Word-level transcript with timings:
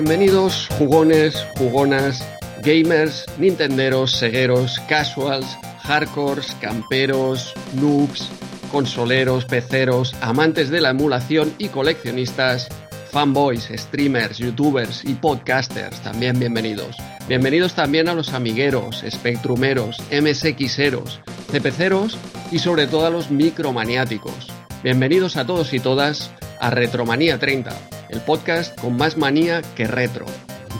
Bienvenidos 0.00 0.68
jugones, 0.78 1.44
jugonas, 1.56 2.24
gamers, 2.62 3.26
nintenderos, 3.36 4.12
segueros, 4.12 4.78
casuals, 4.88 5.58
hardcores, 5.82 6.56
camperos, 6.60 7.52
noobs, 7.74 8.28
consoleros, 8.70 9.44
peceros, 9.44 10.14
amantes 10.20 10.70
de 10.70 10.82
la 10.82 10.90
emulación 10.90 11.52
y 11.58 11.66
coleccionistas, 11.66 12.68
fanboys, 13.10 13.72
streamers, 13.74 14.38
youtubers 14.38 15.04
y 15.04 15.14
podcasters, 15.14 16.00
también 16.04 16.38
bienvenidos. 16.38 16.96
Bienvenidos 17.26 17.74
también 17.74 18.08
a 18.08 18.14
los 18.14 18.32
amigueros, 18.34 19.02
spectrumeros, 19.10 20.00
MSXeros, 20.12 21.20
CPCeros 21.50 22.16
y 22.52 22.60
sobre 22.60 22.86
todo 22.86 23.04
a 23.04 23.10
los 23.10 23.32
micromaniáticos. 23.32 24.46
Bienvenidos 24.84 25.36
a 25.36 25.44
todos 25.44 25.72
y 25.74 25.80
todas 25.80 26.30
a 26.60 26.70
Retromanía 26.70 27.40
30, 27.40 27.97
el 28.08 28.20
podcast 28.20 28.78
con 28.80 28.96
más 28.96 29.16
manía 29.16 29.62
que 29.76 29.86
retro. 29.86 30.26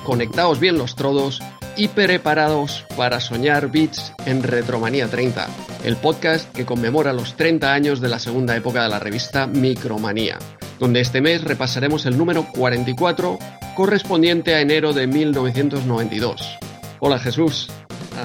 Conectaos 0.05 0.61
bien 0.61 0.79
los 0.79 0.97
trodos 0.97 1.41
y 1.77 1.89
preparados 1.89 2.85
para 2.97 3.21
soñar 3.21 3.71
beats 3.71 4.13
en 4.27 4.43
Retromanía 4.43 5.09
30, 5.09 5.47
el 5.85 5.97
podcast 5.97 6.53
que 6.53 6.67
conmemora 6.67 7.13
los 7.13 7.37
30 7.37 7.73
años 7.73 8.01
de 8.01 8.09
la 8.09 8.19
segunda 8.19 8.57
época 8.57 8.83
de 8.83 8.89
la 8.89 8.99
revista 8.99 9.47
Micromanía, 9.47 10.39
donde 10.79 11.01
este 11.01 11.21
mes 11.21 11.45
repasaremos 11.45 12.07
el 12.07 12.19
número 12.19 12.47
44 12.55 13.39
correspondiente 13.77 14.55
a 14.55 14.61
enero 14.61 14.93
de 14.93 15.07
1992. 15.07 16.59
Hola 17.01 17.19
Jesús, 17.21 17.71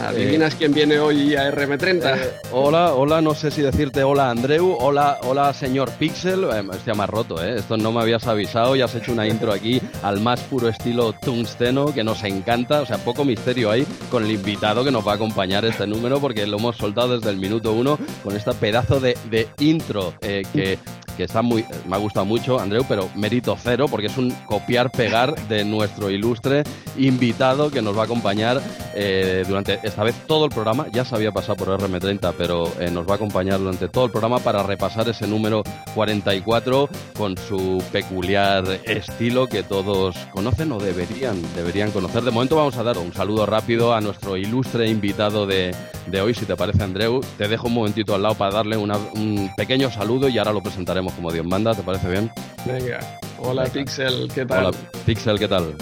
¿Adivinas 0.02 0.56
quién 0.56 0.74
viene 0.74 1.00
hoy 1.00 1.36
a 1.36 1.52
RM30? 1.52 2.18
Eh, 2.18 2.32
hola, 2.52 2.94
hola, 2.94 3.22
no 3.22 3.36
sé 3.36 3.52
si 3.52 3.62
decirte 3.62 4.04
hola 4.04 4.30
Andreu, 4.30 4.76
hola, 4.80 5.20
hola 5.24 5.54
señor 5.54 5.92
Pixel. 5.92 6.46
Eh, 6.46 6.64
este 6.74 6.94
más 6.94 7.10
roto, 7.10 7.44
¿eh? 7.44 7.58
Esto 7.58 7.78
no 7.78 7.92
me 7.92 8.02
habías 8.02 8.26
avisado, 8.26 8.76
ya 8.76 8.86
has 8.86 8.96
hecho 8.96 9.12
una 9.12 9.28
intro 9.28 9.54
aquí 9.54 9.82
al 10.02 10.20
más 10.20 10.40
puro 10.42 10.68
estilo 10.68 11.14
tungsteno 11.14 11.94
que 11.94 12.04
nos 12.04 12.24
encanta, 12.24 12.82
o 12.82 12.86
sea, 12.86 12.98
poco 12.98 13.24
misterio 13.24 13.70
ahí 13.70 13.86
con 14.10 14.24
el 14.24 14.32
invitado 14.32 14.84
que 14.84 14.92
nos 14.92 15.08
va 15.08 15.14
a 15.14 15.16
acompañar 15.16 15.64
este 15.66 15.86
número 15.86 16.20
porque 16.20 16.48
lo 16.48 16.58
hemos 16.58 16.76
soltado 16.76 17.20
desde 17.20 17.30
el 17.30 17.38
minuto 17.38 17.74
uno 17.74 18.00
con 18.24 18.36
este 18.36 18.54
pedazo 18.54 19.00
de, 19.00 19.16
intro 19.60 20.14
eh, 20.22 20.44
que 20.54 20.80
que 21.16 21.24
está 21.24 21.42
muy, 21.42 21.66
me 21.88 21.96
ha 21.96 22.00
gustado 22.00 22.26
mucho, 22.26 22.60
Andreu, 22.60 22.86
pero 22.88 23.10
mérito 23.16 23.58
cero, 23.62 23.86
porque 23.90 24.08
es 24.08 24.18
un 24.18 24.32
copiar-pegar 24.46 25.36
de 25.48 25.64
nuestro 25.64 26.10
ilustre 26.10 26.64
invitado 26.98 27.72
que 27.72 27.82
nos 27.82 27.98
va 27.98 28.02
a 28.02 28.06
acompañar 28.06 28.62
eh, 28.96 29.44
durante 29.48 29.80
esta 29.84 30.04
vez 30.04 30.16
todo 30.28 30.46
el 30.46 30.52
programa. 30.52 30.88
Ya 30.92 31.06
se 31.06 31.16
había 31.16 31.32
pasado 31.32 31.56
por 31.56 31.68
RM30, 31.68 32.34
pero 32.38 32.72
eh, 32.80 32.90
nos 32.90 33.08
va 33.08 33.14
a 33.14 33.16
acompañar 33.16 33.60
durante 33.60 33.90
todo 33.90 34.06
el 34.06 34.12
programa 34.12 34.40
para 34.40 34.64
repasar 34.64 35.08
ese 35.10 35.28
número 35.28 35.64
44 35.94 36.90
con 37.16 37.38
su 37.38 37.84
peculiar 37.92 38.66
estilo 38.86 39.48
que 39.48 39.64
todos 39.64 40.16
conocen 40.32 40.72
o 40.72 40.80
deberían, 40.80 41.42
deberían 41.56 41.92
conocer. 41.92 42.24
De 42.24 42.32
momento 42.32 42.56
vamos 42.56 42.78
a 42.78 42.84
dar 42.84 42.98
un 42.98 43.14
saludo 43.14 43.46
rápido 43.46 43.94
a 43.94 44.02
nuestro 44.02 44.38
ilustre 44.38 44.88
invitado 44.88 45.46
de, 45.46 45.76
de 46.08 46.22
hoy, 46.22 46.34
si 46.34 46.46
te 46.46 46.56
parece, 46.56 46.84
Andreu. 46.84 47.22
Te 47.38 47.48
dejo 47.48 47.68
un 47.68 47.74
momentito 47.74 48.16
al 48.16 48.24
lado 48.24 48.36
para 48.36 48.56
darle 48.56 48.78
un 48.78 49.52
pequeño 49.56 49.92
saludo 49.92 50.30
y 50.30 50.38
ahora 50.38 50.54
lo 50.54 50.62
presentaremos 50.62 51.14
como 51.14 51.32
Dios 51.32 51.46
manda, 51.46 51.74
¿te 51.74 51.84
parece 51.84 52.10
bien? 52.10 52.32
Venga, 52.66 53.00
hola 53.40 53.66
Pixel, 53.66 54.32
¿qué 54.34 54.46
tal? 54.46 54.68
Hola 54.68 54.78
Pixel, 55.06 55.40
¿qué 55.40 55.48
tal? 55.48 55.76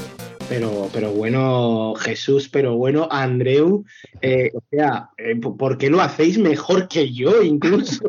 Pero, 0.52 0.90
pero 0.92 1.14
bueno, 1.14 1.94
Jesús, 1.96 2.50
pero 2.50 2.76
bueno, 2.76 3.08
Andreu, 3.10 3.86
eh, 4.22 4.52
o 4.54 4.62
sea, 4.70 5.10
eh, 5.18 5.38
¿por 5.38 5.78
qué 5.78 5.90
lo 5.90 6.02
hacéis 6.02 6.38
mejor 6.38 6.90
que 6.90 7.14
yo 7.14 7.42
incluso? 7.42 8.04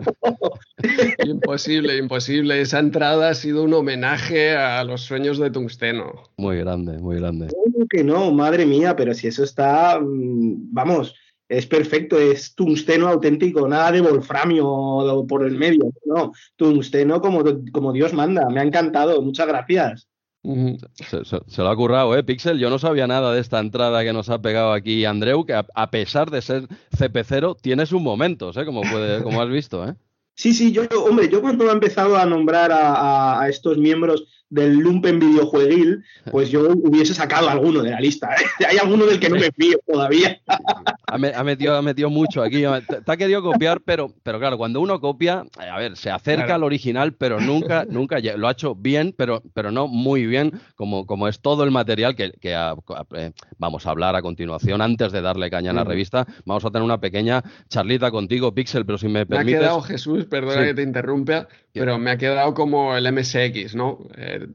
imposible, 1.25 1.97
imposible. 1.97 2.61
Esa 2.61 2.81
entrada 2.81 3.29
ha 3.29 3.35
sido 3.35 3.63
un 3.63 3.73
homenaje 3.75 4.57
a 4.57 4.83
los 4.83 5.03
sueños 5.03 5.39
de 5.39 5.53
Tungsteno. 5.53 6.15
Muy 6.37 6.59
grande, 6.59 6.99
muy 6.99 7.21
grande. 7.21 7.47
¿Cómo 7.47 7.87
que 7.87 8.03
no? 8.03 8.33
Madre 8.33 8.67
mía, 8.67 8.97
pero 8.97 9.15
si 9.15 9.29
eso 9.29 9.45
está, 9.45 10.01
mm, 10.01 10.75
vamos, 10.75 11.15
es 11.49 11.67
perfecto, 11.67 12.19
es 12.19 12.57
tungsteno 12.57 13.07
auténtico, 13.07 13.69
nada 13.69 13.93
de 13.93 14.01
wolframio 14.01 15.25
por 15.29 15.47
el 15.47 15.57
medio, 15.57 15.93
no, 16.07 16.33
tungsteno 16.57 17.21
como, 17.21 17.45
como 17.71 17.93
Dios 17.93 18.13
manda, 18.13 18.51
me 18.51 18.59
ha 18.59 18.65
encantado, 18.65 19.23
muchas 19.23 19.47
gracias. 19.47 20.09
Se, 20.43 21.63
lo 21.63 21.69
ha 21.69 21.77
currado, 21.77 22.17
¿eh, 22.17 22.25
Pixel? 22.25 22.59
Yo 22.59 22.69
no 22.69 22.79
sabía 22.79 23.07
nada 23.07 23.33
de 23.33 23.41
esta 23.41 23.61
entrada 23.61 24.03
que 24.03 24.13
nos 24.13 24.29
ha 24.29 24.43
pegado 24.43 24.73
aquí 24.73 25.05
Andreu, 25.05 25.45
que 25.45 25.55
a, 25.55 25.91
pesar 25.91 26.31
de 26.31 26.43
ser 26.43 26.67
CP0, 26.97 27.57
tiene 27.61 27.87
sus 27.87 28.03
momentos, 28.03 28.57
¿eh? 28.57 28.65
Como, 28.65 28.81
puede, 28.83 29.23
como 29.23 29.41
has 29.41 29.49
visto, 29.49 29.87
¿eh? 29.89 29.95
Sí, 30.35 30.55
sí, 30.55 30.73
yo, 30.73 30.83
hombre, 31.05 31.29
yo 31.29 31.43
cuando 31.43 31.69
he 31.69 31.73
empezado 31.73 32.17
a 32.17 32.25
nombrar 32.25 32.71
a, 32.73 33.47
estos 33.49 33.77
miembros 33.77 34.25
del 34.49 34.79
Lumpen 34.79 35.19
videojueguil, 35.19 36.03
pues 36.31 36.51
yo 36.51 36.71
hubiese 36.71 37.15
sacado 37.15 37.49
alguno 37.49 37.83
de 37.83 37.91
la 37.91 38.01
lista. 38.01 38.35
¿eh? 38.35 38.45
Hay 38.69 38.79
alguno 38.79 39.05
del 39.05 39.21
que 39.21 39.29
no 39.29 39.37
me 39.37 39.53
fío 39.53 39.79
todavía. 39.87 40.41
Ha, 41.13 41.45
metido, 41.45 41.77
ha 41.77 41.83
metido 41.83 42.11
mucho 42.11 42.43
aquí. 42.43 42.63
Te, 42.63 43.13
ha 43.13 43.17
querido 43.17 43.43
copiar, 43.43 43.81
pero, 43.85 44.13
pero 44.23 44.39
claro, 44.39 44.57
cuando 44.57 44.81
uno 44.81 45.01
copia, 45.01 45.45
a 45.59 45.79
ver, 45.79 45.97
se 45.97 46.11
acerca 46.11 46.55
al 46.55 46.65
original, 46.65 47.13
pero 47.13 47.41
nunca, 47.41 47.85
nunca 47.89 48.19
lo 48.37 48.49
ha 48.49 48.53
hecho 48.53 48.75
bien, 48.75 49.15
pero, 49.17 49.43
pero 49.55 49.71
no 49.71 49.89
muy 49.89 50.27
bien, 50.27 50.53
como, 50.75 51.07
como 51.07 51.29
es 51.29 51.41
todo 51.41 51.65
el 51.65 51.71
material 51.71 52.17
que, 52.17 52.33
eh, 52.43 53.33
vamos 53.59 53.87
a 53.87 53.91
hablar 53.91 54.17
a 54.17 54.23
continuación. 54.23 54.81
Antes 54.81 55.13
de 55.13 55.21
darle 55.21 55.51
caña 55.51 55.71
a 55.71 55.75
la 55.75 55.85
revista, 55.85 56.27
vamos 56.45 56.65
a 56.65 56.71
tener 56.71 56.85
una 56.85 57.01
pequeña 57.01 57.43
charlita 57.69 58.11
contigo, 58.11 58.55
Pixel, 58.55 58.87
pero 58.87 58.99
si 58.99 59.09
me 59.09 59.27
permites. 59.27 59.53
Me 59.53 59.57
ha 59.57 59.61
quedado 59.61 59.83
Jesús, 59.83 60.25
perdona 60.27 60.65
que 60.65 60.75
te 60.75 60.83
interrumpa, 60.83 61.49
pero 61.73 61.99
me 61.99 62.11
ha 62.11 62.17
quedado 62.17 62.55
como 62.55 62.97
el 62.97 63.11
MSX, 63.13 63.75
¿no? 63.75 63.99
Eh, 64.17 64.47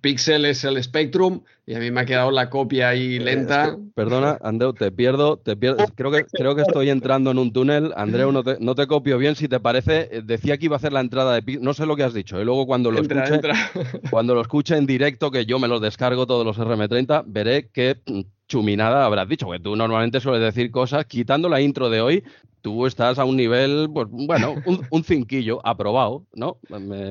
Pixel 0.00 0.44
es 0.44 0.64
el 0.64 0.82
Spectrum 0.82 1.42
y 1.66 1.74
a 1.74 1.78
mí 1.78 1.90
me 1.90 2.02
ha 2.02 2.04
quedado 2.04 2.30
la 2.30 2.50
copia 2.50 2.88
ahí 2.88 3.18
lenta. 3.18 3.76
perdona, 3.94 4.38
Andreu, 4.42 4.74
te 4.74 4.90
pierdo, 4.90 5.38
te 5.38 5.56
pierdo. 5.56 5.84
Creo 5.94 6.10
que, 6.10 6.24
creo 6.24 6.54
que 6.54 6.62
estoy 6.62 6.90
entrando 6.90 7.30
en 7.30 7.38
un 7.38 7.52
túnel. 7.52 7.92
Andreu, 7.96 8.32
no 8.32 8.42
te, 8.42 8.56
no 8.60 8.74
te 8.74 8.86
copio 8.86 9.18
bien. 9.18 9.36
Si 9.36 9.48
te 9.48 9.60
parece, 9.60 10.08
eh, 10.10 10.22
decía 10.24 10.58
que 10.58 10.66
iba 10.66 10.76
a 10.76 10.78
hacer 10.78 10.92
la 10.92 11.00
entrada 11.00 11.40
de. 11.40 11.58
No 11.60 11.74
sé 11.74 11.86
lo 11.86 11.96
que 11.96 12.02
has 12.02 12.14
dicho. 12.14 12.40
Y 12.40 12.44
luego 12.44 12.66
cuando 12.66 12.90
lo 12.90 13.00
escuche, 13.00 13.40
cuando 14.10 14.34
lo 14.34 14.40
escuche 14.40 14.76
en 14.76 14.86
directo, 14.86 15.30
que 15.30 15.46
yo 15.46 15.58
me 15.58 15.68
los 15.68 15.80
descargo 15.80 16.26
todos 16.26 16.44
los 16.44 16.58
RM30, 16.58 17.24
veré 17.26 17.68
que 17.68 18.00
mm, 18.06 18.20
chuminada 18.48 19.04
habrás 19.04 19.28
dicho, 19.28 19.46
porque 19.46 19.62
tú 19.62 19.76
normalmente 19.76 20.20
sueles 20.20 20.42
decir 20.42 20.70
cosas, 20.70 21.06
quitando 21.06 21.48
la 21.48 21.60
intro 21.60 21.90
de 21.90 22.00
hoy, 22.00 22.24
tú 22.64 22.86
estás 22.86 23.18
a 23.18 23.26
un 23.26 23.36
nivel, 23.36 23.90
pues 23.92 24.08
bueno, 24.10 24.54
un, 24.90 25.04
cinquillo 25.04 25.60
aprobado, 25.64 26.24
¿no? 26.32 26.56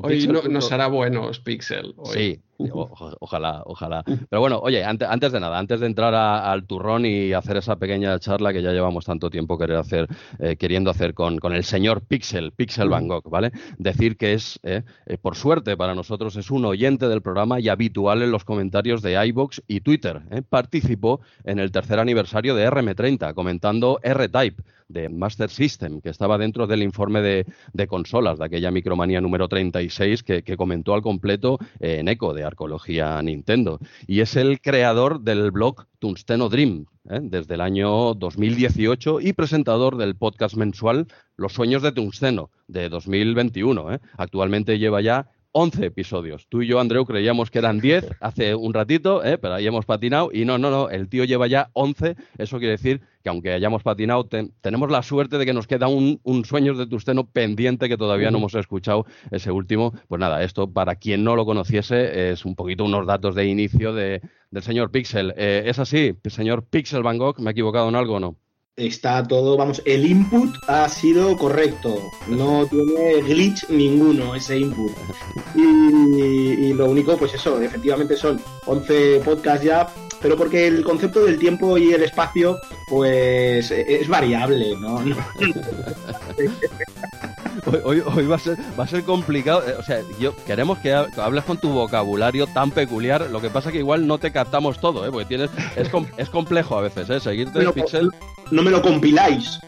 hoy 0.01 0.27
no, 0.27 0.41
nos 0.49 0.71
hará 0.71 0.87
buenos 0.87 1.39
Pixel. 1.41 1.93
Sí, 2.05 2.41
ojalá, 2.57 3.61
ojalá. 3.67 4.03
Pero 4.03 4.39
bueno, 4.39 4.59
oye, 4.63 4.83
antes, 4.83 5.31
de 5.31 5.39
nada, 5.39 5.59
antes 5.59 5.79
de 5.79 5.85
entrar 5.85 6.15
al 6.15 6.65
turrón 6.65 7.05
y 7.05 7.33
hacer 7.33 7.57
esa 7.57 7.75
pequeña 7.75 8.17
charla 8.17 8.51
que 8.51 8.63
ya 8.63 8.71
llevamos 8.71 9.05
tanto 9.05 9.29
tiempo 9.29 9.59
querer 9.59 9.77
hacer, 9.77 10.07
eh, 10.39 10.55
queriendo 10.55 10.89
hacer 10.89 11.13
con, 11.13 11.37
con, 11.37 11.53
el 11.53 11.63
señor 11.63 12.01
Pixel, 12.01 12.51
Pixel 12.51 12.89
Van 12.89 13.07
Gogh, 13.07 13.29
¿vale? 13.29 13.51
Decir 13.77 14.17
que 14.17 14.33
es, 14.33 14.59
eh, 14.63 14.81
eh, 15.05 15.17
por 15.19 15.35
suerte 15.35 15.77
para 15.77 15.93
nosotros, 15.93 16.35
es 16.35 16.49
un 16.49 16.65
oyente 16.65 17.07
del 17.07 17.21
programa 17.21 17.59
y 17.59 17.69
habitual 17.69 18.23
en 18.23 18.31
los 18.31 18.43
comentarios 18.43 19.03
de 19.03 19.23
iBox 19.27 19.61
y 19.67 19.81
Twitter. 19.81 20.23
Participó 20.49 21.21
en 21.43 21.59
el 21.59 21.71
tercer 21.71 21.99
aniversario 21.99 22.55
de 22.55 22.67
RM30, 22.67 23.35
comentando 23.35 23.99
R-Type 24.01 24.63
de 24.87 25.09
Master 25.09 25.49
System, 25.49 26.01
que 26.01 26.09
estaba 26.09 26.37
dentro 26.37 26.67
del 26.67 26.83
informe 26.83 27.21
de, 27.21 27.87
consolas 27.87 28.39
de 28.39 28.45
aquella 28.45 28.71
micromanía 28.71 29.21
número 29.21 29.47
36 29.47 30.23
que, 30.23 30.43
que 30.43 30.57
comentó 30.57 30.93
al 30.93 31.01
completo 31.01 31.59
en 31.79 32.07
eco 32.07 32.33
de 32.33 32.43
Arqueología 32.43 33.21
Nintendo. 33.21 33.79
Y 34.07 34.21
es 34.21 34.35
el 34.35 34.61
creador 34.61 35.21
del 35.21 35.51
blog 35.51 35.85
Tungsteno 35.99 36.49
Dream, 36.49 36.85
¿eh? 37.09 37.19
desde 37.21 37.55
el 37.55 37.61
año 37.61 38.13
2018 38.13 39.21
y 39.21 39.33
presentador 39.33 39.97
del 39.97 40.15
podcast 40.15 40.55
mensual 40.55 41.07
Los 41.37 41.53
Sueños 41.53 41.81
de 41.81 41.91
Tungsteno, 41.91 42.51
de 42.67 42.89
2021. 42.89 43.93
¿eh? 43.93 43.99
Actualmente 44.17 44.79
lleva 44.79 45.01
ya 45.01 45.29
11 45.53 45.85
episodios. 45.85 46.47
Tú 46.49 46.61
y 46.61 46.67
yo, 46.67 46.79
Andreu, 46.79 47.05
creíamos 47.05 47.49
que 47.49 47.59
eran 47.59 47.79
10 47.79 48.15
hace 48.19 48.55
un 48.55 48.73
ratito, 48.73 49.23
¿eh? 49.23 49.37
pero 49.37 49.53
ahí 49.53 49.65
hemos 49.65 49.85
patinado. 49.85 50.29
Y 50.33 50.45
no, 50.45 50.57
no, 50.57 50.69
no, 50.69 50.89
el 50.89 51.07
tío 51.07 51.23
lleva 51.23 51.47
ya 51.47 51.69
11. 51.73 52.15
Eso 52.37 52.57
quiere 52.57 52.71
decir 52.71 53.01
que 53.23 53.29
aunque 53.29 53.53
hayamos 53.53 53.83
patinado, 53.83 54.27
tenemos 54.61 54.91
la 54.91 55.01
suerte 55.01 55.37
de 55.37 55.45
que 55.45 55.53
nos 55.53 55.65
queda 55.65 55.87
un, 55.87 56.19
un 56.23 56.43
Sueños 56.43 56.77
de 56.77 56.87
Tusteno 56.87 57.25
pendiente 57.25 57.87
que 57.87 57.97
todavía 57.97 58.31
no 58.31 58.39
hemos 58.39 58.55
escuchado 58.55 59.05
ese 59.31 59.51
último. 59.51 59.93
Pues 60.07 60.19
nada, 60.19 60.43
esto 60.43 60.71
para 60.71 60.95
quien 60.95 61.23
no 61.23 61.35
lo 61.35 61.45
conociese 61.45 62.31
es 62.31 62.43
un 62.43 62.55
poquito 62.55 62.83
unos 62.83 63.07
datos 63.07 63.35
de 63.35 63.45
inicio 63.45 63.93
de, 63.93 64.21
del 64.51 64.63
señor 64.63 64.91
Pixel. 64.91 65.33
Eh, 65.37 65.63
¿Es 65.67 65.79
así, 65.79 66.15
señor 66.25 66.65
Pixel 66.65 67.03
Van 67.03 67.17
Gogh? 67.17 67.39
¿Me 67.39 67.51
he 67.51 67.53
equivocado 67.53 67.87
en 67.87 67.95
algo 67.95 68.15
o 68.15 68.19
no? 68.19 68.37
Está 68.75 69.23
todo, 69.23 69.55
vamos, 69.55 69.81
el 69.85 70.05
input 70.05 70.55
ha 70.67 70.89
sido 70.89 71.37
correcto, 71.37 72.01
no 72.27 72.65
tiene 72.65 73.21
glitch 73.21 73.69
ninguno 73.69 74.35
ese 74.35 74.57
input. 74.57 74.91
Y, 75.55 76.73
lo 76.73 76.89
único, 76.89 77.17
pues 77.17 77.35
eso, 77.35 77.61
efectivamente 77.61 78.17
son 78.17 78.41
11 78.65 79.21
podcasts 79.23 79.65
ya, 79.65 79.87
pero 80.21 80.35
porque 80.35 80.67
el 80.67 80.83
concepto 80.83 81.23
del 81.23 81.37
tiempo 81.37 81.77
y 81.77 81.93
el 81.93 82.03
espacio, 82.03 82.57
pues 82.89 83.69
es 83.69 84.07
variable, 84.07 84.75
¿no? 84.79 85.03
hoy, 87.83 88.01
hoy, 88.05 88.25
va, 88.25 88.35
a 88.35 88.39
ser, 88.39 88.57
va 88.77 88.83
a 88.83 88.87
ser 88.87 89.03
complicado. 89.03 89.63
Eh, 89.67 89.75
o 89.77 89.83
sea, 89.83 90.01
yo 90.19 90.35
queremos 90.45 90.77
que 90.79 90.93
hables 90.93 91.43
con 91.43 91.57
tu 91.57 91.69
vocabulario 91.69 92.47
tan 92.47 92.71
peculiar. 92.71 93.29
Lo 93.31 93.41
que 93.41 93.49
pasa 93.49 93.71
que 93.71 93.79
igual 93.79 94.07
no 94.07 94.17
te 94.17 94.31
captamos 94.31 94.79
todo, 94.79 95.05
¿eh? 95.05 95.11
Porque 95.11 95.25
tienes, 95.25 95.49
es, 95.75 95.89
es 96.17 96.29
complejo 96.29 96.77
a 96.77 96.81
veces, 96.81 97.09
¿eh? 97.09 97.19
Seguirte 97.19 97.59
el 97.59 97.73
pixel. 97.73 98.11
No 98.51 98.61
me 98.63 98.71
lo 98.71 98.81
compiláis. 98.81 99.59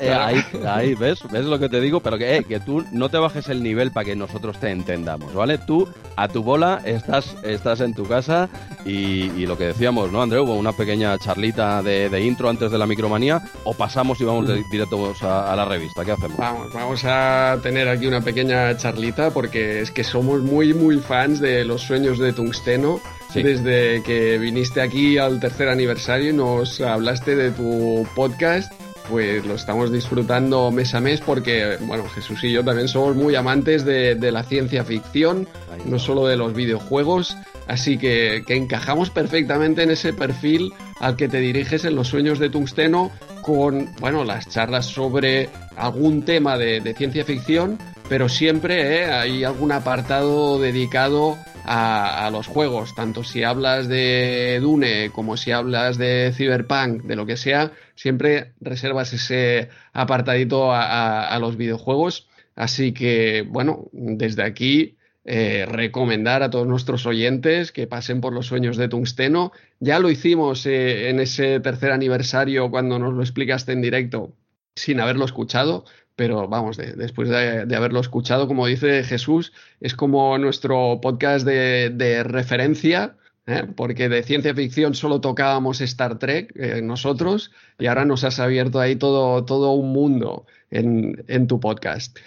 Eh, 0.00 0.12
ahí, 0.12 0.42
ahí, 0.66 0.94
¿ves? 0.98 1.20
¿Ves 1.30 1.44
lo 1.44 1.58
que 1.58 1.68
te 1.68 1.80
digo? 1.80 2.00
Pero 2.00 2.18
que, 2.18 2.36
eh, 2.36 2.44
que 2.44 2.60
tú 2.60 2.84
no 2.92 3.08
te 3.08 3.18
bajes 3.18 3.48
el 3.48 3.62
nivel 3.62 3.90
para 3.90 4.04
que 4.04 4.16
nosotros 4.16 4.58
te 4.58 4.70
entendamos, 4.70 5.32
¿vale? 5.34 5.58
Tú, 5.58 5.88
a 6.16 6.28
tu 6.28 6.42
bola, 6.42 6.80
estás, 6.84 7.36
estás 7.42 7.80
en 7.80 7.94
tu 7.94 8.06
casa 8.06 8.48
y, 8.84 9.46
lo 9.46 9.56
que 9.56 9.66
decíamos, 9.66 10.10
¿no, 10.10 10.22
Andreu? 10.22 10.44
Una 10.44 10.72
pequeña 10.72 11.16
charlita 11.18 11.82
de, 11.82 12.20
intro 12.20 12.48
antes 12.48 12.70
de 12.70 12.78
la 12.78 12.86
micromanía 12.86 13.40
o 13.64 13.74
pasamos 13.74 14.20
y 14.20 14.24
vamos 14.24 14.48
de, 14.48 14.62
directo 14.70 15.14
a, 15.22 15.52
a, 15.52 15.56
la 15.56 15.64
revista. 15.64 16.04
¿Qué 16.04 16.12
hacemos? 16.12 16.36
Vamos, 16.36 16.72
vamos 16.72 17.04
a 17.04 17.58
tener 17.62 17.88
aquí 17.88 18.06
una 18.06 18.20
pequeña 18.20 18.76
charlita 18.76 19.30
porque 19.30 19.80
es 19.80 19.90
que 19.90 20.02
somos 20.02 20.42
muy, 20.42 20.74
muy 20.74 20.98
fans 20.98 21.40
de 21.40 21.64
los 21.64 21.82
sueños 21.82 22.18
de 22.18 22.32
Tungsteno. 22.32 23.00
Desde 23.34 24.02
que 24.02 24.38
viniste 24.38 24.80
aquí 24.80 25.18
al 25.18 25.40
tercer 25.40 25.68
aniversario 25.68 26.30
y 26.30 26.32
nos 26.32 26.80
hablaste 26.80 27.36
de 27.36 27.50
tu 27.50 28.06
podcast 28.14 28.72
pues 29.08 29.44
lo 29.44 29.54
estamos 29.54 29.92
disfrutando 29.92 30.70
mes 30.70 30.94
a 30.94 31.00
mes 31.00 31.20
porque, 31.20 31.76
bueno, 31.82 32.08
Jesús 32.08 32.42
y 32.44 32.52
yo 32.52 32.64
también 32.64 32.88
somos 32.88 33.14
muy 33.16 33.34
amantes 33.34 33.84
de, 33.84 34.16
la 34.30 34.42
ciencia 34.42 34.84
ficción, 34.84 35.46
no 35.84 35.98
solo 35.98 36.26
de 36.26 36.36
los 36.36 36.54
videojuegos, 36.54 37.36
así 37.68 37.98
que, 37.98 38.42
encajamos 38.48 39.10
perfectamente 39.10 39.82
en 39.82 39.90
ese 39.90 40.12
perfil 40.12 40.72
al 41.00 41.16
que 41.16 41.28
te 41.28 41.38
diriges 41.38 41.84
en 41.84 41.94
los 41.94 42.08
sueños 42.08 42.38
de 42.38 42.50
tungsteno 42.50 43.10
con, 43.42 43.94
bueno, 44.00 44.24
las 44.24 44.48
charlas 44.48 44.86
sobre 44.86 45.48
algún 45.76 46.24
tema 46.24 46.58
de, 46.58 46.94
ciencia 46.96 47.24
ficción, 47.24 47.78
pero 48.08 48.28
siempre 48.28 49.02
¿eh? 49.02 49.04
hay 49.06 49.44
algún 49.44 49.72
apartado 49.72 50.58
dedicado 50.58 51.36
a, 51.66 52.30
los 52.30 52.46
juegos, 52.46 52.94
tanto 52.94 53.24
si 53.24 53.42
hablas 53.42 53.88
de 53.88 54.58
Dune 54.60 55.10
como 55.12 55.36
si 55.36 55.50
hablas 55.50 55.98
de 55.98 56.32
Cyberpunk, 56.34 57.02
de 57.02 57.16
lo 57.16 57.26
que 57.26 57.36
sea, 57.36 57.72
siempre 57.94 58.52
reservas 58.60 59.12
ese 59.12 59.68
apartadito 59.92 60.72
a, 60.72 61.36
los 61.40 61.56
videojuegos. 61.56 62.28
Así 62.54 62.92
que, 62.92 63.44
bueno, 63.48 63.88
desde 63.92 64.44
aquí 64.44 64.96
eh, 65.24 65.66
recomendar 65.68 66.42
a 66.42 66.50
todos 66.50 66.66
nuestros 66.66 67.04
oyentes 67.04 67.72
que 67.72 67.86
pasen 67.86 68.20
por 68.20 68.32
los 68.32 68.46
sueños 68.46 68.76
de 68.76 68.88
Tungsteno. 68.88 69.52
Ya 69.80 69.98
lo 69.98 70.08
hicimos 70.08 70.64
eh, 70.66 71.10
en 71.10 71.20
ese 71.20 71.60
tercer 71.60 71.90
aniversario 71.90 72.70
cuando 72.70 72.98
nos 72.98 73.12
lo 73.12 73.22
explicaste 73.22 73.72
en 73.72 73.82
directo 73.82 74.32
sin 74.76 75.00
haberlo 75.00 75.24
escuchado, 75.24 75.84
pero 76.16 76.48
vamos, 76.48 76.78
después 76.78 77.28
de, 77.28 77.76
haberlo 77.76 78.00
escuchado, 78.00 78.48
como 78.48 78.66
dice 78.66 79.04
Jesús, 79.04 79.52
es 79.80 79.94
como 79.94 80.36
nuestro 80.38 80.98
podcast 81.02 81.46
de, 81.46 82.22
referencia, 82.24 83.16
¿eh? 83.46 83.64
porque 83.76 84.08
de 84.08 84.22
ciencia 84.22 84.54
ficción 84.54 84.94
solo 84.94 85.20
tocábamos 85.20 85.82
Star 85.82 86.18
Trek 86.18 86.52
eh, 86.56 86.80
nosotros, 86.82 87.52
y 87.78 87.86
ahora 87.86 88.06
nos 88.06 88.24
has 88.24 88.40
abierto 88.40 88.80
ahí 88.80 88.96
todo, 88.96 89.44
todo 89.44 89.72
un 89.72 89.92
mundo 89.92 90.46
en, 90.70 91.46
tu 91.46 91.60
podcast. 91.60 92.18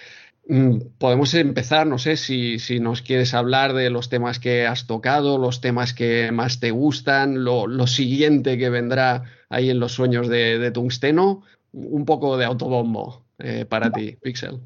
Mm, 0.48 0.82
podemos 1.00 1.34
empezar, 1.34 1.88
no 1.88 1.98
sé 1.98 2.16
si, 2.16 2.60
si, 2.60 2.80
nos 2.80 3.02
quieres 3.02 3.34
hablar 3.34 3.74
de 3.74 3.90
los 3.90 4.10
temas 4.10 4.40
que 4.40 4.68
has 4.68 4.86
tocado, 4.86 5.40
los 5.40 5.62
temas 5.62 5.96
que 5.96 6.32
más 6.32 6.60
te 6.60 6.70
gustan, 6.70 7.44
lo, 7.44 7.88
siguiente 7.88 8.60
que 8.60 8.70
vendrá 8.70 9.24
ahí 9.50 9.72
en 9.72 9.80
los 9.80 9.94
sueños 9.94 10.28
de 10.28 10.70
Tungsteno, 10.72 11.42
un 11.72 12.06
poco 12.06 12.38
de 12.38 12.46
autobombo. 12.46 13.29
Eh, 13.40 13.66
para 13.66 13.92
ti, 13.92 14.18
Pixel? 14.22 14.60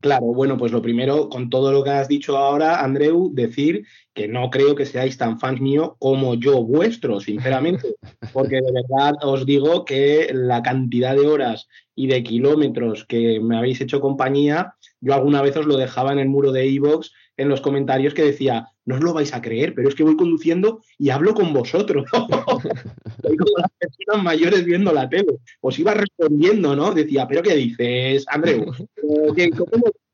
Claro, 0.00 0.26
bueno, 0.26 0.58
pues 0.58 0.72
lo 0.72 0.82
primero, 0.82 1.28
con 1.28 1.48
todo 1.48 1.72
lo 1.72 1.82
que 1.82 1.90
has 1.90 2.08
dicho 2.08 2.36
ahora, 2.36 2.82
Andreu, 2.82 3.30
decir 3.32 3.86
que 4.12 4.28
no 4.28 4.50
creo 4.50 4.74
que 4.74 4.84
seáis 4.84 5.16
tan 5.16 5.38
fans 5.38 5.60
mío 5.60 5.96
como 5.98 6.34
yo 6.34 6.62
vuestro, 6.62 7.20
sinceramente, 7.20 7.94
porque 8.32 8.56
de 8.56 8.72
verdad 8.72 9.14
os 9.22 9.46
digo 9.46 9.84
que 9.84 10.30
la 10.32 10.62
cantidad 10.62 11.14
de 11.14 11.26
horas 11.26 11.68
y 11.94 12.08
de 12.08 12.22
kilómetros 12.22 13.04
que 13.06 13.40
me 13.40 13.56
habéis 13.56 13.80
hecho 13.80 14.00
compañía, 14.00 14.74
yo 15.00 15.14
alguna 15.14 15.40
vez 15.40 15.56
os 15.56 15.66
lo 15.66 15.76
dejaba 15.76 16.12
en 16.12 16.18
el 16.18 16.28
muro 16.28 16.52
de 16.52 16.68
Evox 16.68 17.12
en 17.36 17.48
los 17.48 17.60
comentarios 17.60 18.12
que 18.12 18.24
decía, 18.24 18.71
no 18.84 18.96
os 18.96 19.00
lo 19.02 19.12
vais 19.12 19.32
a 19.32 19.40
creer, 19.40 19.74
pero 19.74 19.88
es 19.88 19.94
que 19.94 20.02
voy 20.02 20.16
conduciendo 20.16 20.82
y 20.98 21.10
hablo 21.10 21.34
con 21.34 21.52
vosotros. 21.52 22.04
Soy 23.22 23.36
como 23.36 23.58
las 23.58 23.70
personas 23.78 24.24
mayores 24.24 24.64
viendo 24.64 24.92
la 24.92 25.08
tele. 25.08 25.38
Os 25.60 25.78
iba 25.78 25.94
respondiendo, 25.94 26.74
¿no? 26.74 26.92
Decía, 26.92 27.26
¿pero 27.28 27.42
qué 27.42 27.54
dices, 27.54 28.24
Andreu? 28.28 28.72
¿Qué, 29.36 29.50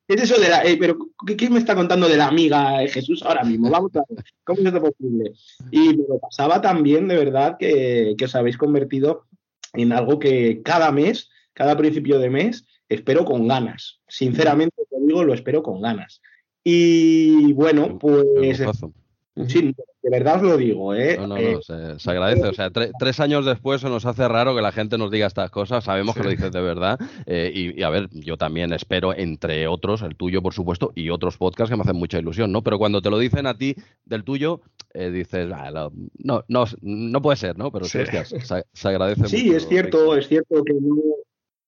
es 0.09 0.23
eso 0.23 0.41
de 0.41 0.49
la.? 0.49 0.65
Eh, 0.65 0.77
pero, 0.79 0.99
¿qué, 1.27 1.51
me 1.51 1.59
está 1.59 1.75
contando 1.75 2.09
de 2.09 2.17
la 2.17 2.29
amiga 2.29 2.79
de 2.81 2.89
Jesús 2.89 3.23
ahora 3.23 3.45
mismo? 3.45 3.71
Vamos 3.71 3.95
a 3.97 4.03
ver, 4.09 4.25
¿cómo 4.45 4.61
es 4.61 4.67
esto 4.67 4.81
posible? 4.83 5.33
Y 5.71 5.89
me 5.89 6.05
lo 6.09 6.19
pasaba 6.19 6.61
también, 6.61 7.09
de 7.09 7.17
verdad, 7.17 7.57
que, 7.59 8.15
que 8.17 8.25
os 8.25 8.35
habéis 8.35 8.57
convertido 8.57 9.25
en 9.75 9.93
algo 9.93 10.19
que 10.19 10.63
cada 10.63 10.91
mes, 10.93 11.31
cada 11.53 11.77
principio 11.77 12.19
de 12.19 12.31
mes, 12.31 12.65
espero 12.89 13.25
con 13.25 13.47
ganas. 13.49 14.01
Sinceramente, 14.09 14.77
te 14.89 14.97
digo, 15.07 15.25
lo 15.25 15.35
espero 15.35 15.63
con 15.63 15.81
ganas. 15.81 16.23
Y 16.65 17.53
bueno, 17.53 17.99
pues. 17.99 18.27
Sí, 19.47 19.73
de 20.03 20.11
verdad 20.11 20.37
os 20.37 20.43
lo 20.43 20.57
digo, 20.57 20.95
¿eh? 20.95 21.17
No, 21.17 21.27
no, 21.27 21.37
no, 21.37 21.41
eh, 21.41 21.59
se, 21.99 22.11
agradece. 22.11 22.49
O 22.49 22.55
sea, 22.55 22.71
tres 22.71 23.21
años 23.21 23.45
después 23.45 23.81
se 23.81 23.89
nos 23.89 24.05
hace 24.07 24.27
raro 24.27 24.55
que 24.55 24.63
la 24.63 24.73
gente 24.73 24.99
nos 24.99 25.11
diga 25.11 25.27
estas 25.27 25.51
cosas. 25.51 25.85
Sabemos 25.85 26.17
que 26.17 26.23
lo 26.23 26.31
dices 26.31 26.51
de 26.51 26.61
verdad. 26.61 26.99
Eh, 27.27 27.53
y, 27.77 27.83
a 27.83 27.91
ver, 27.91 28.09
yo 28.13 28.37
también 28.37 28.73
espero, 28.73 29.15
entre 29.15 29.69
otros, 29.69 30.03
el 30.03 30.17
tuyo, 30.17 30.43
por 30.43 30.55
supuesto, 30.55 30.93
y 30.95 31.11
otros 31.11 31.37
podcasts 31.37 31.71
que 31.71 31.77
me 31.77 31.83
hacen 31.83 31.97
mucha 31.97 32.19
ilusión, 32.19 32.51
¿no? 32.53 32.63
Pero 32.63 32.79
cuando 32.79 33.03
te 33.03 33.11
lo 33.11 33.19
dicen 33.19 33.47
a 33.47 33.57
ti 33.57 33.77
del 34.05 34.25
tuyo, 34.25 34.61
eh, 34.95 35.11
dices, 35.11 35.49
ah, 35.53 35.91
no, 36.19 36.45
no, 36.49 36.65
no 36.81 37.23
puede 37.23 37.37
ser, 37.37 37.59
¿no? 37.59 37.71
Pero 37.71 37.85
se, 37.85 38.07
se, 38.07 38.89
agradece 38.89 39.29
Sí, 39.29 39.51
es 39.51 39.69
cierto, 39.69 40.17
es 40.17 40.27
cierto 40.29 40.65
que 40.65 40.75
no, 40.75 40.95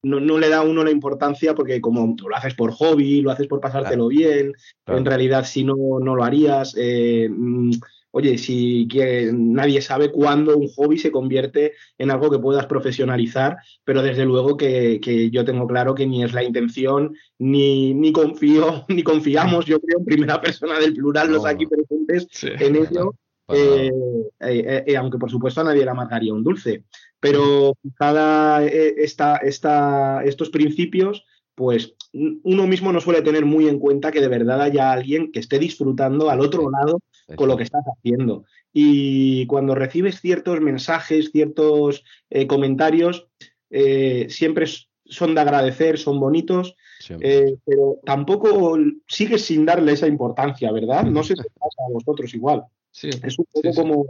no, 0.02 0.38
le 0.38 0.49
da 0.49 0.59
a 0.59 0.62
uno 0.62 0.85
la 0.85 0.90
importancia 0.90 1.54
porque 1.54 1.80
como 1.80 2.14
lo 2.16 2.37
haces 2.37 2.54
por 2.54 2.73
hobby, 2.73 3.21
lo 3.21 3.30
haces 3.30 3.47
por 3.47 3.61
pasártelo 3.61 4.09
bien, 4.09 4.52
en 4.87 5.04
realidad 5.04 5.45
si 5.45 5.64
no, 5.64 5.75
no 6.00 6.16
lo 6.16 6.25
harías. 6.25 6.75
Eh, 6.76 7.28
mm, 7.30 7.73
oye, 8.12 8.38
si 8.38 8.88
que 8.88 9.30
nadie 9.33 9.80
sabe 9.83 10.11
cuándo 10.11 10.57
un 10.57 10.69
hobby 10.69 10.99
se 10.99 11.12
convierte 11.12 11.75
en 11.99 12.11
algo 12.11 12.30
que 12.30 12.38
puedas 12.38 12.66
profesionalizar, 12.66 13.59
pero 13.85 14.02
desde 14.02 14.25
luego 14.25 14.57
que, 14.57 15.30
yo 15.30 15.45
tengo 15.45 15.66
claro 15.66 15.95
que 15.95 16.07
ni 16.07 16.25
es 16.25 16.33
la 16.33 16.42
intención, 16.42 17.14
ni, 17.38 17.95
ni 17.95 18.12
confío, 18.12 18.85
ni 18.88 19.02
confiamos, 19.02 19.66
yo 19.66 19.80
creo, 19.80 19.99
en 19.99 20.04
primera 20.04 20.40
persona 20.40 20.78
del 20.78 20.95
plural, 20.95 21.30
los 21.30 21.47
aquí 21.47 21.66
presentes 21.66 22.28
en 22.42 22.76
ello. 22.76 23.14
Eh, 23.52 23.90
eh, 24.38 24.97
aunque 24.97 25.19
por 25.19 25.28
supuesto 25.28 25.61
a 25.61 25.64
nadie 25.64 25.85
le 25.85 25.90
amargaría 25.90 26.33
un 26.33 26.45
dulce 26.45 26.85
pero 27.21 27.77
cada 27.97 28.65
eh, 28.65 28.95
esta, 28.99 29.37
esta, 29.37 30.25
estos 30.25 30.49
principios, 30.49 31.25
pues 31.55 31.95
uno 32.12 32.67
mismo 32.67 32.91
no 32.93 33.00
suele 33.00 33.23
tener 33.23 33.45
muy 33.45 33.69
en 33.69 33.79
cuenta 33.79 34.11
que 34.11 34.21
de 34.21 34.29
verdad 34.29 34.62
haya 34.62 34.91
alguien 34.91 35.31
que 35.31 35.39
esté 35.39 35.59
disfrutando 35.59 36.31
al 36.31 36.41
otro 36.41 36.71
lado 36.71 37.00
con 37.37 37.49
lo 37.49 37.57
que 37.57 37.62
estás 37.65 37.85
haciendo. 37.87 38.45
Y 38.73 39.47
cuando 39.47 39.75
recibes 39.75 40.21
ciertos 40.21 40.61
mensajes, 40.61 41.31
ciertos 41.31 42.03
eh, 42.31 42.47
comentarios, 42.47 43.29
eh, 43.69 44.27
siempre 44.31 44.67
son 45.05 45.35
de 45.35 45.41
agradecer, 45.41 45.99
son 45.99 46.19
bonitos, 46.19 46.77
pero 47.19 48.00
tampoco 48.05 48.77
sigues 49.07 49.45
sin 49.45 49.67
darle 49.67 49.93
esa 49.93 50.07
importancia, 50.07 50.73
¿verdad? 50.73 51.05
No 51.05 51.23
sé 51.23 51.37
si 51.37 51.43
pasa 51.61 51.83
a 51.87 51.93
vosotros 51.93 52.33
igual. 52.35 52.65
es 52.93 53.39
un 53.39 53.47
poco 53.53 53.75
como 53.75 54.07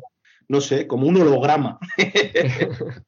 no 0.50 0.60
sé, 0.60 0.86
como 0.88 1.06
un 1.06 1.16
holograma. 1.16 1.78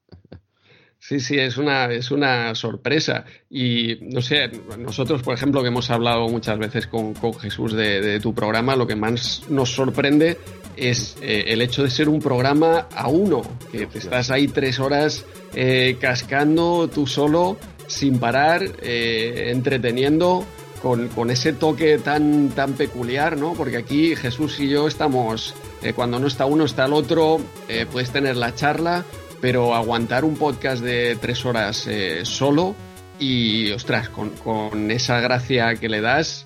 Sí, 1.05 1.19
sí, 1.19 1.37
es 1.37 1.57
una, 1.57 1.91
es 1.91 2.11
una 2.11 2.55
sorpresa. 2.55 3.25
Y 3.49 3.97
no 4.03 4.21
sé, 4.21 4.49
nosotros, 4.79 5.21
por 5.21 5.33
ejemplo, 5.33 5.61
que 5.61 5.67
hemos 5.67 5.89
hablado 5.89 6.29
muchas 6.29 6.57
veces 6.57 6.87
con, 6.87 7.13
Jesús 7.41 7.73
de, 7.73 8.21
tu 8.21 8.33
programa, 8.33 8.77
lo 8.77 8.87
que 8.87 8.95
más 8.95 9.43
nos 9.49 9.69
sorprende 9.75 10.37
es 10.77 11.17
eh, 11.21 11.43
el 11.47 11.61
hecho 11.61 11.83
de 11.83 11.89
ser 11.89 12.07
un 12.07 12.21
programa 12.21 12.87
a 12.95 13.09
uno, 13.09 13.41
que 13.69 13.85
te 13.85 13.97
estás 13.97 14.31
ahí 14.31 14.47
tres 14.47 14.79
horas 14.79 15.25
eh, 15.53 15.97
cascando 15.99 16.87
tú 16.87 17.05
solo, 17.05 17.57
sin 17.87 18.17
parar, 18.17 18.63
eh, 18.81 19.51
entreteniendo 19.53 20.45
con, 20.83 21.29
ese 21.29 21.53
toque 21.53 21.97
tan, 21.97 22.49
tan 22.49 22.73
peculiar, 22.73 23.37
¿no? 23.37 23.53
Porque 23.53 23.77
aquí 23.77 24.15
Jesús 24.17 24.59
y 24.59 24.67
yo 24.67 24.87
estamos, 24.87 25.55
eh, 25.83 25.93
cuando 25.93 26.17
no 26.17 26.27
está 26.27 26.45
uno, 26.45 26.63
está 26.63 26.85
el 26.85 26.93
otro, 26.93 27.41
eh, 27.67 27.85
puedes 27.91 28.09
tener 28.09 28.37
la 28.37 28.55
charla, 28.55 29.03
pero 29.41 29.75
aguantar 29.75 30.23
un 30.23 30.35
podcast 30.35 30.81
de 30.81 31.17
tres 31.19 31.45
horas 31.45 31.85
eh, 31.87 32.21
solo 32.23 32.73
y, 33.19 33.69
ostras, 33.71 34.07
con, 34.09 34.89
esa 34.91 35.19
gracia 35.19 35.75
que 35.75 35.89
le 35.89 35.99
das, 35.99 36.45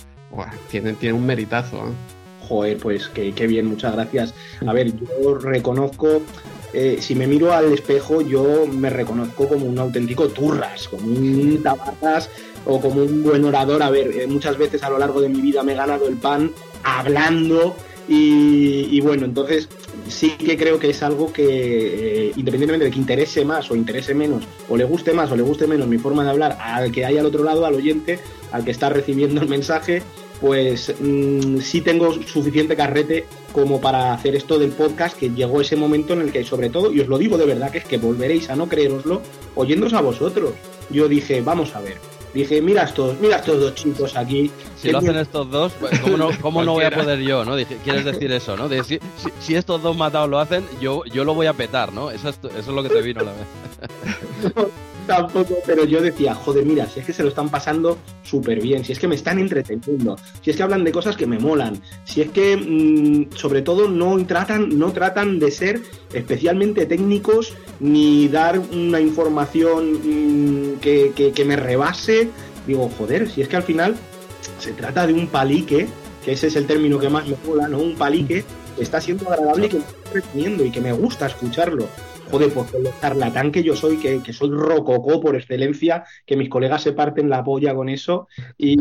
tiene, 0.72 0.94
tiene 0.94 1.14
un 1.14 1.26
meritazo. 1.26 1.94
Joder, 2.48 2.78
pues 2.78 3.10
qué, 3.10 3.32
bien, 3.48 3.68
muchas 3.68 3.94
gracias. 3.94 4.34
A 4.66 4.74
ver, 4.74 4.92
yo 4.98 5.36
reconozco, 5.36 6.22
si 7.00 7.14
me 7.14 7.28
miro 7.28 7.54
al 7.54 7.74
espejo, 7.74 8.22
yo 8.22 8.66
me 8.66 8.90
reconozco 8.90 9.48
como 9.48 9.66
un 9.66 9.78
auténtico 9.78 10.30
turras, 10.30 10.88
como 10.88 11.08
un 11.08 11.62
tabarras 11.62 12.30
o 12.66 12.80
como 12.80 13.04
un 13.04 13.22
buen 13.22 13.44
orador. 13.44 13.84
A 13.84 13.90
ver, 13.90 14.28
muchas 14.30 14.58
veces 14.58 14.82
a 14.84 14.90
lo 14.90 14.98
largo 14.98 15.20
de 15.20 15.30
mi 15.30 15.42
vida 15.42 15.62
me 15.62 15.74
he 15.74 15.76
ganado 15.76 16.08
el 16.08 16.16
pan 16.16 16.52
hablando 16.84 17.76
y, 18.10 19.02
bueno, 19.02 19.26
entonces 19.26 19.68
sí 20.08 20.32
que 20.32 20.58
creo 20.58 20.80
que 20.80 20.90
es 20.90 21.04
algo 21.04 21.34
que, 21.34 22.28
eh, 22.28 22.32
independientemente 22.38 22.86
de 22.86 22.92
que 22.92 23.00
interese 23.00 23.44
más 23.44 23.70
o 23.70 23.76
interese 23.76 24.14
menos, 24.14 24.44
o 24.70 24.78
le 24.78 24.86
guste 24.86 25.12
más 25.14 25.32
o 25.32 25.36
le 25.36 25.44
guste 25.44 25.68
menos 25.68 25.88
mi 25.88 25.98
forma 25.98 26.24
de 26.24 26.30
hablar 26.30 26.58
al 26.62 26.92
que 26.92 27.06
hay 27.06 27.18
al 27.18 27.26
otro 27.26 27.44
lado, 27.44 27.66
al 27.66 27.76
oyente, 27.76 28.20
al 28.52 28.64
que 28.64 28.72
está 28.72 28.90
recibiendo 28.90 29.42
el 29.42 29.50
mensaje, 29.50 30.04
pues 30.40 30.94
mm, 31.00 31.58
sí 31.58 31.82
tengo 31.82 32.14
suficiente 32.14 32.76
carrete 32.76 33.26
como 33.52 33.82
para 33.82 34.14
hacer 34.14 34.36
esto 34.36 34.58
del 34.58 34.72
podcast, 34.72 35.18
que 35.18 35.30
llegó 35.30 35.60
ese 35.60 35.76
momento 35.76 36.14
en 36.14 36.22
el 36.22 36.32
que, 36.32 36.44
sobre 36.44 36.70
todo, 36.70 36.94
y 36.94 37.02
os 37.02 37.08
lo 37.08 37.18
digo 37.18 37.38
de 37.38 37.46
verdad, 37.46 37.72
que 37.72 37.80
es 37.80 37.86
que 37.86 37.98
volveréis 37.98 38.50
a 38.50 38.56
no 38.56 38.70
creeroslo 38.70 39.22
oyéndoos 39.56 39.94
a 39.94 40.02
vosotros. 40.02 40.54
Yo 40.90 41.10
dije, 41.10 41.42
vamos 41.42 41.76
a 41.76 41.82
ver, 41.82 41.98
dije, 42.34 42.62
mira 42.62 42.84
estos, 42.84 43.20
mira 43.20 43.38
estos 43.38 43.60
dos 43.60 43.76
chicos 43.76 44.16
aquí. 44.16 44.52
Si 44.80 44.92
lo 44.92 45.00
hacen 45.00 45.18
estos 45.18 45.50
dos, 45.50 45.74
pues, 45.80 46.00
¿cómo 46.00 46.18
no, 46.18 46.30
cómo 46.42 46.64
no 46.64 46.74
voy 46.74 46.86
a 46.86 46.92
poder 46.92 47.20
yo? 47.20 47.44
¿no? 47.44 47.56
quieres 47.84 48.06
decir 48.06 48.32
eso, 48.32 48.56
¿no? 48.56 48.70
si, 48.84 49.00
estos 49.56 49.82
dos 49.82 49.98
matados 49.98 50.30
lo 50.30 50.40
hacen, 50.40 50.64
yo, 50.80 51.04
yo 51.06 51.24
lo 51.24 51.34
voy 51.34 51.48
a 51.48 51.54
petar, 51.54 51.92
¿no? 51.94 52.12
Eso 52.12 52.30
es, 52.30 52.38
eso 52.38 52.58
es 52.58 52.68
lo 52.68 52.84
que 52.84 52.90
te 52.90 53.02
vino 53.02 53.22
a 53.22 53.24
la 53.24 53.32
vez. 53.32 54.64
tampoco, 55.08 55.58
pero 55.66 55.86
yo 55.86 56.02
decía, 56.02 56.36
joder, 56.36 56.66
mira, 56.66 56.86
si 56.88 57.00
es 57.00 57.06
que 57.06 57.14
se 57.14 57.24
lo 57.24 57.30
están 57.30 57.50
pasando 57.50 57.98
súper 58.24 58.62
bien, 58.62 58.84
si 58.84 58.92
es 58.92 59.00
que 59.00 59.08
me 59.08 59.16
están 59.16 59.40
entreteniendo, 59.40 60.18
si 60.42 60.52
es 60.52 60.58
que 60.58 60.64
hablan 60.64 60.84
de 60.84 60.92
cosas 60.92 61.16
que 61.16 61.26
me 61.26 61.40
molan, 61.40 61.82
si 62.04 62.22
es 62.22 62.30
que 62.30 62.56
mm, 62.56 63.36
sobre 63.36 63.62
todo 63.62 63.88
no 63.88 64.24
tratan, 64.28 64.78
no 64.78 64.92
tratan 64.92 65.40
de 65.40 65.50
ser 65.50 65.82
especialmente 66.14 66.86
técnicos 66.86 67.56
ni 67.80 68.28
dar 68.28 68.60
una 68.60 69.00
información 69.00 69.94
mm, 69.94 70.80
que, 70.80 71.32
que 71.34 71.46
me 71.46 71.56
rebase. 71.56 72.30
Digo, 72.68 72.92
joder, 72.98 73.30
si 73.30 73.42
es 73.42 73.48
que 73.48 73.56
al 73.56 73.64
final 73.64 73.96
se 74.60 74.74
trata 74.74 75.08
de 75.08 75.14
un 75.14 75.28
palique, 75.28 75.88
que 76.24 76.32
ese 76.32 76.48
es 76.48 76.56
el 76.56 76.68
término 76.68 77.00
que 77.00 77.10
más 77.10 77.28
me 77.28 77.36
mola, 77.46 77.68
¿no? 77.68 77.80
Un 77.80 77.96
palique 77.96 78.44
que 78.76 78.84
está 78.84 79.02
siendo 79.02 79.30
agradable 79.30 79.68
y 79.68 79.70
que 79.70 79.78
me 79.78 79.84
está 79.84 79.98
entreteniendo 80.06 80.66
y 80.66 80.72
que 80.72 80.82
me 80.82 80.92
gusta 80.92 81.28
escucharlo 81.28 81.88
joder, 82.30 82.54
pues 82.54 82.72
con 82.72 82.84
lo 82.84 82.92
charlatán 83.00 83.52
que 83.52 83.64
yo 83.64 83.76
soy, 83.76 83.98
que, 83.98 84.34
soy 84.34 84.52
rococó 84.52 85.20
por 85.20 85.36
excelencia, 85.36 86.04
que 86.26 86.36
mis 86.36 86.50
colegas 86.50 86.82
se 86.84 86.94
parten 86.94 87.30
la 87.30 87.44
polla 87.44 87.74
con 87.74 87.90
eso. 87.90 88.28
Y 88.58 88.78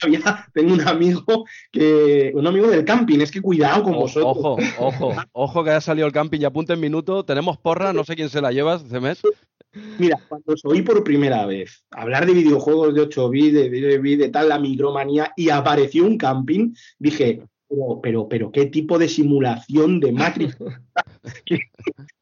tengo 0.52 0.74
un 0.74 0.80
amigo 0.80 1.44
que. 1.70 2.32
Un 2.34 2.46
amigo 2.46 2.68
del 2.68 2.84
camping, 2.84 3.20
es 3.20 3.30
que 3.30 3.40
cuidado 3.40 3.84
con 3.84 3.94
vosotros. 3.94 4.36
Ojo, 4.36 4.56
ojo, 4.78 5.14
ojo 5.32 5.64
que 5.64 5.70
haya 5.70 5.80
salido 5.80 6.06
el 6.06 6.12
camping 6.12 6.40
y 6.40 6.44
apunte 6.44 6.72
en 6.72 6.80
minuto. 6.80 7.24
Tenemos 7.24 7.58
porra, 7.58 7.92
no 7.92 8.04
sé 8.04 8.16
quién 8.16 8.28
se 8.28 8.40
la 8.40 8.52
lleva 8.52 8.76
este 8.76 9.00
mes. 9.00 9.22
Mira, 9.98 10.18
cuando 10.28 10.52
os 10.52 10.64
oí 10.64 10.82
por 10.82 11.02
primera 11.02 11.46
vez 11.46 11.84
hablar 11.90 12.26
de 12.26 12.34
videojuegos 12.34 12.94
de 12.94 13.00
8 13.02 13.30
bits, 13.30 13.54
de, 13.54 13.70
de, 13.70 14.16
de, 14.16 14.28
tal, 14.28 14.48
la 14.48 14.58
micromanía, 14.58 15.32
y 15.36 15.48
apareció 15.48 16.04
un 16.04 16.18
camping, 16.18 16.74
dije, 16.98 17.42
pero, 17.68 18.00
pero, 18.02 18.28
pero 18.28 18.52
qué 18.52 18.66
tipo 18.66 18.98
de 18.98 19.08
simulación 19.08 20.00
de 20.00 20.12
Matrix 20.12 20.56
que, 21.46 21.60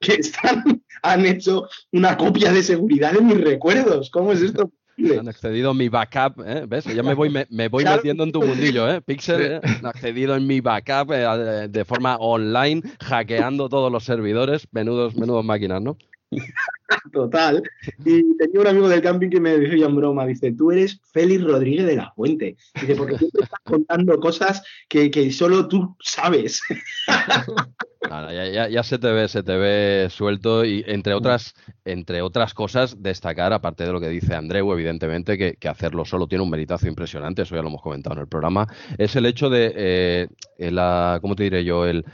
están, 0.00 0.82
han 1.02 1.26
hecho 1.26 1.68
una 1.92 2.16
copia 2.16 2.52
de 2.52 2.62
seguridad 2.62 3.12
de 3.12 3.20
mis 3.20 3.40
recuerdos. 3.40 4.10
¿Cómo 4.10 4.32
es 4.32 4.42
esto? 4.42 4.70
Han 5.18 5.28
accedido 5.28 5.70
a 5.70 5.74
mi 5.74 5.88
backup, 5.88 6.42
¿eh? 6.44 6.64
¿ves? 6.68 6.84
Ya 6.84 7.02
me 7.02 7.14
voy, 7.14 7.30
me, 7.30 7.68
voy 7.68 7.84
metiendo 7.84 8.22
en 8.22 8.32
tu 8.32 8.42
mundillo, 8.42 8.88
¿eh? 8.90 9.00
Pixel 9.00 9.40
¿eh? 9.40 9.60
han 9.62 9.86
accedido 9.86 10.36
en 10.36 10.46
mi 10.46 10.60
backup 10.60 11.12
eh, 11.12 11.68
de 11.70 11.84
forma 11.86 12.16
online, 12.16 12.82
hackeando 13.00 13.70
todos 13.70 13.90
los 13.90 14.04
servidores, 14.04 14.68
menudos, 14.72 15.16
menudos 15.16 15.44
máquinas, 15.44 15.80
¿no? 15.80 15.96
Total. 17.12 17.62
Y 18.04 18.36
tenía 18.36 18.60
un 18.60 18.66
amigo 18.66 18.88
del 18.88 19.02
camping 19.02 19.30
que 19.30 19.40
me 19.40 19.58
decía 19.58 19.86
en 19.86 19.96
broma, 19.96 20.26
dice, 20.26 20.52
tú 20.52 20.70
eres 20.70 21.00
Félix 21.12 21.42
Rodríguez 21.44 21.86
de 21.86 21.96
la 21.96 22.12
Fuente. 22.12 22.56
Dice, 22.80 22.96
porque 22.96 23.16
te 23.16 23.26
estás 23.26 23.48
contando 23.64 24.18
cosas 24.18 24.62
que, 24.88 25.30
solo 25.32 25.68
tú 25.68 25.96
sabes. 26.00 26.62
ya, 28.70 28.82
se 28.82 28.98
te 28.98 29.12
ve, 29.12 29.28
se 29.28 29.42
te 29.42 29.56
ve 29.56 30.08
suelto 30.10 30.64
y 30.64 30.84
entre 30.86 31.14
otras, 31.14 31.54
entre 31.84 32.22
otras 32.22 32.54
cosas, 32.54 33.02
destacar, 33.02 33.52
aparte 33.52 33.84
de 33.84 33.92
lo 33.92 34.00
que 34.00 34.08
dice 34.08 34.34
Andreu, 34.34 34.72
evidentemente, 34.72 35.38
que, 35.38 35.68
hacerlo 35.68 36.04
solo 36.04 36.26
tiene 36.26 36.42
un 36.42 36.50
meritazo 36.50 36.88
impresionante, 36.88 37.42
eso 37.42 37.54
ya 37.54 37.62
lo 37.62 37.68
hemos 37.68 37.82
comentado 37.82 38.16
en 38.16 38.22
el 38.22 38.28
programa, 38.28 38.66
es 38.98 39.14
el 39.14 39.26
hecho 39.26 39.48
de, 39.48 39.72
eh, 39.76 40.28
la, 40.70 41.18
¿cómo 41.22 41.36
te 41.36 41.44
diré 41.44 41.64
yo? 41.64 41.86
El, 41.86 42.04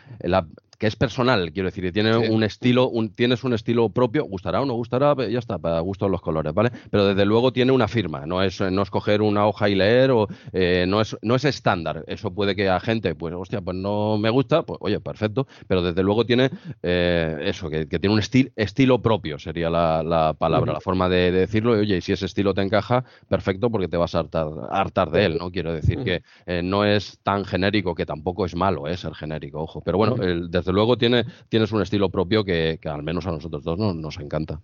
que 0.78 0.86
es 0.86 0.96
personal, 0.96 1.52
quiero 1.52 1.68
decir, 1.68 1.84
y 1.84 1.92
tiene 1.92 2.16
un 2.16 2.42
estilo, 2.42 2.88
un, 2.88 3.10
tienes 3.10 3.44
un 3.44 3.54
estilo 3.54 3.88
propio, 3.88 4.24
gustará 4.24 4.60
o 4.60 4.66
no 4.66 4.74
gustará, 4.74 5.14
ya 5.28 5.38
está, 5.38 5.58
para 5.58 5.80
gusto 5.80 6.08
los 6.08 6.20
colores, 6.20 6.52
¿vale? 6.52 6.70
Pero 6.90 7.06
desde 7.06 7.24
luego 7.24 7.52
tiene 7.52 7.72
una 7.72 7.88
firma, 7.88 8.26
no 8.26 8.42
es, 8.42 8.60
no 8.60 8.82
es 8.82 8.90
coger 8.90 9.22
una 9.22 9.46
hoja 9.46 9.68
y 9.68 9.74
leer, 9.74 10.10
o 10.10 10.28
eh, 10.52 10.84
no, 10.86 11.00
es, 11.00 11.16
no 11.22 11.34
es 11.34 11.44
estándar. 11.44 12.04
Eso 12.06 12.32
puede 12.32 12.54
que 12.54 12.68
a 12.68 12.80
gente, 12.80 13.14
pues, 13.14 13.34
hostia, 13.34 13.60
pues 13.60 13.76
no 13.76 14.18
me 14.18 14.30
gusta, 14.30 14.62
pues 14.62 14.78
oye, 14.82 15.00
perfecto, 15.00 15.46
pero 15.66 15.82
desde 15.82 16.02
luego 16.02 16.24
tiene 16.26 16.50
eh, 16.82 17.38
eso, 17.42 17.70
que, 17.70 17.86
tiene 17.86 18.14
un 18.14 18.20
estilo 18.56 19.00
propio, 19.00 19.38
sería 19.38 19.70
la, 19.70 20.34
palabra, 20.38 20.72
la 20.74 20.80
forma 20.80 21.08
de, 21.08 21.32
decirlo, 21.32 21.76
y 21.76 21.80
oye, 21.80 21.96
y 21.98 22.00
si 22.00 22.12
ese 22.12 22.26
estilo 22.26 22.54
te 22.54 22.62
encaja, 22.62 23.04
perfecto, 23.28 23.70
porque 23.70 23.88
te 23.88 23.96
vas 23.96 24.14
a 24.14 24.20
hartar, 24.20 24.48
hartar 24.70 25.10
de 25.10 25.24
él, 25.24 25.38
¿no? 25.38 25.50
Quiero 25.50 25.72
decir 25.72 26.02
que 26.04 26.22
eh, 26.46 26.62
no 26.62 26.84
es 26.84 27.18
tan 27.22 27.44
genérico, 27.44 27.94
que 27.94 28.06
tampoco 28.06 28.44
es 28.44 28.54
malo, 28.54 28.86
¿eh? 28.86 28.96
ser 28.96 29.14
genérico, 29.14 29.62
ojo, 29.62 29.82
pero 29.82 29.98
bueno, 29.98 30.16
el, 30.22 30.50
desde 30.50 30.65
luego 30.72 30.96
tiene, 30.96 31.24
tienes 31.48 31.72
un 31.72 31.82
estilo 31.82 32.10
propio 32.10 32.44
que, 32.44 32.78
al 32.84 33.02
menos 33.02 33.26
a 33.26 33.32
nosotros 33.32 33.64
dos 33.64 33.78
nos 33.78 34.18
encanta. 34.18 34.60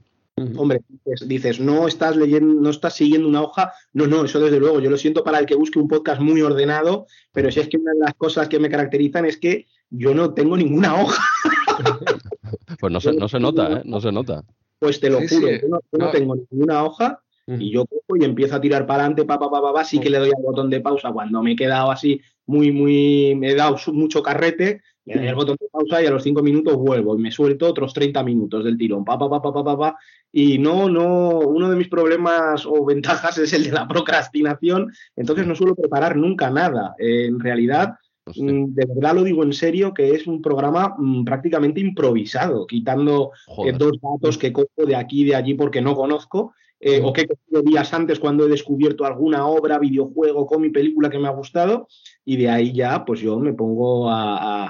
Hombre, 0.57 0.81
dices, 1.27 1.61
no 1.61 1.87
estás 1.87 2.17
leyendo, 2.17 2.55
no 2.55 2.71
estás 2.71 2.95
siguiendo 2.95 3.29
una 3.29 3.43
hoja. 3.43 3.73
No, 3.93 4.07
no, 4.07 4.25
eso 4.25 4.41
desde 4.41 4.59
luego. 4.59 4.81
Yo 4.81 4.91
lo 4.91 4.97
siento 4.97 5.23
para 5.23 5.39
el 5.39 5.47
que 5.47 5.55
busque 5.55 5.79
un 5.79 5.89
podcast 5.89 6.21
muy 6.21 6.41
ordenado, 6.41 7.07
pero 7.33 7.51
si 7.53 7.61
es 7.61 7.69
que 7.69 7.77
una 7.77 7.93
de 7.93 8.01
las 8.01 8.15
cosas 8.15 8.49
que 8.49 8.59
me 8.59 8.71
caracterizan 8.71 9.27
es 9.27 9.37
que 9.37 9.67
yo 9.91 10.15
no 10.15 10.33
tengo 10.33 10.57
ninguna 10.57 11.01
hoja. 11.01 11.23
pues 12.81 12.93
no 12.93 13.01
se, 13.01 13.13
no 13.13 13.29
se 13.29 13.39
nota, 13.39 13.73
¿eh? 13.73 13.83
No 13.85 14.01
se 14.01 14.11
nota. 14.11 14.43
Pues 14.79 15.01
te 15.01 15.11
lo 15.11 15.19
juro, 15.21 15.49
yo, 15.51 15.81
no, 15.93 16.11
tengo 16.11 16.35
ninguna 16.35 16.83
hoja 16.83 17.23
y 17.47 17.71
yo 17.71 17.85
cojo 17.87 18.17
y 18.21 18.25
empiezo 18.25 18.57
a 18.57 18.61
tirar 18.61 18.87
para 18.87 19.01
adelante, 19.01 19.25
pa, 19.25 19.39
pa, 19.39 19.51
pa, 19.51 19.73
pa, 19.73 19.85
sí 19.85 20.01
que 20.01 20.11
le 20.11 20.19
doy 20.19 20.31
al 20.35 20.43
botón 20.43 20.71
de 20.71 20.81
pausa 20.81 21.13
cuando 21.13 21.43
me 21.43 21.53
he 21.53 21.57
quedado 21.57 21.91
así 21.91 22.21
muy, 22.47 22.73
muy, 22.73 23.35
me 23.37 23.51
he 23.51 23.55
dado 23.55 23.77
mucho 23.93 24.23
carrete 24.23 24.83
le 25.05 25.17
doy 25.17 25.27
el 25.27 25.35
botón 25.35 25.57
de 25.61 25.69
pausa 25.69 26.03
y 26.03 26.07
a 26.07 26.11
los 26.11 26.23
cinco 26.23 26.43
minutos 26.43 26.77
vuelvo 26.77 27.17
y 27.17 27.21
me 27.21 27.31
suelto 27.31 27.69
otros 27.69 27.93
30 27.93 28.23
minutos 28.23 28.65
del 28.65 28.79
tirón. 28.79 29.05
Pa, 29.05 29.19
pa, 29.19 29.29
pa, 29.29 29.43
pa, 29.43 29.65
pa, 29.65 29.79
pa, 29.79 29.97
Y 30.31 30.59
no, 30.59 30.89
no, 30.89 31.41
uno 31.41 31.71
de 31.71 31.77
mis 31.77 31.89
problemas 31.89 32.65
o 32.67 32.85
ventajas 32.85 33.39
es 33.39 33.53
el 33.53 33.65
de 33.65 33.73
la 33.73 33.89
procrastinación. 33.89 34.93
Entonces 35.17 35.47
no 35.47 35.55
suelo 35.55 35.75
preparar 35.75 36.17
nunca 36.17 36.51
nada. 36.51 36.95
en 36.99 37.41
realidad, 37.41 37.95
mm, 38.27 38.75
de 38.75 38.87
verdad 38.87 39.15
lo 39.15 39.25
digo 39.25 39.43
en 39.43 39.53
serio, 39.53 39.93
que 39.93 40.11
es 40.11 40.27
un 40.27 40.41
programa 40.41 40.95
mm, 40.97 41.25
prácticamente 41.25 41.81
improvisado, 41.81 42.67
quitando 42.67 43.33
eh, 43.67 43.73
dos 43.73 43.99
datos 44.01 44.39
que 44.39 44.53
cojo 44.53 44.87
de 44.87 44.95
aquí 44.95 45.23
y 45.23 45.27
de 45.27 45.35
allí 45.35 45.55
porque 45.55 45.81
no 45.81 45.97
conozco 45.97 46.55
eh, 46.85 47.01
o 47.01 47.13
que 47.13 47.23
he 47.23 47.63
días 47.63 47.95
antes 47.95 48.19
cuando 48.19 48.45
he 48.45 48.49
descubierto 48.49 49.05
alguna 49.05 49.47
obra, 49.47 49.79
videojuego, 49.79 50.59
mi 50.59 50.71
película 50.71 51.09
que 51.09 51.19
me 51.21 51.29
ha 51.29 51.31
gustado, 51.31 51.87
y 52.25 52.37
de 52.37 52.51
ahí 52.51 52.73
ya, 52.73 53.05
pues 53.05 53.21
yo 53.21 53.39
me 53.39 53.53
pongo 53.53 54.11
a, 54.11 54.67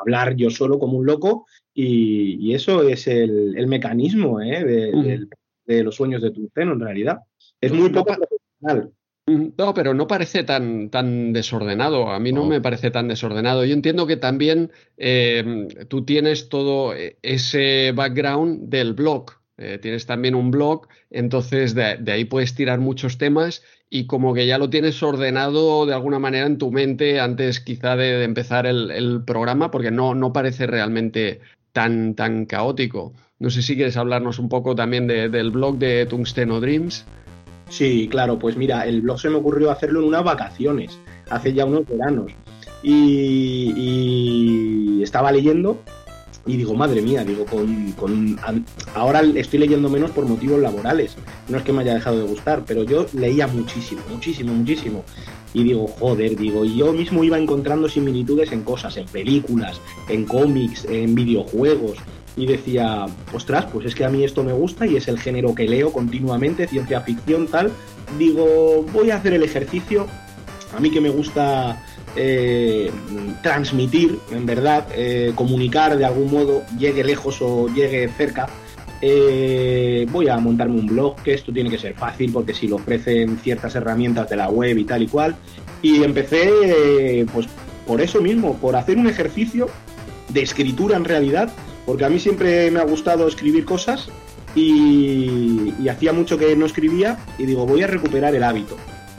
hablar 0.00 0.34
yo 0.34 0.48
solo 0.48 0.78
como 0.78 0.96
un 0.96 1.04
loco, 1.04 1.44
y, 1.74 2.54
eso 2.54 2.88
es 2.88 3.06
el, 3.06 3.66
mecanismo 3.66 4.40
¿eh? 4.40 4.64
de, 5.66 5.84
los 5.84 5.94
sueños 5.94 6.22
de 6.22 6.30
tu 6.30 6.48
seno, 6.54 6.72
en 6.72 6.80
realidad. 6.80 7.18
Es 7.60 7.70
muy 7.70 7.90
poco 7.90 8.14
profesional. 8.14 8.90
No, 9.26 9.74
pero 9.74 9.92
no 9.92 10.06
parece 10.06 10.44
tan, 10.44 10.88
tan 10.88 11.34
desordenado. 11.34 12.08
A 12.10 12.18
mí 12.18 12.32
no, 12.32 12.46
me 12.46 12.62
parece 12.62 12.90
tan 12.90 13.08
desordenado. 13.08 13.64
Yo 13.64 13.74
entiendo 13.74 14.06
que 14.06 14.16
también 14.16 14.72
eh, 14.96 15.68
tú 15.88 16.04
tienes 16.04 16.48
todo 16.48 16.94
ese 17.22 17.92
background 17.94 18.68
del 18.68 18.94
blog, 18.94 19.41
eh, 19.62 19.78
tienes 19.78 20.06
también 20.06 20.34
un 20.34 20.50
blog, 20.50 20.88
entonces 21.10 21.74
de, 21.74 22.00
ahí 22.10 22.24
puedes 22.24 22.54
tirar 22.54 22.80
muchos 22.80 23.16
temas 23.16 23.62
y 23.88 24.06
como 24.06 24.34
que 24.34 24.46
ya 24.46 24.58
lo 24.58 24.70
tienes 24.70 25.00
ordenado 25.02 25.86
de 25.86 25.94
alguna 25.94 26.18
manera 26.18 26.46
en 26.46 26.58
tu 26.58 26.72
mente 26.72 27.20
antes 27.20 27.60
quizá 27.60 27.94
de, 27.94 28.24
empezar 28.24 28.66
el, 28.66 29.22
programa, 29.24 29.70
porque 29.70 29.92
no, 29.92 30.16
no 30.16 30.32
parece 30.32 30.66
realmente 30.66 31.40
tan, 31.72 32.14
tan 32.14 32.46
caótico. 32.46 33.12
No 33.38 33.50
sé 33.50 33.62
si 33.62 33.76
quieres 33.76 33.96
hablarnos 33.96 34.40
un 34.40 34.48
poco 34.48 34.74
también 34.74 35.06
del 35.06 35.50
blog 35.52 35.78
de 35.78 36.06
Tungsteno 36.06 36.60
Dreams. 36.60 37.04
Sí, 37.68 38.08
claro, 38.10 38.38
pues 38.38 38.56
mira, 38.56 38.84
el 38.86 39.02
blog 39.02 39.20
se 39.20 39.30
me 39.30 39.36
ocurrió 39.36 39.70
hacerlo 39.70 40.00
en 40.00 40.06
unas 40.06 40.24
vacaciones, 40.24 40.98
hace 41.30 41.52
ya 41.52 41.64
unos 41.64 41.86
veranos. 41.86 42.32
y 42.82 43.82
estaba 45.02 45.30
leyendo 45.30 45.78
y 46.44 46.56
digo, 46.56 46.74
madre 46.74 47.02
mía, 47.02 47.24
digo, 47.24 47.44
con, 47.44 47.92
con, 47.92 48.36
ahora 48.94 49.20
estoy 49.20 49.60
leyendo 49.60 49.88
menos 49.88 50.10
por 50.10 50.26
motivos 50.26 50.60
laborales. 50.60 51.14
No 51.48 51.58
es 51.58 51.64
que 51.64 51.72
me 51.72 51.82
haya 51.82 51.94
dejado 51.94 52.18
de 52.18 52.24
gustar, 52.24 52.64
pero 52.66 52.82
yo 52.82 53.06
leía 53.12 53.46
muchísimo, 53.46 54.02
muchísimo, 54.10 54.52
muchísimo. 54.52 55.04
Y 55.54 55.62
digo, 55.62 55.86
joder, 55.86 56.36
digo, 56.36 56.64
y 56.64 56.76
yo 56.78 56.92
mismo 56.92 57.22
iba 57.22 57.38
encontrando 57.38 57.88
similitudes 57.88 58.50
en 58.52 58.62
cosas, 58.62 58.96
en 58.96 59.06
películas, 59.06 59.80
en 60.08 60.24
cómics, 60.24 60.84
en 60.86 61.14
videojuegos. 61.14 61.98
Y 62.36 62.46
decía, 62.46 63.06
ostras, 63.32 63.66
pues 63.72 63.86
es 63.86 63.94
que 63.94 64.04
a 64.04 64.08
mí 64.08 64.24
esto 64.24 64.42
me 64.42 64.52
gusta 64.52 64.86
y 64.86 64.96
es 64.96 65.06
el 65.06 65.20
género 65.20 65.54
que 65.54 65.68
leo 65.68 65.92
continuamente, 65.92 66.66
ciencia 66.66 67.02
ficción, 67.02 67.46
tal. 67.46 67.70
Digo, 68.18 68.84
voy 68.92 69.10
a 69.10 69.16
hacer 69.16 69.34
el 69.34 69.42
ejercicio. 69.42 70.06
A 70.74 70.80
mí 70.80 70.90
que 70.90 71.02
me 71.02 71.10
gusta 71.10 71.84
eh, 72.14 72.90
transmitir, 73.42 74.18
en 74.30 74.44
verdad, 74.44 74.86
eh, 74.94 75.32
comunicar 75.34 75.96
de 75.96 76.04
algún 76.04 76.30
modo, 76.30 76.62
llegue 76.78 77.02
lejos 77.04 77.40
o 77.40 77.68
llegue 77.68 78.08
cerca, 78.08 78.48
eh, 79.00 80.06
voy 80.10 80.28
a 80.28 80.36
montarme 80.38 80.78
un 80.78 80.86
blog, 80.86 81.16
que 81.22 81.34
esto 81.34 81.52
tiene 81.52 81.70
que 81.70 81.78
ser 81.78 81.94
fácil 81.94 82.30
porque 82.32 82.54
si 82.54 82.68
lo 82.68 82.76
ofrecen 82.76 83.38
ciertas 83.38 83.74
herramientas 83.74 84.28
de 84.28 84.36
la 84.36 84.48
web 84.48 84.76
y 84.76 84.84
tal 84.84 85.02
y 85.02 85.08
cual. 85.08 85.36
Y 85.80 86.04
empecé, 86.04 87.26
pues 87.32 87.48
por 87.86 88.00
eso 88.00 88.20
mismo, 88.20 88.56
por 88.58 88.76
hacer 88.76 88.98
un 88.98 89.08
ejercicio 89.08 89.68
de 90.28 90.42
escritura 90.42 90.96
en 90.96 91.04
realidad, 91.04 91.52
porque 91.86 92.04
a 92.04 92.08
mí 92.08 92.20
siempre 92.20 92.70
me 92.70 92.78
ha 92.78 92.84
gustado 92.84 93.26
escribir 93.26 93.64
cosas 93.64 94.08
y, 94.54 95.72
y 95.82 95.88
hacía 95.88 96.12
mucho 96.12 96.38
que 96.38 96.54
no 96.54 96.66
escribía 96.66 97.18
y 97.38 97.46
digo, 97.46 97.66
voy 97.66 97.82
a 97.82 97.88
recuperar 97.88 98.34
el 98.34 98.44
hábito. 98.44 98.76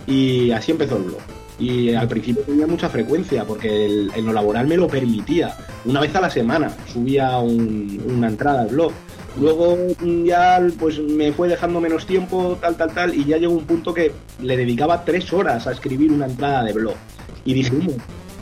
Y 0.08 0.52
así 0.52 0.72
empezó 0.72 0.96
el 0.98 1.04
blog. 1.04 1.43
Y 1.60 1.94
al 1.94 2.08
principio 2.08 2.44
tenía 2.44 2.68
mucha 2.68 2.90
frecuencia 2.90 3.46
porque 3.46 3.86
el, 3.86 4.12
en 4.16 4.26
lo 4.26 4.34
laboral 4.34 4.68
me 4.68 4.78
lo 4.78 4.88
permitía. 4.88 5.56
Una 5.86 6.02
vez 6.02 6.16
a 6.16 6.22
la 6.22 6.30
semana 6.30 6.72
subía 6.92 7.38
una 7.40 8.28
entrada 8.28 8.62
al 8.62 8.70
blog. 8.70 8.92
Luego 9.40 9.78
ya 10.26 10.62
pues 10.80 11.00
me 11.00 11.32
fue 11.32 11.48
dejando 11.48 11.82
menos 11.82 12.06
tiempo, 12.06 12.58
tal, 12.62 12.76
tal, 12.76 12.94
tal, 12.94 13.16
y 13.16 13.26
ya 13.26 13.38
llegó 13.38 13.54
un 13.54 13.66
punto 13.66 13.94
que 13.94 14.12
le 14.40 14.58
dedicaba 14.58 15.04
tres 15.04 15.34
horas 15.34 15.66
a 15.66 15.72
escribir 15.72 16.12
una 16.12 16.26
entrada 16.26 16.64
de 16.64 16.74
blog. 16.74 16.96
Y 17.44 17.54
dije, 17.54 17.72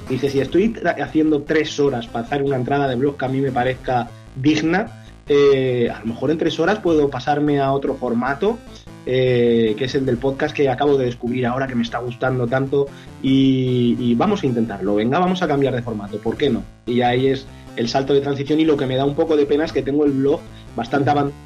dije, 0.09 0.29
si 0.29 0.41
estoy 0.41 0.75
haciendo 1.01 1.43
tres 1.43 1.79
horas 1.79 2.07
para 2.07 2.25
hacer 2.25 2.43
una 2.43 2.57
entrada 2.57 2.87
de 2.87 2.95
blog 2.95 3.17
que 3.17 3.25
a 3.25 3.29
mí 3.29 3.39
me 3.39 3.51
parezca 3.51 4.09
digna, 4.35 5.03
eh, 5.27 5.89
a 5.89 5.99
lo 6.01 6.07
mejor 6.07 6.31
en 6.31 6.37
tres 6.37 6.59
horas 6.59 6.79
puedo 6.79 7.09
pasarme 7.09 7.59
a 7.61 7.71
otro 7.71 7.95
formato 7.95 8.57
eh, 9.05 9.73
que 9.77 9.85
es 9.85 9.95
el 9.95 10.05
del 10.05 10.17
podcast 10.17 10.55
que 10.55 10.69
acabo 10.69 10.95
de 10.97 11.05
descubrir 11.05 11.47
ahora 11.47 11.67
que 11.67 11.73
me 11.73 11.81
está 11.81 11.97
gustando 11.97 12.45
tanto 12.47 12.87
y, 13.23 14.13
vamos 14.15 14.43
a 14.43 14.45
intentarlo, 14.45 14.95
venga, 14.95 15.17
vamos 15.17 15.41
a 15.41 15.47
cambiar 15.47 15.73
de 15.73 15.81
formato, 15.81 16.17
¿por 16.19 16.37
qué 16.37 16.49
no? 16.49 16.63
Y 16.85 17.01
ahí 17.01 17.27
es 17.27 17.47
el 17.75 17.89
salto 17.89 18.13
de 18.13 18.21
transición 18.21 18.59
y 18.59 18.65
lo 18.65 18.77
que 18.77 18.85
me 18.85 18.95
da 18.95 19.05
un 19.05 19.15
poco 19.15 19.35
de 19.35 19.45
pena 19.45 19.65
es 19.65 19.71
que 19.71 19.81
tengo 19.81 20.05
el 20.05 20.11
blog 20.11 20.39
bastante 20.75 21.09
abandonado 21.09 21.41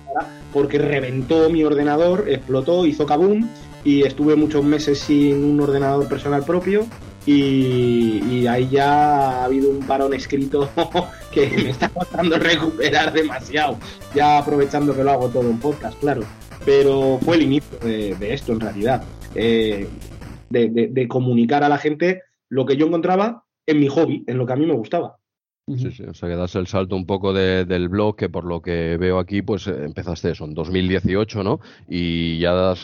porque 0.52 0.80
reventó 0.80 1.50
mi 1.50 1.64
ordenador, 1.64 2.26
explotó, 2.28 2.86
hizo 2.86 3.06
kaboom 3.06 3.48
y 3.84 4.04
estuve 4.04 4.36
muchos 4.36 4.64
meses 4.64 5.00
sin 5.00 5.44
un 5.44 5.62
ordenador 5.62 6.08
personal 6.08 6.44
propio 6.44 6.88
y, 7.26 8.22
y, 8.30 8.48
ahí 8.48 8.70
ya 8.70 9.42
ha 9.42 9.46
habido 9.46 9.72
un 9.72 9.80
parón 9.80 10.14
escrito 10.14 10.70
que 11.32 11.48
me 11.50 11.70
está 11.72 11.90
costando 11.90 12.38
recuperar 12.40 13.14
demasiado, 13.14 13.78
ya 14.14 14.38
aprovechando 14.38 14.96
que 14.96 15.04
lo 15.04 15.12
hago 15.12 15.30
todo 15.30 15.50
en 15.50 15.58
podcast, 15.58 16.00
claro 16.00 16.22
pero 16.66 17.20
fue 17.22 17.36
el 17.36 17.44
inicio 17.44 17.78
de, 17.80 18.34
esto 18.34 18.52
en 18.54 18.60
realidad, 18.60 19.04
eh, 19.36 19.88
de, 20.50 21.08
comunicar 21.08 21.64
a 21.64 21.70
la 21.70 21.78
gente 21.78 22.24
lo 22.50 22.66
que 22.66 22.76
yo 22.76 22.88
encontraba 22.88 23.44
en 23.68 23.80
mi 23.80 23.88
hobby, 23.88 24.24
en 24.28 24.38
lo 24.38 24.46
que 24.46 24.54
a 24.54 24.56
mí 24.56 24.66
me 24.66 24.74
gustaba. 24.74 25.18
Sí, 25.68 25.90
sí, 25.90 26.04
o 26.04 26.14
sea 26.14 26.30
que 26.30 26.36
das 26.36 26.54
el 26.54 26.68
salto 26.68 26.96
un 26.96 27.08
poco 27.08 27.34
del 27.34 27.90
blog, 27.90 28.16
que 28.16 28.30
por 28.30 28.46
lo 28.46 28.62
que 28.62 28.98
veo 28.98 29.18
aquí, 29.18 29.42
pues 29.42 29.66
eh, 29.66 29.86
empezaste 29.86 30.30
eso 30.30 30.46
en 30.46 30.54
2018, 30.54 31.44
¿no? 31.44 31.60
Y 31.90 32.38
ya 32.38 32.76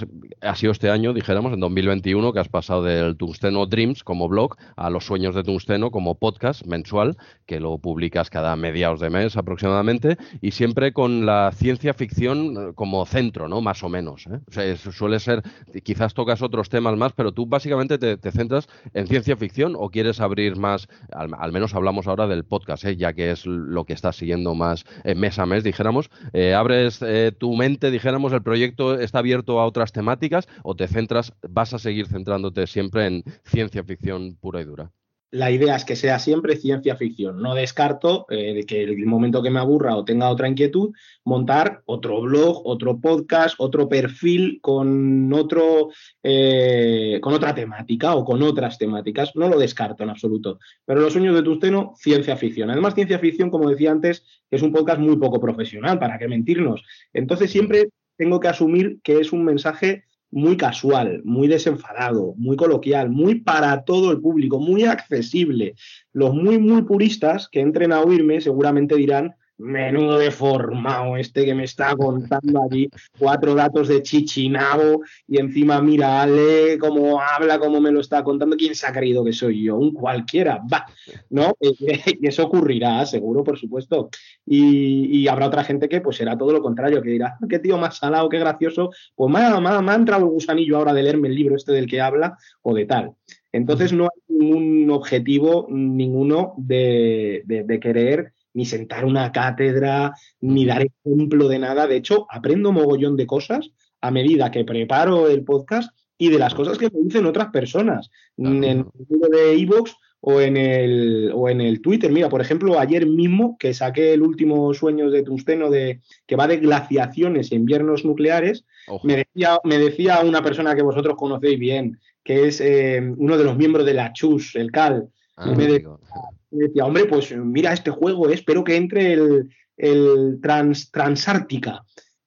ha 0.41 0.55
sido 0.55 0.71
este 0.71 0.89
año, 0.89 1.13
dijéramos, 1.13 1.53
en 1.53 1.59
2021, 1.59 2.33
que 2.33 2.39
has 2.39 2.49
pasado 2.49 2.81
del 2.81 3.17
Tungsteno 3.17 3.67
Dreams 3.67 4.03
como 4.03 4.27
blog 4.27 4.55
a 4.75 4.89
los 4.89 5.05
sueños 5.05 5.35
de 5.35 5.43
Tungsteno 5.43 5.91
como 5.91 6.15
podcast 6.15 6.65
mensual, 6.65 7.17
que 7.45 7.59
lo 7.59 7.77
publicas 7.77 8.31
cada 8.31 8.55
mediados 8.55 8.99
de 8.99 9.11
mes 9.11 9.37
aproximadamente, 9.37 10.17
y 10.41 10.49
siempre 10.49 10.91
con 10.91 11.27
la 11.27 11.51
ciencia 11.53 11.93
ficción 11.93 12.57
eh, 12.57 12.73
como 12.73 13.05
centro, 13.05 13.47
¿no? 13.47 13.61
Más 13.61 13.83
o 13.83 13.89
menos. 13.89 14.25
¿eh? 14.25 14.39
O 14.47 14.51
sea, 14.51 14.75
suele 14.75 15.19
ser, 15.19 15.43
quizás 15.83 16.15
tocas 16.15 16.41
otros 16.41 16.69
temas 16.69 16.97
más, 16.97 17.13
pero 17.13 17.31
tú 17.31 17.45
básicamente 17.45 17.99
te, 17.99 18.31
centras 18.31 18.67
en 18.95 19.05
ciencia 19.05 19.37
ficción 19.37 19.75
o 19.77 19.91
quieres 19.91 20.19
abrir 20.19 20.55
más, 20.57 20.87
al 21.11 21.51
menos 21.51 21.75
hablamos 21.75 22.07
ahora 22.07 22.25
del 22.25 22.43
podcast 22.43 22.70
¿eh? 22.83 22.95
ya 22.95 23.13
que 23.13 23.31
es 23.31 23.45
lo 23.45 23.85
que 23.85 23.93
estás 23.93 24.15
siguiendo 24.15 24.55
más 24.55 24.85
eh, 25.03 25.15
mes 25.15 25.39
a 25.39 25.45
mes, 25.45 25.63
dijéramos. 25.63 26.09
Eh, 26.33 26.53
¿Abres 26.53 26.99
tu 27.37 27.55
mente, 27.55 27.91
dijéramos, 27.91 28.33
el 28.33 28.41
proyecto 28.41 28.99
está 28.99 29.19
abierto 29.19 29.59
a 29.59 29.65
otras 29.65 29.91
temáticas 29.91 30.47
o 30.63 30.75
te 30.75 30.87
centras, 30.87 31.33
vas 31.47 31.73
a 31.73 31.79
seguir 31.79 32.07
centrándote 32.07 32.67
siempre 32.67 33.05
en 33.07 33.23
ciencia 33.43 33.83
ficción 33.83 34.37
pura 34.39 34.61
y 34.61 34.65
dura? 34.65 34.91
La 35.31 35.49
idea 35.49 35.77
es 35.77 35.85
que 35.85 35.95
sea 35.95 36.19
siempre 36.19 36.57
ciencia 36.57 36.97
ficción. 36.97 37.41
No 37.41 37.55
descarto 37.55 38.25
eh, 38.29 38.65
que 38.65 38.83
el 38.83 39.05
momento 39.05 39.41
que 39.41 39.49
me 39.49 39.59
aburra 39.59 39.95
o 39.95 40.03
tenga 40.03 40.29
otra 40.29 40.49
inquietud, 40.49 40.91
montar 41.23 41.81
otro 41.85 42.21
blog, 42.21 42.61
otro 42.65 42.99
podcast, 42.99 43.55
otro 43.57 43.87
perfil 43.87 44.59
con 44.61 45.31
otro 45.33 45.89
eh, 46.21 47.19
con 47.21 47.33
otra 47.33 47.55
temática 47.55 48.13
o 48.15 48.25
con 48.25 48.43
otras 48.43 48.77
temáticas. 48.77 49.33
No 49.35 49.47
lo 49.47 49.57
descarto 49.57 50.03
en 50.03 50.09
absoluto. 50.09 50.59
Pero 50.85 50.99
los 50.99 51.13
sueños 51.13 51.33
de 51.33 51.43
Tusteno, 51.43 51.93
ciencia 51.95 52.35
ficción. 52.35 52.69
Además, 52.69 52.93
ciencia 52.93 53.19
ficción, 53.19 53.49
como 53.49 53.69
decía 53.69 53.91
antes, 53.91 54.25
es 54.49 54.61
un 54.61 54.73
podcast 54.73 54.99
muy 54.99 55.15
poco 55.15 55.39
profesional, 55.39 55.97
para 55.97 56.19
qué 56.19 56.27
mentirnos. 56.27 56.83
Entonces 57.13 57.49
siempre 57.49 57.89
tengo 58.17 58.41
que 58.41 58.49
asumir 58.49 58.99
que 59.01 59.19
es 59.19 59.31
un 59.31 59.45
mensaje 59.45 60.03
muy 60.31 60.57
casual, 60.57 61.21
muy 61.25 61.47
desenfadado, 61.47 62.33
muy 62.37 62.55
coloquial, 62.55 63.09
muy 63.09 63.41
para 63.41 63.83
todo 63.83 64.11
el 64.11 64.21
público, 64.21 64.59
muy 64.59 64.85
accesible. 64.85 65.75
Los 66.13 66.33
muy, 66.33 66.57
muy 66.57 66.83
puristas 66.83 67.49
que 67.49 67.59
entren 67.59 67.91
a 67.91 68.01
oírme 68.01 68.41
seguramente 68.41 68.95
dirán, 68.95 69.35
menudo 69.57 70.17
deformado 70.17 71.17
este 71.17 71.45
que 71.45 71.53
me 71.53 71.63
está 71.63 71.95
contando 71.95 72.63
allí 72.63 72.89
cuatro 73.17 73.53
datos 73.53 73.87
de 73.87 74.01
Chichinabo 74.01 75.01
y 75.27 75.39
encima 75.39 75.81
mira 75.81 76.21
Ale 76.21 76.77
cómo 76.79 77.21
habla, 77.21 77.59
cómo 77.59 77.79
me 77.79 77.91
lo 77.91 77.99
está 77.99 78.23
contando, 78.23 78.57
¿quién 78.57 78.75
se 78.75 78.87
ha 78.87 78.91
creído 78.91 79.23
que 79.23 79.33
soy 79.33 79.63
yo? 79.63 79.77
Un 79.77 79.93
cualquiera, 79.93 80.61
va, 80.71 80.85
¿no? 81.29 81.55
y 81.61 82.27
eso 82.27 82.45
ocurrirá, 82.45 83.05
seguro, 83.05 83.43
por 83.43 83.57
supuesto. 83.57 84.09
Y, 84.45 85.27
habrá 85.27 85.47
otra 85.47 85.63
gente 85.63 85.87
que 85.87 86.01
pues 86.01 86.17
será 86.17 86.37
todo 86.37 86.51
lo 86.51 86.61
contrario, 86.61 87.01
que 87.01 87.11
dirá, 87.11 87.37
qué 87.47 87.59
tío 87.59 87.77
más 87.77 87.97
salado, 87.97 88.27
qué 88.27 88.39
gracioso, 88.39 88.89
pues 89.15 89.31
me 89.31 89.39
ha, 89.39 89.95
entrado 89.95 90.25
el 90.25 90.31
gusanillo 90.31 90.77
ahora 90.77 90.93
de 90.93 91.03
leerme 91.03 91.29
el 91.29 91.35
libro 91.35 91.55
este 91.55 91.71
del 91.71 91.87
que 91.87 92.01
habla 92.01 92.37
o 92.61 92.73
de 92.73 92.85
tal. 92.85 93.13
Entonces 93.53 93.93
no 93.93 94.05
hay 94.05 94.35
ningún 94.37 94.89
objetivo 94.91 95.67
ninguno 95.69 96.53
de, 96.57 97.43
de 97.45 97.79
querer 97.79 98.33
ni 98.53 98.65
sentar 98.65 99.05
una 99.05 99.31
cátedra, 99.31 100.13
ni 100.41 100.65
dar 100.65 100.85
ejemplo 100.85 101.47
de 101.47 101.59
nada. 101.59 101.87
De 101.87 101.97
hecho, 101.97 102.25
aprendo 102.29 102.71
mogollón 102.71 103.15
de 103.15 103.27
cosas 103.27 103.71
a 104.01 104.11
medida 104.11 104.51
que 104.51 104.65
preparo 104.65 105.27
el 105.27 105.43
podcast 105.43 105.95
y 106.17 106.29
de 106.29 106.39
las 106.39 106.53
cosas 106.53 106.77
que 106.77 106.89
me 106.89 107.01
dicen 107.01 107.25
otras 107.25 107.49
personas. 107.49 108.09
En 108.37 108.63
el 108.63 108.85
libro 109.09 109.29
de 109.29 109.53
Evox 109.53 109.95
o 110.21 110.39
en 110.39 110.55
el 110.55 111.31
o 111.33 111.49
en 111.49 111.61
el 111.61 111.81
Twitter. 111.81 112.11
Mira, 112.11 112.29
por 112.29 112.41
ejemplo, 112.41 112.79
ayer 112.79 113.07
mismo 113.07 113.57
que 113.57 113.73
saqué 113.73 114.13
el 114.13 114.21
último 114.21 114.73
sueño 114.73 115.09
de 115.09 115.23
Tungsteno 115.23 115.69
de 115.69 116.01
que 116.27 116.35
va 116.35 116.47
de 116.47 116.57
glaciaciones 116.57 117.51
y 117.51 117.55
inviernos 117.55 118.05
nucleares, 118.05 118.65
me 119.03 119.17
decía, 119.17 119.59
me 119.63 119.79
decía 119.79 120.21
una 120.23 120.43
persona 120.43 120.75
que 120.75 120.83
vosotros 120.83 121.15
conocéis 121.17 121.57
bien, 121.57 121.99
que 122.23 122.47
es 122.47 122.61
eh, 122.61 123.01
uno 123.17 123.37
de 123.37 123.43
los 123.43 123.57
miembros 123.57 123.85
de 123.85 123.95
la 123.95 124.13
CHUS, 124.13 124.55
el 124.55 124.71
CAL. 124.71 125.09
Ah, 125.37 125.47
me, 125.55 125.65
decía, 125.65 125.89
hombre, 126.81 127.05
pues 127.05 127.35
mira 127.35 127.73
este 127.73 127.91
juego, 127.91 128.29
eh, 128.29 128.33
espero 128.33 128.63
que 128.63 128.75
entre 128.75 129.13
el, 129.13 129.49
el 129.77 130.39
trans, 130.41 130.91
Transártica. 130.91 131.83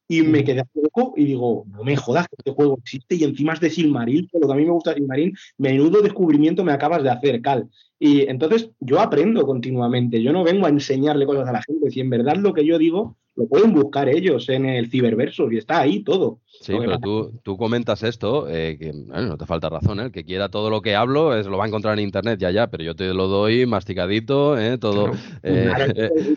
Y 0.07 0.21
me 0.21 0.45
quedé 0.45 0.65
poco 0.67 1.15
y 1.17 1.25
digo, 1.25 1.65
no 1.71 1.83
me 1.83 1.97
jodas 1.97 2.29
que 2.29 2.37
este 2.37 2.51
juego 2.51 2.79
existe 2.79 3.15
y 3.15 3.25
encima 3.25 3.55
es 3.55 3.61
de 3.61 3.71
Silmaril, 3.71 4.29
lo 4.35 4.47
que 4.47 4.53
a 4.53 4.57
mí 4.57 4.65
me 4.67 4.73
gusta 4.73 4.93
Silmaril, 4.93 5.35
menudo 5.57 6.03
descubrimiento 6.03 6.63
me 6.63 6.73
acabas 6.73 7.03
de 7.03 7.09
hacer, 7.09 7.41
Cal. 7.41 7.71
Y 7.99 8.29
entonces 8.29 8.71
yo 8.81 9.01
aprendo 9.01 9.47
continuamente, 9.47 10.23
yo 10.23 10.31
no 10.31 10.45
vengo 10.45 10.67
a 10.67 10.69
enseñarle 10.69 11.25
cosas 11.25 11.49
a 11.49 11.53
la 11.53 11.63
gente, 11.63 11.91
si 11.91 12.01
en 12.01 12.11
verdad 12.11 12.37
lo 12.37 12.53
que 12.53 12.67
yo 12.67 12.77
digo 12.77 13.17
lo 13.37 13.47
pueden 13.47 13.73
buscar 13.73 14.09
ellos 14.09 14.49
en 14.49 14.67
el 14.67 14.91
ciberverso 14.91 15.51
y 15.51 15.59
está 15.59 15.81
ahí 15.81 16.03
todo. 16.03 16.39
Sí, 16.61 16.73
pero 16.79 16.99
tú, 16.99 17.33
tú, 17.43 17.57
comentas 17.57 18.05
esto, 18.05 18.49
eh, 18.49 18.79
que 18.79 18.93
no 18.93 19.37
te 19.37 19.45
falta 19.45 19.69
razón, 19.69 19.99
¿eh? 19.99 20.05
el 20.05 20.13
que 20.13 20.25
quiera 20.25 20.49
todo 20.49 20.71
lo 20.71 20.83
que 20.83 20.95
hablo 20.95 21.37
es, 21.37 21.47
lo 21.47 21.59
va 21.59 21.65
a 21.65 21.67
encontrar 21.67 21.99
en 21.99 22.05
internet 22.05 22.39
ya, 22.39 22.53
ya, 22.53 22.69
pero 22.69 22.85
yo 22.85 22.95
te 22.95 23.13
lo 23.13 23.27
doy 23.27 23.67
masticadito, 23.67 24.57
¿eh? 24.57 24.79
todo. 24.79 25.11
Eh, 25.43 25.69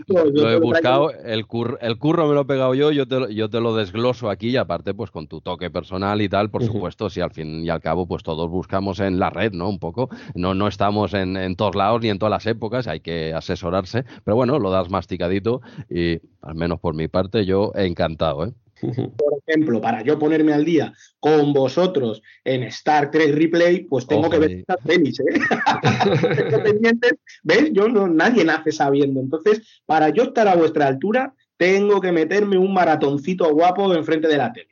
lo 0.08 0.52
he 0.52 0.60
buscado, 0.60 1.12
el, 1.12 1.46
el 1.82 1.98
curro 1.98 2.28
me 2.28 2.34
lo 2.34 2.42
he 2.42 2.46
pegado 2.46 2.74
yo, 2.74 2.92
yo 2.92 3.08
te, 3.08 3.34
yo 3.34 3.50
te 3.50 3.62
lo 3.62 3.76
desgloso 3.76 4.30
aquí 4.30 4.50
y 4.50 4.58
aparte, 4.58 4.94
pues 4.94 5.12
con 5.12 5.28
tu 5.28 5.40
toque 5.40 5.70
personal 5.70 6.22
y 6.22 6.28
tal, 6.28 6.50
por 6.50 6.64
supuesto, 6.64 7.10
si 7.10 7.22
al 7.22 7.32
fin 7.32 7.64
y 7.64 7.70
al 7.70 7.80
cabo, 7.80 8.08
pues 8.08 8.24
todos 8.24 8.50
buscamos 8.50 9.00
en 9.00 9.20
la 9.20 9.30
red, 9.30 9.54
¿no? 9.54 9.70
Un 9.70 9.80
poco, 9.80 10.10
no, 10.34 10.56
no 10.56 10.68
estamos 10.68 11.14
en, 11.14 11.38
en 11.38 11.56
todos 11.56 11.76
lados 11.76 12.02
ni 12.02 12.10
en 12.10 12.18
todas 12.20 12.32
las 12.32 12.48
épocas, 12.48 12.88
hay 12.88 13.00
que 13.02 13.34
asesorarse, 13.34 14.04
pero 14.26 14.36
bueno, 14.36 14.58
lo 14.60 14.72
das 14.72 14.90
masticadito 14.90 15.62
y 15.90 16.20
al 16.48 16.56
menos 16.56 16.80
por 16.80 16.96
mi 16.96 17.10
parte, 17.10 17.46
yo 17.46 17.74
he 17.76 17.86
encantado, 17.86 18.46
¿eh? 18.46 18.54
Por 18.80 19.42
ejemplo, 19.46 19.82
para 19.82 20.04
yo 20.04 20.20
ponerme 20.20 20.54
al 20.54 20.64
día 20.64 20.94
con 21.20 21.52
vosotros 21.52 22.22
en 22.44 22.64
Star 22.64 23.10
Trek 23.12 23.34
Replay, 23.34 23.86
pues 23.86 24.06
tengo 24.06 24.30
que 24.30 24.40
ver 24.40 24.52
estas 24.52 24.78
pelis, 24.86 25.20
¿eh? 25.20 25.24
¿Ves? 27.44 27.74
Yo 27.74 27.90
no, 27.90 28.08
nadie 28.08 28.46
nace 28.46 28.72
sabiendo. 28.72 29.20
Entonces, 29.20 29.82
para 29.86 30.10
yo 30.10 30.24
estar 30.24 30.48
a 30.48 30.56
vuestra 30.56 30.88
altura, 30.88 31.34
tengo 31.58 32.00
que 32.00 32.12
meterme 32.12 32.58
un 32.58 32.72
maratoncito 32.72 33.52
guapo 33.52 33.94
enfrente 33.94 34.28
de 34.28 34.38
la 34.38 34.54
tele. 34.54 34.70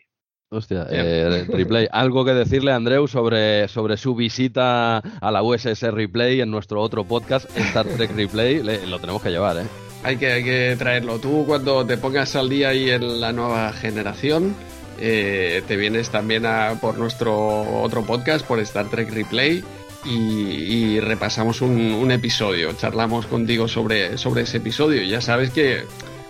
Hostia, 0.49 0.85
eh, 0.89 1.45
Replay, 1.49 1.87
algo 1.91 2.23
que 2.23 2.35
decirle 2.35 2.71
a 2.71 2.75
Andreu 2.75 3.07
sobre, 3.07 3.67
sobre 3.67 3.97
su 3.97 4.15
visita 4.15 4.99
a 4.99 5.31
la 5.31 5.41
USS 5.41 5.81
Replay 5.91 6.39
en 6.39 6.51
nuestro 6.51 6.79
otro 6.79 7.03
podcast, 7.03 7.49
Star 7.57 7.87
Trek 7.87 8.15
Replay, 8.15 8.61
lo 8.87 8.99
tenemos 8.99 9.23
que 9.23 9.31
llevar, 9.31 9.57
¿eh? 9.57 9.84
Hay 10.05 10.17
que, 10.17 10.75
traerlo. 10.77 11.17
Tú 11.17 11.45
cuando 11.47 11.83
te 11.83 11.97
pongas 11.97 12.35
al 12.35 12.47
día 12.47 12.69
ahí 12.69 12.91
en 12.91 13.19
la 13.19 13.31
nueva 13.31 13.73
generación, 13.73 14.55
eh, 14.99 15.63
te 15.67 15.75
vienes 15.77 16.11
también 16.11 16.45
a, 16.45 16.77
por 16.79 16.99
nuestro 16.99 17.81
otro 17.81 18.03
podcast, 18.05 18.45
por 18.45 18.59
Star 18.59 18.87
Trek 18.87 19.09
Replay, 19.09 19.63
y, 20.05 20.99
repasamos 20.99 21.61
un, 21.61 22.11
episodio. 22.11 22.73
Charlamos 22.73 23.25
contigo 23.25 23.67
sobre, 23.67 24.19
sobre 24.19 24.43
ese 24.43 24.57
episodio. 24.57 25.01
Ya 25.01 25.21
sabes 25.21 25.49
que 25.49 25.85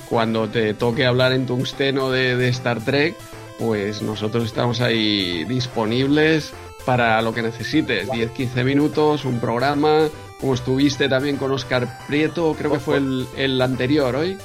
cuando 0.07 0.47
te 0.47 0.73
toque 0.73 1.05
hablar 1.05 1.33
en 1.33 1.45
tungsteno 1.45 2.09
de, 2.09 2.37
de 2.37 2.47
Star 2.47 2.79
Trek, 2.79 3.15
pues 3.59 4.01
nosotros 4.01 4.45
estamos 4.45 4.79
ahí 4.79 5.43
disponibles 5.43 6.53
para 6.85 7.21
lo 7.21 7.33
que 7.33 7.41
necesites. 7.41 8.07
10-15 8.07 8.63
minutos, 8.63 9.25
un 9.25 9.41
programa, 9.41 10.07
como 10.39 10.53
estuviste 10.53 11.07
también 11.09 11.37
con 11.37 11.51
Oscar 11.51 11.99
Prieto, 12.07 12.55
creo 12.57 12.71
que 12.71 12.79
fue 12.79 12.97
el, 12.97 13.27
el 13.35 13.61
anterior 13.61 14.15
hoy. 14.15 14.37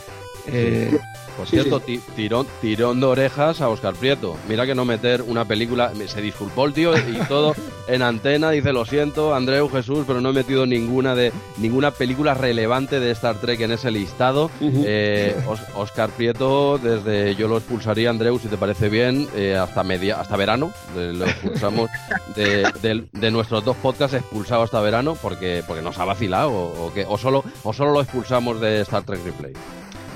Eh, 0.47 0.99
por 1.41 1.49
cierto, 1.49 1.81
tirón, 2.15 2.47
tirón 2.61 3.01
de 3.01 3.07
orejas 3.07 3.63
a 3.63 3.71
Oscar 3.71 3.95
Prieto. 3.95 4.37
Mira 4.47 4.67
que 4.67 4.75
no 4.75 4.85
meter 4.85 5.23
una 5.23 5.47
película. 5.47 5.91
Se 6.07 6.21
disculpó 6.21 6.67
el 6.67 6.75
tío 6.75 6.93
y 6.95 7.15
todo 7.29 7.55
en 7.89 8.03
antena. 8.03 8.51
Dice: 8.51 8.75
Lo 8.75 8.85
siento, 8.85 9.35
Andreu 9.35 9.71
Jesús, 9.71 10.05
pero 10.07 10.21
no 10.21 10.31
he 10.31 10.33
metido 10.35 10.67
ninguna 10.67 11.15
de 11.15 11.33
ninguna 11.57 11.93
película 11.93 12.35
relevante 12.35 13.01
de 13.01 13.11
Star 13.13 13.37
Trek 13.37 13.59
en 13.61 13.73
ese 13.73 13.91
listado. 13.91 14.51
Eh, 14.61 15.35
Oscar 15.75 16.11
Prieto, 16.11 16.77
desde 16.77 17.35
yo 17.37 17.49
lo 17.49 17.57
expulsaría, 17.57 18.11
Andreu, 18.11 18.39
si 18.39 18.49
te 18.49 18.59
parece 18.59 18.91
bien, 18.91 19.27
eh, 19.35 19.57
hasta 19.57 19.83
media, 19.83 20.21
hasta 20.21 20.37
verano. 20.37 20.75
lo 20.95 21.25
expulsamos 21.25 21.89
de, 22.37 23.31
nuestros 23.31 23.65
dos 23.65 23.79
podcasts 23.79 24.15
expulsado 24.15 24.63
hasta 24.63 24.79
verano 24.83 25.17
porque, 25.23 25.65
porque 25.67 25.83
nos 25.83 25.99
ha 25.99 26.05
vacilado 26.05 26.53
o, 26.53 26.93
que, 26.93 27.07
o, 27.09 27.17
solo, 27.17 27.43
o 27.63 27.73
solo 27.73 27.93
lo 27.93 28.03
expulsamos 28.03 28.61
de 28.61 28.83
Star 28.83 29.05
Trek 29.05 29.25
Replay. 29.25 29.55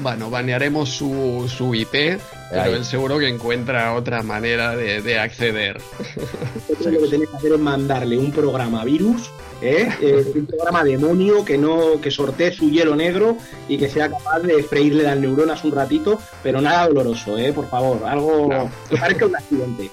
Bueno, 0.00 0.28
banearemos 0.28 0.90
su, 0.90 1.48
su 1.48 1.74
IP, 1.74 2.18
pero 2.50 2.74
él 2.74 2.84
seguro 2.84 3.18
que 3.18 3.28
encuentra 3.28 3.94
otra 3.94 4.22
manera 4.22 4.76
de, 4.76 5.18
acceder. 5.18 5.80
lo 6.84 6.90
que 6.90 7.08
tenéis 7.08 7.30
que 7.30 7.36
hacer 7.36 7.52
es 7.52 7.58
mandarle 7.58 8.18
un 8.18 8.32
programa 8.32 8.84
virus, 8.84 9.30
¿eh? 9.62 9.88
¿eh? 10.00 10.32
un 10.34 10.46
programa 10.46 10.84
demonio 10.84 11.44
que 11.44 11.56
no 11.56 12.00
que 12.00 12.10
sortee 12.10 12.52
su 12.52 12.70
hielo 12.70 12.96
negro 12.96 13.36
y 13.68 13.78
que 13.78 13.88
sea 13.88 14.10
capaz 14.10 14.40
de 14.40 14.62
freírle 14.62 15.04
las 15.04 15.16
neuronas 15.16 15.64
un 15.64 15.72
ratito, 15.72 16.20
pero 16.42 16.60
nada 16.60 16.88
doloroso, 16.88 17.38
¿eh? 17.38 17.52
por 17.52 17.68
favor, 17.68 18.04
algo 18.04 18.48
que 18.90 18.96
parezca 18.96 19.26
un 19.26 19.36
accidente 19.36 19.90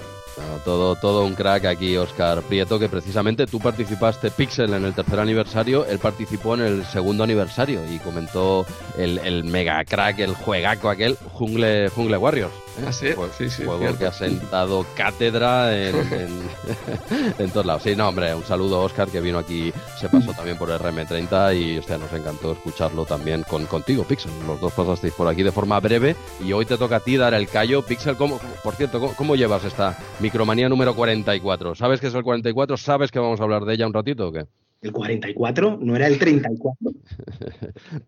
todo, 0.64 0.96
todo 0.96 1.24
un 1.24 1.34
crack 1.34 1.66
aquí, 1.66 1.96
Oscar 1.96 2.42
Prieto, 2.42 2.78
que 2.78 2.88
precisamente 2.88 3.46
tú 3.46 3.58
participaste, 3.58 4.30
Pixel, 4.30 4.72
en 4.74 4.84
el 4.84 4.94
tercer 4.94 5.20
aniversario, 5.20 5.84
él 5.86 5.98
participó 5.98 6.54
en 6.54 6.62
el 6.62 6.84
segundo 6.84 7.24
aniversario 7.24 7.80
y 7.90 7.98
comentó 7.98 8.66
el, 8.96 9.44
mega 9.44 9.84
crack, 9.84 10.20
el 10.20 10.34
juegaco 10.34 10.88
aquel, 10.88 11.16
Jungle, 11.32 11.88
Jungle 11.88 12.16
Warriors. 12.16 12.61
Ah, 12.86 12.92
sí, 12.92 13.08
sí, 13.36 13.50
sí, 13.50 13.64
juego 13.64 13.96
que 13.98 14.06
ha 14.06 14.12
sentado 14.12 14.86
cátedra 14.96 15.76
en, 15.76 15.94
en, 17.38 17.50
todos 17.50 17.66
lados. 17.66 17.82
Sí, 17.82 17.94
no, 17.94 18.08
hombre, 18.08 18.34
un 18.34 18.44
saludo 18.44 18.76
a 18.76 18.84
Oscar 18.84 19.08
que 19.08 19.20
vino 19.20 19.38
aquí, 19.38 19.72
se 20.00 20.08
pasó 20.08 20.32
también 20.32 20.56
por 20.56 20.70
RM30 20.70 21.60
y 21.60 21.78
hostia, 21.78 21.98
nos 21.98 22.12
encantó 22.12 22.52
escucharlo 22.52 23.04
también 23.04 23.42
con, 23.42 23.66
contigo, 23.66 24.04
Pixel. 24.04 24.32
Los 24.46 24.60
dos 24.60 24.72
pasasteis 24.72 25.12
por 25.12 25.28
aquí 25.28 25.42
de 25.42 25.52
forma 25.52 25.78
breve 25.80 26.16
y 26.40 26.52
hoy 26.52 26.64
te 26.64 26.78
toca 26.78 26.96
a 26.96 27.00
ti 27.00 27.16
dar 27.16 27.34
el 27.34 27.46
callo. 27.46 27.82
Pixel, 27.82 28.16
¿cómo, 28.16 28.40
por 28.64 28.74
cierto, 28.74 29.12
¿cómo, 29.14 29.36
llevas 29.36 29.64
esta 29.64 29.98
micromanía 30.20 30.68
número 30.68 30.94
44? 30.94 31.74
¿Sabes 31.74 32.00
que 32.00 32.06
es 32.06 32.14
el 32.14 32.22
44? 32.22 32.76
¿Sabes 32.76 33.10
que 33.10 33.18
vamos 33.18 33.40
a 33.40 33.44
hablar 33.44 33.64
de 33.64 33.74
ella 33.74 33.86
un 33.86 33.94
ratito 33.94 34.28
o 34.28 34.32
qué? 34.32 34.46
¿El 34.82 34.90
44? 34.90 35.78
¿No 35.80 35.94
era 35.94 36.08
el 36.08 36.18
34? 36.18 36.92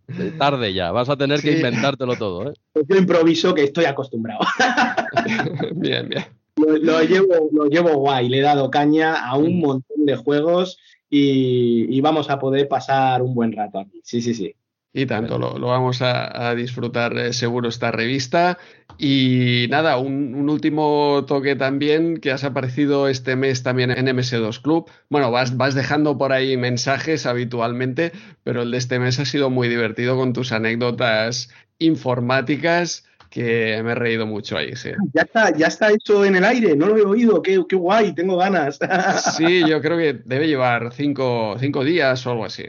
Tarde 0.38 0.74
ya, 0.74 0.90
vas 0.90 1.08
a 1.08 1.16
tener 1.16 1.40
que 1.40 1.52
inventártelo 1.52 2.16
todo. 2.16 2.50
¿eh? 2.50 2.54
Pues 2.72 2.86
yo 2.88 2.96
improviso 2.96 3.54
que 3.54 3.62
estoy 3.62 3.84
acostumbrado. 3.84 4.40
bien, 5.76 6.08
bien. 6.08 6.24
Lo, 6.56 7.02
llevo, 7.02 7.48
lo 7.52 7.66
llevo 7.66 7.96
guay, 7.96 8.28
le 8.28 8.38
he 8.38 8.42
dado 8.42 8.70
caña 8.70 9.24
a 9.24 9.36
un 9.36 9.60
montón 9.60 10.04
de 10.04 10.16
juegos 10.16 10.78
y, 11.08 11.96
y 11.96 12.00
vamos 12.00 12.28
a 12.28 12.40
poder 12.40 12.66
pasar 12.66 13.22
un 13.22 13.34
buen 13.34 13.52
rato 13.52 13.78
aquí. 13.78 14.00
Sí, 14.02 14.20
sí, 14.20 14.34
sí. 14.34 14.54
Y 14.96 15.06
tanto, 15.06 15.38
lo, 15.38 15.58
vamos 15.58 16.02
a, 16.02 16.54
disfrutar 16.54 17.18
eh, 17.18 17.32
seguro 17.32 17.68
esta 17.68 17.90
revista. 17.90 18.58
Y 18.96 19.66
nada, 19.68 19.98
un, 19.98 20.48
último 20.48 21.24
toque 21.26 21.56
también 21.56 22.18
que 22.18 22.30
has 22.30 22.44
aparecido 22.44 23.08
este 23.08 23.34
mes 23.34 23.64
también 23.64 23.90
en 23.90 24.06
MS2 24.06 24.62
Club. 24.62 24.88
Bueno, 25.10 25.32
vas, 25.32 25.56
vas 25.56 25.74
dejando 25.74 26.16
por 26.16 26.32
ahí 26.32 26.56
mensajes 26.56 27.26
habitualmente, 27.26 28.12
pero 28.44 28.62
el 28.62 28.70
de 28.70 28.78
este 28.78 29.00
mes 29.00 29.18
ha 29.18 29.24
sido 29.24 29.50
muy 29.50 29.68
divertido 29.68 30.16
con 30.16 30.32
tus 30.32 30.52
anécdotas 30.52 31.50
informáticas 31.80 33.04
que 33.34 33.82
me 33.82 33.90
he 33.90 33.94
reído 33.96 34.26
mucho 34.26 34.56
ahí, 34.56 34.76
sí. 34.76 34.90
Ya 35.12 35.22
está, 35.22 35.56
ya 35.56 35.66
está 35.66 35.90
hecho 35.90 36.24
en 36.24 36.36
el 36.36 36.44
aire, 36.44 36.76
no 36.76 36.86
lo 36.86 36.96
he 36.96 37.02
oído, 37.02 37.42
qué, 37.42 37.60
qué 37.68 37.74
guay, 37.74 38.14
tengo 38.14 38.36
ganas. 38.36 38.78
Sí, 39.36 39.68
yo 39.68 39.80
creo 39.80 39.98
que 39.98 40.20
debe 40.24 40.46
llevar 40.46 40.92
cinco, 40.92 41.56
cinco 41.58 41.82
días 41.82 42.24
o 42.26 42.30
algo 42.30 42.44
así. 42.44 42.62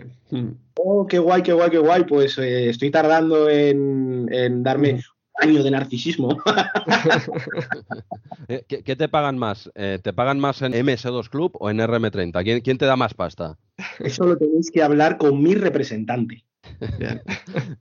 Oh, 0.73 1.05
qué 1.05 1.19
guay, 1.19 1.43
qué 1.43 1.53
guay, 1.53 1.69
qué 1.69 1.77
guay. 1.77 2.03
Pues 2.05 2.39
eh, 2.39 2.69
estoy 2.69 2.89
tardando 2.89 3.47
en, 3.47 4.63
darme 4.63 4.93
un 4.93 5.49
año 5.49 5.63
de 5.63 5.71
narcisismo. 5.71 6.35
Eh, 8.47 8.63
¿Qué, 8.67 8.95
te 8.95 9.07
pagan 9.07 9.39
más? 9.39 9.71
Eh, 9.73 9.97
¿Te 10.03 10.13
pagan 10.13 10.39
más 10.39 10.61
en 10.61 10.73
MS2 10.73 11.29
Club 11.29 11.53
o 11.59 11.71
en 11.71 11.79
RM30? 11.79 12.43
¿Quién, 12.43 12.61
¿Quién 12.61 12.77
te 12.77 12.85
da 12.85 12.95
más 12.95 13.15
pasta? 13.15 13.57
Eso 13.97 14.25
lo 14.25 14.37
tenéis 14.37 14.69
que 14.69 14.83
hablar 14.83 15.17
con 15.17 15.41
mi 15.41 15.55
representante. 15.55 16.43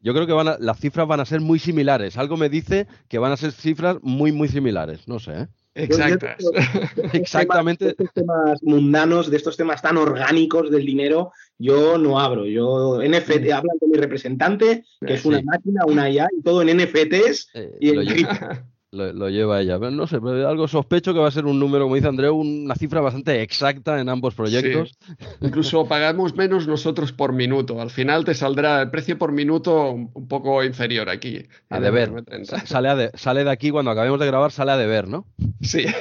Yo 0.02 0.12
creo 0.14 0.26
que 0.26 0.32
van 0.32 0.56
las 0.58 0.78
cifras 0.78 1.06
van 1.06 1.20
a 1.20 1.24
ser 1.24 1.40
muy 1.40 1.58
similares. 1.58 2.16
Algo 2.16 2.36
me 2.36 2.48
dice 2.48 2.86
que 3.08 3.18
van 3.18 3.32
a 3.32 3.36
ser 3.36 3.52
cifras 3.52 3.98
muy, 4.02 4.32
muy 4.32 4.48
similares. 4.48 5.06
No 5.08 5.18
sé. 5.18 5.48
Exactas. 5.74 6.36
Exactamente. 7.12 7.86
de 7.86 7.90
estos 7.90 8.12
temas 8.12 8.62
mundanos, 8.62 9.30
de 9.30 9.36
estos 9.36 9.56
temas 9.56 9.82
tan 9.82 9.96
orgánicos 9.96 10.70
del 10.70 10.86
dinero, 10.86 11.32
yo 11.58 11.98
no 11.98 12.20
abro. 12.20 12.46
Yo 12.46 13.00
NFT, 13.02 13.50
hablan 13.52 13.78
con 13.78 13.90
mi 13.90 13.98
representante, 13.98 14.84
que 15.04 15.14
es 15.14 15.24
una 15.24 15.42
máquina, 15.42 15.84
una 15.86 16.08
IA, 16.08 16.28
y 16.38 16.42
todo 16.42 16.62
en 16.62 16.76
NFTs 16.76 17.48
eh, 17.54 17.72
y 17.80 17.88
en 17.90 17.96
lo, 18.94 19.28
lleva 19.28 19.60
ella. 19.60 19.78
Pero 19.78 19.90
no 19.90 20.06
sé, 20.06 20.16
algo 20.16 20.68
sospecho 20.68 21.12
que 21.12 21.20
va 21.20 21.28
a 21.28 21.32
ser 21.32 21.46
un 21.46 21.58
número, 21.58 21.84
como 21.84 21.96
dice 21.96 22.08
Andreu, 22.08 22.36
una 22.36 22.74
cifra 22.74 23.00
bastante 23.00 23.42
exacta 23.42 24.00
en 24.00 24.08
ambos 24.08 24.34
proyectos. 24.34 24.96
Incluso 25.40 25.86
pagamos 25.86 26.34
menos 26.34 26.66
nosotros 26.66 27.12
por 27.12 27.32
minuto. 27.32 27.80
Al 27.80 27.90
final 27.90 28.24
te 28.24 28.34
saldrá 28.34 28.82
el 28.82 28.90
precio 28.90 29.18
por 29.18 29.32
minuto 29.32 29.90
un 29.90 30.28
poco 30.28 30.62
inferior 30.64 31.08
aquí. 31.08 31.46
A 31.70 31.80
deber. 31.80 32.12
Sale, 32.64 32.94
de, 32.94 33.10
sale 33.14 33.44
de 33.44 33.50
aquí 33.50 33.70
cuando 33.70 33.90
acabemos 33.90 34.20
de 34.20 34.26
grabar, 34.26 34.52
sale 34.52 34.72
a 34.72 34.76
deber, 34.76 35.08
¿no? 35.08 35.26
Sí. 35.60 35.86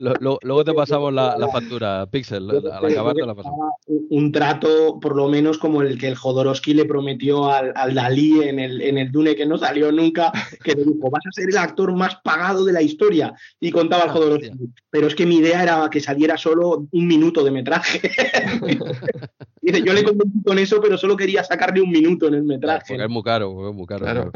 luego 0.00 0.64
te 0.64 0.72
pasamos 0.72 1.12
la, 1.12 1.48
factura, 1.52 2.06
Pixel. 2.06 2.50
Al 2.50 2.84
acabar 2.84 3.14
te 3.14 3.26
la 3.26 3.34
pasamos. 3.34 3.74
Un 3.86 4.32
trato, 4.32 4.98
por 5.00 5.16
lo 5.16 5.28
menos, 5.28 5.58
como 5.58 5.82
el 5.82 5.98
que 5.98 6.08
el 6.08 6.16
Jodorowsky 6.16 6.74
le 6.74 6.84
prometió 6.84 7.50
al, 7.50 7.72
al 7.74 7.94
Dalí 7.94 8.42
en 8.42 8.58
el, 8.58 8.80
en 8.82 8.98
el 8.98 9.10
Dune 9.10 9.34
que 9.34 9.46
no 9.46 9.58
salió 9.58 9.92
nunca, 9.92 10.32
que 10.62 10.74
vas 10.74 11.26
a 11.26 11.32
ser 11.32 11.48
el 11.48 11.58
actor 11.58 11.94
más 11.94 12.16
pagado 12.22 12.64
de 12.64 12.72
la 12.72 12.82
historia. 12.82 13.34
Y 13.60 13.70
contaba 13.70 14.04
el 14.04 14.10
Jodorowsky. 14.10 14.50
Pero 14.90 15.06
es 15.06 15.14
que 15.14 15.26
mi 15.26 15.36
idea 15.36 15.62
era 15.62 15.88
que 15.90 16.00
saliera 16.00 16.36
solo 16.36 16.86
un 16.90 17.06
minuto 17.06 17.44
de 17.44 17.50
metraje. 17.50 18.00
Dice, 19.62 19.82
yo 19.84 19.92
le 19.92 20.04
convencí 20.04 20.42
con 20.42 20.58
eso, 20.58 20.80
pero 20.80 20.96
solo 20.96 21.16
quería 21.16 21.44
sacarle 21.44 21.82
un 21.82 21.90
minuto 21.90 22.28
en 22.28 22.34
el 22.34 22.44
metraje. 22.44 22.86
Porque 22.88 23.04
es 23.04 23.10
muy 23.10 23.22
caro, 23.22 23.68
es 23.68 23.74
muy 23.74 23.86
caro. 23.86 24.04
Claro. 24.04 24.32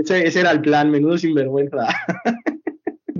Ese, 0.00 0.26
ese 0.26 0.40
era 0.40 0.52
el 0.52 0.60
plan, 0.60 0.90
menudo 0.90 1.18
sinvergüenza. 1.18 1.88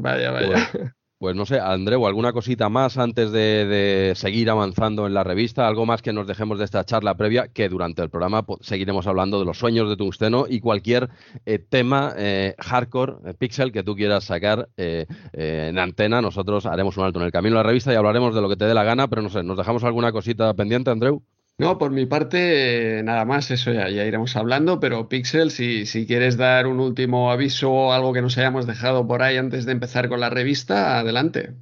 Vaya, 0.06 0.30
vaya. 0.30 0.68
Pues, 0.72 0.92
pues 1.18 1.34
no 1.34 1.46
sé, 1.46 1.58
Andreu, 1.58 2.06
¿alguna 2.06 2.34
cosita 2.34 2.68
más 2.68 2.98
antes 2.98 3.32
de, 3.32 4.12
seguir 4.16 4.50
avanzando 4.50 5.06
en 5.06 5.14
la 5.14 5.24
revista? 5.24 5.66
¿Algo 5.66 5.86
más 5.86 6.02
que 6.02 6.12
nos 6.12 6.26
dejemos 6.26 6.58
de 6.58 6.66
esta 6.66 6.84
charla 6.84 7.16
previa? 7.16 7.48
Que 7.48 7.70
durante 7.70 8.02
el 8.02 8.10
programa 8.10 8.44
seguiremos 8.60 9.06
hablando 9.06 9.38
de 9.38 9.46
los 9.46 9.58
sueños 9.58 9.88
de 9.88 9.96
Tungsteno 9.96 10.44
y 10.46 10.60
cualquier 10.60 11.08
eh, 11.46 11.58
tema 11.58 12.12
eh, 12.18 12.54
hardcore, 12.58 13.14
eh, 13.24 13.34
pixel 13.34 13.72
que 13.72 13.82
tú 13.82 13.96
quieras 13.96 14.24
sacar 14.24 14.68
eh, 14.76 15.06
eh, 15.32 15.68
en 15.70 15.78
antena. 15.78 16.20
Nosotros 16.20 16.66
haremos 16.66 16.98
un 16.98 17.04
alto 17.04 17.18
en 17.18 17.24
el 17.24 17.32
camino 17.32 17.56
de 17.56 17.62
la 17.62 17.68
revista 17.68 17.92
y 17.92 17.96
hablaremos 17.96 18.34
de 18.34 18.42
lo 18.42 18.48
que 18.50 18.56
te 18.56 18.66
dé 18.66 18.74
la 18.74 18.84
gana, 18.84 19.08
pero 19.08 19.22
no 19.22 19.30
sé, 19.30 19.42
¿nos 19.42 19.56
dejamos 19.56 19.84
alguna 19.84 20.12
cosita 20.12 20.52
pendiente, 20.52 20.90
Andreu? 20.90 21.22
No, 21.58 21.78
por 21.78 21.90
mi 21.90 22.04
parte, 22.04 23.00
nada 23.02 23.24
más, 23.24 23.50
eso 23.50 23.72
ya, 23.72 23.88
ya 23.88 24.04
iremos 24.04 24.36
hablando, 24.36 24.78
pero 24.78 25.08
Pixel, 25.08 25.50
si, 25.50 25.86
si 25.86 26.06
quieres 26.06 26.36
dar 26.36 26.66
un 26.66 26.80
último 26.80 27.30
aviso 27.30 27.72
o 27.72 27.92
algo 27.92 28.12
que 28.12 28.20
nos 28.20 28.36
hayamos 28.36 28.66
dejado 28.66 29.06
por 29.06 29.22
ahí 29.22 29.38
antes 29.38 29.64
de 29.64 29.72
empezar 29.72 30.10
con 30.10 30.20
la 30.20 30.28
revista, 30.28 30.98
adelante. 30.98 31.54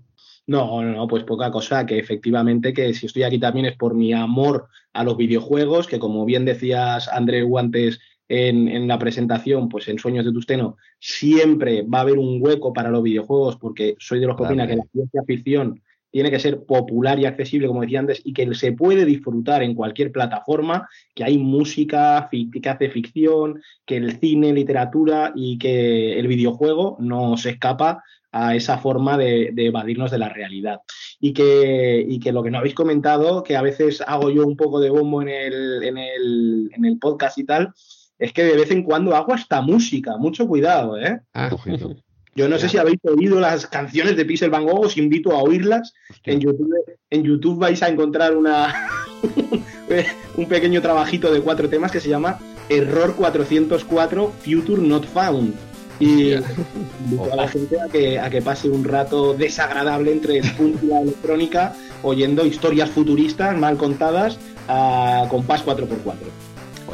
No, 0.48 0.82
no, 0.82 0.92
no, 0.92 1.06
pues 1.06 1.22
poca 1.22 1.52
cosa, 1.52 1.86
que 1.86 1.96
efectivamente 1.96 2.72
que 2.72 2.92
si 2.92 3.06
estoy 3.06 3.22
aquí 3.22 3.38
también 3.38 3.66
es 3.66 3.76
por 3.76 3.94
mi 3.94 4.12
amor 4.12 4.66
a 4.92 5.04
los 5.04 5.16
videojuegos, 5.16 5.86
que 5.86 6.00
como 6.00 6.24
bien 6.24 6.44
decías, 6.44 7.08
Andreu, 7.08 7.56
antes 7.56 8.00
en, 8.28 8.66
en 8.66 8.88
la 8.88 8.98
presentación, 8.98 9.68
pues 9.68 9.86
en 9.86 10.00
Sueños 10.00 10.24
de 10.24 10.32
Tusteno, 10.32 10.76
siempre 10.98 11.82
va 11.82 11.98
a 11.98 12.02
haber 12.02 12.18
un 12.18 12.38
hueco 12.42 12.72
para 12.72 12.90
los 12.90 13.02
videojuegos, 13.02 13.56
porque 13.56 13.94
soy 14.00 14.18
de 14.18 14.26
los 14.26 14.36
que 14.36 14.42
opina 14.42 14.66
que 14.66 14.76
la 14.76 14.84
ciencia 14.92 15.22
ficción 15.24 15.80
tiene 16.14 16.30
que 16.30 16.38
ser 16.38 16.62
popular 16.62 17.18
y 17.18 17.26
accesible, 17.26 17.66
como 17.66 17.80
decía 17.80 17.98
antes, 17.98 18.22
y 18.24 18.32
que 18.32 18.54
se 18.54 18.70
puede 18.70 19.04
disfrutar 19.04 19.64
en 19.64 19.74
cualquier 19.74 20.12
plataforma, 20.12 20.88
que 21.12 21.24
hay 21.24 21.38
música 21.38 22.28
que 22.30 22.68
hace 22.68 22.88
ficción, 22.88 23.60
que 23.84 23.96
el 23.96 24.20
cine, 24.20 24.52
literatura 24.52 25.32
y 25.34 25.58
que 25.58 26.16
el 26.16 26.28
videojuego 26.28 26.96
no 27.00 27.36
se 27.36 27.50
escapa 27.50 28.04
a 28.30 28.54
esa 28.54 28.78
forma 28.78 29.18
de, 29.18 29.50
de 29.54 29.66
evadirnos 29.66 30.12
de 30.12 30.18
la 30.18 30.28
realidad. 30.28 30.82
Y 31.18 31.32
que, 31.32 32.06
y 32.08 32.20
que 32.20 32.30
lo 32.30 32.44
que 32.44 32.52
no 32.52 32.58
habéis 32.58 32.76
comentado, 32.76 33.42
que 33.42 33.56
a 33.56 33.62
veces 33.62 34.00
hago 34.06 34.30
yo 34.30 34.46
un 34.46 34.56
poco 34.56 34.78
de 34.78 34.90
bombo 34.90 35.20
en 35.20 35.30
el, 35.30 35.82
en 35.82 35.98
el, 35.98 36.70
en 36.76 36.84
el 36.84 36.96
podcast 37.00 37.38
y 37.38 37.44
tal, 37.44 37.72
es 38.20 38.32
que 38.32 38.44
de 38.44 38.54
vez 38.54 38.70
en 38.70 38.84
cuando 38.84 39.16
hago 39.16 39.32
hasta 39.34 39.60
música, 39.62 40.16
mucho 40.16 40.46
cuidado, 40.46 40.96
¿eh? 40.96 41.22
Ah. 41.32 41.50
Yo 42.36 42.48
no 42.48 42.58
sé 42.58 42.68
si 42.68 42.78
habéis 42.78 42.98
oído 43.04 43.38
las 43.38 43.66
canciones 43.66 44.16
de 44.16 44.24
Pixel 44.24 44.50
Van 44.50 44.64
Gogh, 44.64 44.86
os 44.86 44.96
invito 44.96 45.32
a 45.32 45.42
oírlas. 45.42 45.94
En 46.24 46.40
YouTube, 46.40 46.74
en 47.10 47.22
YouTube 47.22 47.60
vais 47.60 47.80
a 47.82 47.88
encontrar 47.88 48.36
una, 48.36 48.74
un 50.36 50.46
pequeño 50.46 50.82
trabajito 50.82 51.32
de 51.32 51.40
cuatro 51.40 51.68
temas 51.68 51.92
que 51.92 52.00
se 52.00 52.08
llama 52.08 52.40
Error 52.68 53.14
404 53.14 54.32
Future 54.44 54.82
Not 54.82 55.06
Found. 55.06 55.54
Y 56.00 56.32
invito 57.04 57.32
a 57.32 57.36
la 57.36 57.46
gente 57.46 57.80
a 57.80 57.88
que, 57.88 58.18
a 58.18 58.28
que 58.28 58.42
pase 58.42 58.68
un 58.68 58.82
rato 58.82 59.34
desagradable 59.34 60.10
entre 60.10 60.38
el 60.38 60.50
punk 60.52 60.82
y 60.82 60.86
la 60.86 61.02
electrónica 61.02 61.74
oyendo 62.02 62.44
historias 62.44 62.90
futuristas 62.90 63.56
mal 63.56 63.76
contadas 63.76 64.38
a 64.66 65.26
compás 65.30 65.64
4x4. 65.64 66.43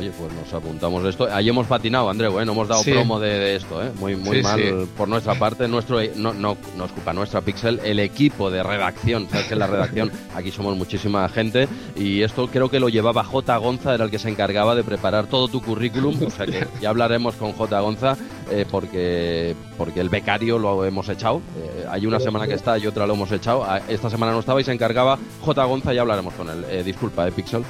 Oye, 0.01 0.11
pues 0.19 0.33
nos 0.33 0.51
apuntamos 0.55 1.05
esto. 1.05 1.29
Ahí 1.31 1.51
hemos 1.51 1.67
patinado, 1.67 2.09
Andreu, 2.09 2.41
¿eh? 2.41 2.47
No 2.47 2.53
hemos 2.53 2.67
dado 2.69 2.83
Sí. 2.83 2.91
promo 2.91 3.21
de, 3.21 3.29
de 3.39 3.57
esto, 3.57 3.83
¿eh? 3.85 3.91
Muy, 4.01 4.17
muy 4.17 4.39
Sí, 4.39 4.43
mal 4.43 4.59
sí. 4.59 4.71
por 4.97 5.09
nuestra 5.09 5.35
parte. 5.35 5.69
Nuestro, 5.69 5.99
no, 6.17 6.33
no, 6.33 6.57
no 6.79 6.85
es 6.87 6.93
culpa 6.93 7.13
nuestra, 7.13 7.43
Pixel, 7.43 7.81
el 7.85 7.99
equipo 7.99 8.51
de 8.51 8.63
redacción. 8.63 9.29
Sabes 9.29 9.47
que 9.49 9.53
en 9.53 9.59
la 9.59 9.67
redacción 9.67 10.11
aquí 10.35 10.51
somos 10.51 10.75
muchísima 10.75 11.29
gente 11.29 11.69
y 11.97 12.23
esto 12.23 12.47
creo 12.47 12.71
que 12.71 12.81
lo 12.81 12.89
llevaba 12.89 13.23
J. 13.25 13.55
Gonza, 13.59 13.95
era 13.95 14.05
el 14.07 14.11
que 14.11 14.19
se 14.19 14.31
encargaba 14.31 14.75
de 14.75 14.85
preparar 14.85 15.27
todo 15.27 15.49
tu 15.49 15.61
currículum. 15.61 16.17
O 16.27 16.31
sea 16.31 16.47
que 16.47 16.67
ya 16.81 16.89
hablaremos 16.89 17.35
con 17.35 17.53
J. 17.53 17.79
Gonza 17.81 18.17
eh, 18.51 18.65
porque, 18.71 19.55
porque 19.77 20.01
el 20.01 20.09
becario 20.09 20.59
lo 20.59 20.87
hemos 20.87 21.11
echado. 21.11 21.43
Eh, 21.59 21.85
hay 21.91 22.07
una 22.07 22.21
semana 22.21 22.47
que 22.47 22.55
está 22.55 22.79
y 22.79 22.87
otra 22.87 23.07
lo 23.07 23.13
hemos 23.13 23.31
echado. 23.33 23.65
Ah, 23.65 23.83
Esta 23.87 24.09
semana 24.09 24.33
no 24.33 24.41
estaba 24.41 24.63
y 24.63 24.65
se 24.65 24.73
encargaba 24.73 25.19
J. 25.43 25.63
Gonza, 25.65 25.93
ya 25.93 26.01
hablaremos 26.01 26.33
con 26.33 26.49
él. 26.49 26.65
Eh, 26.71 26.83
disculpa, 26.83 27.29
¿eh, 27.29 27.33
Pixel? 27.33 27.63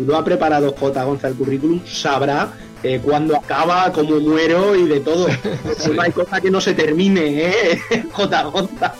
Si 0.00 0.06
lo 0.06 0.16
ha 0.16 0.24
preparado 0.24 0.72
J. 0.72 1.04
Gonza 1.04 1.28
el 1.28 1.34
currículum, 1.34 1.80
sabrá 1.86 2.50
eh, 2.82 2.98
cuándo 3.02 3.36
acaba, 3.36 3.92
cómo 3.92 4.18
muero 4.18 4.74
y 4.74 4.88
de 4.88 5.00
todo. 5.00 5.26
No 5.94 6.00
hay 6.02 6.10
cosa 6.10 6.40
que 6.40 6.50
no 6.50 6.58
se 6.58 6.72
termine, 6.72 7.48
¿eh? 7.48 7.78
J. 8.12 8.42
Gonza. 8.44 8.94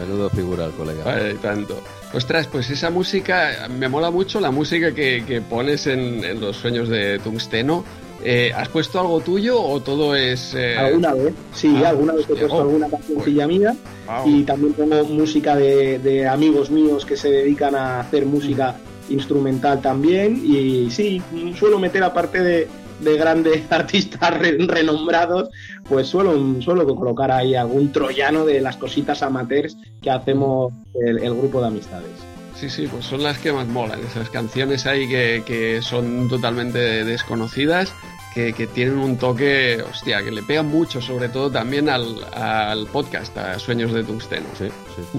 Menudo 0.00 0.28
figura 0.30 0.64
el 0.64 0.72
colega. 0.72 1.04
Vale, 1.04 1.34
tanto. 1.34 1.80
Ostras, 2.12 2.48
pues 2.48 2.68
esa 2.70 2.90
música, 2.90 3.68
me 3.70 3.88
mola 3.88 4.10
mucho 4.10 4.40
la 4.40 4.50
música 4.50 4.92
que, 4.92 5.24
que 5.24 5.40
pones 5.40 5.86
en, 5.86 6.24
en 6.24 6.40
los 6.40 6.56
sueños 6.56 6.88
de 6.88 7.20
Tungsteno. 7.20 7.84
Eh, 8.24 8.52
¿Has 8.56 8.68
puesto 8.68 8.98
algo 9.00 9.20
tuyo 9.20 9.60
o 9.62 9.80
todo 9.80 10.14
es... 10.16 10.54
eh, 10.54 10.76
¿Alguna 10.76 11.14
vez? 11.14 11.34
Sí, 11.54 11.80
Ah, 11.84 11.90
alguna 11.90 12.14
vez 12.14 12.24
he 12.24 12.34
puesto 12.34 12.54
oh. 12.56 12.60
alguna 12.62 12.88
cancioncilla 12.88 13.46
mía 13.48 13.74
wow. 14.06 14.28
y 14.28 14.42
también 14.44 14.72
pongo 14.74 15.04
música 15.04 15.56
de, 15.56 15.98
de 16.00 16.28
amigos 16.28 16.70
míos 16.70 17.04
que 17.04 17.16
se 17.16 17.30
dedican 17.30 17.74
a 17.74 17.98
hacer 18.00 18.24
música 18.26 18.76
instrumental 19.12 19.80
también 19.80 20.40
y 20.44 20.90
sí, 20.90 21.22
suelo 21.58 21.78
meter 21.78 22.02
aparte 22.02 22.42
de, 22.42 22.68
de 23.00 23.16
grandes 23.16 23.62
artistas 23.70 24.38
re- 24.38 24.56
renombrados, 24.58 25.50
pues 25.88 26.08
suelo, 26.08 26.34
suelo 26.60 26.86
colocar 26.96 27.30
ahí 27.30 27.54
algún 27.54 27.92
troyano 27.92 28.44
de 28.44 28.60
las 28.60 28.76
cositas 28.76 29.22
amateurs 29.22 29.76
que 30.02 30.10
hacemos 30.10 30.72
el, 31.04 31.18
el 31.18 31.34
grupo 31.34 31.60
de 31.60 31.66
amistades. 31.68 32.10
Sí, 32.54 32.70
sí, 32.70 32.86
pues 32.86 33.04
son 33.06 33.22
las 33.22 33.38
que 33.38 33.50
más 33.52 33.66
molan, 33.66 33.98
esas 34.04 34.30
canciones 34.30 34.86
ahí 34.86 35.08
que, 35.08 35.42
que 35.44 35.82
son 35.82 36.28
totalmente 36.28 36.78
desconocidas, 37.04 37.92
que, 38.34 38.52
que 38.52 38.66
tienen 38.68 38.98
un 38.98 39.16
toque, 39.16 39.82
hostia, 39.90 40.22
que 40.22 40.30
le 40.30 40.42
pegan 40.42 40.68
mucho, 40.68 41.00
sobre 41.00 41.28
todo 41.28 41.50
también 41.50 41.88
al, 41.88 42.04
al 42.34 42.86
podcast, 42.86 43.36
a 43.36 43.58
Sueños 43.58 43.92
de 43.92 44.04
Tungsteno. 44.04 44.46
Sí, 44.56 44.66
sí, 44.96 45.02
sí. 45.12 45.18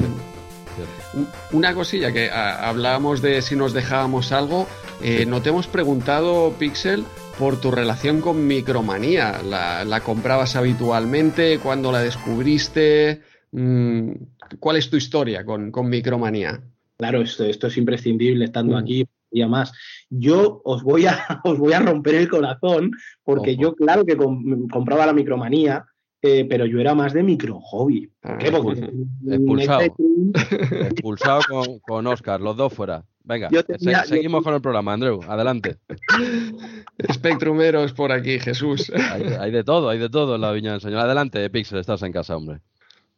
Una 1.52 1.74
cosilla 1.74 2.12
que 2.12 2.30
a- 2.30 2.68
hablábamos 2.70 3.22
de 3.22 3.42
si 3.42 3.56
nos 3.56 3.74
dejábamos 3.74 4.32
algo, 4.32 4.68
eh, 5.02 5.26
no 5.26 5.42
te 5.42 5.50
hemos 5.50 5.68
preguntado, 5.68 6.54
Pixel, 6.58 7.04
por 7.38 7.60
tu 7.60 7.72
relación 7.72 8.22
con 8.22 8.46
Micromanía. 8.48 9.42
¿La, 9.44 9.84
la 9.86 10.02
comprabas 10.02 10.56
habitualmente? 10.56 11.60
¿Cuándo 11.60 11.92
la 11.92 12.00
descubriste? 12.00 13.22
Mm, 13.52 14.12
¿Cuál 14.60 14.78
es 14.78 14.90
tu 14.90 14.98
historia 14.98 15.44
con, 15.46 15.72
con 15.72 15.90
Micromanía? 15.90 16.62
Claro, 16.98 17.22
esto, 17.22 17.44
esto 17.44 17.68
es 17.68 17.78
imprescindible 17.78 18.46
estando 18.46 18.76
Mm. 18.76 18.80
aquí 18.80 19.06
y 19.32 19.42
además. 19.42 19.74
Yo 20.10 20.62
os 20.64 20.84
voy 20.84 21.06
a, 21.08 21.18
os 21.44 21.58
voy 21.58 21.74
a 21.74 21.80
romper 21.80 22.16
el 22.16 22.30
corazón 22.30 22.92
porque 23.24 23.54
Ojo. 23.54 23.62
yo, 23.62 23.76
claro 23.76 24.06
que 24.06 24.16
com- 24.16 24.68
compraba 24.68 25.06
la 25.08 25.14
micromanía, 25.14 25.86
eh, 26.24 26.46
pero 26.50 26.66
yo 26.66 26.80
era 26.80 26.96
más 26.96 27.14
de 27.14 27.22
micro 27.22 27.60
hobby. 27.60 28.10
Ah, 28.24 28.38
¿Qué? 28.40 28.50
Porque 28.52 28.90
Expulsado. 29.30 29.82
Expulsado. 30.90 31.42
Con, 31.50 31.80
con 31.80 32.08
Oscar, 32.08 32.40
los 32.42 32.56
dos 32.58 32.74
fuera. 32.74 33.04
Venga, 33.26 33.50
Yo 33.52 33.64
tenía- 33.64 34.04
se- 34.04 34.16
seguimos 34.16 34.44
con 34.44 34.54
el 34.54 34.62
programa, 34.62 34.94
Andreu. 34.94 35.22
Adelante. 35.28 35.78
Spectrumeros 37.12 37.94
por 37.94 38.12
aquí, 38.12 38.40
Jesús. 38.40 38.92
Hay, 39.12 39.24
hay 39.40 39.52
de 39.52 39.64
todo, 39.64 39.90
hay 39.90 40.00
de 40.00 40.10
todo 40.10 40.36
en 40.36 40.42
la 40.42 40.52
viña 40.52 40.72
del 40.74 40.82
señor. 40.82 41.00
Adelante, 41.00 41.50
Pixel, 41.50 41.80
estás 41.80 42.02
en 42.04 42.12
casa, 42.12 42.36
hombre. 42.36 42.60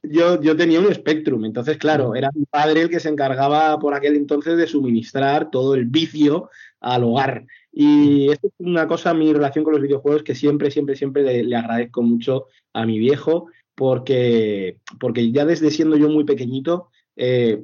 yo, 0.04 0.40
yo 0.42 0.56
tenía 0.56 0.80
un 0.80 0.94
Spectrum, 0.94 1.46
entonces, 1.46 1.78
claro, 1.78 2.16
era 2.16 2.30
mi 2.36 2.46
padre 2.46 2.82
el 2.82 2.90
que 2.90 3.00
se 3.00 3.10
encargaba 3.10 3.78
por 3.80 3.94
aquel 3.94 4.16
entonces 4.16 4.58
de 4.58 4.68
suministrar 4.68 5.50
todo 5.52 5.76
el 5.76 5.86
vicio 5.86 6.50
al 6.80 7.04
hogar. 7.04 7.46
Y 7.78 8.32
esto 8.32 8.48
es 8.48 8.54
una 8.60 8.88
cosa, 8.88 9.14
mi 9.14 9.34
relación 9.34 9.66
con 9.66 9.74
los 9.74 9.82
videojuegos, 9.82 10.24
que 10.24 10.34
siempre, 10.34 10.72
siempre, 10.72 10.96
siempre 10.96 11.24
le, 11.24 11.44
le 11.44 11.58
agradezco 11.58 12.02
mucho 12.02 12.46
a 12.72 12.86
mi 12.86 12.98
viejo, 12.98 13.48
porque, 13.76 14.78
porque 14.98 15.30
ya 15.34 15.44
desde 15.44 15.70
siendo 15.72 15.98
yo 15.98 16.08
muy 16.08 16.24
pequeñito, 16.24 16.88
eh, 17.18 17.64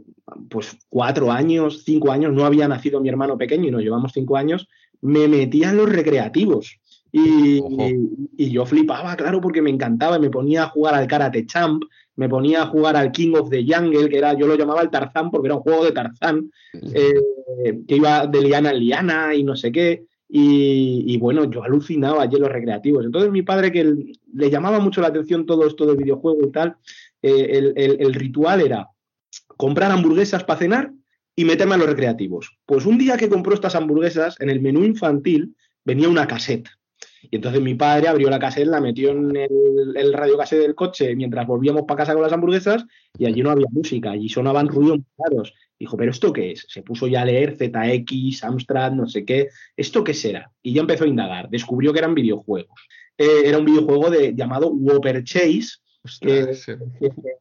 pues 0.49 0.77
cuatro 0.89 1.31
años, 1.31 1.83
cinco 1.85 2.11
años, 2.11 2.33
no 2.33 2.43
había 2.43 2.67
nacido 2.67 2.99
mi 2.99 3.07
hermano 3.07 3.37
pequeño 3.37 3.69
y 3.69 3.71
nos 3.71 3.83
llevamos 3.83 4.11
cinco 4.13 4.35
años, 4.35 4.67
me 4.99 5.29
metía 5.29 5.69
en 5.69 5.77
los 5.77 5.89
recreativos. 5.89 6.77
Y, 7.13 7.61
y 8.37 8.51
yo 8.51 8.65
flipaba, 8.65 9.15
claro, 9.15 9.39
porque 9.39 9.61
me 9.61 9.69
encantaba, 9.69 10.17
y 10.17 10.21
me 10.21 10.29
ponía 10.29 10.63
a 10.63 10.69
jugar 10.69 10.93
al 10.93 11.07
Karate 11.07 11.45
Champ, 11.45 11.83
me 12.21 12.29
ponía 12.29 12.61
a 12.61 12.67
jugar 12.67 12.95
al 12.95 13.11
King 13.11 13.33
of 13.35 13.49
the 13.49 13.65
Jungle, 13.67 14.07
que 14.09 14.17
era, 14.17 14.33
yo 14.39 14.45
lo 14.47 14.55
llamaba 14.55 14.81
el 14.81 14.89
Tarzán 14.89 15.31
porque 15.31 15.47
era 15.47 15.55
un 15.55 15.61
juego 15.63 15.83
de 15.83 15.91
Tarzán, 15.91 16.51
eh, 16.93 17.79
que 17.87 17.95
iba 17.95 18.27
de 18.27 18.41
liana 18.41 18.69
en 18.71 18.79
liana 18.79 19.33
y 19.35 19.43
no 19.43 19.55
sé 19.55 19.71
qué. 19.71 20.05
Y, 20.29 21.03
y 21.07 21.17
bueno, 21.17 21.49
yo 21.51 21.63
alucinaba 21.63 22.21
allí 22.23 22.35
en 22.37 22.43
los 22.43 22.51
recreativos. 22.51 23.03
Entonces 23.05 23.31
mi 23.31 23.41
padre, 23.41 23.71
que 23.71 23.81
el- 23.81 24.17
le 24.33 24.49
llamaba 24.49 24.79
mucho 24.79 25.01
la 25.01 25.07
atención 25.07 25.45
todo 25.45 25.67
esto 25.67 25.85
del 25.85 25.97
videojuego 25.97 26.39
y 26.47 26.51
tal, 26.51 26.75
eh, 27.21 27.47
el, 27.57 27.73
el- 27.75 27.97
el 27.99 28.13
ritual 28.13 28.61
era 28.61 28.87
comprar 29.57 29.91
hamburguesas 29.91 30.43
para 30.43 30.59
cenar 30.59 30.91
y 31.35 31.43
meterme 31.45 31.75
a 31.75 31.77
los 31.79 31.87
recreativos. 31.87 32.57
Pues 32.65 32.85
un 32.85 32.97
día 32.97 33.17
que 33.17 33.29
compró 33.29 33.53
estas 33.53 33.75
hamburguesas, 33.75 34.35
en 34.39 34.49
el 34.49 34.61
menú 34.61 34.83
infantil 34.83 35.55
venía 35.83 36.07
una 36.07 36.27
cassette. 36.27 36.69
Y 37.29 37.35
entonces 37.35 37.61
mi 37.61 37.75
padre 37.75 38.07
abrió 38.07 38.29
la 38.29 38.39
cassette, 38.39 38.67
la 38.67 38.81
metió 38.81 39.11
en 39.11 39.35
el, 39.35 39.95
el 39.95 40.13
radiocassette 40.13 40.61
del 40.61 40.75
coche 40.75 41.15
mientras 41.15 41.45
volvíamos 41.45 41.83
para 41.83 41.99
casa 41.99 42.13
con 42.13 42.23
las 42.23 42.33
hamburguesas 42.33 42.85
y 43.17 43.25
allí 43.25 43.43
no 43.43 43.51
había 43.51 43.67
música, 43.69 44.11
allí 44.11 44.29
sonaban 44.29 44.67
ruidos 44.67 44.97
muy 44.97 45.05
raros. 45.17 45.53
Dijo, 45.81 45.97
¿pero 45.97 46.11
esto 46.11 46.31
qué 46.31 46.51
es? 46.51 46.65
Se 46.69 46.83
puso 46.83 47.07
ya 47.07 47.23
a 47.23 47.25
leer 47.25 47.57
ZX, 47.57 48.43
Amstrad, 48.43 48.91
no 48.91 49.07
sé 49.07 49.25
qué. 49.25 49.49
¿Esto 49.75 50.03
qué 50.03 50.13
será? 50.13 50.51
Y 50.61 50.73
ya 50.73 50.81
empezó 50.81 51.05
a 51.05 51.07
indagar. 51.07 51.49
Descubrió 51.49 51.91
que 51.91 51.97
eran 51.97 52.13
videojuegos. 52.13 52.79
Eh, 53.17 53.41
era 53.45 53.57
un 53.57 53.65
videojuego 53.65 54.11
de, 54.11 54.35
llamado 54.35 54.69
Whopper 54.69 55.23
Chase, 55.23 55.79
que, 56.19 56.53
se 56.53 56.77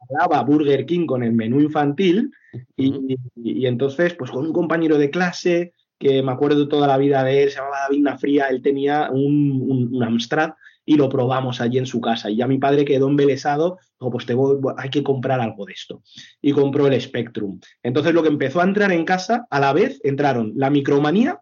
hablaba 0.08 0.42
Burger 0.42 0.86
King 0.86 1.04
con 1.04 1.22
el 1.22 1.32
menú 1.32 1.60
infantil. 1.60 2.30
Y, 2.76 3.66
entonces, 3.66 4.14
pues 4.14 4.30
con 4.30 4.46
un 4.46 4.54
compañero 4.54 4.96
de 4.96 5.10
clase, 5.10 5.74
que 6.00 6.22
me 6.22 6.32
acuerdo 6.32 6.66
toda 6.66 6.88
la 6.88 6.96
vida 6.96 7.22
de 7.22 7.44
él, 7.44 7.50
se 7.50 7.58
llamaba 7.58 7.82
David 7.82 8.02
Nafría, 8.02 8.46
él 8.46 8.62
tenía 8.62 9.10
un 9.12 10.02
Amstrad 10.02 10.54
y 10.90 10.96
lo 10.96 11.08
probamos 11.08 11.60
allí 11.60 11.78
en 11.78 11.86
su 11.86 12.00
casa. 12.00 12.30
Y 12.30 12.36
ya 12.36 12.48
mi 12.48 12.58
padre 12.58 12.84
quedó 12.84 13.08
embelesado, 13.08 13.78
dijo, 14.00 14.10
pues 14.10 14.26
te 14.26 14.34
hay 14.76 14.90
que 14.90 15.04
comprar 15.04 15.40
algo 15.40 15.64
de 15.64 15.72
esto. 15.72 16.02
Y 16.42 16.50
compró 16.50 16.88
el 16.88 17.00
Spectrum. 17.00 17.60
Entonces 17.82 18.12
lo 18.12 18.22
que 18.22 18.28
empezó 18.28 18.60
a 18.60 18.64
entrar 18.64 18.90
en 18.90 19.04
casa, 19.04 19.46
a 19.50 19.60
la 19.60 19.72
vez 19.72 20.00
entraron 20.02 20.52
la 20.56 20.68
micromanía 20.68 21.40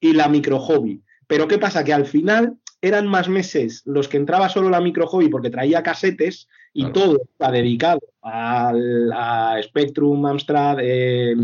y 0.00 0.14
la 0.14 0.28
micro 0.28 0.58
hobby. 0.60 1.02
Pero 1.26 1.46
¿qué 1.46 1.58
pasa? 1.58 1.84
Que 1.84 1.92
al 1.92 2.06
final 2.06 2.54
eran 2.80 3.06
más 3.06 3.28
meses 3.28 3.82
los 3.84 4.08
que 4.08 4.16
entraba 4.16 4.48
solo 4.48 4.70
la 4.70 4.80
micro 4.80 5.06
hobby 5.06 5.28
porque 5.28 5.50
traía 5.50 5.82
casetes 5.82 6.48
y 6.72 6.90
todo 6.92 7.20
está 7.22 7.50
dedicado 7.50 8.00
al, 8.22 9.12
a 9.12 9.60
Spectrum, 9.62 10.24
Amstrad, 10.24 10.78
eh, 10.80 11.36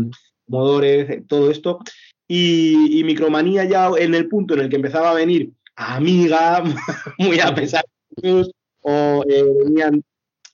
Modores, 0.47 1.27
todo 1.27 1.51
esto. 1.51 1.79
Y, 2.35 3.03
Micromanía 3.03 3.63
ya 3.65 3.91
en 3.95 4.15
el 4.15 4.27
punto 4.27 4.55
en 4.55 4.61
el 4.61 4.69
que 4.69 4.77
empezaba 4.77 5.11
a 5.11 5.13
venir 5.13 5.51
Amiga, 5.75 6.63
muy 7.19 7.39
a 7.39 7.53
pesar 7.53 7.83
de 8.09 8.43
o 8.81 9.23
eh, 9.27 9.43
venían, 9.63 10.03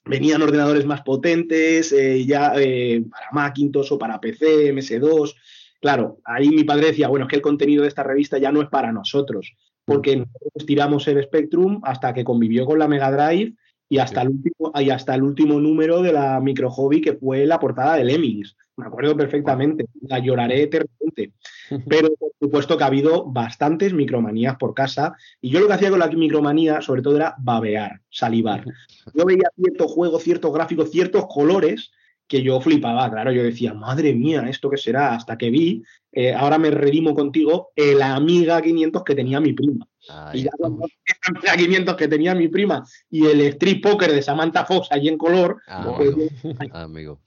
venían, 0.04 0.42
ordenadores 0.42 0.84
más 0.84 1.02
potentes, 1.02 1.90
eh, 1.92 2.24
ya 2.26 2.52
eh, 2.56 3.02
para 3.10 3.26
Macintosh 3.32 3.92
o 3.92 3.98
para 3.98 4.20
PC, 4.20 4.74
MS2. 4.74 5.34
Claro, 5.80 6.18
ahí 6.24 6.50
mi 6.50 6.64
padre 6.64 6.88
decía, 6.88 7.08
bueno, 7.08 7.24
es 7.24 7.30
que 7.30 7.36
el 7.36 7.42
contenido 7.42 7.82
de 7.82 7.88
esta 7.88 8.02
revista 8.02 8.36
ya 8.38 8.52
no 8.52 8.60
es 8.60 8.68
para 8.68 8.92
nosotros, 8.92 9.54
porque 9.84 10.16
nosotros 10.16 10.66
tiramos 10.66 11.08
el 11.08 11.22
Spectrum 11.22 11.80
hasta 11.82 12.12
que 12.12 12.24
convivió 12.24 12.66
con 12.66 12.78
la 12.78 12.88
Mega 12.88 13.10
Drive 13.10 13.54
y 13.88 13.98
hasta, 13.98 14.22
el 14.22 14.28
último, 14.28 14.72
y 14.78 14.90
hasta 14.90 15.14
el 15.14 15.22
último 15.22 15.58
número 15.58 16.02
de 16.02 16.12
la 16.12 16.40
Micro 16.40 16.70
Hobby 16.70 17.00
que 17.00 17.14
fue 17.14 17.46
la 17.46 17.58
portada 17.58 17.96
de 17.96 18.04
Lemmings. 18.04 18.56
Me 18.76 18.86
acuerdo 18.86 19.16
perfectamente, 19.16 19.86
la 20.02 20.18
lloraré 20.18 20.62
eternamente. 20.62 21.32
Pero 21.88 22.08
por 22.16 22.32
supuesto 22.40 22.76
que 22.76 22.84
ha 22.84 22.88
habido 22.88 23.24
bastantes 23.26 23.92
micromanías 23.92 24.56
por 24.56 24.74
casa 24.74 25.14
y 25.40 25.50
yo 25.50 25.60
lo 25.60 25.68
que 25.68 25.74
hacía 25.74 25.90
con 25.90 26.00
la 26.00 26.08
micromanía 26.08 26.80
sobre 26.82 27.02
todo 27.02 27.16
era 27.16 27.34
babear, 27.38 28.00
salivar. 28.10 28.64
Yo 29.14 29.24
veía 29.24 29.50
ciertos 29.56 29.90
juegos, 29.90 30.22
ciertos 30.22 30.52
gráficos, 30.52 30.90
ciertos 30.90 31.26
colores 31.28 31.90
que 32.30 32.44
yo 32.44 32.60
flipaba, 32.60 33.10
claro, 33.10 33.32
yo 33.32 33.42
decía, 33.42 33.74
madre 33.74 34.14
mía, 34.14 34.46
¿esto 34.48 34.70
qué 34.70 34.76
será? 34.76 35.14
Hasta 35.14 35.36
que 35.36 35.50
vi, 35.50 35.82
eh, 36.12 36.32
ahora 36.32 36.58
me 36.58 36.70
redimo 36.70 37.12
contigo, 37.12 37.72
el 37.74 38.00
Amiga 38.00 38.62
500 38.62 39.02
que 39.02 39.16
tenía 39.16 39.40
mi 39.40 39.52
prima. 39.52 39.84
y 40.32 40.44
ya 40.44 40.50
cuando 40.56 40.84
el 40.84 41.16
Amiga 41.24 41.56
500 41.56 41.96
que 41.96 42.06
tenía 42.06 42.36
mi 42.36 42.46
prima 42.46 42.84
y 43.10 43.26
el 43.26 43.40
Street 43.40 43.80
Poker 43.82 44.12
de 44.12 44.22
Samantha 44.22 44.64
Fox 44.64 44.86
allí 44.92 45.08
en 45.08 45.18
color, 45.18 45.60
ah, 45.66 45.98
amigo. 46.72 47.20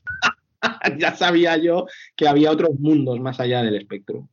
ya 0.98 1.14
sabía 1.14 1.58
yo 1.58 1.86
que 2.16 2.26
había 2.26 2.52
otros 2.52 2.80
mundos 2.80 3.20
más 3.20 3.42
allá 3.42 3.62
del 3.62 3.76
espectro. 3.76 4.30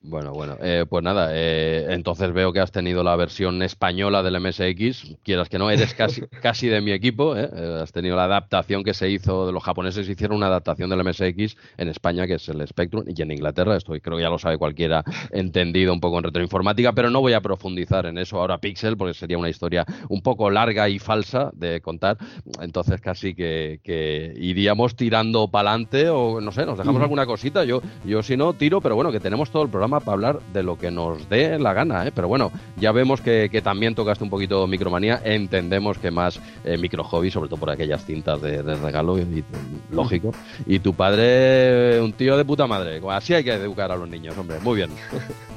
Bueno, 0.00 0.32
bueno, 0.32 0.56
eh, 0.62 0.86
pues 0.88 1.04
nada, 1.04 1.30
eh, 1.32 1.86
entonces 1.90 2.32
veo 2.32 2.52
que 2.52 2.60
has 2.60 2.72
tenido 2.72 3.02
la 3.02 3.14
versión 3.16 3.62
española 3.62 4.22
del 4.22 4.40
MSX, 4.40 5.16
quieras 5.22 5.48
que 5.48 5.58
no, 5.58 5.70
eres 5.70 5.92
casi, 5.92 6.22
casi 6.42 6.68
de 6.68 6.80
mi 6.80 6.92
equipo, 6.92 7.36
¿eh? 7.36 7.50
has 7.82 7.92
tenido 7.92 8.16
la 8.16 8.24
adaptación 8.24 8.84
que 8.84 8.94
se 8.94 9.10
hizo, 9.10 9.46
de 9.46 9.52
los 9.52 9.62
japoneses 9.62 10.08
hicieron 10.08 10.38
una 10.38 10.46
adaptación 10.46 10.88
del 10.88 11.04
MSX 11.04 11.56
en 11.76 11.88
España, 11.88 12.26
que 12.26 12.34
es 12.34 12.48
el 12.48 12.66
Spectrum, 12.66 13.04
y 13.06 13.20
en 13.20 13.32
Inglaterra, 13.32 13.76
esto 13.76 13.92
creo 14.00 14.16
que 14.16 14.22
ya 14.22 14.30
lo 14.30 14.38
sabe 14.38 14.56
cualquiera 14.56 15.04
entendido 15.30 15.92
un 15.92 16.00
poco 16.00 16.18
en 16.18 16.24
retroinformática, 16.24 16.92
pero 16.92 17.10
no 17.10 17.20
voy 17.20 17.34
a 17.34 17.40
profundizar 17.40 18.06
en 18.06 18.18
eso 18.18 18.38
ahora 18.38 18.58
Pixel, 18.58 18.96
porque 18.96 19.14
sería 19.14 19.36
una 19.36 19.50
historia 19.50 19.84
un 20.08 20.22
poco 20.22 20.50
larga 20.50 20.88
y 20.88 20.98
falsa 20.98 21.50
de 21.54 21.80
contar, 21.80 22.16
entonces 22.62 23.00
casi 23.00 23.34
que, 23.34 23.80
iríamos 24.38 24.96
tirando 24.96 25.48
para 25.48 25.70
adelante, 25.70 26.08
o 26.08 26.40
no 26.40 26.50
sé, 26.50 26.64
nos 26.64 26.78
dejamos 26.78 27.02
alguna 27.02 27.26
cosita, 27.26 27.64
yo, 27.64 27.82
yo 28.06 28.22
si 28.22 28.36
no 28.36 28.54
tiro, 28.54 28.80
pero 28.80 28.94
bueno, 28.94 29.12
que 29.12 29.20
tenemos 29.20 29.37
todo 29.50 29.62
el 29.62 29.68
programa 29.68 30.00
para 30.00 30.14
hablar 30.14 30.40
de 30.52 30.62
lo 30.62 30.76
que 30.76 30.90
nos 30.90 31.28
dé 31.28 31.58
la 31.58 31.72
gana, 31.72 32.06
¿eh? 32.06 32.12
pero 32.14 32.28
bueno, 32.28 32.50
ya 32.76 32.92
vemos 32.92 33.20
que, 33.20 33.48
también 33.62 33.94
tocaste 33.94 34.24
un 34.24 34.30
poquito 34.30 34.66
micromanía, 34.66 35.20
entendemos 35.24 35.98
que 35.98 36.10
más 36.10 36.40
eh, 36.64 36.76
micro 36.76 37.04
hobby, 37.04 37.30
sobre 37.30 37.48
todo 37.48 37.60
por 37.60 37.70
aquellas 37.70 38.04
cintas 38.04 38.40
de, 38.40 38.62
regalo, 38.62 39.16
lógico. 39.90 40.32
Y 40.66 40.80
tu 40.80 40.94
padre, 40.94 42.00
un 42.00 42.12
tío 42.12 42.36
de 42.36 42.44
puta 42.44 42.66
madre, 42.66 43.00
así 43.10 43.34
hay 43.34 43.44
que 43.44 43.52
educar 43.52 43.92
a 43.92 43.96
los 43.96 44.08
niños, 44.08 44.36
hombre, 44.36 44.58
muy 44.60 44.76
bien. 44.76 44.90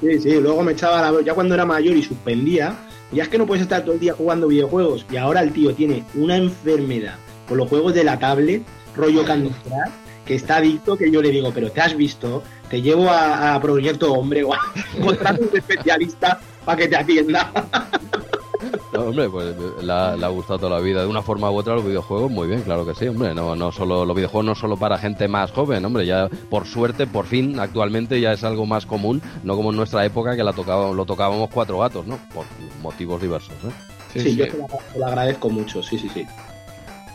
Sí, 0.02 0.20
sí, 0.20 0.40
luego 0.40 0.64
me 0.64 0.72
echaba 0.72 1.12
la... 1.12 1.22
ya 1.22 1.34
cuando 1.34 1.54
era 1.54 1.66
mayor 1.66 1.96
y 1.96 2.04
suspendía, 2.04 2.76
ya 3.12 3.24
es 3.24 3.30
que 3.30 3.38
no 3.38 3.46
puedes 3.46 3.62
estar 3.64 3.82
todo 3.84 3.94
el 3.94 4.00
día 4.00 4.14
jugando 4.14 4.48
videojuegos, 4.48 5.06
y 5.12 5.18
ahora 5.18 5.42
el 5.42 5.52
tío 5.52 5.74
tiene 5.74 6.04
una 6.16 6.38
enfermedad 6.38 7.16
con 7.48 7.58
los 7.58 7.70
juegos 7.70 7.94
de 7.94 8.04
la 8.04 8.18
tablet, 8.18 8.64
rollo 8.96 9.24
Candy 9.26 9.52
que 10.26 10.36
está 10.36 10.58
adicto, 10.58 10.98
que 10.98 11.12
yo 11.12 11.22
le 11.22 11.30
digo, 11.30 11.52
pero 11.54 11.72
¿te 11.72 11.82
has 11.82 11.96
visto? 11.96 12.44
Te 12.70 12.82
llevo 12.82 13.10
a, 13.10 13.60
Proyecto 13.62 14.14
Hombre 14.14 14.44
o 14.44 14.54
a 14.54 14.60
un 15.00 15.58
especialista 15.58 16.40
para 16.66 16.78
que 16.78 16.88
te 16.88 16.96
atienda. 16.96 17.52
No, 18.94 19.06
hombre, 19.06 19.30
pues 19.30 19.56
le 19.82 19.92
ha, 19.92 20.28
gustado 20.28 20.60
toda 20.60 20.78
la 20.78 20.82
vida. 20.82 21.02
De 21.02 21.08
una 21.08 21.22
forma 21.22 21.50
u 21.50 21.56
otra 21.56 21.76
los 21.76 21.86
videojuegos, 21.86 22.30
muy 22.30 22.48
bien, 22.48 22.62
claro 22.62 22.86
que 22.86 22.94
sí, 22.94 23.08
hombre. 23.08 23.34
No, 23.34 23.56
no 23.56 23.72
solo 23.72 24.06
los 24.06 24.16
videojuegos 24.16 24.46
no 24.46 24.54
solo 24.54 24.78
para 24.78 24.98
gente 24.98 25.28
más 25.28 25.52
joven, 25.52 25.84
hombre. 25.86 26.06
Ya 26.06 26.28
por 26.50 26.68
suerte, 26.68 27.08
por 27.08 27.26
fin, 27.26 27.60
actualmente 27.60 28.20
ya 28.20 28.34
es 28.34 28.44
algo 28.44 28.66
más 28.66 28.86
común, 28.86 29.22
no 29.44 29.56
como 29.56 29.72
en 29.72 29.78
nuestra 29.78 30.06
época 30.06 30.36
que 30.36 30.44
la 30.44 30.54
tocábamos, 30.54 30.96
lo 30.96 31.06
tocábamos 31.06 31.50
cuatro 31.50 31.80
gatos, 31.80 32.06
¿no? 32.06 32.20
Por 32.34 32.46
motivos 32.82 33.22
diversos. 33.22 33.56
¿eh? 33.64 34.20
Sí, 34.20 34.36
yo 34.36 34.46
te 34.48 34.58
lo 34.98 35.08
agradezco 35.08 35.50
mucho, 35.50 35.82
sí, 35.82 35.98
sí, 35.98 36.10
sí. 36.10 36.28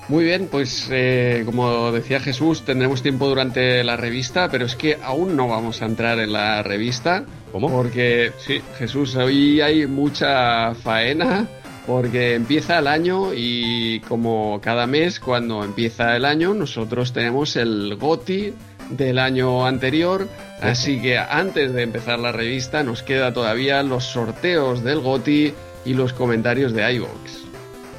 Muy 0.09 0.25
bien, 0.25 0.47
pues 0.49 0.89
eh, 0.93 1.43
como 1.45 1.91
decía 1.91 2.21
Jesús, 2.21 2.65
tendremos 2.65 3.03
tiempo 3.03 3.27
durante 3.27 3.83
la 3.83 3.97
revista, 3.97 4.49
pero 4.49 4.65
es 4.65 4.77
que 4.77 4.99
aún 5.03 5.35
no 5.35 5.49
vamos 5.49 5.83
a 5.83 5.87
entrar 5.87 6.21
en 6.21 6.33
la 6.33 6.63
revista. 6.63 7.25
¿Cómo? 7.51 7.69
Porque, 7.69 8.31
sí, 8.39 8.61
Jesús, 8.79 9.17
hoy 9.17 9.61
hay 9.61 9.87
mucha 9.89 10.75
faena, 10.77 11.49
porque 11.89 12.35
empieza 12.35 12.79
el 12.79 12.87
año 12.87 13.35
y 13.35 13.99
como 14.01 14.61
cada 14.61 14.87
mes, 14.87 15.19
cuando 15.19 15.65
empieza 15.65 16.17
el 16.17 16.25
año, 16.25 16.55
nosotros 16.55 17.13
tenemos 17.13 17.57
el 17.57 17.97
GOTI 17.97 18.55
del 18.91 19.19
año 19.19 19.67
anterior, 19.67 20.29
así 20.61 21.01
que 21.01 21.19
antes 21.19 21.73
de 21.73 21.83
empezar 21.83 22.21
la 22.21 22.31
revista 22.31 22.85
nos 22.85 23.03
queda 23.03 23.33
todavía 23.33 23.83
los 23.83 24.05
sorteos 24.05 24.85
del 24.85 25.01
GOTI 25.01 25.53
y 25.85 25.95
los 25.95 26.13
comentarios 26.13 26.73
de 26.73 26.93
iVoox. 26.95 27.46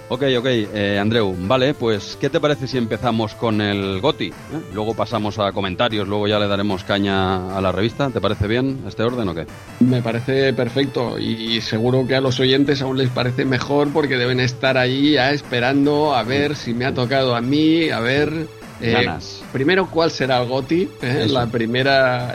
Ok, 0.10 0.24
ok, 0.38 0.46
eh, 0.46 0.98
Andreu, 1.02 1.36
vale, 1.38 1.74
pues 1.74 2.18
¿qué 2.20 2.30
te 2.30 2.40
parece 2.40 2.66
si 2.66 2.78
empezamos 2.78 3.36
con 3.36 3.60
el 3.60 4.00
GOTI? 4.00 4.28
¿Eh? 4.28 4.34
Luego 4.74 4.94
pasamos 4.94 5.38
a 5.38 5.52
comentarios, 5.52 6.08
luego 6.08 6.30
ya 6.30 6.40
le 6.40 6.48
daremos 6.48 6.86
caña 6.86 7.58
a 7.58 7.60
la 7.60 7.74
revista. 7.74 8.10
¿Te 8.10 8.22
parece 8.22 8.48
bien 8.48 8.84
este 8.88 9.04
orden 9.04 9.28
o 9.28 9.36
qué? 9.36 9.46
Me 9.82 10.02
parece 10.02 10.54
perfecto 10.54 11.20
y 11.20 11.60
seguro 11.60 12.08
que 12.08 12.16
a 12.16 12.22
los 12.22 12.40
oyentes 12.40 12.82
aún 12.82 12.98
les 12.98 13.10
parece 13.10 13.44
mejor 13.44 13.92
porque 13.92 14.16
deben 14.16 14.40
estar 14.40 14.78
ahí 14.78 15.14
ya 15.14 15.32
esperando 15.32 16.16
a 16.16 16.24
ver 16.24 16.56
si 16.56 16.74
me 16.74 16.86
ha 16.86 16.94
tocado 16.94 17.36
a 17.36 17.42
mí, 17.42 17.90
a 17.90 18.00
ver... 18.00 18.48
Eh, 18.80 19.10
primero, 19.52 19.90
¿cuál 19.90 20.12
será 20.12 20.42
el 20.42 20.48
GOTI? 20.48 20.90
Eh, 21.02 21.26
la 21.30 21.48
primera 21.48 22.34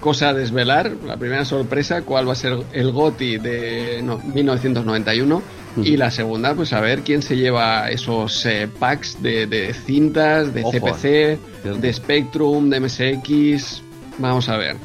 cosa 0.00 0.30
a 0.30 0.34
desvelar, 0.34 0.90
la 1.06 1.16
primera 1.16 1.44
sorpresa, 1.44 2.02
cuál 2.02 2.26
va 2.26 2.32
a 2.32 2.36
ser 2.36 2.58
el 2.72 2.90
GOTI 2.90 3.36
de 3.36 4.02
1991 4.34 5.59
y 5.76 5.96
la 5.96 6.10
segunda, 6.10 6.54
pues 6.54 6.72
a 6.72 6.80
ver 6.80 7.02
quién 7.02 7.22
se 7.22 7.36
lleva 7.36 7.90
esos 7.90 8.44
eh, 8.46 8.68
packs 8.78 9.22
de, 9.22 9.74
cintas, 9.74 10.52
de 10.52 10.62
CPC, 10.62 11.04
eh. 11.04 11.38
de 11.64 11.92
Spectrum, 11.92 12.70
de 12.70 12.80
MSX. 12.80 13.82
Vamos 14.18 14.48
a 14.48 14.56
ver. 14.56 14.76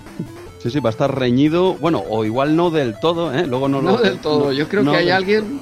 Sí, 0.60 0.70
sí, 0.70 0.80
va 0.80 0.90
a 0.90 0.92
estar 0.92 1.18
reñido. 1.18 1.76
Bueno, 1.76 2.04
o 2.10 2.26
igual 2.26 2.56
no 2.56 2.70
del 2.70 3.00
todo, 3.00 3.34
¿eh? 3.34 3.46
Luego 3.46 3.68
no, 3.68 3.82
no 3.82 3.98
del 3.98 4.20
todo. 4.20 4.52
Yo 4.52 4.68
creo 4.68 4.84
que 4.84 4.98
hay 4.98 5.10
alguien, 5.10 5.62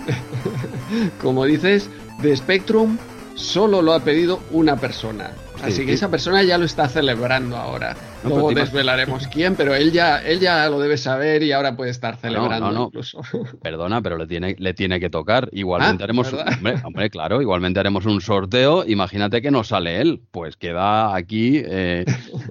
como 1.22 1.46
dices, 1.46 1.90
de 2.22 2.36
Spectrum 2.36 2.98
solo 3.36 3.82
lo 3.82 3.94
ha 3.94 4.02
pedido 4.02 4.40
una 4.52 4.78
persona. 4.78 5.32
Así 5.64 5.86
que 5.86 5.94
esa 5.94 6.10
persona 6.10 6.44
ya 6.44 6.58
lo 6.58 6.66
está 6.66 6.88
celebrando 6.90 7.56
ahora. 7.58 7.96
Luego 8.24 8.52
desvelaremos 8.52 9.28
quién, 9.28 9.56
pero 9.56 9.76
él 9.76 9.92
ya, 9.92 10.20
él 10.20 10.40
ya 10.40 10.70
lo 10.70 10.80
debe 10.80 10.98
saber 10.98 11.44
y 11.44 11.52
ahora 11.52 11.76
puede 11.76 11.92
estar 11.92 12.18
celebrando 12.18 12.72
no, 12.72 12.86
incluso. 12.86 13.22
Perdona, 13.62 14.02
pero 14.02 14.18
le 14.18 14.28
tiene, 14.28 14.56
le 14.58 14.74
tiene 14.74 15.00
que 15.00 15.10
tocar. 15.10 15.50
Igualmente 15.52 16.04
ah, 16.04 16.06
haremos 16.06 16.34
hombre, 16.34 16.76
hombre, 16.84 17.10
claro, 17.10 17.42
igualmente 17.42 17.80
haremos 17.80 18.06
un 18.06 18.22
sorteo. 18.22 18.86
Imagínate 18.86 19.42
que 19.42 19.52
no 19.52 19.64
sale 19.64 20.02
él. 20.02 20.22
Pues 20.32 20.56
queda 20.58 21.16
aquí, 21.16 21.62
eh, 21.64 22.06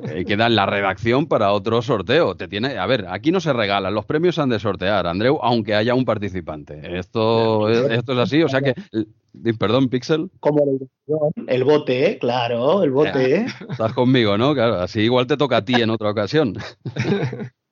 eh, 0.08 0.24
queda 0.26 0.46
en 0.46 0.56
la 0.56 0.66
redacción 0.66 1.26
para 1.26 1.52
otro 1.52 1.82
sorteo. 1.82 2.34
Te 2.34 2.48
tiene, 2.48 2.78
a 2.78 2.86
ver, 2.86 3.06
aquí 3.08 3.30
no 3.30 3.40
se 3.40 3.52
regalan, 3.52 3.94
los 3.94 4.04
premios 4.04 4.38
han 4.38 4.48
de 4.48 4.58
sortear, 4.58 5.06
Andreu, 5.06 5.38
aunque 5.42 5.74
haya 5.74 5.94
un 5.94 6.04
participante. 6.04 6.98
Esto, 6.98 7.68
esto 7.68 8.12
es 8.12 8.18
así, 8.18 8.42
o 8.42 8.48
sea 8.48 8.60
que 8.60 8.74
Perdón, 9.58 9.88
Pixel. 9.88 10.30
Como 10.40 10.78
el 11.46 11.64
bote, 11.64 12.18
claro, 12.18 12.82
el 12.82 12.90
bote. 12.90 13.46
Estás 13.70 13.92
conmigo, 13.94 14.36
¿no? 14.36 14.54
Claro, 14.54 14.80
así 14.80 15.00
igual 15.00 15.26
te 15.26 15.36
toca 15.36 15.58
a 15.58 15.64
ti 15.64 15.74
en 15.74 15.90
otra 15.90 16.10
ocasión. 16.10 16.54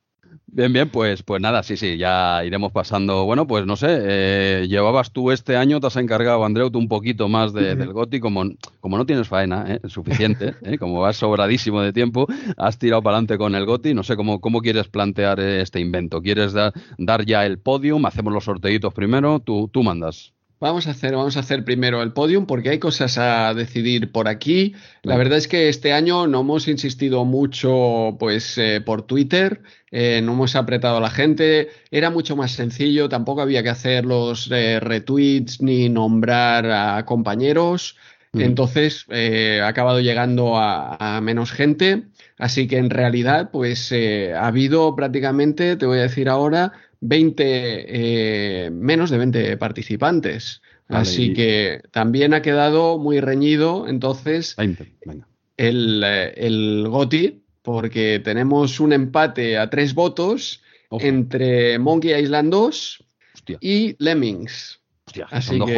Bien, 0.52 0.72
bien, 0.72 0.88
pues, 0.88 1.22
pues 1.22 1.40
nada, 1.40 1.62
sí, 1.62 1.76
sí, 1.76 1.96
ya 1.96 2.44
iremos 2.44 2.72
pasando. 2.72 3.24
Bueno, 3.24 3.46
pues 3.46 3.66
no 3.66 3.76
sé, 3.76 3.86
eh, 3.90 4.66
llevabas 4.68 5.12
tú 5.12 5.30
este 5.30 5.56
año, 5.56 5.78
te 5.78 5.86
has 5.86 5.94
encargado, 5.94 6.44
Andreu, 6.44 6.70
tú 6.72 6.78
un 6.80 6.88
poquito 6.88 7.28
más 7.28 7.52
del 7.52 7.92
GOTI, 7.92 8.18
como, 8.18 8.42
como 8.80 8.98
no 8.98 9.06
tienes 9.06 9.28
faena, 9.28 9.64
¿eh? 9.68 9.80
suficiente, 9.88 10.54
¿eh? 10.62 10.76
como 10.76 11.00
vas 11.00 11.16
sobradísimo 11.16 11.80
de 11.82 11.92
tiempo, 11.92 12.26
has 12.56 12.78
tirado 12.78 13.00
para 13.00 13.18
adelante 13.18 13.38
con 13.38 13.54
el 13.54 13.64
GOTI, 13.64 13.94
no 13.94 14.02
sé 14.02 14.16
cómo, 14.16 14.40
cómo 14.40 14.60
quieres 14.60 14.88
plantear 14.88 15.38
este 15.38 15.78
invento. 15.78 16.20
¿Quieres 16.20 16.52
dar 16.52 17.24
ya 17.24 17.46
el 17.46 17.60
podium? 17.60 18.04
Hacemos 18.06 18.32
los 18.32 18.44
sorteitos 18.44 18.92
primero, 18.92 19.38
tú, 19.38 19.68
tú 19.72 19.84
mandas. 19.84 20.34
Vamos 20.60 20.86
a 20.86 20.90
hacer, 20.90 21.16
vamos 21.16 21.38
a 21.38 21.40
hacer 21.40 21.64
primero 21.64 22.02
el 22.02 22.12
podium 22.12 22.44
porque 22.44 22.68
hay 22.68 22.78
cosas 22.78 23.16
a 23.16 23.54
decidir 23.54 24.12
por 24.12 24.28
aquí. 24.28 24.74
La 25.02 25.16
verdad 25.16 25.38
es 25.38 25.48
que 25.48 25.70
este 25.70 25.94
año 25.94 26.26
no 26.26 26.42
hemos 26.42 26.68
insistido 26.68 27.24
mucho, 27.24 28.18
pues, 28.18 28.58
eh, 28.58 28.82
por 28.84 29.00
Twitter, 29.00 29.62
eh, 29.90 30.20
no 30.22 30.32
hemos 30.32 30.56
apretado 30.56 30.98
a 30.98 31.00
la 31.00 31.08
gente. 31.08 31.70
Era 31.90 32.10
mucho 32.10 32.36
más 32.36 32.52
sencillo, 32.52 33.08
tampoco 33.08 33.40
había 33.40 33.62
que 33.62 33.70
hacer 33.70 34.04
los 34.04 34.50
eh, 34.52 34.80
retweets 34.80 35.62
ni 35.62 35.88
nombrar 35.88 36.70
a 36.70 37.06
compañeros. 37.06 37.96
Entonces 38.32 39.06
ha 39.10 39.66
acabado 39.66 39.98
llegando 40.00 40.56
a, 40.56 41.16
a, 41.16 41.20
menos 41.20 41.50
gente. 41.50 42.04
Así 42.38 42.68
que 42.68 42.76
en 42.76 42.90
realidad, 42.90 43.50
pues, 43.50 43.92
ha 43.92 44.46
habido 44.46 44.94
prácticamente, 44.94 45.74
te 45.74 45.84
voy 45.84 45.98
a 45.98 46.02
decir 46.02 46.28
ahora, 46.28 46.74
20, 47.00 47.44
eh, 47.46 48.70
menos 48.70 49.10
de 49.10 49.18
20 49.18 49.56
participantes. 49.56 50.62
Así 50.88 51.32
que 51.34 51.82
también 51.92 52.34
ha 52.34 52.42
quedado 52.42 52.98
muy 52.98 53.20
reñido 53.20 53.86
entonces 53.86 54.56
El, 55.56 56.02
eh, 56.04 56.34
el 56.36 56.88
GOTI, 56.88 57.42
porque 57.62 58.20
tenemos 58.22 58.80
un 58.80 58.92
empate 58.92 59.56
a 59.56 59.70
tres 59.70 59.94
votos 59.94 60.62
entre 60.90 61.78
Monkey 61.78 62.20
Island 62.20 62.50
2 62.50 63.04
y 63.60 63.94
Lemmings. 64.02 64.79
Hostia, 65.10 65.26
Así 65.30 65.58
son 65.58 65.58
dos 65.58 65.70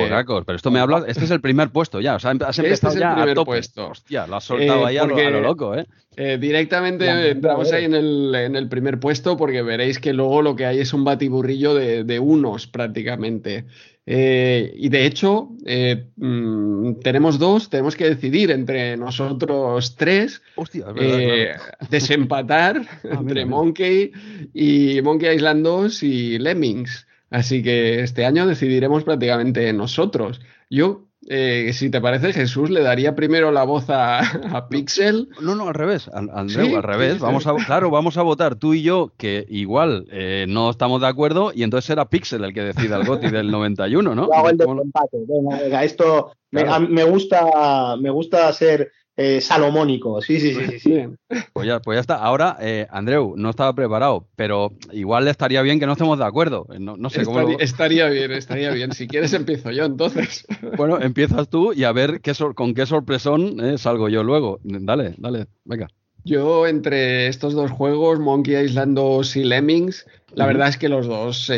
pero 0.44 0.56
esto 0.56 0.70
me 0.70 0.78
habla, 0.78 1.04
este 1.06 1.24
es 1.24 1.30
el 1.30 1.40
primer 1.40 1.70
puesto 1.70 2.02
ya, 2.02 2.16
o 2.16 2.18
sea, 2.18 2.32
has 2.32 2.58
este 2.58 2.66
empezado 2.66 2.98
ya 2.98 3.22
a 3.22 3.34
tope. 3.34 3.52
Puesto. 3.52 3.88
Hostia, 3.88 4.26
lo 4.26 4.36
has 4.36 4.44
soltado 4.44 4.82
eh, 4.82 4.86
ahí 4.88 4.98
a, 4.98 5.06
lo, 5.06 5.40
loco, 5.40 5.74
¿eh? 5.74 5.86
eh 6.16 6.36
directamente 6.38 7.30
entramos 7.30 7.72
ahí 7.72 7.86
en 7.86 7.94
el, 7.94 8.34
en 8.34 8.56
el, 8.56 8.68
primer 8.68 9.00
puesto 9.00 9.38
porque 9.38 9.62
veréis 9.62 9.98
que 9.98 10.12
luego 10.12 10.42
lo 10.42 10.54
que 10.54 10.66
hay 10.66 10.80
es 10.80 10.92
un 10.92 11.04
batiburrillo 11.04 11.74
de, 11.74 12.04
de 12.04 12.18
unos 12.18 12.66
prácticamente. 12.66 13.64
Eh, 14.04 14.72
y 14.76 14.88
de 14.88 15.06
hecho, 15.06 15.50
eh, 15.64 16.08
mm, 16.16 17.00
tenemos 17.02 17.38
dos, 17.38 17.70
tenemos 17.70 17.94
que 17.94 18.08
decidir 18.08 18.50
entre 18.50 18.96
nosotros 18.96 19.94
tres, 19.96 20.42
Hostia, 20.56 20.86
verdad, 20.92 21.60
desempatar 21.88 22.82
ah, 23.04 23.08
entre 23.12 23.46
Monkey 23.46 24.10
y 24.52 25.00
Monkey 25.02 25.36
Island 25.36 25.64
2 25.64 26.02
y 26.02 26.38
Lemmings. 26.38 27.06
Así 27.32 27.62
que 27.62 28.02
este 28.02 28.26
año 28.26 28.46
decidiremos 28.46 29.04
prácticamente 29.04 29.72
nosotros. 29.72 30.40
Yo, 30.68 31.06
eh, 31.28 31.70
si 31.72 31.88
te 31.88 32.00
parece, 32.00 32.32
Jesús, 32.32 32.68
le 32.68 32.82
daría 32.82 33.14
primero 33.14 33.50
la 33.52 33.64
voz 33.64 33.86
a, 33.88 34.66
Pixel. 34.68 35.30
No, 35.40 35.54
no, 35.54 35.68
al 35.68 35.74
revés, 35.74 36.10
Andreu, 36.12 36.76
al 36.76 36.82
revés. 36.82 37.20
Vamos 37.20 37.46
a, 37.46 37.54
claro, 37.54 37.90
vamos 37.90 38.18
a 38.18 38.22
votar 38.22 38.56
tú 38.56 38.74
y 38.74 38.82
yo, 38.82 39.12
que 39.16 39.46
igual 39.48 40.06
eh, 40.10 40.44
no 40.48 40.68
estamos 40.68 41.00
de 41.00 41.06
acuerdo, 41.06 41.52
y 41.54 41.62
entonces 41.62 41.86
será 41.86 42.10
Pixel 42.10 42.44
el 42.44 42.52
que 42.52 42.62
decida 42.62 42.96
el 42.96 43.06
GOTI 43.06 43.30
del 43.30 43.50
91, 43.50 44.14
¿no? 44.14 44.26
Yo 44.26 44.34
hago 44.34 44.50
el. 44.50 44.56
Venga, 44.58 45.58
venga, 45.58 45.84
esto 45.84 46.32
me, 46.50 47.04
gusta, 47.04 47.96
me 47.98 48.10
gusta 48.10 48.52
ser 48.52 48.92
eh, 49.16 49.42
salomónico. 49.42 50.22
Sí, 50.22 50.40
sí, 50.40 50.54
sí, 50.54 50.78
sí. 50.78 51.04
Pues, 51.52 51.66
ya, 51.66 51.80
pues 51.80 51.96
ya 51.96 52.00
está. 52.00 52.16
Ahora, 52.16 52.56
eh, 52.60 52.86
Andreu, 52.90 53.34
no 53.36 53.50
estaba 53.50 53.74
preparado, 53.74 54.26
pero 54.36 54.72
igual 54.92 55.28
estaría 55.28 55.60
bien 55.60 55.78
que 55.78 55.86
no 55.86 55.92
estemos 55.92 56.18
de 56.18 56.24
acuerdo. 56.24 56.66
Eh, 56.72 56.78
no, 56.78 56.96
sé 57.10 57.22
estaría, 57.22 57.42
cómo. 57.42 57.58
Estaría 57.58 58.08
bien, 58.08 58.32
estaría 58.32 58.70
bien. 58.70 58.92
Si 58.92 59.06
quieres, 59.06 59.34
empiezo 59.34 59.70
yo 59.70 59.84
entonces. 59.84 60.46
Bueno, 60.76 61.00
empiezas 61.00 61.48
tú 61.48 61.72
y 61.74 61.84
a 61.84 61.92
ver 61.92 62.20
qué 62.22 62.32
con 62.54 62.74
qué 62.74 62.86
sorpresón 62.86 63.78
salgo 63.78 64.08
yo 64.08 64.22
luego. 64.22 64.60
Dale, 64.62 65.14
dale, 65.18 65.46
venga. 65.64 65.88
Yo, 66.24 66.66
entre 66.66 67.26
estos 67.26 67.52
dos 67.52 67.70
juegos, 67.70 68.18
Monkey 68.20 68.56
Island 68.56 68.96
2 68.96 69.36
y 69.36 69.44
Lemmings, 69.44 70.06
la 70.34 70.46
verdad 70.46 70.68
es 70.68 70.78
que 70.78 70.88
los 70.88 71.06
dos 71.06 71.50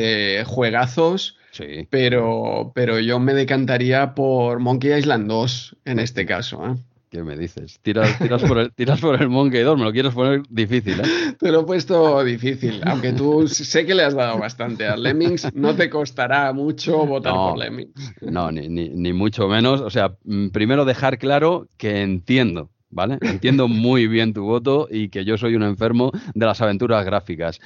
juegazos. 0.47 1.39
Sí. 1.53 1.87
Pero, 1.89 2.73
pero 2.75 2.99
yo 2.99 3.21
me 3.21 3.33
decantaría 3.33 4.15
por 4.15 4.59
Monkey 4.59 4.93
Island 4.93 5.29
2 5.29 5.77
en 5.85 6.01
este 6.01 6.27
caso. 6.27 6.67
¿eh? 6.67 6.75
¿Qué 7.15 7.23
me 7.23 7.37
dices? 7.37 7.79
Tiras, 7.81 8.19
tiras, 8.19 8.43
por 8.43 8.59
el, 8.59 8.73
tiras 8.75 9.01
por 9.01 9.23
el 9.23 9.29
Monkey 9.29 9.63
2, 9.63 9.79
me 9.79 9.85
lo 9.85 9.93
quieres 9.93 10.13
poner 10.13 10.43
difícil, 10.51 10.99
¿eh? 10.99 11.37
Te 11.39 11.53
lo 11.53 11.61
he 11.61 11.65
puesto 11.65 12.25
difícil, 12.25 12.81
aunque 12.85 13.13
tú 13.13 13.47
sé 13.47 13.87
que 13.87 13.95
le 13.95 14.03
has 14.03 14.17
dado 14.17 14.37
bastante 14.37 14.85
a 14.85 14.97
Lemmings, 14.97 15.55
no 15.55 15.77
te 15.77 15.89
costará 15.89 16.53
mucho 16.53 17.07
votar 17.07 17.33
por 17.33 17.57
Lemmings. 17.57 18.15
No, 18.21 18.51
ni, 18.51 18.69
ni, 18.69 18.89
ni 18.89 19.13
mucho 19.13 19.47
menos. 19.47 19.81
O 19.81 19.91
sea, 19.91 20.17
mm, 20.25 20.49
primero 20.49 20.85
dejar 20.85 21.19
claro 21.19 21.69
que 21.77 22.03
entiendo 22.03 22.73
¿vale? 22.91 23.19
Entiendo 23.21 23.69
muy 23.69 24.09
bien 24.09 24.33
tu 24.33 24.45
voto 24.45 24.89
y 24.91 25.09
que 25.09 25.25
yo 25.25 25.37
soy 25.37 25.55
un 25.55 25.63
enfermo 25.63 26.11
de 26.35 26.47
las 26.47 26.61
aventuras 26.61 27.05
gráficas. 27.05 27.61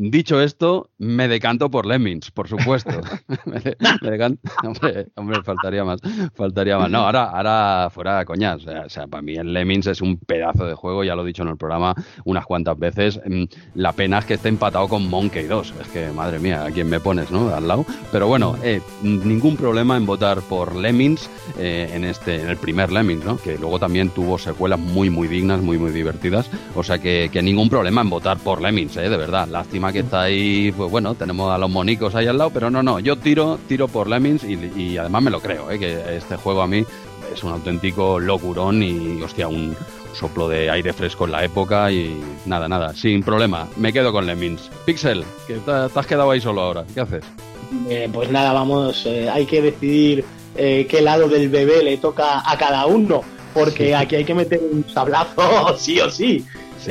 Dicho 0.00 0.40
esto, 0.40 0.90
me 0.98 1.26
decanto 1.26 1.72
por 1.72 1.84
Lemmings, 1.84 2.30
por 2.30 2.46
supuesto. 2.46 3.00
me, 3.46 4.10
decanto, 4.10 4.40
hombre, 5.16 5.42
faltaría 5.42 5.84
más, 5.84 6.00
faltaría 6.36 6.78
más. 6.78 6.88
No, 6.88 6.98
ahora, 6.98 7.24
ahora 7.24 7.90
fuera 7.90 8.20
de 8.20 8.24
coñas. 8.24 8.64
O 8.64 8.88
sea, 8.88 9.08
para 9.08 9.22
mí 9.22 9.34
el 9.34 9.52
Lemmings 9.52 9.88
es 9.88 10.00
un 10.00 10.16
pedazo 10.16 10.66
de 10.66 10.74
juego, 10.74 11.02
ya 11.02 11.16
lo 11.16 11.24
he 11.24 11.26
dicho 11.26 11.42
en 11.42 11.48
el 11.48 11.56
programa 11.56 11.96
unas 12.24 12.46
cuantas 12.46 12.78
veces. 12.78 13.20
Mm, 13.26 13.46
la 13.74 13.90
pena 13.90 14.18
es 14.18 14.24
que 14.24 14.34
esté 14.34 14.48
empatado 14.50 14.86
con 14.86 15.10
Monkey 15.10 15.48
2. 15.48 15.74
Es 15.80 15.88
que, 15.88 16.12
madre 16.12 16.38
mía, 16.38 16.64
a 16.64 16.70
quién 16.70 16.88
me 16.88 17.00
pones, 17.00 17.32
¿no? 17.32 17.52
Al 17.52 17.66
lado. 17.66 17.84
Pero 18.12 18.28
bueno, 18.28 18.56
eh, 18.62 18.80
ningún 19.02 19.56
problema 19.56 19.96
en 19.96 20.06
votar 20.06 20.42
por 20.42 20.76
Lemmings 20.76 21.28
eh, 21.58 21.90
en 21.92 22.04
este, 22.04 22.40
en 22.40 22.48
el 22.48 22.56
primer 22.56 22.92
Lemmings, 22.92 23.24
¿no? 23.24 23.36
Que 23.36 23.58
luego 23.58 23.80
también 23.80 24.10
tuvo 24.10 24.38
secuelas 24.38 24.78
muy, 24.78 25.10
muy 25.10 25.26
dignas, 25.26 25.60
muy, 25.60 25.76
muy 25.76 25.90
divertidas. 25.90 26.48
O 26.76 26.84
sea 26.84 26.98
que, 26.98 27.30
que 27.32 27.42
ningún 27.42 27.68
problema 27.68 28.02
en 28.02 28.10
votar 28.10 28.38
por 28.38 28.62
Lemmings, 28.62 28.96
¿eh? 28.96 29.08
De 29.08 29.16
verdad. 29.16 29.48
Lástima 29.48 29.87
que 29.92 30.00
está 30.00 30.22
ahí, 30.22 30.72
pues 30.76 30.90
bueno, 30.90 31.14
tenemos 31.14 31.50
a 31.50 31.58
los 31.58 31.70
monicos 31.70 32.14
ahí 32.14 32.26
al 32.26 32.38
lado, 32.38 32.50
pero 32.50 32.70
no, 32.70 32.82
no, 32.82 33.00
yo 33.00 33.16
tiro, 33.16 33.58
tiro 33.68 33.88
por 33.88 34.08
Lemmings 34.08 34.44
y, 34.44 34.96
además 34.96 35.22
me 35.22 35.30
lo 35.30 35.40
creo, 35.40 35.70
¿eh? 35.70 35.78
que 35.78 36.16
este 36.16 36.36
juego 36.36 36.62
a 36.62 36.66
mí 36.66 36.84
es 37.32 37.42
un 37.42 37.52
auténtico 37.52 38.18
locurón 38.18 38.82
y, 38.82 39.20
hostia, 39.22 39.48
un 39.48 39.76
soplo 40.12 40.48
de 40.48 40.70
aire 40.70 40.92
fresco 40.92 41.26
en 41.26 41.32
la 41.32 41.44
época 41.44 41.92
y 41.92 42.20
nada, 42.46 42.68
nada, 42.68 42.94
sin 42.94 43.22
problema, 43.22 43.68
me 43.76 43.92
quedo 43.92 44.12
con 44.12 44.26
Lemmings. 44.26 44.70
Pixel, 44.84 45.24
que 45.46 45.54
te, 45.54 45.70
has 45.70 46.06
quedado 46.06 46.30
ahí 46.30 46.40
solo 46.40 46.62
ahora, 46.62 46.84
¿qué 46.92 47.00
haces? 47.00 47.24
Eh, 47.88 48.08
pues 48.12 48.30
nada, 48.30 48.52
vamos, 48.52 49.04
eh, 49.06 49.28
hay 49.30 49.46
que 49.46 49.62
decidir 49.62 50.24
qué 50.56 51.00
lado 51.00 51.28
del 51.28 51.48
bebé 51.50 51.84
le 51.84 51.98
toca 51.98 52.50
a 52.50 52.58
cada 52.58 52.86
uno, 52.86 53.22
porque 53.54 53.94
aquí 53.94 54.16
hay 54.16 54.24
que 54.24 54.34
meter 54.34 54.60
un 54.72 54.84
sablazo 54.88 55.76
sí 55.78 56.00
o 56.00 56.10
sí. 56.10 56.44
sí 56.80 56.90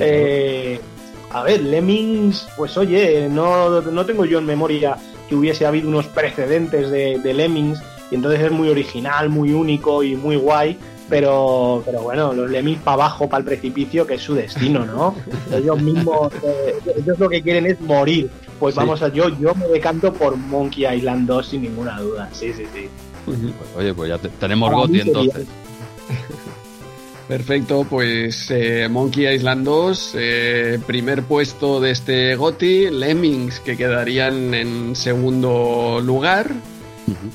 a 1.32 1.44
ver, 1.44 1.62
Lemmings, 1.62 2.48
pues 2.56 2.78
oye, 2.78 3.28
no, 3.30 3.82
no 3.82 4.06
tengo 4.06 4.26
yo 4.26 4.40
en 4.40 4.46
memoria 4.46 4.98
que 5.28 5.36
hubiese 5.36 5.66
habido 5.66 5.90
unos 5.90 6.06
precedentes 6.08 6.90
de, 6.90 7.34
Lemmings, 7.34 7.82
y 8.10 8.16
entonces 8.16 8.42
es 8.42 8.52
muy 8.52 8.70
original, 8.70 9.30
muy 9.30 9.52
único 9.52 10.04
y 10.04 10.16
muy 10.16 10.38
guay, 10.38 10.78
pero, 11.10 11.84
pero 11.86 12.02
bueno, 12.02 12.34
los 12.34 12.50
Lemmings 12.50 12.82
para 12.82 12.96
abajo, 12.96 13.28
para 13.28 13.40
el 13.40 13.46
precipicio, 13.46 14.08
que 14.08 14.16
es 14.16 14.22
su 14.22 14.36
destino, 14.36 14.86
¿no? 14.86 15.16
ellos 15.52 15.82
mismos, 15.82 16.32
eh, 16.44 16.76
ellos 16.98 17.20
lo 17.20 17.30
que 17.30 17.42
quieren 17.42 17.66
es 17.66 17.80
morir. 17.82 18.30
Pues 18.60 18.74
vamos 18.74 19.04
a, 19.04 19.10
yo, 19.10 19.30
yo 19.38 19.54
me 19.54 19.68
decanto 19.68 20.12
por 20.12 20.36
Monkey 20.36 20.88
Island 20.88 21.28
2 21.28 21.46
sin 21.46 21.62
ninguna 21.62 22.00
duda, 22.00 22.30
sí, 22.32 22.52
sí, 22.54 22.64
sí. 22.74 22.90
oye, 23.78 23.94
pues 23.94 24.10
ya 24.10 24.18
tenemos 24.18 24.72
Goti 24.72 25.02
entonces. 25.02 25.46
Perfecto, 27.28 27.86
pues 27.90 28.50
eh, 28.52 28.88
Monkey 28.90 29.28
Island 29.28 29.66
2, 29.66 30.12
eh, 30.16 30.80
primer 30.88 31.24
puesto 31.24 31.82
de 31.82 31.92
este 31.92 32.36
GOTI, 32.36 32.90
Lemmings 32.90 33.60
que 33.60 33.76
quedarían 33.76 34.54
en 34.54 34.96
segundo 34.96 36.00
lugar 36.02 36.50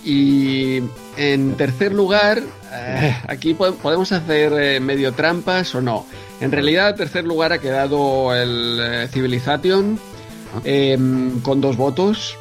y 0.03 0.78
en 1.18 1.57
tercer 1.59 1.93
lugar, 1.93 2.43
eh, 2.72 3.16
aquí 3.28 3.53
podemos 3.53 4.12
hacer 4.12 4.80
medio 4.80 5.12
trampas 5.12 5.74
o 5.74 5.82
no. 5.82 6.07
En 6.40 6.53
realidad, 6.53 6.90
en 6.90 6.97
tercer 6.97 7.24
lugar 7.24 7.53
ha 7.53 7.59
quedado 7.59 8.34
el 8.34 9.09
Civilization 9.11 9.99
ah. 10.55 10.61
em, 10.64 11.38
con 11.40 11.61
dos 11.61 11.76
votos. 11.76 12.38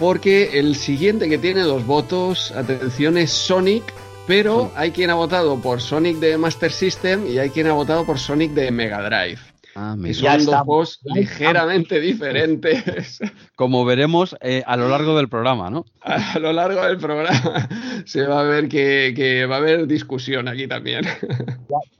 Porque 0.00 0.58
el 0.58 0.74
siguiente 0.74 1.28
que 1.28 1.38
tiene 1.38 1.60
dos 1.60 1.86
votos, 1.86 2.50
atención, 2.50 3.16
es 3.16 3.30
Sonic 3.30 3.84
pero 4.26 4.70
hay 4.76 4.90
quien 4.90 5.10
ha 5.10 5.14
votado 5.14 5.60
por 5.60 5.80
Sonic 5.80 6.18
de 6.18 6.38
Master 6.38 6.72
System 6.72 7.26
y 7.26 7.38
hay 7.38 7.50
quien 7.50 7.66
ha 7.66 7.72
votado 7.72 8.04
por 8.04 8.18
Sonic 8.18 8.52
de 8.52 8.70
Mega 8.70 9.02
Drive. 9.02 9.51
Ah, 9.74 9.96
que 10.02 10.12
son 10.12 10.44
dos 10.66 11.00
ligeramente 11.04 12.00
diferentes. 12.00 13.20
Como 13.56 13.84
veremos 13.84 14.36
eh, 14.40 14.62
a 14.66 14.76
lo 14.76 14.88
largo 14.88 15.16
del 15.16 15.28
programa, 15.28 15.70
¿no? 15.70 15.86
A 16.02 16.38
lo 16.38 16.52
largo 16.52 16.84
del 16.84 16.98
programa 16.98 17.68
se 18.04 18.26
va 18.26 18.40
a 18.40 18.42
ver 18.42 18.68
que, 18.68 19.46
va 19.48 19.56
a 19.56 19.58
haber 19.58 19.86
discusión 19.86 20.48
aquí 20.48 20.66
también. 20.66 21.04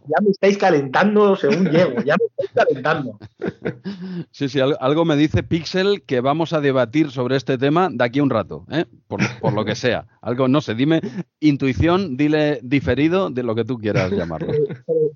Ya, 0.04 0.20
me 0.20 0.30
estáis 0.30 0.58
calentando 0.58 1.36
según 1.36 1.70
llego, 1.70 2.02
ya 2.02 2.16
me 2.16 2.26
estáis 2.26 2.50
calentando. 2.52 3.18
Sí, 4.32 4.48
sí, 4.48 4.58
algo 4.60 5.04
me 5.04 5.14
dice 5.14 5.44
Pixel 5.44 6.02
que 6.02 6.20
vamos 6.20 6.52
a 6.52 6.60
debatir 6.60 7.12
sobre 7.12 7.36
este 7.36 7.56
tema 7.56 7.88
de 7.88 8.04
aquí 8.04 8.18
a 8.18 8.24
un 8.24 8.30
rato, 8.30 8.66
¿eh? 8.72 8.84
por, 9.06 9.20
por 9.38 9.52
lo 9.52 9.64
que 9.64 9.76
sea. 9.76 10.08
Algo, 10.20 10.48
no 10.48 10.60
sé, 10.60 10.74
dime 10.74 11.00
intuición, 11.38 12.16
dile 12.16 12.58
diferido 12.64 13.30
de 13.30 13.44
lo 13.44 13.54
que 13.54 13.64
tú 13.64 13.78
quieras 13.78 14.10
llamarlo. 14.10 14.52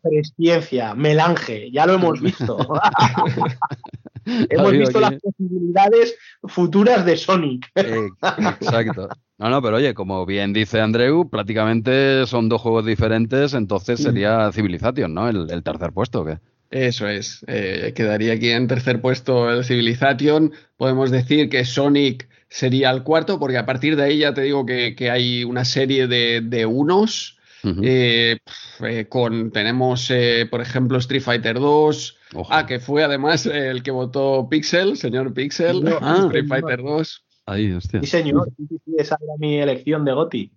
Presciencia, 0.02 0.94
melange, 0.94 1.68
ya 1.72 1.84
lo 1.84 1.94
hemos 1.94 2.20
visto. 2.20 2.45
hemos 4.24 4.72
visto 4.72 5.00
las 5.00 5.14
posibilidades 5.20 6.16
futuras 6.44 7.04
de 7.04 7.16
Sonic. 7.16 7.70
Exacto. 7.74 9.08
No, 9.38 9.50
no, 9.50 9.60
pero 9.60 9.76
oye, 9.76 9.92
como 9.94 10.24
bien 10.24 10.52
dice 10.52 10.80
Andreu, 10.80 11.28
prácticamente 11.28 12.26
son 12.26 12.48
dos 12.48 12.62
juegos 12.62 12.86
diferentes, 12.86 13.52
entonces 13.52 14.00
sería 14.00 14.50
Civilization, 14.52 15.12
¿no? 15.12 15.28
El, 15.28 15.62
tercer 15.62 15.92
puesto, 15.92 16.22
¿o 16.22 16.24
qué? 16.24 16.38
Eso 16.70 17.06
es. 17.06 17.44
Eh, 17.46 17.92
quedaría 17.94 18.32
aquí 18.32 18.50
en 18.50 18.66
tercer 18.66 19.00
puesto 19.00 19.50
el 19.50 19.64
Civilization. 19.64 20.52
Podemos 20.76 21.10
decir 21.10 21.48
que 21.48 21.64
Sonic 21.64 22.28
sería 22.48 22.90
el 22.90 23.02
cuarto, 23.02 23.38
porque 23.38 23.58
a 23.58 23.66
partir 23.66 23.96
de 23.96 24.04
ahí 24.04 24.18
ya 24.18 24.34
te 24.34 24.42
digo 24.42 24.64
que, 24.66 24.94
hay 25.10 25.44
una 25.44 25.64
serie 25.64 26.06
de, 26.06 26.66
unos. 26.66 27.35
Eh, 27.82 28.38
eh, 28.80 29.06
con 29.08 29.50
tenemos 29.50 30.12
por 30.50 30.60
ejemplo 30.60 30.98
Street 30.98 31.22
Fighter 31.22 31.58
2 31.58 32.18
ah 32.50 32.66
que 32.66 32.78
fue 32.78 33.02
además 33.02 33.46
el 33.46 33.82
que 33.82 33.90
votó 33.90 34.48
Pixel 34.48 34.96
señor 34.96 35.34
Pixel 35.34 35.82
ah, 36.00 36.22
Street 36.26 36.46
Fighter 36.46 36.82
2 36.82 37.26
Ahí, 37.46 37.72
hostia. 37.72 38.00
Sí, 38.00 38.06
señor. 38.06 38.50
esa 38.98 39.16
era 39.22 39.34
mi 39.38 39.58
elección 39.58 40.04
de 40.04 40.12
Goti. 40.12 40.52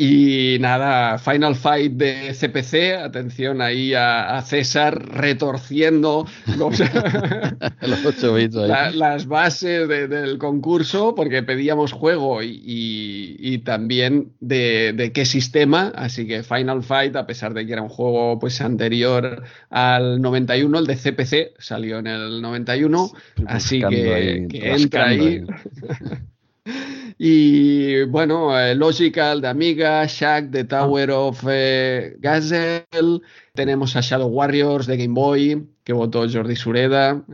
Y 0.00 0.58
nada, 0.60 1.18
Final 1.18 1.56
Fight 1.56 1.94
de 1.94 2.32
CPC, 2.32 3.02
atención 3.02 3.60
ahí 3.60 3.94
a, 3.94 4.40
César 4.42 4.94
retorciendo 5.12 6.24
los, 6.56 6.78
las 8.94 9.26
bases 9.26 9.88
del 9.88 10.38
concurso, 10.38 11.16
porque 11.16 11.42
pedíamos 11.42 11.90
juego 11.90 12.44
y, 12.44 13.60
también 13.64 14.30
de, 14.38 15.10
qué 15.12 15.24
sistema, 15.24 15.92
así 15.96 16.28
que 16.28 16.44
Final 16.44 16.84
Fight, 16.84 17.16
a 17.16 17.26
pesar 17.26 17.52
de 17.52 17.66
que 17.66 17.72
era 17.72 17.82
un 17.82 17.88
juego 17.88 18.38
pues 18.38 18.60
anterior 18.60 19.42
al 19.68 20.22
91, 20.22 20.78
el 20.78 20.86
de 20.86 20.94
CPC 20.94 21.54
salió 21.58 21.98
en 21.98 22.06
el 22.06 22.40
91, 22.40 23.10
así 23.48 23.80
que, 23.80 24.46
entra 24.52 25.08
ahí. 25.08 25.42
Y 27.20 28.04
bueno, 28.04 28.56
eh, 28.58 28.76
Logical 28.76 29.40
de 29.40 29.48
Amiga, 29.48 30.06
Shack 30.06 30.50
de 30.50 30.62
Tower 30.62 31.10
of 31.10 31.44
eh, 31.50 32.14
Gazelle, 32.20 33.20
tenemos 33.54 33.96
a 33.96 34.00
Shadow 34.00 34.28
Warriors 34.28 34.86
de 34.86 34.96
Game 34.96 35.14
Boy, 35.14 35.66
que 35.82 35.92
votó 35.92 36.30
Jordi 36.30 36.54
Sureda. 36.54 37.24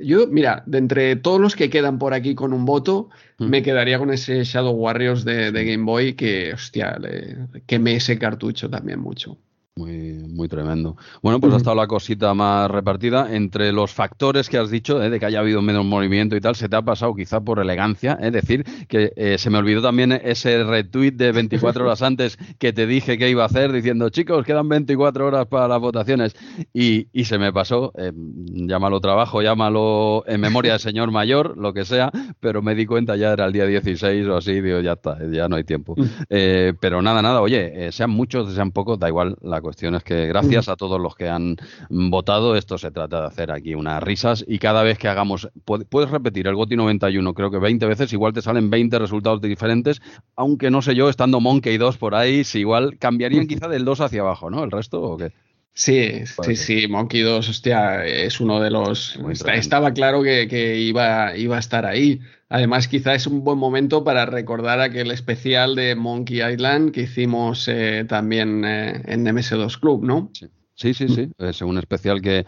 yo, 0.00 0.28
mira, 0.28 0.62
de 0.66 0.78
entre 0.78 1.16
todos 1.16 1.40
los 1.40 1.56
que 1.56 1.70
quedan 1.70 1.98
por 1.98 2.14
aquí 2.14 2.36
con 2.36 2.52
un 2.52 2.64
voto, 2.64 3.10
mm. 3.38 3.46
me 3.48 3.64
quedaría 3.64 3.98
con 3.98 4.12
ese 4.12 4.44
Shadow 4.44 4.74
Warriors 4.74 5.24
de, 5.24 5.50
Game 5.50 5.84
Boy, 5.84 6.14
que, 6.14 6.52
hostia, 6.54 6.96
le, 7.00 7.36
quemé 7.66 7.96
ese 7.96 8.20
cartucho 8.20 8.70
también 8.70 9.00
mucho. 9.00 9.38
Muy, 9.74 10.12
muy 10.28 10.48
tremendo. 10.48 10.98
Bueno, 11.22 11.40
pues 11.40 11.54
ha 11.54 11.56
estado 11.56 11.74
la 11.74 11.86
cosita 11.86 12.34
más 12.34 12.70
repartida. 12.70 13.34
Entre 13.34 13.72
los 13.72 13.90
factores 13.90 14.50
que 14.50 14.58
has 14.58 14.70
dicho, 14.70 15.02
eh, 15.02 15.08
de 15.08 15.18
que 15.18 15.24
haya 15.24 15.40
habido 15.40 15.62
menos 15.62 15.86
movimiento 15.86 16.36
y 16.36 16.42
tal, 16.42 16.54
se 16.56 16.68
te 16.68 16.76
ha 16.76 16.82
pasado 16.82 17.14
quizá 17.14 17.40
por 17.40 17.58
elegancia. 17.58 18.18
Es 18.20 18.34
decir, 18.34 18.64
que 18.86 19.14
eh, 19.16 19.38
se 19.38 19.48
me 19.48 19.56
olvidó 19.56 19.80
también 19.80 20.12
ese 20.12 20.62
retweet 20.62 21.12
de 21.12 21.32
24 21.32 21.84
horas 21.84 22.02
antes 22.02 22.36
que 22.58 22.74
te 22.74 22.86
dije 22.86 23.16
que 23.16 23.30
iba 23.30 23.44
a 23.44 23.46
hacer, 23.46 23.72
diciendo, 23.72 24.10
chicos, 24.10 24.44
quedan 24.44 24.68
24 24.68 25.26
horas 25.26 25.46
para 25.46 25.66
las 25.68 25.80
votaciones. 25.80 26.36
Y, 26.74 27.08
y 27.14 27.24
se 27.24 27.38
me 27.38 27.50
pasó, 27.50 27.94
eh, 27.96 28.12
llámalo 28.14 29.00
trabajo, 29.00 29.40
llámalo 29.40 30.22
en 30.26 30.38
memoria 30.42 30.74
de 30.74 30.80
señor 30.80 31.10
mayor, 31.12 31.56
lo 31.56 31.72
que 31.72 31.86
sea, 31.86 32.12
pero 32.40 32.60
me 32.60 32.74
di 32.74 32.84
cuenta 32.84 33.16
ya 33.16 33.32
era 33.32 33.46
el 33.46 33.54
día 33.54 33.64
16 33.64 34.26
o 34.26 34.36
así, 34.36 34.60
digo, 34.60 34.80
ya 34.80 34.92
está, 34.92 35.16
ya 35.30 35.48
no 35.48 35.56
hay 35.56 35.64
tiempo. 35.64 35.94
pero 36.28 37.00
nada, 37.00 37.22
nada, 37.22 37.40
oye, 37.40 37.90
sean 37.90 38.10
muchos, 38.10 38.52
sean 38.52 38.70
pocos, 38.70 38.98
da 38.98 39.08
igual 39.08 39.38
la 39.40 39.61
cuestión 39.62 39.94
es 39.94 40.04
que 40.04 40.26
gracias 40.26 40.68
a 40.68 40.76
todos 40.76 41.00
los 41.00 41.14
que 41.14 41.28
han 41.28 41.56
votado, 41.88 42.56
esto 42.56 42.76
se 42.76 42.90
trata 42.90 43.22
de 43.22 43.26
hacer 43.28 43.50
aquí 43.50 43.74
unas 43.74 44.02
risas 44.02 44.44
y 44.46 44.58
cada 44.58 44.82
vez 44.82 44.98
que 44.98 45.08
hagamos, 45.08 45.48
puedes 45.64 46.10
repetir 46.10 46.46
el 46.48 46.54
GOTI 46.54 46.76
91, 46.76 47.34
creo 47.34 47.50
que 47.50 47.58
20 47.58 47.86
veces, 47.86 48.12
igual 48.12 48.32
te 48.32 48.42
salen 48.42 48.68
20 48.68 48.98
resultados 48.98 49.40
diferentes, 49.40 50.02
aunque 50.36 50.70
no 50.70 50.82
sé 50.82 50.94
yo, 50.94 51.08
estando 51.08 51.40
Monkey 51.40 51.78
2 51.78 51.96
por 51.96 52.14
ahí, 52.14 52.44
si 52.44 52.60
igual 52.60 52.98
cambiarían 52.98 53.46
quizá 53.46 53.68
del 53.68 53.84
2 53.84 54.00
hacia 54.02 54.20
abajo, 54.20 54.50
¿no? 54.50 54.64
¿El 54.64 54.70
resto 54.70 55.00
o 55.00 55.16
qué? 55.16 55.32
Sí, 55.74 56.26
sí, 56.26 56.56
sí, 56.56 56.86
Monkey 56.86 57.22
2, 57.22 57.48
hostia, 57.48 58.04
es 58.04 58.40
uno 58.40 58.60
de 58.60 58.70
los... 58.70 59.18
estaba 59.54 59.92
claro 59.92 60.22
que, 60.22 60.78
iba, 60.78 61.34
iba 61.36 61.56
a 61.56 61.60
estar 61.60 61.86
ahí. 61.86 62.20
Además, 62.54 62.86
quizá 62.86 63.14
es 63.14 63.26
un 63.26 63.44
buen 63.44 63.56
momento 63.56 64.04
para 64.04 64.26
recordar 64.26 64.78
aquel 64.80 65.10
especial 65.10 65.74
de 65.74 65.94
Monkey 65.94 66.42
Island 66.42 66.92
que 66.92 67.04
hicimos 67.04 67.66
eh, 67.66 68.04
también 68.06 68.62
eh, 68.66 69.00
en 69.06 69.24
MS2 69.24 69.80
Club, 69.80 70.04
¿no? 70.04 70.30
Sí. 70.34 70.48
Sí, 70.82 70.94
sí, 70.94 71.06
sí. 71.06 71.30
Es 71.38 71.62
un 71.62 71.78
especial 71.78 72.20
que, 72.20 72.44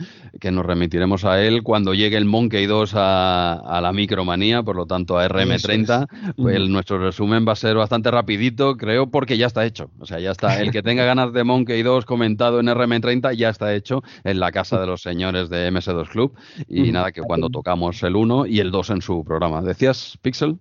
nos 0.50 0.66
remitiremos 0.66 1.24
a 1.24 1.40
él 1.40 1.62
cuando 1.62 1.94
llegue 1.94 2.16
el 2.16 2.24
Monkey 2.24 2.66
2 2.66 2.92
a, 2.96 3.78
la 3.80 3.92
micromanía, 3.92 4.64
por 4.64 4.74
lo 4.74 4.86
tanto 4.86 5.16
a 5.16 5.28
RM30. 5.28 6.34
Pues 6.36 6.68
nuestro 6.68 6.98
resumen 6.98 7.46
va 7.46 7.52
a 7.52 7.56
ser 7.56 7.76
bastante 7.76 8.10
rapidito, 8.10 8.76
creo, 8.76 9.08
porque 9.08 9.38
ya 9.38 9.46
está 9.46 9.64
hecho. 9.64 9.88
O 10.00 10.06
sea, 10.06 10.18
ya 10.18 10.32
está. 10.32 10.60
El 10.60 10.72
que 10.72 10.82
tenga 10.82 11.04
ganas 11.04 11.32
de 11.32 11.44
Monkey 11.44 11.80
2 11.84 12.04
comentado 12.06 12.58
en 12.58 12.66
RM30 12.66 13.36
ya 13.36 13.50
está 13.50 13.72
hecho 13.72 14.02
en 14.24 14.40
la 14.40 14.50
casa 14.50 14.80
de 14.80 14.88
los 14.88 15.00
señores 15.00 15.48
de 15.48 15.70
MS2 15.70 16.08
Club. 16.08 16.34
Y 16.68 16.90
nada, 16.90 17.12
que 17.12 17.22
cuando 17.22 17.50
tocamos 17.50 18.02
el 18.02 18.16
1 18.16 18.46
y 18.46 18.58
el 18.58 18.72
2 18.72 18.90
en 18.90 19.02
su 19.02 19.22
programa. 19.22 19.62
¿Decías, 19.62 20.18
Pixel? 20.22 20.58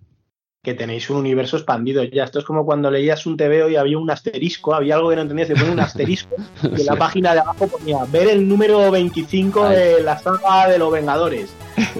Que 0.64 0.72
tenéis 0.72 1.10
un 1.10 1.18
universo 1.18 1.58
expandido 1.58 2.02
ya. 2.02 2.24
Esto 2.24 2.38
es 2.38 2.44
como 2.44 2.64
cuando 2.64 2.90
leías 2.90 3.26
un 3.26 3.36
TVO 3.36 3.68
y 3.68 3.76
había 3.76 3.98
un 3.98 4.10
asterisco, 4.10 4.74
había 4.74 4.96
algo 4.96 5.10
que 5.10 5.16
no 5.16 5.22
entendías, 5.22 5.48
se 5.48 5.54
pone 5.54 5.70
un 5.70 5.80
asterisco 5.80 6.34
y 6.62 6.80
en 6.80 6.86
la 6.86 6.96
página 6.96 7.34
de 7.34 7.40
abajo 7.40 7.68
ponía 7.68 7.98
ver 8.10 8.28
el 8.28 8.48
número 8.48 8.90
25 8.90 9.68
de 9.68 10.02
la 10.02 10.18
saga 10.18 10.68
de 10.68 10.78
los 10.78 10.90
Vengadores. 10.90 11.50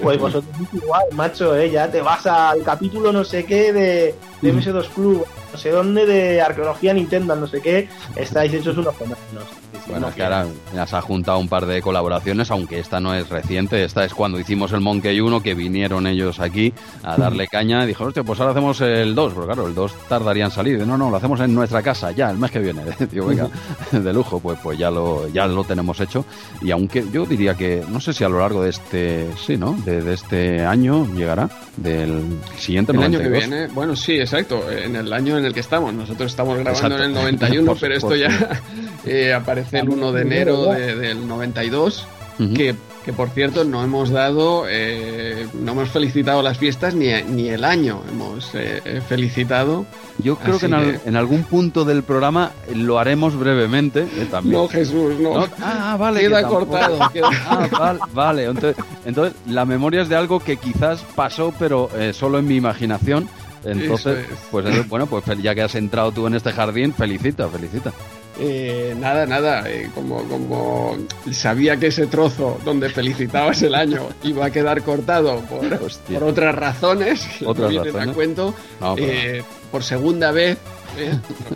Pues 0.01 0.17
vosotros 0.17 0.51
igual, 0.73 1.03
macho, 1.11 1.55
¿eh? 1.55 1.69
ya 1.69 1.89
te 1.91 2.01
vas 2.01 2.25
al 2.25 2.63
capítulo 2.63 3.11
no 3.11 3.23
sé 3.23 3.45
qué 3.45 3.71
de, 3.71 4.15
de 4.41 4.53
mm. 4.53 4.57
MS2 4.57 4.87
Club, 4.89 5.25
no 5.51 5.57
sé 5.57 5.69
dónde, 5.69 6.05
de 6.07 6.41
arqueología 6.41 6.93
Nintendo, 6.93 7.35
no 7.35 7.45
sé 7.45 7.61
qué, 7.61 7.87
estáis 8.15 8.51
hechos 8.53 8.77
unos 8.77 8.95
fenómenos. 8.95 9.64
Bueno, 9.87 10.09
es 10.09 10.15
que 10.15 10.23
ahora 10.23 10.45
ya 10.73 10.85
se 10.87 10.95
ha 10.95 11.01
juntado 11.01 11.39
un 11.39 11.47
par 11.47 11.65
de 11.65 11.81
colaboraciones, 11.81 12.51
aunque 12.51 12.79
esta 12.79 12.99
no 12.99 13.13
es 13.13 13.29
reciente, 13.29 13.83
esta 13.83 14.03
es 14.05 14.13
cuando 14.13 14.39
hicimos 14.39 14.71
el 14.73 14.81
Monkey 14.81 15.19
1, 15.19 15.41
que 15.41 15.53
vinieron 15.53 16.07
ellos 16.07 16.39
aquí 16.39 16.73
a 17.03 17.17
darle 17.17 17.47
caña 17.51 17.83
y 17.83 17.87
dijeron, 17.87 18.09
hostia, 18.09 18.23
pues 18.23 18.39
ahora 18.39 18.51
hacemos 18.51 18.81
el 18.81 19.15
2, 19.15 19.33
pero 19.33 19.45
claro, 19.45 19.67
el 19.67 19.75
2 19.75 19.93
tardaría 20.07 20.45
en 20.45 20.51
salir. 20.51 20.85
No, 20.85 20.97
no, 20.97 21.09
lo 21.09 21.17
hacemos 21.17 21.39
en 21.39 21.53
nuestra 21.53 21.81
casa, 21.81 22.11
ya, 22.11 22.29
el 22.29 22.37
mes 22.37 22.51
que 22.51 22.59
viene. 22.59 22.81
Digo, 23.11 23.27
venga, 23.27 23.49
de 23.91 24.13
lujo, 24.13 24.39
pues, 24.39 24.59
pues 24.61 24.77
ya, 24.77 24.91
lo, 24.91 25.27
ya 25.29 25.47
lo 25.47 25.63
tenemos 25.63 25.99
hecho. 25.99 26.25
Y 26.61 26.71
aunque 26.71 27.05
yo 27.11 27.25
diría 27.25 27.55
que, 27.55 27.83
no 27.89 27.99
sé 27.99 28.13
si 28.13 28.23
a 28.23 28.29
lo 28.29 28.39
largo 28.39 28.63
de 28.63 28.69
este, 28.69 29.27
sí, 29.45 29.57
¿no? 29.57 29.73
De, 29.85 30.13
este 30.13 30.63
año 30.63 31.07
llegará, 31.13 31.49
del 31.77 32.21
siguiente 32.57 32.91
El 32.91 33.01
año 33.01 33.19
que 33.19 33.29
viene, 33.29 33.67
bueno, 33.67 33.95
sí, 33.95 34.19
exacto, 34.19 34.69
en 34.71 34.95
el 34.95 35.11
año 35.11 35.37
en 35.37 35.45
el 35.45 35.53
que 35.53 35.59
estamos. 35.59 35.93
Nosotros 35.93 36.31
estamos 36.31 36.57
grabando 36.57 36.95
en 36.97 37.03
el 37.03 37.13
91, 37.13 37.75
pero 37.79 37.95
esto 37.95 38.15
ya 38.15 38.61
eh, 39.05 39.33
aparece 39.33 39.64
el 39.71 39.89
1 39.89 40.11
de 40.11 40.21
enero 40.21 40.71
del 40.71 41.27
92, 41.27 42.07
que, 42.37 42.75
que, 43.05 43.13
por 43.13 43.29
cierto 43.29 43.63
no 43.63 43.83
hemos 43.83 44.09
dado, 44.09 44.65
eh, 44.67 45.47
no 45.53 45.71
hemos 45.71 45.89
felicitado 45.89 46.41
las 46.41 46.57
fiestas 46.57 46.93
ni, 46.95 47.07
ni 47.23 47.49
el 47.49 47.63
año, 47.63 48.01
hemos 48.09 48.49
eh, 48.53 49.01
felicitado. 49.07 49.85
Yo 50.17 50.37
creo 50.37 50.59
que 50.59 50.65
en, 50.65 51.15
algún 51.15 51.43
punto 51.43 51.83
del 51.83 52.03
programa 52.03 52.51
lo 52.73 52.99
haremos 52.99 53.37
brevemente 53.37 54.05
también. 54.31 54.55
No, 54.55 54.67
Jesús, 54.67 55.19
no. 55.19 55.45
Ah, 55.61 55.97
vale. 55.99 56.21
Queda 56.21 56.43
cortado. 56.47 56.99
Ah, 57.47 57.97
vale, 58.13 58.45
Entonces, 58.45 58.83
entonces, 59.05 59.33
la 59.47 59.65
memoria 59.65 60.01
es 60.01 60.09
de 60.09 60.15
algo 60.15 60.39
que 60.39 60.57
quizás 60.57 61.03
pasó, 61.15 61.53
pero 61.59 61.89
solo 62.13 62.39
en 62.39 62.47
mi 62.47 62.55
imaginación. 62.55 63.27
Entonces, 63.65 64.25
pues 64.51 64.87
bueno, 64.87 65.07
pues 65.07 65.23
ya 65.41 65.55
que 65.55 65.63
has 65.63 65.75
entrado 65.75 66.11
tú 66.11 66.27
en 66.27 66.35
este 66.35 66.51
jardín, 66.51 66.93
felicita, 66.93 67.47
felicita. 67.49 67.91
Eh, 68.39 68.93
nada, 68.99 69.25
nada, 69.25 69.69
eh, 69.69 69.89
como, 69.93 70.23
como 70.23 70.97
sabía 71.31 71.77
que 71.77 71.87
ese 71.87 72.07
trozo 72.07 72.59
donde 72.65 72.89
felicitabas 72.89 73.61
el 73.61 73.75
año 73.75 74.09
iba 74.23 74.45
a 74.45 74.51
quedar 74.51 74.81
cortado 74.81 75.39
por, 75.41 75.69
por 75.79 76.23
otras 76.23 76.53
razones, 76.53 77.25
¿Otras 77.45 77.73
razones? 77.73 78.15
cuento, 78.15 78.53
eh, 78.97 79.41
por 79.71 79.83
segunda 79.83 80.31
vez 80.31 80.57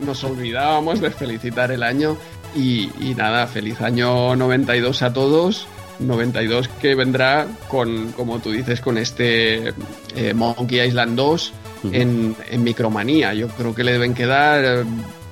nos 0.06 0.24
olvidábamos 0.24 1.02
de 1.02 1.12
felicitar 1.12 1.72
el 1.72 1.84
año 1.84 2.18
y, 2.56 2.90
y, 3.00 3.14
nada, 3.16 3.46
feliz 3.48 3.82
año 3.82 4.36
92 4.36 5.02
a 5.02 5.14
todos 5.14 5.68
92 6.00 6.70
que 6.82 6.96
vendrá 6.96 7.48
con, 7.68 8.12
como 8.14 8.40
tú 8.40 8.52
dices, 8.52 8.82
con 8.82 8.98
este 8.98 9.74
eh, 10.16 10.34
Monkey 10.34 10.80
Island 10.82 11.16
2 11.16 11.54
en, 11.92 12.36
en, 12.50 12.64
Micromanía. 12.64 13.34
Yo 13.34 13.48
creo 13.50 13.76
que 13.76 13.84
le 13.84 13.94
deben 13.94 14.14
quedar 14.14 14.64
eh, 14.64 14.84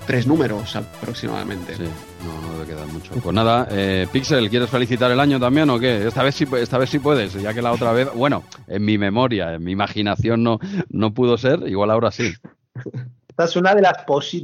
tres 0.08 0.26
números 0.26 0.76
aproximadamente. 0.76 1.76
Sí, 1.76 1.84
no, 2.26 2.42
no 2.48 2.54
debe 2.54 2.66
quedar 2.66 2.88
mucho. 2.88 3.12
Pues 3.22 3.36
nada, 3.36 3.68
eh, 3.70 4.08
Pixel, 4.12 4.50
¿quieres 4.50 4.70
felicitar 4.70 5.12
el 5.12 5.20
año 5.20 5.40
también 5.40 5.70
o 5.70 5.78
qué? 5.78 6.08
Esta 6.08 6.24
vez 6.24 6.34
sí, 6.34 6.48
esta 6.60 6.78
vez 6.78 6.90
sí 6.90 7.00
puedes, 7.00 7.34
ya 7.34 7.54
que 7.54 7.62
la 7.62 7.74
otra 7.74 7.92
vez, 7.92 8.12
bueno, 8.14 8.44
en 8.68 8.84
mi 8.84 8.98
memoria, 8.98 9.54
en 9.54 9.64
mi 9.64 9.74
imaginación 9.74 10.42
no, 10.42 10.60
no 10.90 11.14
pudo 11.14 11.38
ser, 11.38 11.68
igual 11.68 11.92
ahora 11.92 12.12
sí. 12.12 12.34
Esta 13.38 13.44
es 13.44 13.56
una 13.56 13.76
de 13.76 13.84
las, 13.84 13.94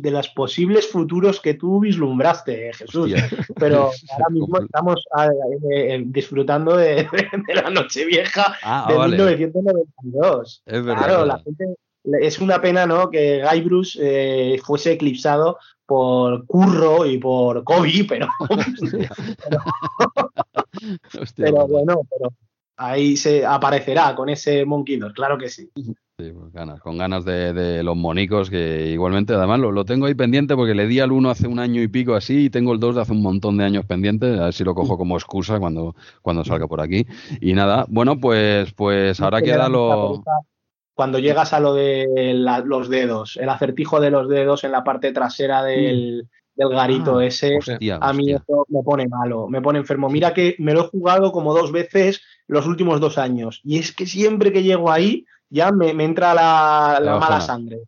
de 0.03 0.11
las 0.11 0.29
posibles 0.29 0.87
futuros 0.87 1.39
que 1.39 1.55
tú 1.55 1.79
vislumbraste, 1.79 2.69
eh, 2.69 2.73
Jesús. 2.73 3.11
Pero 3.55 3.89
ahora 4.11 4.29
mismo 4.29 4.59
estamos 4.59 5.03
ah, 5.15 5.29
eh, 5.71 5.95
eh, 5.95 6.03
disfrutando 6.05 6.77
de, 6.77 7.07
la 7.55 7.71
Nochevieja 7.71 8.55
ah, 8.61 8.85
de 8.87 8.99
1992. 9.17 10.61
Es 10.63 10.85
verdad. 10.85 11.05
Claro, 11.05 11.25
la 11.25 11.39
gente, 11.39 11.75
es 12.21 12.39
una 12.39 12.61
pena 12.61 12.85
¿no? 12.85 13.09
que 13.09 13.43
Guy 13.43 13.61
Bruce 13.61 14.57
fuese 14.63 14.93
eclipsado 14.93 15.57
por 15.85 16.45
Curro 16.45 17.05
y 17.05 17.17
por 17.17 17.63
Kobe, 17.63 18.05
pero, 18.07 18.27
pero, 21.35 21.67
bueno, 21.67 22.01
pero 22.09 22.33
ahí 22.77 23.17
se 23.17 23.45
aparecerá 23.45 24.15
con 24.15 24.29
ese 24.29 24.65
Monkey 24.65 24.99
claro 25.13 25.37
que 25.37 25.49
sí. 25.49 25.69
Sí, 25.75 26.31
pues 26.31 26.53
ganas, 26.53 26.79
con 26.79 26.97
ganas 26.97 27.25
de, 27.25 27.81
los 27.81 27.97
monicos, 27.97 28.51
que 28.51 28.91
igualmente, 28.91 29.33
además 29.33 29.59
lo, 29.59 29.83
tengo 29.83 30.05
ahí 30.05 30.13
pendiente 30.13 30.55
porque 30.55 30.75
le 30.75 30.85
di 30.85 30.99
al 30.99 31.11
uno 31.11 31.31
hace 31.31 31.47
un 31.47 31.57
año 31.57 31.81
y 31.81 31.87
pico 31.87 32.13
así 32.13 32.45
y 32.45 32.49
tengo 32.51 32.71
el 32.71 32.79
2 32.79 32.95
de 32.95 33.01
hace 33.01 33.13
un 33.13 33.23
montón 33.23 33.57
de 33.57 33.65
años 33.65 33.85
pendiente, 33.85 34.39
a 34.39 34.45
ver 34.45 34.53
si 34.53 34.63
lo 34.63 34.75
cojo 34.75 34.95
como 34.95 35.17
excusa 35.17 35.59
cuando, 35.59 35.95
cuando 36.21 36.45
salga 36.45 36.67
por 36.67 36.81
aquí. 36.81 37.07
Y 37.41 37.53
nada, 37.53 37.87
bueno, 37.89 38.19
pues, 38.19 38.71
pues 38.73 39.19
ahora 39.21 39.41
queda 39.41 39.67
lo... 39.69 40.23
Cuando 40.93 41.19
llegas 41.19 41.53
a 41.53 41.59
lo 41.59 41.73
de 41.73 42.33
los 42.65 42.89
dedos, 42.89 43.37
el 43.37 43.49
acertijo 43.49 43.99
de 43.99 44.11
los 44.11 44.29
dedos 44.29 44.63
en 44.63 44.71
la 44.71 44.83
parte 44.83 45.11
trasera 45.11 45.63
del, 45.63 46.27
del 46.55 46.69
garito 46.69 47.17
ah, 47.17 47.25
ese, 47.25 47.57
a 47.99 48.13
mí 48.13 48.31
eso 48.31 48.65
me 48.69 48.83
pone 48.83 49.07
malo, 49.07 49.47
me 49.47 49.61
pone 49.61 49.79
enfermo. 49.79 50.09
Mira 50.09 50.33
que 50.33 50.55
me 50.59 50.73
lo 50.73 50.81
he 50.81 50.89
jugado 50.89 51.31
como 51.31 51.53
dos 51.53 51.71
veces 51.71 52.21
los 52.47 52.67
últimos 52.67 52.99
dos 52.99 53.17
años 53.17 53.61
y 53.63 53.79
es 53.79 53.91
que 53.91 54.05
siempre 54.05 54.51
que 54.51 54.63
llego 54.63 54.91
ahí 54.91 55.25
ya 55.49 55.71
me, 55.71 55.89
entra 55.89 56.33
la, 56.33 57.17
mala 57.19 57.41
sangre. 57.41 57.81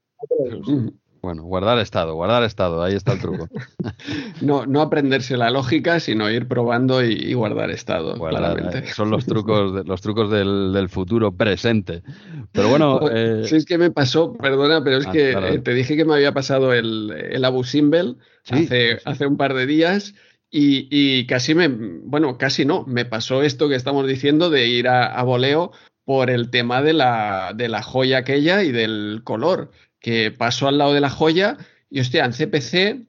Bueno, 1.26 1.41
guardar 1.41 1.80
estado, 1.80 2.13
guardar 2.13 2.43
estado, 2.43 2.84
ahí 2.84 2.93
está 2.93 3.13
el 3.13 3.19
truco. 3.19 3.49
no, 4.41 4.67
no 4.67 4.82
aprenderse 4.82 5.38
la 5.38 5.49
lógica, 5.49 5.99
sino 5.99 6.30
ir 6.30 6.47
probando 6.47 7.03
y, 7.03 7.34
guardar 7.34 7.71
estado, 7.71 8.13
claramente. 8.13 8.78
Eh, 8.78 8.93
son 8.93 9.09
los 9.09 9.26
trucos, 9.26 9.84
los 9.88 10.01
trucos 10.01 10.30
del, 10.30 10.88
futuro 10.88 11.32
presente. 11.32 12.03
Pero 12.51 12.69
bueno. 12.69 12.99
Eh... 13.11 13.41
Si 13.45 13.55
es 13.55 13.65
que 13.65 13.80
me 13.80 13.89
pasó, 13.89 14.34
perdona, 14.34 14.84
pero 14.84 14.97
es 14.97 15.07
ah, 15.07 15.11
que 15.11 15.32
eh, 15.32 15.57
te 15.57 15.73
dije 15.73 15.97
que 15.97 16.05
me 16.05 16.13
había 16.13 16.32
pasado 16.32 16.73
el, 16.73 17.11
el 17.32 17.43
Abu 17.43 17.63
Simbel 17.63 18.17
hace, 18.47 18.99
hace 19.03 19.26
un 19.26 19.38
par 19.38 19.55
de 19.55 19.65
días. 19.65 20.13
Y, 20.51 21.26
casi 21.26 21.55
me, 21.55 21.67
bueno, 21.67 22.38
casi 22.38 22.65
no, 22.65 22.86
me 22.86 23.03
pasó 23.03 23.41
esto 23.41 23.67
que 23.67 23.76
estamos 23.76 24.07
diciendo 24.07 24.51
de 24.51 24.67
ir 24.67 24.88
a, 24.88 25.07
a 25.07 25.23
voleo 25.23 25.71
por 26.05 26.30
el 26.30 26.51
tema 26.51 26.84
de 26.84 26.93
la, 26.93 27.51
de 27.55 27.67
la 27.67 27.82
joya 27.82 28.19
aquella 28.19 28.63
y 28.63 28.71
del 28.71 29.21
color, 29.23 29.71
que 30.06 30.30
paso 30.30 30.68
al 30.68 30.78
lado 30.78 30.93
de 30.93 31.01
la 31.01 31.10
joya 31.10 31.58
y 31.89 31.99
hostia, 31.99 32.26
en 32.26 32.32
CPC 32.32 33.08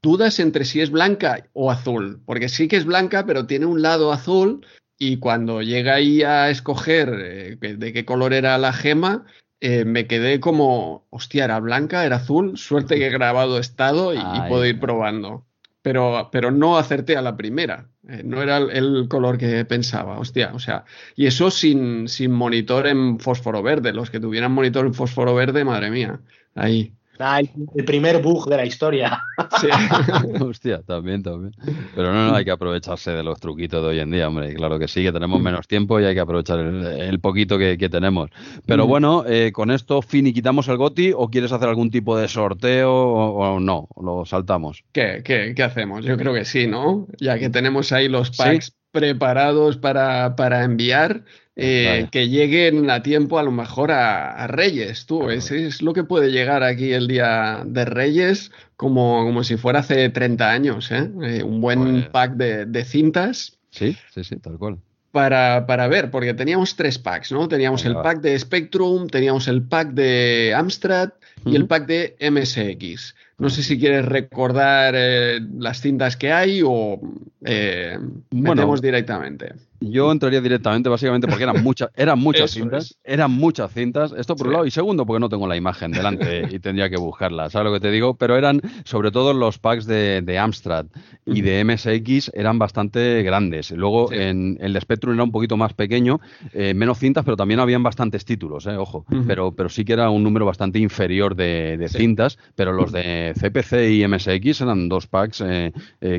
dudas 0.00 0.38
entre 0.38 0.64
si 0.64 0.80
es 0.80 0.88
blanca 0.88 1.48
o 1.52 1.72
azul, 1.72 2.22
porque 2.26 2.48
sí 2.48 2.68
que 2.68 2.76
es 2.76 2.84
blanca, 2.84 3.26
pero 3.26 3.48
tiene 3.48 3.66
un 3.66 3.82
lado 3.82 4.12
azul 4.12 4.64
y 4.96 5.16
cuando 5.16 5.62
llega 5.62 5.94
ahí 5.94 6.22
a 6.22 6.48
escoger 6.48 7.12
eh, 7.12 7.56
de 7.56 7.92
qué 7.92 8.04
color 8.04 8.34
era 8.34 8.56
la 8.56 8.72
gema, 8.72 9.26
eh, 9.58 9.84
me 9.84 10.06
quedé 10.06 10.38
como, 10.38 11.08
hostia, 11.10 11.44
era 11.44 11.58
blanca, 11.58 12.06
era 12.06 12.16
azul, 12.16 12.56
suerte 12.56 12.94
que 12.98 13.08
he 13.08 13.10
grabado 13.10 13.58
estado 13.58 14.14
y, 14.14 14.18
y 14.18 14.48
puedo 14.48 14.64
ir 14.64 14.78
probando 14.78 15.47
pero, 15.88 16.28
pero 16.30 16.50
no 16.50 16.76
acerté 16.76 17.16
a 17.16 17.22
la 17.22 17.34
primera. 17.34 17.88
Eh, 18.06 18.20
no 18.22 18.42
era 18.42 18.58
el, 18.58 19.08
color 19.08 19.38
que 19.38 19.64
pensaba, 19.64 20.18
hostia. 20.18 20.50
O 20.52 20.58
sea, 20.58 20.84
y 21.16 21.24
eso 21.24 21.50
sin, 21.50 22.08
sin 22.08 22.30
monitor 22.30 22.86
en 22.86 23.18
fósforo 23.18 23.62
verde. 23.62 23.94
Los 23.94 24.10
que 24.10 24.20
tuvieran 24.20 24.52
monitor 24.52 24.84
en 24.84 24.92
fósforo 24.92 25.34
verde, 25.34 25.64
madre 25.64 25.90
mía. 25.90 26.20
Ahí. 26.54 26.97
Ah, 27.18 27.40
el, 27.40 27.84
primer 27.84 28.22
bug 28.22 28.48
de 28.48 28.56
la 28.56 28.64
historia. 28.64 29.22
Hostia, 30.40 30.82
también, 30.82 31.22
también. 31.22 31.52
Pero 31.94 32.12
no, 32.12 32.28
no, 32.28 32.36
hay 32.36 32.44
que 32.44 32.50
aprovecharse 32.50 33.10
de 33.10 33.22
los 33.22 33.40
truquitos 33.40 33.82
de 33.82 33.88
hoy 33.88 34.00
en 34.00 34.10
día, 34.10 34.28
hombre. 34.28 34.54
Claro 34.54 34.78
que 34.78 34.88
sí, 34.88 35.02
que 35.02 35.12
tenemos 35.12 35.40
menos 35.40 35.66
tiempo 35.66 36.00
y 36.00 36.04
hay 36.04 36.14
que 36.14 36.20
aprovechar 36.20 36.60
el, 36.60 37.20
poquito 37.20 37.58
que, 37.58 37.76
tenemos. 37.88 38.30
Pero 38.66 38.86
mm. 38.86 38.88
bueno, 38.88 39.24
eh, 39.26 39.50
con 39.52 39.70
esto 39.70 40.02
finiquitamos 40.02 40.68
el 40.68 40.76
GOTI 40.76 41.12
o 41.16 41.28
quieres 41.28 41.52
hacer 41.52 41.68
algún 41.68 41.90
tipo 41.90 42.16
de 42.16 42.28
sorteo 42.28 42.92
o, 42.92 43.60
no, 43.60 43.88
lo 44.00 44.24
saltamos. 44.24 44.84
¿Qué, 44.92 45.22
qué, 45.24 45.54
qué, 45.56 45.62
hacemos? 45.62 46.04
Yo 46.04 46.16
creo 46.16 46.34
que 46.34 46.44
sí, 46.44 46.66
¿no? 46.66 47.06
Ya 47.18 47.38
que 47.38 47.50
tenemos 47.50 47.92
ahí 47.92 48.08
los 48.08 48.30
packs 48.36 48.74
preparados 48.90 49.76
para, 49.76 50.36
para 50.36 50.64
enviar. 50.64 51.24
Eh, 51.60 52.06
que 52.12 52.28
lleguen 52.28 52.88
a 52.88 53.02
tiempo 53.02 53.36
a 53.36 53.42
lo 53.42 53.50
mejor 53.50 53.90
a, 53.90 54.46
Reyes, 54.46 55.06
tú. 55.06 55.28
Ese 55.28 55.66
es 55.66 55.82
lo 55.82 55.92
que 55.92 56.04
puede 56.04 56.30
llegar 56.30 56.62
aquí 56.62 56.92
el 56.92 57.08
día 57.08 57.64
de 57.66 57.84
Reyes, 57.84 58.52
como, 58.76 59.24
como 59.24 59.42
si 59.42 59.56
fuera 59.56 59.80
hace 59.80 60.08
30 60.08 60.50
años, 60.50 60.92
¿eh? 60.92 61.10
eh 61.20 61.42
un 61.42 61.60
buen 61.60 61.80
pues 61.80 62.08
pack 62.10 62.34
de, 62.34 62.84
cintas. 62.84 63.58
Sí, 63.70 63.96
sí, 64.14 64.22
sí, 64.22 64.36
tal 64.36 64.56
cual. 64.56 64.78
Para, 65.10 65.66
para, 65.66 65.88
ver, 65.88 66.12
porque 66.12 66.32
teníamos 66.32 66.76
tres 66.76 66.96
packs, 66.96 67.32
¿no? 67.32 67.48
Teníamos 67.48 67.84
el 67.84 67.94
pack 67.94 68.20
de 68.20 68.38
Spectrum, 68.38 69.08
teníamos 69.08 69.48
el 69.48 69.62
pack 69.62 69.94
de 69.94 70.54
Amstrad 70.54 71.10
y 71.44 71.56
el 71.56 71.66
pack 71.66 71.86
de 71.86 72.16
MSX. 72.30 73.16
No 73.38 73.50
sé 73.50 73.64
si 73.64 73.80
quieres 73.80 74.04
recordar 74.04 74.94
eh, 74.96 75.40
las 75.58 75.80
cintas 75.80 76.16
que 76.16 76.30
hay 76.30 76.62
o 76.64 77.00
eh, 77.44 77.98
metemos 78.30 78.80
directamente. 78.80 79.54
Yo 79.80 80.10
entraría 80.10 80.40
directamente, 80.40 80.88
básicamente, 80.88 81.28
porque 81.28 81.44
eran 81.44 81.62
muchas, 81.62 81.90
eran 81.94 82.18
muchas 82.18 82.50
cintas. 82.50 82.98
Eran 83.04 83.30
muchas 83.30 83.72
cintas. 83.72 84.12
Esto 84.16 84.34
por 84.34 84.48
un 84.48 84.52
lado. 84.52 84.66
Y 84.66 84.70
segundo, 84.70 85.06
porque 85.06 85.20
no 85.20 85.28
tengo 85.28 85.46
la 85.46 85.56
imagen 85.56 85.92
delante 85.92 86.48
y 86.50 86.58
tendría 86.58 86.90
que 86.90 86.96
buscarla. 86.96 87.48
¿Sabes 87.50 87.66
lo 87.66 87.72
que 87.74 87.80
te 87.80 87.90
digo? 87.90 88.14
Pero 88.14 88.36
eran, 88.36 88.60
sobre 88.84 89.10
todo, 89.10 89.32
los 89.32 89.58
packs 89.58 89.86
de, 89.86 90.38
Amstrad 90.38 90.86
y 91.26 91.42
de 91.42 91.64
MSX 91.64 92.30
eran 92.34 92.58
bastante 92.58 93.22
grandes. 93.22 93.70
Luego, 93.70 94.12
en 94.12 94.58
el 94.60 94.80
Spectrum 94.80 95.14
era 95.14 95.24
un 95.24 95.32
poquito 95.32 95.56
más 95.56 95.74
pequeño, 95.74 96.20
eh, 96.52 96.74
menos 96.74 96.98
cintas, 96.98 97.24
pero 97.24 97.36
también 97.36 97.60
habían 97.60 97.82
bastantes 97.82 98.24
títulos, 98.24 98.66
eh, 98.66 98.76
ojo. 98.76 99.04
pero, 99.26 99.52
pero 99.52 99.68
sí 99.68 99.84
que 99.84 99.92
era 99.92 100.10
un 100.10 100.22
número 100.22 100.44
bastante 100.44 100.78
inferior 100.78 101.34
de, 101.34 101.88
cintas. 101.88 102.38
Pero 102.54 102.72
los 102.72 102.92
de 102.92 103.32
CPC 103.38 103.90
y 103.92 104.06
MSX 104.06 104.60
eran 104.60 104.88
dos 104.88 105.06
packs 105.06 105.42
eh, 105.46 105.72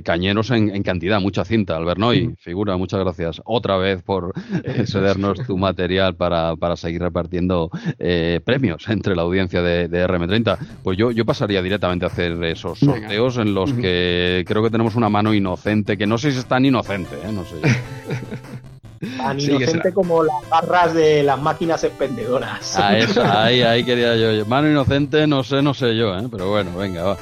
cañeros 0.04 0.52
en, 0.52 0.82
cantidad, 0.84 1.20
mucha 1.20 1.44
cinta. 1.44 1.76
Albernoy, 1.76 2.36
figura, 2.38 2.78
muchas 2.78 3.00
gracias 3.02 3.42
otra 3.50 3.78
vez 3.78 4.02
por 4.04 4.34
eh, 4.64 4.86
cedernos 4.86 5.46
tu 5.46 5.58
material 5.58 6.16
para, 6.16 6.56
para 6.56 6.76
seguir 6.76 7.02
repartiendo 7.02 7.70
eh, 7.98 8.40
premios 8.46 8.88
entre 8.90 9.16
la 9.16 9.24
audiencia 9.24 9.62
de, 9.62 9.90
RM30. 9.90 10.58
Pues 10.84 10.98
yo, 10.98 11.12
yo 11.12 11.26
pasaría 11.26 11.62
directamente 11.62 12.06
a 12.06 12.10
hacer 12.10 12.42
esos 12.44 12.80
sorteos 12.80 13.38
en 13.38 13.54
los 13.54 13.74
que 13.74 14.46
creo 14.48 14.64
que 14.64 14.70
tenemos 14.70 14.96
una 14.96 15.10
mano 15.10 15.34
inocente, 15.34 15.98
que 15.98 16.06
no 16.06 16.18
sé 16.18 16.32
si 16.32 16.40
es 16.40 16.46
tan 16.46 16.64
inocente, 16.64 17.16
¿eh? 17.16 17.32
no 17.34 17.44
sé. 17.44 17.56
Tan 19.18 19.40
inocente 19.40 19.94
como 19.94 20.26
las 20.26 20.50
barras 20.50 20.94
de 20.94 21.24
las 21.24 21.42
máquinas 21.42 21.82
expendedoras. 21.86 22.76
Ah, 22.78 22.98
ahí, 23.44 23.62
ahí 23.62 23.86
quería 23.86 24.14
yo. 24.18 24.46
Mano 24.46 24.70
inocente, 24.70 25.26
no 25.26 25.42
sé, 25.42 25.62
no 25.62 25.74
sé 25.74 25.96
yo, 25.96 26.18
¿eh? 26.18 26.28
pero 26.30 26.50
bueno, 26.50 26.76
venga, 26.78 27.04
va. 27.04 27.18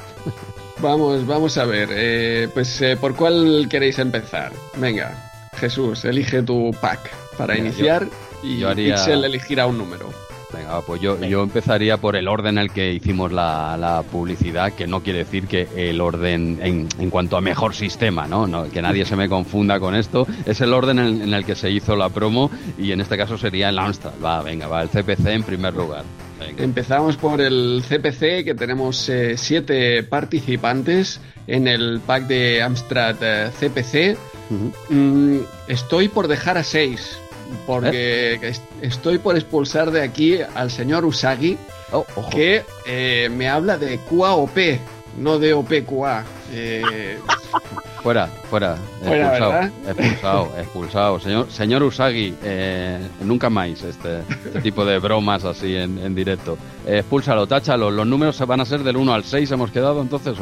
Vamos, 0.80 1.24
vamos 1.24 1.56
a 1.56 1.64
ver. 1.64 2.50
pues, 2.50 2.82
¿por 3.00 3.14
cuál 3.14 3.68
queréis 3.70 4.00
empezar? 4.00 4.50
Venga. 4.76 5.27
Jesús, 5.58 6.04
elige 6.04 6.42
tu 6.42 6.74
pack 6.80 7.10
para 7.36 7.58
iniciar 7.58 8.06
y 8.42 8.58
yo 8.58 8.74
Pixel 8.74 9.24
elegirá 9.24 9.66
un 9.66 9.78
número. 9.78 10.08
Venga, 10.52 10.80
pues 10.80 11.02
yo, 11.02 11.22
yo 11.22 11.42
empezaría 11.42 11.98
por 11.98 12.16
el 12.16 12.26
orden 12.26 12.56
en 12.56 12.64
el 12.64 12.70
que 12.70 12.94
hicimos 12.94 13.30
la, 13.30 14.02
publicidad, 14.10 14.72
que 14.72 14.86
no 14.86 15.02
quiere 15.02 15.20
decir 15.20 15.46
que 15.46 15.68
el 15.76 16.00
orden 16.00 16.58
en, 16.62 17.10
cuanto 17.10 17.36
a 17.36 17.42
mejor 17.42 17.74
sistema, 17.74 18.26
¿no? 18.26 18.70
Que 18.70 18.80
nadie 18.80 19.04
se 19.04 19.14
me 19.14 19.28
confunda 19.28 19.78
con 19.78 19.94
esto. 19.94 20.26
Es 20.46 20.62
el 20.62 20.72
orden 20.72 20.98
en, 20.98 21.34
el 21.34 21.44
que 21.44 21.54
se 21.54 21.70
hizo 21.70 21.96
la 21.96 22.08
promo 22.08 22.50
y 22.78 22.92
en 22.92 23.02
este 23.02 23.18
caso 23.18 23.36
sería 23.36 23.68
el 23.68 23.78
Amstrad. 23.78 24.12
Va, 24.24 24.42
venga, 24.42 24.68
va, 24.68 24.80
el 24.80 24.88
CPC 24.88 25.26
en 25.26 25.42
primer 25.42 25.74
lugar. 25.74 26.04
Empezamos 26.56 27.16
por 27.16 27.42
el 27.42 27.82
CPC, 27.86 28.44
que 28.44 28.54
tenemos 28.56 29.08
eh, 29.10 29.36
siete 29.36 30.02
participantes 30.02 31.20
en 31.48 31.66
el 31.66 32.00
pack 32.06 32.28
de 32.28 32.62
Amstrad 32.62 33.16
eh, 33.20 33.50
CPC. 33.58 34.16
Mm, 34.90 35.40
estoy 35.66 36.08
por 36.08 36.28
dejar 36.28 36.56
a 36.56 36.62
seis, 36.62 37.18
porque 37.66 38.34
¿Eh? 38.34 38.52
estoy 38.82 39.18
por 39.18 39.36
expulsar 39.36 39.90
de 39.90 40.02
aquí 40.02 40.38
al 40.54 40.70
señor 40.70 41.04
Usagi, 41.04 41.58
oh, 41.90 42.06
que 42.30 42.64
me 43.30 43.48
habla 43.48 43.76
de 43.76 43.98
QA 43.98 44.36
no 45.18 45.38
de 45.38 45.52
OPQA. 45.54 46.24
Fuera, 48.02 48.28
fuera. 48.48 48.76
Fuera, 49.02 49.26
expulsado, 49.26 49.70
expulsado, 49.86 50.58
expulsado. 50.58 51.20
Señor, 51.20 51.50
señor 51.50 51.82
Usagi, 51.82 52.34
eh, 52.44 52.98
nunca 53.22 53.50
más 53.50 53.82
este, 53.82 54.20
este 54.20 54.60
tipo 54.62 54.84
de 54.84 54.98
bromas 54.98 55.44
así 55.44 55.76
en, 55.76 55.98
en 55.98 56.14
directo. 56.14 56.56
Eh, 56.86 56.98
expúlsalo, 56.98 57.46
táchalo. 57.46 57.90
Los 57.90 58.06
números 58.06 58.36
se 58.36 58.44
van 58.44 58.60
a 58.60 58.64
ser 58.64 58.84
del 58.84 58.96
1 58.96 59.12
al 59.12 59.24
6, 59.24 59.50
hemos 59.50 59.72
quedado 59.72 60.00
entonces. 60.00 60.38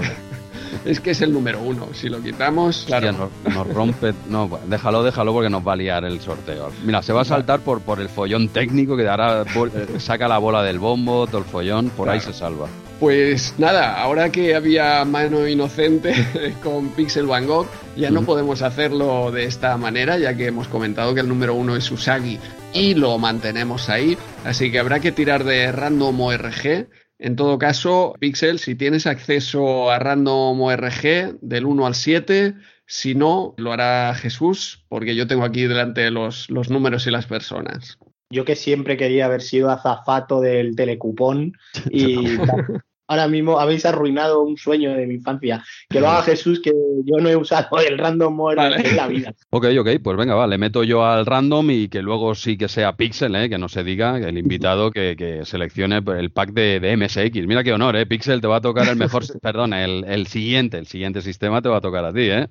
Es 0.84 1.00
que 1.00 1.10
es 1.10 1.22
el 1.22 1.32
número 1.32 1.60
uno. 1.60 1.88
Si 1.92 2.08
lo 2.08 2.22
quitamos, 2.22 2.84
claro. 2.86 3.10
Hostia, 3.10 3.28
nos, 3.44 3.54
nos 3.54 3.74
rompe. 3.74 4.14
No, 4.28 4.48
déjalo, 4.66 5.02
déjalo 5.02 5.32
porque 5.32 5.50
nos 5.50 5.66
va 5.66 5.72
a 5.72 5.76
liar 5.76 6.04
el 6.04 6.20
sorteo. 6.20 6.70
Mira, 6.84 7.02
se 7.02 7.12
va 7.12 7.22
a 7.22 7.24
saltar 7.24 7.60
por, 7.60 7.80
por 7.80 8.00
el 8.00 8.08
follón 8.08 8.48
técnico 8.48 8.96
que 8.96 9.08
ahora 9.08 9.42
eh, 9.74 9.98
saca 9.98 10.28
la 10.28 10.38
bola 10.38 10.62
del 10.62 10.78
bombo, 10.78 11.26
todo 11.26 11.38
el 11.38 11.44
follón, 11.44 11.90
por 11.90 12.08
ahí 12.08 12.20
se 12.20 12.32
salva. 12.32 12.68
Pues 12.98 13.54
nada, 13.58 14.00
ahora 14.00 14.32
que 14.32 14.54
había 14.54 15.04
mano 15.04 15.46
inocente 15.46 16.14
con 16.62 16.88
Pixel 16.88 17.26
Van 17.26 17.46
Gogh, 17.46 17.66
ya 17.94 18.10
no 18.10 18.22
podemos 18.22 18.62
hacerlo 18.62 19.30
de 19.30 19.44
esta 19.44 19.76
manera, 19.76 20.16
ya 20.18 20.34
que 20.34 20.46
hemos 20.46 20.66
comentado 20.68 21.14
que 21.14 21.20
el 21.20 21.28
número 21.28 21.54
uno 21.54 21.76
es 21.76 21.90
Usagi 21.90 22.38
y 22.72 22.94
lo 22.94 23.18
mantenemos 23.18 23.90
ahí. 23.90 24.16
Así 24.44 24.70
que 24.70 24.78
habrá 24.78 25.00
que 25.00 25.12
tirar 25.12 25.44
de 25.44 25.72
Random 25.72 26.18
ORG. 26.18 26.88
En 27.18 27.36
todo 27.36 27.58
caso, 27.58 28.14
Pixel, 28.20 28.58
si 28.58 28.74
tienes 28.74 29.06
acceso 29.06 29.90
a 29.90 29.98
Random 29.98 30.60
ORG 30.60 31.38
del 31.40 31.64
1 31.64 31.86
al 31.86 31.94
7, 31.94 32.54
si 32.86 33.14
no, 33.14 33.54
lo 33.56 33.72
hará 33.72 34.14
Jesús, 34.14 34.84
porque 34.88 35.16
yo 35.16 35.26
tengo 35.26 35.44
aquí 35.44 35.62
delante 35.66 36.10
los, 36.10 36.50
los 36.50 36.70
números 36.70 37.06
y 37.06 37.10
las 37.10 37.26
personas. 37.26 37.98
Yo 38.30 38.44
que 38.44 38.56
siempre 38.56 38.96
quería 38.96 39.26
haber 39.26 39.40
sido 39.40 39.70
azafato 39.70 40.40
del 40.40 40.76
telecupón 40.76 41.52
y 41.90 42.16
ahora 43.06 43.28
mismo 43.28 43.58
habéis 43.58 43.84
arruinado 43.86 44.42
un 44.42 44.56
sueño 44.56 44.94
de 44.94 45.06
mi 45.06 45.14
infancia. 45.14 45.64
Que 45.88 46.00
lo 46.00 46.08
haga 46.08 46.22
Jesús, 46.22 46.60
que 46.60 46.72
yo 47.04 47.16
no 47.20 47.28
he 47.28 47.36
usado 47.36 47.78
el 47.78 47.98
random 47.98 48.36
Vale. 48.36 48.88
en 48.88 48.96
la 48.96 49.08
vida. 49.08 49.34
Ok, 49.50 49.66
ok, 49.78 49.88
pues 50.02 50.16
venga, 50.16 50.34
va, 50.34 50.46
le 50.46 50.58
meto 50.58 50.84
yo 50.84 51.04
al 51.04 51.24
random 51.24 51.70
y 51.70 51.88
que 51.88 52.02
luego 52.02 52.34
sí 52.34 52.58
que 52.58 52.68
sea 52.68 52.96
Pixel, 52.96 53.34
¿eh? 53.36 53.48
que 53.48 53.58
no 53.58 53.68
se 53.68 53.84
diga, 53.84 54.18
el 54.18 54.36
invitado 54.36 54.90
que, 54.90 55.14
que 55.16 55.44
seleccione 55.44 56.02
el 56.18 56.30
pack 56.30 56.52
de, 56.52 56.80
de 56.80 56.96
MSX. 56.96 57.46
Mira 57.46 57.64
qué 57.64 57.72
honor, 57.72 57.96
¿eh? 57.96 58.06
Pixel 58.06 58.40
te 58.40 58.48
va 58.48 58.56
a 58.56 58.60
tocar 58.60 58.88
el 58.88 58.96
mejor, 58.96 59.22
perdón, 59.40 59.72
el, 59.72 60.04
el 60.04 60.26
siguiente, 60.26 60.78
el 60.78 60.86
siguiente 60.86 61.22
sistema 61.22 61.62
te 61.62 61.68
va 61.68 61.78
a 61.78 61.80
tocar 61.80 62.04
a 62.04 62.12
ti, 62.12 62.22
¿eh? 62.22 62.48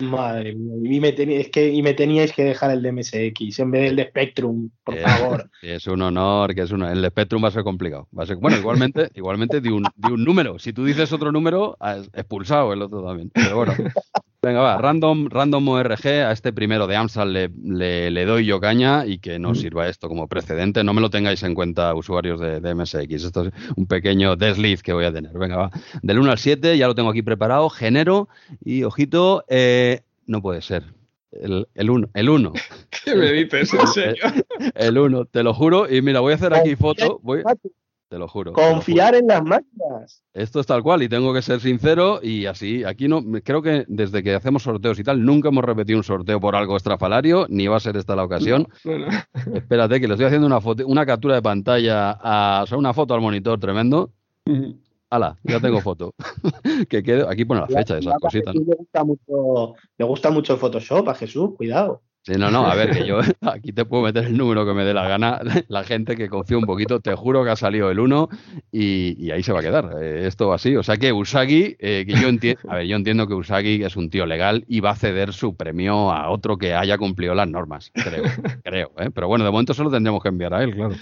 Madre 0.00 0.54
mía, 0.54 0.96
y 0.96 1.00
me, 1.00 1.14
teni- 1.14 1.38
es 1.38 1.50
que, 1.50 1.68
y 1.72 1.82
me 1.82 1.94
teníais 1.94 2.32
que 2.32 2.44
dejar 2.44 2.70
el 2.70 2.82
de 2.82 2.92
MSX 2.92 3.58
en 3.58 3.70
vez 3.70 3.82
del 3.82 3.96
de 3.96 4.04
Spectrum, 4.08 4.70
por 4.84 4.98
favor. 4.98 5.50
es 5.62 5.86
un 5.86 6.02
honor, 6.02 6.54
que 6.54 6.62
es 6.62 6.70
un 6.70 6.82
El 6.82 7.04
Spectrum 7.06 7.42
va 7.42 7.48
a 7.48 7.52
ser 7.52 7.64
complicado. 7.64 8.08
Va 8.16 8.22
a 8.22 8.26
ser, 8.26 8.36
bueno, 8.36 8.56
igualmente, 8.56 9.10
igualmente 9.14 9.60
de 9.60 9.72
un, 9.72 9.84
de 9.96 10.12
un 10.12 10.24
número. 10.24 10.58
Si 10.58 10.72
tú 10.72 10.84
dices 10.84 11.12
otro 11.12 11.32
número, 11.32 11.76
has 11.80 12.08
expulsado 12.14 12.72
el 12.72 12.82
otro 12.82 13.04
también. 13.04 13.30
Pero 13.32 13.56
bueno. 13.56 13.74
Venga, 14.46 14.60
va, 14.60 14.78
random, 14.78 15.28
random 15.28 15.68
ORG, 15.70 16.06
a 16.06 16.30
este 16.30 16.52
primero 16.52 16.86
de 16.86 16.94
Amstrad 16.94 17.26
le, 17.26 17.50
le- 17.64 18.12
le 18.12 18.24
doy 18.24 18.44
yo 18.46 18.60
caña 18.60 19.04
y 19.04 19.18
que 19.18 19.40
no 19.40 19.56
sirva 19.56 19.88
esto 19.88 20.08
como 20.08 20.28
precedente. 20.28 20.84
No 20.84 20.94
me 20.94 21.00
lo 21.00 21.10
tengáis 21.10 21.42
en 21.42 21.52
cuenta, 21.52 21.92
usuarios 21.96 22.38
de, 22.38 22.60
de 22.60 22.74
MSX. 22.76 23.24
Esto 23.24 23.46
es 23.46 23.52
un 23.74 23.86
pequeño 23.86 24.36
desliz 24.36 24.84
que 24.84 24.92
voy 24.92 25.04
a 25.04 25.12
tener. 25.12 25.32
Venga, 25.36 25.56
va. 25.56 25.70
Del 26.00 26.20
1 26.20 26.30
al 26.30 26.38
7, 26.38 26.78
ya 26.78 26.86
lo 26.86 26.94
tengo 26.94 27.10
aquí 27.10 27.22
preparado. 27.22 27.68
Genero 27.70 28.28
y, 28.64 28.84
ojito, 28.84 29.44
eh, 29.48 30.02
no 30.26 30.40
puede 30.40 30.62
ser. 30.62 30.84
El, 31.32 31.66
el 31.74 31.90
1, 31.90 32.10
el 32.14 32.28
1. 32.30 32.52
¿Qué 33.04 33.16
me 33.16 33.32
dices, 33.32 33.74
en 33.74 33.86
serio? 33.88 34.22
El 34.76 34.96
1, 34.96 35.24
te 35.24 35.42
lo 35.42 35.54
juro. 35.54 35.92
Y 35.92 36.02
mira, 36.02 36.20
voy 36.20 36.34
a 36.34 36.36
hacer 36.36 36.54
aquí 36.54 36.76
foto. 36.76 37.18
Voy, 37.24 37.42
te 38.16 38.20
lo 38.20 38.28
juro. 38.28 38.52
te 38.52 38.60
lo 38.60 38.64
juro. 38.64 38.74
Confiar 38.74 39.14
en 39.14 39.26
las 39.26 39.42
máquinas. 39.44 40.24
Esto 40.32 40.60
es 40.60 40.66
tal 40.66 40.82
cual 40.82 41.02
y 41.02 41.08
tengo 41.08 41.34
que 41.34 41.42
ser 41.42 41.60
sincero 41.60 42.20
y 42.22 42.46
así, 42.46 42.82
aquí 42.82 43.08
no, 43.08 43.22
creo 43.44 43.60
que 43.60 43.84
desde 43.88 44.22
que 44.22 44.34
hacemos 44.34 44.62
sorteos 44.62 44.98
y 44.98 45.04
tal, 45.04 45.24
nunca 45.24 45.48
hemos 45.48 45.64
repetido 45.64 45.98
un 45.98 46.04
sorteo 46.04 46.40
por 46.40 46.56
algo 46.56 46.76
estrafalario, 46.76 47.46
ni 47.50 47.66
va 47.66 47.76
a 47.76 47.80
ser 47.80 47.96
esta 47.96 48.16
la 48.16 48.24
ocasión. 48.24 48.66
No, 48.84 48.98
no. 48.98 49.06
Espérate, 49.54 50.00
que 50.00 50.08
le 50.08 50.14
estoy 50.14 50.26
haciendo 50.26 50.46
una 50.46 50.60
foto, 50.60 50.86
una 50.86 51.04
captura 51.04 51.34
de 51.34 51.42
pantalla, 51.42 52.12
a, 52.12 52.62
o 52.62 52.66
sea, 52.66 52.78
una 52.78 52.94
foto 52.94 53.14
al 53.14 53.20
monitor 53.20 53.60
tremendo. 53.60 54.10
Ala, 55.10 55.36
ya 55.44 55.60
tengo 55.60 55.80
foto. 55.80 56.14
que 56.88 57.02
quede, 57.02 57.26
aquí 57.28 57.44
pone 57.44 57.60
la 57.60 57.66
fecha 57.66 57.94
de 57.94 58.00
esas 58.00 58.14
cositas. 58.18 58.54
Le 58.54 58.62
gusta, 58.62 59.04
mucho, 59.04 59.74
le 59.98 60.04
gusta 60.04 60.30
mucho 60.30 60.54
el 60.54 60.58
Photoshop 60.58 61.08
a 61.10 61.14
Jesús, 61.14 61.50
cuidado. 61.56 62.00
Sí, 62.26 62.32
no, 62.32 62.50
no, 62.50 62.66
a 62.66 62.74
ver, 62.74 62.90
que 62.90 63.06
yo 63.06 63.20
aquí 63.42 63.72
te 63.72 63.84
puedo 63.84 64.02
meter 64.02 64.24
el 64.24 64.36
número 64.36 64.66
que 64.66 64.74
me 64.74 64.84
dé 64.84 64.92
la 64.92 65.06
gana. 65.06 65.40
La 65.68 65.84
gente 65.84 66.16
que 66.16 66.28
confía 66.28 66.58
un 66.58 66.64
poquito, 66.64 66.98
te 66.98 67.14
juro 67.14 67.44
que 67.44 67.50
ha 67.50 67.56
salido 67.56 67.88
el 67.88 68.00
1 68.00 68.28
y, 68.72 69.14
y 69.24 69.30
ahí 69.30 69.44
se 69.44 69.52
va 69.52 69.60
a 69.60 69.62
quedar. 69.62 69.92
Eh, 70.02 70.26
esto 70.26 70.52
así. 70.52 70.74
O 70.74 70.82
sea 70.82 70.96
que 70.96 71.12
Usagi, 71.12 71.76
eh, 71.78 72.04
que 72.04 72.14
yo 72.14 72.26
entiendo, 72.26 72.60
a 72.68 72.76
ver, 72.76 72.86
yo 72.86 72.96
entiendo 72.96 73.28
que 73.28 73.34
Usagi 73.34 73.84
es 73.84 73.94
un 73.94 74.10
tío 74.10 74.26
legal 74.26 74.64
y 74.66 74.80
va 74.80 74.90
a 74.90 74.96
ceder 74.96 75.32
su 75.32 75.56
premio 75.56 76.10
a 76.10 76.28
otro 76.30 76.58
que 76.58 76.74
haya 76.74 76.98
cumplido 76.98 77.32
las 77.32 77.48
normas. 77.48 77.92
Creo, 77.94 78.24
creo. 78.64 78.90
¿eh? 78.98 79.10
Pero 79.14 79.28
bueno, 79.28 79.44
de 79.44 79.52
momento 79.52 79.72
solo 79.72 79.88
tendremos 79.88 80.20
que 80.20 80.28
enviar 80.28 80.52
a 80.52 80.64
él, 80.64 80.74
claro. 80.74 80.96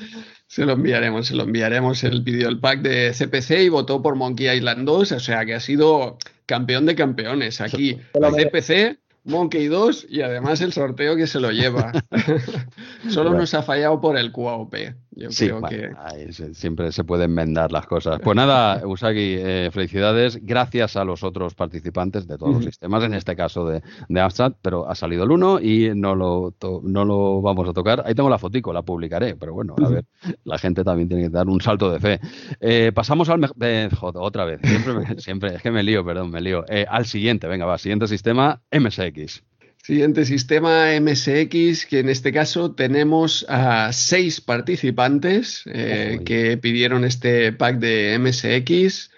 Se 0.46 0.66
lo 0.66 0.74
enviaremos, 0.74 1.26
se 1.26 1.36
lo 1.36 1.44
enviaremos. 1.44 2.04
Él 2.04 2.22
pidió 2.22 2.50
el 2.50 2.60
pack 2.60 2.82
de 2.82 3.12
CPC 3.12 3.62
y 3.62 3.68
votó 3.70 4.02
por 4.02 4.14
Monkey 4.14 4.54
Island 4.54 4.84
2, 4.84 5.12
o 5.12 5.20
sea 5.20 5.46
que 5.46 5.54
ha 5.54 5.60
sido 5.60 6.18
campeón 6.44 6.84
de 6.84 6.94
campeones. 6.94 7.62
Aquí. 7.62 7.98
CPC, 8.12 8.98
Monkey 9.24 9.68
2 9.68 10.06
y 10.10 10.20
además 10.20 10.60
el 10.60 10.72
sorteo 10.72 11.16
que 11.16 11.26
se 11.26 11.40
lo 11.40 11.50
lleva. 11.50 11.92
Solo 13.08 13.32
nos 13.32 13.54
ha 13.54 13.62
fallado 13.62 14.00
por 14.00 14.16
el 14.18 14.32
QAOP. 14.32 14.74
Yo 15.16 15.30
Sí, 15.30 15.46
creo 15.46 15.60
bueno, 15.60 15.76
que. 15.76 15.90
ahí 15.96 16.32
se- 16.32 16.54
siempre 16.54 16.90
se 16.90 17.04
pueden 17.04 17.30
enmendar 17.30 17.70
las 17.70 17.86
cosas. 17.86 18.18
Pues 18.22 18.34
nada, 18.34 18.82
Usagi, 18.86 19.36
eh, 19.38 19.70
felicidades. 19.72 20.40
Gracias 20.44 20.96
a 20.96 21.04
los 21.04 21.22
otros 21.22 21.54
participantes 21.54 22.26
de 22.26 22.36
todos 22.36 22.54
los 22.54 22.64
sistemas, 22.64 23.04
en 23.04 23.14
este 23.14 23.36
caso 23.36 23.64
de, 23.68 23.80
de 24.08 24.20
Amstrad, 24.20 24.54
pero 24.60 24.88
ha 24.90 24.94
salido 24.96 25.22
el 25.22 25.30
uno 25.30 25.60
y 25.60 25.92
no 25.94 26.16
lo, 26.16 26.52
to- 26.58 26.80
no 26.82 27.04
lo 27.04 27.40
vamos 27.42 27.68
a 27.68 27.72
tocar. 27.72 28.02
Ahí 28.04 28.14
tengo 28.16 28.28
la 28.28 28.38
fotico, 28.38 28.72
la 28.72 28.82
publicaré, 28.82 29.36
pero 29.36 29.54
bueno, 29.54 29.76
a 29.78 29.88
ver, 29.88 30.04
la 30.42 30.58
gente 30.58 30.82
también 30.82 31.08
tiene 31.08 31.22
que 31.24 31.30
dar 31.30 31.46
un 31.46 31.60
salto 31.60 31.92
de 31.92 32.00
fe. 32.00 32.20
Eh, 32.60 32.90
pasamos 32.92 33.28
al... 33.28 33.48
eh, 33.60 33.88
joder, 33.96 34.16
otra 34.20 34.44
vez, 34.44 34.60
siempre, 34.64 34.94
me- 34.94 35.14
siempre, 35.20 35.54
es 35.54 35.62
que 35.62 35.70
me 35.70 35.84
lío, 35.84 36.04
perdón, 36.04 36.30
me 36.30 36.40
lío. 36.40 36.64
Eh, 36.68 36.86
al 36.88 37.06
siguiente, 37.06 37.46
venga, 37.46 37.66
va, 37.66 37.78
siguiente 37.78 38.08
sistema, 38.08 38.62
MSX. 38.72 39.44
Siguiente 39.84 40.24
sistema 40.24 40.98
MSX, 40.98 41.84
que 41.84 41.98
en 41.98 42.08
este 42.08 42.32
caso 42.32 42.72
tenemos 42.72 43.44
a 43.50 43.92
seis 43.92 44.40
participantes 44.40 45.62
eh, 45.66 46.20
que 46.24 46.56
pidieron 46.56 47.04
este 47.04 47.52
pack 47.52 47.80
de 47.80 48.18
MSX. 48.18 49.10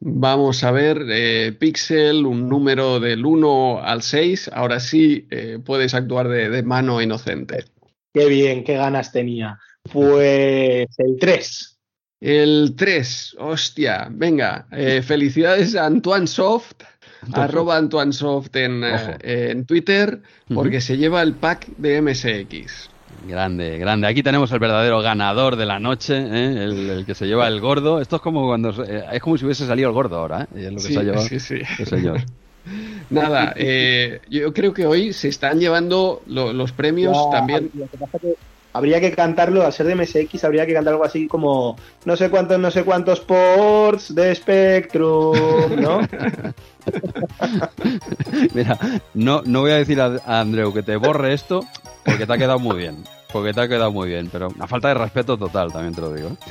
Vamos 0.00 0.64
a 0.64 0.70
ver, 0.70 1.02
eh, 1.08 1.56
Pixel, 1.58 2.26
un 2.26 2.46
número 2.46 3.00
del 3.00 3.24
1 3.24 3.82
al 3.82 4.02
6. 4.02 4.50
Ahora 4.52 4.80
sí 4.80 5.26
eh, 5.30 5.58
puedes 5.64 5.94
actuar 5.94 6.28
de, 6.28 6.50
de 6.50 6.62
mano 6.62 7.00
inocente. 7.00 7.64
Qué 8.12 8.26
bien, 8.26 8.64
qué 8.64 8.74
ganas 8.74 9.12
tenía. 9.12 9.60
Pues 9.90 10.88
el 10.98 11.16
3. 11.18 11.72
El 12.22 12.74
3, 12.76 13.36
hostia, 13.40 14.06
venga, 14.08 14.68
eh, 14.70 15.02
felicidades 15.02 15.74
a 15.74 15.86
Antoine 15.86 16.28
Soft, 16.28 16.84
arroba 17.32 17.76
Antoine 17.76 18.12
Soft 18.12 18.54
en, 18.56 18.82
eh, 18.84 19.50
en 19.50 19.64
Twitter, 19.66 20.22
porque 20.52 20.80
se 20.80 20.96
lleva 20.96 21.22
el 21.22 21.34
pack 21.36 21.66
de 21.76 22.00
MSX. 22.02 22.90
Grande, 23.26 23.78
grande. 23.78 24.06
Aquí 24.06 24.22
tenemos 24.22 24.50
el 24.52 24.58
verdadero 24.58 25.00
ganador 25.02 25.56
de 25.56 25.66
la 25.66 25.78
noche, 25.78 26.16
¿eh? 26.16 26.64
el, 26.64 26.90
el 26.90 27.06
que 27.06 27.14
se 27.14 27.26
lleva 27.26 27.46
el 27.46 27.60
gordo. 27.60 28.00
Esto 28.00 28.16
es 28.16 28.22
como 28.22 28.46
cuando 28.46 28.70
eh, 28.84 29.04
es 29.12 29.20
como 29.20 29.36
si 29.36 29.44
hubiese 29.44 29.66
salido 29.66 29.88
el 29.88 29.94
gordo 29.94 30.16
ahora, 30.18 30.42
¿eh? 30.54 30.60
Y 30.60 30.64
es 30.64 30.70
lo 30.72 30.76
que 30.76 30.82
Sí, 30.82 30.94
se 30.94 31.00
ha 31.00 31.02
llevado 31.02 31.22
sí, 31.28 31.38
sí. 31.38 31.56
el 31.78 31.86
señor. 31.86 32.20
Nada, 33.10 33.52
eh, 33.56 34.20
yo 34.30 34.52
creo 34.52 34.72
que 34.72 34.86
hoy 34.86 35.12
se 35.12 35.28
están 35.28 35.58
llevando 35.60 36.22
lo- 36.26 36.52
los 36.52 36.72
premios 36.72 37.16
Ya, 37.26 37.30
también. 37.38 37.70
lo 37.74 37.86
que 37.88 37.98
pasa 37.98 38.18
que 38.20 38.34
habría 38.72 39.00
que 39.00 39.12
cantarlo, 39.12 39.64
al 39.64 39.72
ser 39.72 39.86
de 39.86 39.94
MSX, 39.94 40.44
habría 40.44 40.66
que 40.66 40.74
cantar 40.74 40.94
algo 40.94 41.04
así 41.04 41.28
como 41.28 41.76
no 42.04 42.16
sé 42.16 42.30
cuántos, 42.30 42.58
no 42.58 42.70
sé 42.70 42.84
cuántos 42.84 43.20
ports 43.20 44.14
de 44.14 44.34
Spectrum, 44.34 45.80
¿no? 45.80 46.00
Mira, 48.54 48.78
no, 49.14 49.42
no 49.44 49.60
voy 49.60 49.72
a 49.72 49.76
decir 49.76 50.00
a, 50.00 50.16
a 50.26 50.40
Andreu 50.40 50.72
que 50.72 50.82
te 50.82 50.96
borre 50.96 51.32
esto 51.34 51.60
porque 52.04 52.26
te 52.26 52.32
ha 52.32 52.38
quedado 52.38 52.58
muy 52.58 52.76
bien. 52.76 52.96
Porque 53.32 53.54
te 53.54 53.62
ha 53.62 53.68
quedado 53.68 53.90
muy 53.90 54.10
bien, 54.10 54.28
pero 54.30 54.48
a 54.60 54.66
falta 54.66 54.88
de 54.88 54.94
respeto 54.94 55.38
total, 55.38 55.72
también 55.72 55.94
te 55.94 56.00
lo 56.02 56.12
digo. 56.12 56.36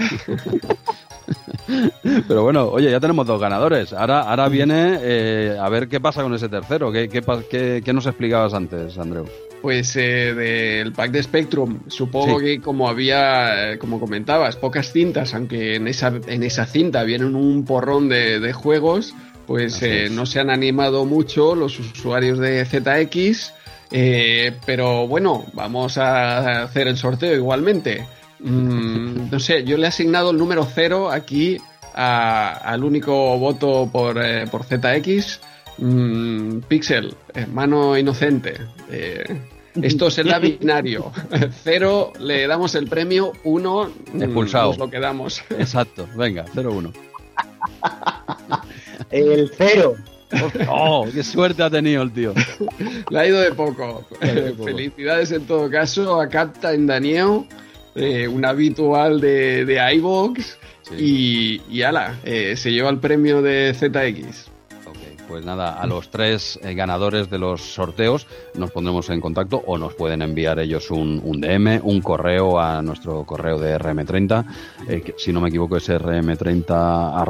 Pero 2.28 2.42
bueno, 2.44 2.66
oye, 2.70 2.90
ya 2.90 3.00
tenemos 3.00 3.28
dos 3.28 3.40
ganadores. 3.40 3.94
Ahora, 3.94 4.22
ahora 4.22 4.48
viene 4.50 4.98
eh, 5.00 5.56
a 5.62 5.70
ver 5.70 5.88
qué 5.88 6.02
pasa 6.02 6.24
con 6.24 6.34
ese 6.34 6.50
tercero. 6.50 6.92
¿Qué, 6.92 7.08
qué- 7.08 7.82
qué 7.86 7.94
nos 7.94 8.08
explicabas 8.08 8.56
antes, 8.56 8.98
Andreu? 8.98 9.26
Pues 9.62 9.96
eh, 9.96 10.34
del 10.34 10.92
pack 10.92 11.12
de 11.12 11.22
Spectrum, 11.22 11.82
supongo 11.88 12.40
Sí. 12.40 12.46
que 12.46 12.62
como 12.62 12.90
había, 12.90 13.74
eh, 13.74 13.78
como 13.78 14.00
comentabas, 14.00 14.56
pocas 14.56 14.92
cintas, 14.92 15.36
aunque 15.36 15.76
en 15.76 15.88
esa, 15.88 16.12
en 16.28 16.42
esa 16.42 16.66
cinta 16.66 17.04
vienen 17.04 17.36
un 17.36 17.64
porrón 17.64 18.10
de, 18.10 18.40
de 18.40 18.54
juegos, 18.54 19.14
pues 19.46 19.82
eh, 19.84 20.08
no 20.10 20.26
se 20.26 20.40
han 20.40 20.50
animado 20.50 21.06
mucho 21.06 21.54
los 21.54 21.80
usuarios 21.80 22.40
de 22.40 22.66
ZX, 22.66 23.54
eh, 23.92 24.54
pero 24.66 25.08
bueno, 25.08 25.46
vamos 25.54 25.98
a 26.00 26.64
hacer 26.64 26.88
el 26.88 26.98
sorteo 26.98 27.36
igualmente. 27.36 28.06
Mm, 28.40 29.30
no 29.30 29.40
sé, 29.40 29.64
yo 29.64 29.78
le 29.78 29.86
he 29.86 29.90
asignado 29.90 30.32
el 30.32 30.38
número 30.38 30.66
cero 30.74 31.12
aquí 31.12 31.58
a- 31.94 32.54
al 32.54 32.84
único 32.84 33.38
voto 33.38 33.88
por, 33.92 34.18
eh, 34.26 34.46
por 34.50 34.64
ZX. 34.64 35.40
Mm, 35.78 36.60
Pixel, 36.68 37.14
hermano 37.34 37.98
inocente. 37.98 38.56
Eh, 38.90 39.24
esto 39.82 40.08
es 40.08 40.18
el 40.20 40.34
binario. 40.60 41.12
Cero 41.64 42.14
le 42.20 42.48
damos 42.48 42.76
el 42.76 42.88
premio, 42.88 43.34
uno 43.44 43.92
mm, 44.14 44.24
expulsado. 44.24 44.70
Nos 44.70 44.78
lo 44.78 44.90
quedamos. 44.90 45.42
Exacto, 45.52 46.08
venga, 46.16 46.46
cero 46.54 46.74
uno. 46.76 46.92
el 49.10 49.52
cero. 49.58 49.96
¡Oh, 50.70 51.06
qué 51.14 51.24
suerte 51.24 51.62
ha 51.62 51.70
tenido 51.70 52.04
el 52.04 52.14
tío! 52.14 52.34
Le 53.10 53.20
ha 53.20 53.28
ido 53.28 53.42
de 53.42 53.52
poco. 53.52 54.08
Felicidades 54.64 55.32
en 55.34 55.46
todo 55.46 55.70
caso 55.70 56.22
a 56.22 56.30
Captain 56.30 56.88
Daniel, 56.88 57.44
eh, 57.96 58.30
un 58.30 58.46
habitual 58.46 59.20
de, 59.20 59.66
de 59.66 59.94
iVox. 59.96 60.58
Y, 60.98 61.62
y 61.70 61.84
ala, 61.84 62.18
eh, 62.24 62.56
se 62.58 62.72
lleva 62.72 62.90
el 62.90 63.00
premio 63.00 63.42
de 63.42 63.74
ZX 63.74 64.51
pues 65.32 65.46
nada, 65.46 65.76
a 65.76 65.88
los 65.88 66.10
tres 66.10 66.60
eh, 66.62 66.74
ganadores 66.74 67.30
de 67.30 67.38
los 67.38 67.62
sorteos 67.62 68.28
nos 68.54 68.70
pondremos 68.70 69.10
en 69.10 69.22
contacto 69.22 69.64
o 69.66 69.78
nos 69.78 69.94
pueden 69.94 70.22
enviar 70.22 70.60
ellos 70.60 70.92
un, 70.92 71.22
DM, 71.40 71.80
un 71.84 72.02
correo 72.02 72.60
a 72.60 72.82
nuestro 72.82 73.24
correo 73.24 73.58
de 73.58 73.80
RM30, 73.80 74.46
eh, 74.90 75.00
que, 75.00 75.16
si 75.18 75.32
no 75.32 75.40
me 75.40 75.48
equivoco 75.48 75.78
es 75.78 75.90
rm30 75.90 77.24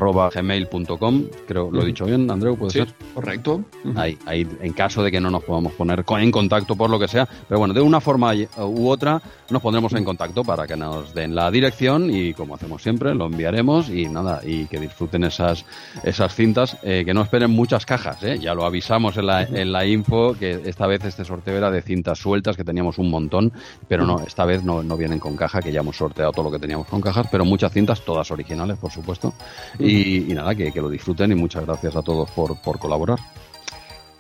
creo, 1.45 1.70
lo 1.70 1.84
he 1.84 1.86
dicho 1.86 2.06
bien, 2.06 2.32
Andreu, 2.32 2.58
¿puede 2.58 2.72
ser? 2.72 2.88
Correcto. 3.14 3.66
ahí, 3.95 4.18
ahí, 4.26 4.47
en 4.62 4.74
caso 4.74 5.04
de 5.04 5.12
que 5.12 5.22
no 5.22 5.30
nos 5.30 5.43
podamos 5.43 5.74
poner 5.74 6.04
en 6.08 6.32
contacto 6.32 6.76
por 6.76 6.89
lo 6.89 6.97
que 6.97 7.08
sea, 7.08 7.30
pero 7.47 7.60
bueno, 7.60 7.76
de 7.76 7.82
una 7.82 8.02
forma 8.02 8.34
u 8.58 8.88
otra 8.88 9.22
nos 9.52 9.62
pondremos 9.62 9.93
en 9.93 10.04
contacto 10.04 10.43
para 10.43 10.66
que 10.66 10.76
nos 10.76 11.14
den 11.14 11.36
la 11.36 11.52
dirección 11.52 12.10
y 12.10 12.34
como 12.34 12.56
hacemos 12.56 12.82
siempre, 12.82 13.14
lo 13.14 13.28
enviaremos 13.28 13.89
y 13.89 14.08
nada, 14.08 14.41
y 14.43 14.66
que 14.66 14.80
disfruten 14.80 15.24
esas, 15.24 15.66
esas 16.04 16.34
cintas, 16.34 16.78
eh, 16.82 17.04
que 17.06 17.14
no 17.14 17.22
esperen 17.22 17.52
muchas 17.52 17.86
cajas, 17.92 18.24
¿eh? 18.24 18.39
ya 18.39 18.54
lo 18.54 18.64
avisamos 18.64 19.18
en 19.18 19.26
la, 19.26 19.44
en 19.44 19.70
la 19.74 19.86
info, 19.86 20.34
que 20.34 20.62
esta 20.64 20.88
vez 20.88 21.04
este 21.04 21.26
sorteo 21.26 21.58
era 21.58 21.70
de 21.70 21.82
cintas 21.82 22.18
sueltas, 22.18 22.56
que 22.56 22.64
teníamos 22.64 22.98
un 23.00 23.10
montón, 23.10 23.52
pero 23.86 24.06
no, 24.06 24.22
esta 24.26 24.46
vez 24.46 24.64
no, 24.64 24.82
no 24.82 24.96
vienen 24.96 25.20
con 25.20 25.36
caja, 25.36 25.60
que 25.60 25.74
ya 25.74 25.82
hemos 25.82 25.98
sorteado 25.98 26.32
todo 26.32 26.46
lo 26.46 26.52
que 26.52 26.60
teníamos 26.60 26.88
con 26.88 27.02
cajas, 27.02 27.28
pero 27.30 27.44
muchas 27.44 27.74
cintas, 27.74 28.00
todas 28.06 28.32
originales, 28.32 28.78
por 28.78 28.94
supuesto, 28.94 29.34
y, 29.78 30.22
nada, 30.30 30.56
que, 30.56 30.72
que, 30.72 30.80
lo 30.80 30.89
disfruten 30.89 31.34
y 31.34 31.36
muchas 31.36 31.66
gracias 31.66 31.94
a 31.98 32.02
todos 32.02 32.32
por, 32.32 32.62
por 32.62 32.80
colaborar. 32.80 33.20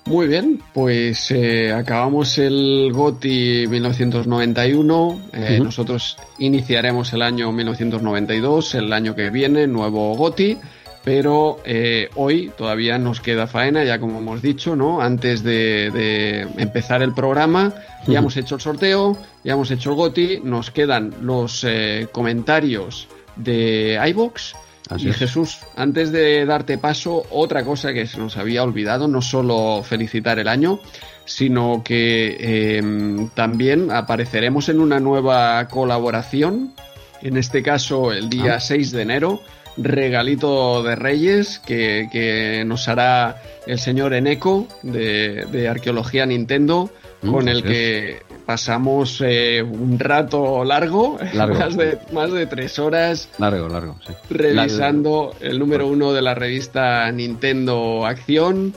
Muy 0.03 0.27
bien, 0.27 0.61
pues 0.73 1.31
eh, 1.31 1.71
acabamos 1.71 2.37
el 2.39 2.91
GOTI 2.91 3.67
1991. 3.69 5.21
Eh, 5.31 5.59
nosotros 5.63 6.17
iniciaremos 6.39 7.13
el 7.13 7.21
año 7.21 7.53
1992, 7.53 8.75
el 8.75 8.91
año 8.91 9.15
que 9.15 9.29
viene, 9.29 9.65
nuevo 9.65 10.13
GOTI 10.15 10.57
pero 11.03 11.59
eh, 11.65 12.09
hoy 12.15 12.51
todavía 12.55 12.97
nos 12.97 13.21
queda 13.21 13.47
faena, 13.47 13.83
ya 13.83 13.99
como 13.99 14.19
hemos 14.19 14.41
dicho, 14.41 14.75
¿no? 14.75 15.01
Antes 15.01 15.43
de, 15.43 16.47
empezar 16.57 17.01
el 17.01 17.13
programa, 17.13 17.73
ya 18.07 18.19
hemos 18.19 18.37
hecho 18.37 18.55
el 18.55 18.61
sorteo, 18.61 19.17
ya 19.43 19.53
hemos 19.53 19.71
hecho 19.71 19.91
el 19.91 19.95
GOTI, 19.95 20.41
nos 20.43 20.69
quedan 20.69 21.13
los 21.21 21.63
eh, 21.63 22.07
comentarios 22.11 23.07
de 23.35 23.99
iBox. 24.09 24.53
y 24.97 25.11
Jesús, 25.13 25.59
antes 25.75 26.11
de 26.11 26.45
darte 26.45 26.77
paso, 26.77 27.23
otra 27.31 27.63
cosa 27.63 27.93
que 27.93 28.05
se 28.05 28.19
nos 28.19 28.37
había 28.37 28.63
olvidado, 28.63 29.07
no 29.07 29.21
solo 29.21 29.81
felicitar 29.83 30.37
el 30.37 30.47
año, 30.47 30.79
sino 31.25 31.81
que 31.83 32.77
em, 32.77 33.29
también 33.29 33.89
apareceremos 33.89 34.69
en 34.69 34.79
una 34.79 34.99
nueva 34.99 35.67
colaboración, 35.67 36.73
en 37.21 37.37
este 37.37 37.63
caso 37.63 38.11
el 38.11 38.29
día 38.29 38.59
6 38.59 38.91
ah. 38.93 38.97
de 38.97 39.01
enero, 39.01 39.41
regalito 39.77 40.83
de 40.83 40.95
Reyes 40.95 41.59
que, 41.59 42.63
nos 42.65 42.87
hará 42.87 43.41
el 43.67 43.79
señor 43.79 44.13
Eneco 44.13 44.67
de, 44.83 45.67
Arqueología 45.69 46.25
Nintendo, 46.25 46.89
mm, 47.21 47.31
con 47.31 47.47
el 47.47 47.63
que 47.63 48.21
pasamos 48.45 49.21
eh, 49.25 49.63
un 49.63 49.99
rato 49.99 50.63
largo, 50.63 51.17
Más, 51.35 51.77
de, 51.77 51.99
más 52.11 52.31
de 52.31 52.45
tres 52.47 52.79
horas. 52.79 53.29
Largo, 53.37 53.69
largo, 53.69 53.97
Revisando 54.29 55.35
el 55.39 55.59
número 55.59 55.87
uno 55.87 56.13
de 56.13 56.21
la 56.21 56.33
revista 56.35 57.11
Nintendo 57.11 58.05
Acción. 58.05 58.73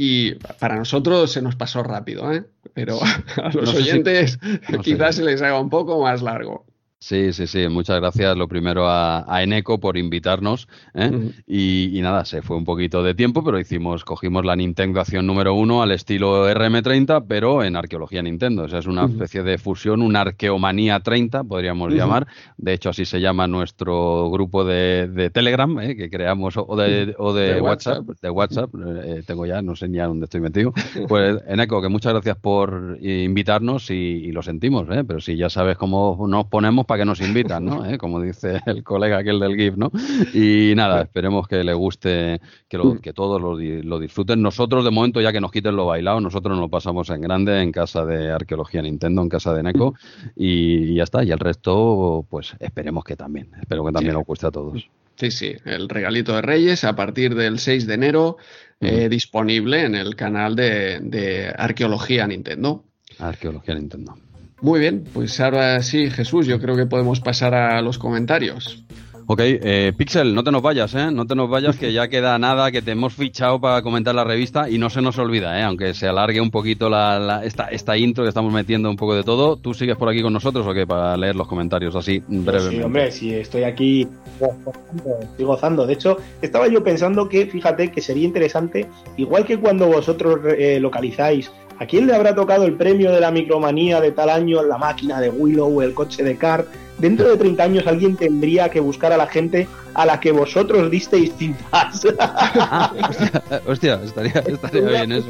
Y 0.00 0.34
para 0.60 0.76
nosotros 0.76 1.32
se 1.32 1.42
nos 1.42 1.56
pasó 1.56 1.82
rápido, 1.82 2.32
¿eh? 2.32 2.44
pero 2.72 3.00
a 3.42 3.48
los 3.52 3.74
oyentes 3.74 4.38
quizás 4.84 5.16
se 5.16 5.24
les 5.24 5.42
haga 5.42 5.60
un 5.60 5.68
poco 5.68 6.00
más 6.00 6.22
largo. 6.22 6.64
Sí, 7.00 7.32
sí, 7.32 7.46
sí. 7.46 7.68
Muchas 7.68 8.00
gracias 8.00 8.36
lo 8.36 8.48
primero 8.48 8.88
a, 8.88 9.42
Eneco 9.42 9.78
por 9.78 9.96
invitarnos. 9.96 10.66
¿eh? 10.94 11.30
y, 11.46 12.00
nada, 12.02 12.24
se 12.24 12.42
fue 12.42 12.56
un 12.56 12.64
poquito 12.64 13.04
de 13.04 13.14
tiempo, 13.14 13.44
pero 13.44 13.60
hicimos, 13.60 14.04
cogimos 14.04 14.44
la 14.44 14.56
Nintendo 14.56 15.00
Acción 15.00 15.24
número 15.24 15.54
uno 15.54 15.80
al 15.80 15.92
estilo 15.92 16.50
RM30, 16.52 17.24
pero 17.28 17.62
en 17.62 17.76
arqueología 17.76 18.20
Nintendo. 18.20 18.64
O 18.64 18.68
sea, 18.68 18.80
es 18.80 18.86
una 18.86 19.04
especie 19.04 19.44
de 19.44 19.58
fusión, 19.58 20.02
una 20.02 20.22
arqueomanía 20.22 20.98
30, 20.98 21.44
podríamos 21.44 21.92
llamar. 21.92 22.26
De 22.56 22.72
hecho, 22.72 22.90
así 22.90 23.04
se 23.04 23.20
llama 23.20 23.46
nuestro 23.46 24.28
grupo 24.30 24.64
de, 24.64 25.30
Telegram, 25.32 25.78
¿eh? 25.78 25.94
que 25.94 26.10
creamos, 26.10 26.56
o 26.56 26.76
de, 26.76 27.14
o 27.16 27.32
de, 27.32 27.60
WhatsApp, 27.60 28.06
De 28.20 28.30
WhatsApp, 28.30 28.70
eh, 29.04 29.22
tengo 29.24 29.46
ya, 29.46 29.62
no 29.62 29.76
sé 29.76 29.88
ni 29.88 30.00
a 30.00 30.06
dónde 30.06 30.24
estoy 30.24 30.40
metido. 30.40 30.72
Pues, 31.08 31.40
Eneco, 31.46 31.80
que 31.80 31.88
muchas 31.88 32.12
gracias 32.12 32.36
por 32.36 32.98
invitarnos 33.00 33.90
y, 33.90 33.94
y 33.94 34.32
lo 34.32 34.42
sentimos, 34.42 34.88
¿eh? 34.90 35.04
pero 35.04 35.20
si 35.20 35.36
ya 35.36 35.48
sabes 35.48 35.78
cómo 35.78 36.26
nos 36.28 36.46
ponemos 36.46 36.87
para 36.88 37.02
que 37.02 37.04
nos 37.04 37.20
invitan, 37.20 37.66
¿no? 37.66 37.84
¿Eh? 37.84 37.98
Como 37.98 38.20
dice 38.20 38.60
el 38.66 38.82
colega 38.82 39.18
aquel 39.18 39.38
del 39.38 39.54
GIF, 39.54 39.76
¿no? 39.76 39.92
Y 40.32 40.72
nada, 40.74 41.02
esperemos 41.02 41.46
que 41.46 41.62
le 41.62 41.74
guste, 41.74 42.40
que, 42.66 42.78
lo, 42.78 42.98
que 42.98 43.12
todos 43.12 43.40
lo, 43.40 43.98
disfruten. 44.00 44.40
Nosotros, 44.40 44.84
de 44.84 44.90
momento, 44.90 45.20
ya 45.20 45.30
que 45.30 45.40
nos 45.40 45.52
quiten 45.52 45.76
lo 45.76 45.86
bailado, 45.86 46.20
nosotros 46.20 46.52
nos 46.52 46.62
lo 46.62 46.68
pasamos 46.70 47.10
en 47.10 47.20
grande 47.20 47.60
en 47.60 47.70
casa 47.72 48.06
de 48.06 48.32
Arqueología 48.32 48.80
Nintendo, 48.80 49.20
en 49.20 49.28
casa 49.28 49.52
de 49.52 49.62
Neko, 49.62 49.94
y, 50.34 50.94
ya 50.94 51.04
está. 51.04 51.22
Y 51.22 51.30
el 51.30 51.38
resto, 51.38 52.26
pues 52.28 52.56
esperemos 52.58 53.04
que 53.04 53.16
también. 53.16 53.50
Espero 53.60 53.84
que 53.84 53.92
también 53.92 54.16
os 54.16 54.24
guste 54.24 54.46
a 54.46 54.50
todos. 54.50 54.88
Sí, 55.16 55.30
sí, 55.30 55.52
el 55.66 55.90
regalito 55.90 56.34
de 56.34 56.42
Reyes 56.42 56.84
a 56.84 56.96
partir 56.96 57.34
del 57.34 57.58
6 57.58 57.86
de 57.86 57.94
enero, 57.94 58.38
eh, 58.80 59.08
disponible 59.10 59.84
en 59.84 59.94
el 59.94 60.16
canal 60.16 60.56
de, 60.56 61.00
de 61.00 61.52
Arqueología 61.54 62.26
Nintendo. 62.26 62.84
Arqueología 63.18 63.74
Nintendo. 63.74 64.16
Muy 64.60 64.80
bien, 64.80 65.04
pues 65.12 65.38
ahora 65.40 65.82
sí, 65.82 66.10
Jesús, 66.10 66.46
yo 66.46 66.60
creo 66.60 66.76
que 66.76 66.86
podemos 66.86 67.20
pasar 67.20 67.54
a 67.54 67.80
los 67.80 67.98
comentarios. 67.98 68.84
Ok, 69.30 69.40
eh, 69.42 69.92
Pixel, 69.94 70.34
no 70.34 70.42
te 70.42 70.50
nos 70.50 70.62
vayas, 70.62 70.94
¿eh? 70.94 71.10
No 71.12 71.26
te 71.26 71.34
nos 71.34 71.50
vayas, 71.50 71.76
que 71.76 71.92
ya 71.92 72.08
queda 72.08 72.38
nada, 72.38 72.72
que 72.72 72.80
te 72.80 72.92
hemos 72.92 73.12
fichado 73.12 73.60
para 73.60 73.82
comentar 73.82 74.14
la 74.14 74.24
revista 74.24 74.70
y 74.70 74.78
no 74.78 74.88
se 74.88 75.02
nos 75.02 75.18
olvida, 75.18 75.60
¿eh? 75.60 75.64
Aunque 75.64 75.92
se 75.92 76.08
alargue 76.08 76.40
un 76.40 76.50
poquito 76.50 76.88
la, 76.88 77.42
esta, 77.44 77.66
esta 77.66 77.94
intro 77.98 78.24
que 78.24 78.30
estamos 78.30 78.50
metiendo 78.54 78.88
un 78.88 78.96
poco 78.96 79.14
de 79.14 79.24
todo. 79.24 79.56
¿Tú 79.56 79.74
sigues 79.74 79.98
por 79.98 80.08
aquí 80.08 80.22
con 80.22 80.32
nosotros 80.32 80.66
o 80.66 80.72
qué? 80.72 80.86
Para 80.86 81.14
leer 81.18 81.36
los 81.36 81.46
comentarios 81.46 81.94
así 81.94 82.22
brevemente. 82.26 82.76
Sí, 82.76 82.82
hombre, 82.82 83.12
sí, 83.12 83.34
estoy 83.34 83.64
aquí 83.64 84.08
estoy 84.40 85.44
gozando. 85.44 85.86
De 85.86 85.92
hecho, 85.92 86.16
estaba 86.40 86.66
yo 86.66 86.82
pensando 86.82 87.28
que, 87.28 87.44
fíjate, 87.48 87.92
que 87.92 88.00
sería 88.00 88.24
interesante, 88.24 88.86
igual 89.18 89.44
que 89.44 89.58
cuando 89.58 89.88
vosotros 89.88 90.40
eh, 90.56 90.80
localizáis 90.80 91.50
¿A 91.80 91.86
quién 91.86 92.08
le 92.08 92.14
habrá 92.14 92.34
tocado 92.34 92.64
el 92.64 92.74
premio 92.74 93.12
de 93.12 93.20
la 93.20 93.30
micromanía 93.30 94.00
de 94.00 94.10
tal 94.10 94.30
año, 94.30 94.62
la 94.64 94.78
máquina 94.78 95.20
de 95.20 95.30
Willow, 95.30 95.80
el 95.80 95.94
coche 95.94 96.24
de 96.24 96.36
Car? 96.36 96.66
Dentro 96.98 97.28
de 97.28 97.36
30 97.36 97.62
años 97.62 97.86
alguien 97.86 98.16
tendría 98.16 98.68
que 98.68 98.80
buscar 98.80 99.12
a 99.12 99.16
la 99.16 99.28
gente 99.28 99.68
a 99.94 100.04
la 100.04 100.18
que 100.18 100.32
vosotros 100.32 100.90
disteis 100.90 101.32
cintas. 101.38 102.04
hostia, 103.66 104.00
estaría, 104.02 104.42
bien 104.72 105.12
eso. 105.12 105.28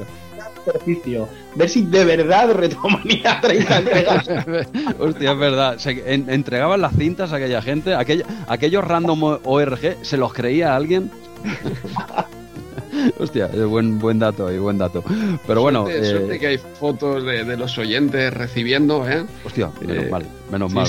Ejercicio. 0.66 1.28
Ver 1.55 1.68
si 1.68 1.82
de 1.82 2.05
verdad 2.05 2.53
Retromanía 2.53 3.40
30 3.40 3.78
entregas. 3.78 4.28
Hostia, 4.99 5.32
es 5.32 5.38
verdad. 5.38 5.78
Se, 5.78 6.14
entregaban 6.14 6.80
las 6.80 6.94
cintas 6.94 7.32
a 7.32 7.36
aquella 7.36 7.62
gente, 7.62 7.94
aquellos 7.94 8.84
random 8.84 9.38
ORG, 9.44 9.96
¿se 10.03 10.16
los 10.16 10.32
creía 10.32 10.76
alguien? 10.76 11.11
Hostia, 13.18 13.46
buen, 13.49 13.99
buen 13.99 14.18
dato 14.18 14.53
y 14.53 14.59
buen 14.59 14.78
dato. 14.78 15.03
Pero 15.46 15.62
bueno. 15.62 15.86
Suerte, 15.86 16.36
eh, 16.36 16.38
que 16.38 16.46
hay 16.49 16.59
fotos 16.59 17.24
de, 17.24 17.57
los 17.57 17.76
oyentes 17.78 18.32
recibiendo, 18.32 19.09
¿eh? 19.09 19.24
Hostia, 19.44 19.70
menos 19.80 20.05
eh, 20.05 20.09
mal, 20.11 20.26
menos 20.51 20.72
mal. 20.72 20.88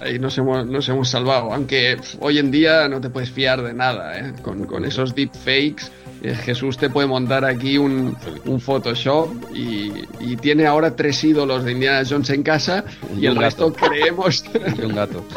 ahí, 0.00 0.18
nos, 0.18 0.36
hemos, 0.38 0.66
nos 0.66 0.88
hemos 0.88 1.08
salvado. 1.08 1.52
Aunque 1.52 1.96
hoy 2.20 2.38
en 2.38 2.50
día 2.50 2.88
no 2.88 3.00
te 3.00 3.10
puedes 3.10 3.30
fiar 3.30 3.62
de 3.62 3.72
nada, 3.74 4.18
¿eh? 4.18 4.32
Con, 4.42 4.64
con 4.64 4.84
esos 4.84 5.14
deepfakes. 5.14 5.90
Eh, 6.22 6.34
Jesús 6.34 6.78
te 6.78 6.88
puede 6.88 7.06
montar 7.06 7.44
aquí 7.44 7.76
un, 7.76 8.16
un 8.46 8.60
Photoshop 8.60 9.28
y, 9.54 9.92
y, 10.18 10.36
tiene 10.36 10.66
ahora 10.66 10.96
tres 10.96 11.22
ídolos 11.22 11.62
de 11.62 11.72
Indiana 11.72 12.02
Jones 12.08 12.30
en 12.30 12.42
casa 12.42 12.84
y, 13.18 13.26
el 13.26 13.36
resto 13.36 13.72
creemos. 13.72 14.44
Y 14.78 14.84
un 14.84 14.94
gato. 14.94 15.24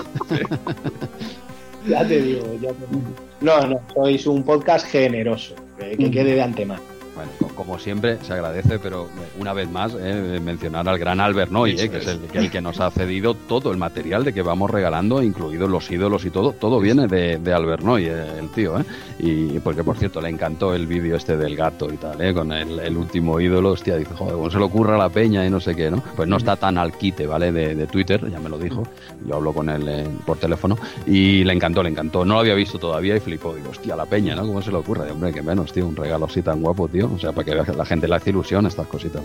Ya 1.88 2.06
te 2.06 2.22
digo, 2.22 2.46
ya 2.62 2.70
te 2.70 2.86
digo. 2.92 3.02
No, 3.40 3.66
no, 3.66 3.80
sois 3.96 4.28
un 4.28 4.44
podcast 4.44 4.86
generoso 4.86 5.56
que, 5.80 6.12
quede 6.12 6.36
de 6.36 6.42
antemano. 6.42 6.99
Bueno, 7.20 7.54
como 7.54 7.78
siempre, 7.78 8.18
se 8.24 8.32
agradece, 8.32 8.80
pero 8.80 9.08
eh, 9.08 9.28
una 9.38 9.52
vez 9.52 9.70
más, 9.70 9.94
eh, 10.00 10.40
mencionar 10.42 10.88
al 10.88 10.98
gran 10.98 11.20
Albert 11.20 11.52
Noy, 11.52 11.72
eh, 11.72 11.90
que 11.90 11.98
es 11.98 12.08
el, 12.08 12.50
que 12.50 12.62
nos 12.62 12.80
ha 12.80 12.90
cedido 12.92 13.34
todo 13.34 13.74
el 13.74 13.78
material 13.78 14.24
de 14.24 14.32
que 14.32 14.42
vamos 14.42 14.72
regalando, 14.72 15.22
incluidos 15.22 15.70
los 15.70 15.92
ídolos 15.92 16.24
y 16.24 16.30
todo. 16.30 16.54
Todo 16.54 16.80
viene 16.80 17.08
de, 17.08 17.38
de 17.38 17.54
Albert 17.54 17.84
Noy, 17.84 18.06
el 18.06 18.48
tío, 18.56 18.80
¿eh? 18.80 18.86
Y 19.20 19.60
porque, 19.60 19.84
por 19.84 19.98
cierto, 19.98 20.22
le 20.22 20.30
encantó 20.30 20.74
el 20.74 20.88
vídeo 20.88 21.18
este 21.18 21.36
del 21.36 21.58
gato 21.58 21.92
y 21.92 21.98
tal, 21.98 22.22
¿eh? 22.22 22.34
Con 22.34 22.54
el, 22.54 22.96
último 22.96 23.38
ídolo, 23.42 23.72
hostia, 23.72 23.98
dice, 23.98 24.14
joder, 24.14 24.36
¿cómo 24.36 24.50
se 24.50 24.58
le 24.58 24.64
ocurra 24.64 24.98
la 24.98 25.10
peña 25.10 25.46
y 25.46 25.50
no 25.50 25.60
sé 25.60 25.76
qué, 25.76 25.92
¿no? 25.92 26.02
Pues 26.16 26.30
no 26.30 26.38
está 26.38 26.56
tan 26.56 26.78
al 26.78 26.94
quite, 26.94 27.28
¿vale? 27.28 27.52
De, 27.52 27.88
Twitter, 27.88 28.32
ya 28.32 28.40
me 28.40 28.48
lo 28.48 28.58
dijo. 28.58 28.88
Yo 29.28 29.36
hablo 29.36 29.52
con 29.52 29.70
él 29.70 30.08
por 30.26 30.38
teléfono 30.38 30.78
y 31.06 31.44
le 31.44 31.52
encantó, 31.52 31.84
le 31.84 31.90
encantó. 31.90 32.24
No 32.24 32.36
lo 32.36 32.40
había 32.40 32.54
visto 32.54 32.80
todavía 32.80 33.18
y 33.18 33.20
flipó. 33.20 33.54
Digo, 33.54 33.72
hostia, 33.72 33.98
la 33.98 34.06
peña, 34.06 34.36
¿no? 34.36 34.48
¿Cómo 34.48 34.62
se 34.62 34.72
le 34.72 34.78
ocurre? 34.78 35.12
Hombre, 35.12 35.34
que 35.34 35.42
menos, 35.42 35.74
tío, 35.74 35.86
un 35.86 35.98
regalo 35.98 36.26
así 36.26 36.42
tan 36.42 36.62
guapo, 36.62 36.88
tío. 36.88 37.09
O 37.14 37.18
sea, 37.18 37.32
para 37.32 37.46
que 37.46 37.74
la 37.74 37.86
gente 37.86 38.08
le 38.08 38.16
hace 38.16 38.30
ilusión 38.30 38.66
estas 38.66 38.88
cositas. 38.88 39.22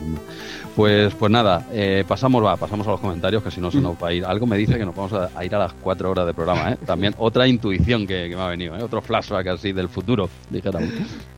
Pues, 0.75 1.15
pues 1.15 1.31
nada, 1.31 1.67
eh, 1.73 2.05
pasamos, 2.07 2.45
va, 2.45 2.57
pasamos 2.57 2.87
a 2.87 2.91
los 2.93 3.01
comentarios, 3.01 3.43
que 3.43 3.51
si 3.51 3.61
no 3.61 3.71
se 3.71 3.81
nos 3.81 3.97
va 4.03 4.09
a 4.09 4.13
ir. 4.13 4.25
Algo 4.25 4.47
me 4.47 4.57
dice 4.57 4.79
que 4.79 4.85
nos 4.85 4.95
vamos 4.95 5.13
a, 5.13 5.45
ir 5.45 5.55
a 5.55 5.59
las 5.59 5.73
cuatro 5.75 6.11
horas 6.11 6.27
de 6.27 6.35
programa, 6.35 6.73
¿eh? 6.73 6.79
También 6.85 7.15
otra 7.19 7.47
intuición 7.47 8.07
que, 8.07 8.29
me 8.29 8.41
ha 8.41 8.49
venido, 8.49 8.77
¿eh? 8.77 8.83
Otro 8.83 9.01
flashback 9.01 9.47
así 9.49 9.73
del 9.73 9.89
futuro, 9.89 10.29
dijéramos. 10.51 10.91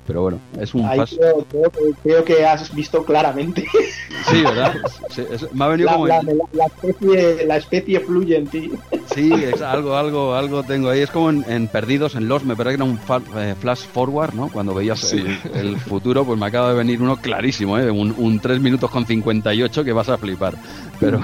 Pero 0.06 0.22
bueno, 0.22 0.38
es 0.60 0.74
un 0.74 0.82
paso. 0.82 1.16
Creo, 2.02 2.24
que 2.24 2.46
has 2.46 2.72
visto 2.74 3.04
claramente. 3.04 3.64
Sí, 4.28 4.42
¿verdad? 4.42 4.74
me 5.52 5.64
ha 5.64 5.68
venido 5.68 5.88
la, 6.06 6.18
como. 6.18 6.48
La, 6.52 6.66
especie, 6.66 7.46
la 7.46 7.56
especie 7.56 8.00
fluye 8.00 8.36
en 8.36 8.46
ti. 8.46 8.70
Sí, 9.14 9.32
es 9.32 9.62
algo, 9.62 9.96
algo, 9.96 10.34
algo 10.34 10.62
tengo 10.62 10.90
ahí. 10.90 11.00
Es 11.00 11.10
como 11.10 11.30
en, 11.30 11.68
Perdidos, 11.68 12.14
en 12.14 12.28
Los, 12.28 12.44
me 12.44 12.54
parece 12.54 12.76
que 12.76 12.82
era 12.82 12.90
un 12.90 13.00
eh, 13.36 13.54
flash 13.60 13.86
forward, 13.92 14.34
¿no? 14.34 14.48
Cuando 14.48 14.74
veías 14.74 15.12
el, 15.12 15.76
futuro, 15.78 16.24
pues 16.24 16.38
me 16.38 16.46
acaba 16.46 16.70
de 16.70 16.76
venir 16.76 17.02
uno 17.02 17.16
clarísimo, 17.16 17.78
¿eh? 17.78 17.90
Un, 17.90 18.14
un 18.16 18.38
3 18.40 18.60
minutos 18.60 18.90
con 18.90 19.06
58 19.06 19.84
que 19.84 19.92
vas 19.92 20.08
a 20.08 20.18
flipar. 20.18 20.54
Pero, 21.00 21.20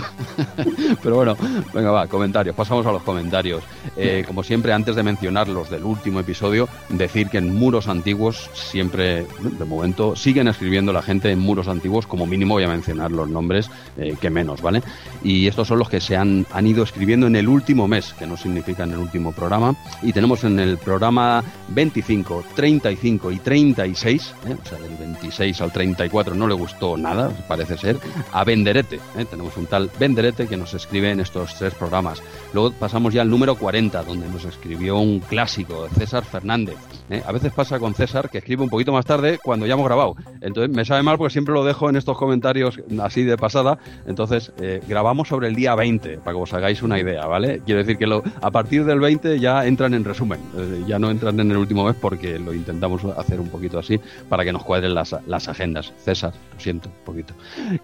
pero 1.03 1.17
bueno, 1.17 1.37
venga, 1.73 1.91
va, 1.91 2.07
comentarios. 2.07 2.55
Pasamos 2.55 2.87
a 2.87 2.93
los 2.93 3.03
comentarios. 3.03 3.63
Eh, 3.97 4.25
como 4.27 4.43
siempre, 4.43 4.73
antes 4.73 4.97
de 4.97 5.03
mencionar 5.03 5.49
los 5.49 5.71
del 5.71 5.85
último 5.85 6.21
episodio, 6.21 6.69
decir 6.89 7.29
que 7.29 7.39
en 7.39 7.55
muros 7.55 7.89
antiguos 7.89 8.51
siempre, 8.73 9.27
de 9.41 9.65
momento, 9.67 10.17
siguen 10.17 10.49
escribiendo 10.49 10.95
la 10.95 11.03
gente 11.03 11.31
en 11.31 11.39
muros 11.39 11.69
antiguos. 11.69 12.07
Como 12.07 12.27
mínimo, 12.27 12.55
voy 12.55 12.65
a 12.65 12.69
mencionar 12.69 13.13
los 13.13 13.29
nombres, 13.29 13.71
eh, 13.99 14.17
que 14.19 14.31
menos, 14.31 14.63
¿vale? 14.63 14.83
Y 15.23 15.47
estos 15.47 15.69
son 15.69 15.79
los 15.79 15.91
que 15.91 16.01
se 16.01 16.17
han, 16.17 16.47
han 16.51 16.67
ido 16.67 16.83
escribiendo 16.83 17.27
en 17.27 17.37
el 17.37 17.49
último 17.49 17.87
mes, 17.87 18.15
que 18.19 18.27
no 18.27 18.39
significa 18.39 18.85
en 18.85 18.93
el 18.93 18.99
último 18.99 19.33
programa. 19.33 19.77
Y 20.01 20.13
tenemos 20.15 20.43
en 20.45 20.59
el 20.59 20.79
programa 20.79 21.45
25, 21.69 22.45
35 22.57 23.31
y 23.31 23.39
36, 23.39 24.35
¿eh? 24.49 24.57
o 24.61 24.67
sea, 24.67 24.79
del 24.79 24.97
26 24.97 25.61
al 25.61 25.71
34 25.71 26.35
no 26.35 26.49
le 26.49 26.55
gustó 26.55 26.97
nada, 26.97 27.29
parece 27.47 27.77
ser, 27.77 27.99
a 28.33 28.43
Venderete. 28.43 29.01
Tenemos 29.31 29.55
un 29.59 29.67
tal 29.67 29.91
Benderete 30.01 30.47
que 30.47 30.57
nos 30.57 30.73
escribe 30.73 31.11
en 31.11 31.21
estos 31.21 31.55
tres 31.57 31.75
programas. 31.75 32.23
Luego 32.55 32.73
pasamos 32.73 33.13
ya 33.13 33.21
al 33.21 33.29
número 33.29 33.55
40, 33.55 34.03
donde 34.05 34.29
nos 34.29 34.47
escribió 34.47 34.97
un 34.99 35.21
clásico, 35.21 35.89
César 35.91 36.25
Fernández. 36.25 36.77
¿eh? 37.11 37.23
A 37.27 37.33
veces 37.33 37.53
pasa 37.53 37.79
con 37.79 37.95
César 37.95 38.31
que 38.31 38.39
escribe 38.39 38.62
un 38.63 38.71
poquito 38.71 38.93
más 38.93 39.05
tarde 39.05 39.39
cuando 39.43 39.67
ya 39.67 39.75
hemos 39.75 39.87
grabado. 39.87 40.17
Entonces 40.41 40.75
me 40.75 40.85
sabe 40.85 41.03
mal 41.03 41.19
porque 41.19 41.33
siempre 41.33 41.55
lo 41.55 41.65
dejo 41.65 41.89
en 41.89 41.97
estos 41.97 42.17
comentarios 42.17 42.81
así 43.03 43.25
de 43.25 43.37
pasada. 43.37 43.79
Entonces 44.07 44.53
eh, 44.61 44.81
grabamos 44.89 45.29
sobre 45.29 45.49
el 45.49 45.55
día 45.55 45.75
20, 45.75 46.19
para 46.19 46.37
que 46.37 46.43
os 46.43 46.53
hagáis 46.53 46.83
una 46.83 46.99
idea, 46.99 47.27
¿vale? 47.27 47.63
Quiero 47.65 47.79
decir 47.79 47.99
que 47.99 48.23
a 48.41 48.51
partir 48.51 48.85
del 48.85 49.01
20 49.01 49.39
ya 49.39 49.67
entran 49.67 49.95
en 49.95 50.05
resumen, 50.05 50.41
eh, 50.57 50.85
ya 50.87 50.99
no 50.99 51.11
entran 51.11 51.39
en 51.41 51.51
el 51.51 51.57
último 51.57 51.85
mes 51.85 51.97
porque 52.01 52.39
lo 52.39 52.53
intentamos 52.53 53.05
hacer 53.17 53.41
un 53.41 53.49
poquito 53.49 53.79
así 53.79 54.01
para 54.29 54.45
que 54.45 54.53
nos 54.53 54.65
cuadren 54.65 54.95
las, 54.95 55.15
las 55.27 55.49
agendas. 55.49 55.93
César, 55.99 56.33
lo 56.53 56.61
siento, 56.61 56.89
un 56.89 57.05
poquito. 57.05 57.35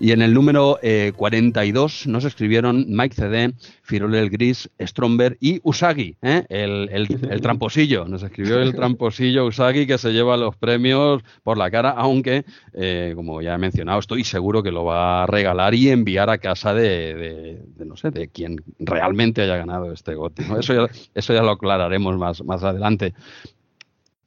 Y 0.00 0.12
en 0.12 0.22
el 0.22 0.34
número 0.34 0.78
40 1.16 1.58
dos 1.72 2.06
nos 2.06 2.24
escribieron 2.24 2.86
Mike 2.88 3.14
CD, 3.14 3.52
Firolel 3.88 4.28
Gris, 4.28 4.68
Stromberg 4.78 5.38
y 5.40 5.60
Usagi, 5.62 6.14
¿eh? 6.20 6.44
el, 6.50 6.90
el, 7.30 7.40
tramposillo. 7.40 8.04
Nos 8.04 8.22
escribió 8.22 8.60
el 8.60 8.74
tramposillo 8.74 9.46
Usagi 9.46 9.86
que 9.86 9.96
se 9.96 10.12
lleva 10.12 10.36
los 10.36 10.54
premios 10.56 11.22
por 11.42 11.56
la 11.56 11.70
cara, 11.70 11.90
aunque, 11.96 12.44
eh, 12.74 13.14
como 13.16 13.40
ya 13.40 13.54
he 13.54 13.58
mencionado, 13.58 13.98
estoy 13.98 14.24
seguro 14.24 14.62
que 14.62 14.70
lo 14.70 14.84
va 14.84 15.22
a 15.22 15.26
regalar 15.26 15.74
y 15.74 15.88
enviar 15.88 16.28
a 16.28 16.36
casa 16.36 16.74
de, 16.74 17.62
no 17.78 17.96
sé, 17.96 18.10
de 18.10 18.28
quien 18.28 18.62
realmente 18.78 19.40
haya 19.40 19.56
ganado 19.56 19.90
este 19.90 20.14
GOTY. 20.14 20.44
Eso, 20.58 20.74
ya, 20.74 20.92
eso 21.14 21.32
ya 21.32 21.42
lo 21.42 21.52
aclararemos 21.52 22.18
más, 22.18 22.44
más 22.44 22.62
adelante. 22.64 23.14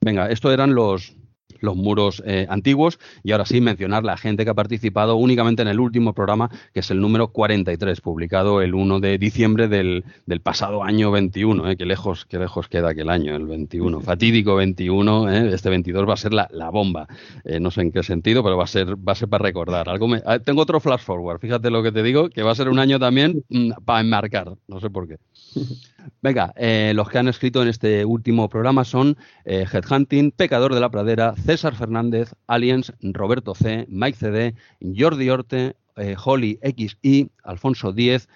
Venga, 0.02 0.32
esto 0.32 0.52
eran 0.52 0.74
los, 0.74 1.16
los 1.62 1.76
muros 1.76 2.22
eh, 2.26 2.46
antiguos. 2.50 3.00
Y 3.24 3.32
ahora 3.32 3.46
sí 3.46 3.62
mencionar 3.62 4.04
la 4.04 4.18
gente 4.18 4.44
que 4.44 4.52
ha 4.52 4.54
participado 4.54 5.16
únicamente 5.16 5.62
en 5.62 5.68
el 5.68 5.80
último 5.80 6.14
programa, 6.14 6.50
que 6.74 6.82
es 6.82 6.92
el 6.92 7.00
número 7.00 7.30
43, 7.30 8.02
publicado 8.02 8.62
el 8.62 8.74
1 8.74 9.00
de 9.00 9.18
diciembre 9.18 9.68
del, 9.68 10.04
pasado 10.44 10.84
año 10.84 11.12
21, 11.12 11.70
eh, 11.70 11.78
que 11.78 11.86
lejos, 11.86 12.26
qué 12.26 12.40
lejos 12.40 12.68
queda 12.68 12.90
aquel 12.90 13.10
año, 13.10 13.36
el 13.36 13.46
21, 13.46 14.02
fatídico 14.02 14.56
21, 14.56 15.32
eh, 15.32 15.54
este 15.54 15.70
22 15.70 16.08
va 16.08 16.14
a 16.14 16.18
ser 16.18 16.34
la, 16.34 16.48
bomba, 16.72 17.08
eh, 17.44 17.60
no 17.60 17.72
sé 17.72 17.82
en 17.82 17.92
qué 17.92 18.04
sentido, 18.04 18.44
pero 18.44 18.58
va 18.58 18.64
a 18.64 18.68
ser, 18.68 18.96
va 18.96 19.14
a 19.14 19.16
ser 19.16 19.30
para 19.30 19.44
recordar. 19.44 19.90
Algo 19.90 20.08
ah, 20.26 20.40
tengo 20.40 20.62
otro 20.62 20.80
flash 20.80 21.02
forward, 21.02 21.40
fíjate 21.40 21.70
lo 21.70 21.84
que 21.84 21.92
te 21.92 22.04
digo, 22.04 22.30
que 22.30 22.44
va 22.44 22.52
a 22.52 22.56
ser 22.56 22.70
un 22.70 22.80
año 22.80 23.00
también 23.00 23.44
mm, 23.50 23.72
para 23.86 24.02
enmarcar, 24.02 24.54
no 24.68 24.80
sé 24.80 24.90
por 24.90 25.08
qué. 25.08 25.18
Venga, 26.22 26.54
eh, 26.56 26.94
los 26.96 27.10
que 27.10 27.18
han 27.18 27.28
escrito 27.28 27.62
en 27.62 27.68
este 27.68 28.06
último 28.06 28.50
programa 28.50 28.84
son 28.84 29.18
eh, 29.46 29.66
Headhunting, 29.72 30.32
Pecador 30.32 30.74
de 30.74 30.80
la 30.80 30.90
Pradera, 30.90 31.36
César 31.36 31.76
Fernández, 31.76 32.34
Aliens, 32.48 32.94
Roberto 33.02 33.56
C, 33.56 33.86
Mike 33.90 34.18
CD, 34.18 34.56
Jordi 34.82 35.30
Orte, 35.30 35.76
eh, 35.98 36.16
Holly 36.24 36.60
XI, 36.64 37.30
Alfonso 37.44 37.92
Díez, 37.92 38.28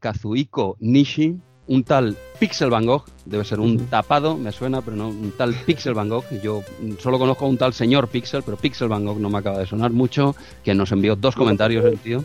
Kazuiko 0.00 0.76
Nishi, 0.80 1.38
un 1.68 1.84
tal 1.84 2.16
Pixel 2.38 2.70
Van 2.70 2.86
Gogh, 2.86 3.04
debe 3.24 3.44
ser 3.44 3.60
un 3.60 3.86
tapado, 3.86 4.36
me 4.36 4.52
suena, 4.52 4.82
pero 4.82 4.96
no, 4.96 5.08
un 5.08 5.32
tal 5.36 5.54
Pixel 5.66 5.94
Van 5.94 6.08
Gogh. 6.08 6.24
Yo 6.42 6.62
solo 6.98 7.18
conozco 7.18 7.44
a 7.44 7.48
un 7.48 7.58
tal 7.58 7.72
señor 7.72 8.08
Pixel, 8.08 8.42
pero 8.42 8.56
Pixel 8.56 8.88
Van 8.88 9.04
Gogh 9.04 9.18
no 9.18 9.30
me 9.30 9.38
acaba 9.38 9.58
de 9.58 9.66
sonar 9.66 9.90
mucho, 9.90 10.34
que 10.64 10.74
nos 10.74 10.92
envió 10.92 11.16
dos 11.16 11.34
comentarios 11.34 11.84
el 11.84 11.98
tío. 11.98 12.24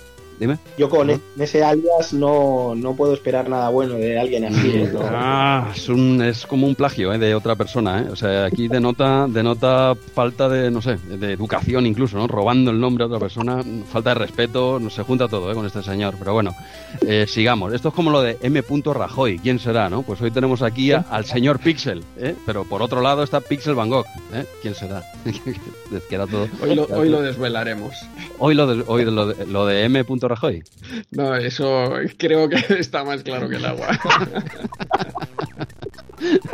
Yo 0.77 0.89
con 0.89 1.09
e-, 1.09 1.19
ese 1.39 1.63
alias 1.63 2.13
no, 2.13 2.73
no, 2.75 2.95
puedo 2.95 3.13
esperar 3.13 3.49
nada 3.49 3.69
bueno 3.69 3.95
de 3.95 4.19
alguien 4.19 4.45
así. 4.45 4.69
¿eh? 4.69 4.91
Ah, 5.13 5.71
es, 5.75 5.89
un, 5.89 6.21
es 6.21 6.45
como 6.45 6.65
un 6.65 6.75
plagio 6.75 7.13
¿eh? 7.13 7.17
de 7.17 7.35
otra 7.35 7.55
persona. 7.55 8.01
¿eh? 8.01 8.09
O 8.11 8.15
sea, 8.15 8.45
aquí 8.45 8.67
denota, 8.67 9.27
denota 9.27 9.95
falta 10.13 10.49
de, 10.49 10.71
no 10.71 10.81
sé, 10.81 10.97
de 10.97 11.33
educación 11.33 11.85
incluso, 11.85 12.17
¿no? 12.17 12.27
Robando 12.27 12.71
el 12.71 12.79
nombre 12.79 13.03
a 13.03 13.07
otra 13.07 13.19
persona, 13.19 13.61
falta 13.91 14.11
de 14.11 14.15
respeto, 14.15 14.79
no 14.79 14.89
se 14.89 15.03
junta 15.03 15.27
todo 15.27 15.51
¿eh? 15.51 15.55
con 15.55 15.65
este 15.65 15.83
señor. 15.83 16.15
Pero 16.17 16.33
bueno, 16.33 16.55
eh, 17.01 17.25
sigamos. 17.27 17.73
Esto 17.73 17.89
es 17.89 17.93
como 17.93 18.11
lo 18.11 18.21
de 18.21 18.37
M. 18.41 18.61
Rajoy. 18.93 19.39
¿Quién 19.39 19.59
será, 19.59 19.89
no? 19.89 20.01
Pues 20.01 20.21
hoy 20.21 20.31
tenemos 20.31 20.61
aquí 20.61 20.91
al 20.91 21.25
señor 21.25 21.59
Pixel, 21.59 22.03
¿eh? 22.17 22.35
pero 22.45 22.63
por 22.63 22.81
otro 22.81 23.01
lado 23.01 23.23
está 23.23 23.41
Pixel 23.41 23.75
Van 23.75 23.89
Gogh. 23.89 24.05
¿eh? 24.33 24.45
¿Quién 24.61 24.75
será? 24.75 25.03
todo. 26.09 26.47
Hoy 26.61 26.75
lo, 26.75 26.85
hoy 26.85 27.09
lo 27.09 27.21
desvelaremos. 27.21 27.93
Hoy 28.39 28.55
lo 28.55 28.67
de, 28.67 28.83
hoy 28.87 29.05
lo 29.05 29.27
de, 29.27 29.45
lo 29.45 29.65
de 29.65 29.83
M. 29.83 30.03
Rajoy. 30.31 30.63
No, 31.11 31.35
eso 31.35 31.93
creo 32.17 32.47
que 32.49 32.55
está 32.79 33.03
más 33.03 33.23
claro 33.23 33.49
que 33.49 33.57
el 33.57 33.65
agua. 33.65 33.87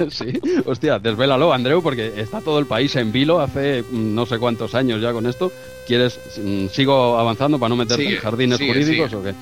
Sí, 0.10 0.40
hostia, 0.66 0.98
desvélalo, 0.98 1.52
Andreu, 1.52 1.82
porque 1.84 2.14
está 2.16 2.40
todo 2.40 2.58
el 2.58 2.68
país 2.68 2.96
en 2.96 3.12
vilo 3.12 3.42
hace 3.42 3.84
mm, 3.84 4.16
no 4.16 4.26
sé 4.26 4.40
cuántos 4.40 4.74
años 4.76 5.02
ya 5.02 5.12
con 5.12 5.26
esto. 5.26 5.52
¿Quieres, 5.86 6.20
mm, 6.42 6.68
sigo 6.68 7.18
avanzando 7.18 7.60
para 7.60 7.70
no 7.70 7.76
meterte 7.76 8.16
en 8.16 8.18
jardines 8.18 8.60
jurídicos 8.60 9.14
o 9.14 9.22
qué? 9.24 9.34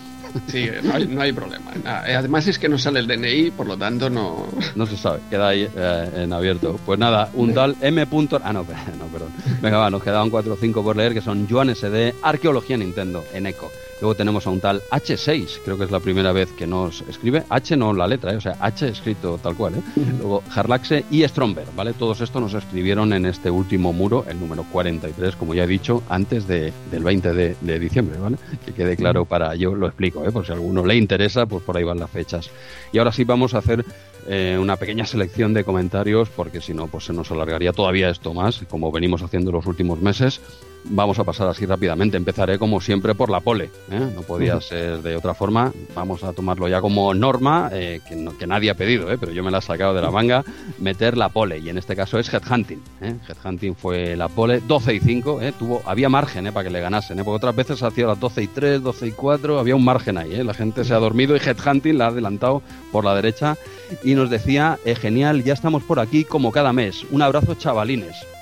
Sí, 0.47 0.69
no 0.83 1.21
hay, 1.21 1.31
problema. 1.31 1.71
Además 1.85 2.47
es 2.47 2.59
que 2.59 2.67
no 2.67 2.77
sale 2.77 2.99
el 2.99 3.07
DNI, 3.07 3.51
por 3.51 3.67
lo 3.67 3.77
tanto 3.77 4.09
no... 4.09 4.45
No 4.75 4.85
se 4.85 4.97
sabe, 4.97 5.19
queda 5.29 5.49
ahí 5.49 5.67
eh, 5.75 6.09
en 6.17 6.33
abierto. 6.33 6.77
Pues 6.85 6.99
nada, 6.99 7.29
un 7.35 7.53
tal 7.53 7.75
M. 7.81 8.01
Ah, 8.01 8.53
no, 8.53 8.65
no, 8.99 9.07
perdón. 9.11 9.29
Venga, 9.61 9.77
va, 9.77 9.89
nos 9.89 10.03
quedaban 10.03 10.29
4 10.29 10.53
o 10.53 10.57
5 10.57 10.83
por 10.83 10.97
leer, 10.97 11.13
que 11.13 11.21
son 11.21 11.47
Joan 11.49 11.73
SD, 11.73 12.15
Arqueología 12.21 12.77
Nintendo, 12.77 13.23
en 13.33 13.47
Eco. 13.47 13.71
Luego 14.01 14.15
tenemos 14.15 14.45
a 14.45 14.49
un 14.49 14.59
tal 14.59 14.81
H6, 14.91 15.59
creo 15.63 15.77
que 15.77 15.85
es 15.85 15.91
la 15.91 15.99
primera 15.99 16.33
vez 16.33 16.51
que 16.51 16.67
nos 16.67 17.01
escribe. 17.01 17.43
H 17.49 17.77
no 17.77 17.93
la 17.93 18.07
letra, 18.07 18.33
¿eh? 18.33 18.35
o 18.35 18.41
sea, 18.41 18.57
H 18.59 18.87
escrito 18.87 19.39
tal 19.41 19.55
cual. 19.55 19.75
¿eh? 19.75 19.81
Luego 20.19 20.43
Harlaxe 20.53 21.05
y 21.09 21.23
Stromberg, 21.23 21.73
¿vale? 21.75 21.93
Todos 21.93 22.19
estos 22.21 22.41
nos 22.41 22.53
escribieron 22.53 23.13
en 23.13 23.25
este 23.25 23.49
último 23.49 23.93
muro, 23.93 24.25
el 24.27 24.39
número 24.39 24.65
43, 24.71 25.35
como 25.35 25.53
ya 25.53 25.63
he 25.63 25.67
dicho, 25.67 26.03
antes 26.09 26.45
de, 26.47 26.73
del 26.91 27.03
20 27.03 27.33
de, 27.33 27.55
de, 27.61 27.79
diciembre, 27.79 28.19
¿vale? 28.19 28.37
Que 28.65 28.73
quede 28.73 28.97
claro 28.97 29.25
para 29.25 29.55
yo 29.55 29.73
lo 29.75 29.87
explico, 29.87 30.25
¿eh? 30.25 30.31
por 30.31 30.45
si 30.45 30.51
a 30.51 30.55
alguno 30.55 30.85
le 30.85 30.95
interesa, 30.95 31.45
pues 31.45 31.63
por 31.63 31.77
ahí 31.77 31.83
van 31.83 31.99
las 31.99 32.09
fechas. 32.09 32.49
Y 32.91 32.97
ahora 32.97 33.11
sí 33.11 33.23
vamos 33.23 33.53
a 33.53 33.59
hacer 33.59 33.85
eh, 34.27 34.57
una 34.59 34.75
pequeña 34.75 35.05
selección 35.05 35.53
de 35.53 35.63
comentarios, 35.63 36.29
porque 36.29 36.59
si 36.59 36.73
no, 36.73 36.87
pues 36.87 37.05
se 37.05 37.13
nos 37.13 37.31
alargaría 37.31 37.73
todavía 37.73 38.09
esto 38.09 38.33
más, 38.33 38.61
como 38.69 38.91
venimos 38.91 39.21
haciendo 39.21 39.51
los 39.51 39.65
últimos 39.67 40.01
meses. 40.01 40.41
Vamos 40.89 41.19
a 41.19 41.23
pasar 41.23 41.47
así 41.47 41.65
rápidamente. 41.65 42.17
Empezaré 42.17 42.57
como 42.57 42.81
siempre 42.81 43.15
por 43.15 43.29
la 43.29 43.39
pole. 43.39 43.69
¿eh? 43.91 44.11
No 44.13 44.21
podía 44.21 44.59
ser 44.61 45.01
de 45.01 45.15
otra 45.15 45.33
forma. 45.33 45.71
Vamos 45.95 46.23
a 46.23 46.33
tomarlo 46.33 46.67
ya 46.67 46.81
como 46.81 47.13
norma, 47.13 47.69
eh, 47.71 48.01
que, 48.07 48.47
nadie 48.47 48.69
ha 48.69 48.75
pedido, 48.75 49.11
¿eh? 49.11 49.17
pero 49.19 49.31
yo 49.31 49.43
me 49.43 49.51
la 49.51 49.59
he 49.59 49.61
sacado 49.61 49.93
de 49.93 50.01
la 50.01 50.11
manga, 50.11 50.43
meter 50.79 51.17
la 51.17 51.29
pole. 51.29 51.59
Y 51.59 51.69
en 51.69 51.77
este 51.77 51.95
caso 51.95 52.19
es 52.19 52.31
Headhunting. 52.33 52.81
¿eh? 53.01 53.15
Headhunting 53.27 53.75
fue 53.75 54.15
la 54.15 54.27
pole 54.27 54.61
12 54.65 54.93
y 54.95 54.99
5. 54.99 55.39
Tuvo, 55.57 55.81
había 55.85 56.09
margen 56.09 56.51
para 56.53 56.63
que 56.63 56.69
le 56.69 56.81
ganasen, 56.81 57.17
porque 57.17 57.31
otras 57.31 57.55
veces 57.55 57.81
hacía 57.81 58.07
las 58.07 58.19
12 58.19 58.43
y 58.43 58.47
3, 58.47 58.83
12 58.83 59.07
y 59.07 59.11
4. 59.11 59.59
Había 59.59 59.75
un 59.75 59.83
margen 59.83 60.17
ahí. 60.17 60.43
La 60.43 60.53
gente 60.53 60.83
se 60.83 60.93
ha 60.93 60.97
dormido 60.97 61.35
y 61.35 61.39
Headhunting 61.39 61.97
la 61.97 62.05
ha 62.05 62.09
adelantado 62.09 62.61
por 62.91 63.05
la 63.05 63.15
derecha 63.15 63.57
y 64.03 64.15
nos 64.15 64.29
decía, 64.29 64.79
genial, 65.01 65.43
ya 65.43 65.53
estamos 65.53 65.83
por 65.83 65.99
aquí 65.99 66.23
como 66.23 66.51
cada 66.51 66.73
mes. 66.73 67.05
Un 67.11 67.21
abrazo 67.21 67.55
chavalines. 67.55 68.34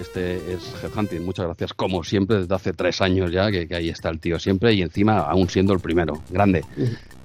Este 0.00 0.54
es 0.54 0.74
Headhunting, 0.82 1.24
muchas 1.24 1.46
gracias, 1.46 1.74
como 1.74 2.02
siempre, 2.04 2.38
desde 2.38 2.54
hace 2.54 2.72
tres 2.72 3.00
años 3.00 3.30
ya, 3.30 3.50
que, 3.50 3.68
ahí 3.74 3.88
está 3.88 4.08
el 4.08 4.20
tío 4.20 4.38
siempre 4.38 4.72
y 4.74 4.82
encima 4.82 5.18
aún 5.18 5.48
siendo 5.48 5.72
el 5.72 5.80
primero, 5.80 6.20
grande. 6.30 6.64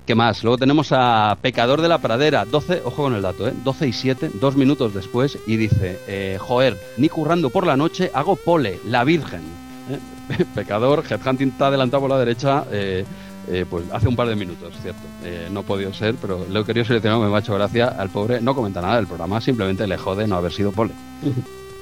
¿Qué 0.06 0.16
más? 0.16 0.44
Luego 0.44 0.58
tenemos 0.58 0.90
a 0.92 1.38
Pecador 1.42 1.82
de 1.82 1.88
la 1.88 2.00
Pradera, 2.00 2.44
12, 2.44 2.82
ojo 2.84 3.04
con 3.04 3.16
el 3.16 3.22
dato, 3.22 3.48
¿eh? 3.48 3.54
12 3.64 3.88
y 3.88 3.94
7, 3.94 4.32
dos 4.34 4.58
minutos 4.58 4.94
después, 4.94 5.38
y 5.48 5.56
dice, 5.56 5.98
eh, 6.08 6.38
joder, 6.40 6.78
ni 6.98 7.08
currando 7.08 7.50
por 7.50 7.66
la 7.66 7.78
noche, 7.78 8.12
hago 8.14 8.36
pole, 8.36 8.80
la 8.86 9.06
Virgen. 9.06 9.42
¿eh? 9.90 10.46
Pecador, 10.56 11.06
Headhunting 11.10 11.50
está 11.50 11.68
adelantado 11.68 12.02
por 12.02 12.10
la 12.10 12.20
derecha, 12.20 12.66
eh, 12.70 13.06
eh, 13.48 13.66
pues 13.70 13.86
hace 13.92 14.08
un 14.08 14.16
par 14.16 14.28
de 14.28 14.36
minutos, 14.36 14.74
cierto. 14.82 15.02
Eh, 15.24 15.50
no 15.52 15.62
ha 15.62 15.64
podido 15.64 15.94
ser, 15.94 16.16
pero 16.16 16.46
lo 16.50 16.60
he 16.62 16.66
querido 16.66 16.86
seleccionar, 16.86 17.20
me 17.20 17.36
ha 17.36 17.40
hecho 17.40 17.54
gracia. 17.54 17.88
Al 17.88 18.10
pobre 18.10 18.40
no 18.42 18.56
comenta 18.56 18.82
nada 18.82 18.98
del 18.98 19.08
programa, 19.08 19.42
simplemente 19.42 19.86
le 19.86 19.98
jode 19.98 20.28
no 20.28 20.36
haber 20.36 20.52
sido 20.52 20.72
pole. 20.72 20.92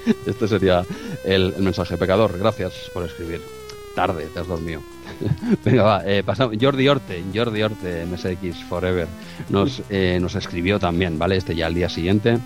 este 0.26 0.48
sería 0.48 0.86
el, 1.24 1.54
mensaje. 1.60 1.98
Pecador, 1.98 2.38
gracias 2.38 2.90
por 2.94 3.04
escribir. 3.06 3.42
Tarde, 3.96 4.28
te 4.34 4.40
has 4.40 4.48
dormido. 4.48 4.82
Venga, 5.66 5.84
va, 5.84 6.04
eh, 6.06 6.24
pasamos. 6.24 6.56
Jordi 6.60 6.88
Orte, 6.88 7.24
Jordi 7.34 7.62
Orte, 7.62 8.06
MSX 8.06 8.64
Forever, 8.64 9.08
nos, 9.50 9.82
nos 9.90 10.36
escribió 10.36 10.80
también, 10.80 11.20
¿vale? 11.20 11.36
Este 11.36 11.56
ya 11.56 11.68
al 11.68 11.74
día 11.74 11.90
siguiente, 11.90 12.38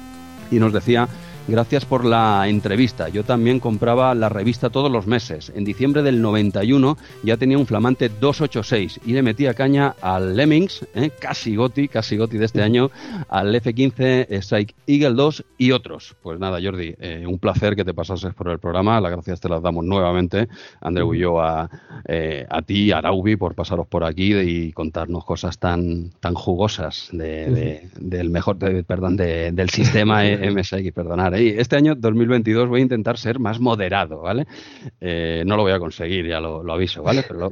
y 0.50 0.56
nos 0.56 0.74
decía 0.74 1.08
Gracias 1.48 1.86
por 1.86 2.06
la 2.06 2.48
entrevista. 2.48 3.08
Yo 3.10 3.24
también 3.24 3.60
compraba 3.60 4.16
la 4.16 4.30
revista 4.30 4.72
todos 4.72 4.92
los 4.92 5.06
meses. 5.06 5.52
En 5.56 5.64
diciembre 5.64 6.02
del 6.02 6.20
91 6.20 6.98
ya 7.22 7.38
tenía 7.38 7.60
un 7.60 7.68
flamante 7.68 8.10
286 8.10 9.02
y 9.06 9.14
le 9.14 9.22
metía 9.22 9.54
caña 9.54 9.96
al 10.02 10.36
Lemmings, 10.36 10.88
¿eh? 10.96 11.12
casi 11.20 11.56
Goti, 11.56 11.88
casi 11.88 12.18
Goti 12.18 12.40
de 12.40 12.46
este 12.46 12.64
año, 12.64 12.90
al 13.30 13.54
F15 13.54 14.26
Strike 14.32 14.74
Eagle 14.88 15.14
2 15.14 15.46
y 15.60 15.72
otros. 15.72 16.16
Pues 16.24 16.40
nada, 16.40 16.60
Jordi, 16.60 16.96
eh, 17.00 17.26
un 17.28 17.38
placer 17.38 17.76
que 17.76 17.86
te 17.86 17.94
pasases 17.94 18.34
por 18.34 18.50
el 18.50 18.58
programa. 18.58 19.00
Las 19.00 19.12
gracias 19.12 19.40
te 19.40 19.48
las 19.48 19.62
damos 19.62 19.86
nuevamente, 19.86 20.48
Andreu 20.82 21.14
y 21.14 21.20
yo, 21.20 21.40
a, 21.40 21.70
eh, 22.08 22.48
a 22.50 22.64
ti, 22.64 22.92
a 22.92 23.02
Raubi, 23.02 23.36
por 23.36 23.54
pasaros 23.54 23.86
por 23.86 24.04
aquí 24.04 24.36
y 24.36 24.72
contarnos 24.72 25.24
cosas 25.24 25.60
tan, 25.60 26.10
tan 26.20 26.34
jugosas 26.34 27.10
del 27.12 28.30
mejor, 28.32 28.58
perdón, 28.58 29.16
del 29.16 29.70
sistema 29.70 30.24
MSX, 30.52 30.92
perdonar 30.92 31.35
este 31.36 31.76
año 31.76 31.96
2022 31.96 32.70
voy 32.70 32.80
a 32.80 32.84
intentar 32.84 33.18
ser 33.18 33.40
más 33.40 33.60
moderado, 33.60 34.22
¿vale? 34.22 34.46
Eh, 35.00 35.44
no 35.46 35.56
lo 35.56 35.64
voy 35.64 35.72
a 35.72 35.80
conseguir, 35.80 36.28
ya 36.28 36.40
lo, 36.40 36.72
aviso, 36.72 37.04
¿vale? 37.04 37.24
Pero, 37.28 37.52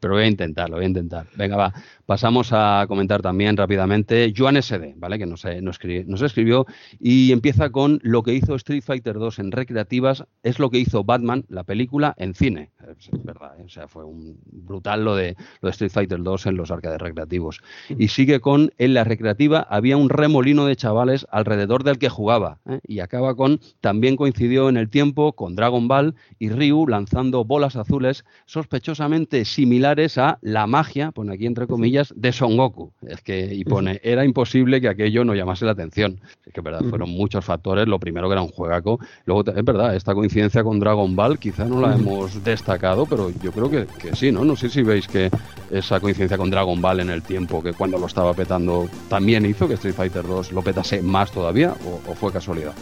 pero, 0.00 0.14
voy 0.14 0.24
a 0.24 0.26
intentar, 0.26 0.68
lo 0.70 0.76
voy 0.76 0.84
a 0.84 0.88
intentar. 0.88 1.26
Venga, 1.36 1.56
va. 1.56 1.72
Pasamos 2.04 2.50
a 2.52 2.84
comentar 2.88 3.20
también 3.22 3.56
rápidamente 3.56 4.32
Joan 4.36 4.60
SD, 4.62 4.94
¿vale? 4.96 5.18
Que 5.18 5.26
nos, 5.26 5.44
nos, 5.44 5.78
nos 6.06 6.22
escribió 6.22 6.66
y 7.00 7.32
empieza 7.32 7.70
con 7.70 8.00
lo 8.02 8.22
que 8.22 8.34
hizo 8.34 8.54
Street 8.54 8.82
Fighter 8.82 9.14
2 9.14 9.38
en 9.40 9.52
recreativas, 9.52 10.24
es 10.42 10.58
lo 10.58 10.70
que 10.70 10.78
hizo 10.78 11.04
Batman, 11.04 11.44
la 11.48 11.64
película, 11.64 12.14
en 12.16 12.34
cine. 12.34 12.70
Es 12.98 13.10
verdad, 13.24 13.58
¿eh? 13.58 13.64
o 13.64 13.68
sea, 13.68 13.88
fue 13.88 14.04
un 14.04 14.38
brutal 14.44 15.04
lo 15.04 15.16
de, 15.16 15.36
lo 15.60 15.68
de 15.68 15.70
Street 15.70 15.90
Fighter 15.90 16.22
2 16.22 16.46
en 16.46 16.56
los 16.56 16.70
arcades 16.70 17.00
recreativos. 17.00 17.60
Y 17.88 18.08
sigue 18.08 18.40
con, 18.40 18.72
en 18.78 18.94
la 18.94 19.04
recreativa 19.04 19.66
había 19.68 19.96
un 19.96 20.08
remolino 20.08 20.66
de 20.66 20.76
chavales 20.76 21.26
alrededor 21.30 21.84
del 21.84 21.98
que 21.98 22.08
jugaba. 22.08 22.58
¿eh? 22.68 22.80
Y 22.86 23.00
acaba 23.16 23.34
con, 23.34 23.60
también 23.80 24.16
coincidió 24.16 24.68
en 24.68 24.76
el 24.76 24.90
tiempo 24.90 25.32
con 25.32 25.56
Dragon 25.56 25.88
Ball 25.88 26.14
y 26.38 26.50
Ryu 26.50 26.86
lanzando 26.86 27.44
bolas 27.44 27.76
azules 27.76 28.24
sospechosamente 28.44 29.44
similares 29.44 30.18
a 30.18 30.38
la 30.42 30.66
magia, 30.66 31.12
pone 31.12 31.34
aquí 31.34 31.46
entre 31.46 31.66
comillas, 31.66 32.12
de 32.16 32.32
Son 32.32 32.56
Goku. 32.56 32.92
Es 33.06 33.22
que, 33.22 33.54
y 33.54 33.64
pone, 33.64 34.00
era 34.02 34.24
imposible 34.24 34.80
que 34.80 34.88
aquello 34.88 35.24
no 35.24 35.34
llamase 35.34 35.64
la 35.64 35.72
atención. 35.72 36.20
Es 36.44 36.52
que, 36.52 36.60
verdad, 36.60 36.82
fueron 36.88 37.10
muchos 37.10 37.44
factores. 37.44 37.86
Lo 37.86 37.98
primero 37.98 38.28
que 38.28 38.32
era 38.32 38.42
un 38.42 38.48
juegaco. 38.48 38.98
Luego, 39.24 39.44
es 39.50 39.64
verdad, 39.64 39.94
esta 39.96 40.14
coincidencia 40.14 40.62
con 40.62 40.78
Dragon 40.78 41.14
Ball 41.16 41.38
quizá 41.38 41.64
no 41.64 41.80
la 41.80 41.94
hemos 41.94 42.42
destacado, 42.44 43.06
pero 43.06 43.30
yo 43.42 43.52
creo 43.52 43.70
que, 43.70 43.86
sí, 44.14 44.30
¿no? 44.30 44.44
No 44.44 44.56
sé 44.56 44.68
si 44.68 44.82
veis 44.82 45.08
que 45.08 45.30
esa 45.70 46.00
coincidencia 46.00 46.36
con 46.36 46.50
Dragon 46.50 46.80
Ball 46.80 47.00
en 47.00 47.10
el 47.10 47.22
tiempo, 47.22 47.62
que 47.62 47.72
cuando 47.72 47.98
lo 47.98 48.06
estaba 48.06 48.34
petando, 48.34 48.88
también 49.08 49.46
hizo 49.46 49.66
que 49.66 49.74
Street 49.74 49.94
Fighter 49.94 50.26
2 50.26 50.52
lo 50.52 50.62
petase 50.62 51.02
más 51.02 51.30
todavía, 51.32 51.74
o, 51.84 52.14
fue 52.14 52.32
casualidad. 52.32 52.74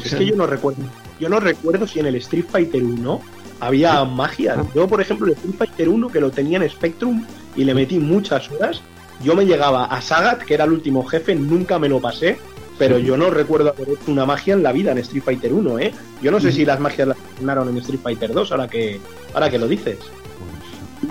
Pues 0.00 0.12
es 0.12 0.18
que 0.18 0.26
yo 0.26 0.36
no 0.36 0.46
recuerdo. 0.46 0.82
Yo 1.20 1.28
no 1.28 1.40
recuerdo 1.40 1.86
si 1.86 2.00
en 2.00 2.06
el 2.06 2.16
Street 2.16 2.46
Fighter 2.48 2.82
1 2.82 3.20
había 3.60 4.04
magia. 4.04 4.64
Yo, 4.74 4.88
por 4.88 5.00
ejemplo, 5.00 5.26
el 5.26 5.32
Street 5.32 5.54
Fighter 5.56 5.88
1 5.88 6.08
que 6.08 6.20
lo 6.20 6.30
tenía 6.30 6.58
en 6.58 6.68
Spectrum 6.68 7.24
y 7.56 7.64
le 7.64 7.74
metí 7.74 7.98
muchas 7.98 8.50
horas. 8.50 8.82
Yo 9.22 9.34
me 9.34 9.46
llegaba 9.46 9.84
a 9.84 10.00
Sagat, 10.00 10.42
que 10.42 10.54
era 10.54 10.64
el 10.64 10.72
último 10.72 11.04
jefe, 11.04 11.34
nunca 11.34 11.78
me 11.78 11.88
lo 11.88 12.00
pasé, 12.00 12.36
pero 12.78 12.98
yo 12.98 13.16
no 13.16 13.30
recuerdo 13.30 13.70
haber 13.70 13.90
hecho 13.90 14.10
una 14.10 14.26
magia 14.26 14.54
en 14.54 14.62
la 14.62 14.72
vida 14.72 14.90
en 14.92 14.98
Street 14.98 15.22
Fighter 15.22 15.52
1, 15.52 15.78
¿eh? 15.78 15.94
Yo 16.20 16.30
no 16.30 16.40
sé 16.40 16.50
si 16.50 16.64
las 16.64 16.80
magias 16.80 17.08
las 17.08 17.16
ganaron 17.38 17.68
en 17.68 17.76
Street 17.78 18.00
Fighter 18.02 18.32
2, 18.32 18.50
ahora 18.50 18.68
que, 18.68 19.00
ahora 19.32 19.48
que 19.48 19.58
lo 19.58 19.68
dices. 19.68 19.98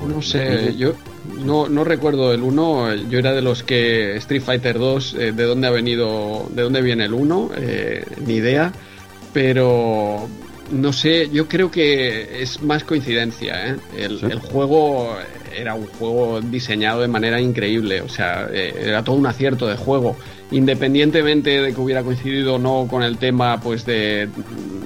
No 0.05 0.21
sé, 0.21 0.75
yo 0.75 0.93
no, 1.43 1.69
no 1.69 1.83
recuerdo 1.83 2.33
el 2.33 2.41
1, 2.41 2.95
yo 3.09 3.19
era 3.19 3.33
de 3.33 3.41
los 3.41 3.63
que 3.63 4.15
Street 4.17 4.41
Fighter 4.41 4.77
2, 4.77 5.13
eh, 5.13 5.31
de 5.31 5.43
dónde 5.43 5.67
ha 5.67 5.71
venido, 5.71 6.47
de 6.51 6.63
dónde 6.63 6.81
viene 6.81 7.05
el 7.05 7.13
1, 7.13 7.51
eh, 7.57 8.05
ni 8.25 8.35
idea, 8.35 8.71
pero 9.33 10.27
no 10.71 10.93
sé, 10.93 11.29
yo 11.31 11.47
creo 11.47 11.69
que 11.71 12.41
es 12.41 12.61
más 12.61 12.83
coincidencia, 12.83 13.69
¿eh? 13.69 13.75
el, 13.97 14.19
el 14.31 14.39
juego 14.39 15.15
era 15.55 15.75
un 15.75 15.87
juego 15.87 16.41
diseñado 16.41 17.01
de 17.01 17.07
manera 17.07 17.39
increíble, 17.39 18.01
o 18.01 18.09
sea, 18.09 18.47
eh, 18.51 18.73
era 18.77 19.03
todo 19.03 19.15
un 19.15 19.27
acierto 19.27 19.67
de 19.67 19.77
juego, 19.77 20.15
independientemente 20.51 21.61
de 21.61 21.73
que 21.73 21.79
hubiera 21.79 22.03
coincidido 22.03 22.55
o 22.55 22.59
no 22.59 22.87
con 22.89 23.03
el 23.03 23.17
tema 23.17 23.59
pues 23.59 23.85
de, 23.85 24.29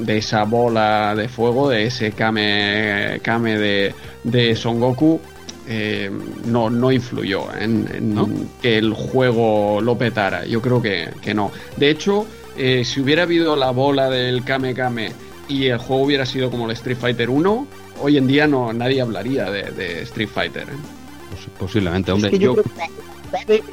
esa 0.08 0.44
bola 0.44 1.16
de 1.16 1.28
fuego, 1.28 1.70
de 1.70 1.86
ese 1.86 2.12
Kame, 2.12 3.20
Kame 3.22 3.58
de, 3.58 3.96
de 4.24 4.56
Son 4.56 4.80
Goku, 4.80 5.20
eh, 5.68 6.10
no, 6.46 6.70
no 6.70 6.92
influyó 6.92 7.48
en, 7.60 8.48
que 8.62 8.78
el 8.78 8.94
juego 8.94 9.82
lo 9.82 9.98
petara. 9.98 10.46
Yo 10.46 10.62
creo 10.62 10.82
que, 10.82 11.34
no. 11.34 11.52
De 11.76 11.90
hecho, 11.90 12.26
eh, 12.58 12.84
si 12.86 13.02
hubiera 13.02 13.24
habido 13.24 13.56
la 13.56 13.72
bola 13.72 14.10
del 14.10 14.44
Kame 14.44 14.74
Kame 14.74 15.12
y 15.48 15.66
el 15.68 15.78
juego 15.78 16.04
hubiera 16.04 16.26
sido 16.26 16.50
como 16.50 16.66
el 16.66 16.72
Street 16.72 16.98
Fighter 16.98 17.30
1, 17.30 17.68
hoy 18.02 18.18
en 18.18 18.28
día 18.28 18.48
no 18.48 18.72
nadie 18.74 19.02
hablaría 19.02 19.50
de, 19.52 20.02
Street 20.04 20.30
Fighter. 20.30 20.64
¿eh? 20.64 21.48
posiblemente, 21.60 22.12
hombre. 22.12 22.38
yo, 22.38 22.56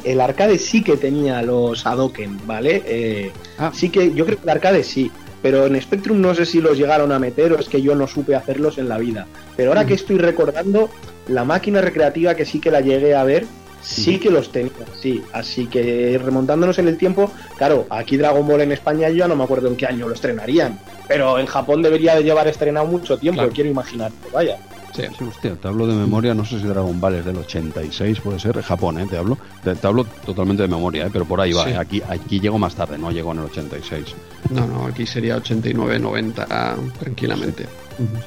el 0.05 0.21
arcade 0.21 0.59
sí 0.59 0.83
que 0.83 0.97
tenía 0.97 1.43
los 1.43 1.87
Hadoken, 1.87 2.47
¿vale? 2.47 2.83
Eh, 2.87 3.33
ah. 3.59 3.71
Sí 3.75 3.89
que 3.89 4.13
yo 4.15 4.27
creo 4.27 4.39
que 4.39 4.45
el 4.45 4.51
arcade 4.51 4.83
sí, 4.83 5.11
pero 5.45 5.67
en 5.67 5.79
Spectrum 5.79 6.23
no 6.23 6.35
sé 6.35 6.47
si 6.47 6.63
los 6.63 6.79
llegaron 6.79 7.13
a 7.13 7.19
meter 7.19 7.53
o 7.53 7.59
es 7.59 7.69
que 7.69 7.83
yo 7.83 7.95
no 7.95 8.07
supe 8.07 8.35
hacerlos 8.35 8.79
en 8.79 8.89
la 8.89 8.97
vida. 8.97 9.27
Pero 9.59 9.73
ahora 9.73 9.85
que 9.85 9.93
estoy 9.93 10.17
recordando, 10.17 10.89
la 11.29 11.45
máquina 11.45 11.83
recreativa 11.83 12.35
que 12.35 12.47
sí 12.47 12.61
que 12.63 12.71
la 12.71 12.81
llegué 12.81 13.15
a 13.15 13.25
ver, 13.25 13.45
sí 13.83 14.19
que 14.19 14.31
los 14.31 14.51
tenía, 14.53 14.73
sí. 14.99 15.23
Así 15.35 15.67
que 15.67 16.19
remontándonos 16.25 16.79
en 16.79 16.89
el 16.89 16.97
tiempo, 16.97 17.31
claro, 17.59 17.87
aquí 17.91 18.17
Dragon 18.17 18.49
Ball 18.49 18.63
en 18.63 18.73
España 18.73 19.11
yo 19.11 19.29
no 19.29 19.37
me 19.37 19.45
acuerdo 19.45 19.69
en 19.69 19.77
qué 19.77 19.85
año 19.85 20.09
lo 20.09 20.15
estrenarían. 20.15 20.81
Pero 21.09 21.39
en 21.39 21.45
Japón 21.45 21.83
debería 21.83 22.15
de 22.15 22.25
llevar 22.25 22.49
estrenado 22.49 22.87
mucho 22.87 23.19
tiempo, 23.19 23.47
quiero 23.53 23.69
imaginar. 23.69 24.13
Vaya. 24.33 24.57
Sí. 24.95 25.03
sí, 25.19 25.25
hostia, 25.25 25.57
te 25.57 25.67
hablo 25.67 25.89
de 25.89 25.95
memoria, 25.95 26.35
no 26.35 26.45
sé 26.45 26.61
si 26.61 26.67
Dragon 26.67 27.01
Ball 27.01 27.17
es 27.17 27.25
del 27.25 27.37
86, 27.37 28.21
puede 28.21 28.39
ser, 28.39 28.63
Japón, 28.63 29.01
¿eh? 29.01 29.07
Te 29.07 29.17
hablo, 29.17 29.37
te, 29.63 29.87
hablo 29.87 30.05
totalmente 30.05 30.63
de 30.63 30.69
memoria, 30.69 31.07
¿eh? 31.07 31.11
Pero 31.13 31.25
por 31.25 31.41
ahí 31.41 31.53
va, 31.53 31.69
¿eh? 31.69 31.77
aquí, 31.77 32.01
aquí 32.07 32.39
llego 32.39 32.59
más 32.59 32.77
tarde, 32.77 32.97
no 32.97 33.11
llegó 33.11 33.33
en 33.33 33.39
el 33.39 33.45
86. 33.47 34.15
No, 34.51 34.67
no, 34.67 34.87
aquí 34.87 35.05
sería 35.05 35.37
89, 35.37 35.99
90, 35.99 36.77
tranquilamente. 37.01 37.65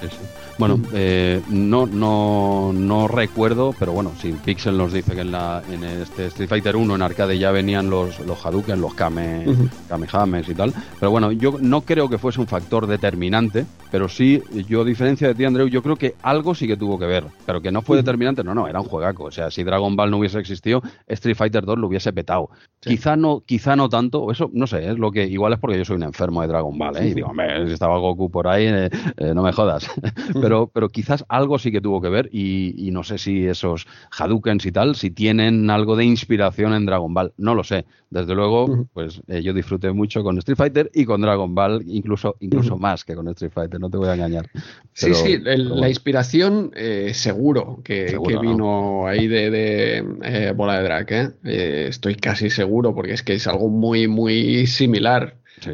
Sí, 0.01 0.07
sí. 0.09 0.18
Bueno, 0.57 0.79
eh, 0.93 1.41
no, 1.49 1.85
no, 1.85 2.71
no 2.73 3.07
recuerdo, 3.07 3.75
pero 3.77 3.91
bueno, 3.91 4.11
si 4.19 4.31
Pixel 4.31 4.77
nos 4.77 4.91
dice 4.91 5.13
que 5.13 5.21
en, 5.21 5.31
la, 5.31 5.61
en 5.71 5.83
este 5.83 6.27
Street 6.27 6.49
Fighter 6.49 6.75
1 6.75 6.95
en 6.95 7.01
arcade 7.01 7.37
ya 7.37 7.51
venían 7.51 7.89
los, 7.89 8.19
los 8.21 8.43
Hadouken, 8.43 8.81
los 8.81 8.95
Kame, 8.95 9.45
Kamehames 9.88 10.49
y 10.49 10.55
tal. 10.55 10.73
Pero 10.99 11.11
bueno, 11.11 11.31
yo 11.31 11.57
no 11.61 11.81
creo 11.81 12.09
que 12.09 12.17
fuese 12.17 12.39
un 12.39 12.47
factor 12.47 12.88
determinante, 12.88 13.65
pero 13.91 14.09
sí, 14.09 14.41
yo 14.67 14.81
a 14.81 14.85
diferencia 14.85 15.27
de 15.27 15.35
ti, 15.35 15.45
Andreu, 15.45 15.67
yo 15.67 15.84
creo 15.84 15.95
que 15.95 16.15
algo 16.23 16.55
sí 16.55 16.67
que 16.67 16.75
tuvo 16.75 16.97
que 16.97 17.05
ver. 17.05 17.25
Pero 17.45 17.61
que 17.61 17.71
no 17.71 17.81
fue 17.81 17.97
determinante, 17.97 18.43
no, 18.43 18.55
no, 18.55 18.67
era 18.67 18.79
un 18.79 18.88
juegaco. 18.88 19.25
O 19.25 19.31
sea, 19.31 19.51
si 19.51 19.63
Dragon 19.63 19.95
Ball 19.95 20.09
no 20.09 20.17
hubiese 20.17 20.39
existido, 20.39 20.81
Street 21.07 21.35
Fighter 21.35 21.65
2 21.65 21.77
lo 21.77 21.88
hubiese 21.88 22.11
petado. 22.13 22.49
Quizá 22.79 23.15
no, 23.15 23.41
quizá 23.45 23.75
no 23.75 23.89
tanto, 23.89 24.31
eso 24.31 24.49
no 24.53 24.65
sé, 24.67 24.89
es 24.89 24.97
lo 24.97 25.11
que 25.11 25.25
igual 25.25 25.53
es 25.53 25.59
porque 25.59 25.77
yo 25.77 25.85
soy 25.85 25.97
un 25.97 26.03
enfermo 26.03 26.41
de 26.41 26.47
Dragon 26.47 26.77
Ball, 26.77 26.97
¿eh? 26.97 27.09
Y 27.09 27.13
digo, 27.13 27.29
hombre, 27.29 27.67
si 27.67 27.73
estaba 27.73 27.97
Goku 27.97 28.29
por 28.29 28.47
ahí, 28.47 28.65
eh, 28.67 28.89
eh, 29.17 29.34
no 29.34 29.43
me 29.43 29.51
jodas. 29.51 29.88
pero, 30.48 30.72
pero 30.74 30.90
quizás 30.90 31.26
algo 31.28 31.60
sí 31.60 31.72
que 31.72 31.82
tuvo 31.82 32.02
que 32.02 32.10
ver 32.10 32.30
y, 32.32 32.90
no 32.91 33.03
sé 33.03 33.18
si 33.18 33.45
esos 33.45 33.86
Hadoukens 34.18 34.65
y 34.65 34.72
tal, 34.72 34.95
si 34.95 35.11
tienen 35.11 35.69
algo 35.69 35.95
de 35.95 36.06
inspiración 36.06 36.74
en 36.74 36.86
Dragon 36.86 37.14
Ball. 37.14 37.34
No 37.38 37.53
lo 37.53 37.64
sé. 37.64 37.86
Desde 38.10 38.34
luego, 38.34 38.88
pues 38.94 39.22
eh, 39.28 39.44
yo 39.44 39.53
disfruté 39.53 39.91
mucho 39.91 40.24
con 40.24 40.38
Street 40.38 40.57
Fighter 40.57 40.90
y 40.94 41.03
con 41.03 41.22
Dragon 41.22 41.53
Ball, 41.53 41.84
incluso, 41.86 42.38
incluso 42.40 42.78
más 42.78 43.03
que 43.03 43.15
con 43.15 43.28
Street 43.30 43.52
Fighter, 43.52 43.80
no 43.80 43.90
te 43.90 43.98
voy 43.98 44.07
a 44.07 44.14
engañar. 44.14 44.49
sí, 44.94 45.14
sí, 45.14 45.38
la 45.40 45.90
inspiración 45.90 46.72
eh, 46.76 47.11
seguro, 47.14 47.82
que, 47.84 48.18
vino 48.41 49.07
ahí 49.07 49.28
de, 49.28 50.06
eh, 50.24 50.53
Bola 50.56 50.78
de 50.78 50.84
Drag. 50.84 51.36
estoy 51.44 52.15
casi 52.15 52.49
seguro 52.49 52.95
porque 52.95 53.14
es 53.14 53.24
que 53.24 53.34
es 53.34 53.48
algo 53.48 53.68
muy, 53.68 54.07
muy 54.07 54.65
similar. 54.68 55.36
Sí, 55.60 55.72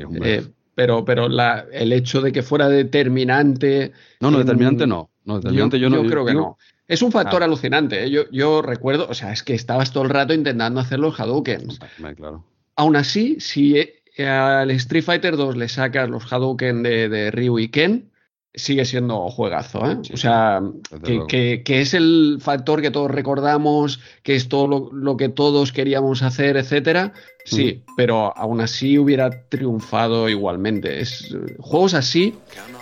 pero, 0.76 1.06
pero 1.06 1.30
la, 1.30 1.66
el 1.72 1.94
hecho 1.94 2.22
de 2.22 2.32
que 2.32 2.44
fuera 2.44 2.70
determinante. 2.70 3.92
No, 4.20 4.32
no, 4.32 4.40
determinante 4.40 4.88
no. 4.88 5.12
no 5.26 5.38
determinante 5.38 5.80
yo, 5.80 5.90
no, 5.90 6.04
creo 6.04 6.26
que 6.26 6.34
no. 6.34 6.58
Es 6.88 7.02
un 7.02 7.12
factor 7.12 7.42
ah. 7.42 7.46
alucinante. 7.46 8.04
¿eh? 8.04 8.10
Yo, 8.10 8.30
yo 8.32 8.62
recuerdo, 8.62 9.08
o 9.10 9.14
sea, 9.14 9.32
es 9.32 9.44
que 9.44 9.54
estabas 9.54 9.92
todo 9.92 10.04
el 10.04 10.10
rato 10.10 10.34
intentando 10.34 10.80
hacer 10.80 11.00
los 11.00 11.20
Hadoukens. 11.20 11.80
Claro. 12.16 12.46
Aún 12.76 12.96
así, 12.96 13.38
si 13.40 13.78
eh, 13.78 14.28
al 14.28 14.72
Street 14.72 15.04
Fighter 15.04 15.38
2 15.38 15.58
le 15.58 15.70
sacas 15.70 16.10
los 16.10 16.32
Hadouken 16.32 16.84
de, 16.84 17.10
de 17.10 17.32
Ryu 17.32 17.60
y 17.60 17.70
Ken, 17.70 18.12
sigue 18.56 18.86
siendo 18.86 19.30
juegazo, 19.30 19.90
¿eh? 19.90 19.98
o 20.14 20.18
sea, 20.18 20.62
que, 21.04 21.64
que, 21.64 21.82
es 21.82 21.94
el 21.96 22.38
factor 22.40 22.82
que 22.82 22.92
todos 22.92 23.10
recordamos, 23.10 24.00
que 24.22 24.36
es 24.36 24.48
todo 24.48 24.92
lo, 24.92 25.18
que 25.18 25.30
todos 25.30 25.72
queríamos 25.72 26.22
hacer, 26.22 26.58
etcétera. 26.58 27.14
Sí, 27.46 27.84
pero 27.98 28.36
aún 28.38 28.62
así 28.62 28.98
hubiera 28.98 29.30
triunfado 29.50 30.30
igualmente. 30.30 31.02
Es, 31.02 31.36
juegos 31.60 31.94
así, 31.94 32.34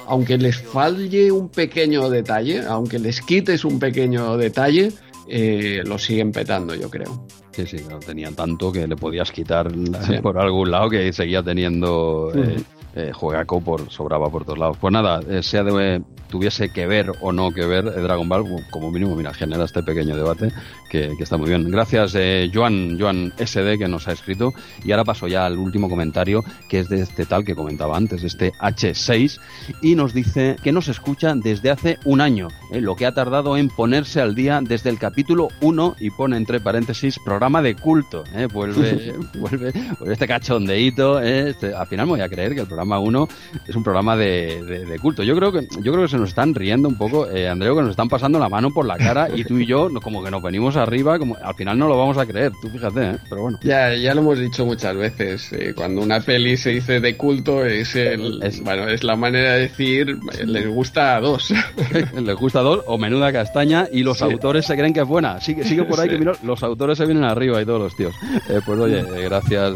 aunque 0.08 0.38
les 0.38 0.62
falle 0.62 1.32
un 1.32 1.50
pequeño 1.50 2.10
detalle, 2.10 2.62
aunque 2.68 3.00
les 3.00 3.22
quites 3.22 3.66
un 3.66 3.80
pequeño 3.80 4.38
detalle, 4.38 4.92
eh, 5.28 5.82
lo 5.86 5.98
siguen 5.98 6.32
petando, 6.32 6.76
yo 6.76 6.90
creo. 6.90 7.26
Sí, 7.52 7.66
sí, 7.66 7.78
no 7.90 8.00
tenían 8.00 8.36
tanto 8.36 8.72
que 8.72 8.88
le 8.88 8.96
podías 8.96 9.32
quitar 9.32 9.72
por 10.22 10.38
algún 10.38 10.72
lado 10.72 10.90
que 10.90 11.12
seguía 11.12 11.44
teniendo 11.44 12.32
eh, 12.36 12.62
eh, 12.96 13.12
juegaco 13.14 13.62
por, 13.62 13.90
sobraba 13.92 14.30
por 14.30 14.46
todos 14.46 14.60
lados. 14.60 14.78
Pues 14.80 14.92
nada, 14.92 15.22
eh, 15.30 15.44
sea 15.44 15.64
de, 15.64 16.02
tuviese 16.32 16.70
que 16.70 16.88
ver 16.88 17.12
o 17.22 17.32
no 17.32 17.52
que 17.52 17.66
ver 17.66 17.86
Dragon 17.86 18.28
Ball, 18.28 18.46
como 18.72 18.92
mínimo, 18.92 19.16
mira, 19.16 19.34
genera 19.34 19.66
este 19.66 19.84
pequeño 19.84 20.16
debate 20.16 20.52
que, 20.92 21.14
está 21.20 21.38
muy 21.38 21.50
bien. 21.50 21.70
Gracias, 21.72 22.16
eh, 22.16 22.50
Joan, 22.54 23.00
Joan 23.00 23.32
SD, 23.38 23.78
que 23.78 23.88
nos 23.88 24.08
ha 24.08 24.12
escrito. 24.12 24.54
Y 24.84 24.92
ahora 24.92 25.06
paso 25.06 25.28
ya 25.28 25.46
al 25.46 25.58
último 25.58 25.90
comentario, 25.90 26.44
que 26.70 26.80
es 26.80 26.90
de 26.90 27.02
este 27.02 27.26
tal 27.26 27.46
que 27.46 27.56
comentaba 27.56 27.96
antes, 27.96 28.24
este 28.24 28.52
H6, 28.54 29.40
y 29.82 29.96
nos 29.96 30.14
dice 30.14 30.58
que 30.62 30.72
nos 30.72 30.88
escucha 30.88 31.34
desde 31.36 31.70
hace 31.70 31.98
un 32.04 32.20
año, 32.20 32.50
eh, 32.72 32.82
lo 32.82 32.96
que 32.96 33.06
ha 33.06 33.14
tardado 33.14 33.56
en 33.58 33.70
ponerse 33.70 34.20
al 34.20 34.36
día 34.36 34.60
desde 34.62 34.90
el 34.90 34.98
capítulo 34.98 35.50
1, 35.62 35.96
y 36.00 36.10
pone 36.10 36.36
entre 36.38 36.60
paréntesis, 36.60 37.20
programa 37.24 37.62
de 37.62 37.76
culto. 37.76 38.24
Eh, 38.34 38.48
vuelve, 38.52 39.14
vuelve, 39.36 39.74
este 40.08 40.28
cachondeíto. 40.28 41.22
Este, 41.22 41.74
al 41.74 41.88
final 41.88 42.06
me 42.08 42.12
voy 42.14 42.22
a 42.22 42.30
creer 42.30 42.54
que 42.54 42.62
el 42.62 42.68
programa 42.68 42.81
1 42.84 43.28
es 43.68 43.76
un 43.76 43.84
programa 43.84 44.16
de, 44.16 44.98
culto. 45.02 45.24
Yo 45.24 45.36
creo 45.36 45.52
que, 45.52 45.68
yo 45.82 45.92
creo 45.92 46.04
que 46.04 46.10
se 46.10 46.18
nos 46.18 46.30
están 46.30 46.54
riendo 46.54 46.88
un 46.88 46.98
poco, 46.98 47.26
Andreu, 47.26 47.76
que 47.76 47.82
nos 47.82 47.92
están 47.92 48.10
pasando 48.10 48.40
la 48.40 48.50
mano 48.50 48.72
por 48.72 48.86
la 48.86 48.98
cara, 48.98 49.30
y 49.34 49.44
tú 49.44 49.58
y 49.58 49.66
yo, 49.66 49.90
como 50.02 50.24
que 50.24 50.32
nos 50.32 50.42
venimos 50.42 50.76
arriba, 50.76 51.18
como 51.18 51.38
al 51.42 51.56
final 51.56 51.78
no 51.78 51.88
lo 51.88 51.98
vamos 51.98 52.18
a 52.18 52.26
creer, 52.26 52.52
tú 52.62 52.70
fíjate, 52.70 53.12
¿eh? 53.12 53.18
pero 53.30 53.44
bueno. 53.44 53.60
Ya, 53.64 53.94
ya 53.96 54.14
lo 54.14 54.22
hemos 54.22 54.40
dicho 54.40 54.66
muchas 54.66 54.96
veces, 54.96 55.52
eh, 55.54 55.74
cuando 55.76 56.02
una 56.02 56.20
peli 56.20 56.58
se 56.58 56.72
dice 56.72 57.00
de 57.00 57.18
culto 57.18 57.66
es 57.66 57.96
el, 57.96 58.42
es, 58.44 58.62
bueno, 58.64 58.88
es 58.88 59.04
la 59.04 59.16
manera 59.16 59.54
de 59.54 59.62
decir 59.62 60.18
les 60.46 60.68
gusta 60.68 61.16
a 61.16 61.22
dos. 61.22 61.54
les 62.22 62.36
gusta 62.36 62.60
a 62.60 62.64
dos 62.64 62.84
o 62.88 62.98
menuda 62.98 63.32
castaña 63.32 63.88
y 63.92 64.04
los 64.04 64.22
autores 64.22 64.66
se 64.66 64.76
creen 64.76 64.94
que 64.94 65.02
es 65.02 65.08
buena. 65.08 65.40
Sigue, 65.40 65.64
sigue 65.64 65.84
por 65.84 66.00
ahí 66.00 66.10
que 66.10 66.18
mira, 66.18 66.34
los 66.44 66.64
autores 66.64 66.98
se 66.98 67.06
vienen 67.06 67.24
arriba 67.24 67.62
y 67.62 67.66
todos 67.66 67.82
los 67.82 67.96
tíos. 67.96 68.14
Eh, 68.50 68.60
pues 68.66 68.80
oye, 68.80 69.04
gracias 69.24 69.74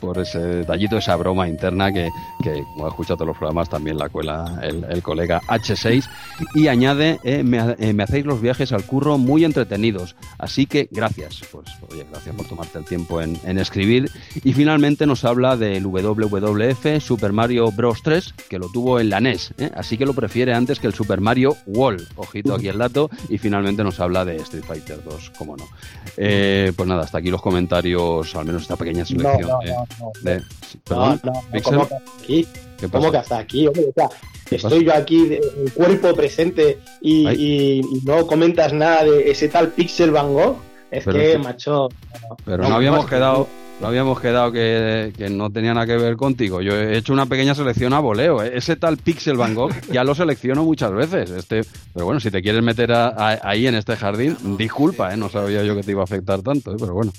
por 0.00 0.18
ese 0.18 0.38
detallito, 0.38 0.98
esa 0.98 1.16
broma 1.16 1.48
interna 1.48 1.92
que, 1.92 2.08
que 2.44 2.62
como 2.74 2.86
he 2.86 2.90
escuchado 2.90 3.16
todos 3.16 3.28
los 3.28 3.38
programas 3.38 3.68
también 3.70 3.96
la 3.96 4.10
cuela 4.10 4.60
el, 4.62 4.84
el 4.84 5.02
colega 5.02 5.40
H6 5.48 6.06
y 6.54 6.68
añade, 6.68 7.18
me, 7.42 7.92
me 7.92 8.02
hacéis 8.02 8.26
los 8.26 8.40
viajes 8.40 8.72
al 8.72 8.84
curro 8.84 9.16
muy 9.18 9.44
entretenidos. 9.44 10.14
Así 10.38 10.66
que 10.66 10.88
gracias, 10.90 11.40
pues 11.50 11.66
oye, 11.90 12.06
gracias 12.10 12.34
por 12.34 12.46
tomarte 12.46 12.78
el 12.78 12.84
tiempo 12.84 13.20
en, 13.20 13.58
escribir. 13.58 14.10
Y 14.42 14.52
finalmente 14.52 15.06
nos 15.06 15.24
habla 15.24 15.56
del 15.56 15.86
WWF 15.86 17.00
Super 17.00 17.32
Mario 17.32 17.70
Bros. 17.72 18.02
3, 18.02 18.34
que 18.48 18.58
lo 18.58 18.68
tuvo 18.68 19.00
en 19.00 19.08
la 19.10 19.20
NES, 19.20 19.54
¿eh? 19.58 19.70
así 19.74 19.96
que 19.96 20.04
lo 20.04 20.12
prefiere 20.12 20.52
antes 20.52 20.78
que 20.80 20.86
el 20.86 20.94
Super 20.94 21.20
Mario 21.20 21.56
Wall. 21.66 22.06
Ojito 22.16 22.54
aquí 22.54 22.68
el 22.68 22.78
dato. 22.78 23.08
Y 23.28 23.38
finalmente 23.38 23.82
nos 23.82 24.00
habla 24.00 24.24
de 24.24 24.36
Street 24.36 24.64
Fighter 24.64 25.02
2, 25.04 25.30
como 25.38 25.56
no. 25.56 25.64
Eh, 26.16 26.72
pues 26.76 26.88
nada, 26.88 27.04
hasta 27.04 27.18
aquí 27.18 27.30
los 27.30 27.40
comentarios, 27.40 28.34
al 28.34 28.44
menos 28.44 28.62
esta 28.62 28.76
pequeña 28.76 29.04
selección. 29.04 29.48
No, 29.48 29.58
no, 29.62 29.86
no, 30.00 30.12
de, 30.22 30.42
¿Perdón? 30.84 31.20
¿Cómo 32.90 33.10
que 33.10 33.18
hasta 33.18 33.38
aquí? 33.38 33.66
¿Cómo 33.66 33.92
que 33.94 34.02
hasta 34.02 34.16
aquí? 34.16 34.24
estoy 34.50 34.84
yo 34.84 34.94
aquí, 34.94 35.38
en 35.40 35.70
cuerpo 35.70 36.14
presente, 36.14 36.78
y, 37.00 37.80
no 38.04 38.26
comentas 38.26 38.72
nada 38.72 39.04
de 39.04 39.30
ese 39.30 39.48
tal 39.48 39.68
Pixel 39.68 40.10
Van 40.10 40.32
Gogh. 40.32 40.56
Es 40.90 41.04
que, 41.04 41.38
macho. 41.38 41.88
Pero 42.44 42.68
no, 42.68 42.74
habíamos 42.74 43.06
quedado. 43.06 43.48
No 43.80 43.88
habíamos 43.88 44.20
quedado 44.20 44.52
que, 44.52 45.12
no 45.30 45.50
tenía 45.50 45.74
nada 45.74 45.86
que 45.86 45.96
ver 45.96 46.16
contigo. 46.16 46.62
Yo 46.62 46.76
he 46.76 46.96
hecho 46.96 47.12
una 47.12 47.26
pequeña 47.26 47.54
selección 47.54 47.92
a 47.92 47.98
voleo. 47.98 48.42
¿eh? 48.42 48.52
Ese 48.54 48.76
tal 48.76 48.98
Pixel 48.98 49.36
Van 49.36 49.54
Gogh 49.54 49.72
ya 49.90 50.04
lo 50.04 50.14
selecciono 50.14 50.64
muchas 50.64 50.92
veces. 50.92 51.30
Este, 51.30 51.62
pero 51.92 52.06
bueno, 52.06 52.20
si 52.20 52.30
te 52.30 52.40
quieres 52.40 52.62
meter 52.62 52.92
ahí 52.92 53.66
en 53.66 53.74
este 53.74 53.96
jardín, 53.96 54.36
disculpa, 54.56 55.12
¿eh? 55.12 55.16
no 55.16 55.28
sabía 55.28 55.64
yo 55.64 55.74
que 55.74 55.82
te 55.82 55.90
iba 55.90 56.02
a 56.02 56.04
afectar 56.04 56.40
tanto, 56.42 56.72
¿eh? 56.72 56.76
pero 56.78 56.94
bueno. 56.94 57.12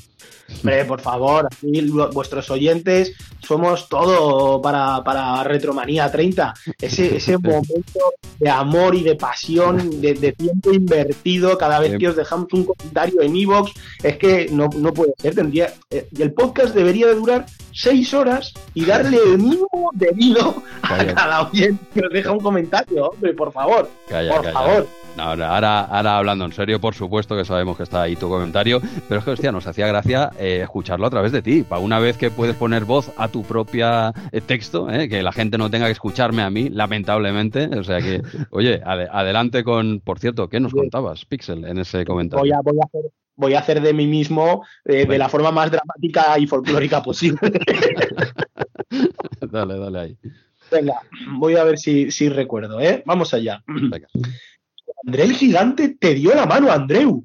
Hombre, 0.47 0.85
por 0.85 1.01
favor, 1.01 1.47
aquí 1.47 1.81
vuestros 2.13 2.49
oyentes 2.51 3.13
somos 3.39 3.89
todo 3.89 4.61
para, 4.61 5.03
para 5.03 5.43
Retromanía 5.43 6.11
30. 6.11 6.53
Ese, 6.79 7.17
ese 7.17 7.37
momento 7.39 7.99
de 8.39 8.49
amor 8.49 8.95
y 8.95 9.03
de 9.03 9.15
pasión, 9.15 10.01
de, 10.01 10.13
tiempo 10.33 10.71
invertido 10.71 11.57
cada 11.57 11.79
vez 11.79 11.97
que 11.97 12.09
os 12.09 12.15
dejamos 12.15 12.47
un 12.53 12.65
comentario 12.65 13.21
en 13.21 13.35
Evox, 13.35 13.71
es 14.03 14.17
que 14.17 14.47
no, 14.51 14.69
no 14.77 14.93
puede 14.93 15.13
ser. 15.17 15.35
Tendría, 15.35 15.73
eh, 15.89 16.07
el 16.19 16.33
podcast 16.33 16.54
debería 16.63 17.07
de 17.07 17.15
durar 17.15 17.45
seis 17.75 18.13
horas 18.13 18.53
y 18.73 18.85
darle 18.85 19.17
el 19.17 19.37
mínimo 19.37 19.91
debido 19.93 20.63
a 20.81 21.05
cada 21.13 21.49
oyente 21.49 21.83
que 21.93 21.99
os 21.99 22.11
deja 22.11 22.31
un 22.31 22.39
comentario, 22.39 23.09
hombre, 23.09 23.33
por 23.33 23.51
favor. 23.51 23.89
por 24.07 24.51
favor. 24.51 24.87
ahora, 25.17 25.81
ahora 25.81 26.17
hablando 26.17 26.45
en 26.45 26.53
serio, 26.53 26.79
por 26.79 26.95
supuesto 26.95 27.35
que 27.35 27.43
sabemos 27.43 27.75
que 27.75 27.83
está 27.83 28.03
ahí 28.03 28.15
tu 28.15 28.29
comentario, 28.29 28.81
pero 29.09 29.19
es 29.19 29.25
que, 29.25 29.31
hostia, 29.31 29.51
nos 29.51 29.67
hacía 29.67 29.87
gracia 29.87 30.31
eh, 30.39 30.61
escucharlo 30.63 31.05
a 31.05 31.09
través 31.09 31.33
de 31.33 31.41
ti. 31.41 31.63
Para 31.63 31.81
una 31.81 31.99
vez 31.99 32.17
que 32.17 32.31
puedes 32.31 32.55
poner 32.55 32.85
voz 32.85 33.11
a 33.17 33.27
tu 33.27 33.43
propia 33.43 34.13
eh, 34.31 34.39
texto, 34.39 34.89
eh, 34.89 35.09
que 35.09 35.21
la 35.21 35.33
gente 35.33 35.57
no 35.57 35.69
tenga 35.69 35.87
que 35.87 35.91
escucharme 35.91 36.43
a 36.43 36.49
mí, 36.49 36.69
lamentablemente. 36.69 37.65
O 37.77 37.83
sea 37.83 37.99
que, 37.99 38.21
oye, 38.51 38.81
adelante 38.85 39.63
con. 39.63 39.99
Por 39.99 40.19
cierto, 40.19 40.47
¿qué 40.47 40.61
nos 40.61 40.73
contabas, 40.73 41.25
Pixel, 41.25 41.65
en 41.65 41.77
ese 41.79 42.05
comentario? 42.05 42.41
Voy 42.41 42.51
a, 42.51 42.59
voy 42.63 42.77
a, 42.81 42.85
hacer, 42.85 43.11
voy 43.35 43.53
a 43.53 43.59
hacer 43.59 43.81
de 43.81 43.93
mí 43.93 44.07
mismo 44.07 44.65
de 44.83 45.17
la 45.17 45.29
forma 45.29 45.51
más 45.51 45.71
dramática 45.71 46.37
y 46.39 46.47
folclórica 46.47 47.03
posible. 47.03 47.39
dale, 49.51 49.79
dale 49.79 49.99
ahí. 49.99 50.17
Venga, 50.71 50.99
voy 51.37 51.55
a 51.55 51.63
ver 51.63 51.77
si, 51.77 52.11
si 52.11 52.29
recuerdo, 52.29 52.79
¿eh? 52.79 53.03
Vamos 53.05 53.33
allá. 53.33 53.63
Venga. 53.67 54.07
André 55.05 55.23
el 55.23 55.33
gigante 55.33 55.89
te 55.89 56.13
dio 56.13 56.33
la 56.33 56.45
mano, 56.45 56.71
Andreu. 56.71 57.23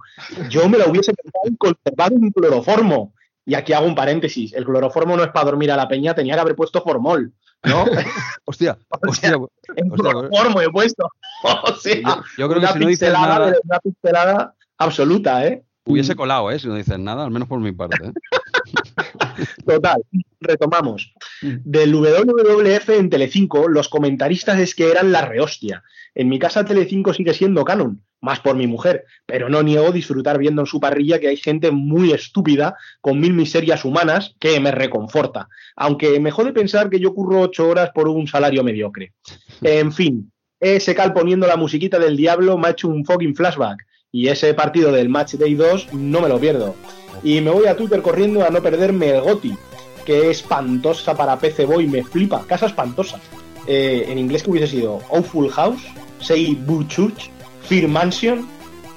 Yo 0.51 0.69
me 0.69 0.79
la 0.79 0.87
hubiese 0.87 1.15
pensado 1.15 1.45
conservado 1.59 2.17
en 2.17 2.31
cloroformo. 2.31 3.15
Y 3.47 3.55
aquí 3.55 3.73
hago 3.73 3.87
un 3.87 3.95
paréntesis. 3.95 4.53
El 4.53 4.65
cloroformo 4.65 5.17
no 5.17 5.25
es 5.25 5.31
para 5.31 5.47
dormir 5.47 5.73
a 5.73 5.77
la 5.77 5.89
peña, 5.89 6.15
tenía 6.15 6.35
que 6.35 6.41
haber 6.41 6.57
puesto 6.57 6.83
formol. 6.83 7.33
¿no? 7.65 7.85
hostia, 8.45 8.79
hostia, 9.03 9.37
en 9.77 9.91
cloroformo 9.91 10.61
he 10.61 10.71
puesto. 10.71 11.11
O 11.43 11.75
sea, 11.75 12.23
yo, 12.37 12.49
creo 12.49 12.61
que 12.61 12.67
si 12.67 12.79
no 12.79 12.87
dices 12.87 13.13
nada... 13.13 13.55
Una 13.65 13.81
pixelada 13.81 14.55
absoluta, 14.77 15.47
¿eh? 15.47 15.65
Hubiese 15.85 16.15
colado, 16.15 16.51
¿eh? 16.51 16.59
Si 16.59 16.69
no 16.69 16.75
dices 16.75 16.99
nada, 16.99 17.25
al 17.25 17.31
menos 17.31 17.49
por 17.49 17.61
mi 17.61 17.73
parte. 17.73 17.97
¿eh? 18.07 18.13
Total, 19.67 20.03
retomamos. 20.41 21.13
Mm. 21.43 21.57
Del 21.65 21.95
WWF 21.95 22.89
en 22.91 23.11
Telecinco, 23.11 23.69
los 23.69 23.89
comentaristas 23.89 24.59
es 24.59 24.75
que 24.75 24.91
eran 24.91 25.13
la 25.13 25.25
rehostia. 25.25 25.83
En 26.15 26.29
mi 26.29 26.39
casa 26.39 26.65
Telecinco 26.65 27.15
sigue 27.15 27.35
siendo 27.35 27.65
canon, 27.65 28.03
más 28.21 28.41
por 28.41 28.57
mi 28.57 28.67
mujer, 28.67 29.05
pero 29.27 29.49
no 29.49 29.63
niego 29.63 29.93
disfrutar 29.93 30.39
viendo 30.39 30.63
en 30.63 30.67
su 30.67 30.81
parrilla 30.81 31.19
que 31.19 31.29
hay 31.29 31.37
gente 31.37 31.71
muy 31.71 32.13
estúpida 32.13 32.77
con 33.01 33.21
mil 33.21 33.33
miserias 33.33 33.85
humanas 33.85 34.37
que 34.39 34.61
me 34.61 34.73
reconforta, 34.73 35.49
aunque 35.77 36.19
me 36.21 36.31
jode 36.31 36.53
pensar 36.53 36.91
que 36.91 37.01
yo 37.01 37.15
curro 37.15 37.41
ocho 37.41 37.69
horas 37.69 37.91
por 37.95 38.09
un 38.09 38.27
salario 38.27 38.65
mediocre. 38.65 39.13
En 39.63 39.93
fin, 39.93 40.33
ese 40.59 40.95
cal 40.95 41.13
poniendo 41.13 41.47
la 41.47 41.57
musiquita 41.57 41.99
del 41.99 42.17
diablo 42.17 42.57
me 42.57 42.69
ha 42.69 42.71
hecho 42.71 42.89
un 42.89 43.05
fucking 43.05 43.35
flashback 43.35 43.79
y 44.13 44.29
ese 44.29 44.55
partido 44.55 44.93
del 44.93 45.09
Match 45.09 45.35
Day 45.35 45.55
2 45.55 45.95
no 45.95 46.21
me 46.21 46.29
lo 46.29 46.39
pierdo. 46.39 46.75
Y 47.23 47.41
me 47.41 47.51
voy 47.51 47.67
a 47.67 47.77
Twitter 47.77 48.03
corriendo 48.03 48.45
a 48.45 48.51
no 48.51 48.63
perderme 48.63 49.11
el 49.11 49.21
GOTI, 49.21 49.57
que 50.05 50.31
es 50.31 50.39
espantosa 50.39 51.15
para 51.15 51.39
PC 51.39 51.65
Boy, 51.65 51.87
me 51.87 52.03
flipa, 52.03 52.45
casa 52.47 52.67
espantosa. 52.67 53.21
Eh, 53.67 54.07
en 54.09 54.19
inglés 54.19 54.43
que 54.43 54.51
hubiese 54.51 54.69
sido 54.69 55.01
Awful 55.11 55.51
House, 55.51 55.83
Sei 56.19 56.55
Burchuch, 56.55 57.31
Fear 57.63 57.89
Mansion. 57.89 58.49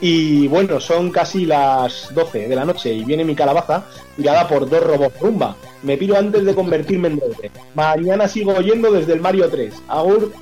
Y 0.02 0.48
bueno, 0.48 0.80
son 0.80 1.11
casi 1.11 1.45
las 1.45 2.14
12 2.14 2.48
de 2.49 2.56
la 2.56 2.65
noche 2.65 2.94
y 2.94 3.06
viene 3.06 3.23
mi 3.23 3.35
calabaza 3.35 3.85
guiada 4.18 4.48
por 4.48 4.69
dos 4.69 4.84
robots 4.84 5.18
rumba. 5.19 5.56
Me 5.81 5.98
piro 5.98 6.18
antes 6.18 6.44
de 6.44 6.56
convertirme 6.56 7.10
en 7.10 7.19
doble. 7.19 7.52
Mañana 7.73 8.27
sigo 8.27 8.53
oyendo 8.53 8.91
desde 8.91 9.14
el 9.14 9.22
Mario 9.22 9.49
3. 9.49 9.73
Agur. 9.88 10.34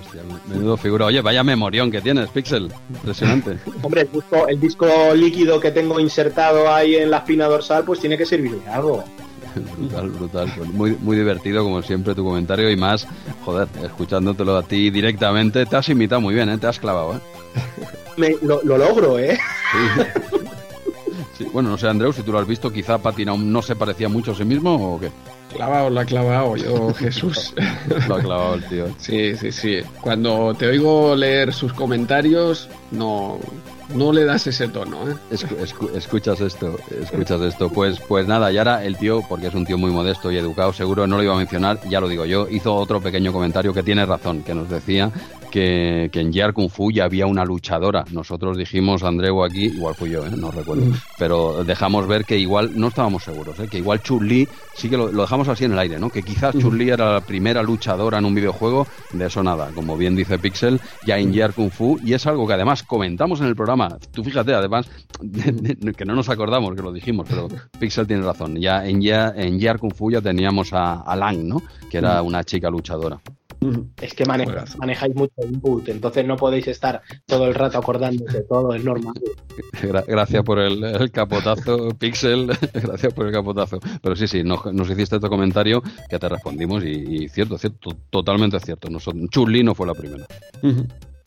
Hostia, 0.00 0.22
menudo 0.48 0.76
figura. 0.76 1.06
Oye, 1.06 1.20
vaya 1.20 1.44
memorión 1.44 1.90
que 1.90 2.00
tienes, 2.00 2.28
Pixel. 2.30 2.72
Impresionante. 2.90 3.58
Hombre, 3.82 4.02
el 4.02 4.12
disco, 4.12 4.48
el 4.48 4.60
disco 4.60 4.86
líquido 5.14 5.60
que 5.60 5.70
tengo 5.70 6.00
insertado 6.00 6.72
ahí 6.72 6.96
en 6.96 7.10
la 7.10 7.18
espina 7.18 7.46
dorsal, 7.46 7.84
pues 7.84 8.00
tiene 8.00 8.16
que 8.16 8.24
servir 8.26 8.52
de 8.60 8.70
algo. 8.70 9.04
brutal, 9.76 10.10
brutal. 10.10 10.52
Pues 10.56 10.70
muy, 10.70 10.96
muy 11.00 11.16
divertido, 11.16 11.62
como 11.62 11.82
siempre, 11.82 12.14
tu 12.14 12.24
comentario. 12.24 12.70
Y 12.70 12.76
más, 12.76 13.06
joder, 13.44 13.68
escuchándotelo 13.84 14.56
a 14.56 14.62
ti 14.62 14.90
directamente, 14.90 15.66
te 15.66 15.76
has 15.76 15.88
imitado 15.88 16.20
muy 16.20 16.34
bien, 16.34 16.48
¿eh? 16.48 16.58
Te 16.58 16.66
has 16.66 16.78
clavado, 16.78 17.16
¿eh? 17.16 17.20
Me, 18.16 18.36
lo, 18.42 18.62
lo 18.62 18.78
logro, 18.78 19.18
¿eh? 19.18 19.38
Sí. 19.72 20.04
Sí, 21.38 21.48
Bueno, 21.52 21.70
no 21.70 21.76
sé, 21.76 21.88
Andreu, 21.88 22.12
si 22.12 22.22
tú 22.22 22.30
lo 22.30 22.38
has 22.38 22.46
visto, 22.46 22.72
quizá 22.72 22.98
Patina 22.98 23.34
no 23.36 23.60
se 23.60 23.74
parecía 23.74 24.08
mucho 24.08 24.32
a 24.32 24.34
sí 24.36 24.44
mismo 24.44 24.94
o 24.94 25.00
qué. 25.00 25.10
Clavado, 25.54 25.90
lo 25.90 26.00
ha 26.00 26.04
clavado 26.04 26.56
yo, 26.56 26.92
Jesús. 26.98 27.54
Lo 28.08 28.16
ha 28.16 28.20
clavado 28.20 28.54
el 28.54 28.64
tío. 28.64 28.86
Sí, 28.98 29.36
sí, 29.36 29.52
sí. 29.52 29.80
Cuando 30.00 30.54
te 30.54 30.66
oigo 30.66 31.14
leer 31.14 31.52
sus 31.52 31.72
comentarios, 31.72 32.68
no, 32.90 33.38
no 33.94 34.12
le 34.12 34.24
das 34.24 34.46
ese 34.46 34.68
tono, 34.68 35.08
¿eh? 35.10 35.14
Escu- 35.30 35.56
escu- 35.58 35.94
escuchas 35.96 36.40
esto, 36.40 36.76
escuchas 37.00 37.40
esto. 37.42 37.68
Pues, 37.70 38.00
pues 38.00 38.26
nada, 38.26 38.50
y 38.52 38.58
ahora 38.58 38.84
el 38.84 38.96
tío, 38.96 39.22
porque 39.28 39.46
es 39.48 39.54
un 39.54 39.64
tío 39.64 39.78
muy 39.78 39.90
modesto 39.90 40.32
y 40.32 40.36
educado, 40.38 40.72
seguro 40.72 41.06
no 41.06 41.16
lo 41.18 41.22
iba 41.22 41.34
a 41.34 41.38
mencionar, 41.38 41.78
ya 41.88 42.00
lo 42.00 42.08
digo 42.08 42.24
yo, 42.24 42.48
hizo 42.50 42.74
otro 42.74 43.00
pequeño 43.00 43.32
comentario 43.32 43.72
que 43.72 43.82
tiene 43.82 44.04
razón, 44.06 44.42
que 44.42 44.54
nos 44.54 44.68
decía 44.68 45.10
que, 45.54 46.10
que 46.12 46.18
en 46.18 46.32
Year 46.32 46.52
Kung 46.52 46.68
Fu 46.68 46.90
ya 46.90 47.04
había 47.04 47.26
una 47.26 47.44
luchadora. 47.44 48.04
Nosotros 48.10 48.58
dijimos, 48.58 49.04
Andreu 49.04 49.44
aquí, 49.44 49.66
igual 49.66 49.94
fui 49.94 50.10
yo, 50.10 50.26
¿eh? 50.26 50.30
no 50.36 50.50
recuerdo, 50.50 50.82
pero 51.16 51.62
dejamos 51.62 52.08
ver 52.08 52.24
que 52.24 52.36
igual, 52.36 52.72
no 52.74 52.88
estábamos 52.88 53.22
seguros, 53.22 53.60
¿eh? 53.60 53.68
que 53.70 53.78
igual 53.78 54.02
Chun-Li, 54.02 54.48
sí 54.74 54.90
que 54.90 54.96
lo, 54.96 55.12
lo 55.12 55.22
dejamos 55.22 55.46
así 55.46 55.64
en 55.64 55.70
el 55.70 55.78
aire, 55.78 56.00
¿no? 56.00 56.10
Que 56.10 56.24
quizás 56.24 56.56
Chun-Li 56.58 56.90
era 56.90 57.12
la 57.12 57.20
primera 57.20 57.62
luchadora 57.62 58.18
en 58.18 58.24
un 58.24 58.34
videojuego, 58.34 58.88
de 59.12 59.26
eso 59.26 59.44
nada, 59.44 59.70
como 59.72 59.96
bien 59.96 60.16
dice 60.16 60.40
Pixel, 60.40 60.80
ya 61.06 61.18
en 61.18 61.32
Year 61.32 61.52
Kung 61.52 61.70
Fu, 61.70 62.00
y 62.04 62.14
es 62.14 62.26
algo 62.26 62.48
que 62.48 62.54
además 62.54 62.82
comentamos 62.82 63.40
en 63.40 63.46
el 63.46 63.54
programa. 63.54 63.96
Tú 64.12 64.24
fíjate, 64.24 64.54
además, 64.54 64.90
que 65.96 66.04
no 66.04 66.16
nos 66.16 66.28
acordamos 66.30 66.74
que 66.74 66.82
lo 66.82 66.92
dijimos, 66.92 67.28
pero 67.30 67.46
Pixel 67.78 68.08
tiene 68.08 68.24
razón. 68.24 68.56
Ya 68.56 68.84
en 68.84 69.00
Year, 69.00 69.34
en 69.36 69.78
Kung 69.78 69.94
Fu 69.94 70.10
ya 70.10 70.20
teníamos 70.20 70.72
a, 70.72 71.02
a 71.02 71.14
Lang, 71.14 71.44
¿no? 71.44 71.62
Que 71.88 71.98
era 71.98 72.20
una 72.22 72.42
chica 72.42 72.68
luchadora. 72.68 73.20
Es 74.00 74.14
que 74.14 74.24
mane- 74.24 74.44
Juegazo. 74.44 74.78
manejáis 74.78 75.14
mucho 75.14 75.34
input, 75.48 75.88
entonces 75.88 76.26
no 76.26 76.36
podéis 76.36 76.66
estar 76.68 77.00
todo 77.26 77.46
el 77.46 77.54
rato 77.54 77.78
acordándose 77.78 78.38
de 78.38 78.44
todo, 78.44 78.74
es 78.74 78.84
normal. 78.84 79.14
Gra- 79.82 80.04
Gracias 80.06 80.42
por 80.42 80.58
el, 80.58 80.82
el 80.84 81.10
capotazo, 81.10 81.88
Pixel. 81.98 82.46
Gracias 82.74 83.12
por 83.14 83.26
el 83.26 83.32
capotazo. 83.32 83.78
Pero 84.02 84.16
sí, 84.16 84.26
sí, 84.26 84.42
nos, 84.42 84.64
nos 84.72 84.90
hiciste 84.90 85.16
este 85.16 85.28
comentario 85.28 85.82
que 86.08 86.18
te 86.18 86.28
respondimos 86.28 86.84
y, 86.84 87.24
y 87.24 87.28
cierto, 87.28 87.58
cierto, 87.58 87.90
totalmente 88.10 88.58
cierto. 88.60 88.88
Chun-Li 89.30 89.62
no 89.62 89.74
fue 89.74 89.86
la 89.86 89.94
primera. 89.94 90.26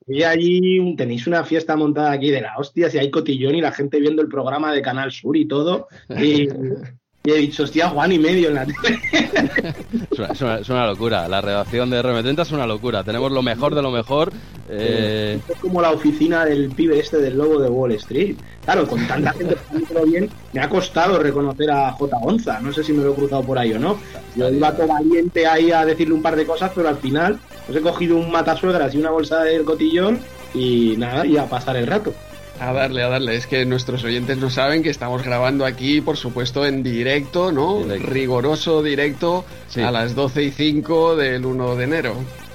vi 0.06 0.22
allí, 0.22 0.78
un- 0.78 0.96
tenéis 0.96 1.26
una 1.26 1.44
fiesta 1.44 1.76
montada 1.76 2.12
aquí 2.12 2.30
de 2.30 2.42
la 2.42 2.56
hostia, 2.58 2.92
si 2.92 3.00
hay 3.00 3.10
cotillón 3.10 3.56
y 3.56 3.62
la 3.62 3.72
gente 3.72 4.00
viendo 4.00 4.22
el 4.22 4.28
programa 4.28 4.72
de 4.72 4.84
Canal 4.84 5.12
Sur 5.12 5.36
y 5.36 5.48
todo, 5.48 5.88
y, 6.10 6.48
y 7.24 7.32
he 7.32 7.36
dicho, 7.38 7.64
hostia, 7.64 7.90
Juan 7.90 8.12
y 8.12 8.18
medio 8.20 8.48
en 8.50 8.56
la 8.56 8.66
tele. 8.66 9.00
Es 10.12 10.18
una, 10.20 10.28
es 10.34 10.42
una- 10.42 10.58
es 10.60 10.70
una 10.70 10.88
locura. 10.88 11.28
La 11.28 11.40
redacción 11.42 11.90
de 11.90 12.02
RM30 12.02 12.42
es 12.42 12.52
una 12.52 12.66
locura. 12.66 13.04
Tenemos 13.04 13.32
lo 13.32 13.42
mejor 13.44 13.76
de 13.76 13.82
lo 13.82 13.92
mejor. 13.92 14.32
Eh, 14.70 15.40
Es 15.48 15.58
como 15.60 15.82
la 15.82 15.92
oficina 15.92 16.46
del 16.46 16.70
pibe 16.70 17.00
este 17.00 17.18
del 17.18 17.38
lobo 17.38 17.60
de 17.62 17.70
Wall 17.70 17.92
Street. 17.94 18.36
Claro, 18.64 18.88
con 18.88 19.06
tanta 19.08 19.34
gente 19.34 19.56
haciéndolo 19.56 20.06
bien, 20.06 20.30
me 20.54 20.62
ha 20.62 20.70
costado 20.70 21.20
reconocer 21.20 21.70
a 21.72 21.92
J. 21.92 22.18
Gonza. 22.20 22.60
No 22.60 22.74
sé 22.74 22.84
si 22.84 22.92
me 22.94 23.04
lo 23.04 23.12
he 23.12 23.16
cruzado 23.16 23.44
por 23.44 23.58
ahí 23.60 23.74
o 23.74 23.80
no. 23.80 23.98
Yo 24.36 24.50
iba 24.50 24.76
todo 24.76 24.88
valiente 24.88 25.46
ahí 25.46 25.72
a 25.72 25.86
decirle 25.86 26.14
un 26.16 26.22
par 26.22 26.36
de 26.36 26.46
cosas, 26.46 26.72
pero 26.74 26.90
al 26.90 26.98
final 26.98 27.40
pues 27.68 27.78
he 27.78 27.82
cogido 27.82 28.16
un 28.18 28.32
matasuegras 28.32 28.94
y 28.96 28.98
una 28.98 29.12
bolsa 29.12 29.44
del 29.44 29.64
cotillón 29.64 30.20
y 30.54 30.96
nada, 30.98 31.26
y 31.26 31.38
a 31.38 31.46
pasar 31.46 31.76
el 31.78 31.86
rato. 31.88 32.14
A 32.62 32.72
darle, 32.74 33.02
a 33.02 33.10
darle. 33.10 33.36
Es 33.36 33.48
que 33.48 33.66
nuestros 33.66 34.04
oyentes 34.04 34.38
no 34.38 34.50
saben 34.52 34.84
que 34.84 34.90
estamos 34.92 35.24
grabando 35.24 35.66
aquí, 35.66 36.00
por 36.00 36.16
supuesto, 36.16 36.64
en 36.66 36.84
directo, 36.84 37.52
¿no? 37.52 37.80
Directo. 37.84 38.08
Riguroso 38.12 38.84
directo 38.84 39.44
Sí. 39.68 39.82
a 39.82 39.90
las 39.90 40.14
12 40.14 40.44
y 40.44 40.52
5 40.52 41.16
del 41.16 41.46
1 41.46 41.76
de 41.76 41.84
enero. 41.84 42.14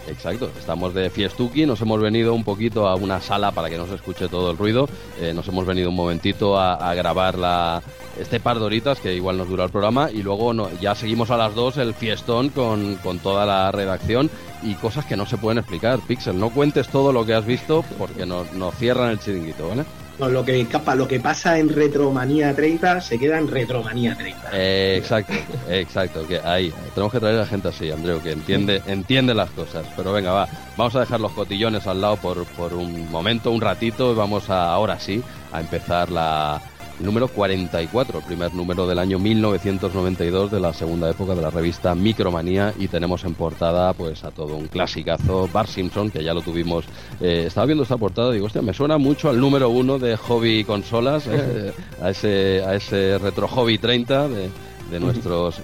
Exacto, 0.09 0.49
estamos 0.57 0.95
de 0.95 1.11
fiestuki, 1.11 1.67
nos 1.67 1.81
hemos 1.81 2.01
venido 2.01 2.33
un 2.33 2.45
poquito 2.45 2.87
a 2.87 2.95
una 2.95 3.21
sala 3.21 3.51
para 3.51 3.69
que 3.69 3.77
no 3.77 3.89
se 3.89 3.97
escuche 3.97 4.29
todo 4.29 4.53
el 4.53 4.57
ruido, 4.57 4.89
eh, 5.21 5.33
nos 5.35 5.49
hemos 5.49 5.67
venido 5.67 5.89
un 5.91 5.97
momentito 5.97 6.57
a, 6.57 6.75
a 6.75 6.95
grabar 6.95 7.37
la, 7.37 7.83
este 8.21 8.41
par 8.41 8.59
de 8.59 8.65
horitas 8.65 9.01
que 9.01 9.15
igual 9.15 9.37
nos 9.39 9.49
dura 9.49 9.65
el 9.65 9.71
programa 9.71 10.11
y 10.11 10.23
luego 10.23 10.53
no- 10.53 10.71
ya 10.81 10.95
seguimos 10.95 11.31
a 11.31 11.37
las 11.37 11.55
dos 11.55 11.77
el 11.77 11.95
fiestón 11.95 12.49
con, 12.51 12.97
con 12.97 13.19
toda 13.19 13.45
la 13.47 13.71
redacción 13.73 14.31
y 14.63 14.75
cosas 14.75 15.05
que 15.05 15.17
no 15.17 15.27
se 15.27 15.37
pueden 15.39 15.59
explicar. 15.59 15.99
Pixel, 16.01 16.39
no 16.39 16.51
cuentes 16.51 16.89
todo 16.89 17.13
lo 17.13 17.25
que 17.27 17.35
has 17.35 17.45
visto 17.47 17.85
porque 17.99 18.27
nos, 18.27 18.53
nos 18.53 18.75
cierran 18.77 19.11
el 19.11 19.19
chiringuito, 19.19 19.69
¿vale? 19.69 19.85
No, 20.19 20.31
lo, 20.31 20.43
que, 20.47 20.67
lo 20.97 21.07
que 21.07 21.21
pasa 21.21 21.59
en 21.59 21.69
Retromanía 21.69 22.55
30 22.57 23.03
se 23.03 23.19
queda 23.19 23.37
en 23.37 23.49
Retromanía 23.49 24.17
30. 24.17 24.49
Eh, 24.55 24.97
exacto, 24.97 25.35
exacto, 25.69 26.27
que 26.27 26.39
ahí 26.41 26.73
tenemos 26.95 27.13
que 27.13 27.21
traer 27.21 27.35
a 27.37 27.41
la 27.41 27.47
gente 27.47 27.69
así, 27.69 27.91
Andreu, 27.91 28.23
que 28.23 28.33
entiende, 28.33 28.81
entiende 28.87 29.35
las 29.35 29.51
cosas. 29.51 29.85
Pero 29.95 30.15
venga, 30.15 30.33
va, 30.33 30.49
vamos 30.75 30.97
a 30.97 31.01
dejar 31.01 31.21
los 31.21 31.33
cotillones 31.33 31.87
al 31.87 32.01
lado 32.01 32.17
por, 32.17 32.47
por 32.47 32.73
un 32.73 33.11
momento, 33.11 33.51
un 33.51 33.61
ratito, 33.61 34.11
y 34.13 34.15
vamos 34.15 34.49
a, 34.49 34.73
ahora 34.73 34.99
sí 34.99 35.23
a 35.53 35.61
empezar 35.61 36.11
la 36.11 36.63
número 37.01 37.29
44, 37.29 38.19
el 38.19 38.25
primer 38.25 38.55
número 38.55 38.87
del 38.87 38.99
año 38.99 39.19
1992 39.19 40.51
de 40.51 40.61
la 40.61 40.73
segunda 40.73 41.11
época 41.11 41.35
de 41.35 41.43
la 41.43 41.51
revista 41.51 41.95
Micromanía 41.95 42.73
y 42.79 42.89
tenemos 42.89 43.25
en 43.25 43.35
portada 43.35 43.93
pues 43.93 44.25
a 44.25 44.31
todo 44.31 44.57
un 44.57 44.69
clasicazo, 44.69 45.49
Bart 45.53 45.69
Simpson, 45.69 46.11
que 46.11 46.25
ya 46.25 46.35
lo 46.35 46.43
tuvimos, 46.43 46.85
eh, 47.21 47.45
estaba 47.47 47.67
viendo 47.67 47.83
esta 47.83 47.97
portada 47.97 48.31
y 48.31 48.35
digo, 48.35 48.47
hostia, 48.47 48.63
me 48.63 48.73
suena 48.73 48.99
mucho 48.99 49.29
al 49.29 49.41
número 49.41 49.69
uno 49.69 49.99
de 49.99 50.17
Hobby 50.17 50.65
Consolas, 50.65 51.27
eh, 51.27 51.73
a 52.03 52.11
ese 52.11 52.63
a 52.65 52.75
ese 52.75 53.19
Retro 53.19 53.49
Hobby 53.49 53.79
30 53.79 54.29
de, 54.29 54.51
de 54.91 55.01
nuestros 55.01 55.61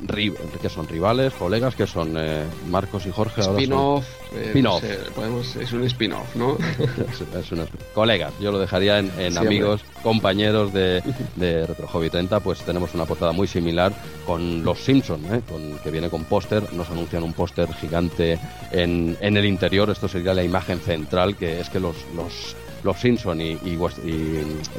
que 0.61 0.69
son 0.69 0.89
rivales, 0.89 1.33
colegas, 1.35 1.75
que 1.75 1.87
son 1.87 2.15
eh, 2.17 2.45
Marcos 2.69 3.07
y 3.07 3.11
Jorge. 3.11 3.41
Spin-off. 3.41 4.05
Eh, 4.35 5.61
es 5.61 5.73
un 5.73 5.85
spin-off, 5.85 6.35
¿no? 6.37 6.57
es, 7.39 7.49
colegas, 7.95 8.33
yo 8.41 8.51
lo 8.51 8.59
dejaría 8.59 8.99
en, 8.99 9.39
amigos, 9.39 9.83
compañeros 10.03 10.73
de, 10.73 11.03
de 11.37 11.67
Retro 11.67 11.87
Hobby 11.89 12.11
30, 12.11 12.41
pues 12.41 12.61
tenemos 12.63 12.95
una 12.95 13.05
portada 13.05 13.33
muy 13.33 13.47
similar 13.47 13.93
con 14.27 14.65
Los 14.65 14.79
Simpsons, 14.79 15.31
¿eh? 15.31 15.43
con, 15.49 15.79
que 15.79 15.91
viene 15.91 16.09
con 16.09 16.25
póster, 16.25 16.73
nos 16.73 16.89
anuncian 16.91 17.23
un 17.23 17.33
póster 17.33 17.73
gigante 17.75 18.39
en, 18.71 19.17
en 19.21 19.37
el 19.37 19.45
interior, 19.45 19.91
esto 19.91 20.09
sería 20.09 20.35
la 20.35 20.45
imagen 20.45 20.81
central, 20.81 21.37
que 21.37 21.61
es 21.61 21.69
que 21.69 21.81
los, 21.81 21.97
los 22.17 22.57
los 22.83 22.99
Simpson 22.99 23.41
y, 23.41 23.53
y, 23.53 23.79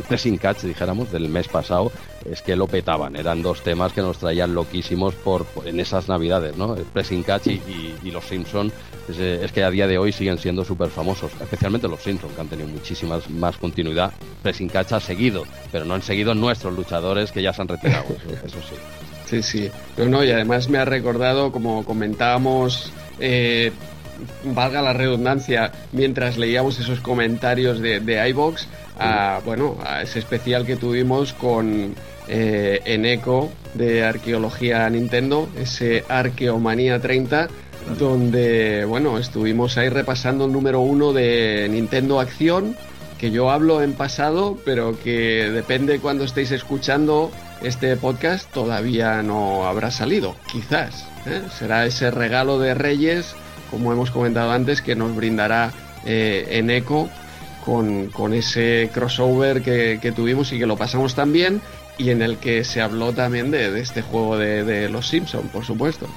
Pressing 0.07 0.37
Catch, 0.37 0.63
dijéramos, 0.63 1.11
del 1.11 1.29
mes 1.29 1.47
pasado, 1.47 1.91
es 2.29 2.41
que 2.41 2.55
lo 2.55 2.67
petaban. 2.67 3.15
Eran 3.15 3.41
dos 3.41 3.61
temas 3.61 3.93
que 3.93 4.01
nos 4.01 4.17
traían 4.17 4.53
loquísimos 4.53 5.15
por, 5.15 5.45
en 5.65 5.79
esas 5.79 6.07
navidades, 6.07 6.57
¿no? 6.57 6.75
Pressing 6.75 7.23
Catch 7.23 7.47
y, 7.47 8.11
los 8.11 8.25
Simpson 8.25 8.71
es, 9.09 9.51
que 9.51 9.63
a 9.63 9.71
día 9.71 9.87
de 9.87 9.97
hoy 9.97 10.11
siguen 10.11 10.37
siendo 10.37 10.63
súper 10.63 10.89
famosos, 10.89 11.31
especialmente 11.41 11.87
los 11.87 12.01
Simpson, 12.01 12.29
que 12.31 12.41
han 12.41 12.47
tenido 12.47 12.67
muchísimas 12.67 13.29
más 13.29 13.57
continuidad. 13.57 14.13
Pressing 14.41 14.69
Catch 14.69 14.93
ha 14.93 14.99
seguido, 14.99 15.43
pero 15.71 15.85
no 15.85 15.95
han 15.95 16.01
seguido 16.01 16.35
nuestros 16.35 16.75
luchadores 16.75 17.31
que 17.31 17.41
ya 17.41 17.53
se 17.53 17.61
han 17.61 17.67
retirado, 17.67 18.05
eso, 18.45 18.57
sí. 18.69 18.75
Sí, 19.25 19.41
sí. 19.41 19.71
No, 19.97 20.05
no, 20.05 20.23
y 20.23 20.31
además 20.31 20.69
me 20.69 20.77
ha 20.77 20.85
recordado, 20.85 21.51
como 21.51 21.83
comentábamos 21.85 22.91
eh, 23.19 23.71
valga 24.43 24.81
la 24.81 24.93
redundancia, 24.93 25.71
mientras 25.91 26.37
leíamos 26.37 26.79
esos 26.79 26.99
comentarios 26.99 27.79
de, 27.79 27.99
de 27.99 28.29
iBox, 28.29 28.67
a, 28.99 29.41
bueno, 29.45 29.77
a 29.85 30.01
ese 30.01 30.19
especial 30.19 30.65
que 30.65 30.75
tuvimos 30.75 31.33
con 31.33 31.95
eh, 32.27 32.81
Eneco 32.85 33.51
de 33.73 34.03
Arqueología 34.03 34.89
Nintendo, 34.89 35.49
ese 35.57 36.03
Arqueomanía 36.07 36.99
30, 36.99 37.47
donde, 37.97 38.85
bueno, 38.85 39.17
estuvimos 39.17 39.77
ahí 39.77 39.89
repasando 39.89 40.45
el 40.45 40.51
número 40.51 40.79
uno 40.79 41.11
de 41.11 41.67
Nintendo 41.69 42.19
Acción, 42.19 42.75
que 43.17 43.31
yo 43.31 43.51
hablo 43.51 43.81
en 43.81 43.93
pasado, 43.93 44.57
pero 44.65 44.97
que 44.99 45.49
depende 45.49 45.99
cuando 45.99 46.23
estéis 46.23 46.51
escuchando 46.51 47.31
este 47.61 47.95
podcast, 47.95 48.51
todavía 48.51 49.21
no 49.21 49.65
habrá 49.65 49.91
salido, 49.91 50.35
quizás. 50.51 51.07
¿eh? 51.25 51.41
Será 51.57 51.85
ese 51.85 52.11
regalo 52.11 52.59
de 52.59 52.73
Reyes 52.73 53.35
como 53.73 53.91
hemos 53.91 54.11
comentado 54.11 54.51
antes, 54.51 54.83
que 54.83 54.95
nos 54.95 55.15
brindará 55.15 55.73
eh, 56.05 56.45
en 56.51 56.69
eco 56.69 57.09
con, 57.65 58.33
ese 58.33 58.91
crossover 58.93 59.63
que, 59.63 60.13
tuvimos 60.15 60.53
y 60.53 60.59
que 60.59 60.67
lo 60.67 60.77
pasamos 60.77 61.15
tan 61.15 61.33
bien 61.33 61.59
y 61.97 62.11
en 62.11 62.21
el 62.21 62.37
que 62.37 62.63
se 62.63 62.81
habló 62.81 63.13
también 63.13 63.49
de, 63.49 63.79
este 63.79 64.03
juego 64.03 64.37
de, 64.37 64.63
de 64.63 64.89
Los 64.89 65.07
Simpson, 65.07 65.47
por 65.47 65.65
supuesto. 65.65 66.07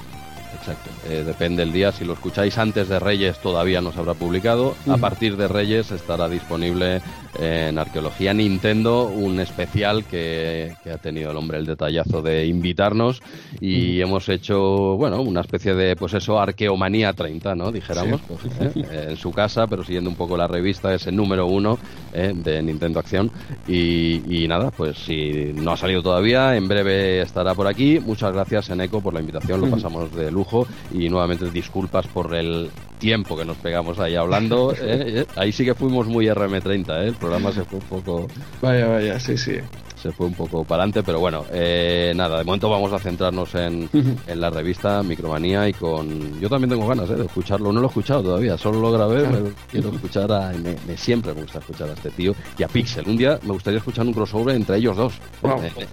Exacto. 0.67 0.89
Eh, 1.09 1.23
depende 1.25 1.63
el 1.63 1.71
día. 1.71 1.93
Si 1.93 2.03
lo 2.03 2.11
escucháis 2.11 2.57
antes 2.57 2.89
de 2.89 2.99
Reyes, 2.99 3.39
todavía 3.39 3.79
no 3.79 3.93
se 3.93 3.99
habrá 3.99 4.15
publicado. 4.15 4.75
A 4.89 4.97
partir 4.97 5.37
de 5.37 5.47
Reyes 5.47 5.91
estará 5.91 6.27
disponible 6.27 7.01
en 7.39 7.77
Arqueología 7.77 8.33
Nintendo 8.33 9.07
un 9.07 9.39
especial 9.39 10.03
que, 10.05 10.75
ha 10.91 10.97
tenido 10.97 11.31
el 11.31 11.37
hombre 11.37 11.57
el 11.57 11.65
detallazo 11.65 12.21
de 12.21 12.47
invitarnos 12.47 13.21
y 13.61 14.01
hemos 14.01 14.27
hecho, 14.29 14.97
bueno, 14.97 15.21
una 15.21 15.41
especie 15.41 15.73
de, 15.73 15.95
pues 15.95 16.13
eso, 16.15 16.39
Arqueomanía 16.39 17.13
30, 17.13 17.55
¿no? 17.55 17.71
Dijéramos, 17.71 18.21
¿eh? 18.59 19.09
en 19.09 19.17
su 19.17 19.31
casa, 19.31 19.67
pero 19.67 19.83
siguiendo 19.83 20.09
un 20.09 20.15
poco 20.15 20.35
la 20.35 20.47
revista, 20.47 20.93
es 20.93 21.07
el 21.07 21.15
número 21.15 21.45
uno 21.45 21.77
¿eh? 22.13 22.33
de 22.35 22.61
Nintendo 22.61 22.99
Acción. 22.99 23.31
Y, 23.67 24.21
y, 24.27 24.47
nada, 24.47 24.71
pues 24.71 24.97
si 24.97 25.53
no 25.53 25.71
ha 25.71 25.77
salido 25.77 26.01
todavía, 26.01 26.55
en 26.55 26.67
breve 26.67 27.21
estará 27.21 27.53
por 27.53 27.67
aquí. 27.67 27.99
Muchas 27.99 28.33
gracias, 28.33 28.69
Eneco, 28.69 29.01
por 29.01 29.13
la 29.13 29.19
invitación. 29.19 29.61
Lo 29.61 29.69
pasamos 29.69 30.13
de 30.15 30.31
lujo 30.31 30.56
y 30.91 31.09
nuevamente 31.09 31.49
disculpas 31.51 32.07
por 32.07 32.33
el 32.33 32.69
tiempo 32.99 33.37
que 33.37 33.45
nos 33.45 33.57
pegamos 33.57 33.99
ahí 33.99 34.15
hablando. 34.15 34.73
¿eh? 34.81 35.25
Ahí 35.35 35.51
sí 35.51 35.65
que 35.65 35.75
fuimos 35.75 36.07
muy 36.07 36.27
RM30, 36.27 37.03
¿eh? 37.03 37.07
el 37.07 37.15
programa 37.15 37.51
se 37.51 37.63
fue 37.65 37.79
un 37.79 37.85
poco... 37.85 38.27
Vaya, 38.61 38.87
vaya, 38.87 39.19
sí, 39.19 39.37
sí 39.37 39.59
se 40.01 40.11
fue 40.11 40.27
un 40.27 40.33
poco 40.33 40.63
para 40.63 40.83
adelante, 40.83 41.03
pero 41.03 41.19
bueno, 41.19 41.45
eh, 41.51 42.13
nada, 42.15 42.37
de 42.37 42.43
momento 42.43 42.69
vamos 42.69 42.93
a 42.93 42.99
centrarnos 42.99 43.53
en, 43.55 43.89
en, 44.27 44.39
la 44.39 44.49
revista 44.49 45.01
Micromanía 45.03 45.67
y 45.67 45.73
con... 45.73 46.39
Yo 46.39 46.49
también 46.49 46.69
tengo 46.69 46.87
ganas 46.87 47.09
eh, 47.09 47.15
de 47.15 47.25
escucharlo, 47.25 47.71
no 47.71 47.79
lo 47.79 47.87
he 47.87 47.89
escuchado 47.89 48.23
todavía, 48.23 48.57
solo 48.57 48.79
lo 48.79 48.91
grabé, 48.91 49.25
quiero 49.69 49.89
escuchar 49.89 50.31
a... 50.31 50.51
Me, 50.51 50.97
siempre 50.97 51.33
me 51.33 51.41
gusta 51.41 51.59
escuchar 51.59 51.89
a 51.89 51.93
este 51.93 52.09
tío 52.11 52.35
y 52.57 52.63
a 52.63 52.67
Pixel. 52.67 53.07
Un 53.07 53.17
día 53.17 53.39
me 53.43 53.53
gustaría 53.53 53.79
escuchar 53.79 54.05
un 54.05 54.13
crossover 54.13 54.55
entre 54.55 54.77
ellos 54.77 54.95
dos, 54.95 55.13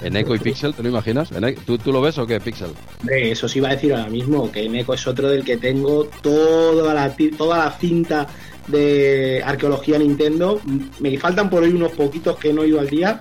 en, 0.02 0.16
Echo 0.16 0.35
y 0.35 0.39
Pixel, 0.39 0.74
¿te 0.74 0.82
lo 0.82 0.90
imaginas? 0.90 1.31
¿Tú, 1.64 1.78
¿Tú, 1.78 1.93
lo 1.93 2.01
ves 2.01 2.18
o 2.18 2.26
qué, 2.26 2.40
Pixel? 2.40 2.70
eso 3.09 3.48
sí 3.48 3.59
iba 3.59 3.68
a 3.68 3.72
decir 3.72 3.94
ahora 3.94 4.09
mismo, 4.09 4.51
que 4.51 4.64
en 4.64 4.76
Echo 4.76 4.94
es 4.94 5.06
otro 5.06 5.28
del 5.28 5.44
que 5.44 5.56
tengo 5.56 6.05
toda 6.22 6.94
la, 6.94 7.14
toda 7.36 7.59
la 7.59 7.70
cinta 7.72 8.26
de 8.68 9.43
arqueología 9.44 9.98
Nintendo. 9.98 10.60
Me 11.01 11.16
faltan 11.18 11.51
por 11.51 11.62
ahí 11.64 11.70
unos 11.70 11.93
poquitos 11.93 12.36
que 12.36 12.52
no 12.52 12.62
he 12.62 12.68
ido 12.68 12.81
al 12.81 12.89
día, 12.89 13.20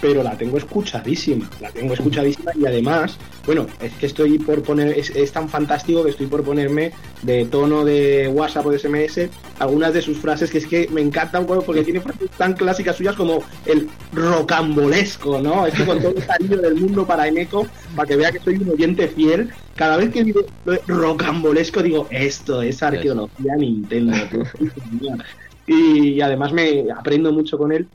pero 0.00 0.22
la 0.22 0.36
tengo 0.36 0.58
escuchadísima, 0.58 1.48
la 1.60 1.70
tengo 1.70 1.94
escuchadísima 1.94 2.52
y 2.54 2.66
además, 2.66 3.16
bueno, 3.46 3.66
es 3.80 3.92
que 3.94 4.06
estoy 4.06 4.38
por 4.38 4.62
poner, 4.62 4.96
es, 4.98 5.32
tan 5.32 5.48
fantástico 5.48 6.04
que 6.04 6.10
estoy 6.10 6.26
por 6.26 6.42
ponerme 6.42 6.92
de 7.22 7.44
tono 7.46 7.84
de 7.84 8.28
WhatsApp 8.28 8.66
o 8.66 8.70
de 8.70 8.78
SMS 8.78 9.28
algunas 9.58 9.92
de 9.92 10.02
sus 10.02 10.18
frases 10.18 10.50
que 10.50 10.58
es 10.58 10.66
que 10.66 10.88
me 10.88 11.00
encantan 11.00 11.46
porque 11.46 11.82
tiene 11.82 12.00
frases 12.00 12.30
tan 12.30 12.54
clásicas 12.54 12.96
suyas 12.96 13.16
como 13.16 13.42
el 13.66 13.88
rocambolesco, 14.12 15.40
¿no? 15.40 15.66
Es 15.66 15.74
que 15.74 15.84
con 15.84 16.00
todo 16.00 16.14
el 16.16 16.26
cariño 16.26 16.58
del 16.58 16.76
mundo 16.76 17.06
para 17.06 17.26
Eneco, 17.26 17.66
para 17.96 18.08
que 18.08 18.16
vea 18.16 18.32
que 18.32 18.40
soy 18.40 18.56
un 18.56 18.70
oyente 18.70 19.08
fiel, 19.08 19.50
cada 19.74 19.96
vez 19.96 20.10
que 20.10 20.24
digo 20.24 20.40
rocambolesco 20.86 21.82
digo, 21.82 22.06
esto 22.10 22.62
es 22.62 22.82
arqueología 22.82 23.56
Nintendo. 23.56 24.12
y 25.66 26.20
además 26.20 26.52
me 26.52 26.86
aprendo 26.90 27.32
mucho 27.32 27.58
con 27.58 27.72
él 27.72 27.86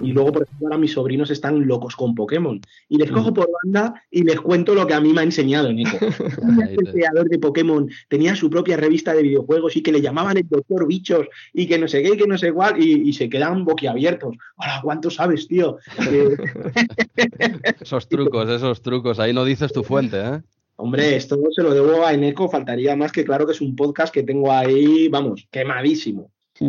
y 0.00 0.12
luego, 0.12 0.32
por 0.32 0.42
ejemplo, 0.42 0.68
ahora 0.68 0.78
mis 0.78 0.92
sobrinos 0.92 1.30
están 1.30 1.66
locos 1.66 1.96
con 1.96 2.14
Pokémon. 2.14 2.60
Y 2.88 2.98
les 2.98 3.10
cojo 3.10 3.34
por 3.34 3.48
banda 3.62 4.02
y 4.10 4.22
les 4.22 4.40
cuento 4.40 4.74
lo 4.74 4.86
que 4.86 4.94
a 4.94 5.00
mí 5.00 5.12
me 5.12 5.20
ha 5.20 5.24
enseñado 5.24 5.72
Nico. 5.72 5.98
el 6.70 6.92
creador 6.92 7.28
de 7.28 7.38
Pokémon 7.38 7.88
tenía 8.08 8.36
su 8.36 8.48
propia 8.48 8.76
revista 8.76 9.12
de 9.12 9.22
videojuegos 9.22 9.76
y 9.76 9.82
que 9.82 9.92
le 9.92 10.00
llamaban 10.00 10.36
el 10.36 10.48
Doctor 10.48 10.86
Bichos 10.86 11.26
y 11.52 11.66
que 11.66 11.78
no 11.78 11.88
sé 11.88 12.02
qué, 12.02 12.10
y 12.10 12.16
que 12.16 12.26
no 12.26 12.38
sé 12.38 12.52
cuál, 12.52 12.82
y, 12.82 13.12
se 13.12 13.28
quedan 13.28 13.64
boquiabiertos. 13.64 14.36
Ahora, 14.56 14.80
¿cuánto 14.82 15.10
sabes, 15.10 15.48
tío? 15.48 15.78
esos 17.80 18.08
trucos, 18.08 18.48
esos 18.48 18.82
trucos. 18.82 19.18
Ahí 19.18 19.32
no 19.32 19.44
dices 19.44 19.72
tu 19.72 19.82
fuente, 19.82 20.20
¿eh? 20.20 20.40
Hombre, 20.80 21.16
esto 21.16 21.36
se 21.50 21.62
lo 21.64 21.74
debo 21.74 22.06
a 22.06 22.12
Eneco, 22.12 22.48
faltaría 22.48 22.94
más 22.94 23.10
que 23.10 23.24
claro 23.24 23.44
que 23.46 23.52
es 23.52 23.60
un 23.60 23.74
podcast 23.74 24.14
que 24.14 24.22
tengo 24.22 24.52
ahí, 24.52 25.08
vamos, 25.08 25.48
quemadísimo. 25.50 26.30
Sí, 26.58 26.66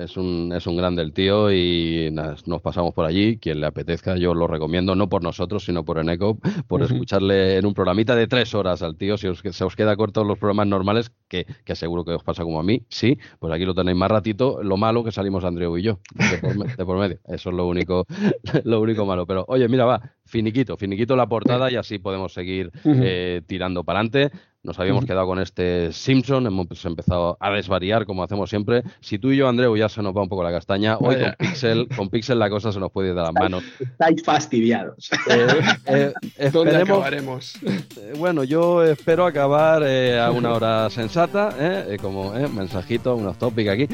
es, 0.00 0.16
un, 0.16 0.52
es 0.52 0.66
un 0.66 0.76
grande 0.76 1.00
el 1.00 1.12
tío 1.12 1.52
y 1.52 2.10
nos 2.10 2.60
pasamos 2.60 2.92
por 2.92 3.04
allí. 3.04 3.38
Quien 3.38 3.60
le 3.60 3.66
apetezca, 3.68 4.16
yo 4.16 4.34
lo 4.34 4.48
recomiendo, 4.48 4.96
no 4.96 5.08
por 5.08 5.22
nosotros, 5.22 5.64
sino 5.64 5.84
por 5.84 5.98
Eneco, 5.98 6.38
por 6.66 6.82
escucharle 6.82 7.58
en 7.58 7.66
un 7.66 7.74
programita 7.74 8.16
de 8.16 8.26
tres 8.26 8.52
horas 8.54 8.82
al 8.82 8.96
tío. 8.96 9.16
Si 9.16 9.28
os, 9.28 9.38
se 9.38 9.64
os 9.64 9.76
queda 9.76 9.94
corto 9.94 10.24
los 10.24 10.38
programas 10.38 10.66
normales, 10.66 11.12
que, 11.28 11.46
que, 11.64 11.76
seguro 11.76 12.04
que 12.04 12.12
os 12.12 12.24
pasa 12.24 12.42
como 12.42 12.58
a 12.58 12.64
mí, 12.64 12.82
sí, 12.88 13.16
pues 13.38 13.52
aquí 13.52 13.64
lo 13.64 13.74
tenéis 13.74 13.96
más 13.96 14.10
ratito. 14.10 14.60
Lo 14.62 14.76
malo 14.76 15.04
que 15.04 15.12
salimos 15.12 15.44
Andreu 15.44 15.78
y 15.78 15.82
yo, 15.82 16.00
de 16.14 16.84
por, 16.84 16.98
medio. 16.98 17.20
Eso 17.28 17.50
es 17.50 17.56
lo 17.56 17.68
único, 17.68 18.06
lo 18.64 18.80
único 18.80 19.06
malo. 19.06 19.24
Pero 19.24 19.44
oye, 19.46 19.68
mira, 19.68 19.84
va, 19.84 20.00
finiquito, 20.24 20.76
finiquito 20.76 21.14
la 21.14 21.28
portada 21.28 21.70
y 21.70 21.76
así 21.76 22.00
podemos 22.00 22.32
seguir 22.32 22.72
eh, 22.84 23.42
tirando 23.46 23.84
para 23.84 24.00
adelante. 24.00 24.36
Nos 24.66 24.80
habíamos 24.80 25.04
quedado 25.04 25.26
con 25.26 25.38
este 25.38 25.92
Simpson, 25.92 26.44
hemos 26.44 26.84
empezado 26.84 27.36
a 27.38 27.50
desvariar 27.52 28.04
como 28.04 28.24
hacemos 28.24 28.50
siempre. 28.50 28.82
Si 29.00 29.16
tú 29.16 29.30
y 29.30 29.36
yo, 29.36 29.46
Andreu, 29.48 29.76
ya 29.76 29.88
se 29.88 30.02
nos 30.02 30.12
va 30.12 30.22
un 30.22 30.28
poco 30.28 30.42
la 30.42 30.50
castaña, 30.50 30.98
hoy 30.98 31.14
con 31.14 31.34
Pixel, 31.38 31.88
con 31.96 32.08
Pixel 32.08 32.38
la 32.40 32.50
cosa 32.50 32.72
se 32.72 32.80
nos 32.80 32.90
puede 32.90 33.10
ir 33.10 33.14
de 33.14 33.22
las 33.22 33.32
manos. 33.32 33.62
Estáis 33.78 34.24
fastidiados. 34.24 35.08
Eh, 35.30 36.12
eh, 36.36 36.50
¿Dónde 36.52 36.78
acabaremos? 36.78 37.54
Eh, 37.62 38.14
bueno, 38.18 38.42
yo 38.42 38.82
espero 38.82 39.24
acabar 39.24 39.84
a 39.84 40.32
una 40.32 40.52
hora 40.52 40.90
sensata, 40.90 41.54
como 42.02 42.32
mensajito, 42.32 43.14
un 43.14 43.28
off 43.28 43.38
topic 43.38 43.68
aquí. 43.68 43.86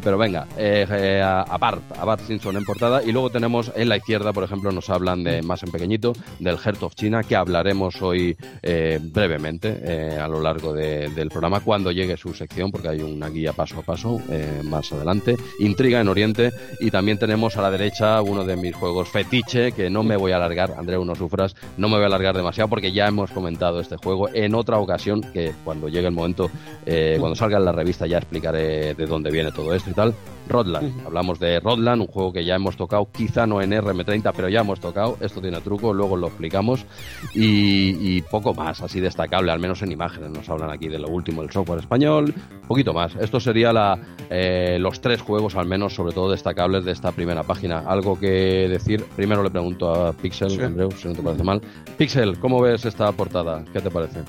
pero 0.00 0.16
venga, 0.16 0.46
a, 0.56 1.58
Bart, 1.58 1.82
a 1.98 2.04
Bart 2.04 2.22
Simpson 2.24 2.56
en 2.56 2.64
portada. 2.64 3.02
Y 3.02 3.10
luego 3.10 3.30
tenemos 3.30 3.72
en 3.74 3.88
la 3.88 3.96
izquierda, 3.96 4.32
por 4.32 4.44
ejemplo, 4.44 4.70
nos 4.70 4.90
hablan 4.90 5.24
de 5.24 5.42
más 5.42 5.64
en 5.64 5.72
pequeñito, 5.72 6.12
del 6.38 6.56
Heart 6.56 6.84
of 6.84 6.94
China, 6.94 7.24
que 7.24 7.34
hablaremos 7.34 8.00
hoy 8.00 8.36
brevemente 8.62 10.19
a 10.20 10.28
lo 10.28 10.40
largo 10.40 10.72
del 10.72 11.28
programa 11.28 11.60
cuando 11.60 11.90
llegue 11.90 12.16
su 12.16 12.34
sección, 12.34 12.70
porque 12.70 12.88
hay 12.88 13.00
una 13.00 13.28
guía 13.28 13.52
paso 13.52 13.80
a 13.80 13.82
paso 13.82 14.20
más 14.64 14.92
adelante. 14.92 15.36
Intriga 15.58 16.00
en 16.00 16.08
Oriente 16.08 16.52
y 16.80 16.90
también 16.90 17.18
tenemos 17.18 17.56
a 17.56 17.62
la 17.62 17.70
derecha 17.70 18.22
uno 18.22 18.44
de 18.44 18.56
mis 18.56 18.74
juegos 18.74 19.08
fetiche, 19.08 19.72
que 19.72 19.90
no 19.90 20.02
me 20.02 20.16
voy 20.16 20.32
a 20.32 20.36
alargar, 20.36 20.74
Andreu, 20.76 21.04
no 21.04 21.14
sufras, 21.14 21.54
no 21.76 21.88
me 21.88 21.96
voy 21.96 22.04
a 22.04 22.06
alargar 22.06 22.36
demasiado 22.36 22.68
porque 22.68 22.92
ya 22.92 23.08
hemos 23.08 23.30
comentado 23.30 23.80
este 23.80 23.96
juego 23.96 24.28
en 24.32 24.54
otra 24.54 24.78
ocasión, 24.78 25.22
que 25.32 25.52
cuando 25.64 25.88
llegue 25.88 26.08
el 26.08 26.14
momento, 26.14 26.50
cuando 27.18 27.34
salga 27.34 27.58
en 27.58 27.64
la 27.64 27.72
revista 27.72 28.06
ya 28.06 28.18
explicaré 28.18 28.94
de 28.94 29.06
dónde 29.06 29.30
viene 29.30 29.52
todo 29.52 29.74
esto 29.74 29.90
y 29.90 29.94
tal. 29.94 30.14
Rodland. 30.48 31.06
Hablamos 31.06 31.38
de 31.38 31.60
Rodland, 31.60 32.02
un 32.02 32.08
juego 32.08 32.32
que 32.32 32.44
ya 32.44 32.56
hemos 32.56 32.76
tocado, 32.76 33.08
quizá 33.12 33.46
no 33.46 33.62
en 33.62 33.70
RM30, 33.70 34.32
pero 34.34 34.48
ya 34.48 34.62
hemos 34.62 34.80
tocado. 34.80 35.16
Esto 35.20 35.40
tiene 35.40 35.60
truco, 35.60 35.94
luego 35.94 36.16
lo 36.16 36.26
explicamos. 36.26 36.84
Y, 37.34 38.20
poco 38.22 38.52
más, 38.52 38.80
así 38.82 38.98
destacable, 38.98 39.52
al 39.52 39.60
menos 39.60 39.80
en 39.82 39.92
imágenes. 40.10 40.30
Nos 40.30 40.48
hablan 40.48 40.70
aquí 40.70 40.88
de 40.88 40.98
lo 40.98 41.08
último 41.08 41.42
del 41.42 41.50
software 41.50 41.80
español, 41.80 42.34
poquito 42.66 42.92
más. 42.92 43.14
Esto 43.16 43.40
sería 43.40 43.72
la, 43.72 43.98
eh, 44.28 44.78
los 44.80 45.00
tres 45.00 45.20
juegos, 45.20 45.56
al 45.56 45.66
menos, 45.66 45.94
sobre 45.94 46.12
todo 46.12 46.30
destacables 46.30 46.84
de 46.84 46.92
esta 46.92 47.12
primera 47.12 47.42
página. 47.42 47.80
Algo 47.80 48.18
que 48.18 48.68
decir, 48.68 49.04
primero 49.16 49.42
le 49.42 49.50
pregunto 49.50 49.92
a 49.92 50.12
Pixel, 50.12 50.60
Andreu, 50.62 50.90
si 50.92 51.08
no 51.08 51.14
te 51.14 51.22
parece 51.22 51.44
mal. 51.44 51.60
Pixel, 51.96 52.38
¿cómo 52.38 52.60
ves 52.60 52.84
esta 52.84 53.10
portada? 53.12 53.64
¿Qué 53.72 53.80
te 53.80 53.90
parece? 53.90 54.20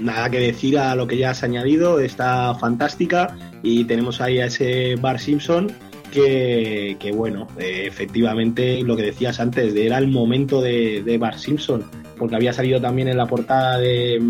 nada 0.00 0.30
que 0.30 0.38
decir 0.38 0.78
a 0.78 0.94
lo 0.94 1.08
que 1.08 1.18
ya 1.18 1.30
has 1.30 1.42
añadido, 1.42 1.98
está 1.98 2.54
fantástica 2.54 3.36
y 3.64 3.82
tenemos 3.82 4.20
ahí 4.20 4.38
a 4.38 4.46
ese 4.46 4.94
Bar 4.94 5.18
Simpson 5.18 5.72
que, 6.12 7.12
bueno, 7.14 7.48
eh, 7.58 7.84
efectivamente 7.86 8.80
lo 8.82 8.96
que 8.96 9.02
decías 9.02 9.40
antes, 9.40 9.74
era 9.74 9.98
el 9.98 10.08
momento 10.08 10.60
de, 10.60 11.02
de 11.02 11.18
Bar 11.18 11.38
Simpson, 11.38 11.84
porque 12.18 12.36
había 12.36 12.52
salido 12.52 12.80
también 12.80 13.08
en 13.08 13.16
la 13.16 13.26
portada 13.26 13.78
de, 13.78 14.20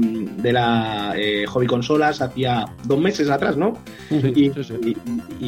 la 0.44 1.14
eh, 1.16 1.44
Hobby 1.46 1.66
Consolas 1.66 2.20
hacía 2.20 2.66
dos 2.84 3.00
meses 3.00 3.30
atrás, 3.30 3.56
¿no? 3.56 3.78
y, 4.10 4.52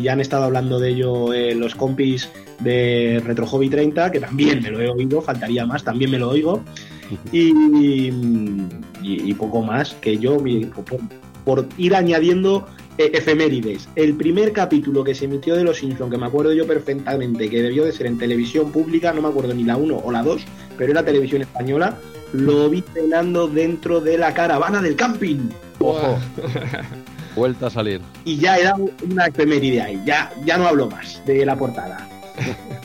ya 0.03 0.13
han 0.13 0.21
estado 0.21 0.45
hablando 0.45 0.79
de 0.79 0.91
ello 0.91 1.33
eh, 1.33 1.55
los 1.55 1.75
compis 1.75 2.29
de 2.61 3.23
Retro 3.25 3.47
Hobby 3.47 3.69
30, 3.69 4.11
que 4.11 4.21
también 4.21 4.63
me 4.63 4.71
lo 4.71 4.81
he 4.81 4.89
oído, 4.89 5.21
faltaría 5.23 5.67
más, 5.67 5.85
también 5.85 6.11
me 6.11 6.19
lo 6.19 6.31
oigo. 6.31 6.63
Y, 7.33 8.11
poco 9.35 9.63
más 9.63 9.95
que 9.95 10.19
yo, 10.19 10.37
por, 11.45 11.67
ir 11.79 11.95
añadiendo 11.95 12.67
eh, 12.99 13.11
efemérides. 13.15 13.89
El 13.97 14.15
primer 14.15 14.53
capítulo 14.53 15.03
que 15.03 15.15
se 15.15 15.25
emitió 15.25 15.57
de 15.57 15.65
Los 15.65 15.79
Simpsons, 15.79 16.11
que 16.11 16.19
me 16.19 16.27
acuerdo 16.27 16.53
yo 16.53 16.67
perfectamente, 16.67 17.49
que 17.49 17.63
debió 17.63 17.85
de 17.85 17.93
ser 17.93 18.07
en 18.07 18.19
televisión 18.19 18.71
pública, 18.71 19.13
no 19.13 19.23
me 19.23 19.29
acuerdo 19.29 19.55
ni 19.55 19.65
la 19.65 19.77
1 19.77 20.03
o 20.05 20.13
la 20.13 20.23
2, 20.23 20.43
pero 20.77 20.93
era 20.93 21.05
televisión 21.05 21.43
española, 21.43 21.99
lo 22.33 22.71
vi 22.71 22.83
cenando 22.95 23.49
dentro 23.49 24.01
de 24.01 24.19
la 24.19 24.33
caravana 24.35 24.81
del 24.81 24.97
camping. 24.97 25.49
Ojo. 25.79 26.19
Vuelta 27.37 27.69
a 27.69 27.71
salir. 27.71 28.01
Y 28.25 28.39
ya 28.39 28.57
era 28.57 28.75
una 28.75 29.27
efeméride 29.27 29.81
ahí, 29.81 30.03
ya, 30.05 30.33
ya 30.45 30.59
no 30.59 30.67
hablo 30.67 30.89
más 30.89 31.23
de 31.27 31.45
la 31.45 31.57
portada. 31.57 32.09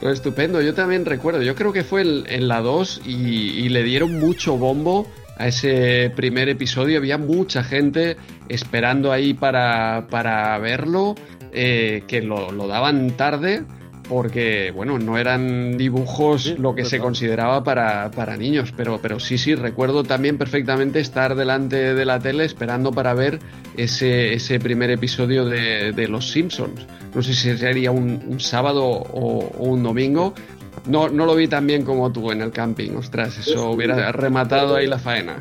Pues 0.00 0.14
estupendo, 0.14 0.62
yo 0.62 0.72
también 0.72 1.04
recuerdo, 1.04 1.42
yo 1.42 1.54
creo 1.54 1.74
que 1.74 1.84
fue 1.84 2.00
en 2.00 2.48
la 2.48 2.62
2 2.62 3.02
y, 3.04 3.68
le 3.68 3.82
dieron 3.82 4.18
mucho 4.18 4.56
bombo 4.56 5.06
a 5.36 5.48
ese 5.48 6.10
primer 6.16 6.48
episodio, 6.48 6.96
había 6.96 7.18
mucha 7.18 7.62
gente 7.62 8.16
esperando 8.48 9.12
ahí 9.12 9.34
para, 9.34 10.06
para 10.08 10.56
verlo, 10.56 11.16
eh, 11.52 12.04
que 12.06 12.22
lo, 12.22 12.50
lo 12.50 12.66
daban 12.66 13.10
tarde 13.10 13.64
porque, 14.10 14.72
bueno, 14.74 14.98
no 14.98 15.18
eran 15.18 15.78
dibujos 15.78 16.58
lo 16.58 16.74
que 16.74 16.84
se 16.84 16.98
consideraba 16.98 17.62
para, 17.62 18.10
para, 18.10 18.36
niños, 18.36 18.74
pero, 18.76 18.98
pero 19.00 19.20
sí, 19.20 19.38
sí, 19.38 19.54
recuerdo 19.54 20.02
también 20.02 20.36
perfectamente 20.36 20.98
estar 20.98 21.36
delante 21.36 21.94
de 21.94 22.04
la 22.04 22.18
tele 22.18 22.44
esperando 22.44 22.90
para 22.90 23.14
ver 23.14 23.38
ese, 23.76 24.34
ese 24.34 24.58
primer 24.58 24.90
episodio 24.90 25.44
de, 25.44 25.92
de 25.92 26.08
Los 26.08 26.28
Simpsons. 26.32 26.88
No 27.14 27.22
sé 27.22 27.34
si 27.34 27.56
sería 27.56 27.92
un, 27.92 28.20
un 28.26 28.40
sábado 28.40 28.84
o, 28.84 29.44
o, 29.44 29.62
un 29.62 29.84
domingo, 29.84 30.34
no, 30.86 31.08
no 31.08 31.26
lo 31.26 31.34
vi 31.34 31.48
tan 31.48 31.66
bien 31.66 31.84
como 31.84 32.10
tú 32.10 32.30
en 32.30 32.40
el 32.40 32.50
camping, 32.50 32.92
ostras, 32.92 33.38
eso 33.38 33.70
hubiera 33.70 34.12
rematado 34.12 34.76
ahí 34.76 34.86
la 34.86 34.98
faena. 34.98 35.38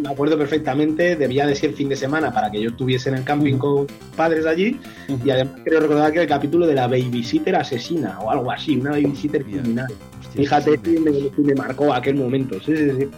Me 0.00 0.08
acuerdo 0.08 0.38
perfectamente, 0.38 1.16
debía 1.16 1.46
de 1.46 1.54
ser 1.54 1.72
fin 1.72 1.88
de 1.88 1.96
semana 1.96 2.32
para 2.32 2.50
que 2.50 2.60
yo 2.60 2.70
estuviese 2.70 3.10
en 3.10 3.16
el 3.16 3.24
camping 3.24 3.58
con 3.58 3.86
padres 4.16 4.46
allí 4.46 4.78
y 5.24 5.30
además 5.30 5.60
creo 5.64 5.80
recordar 5.80 6.12
que 6.12 6.20
el 6.20 6.28
capítulo 6.28 6.66
de 6.66 6.74
la 6.74 6.86
babysitter 6.86 7.56
asesina 7.56 8.18
o 8.20 8.30
algo 8.30 8.50
así, 8.50 8.76
una 8.76 8.90
babysitter 8.90 9.44
criminal. 9.44 9.92
Fíjate 10.34 10.80
si 10.82 10.98
me, 10.98 11.10
me, 11.10 11.54
marcó 11.54 11.92
aquel 11.92 12.14
momento, 12.14 12.58
sí, 12.60 12.74
sí, 12.74 12.90
sí. 12.98 13.08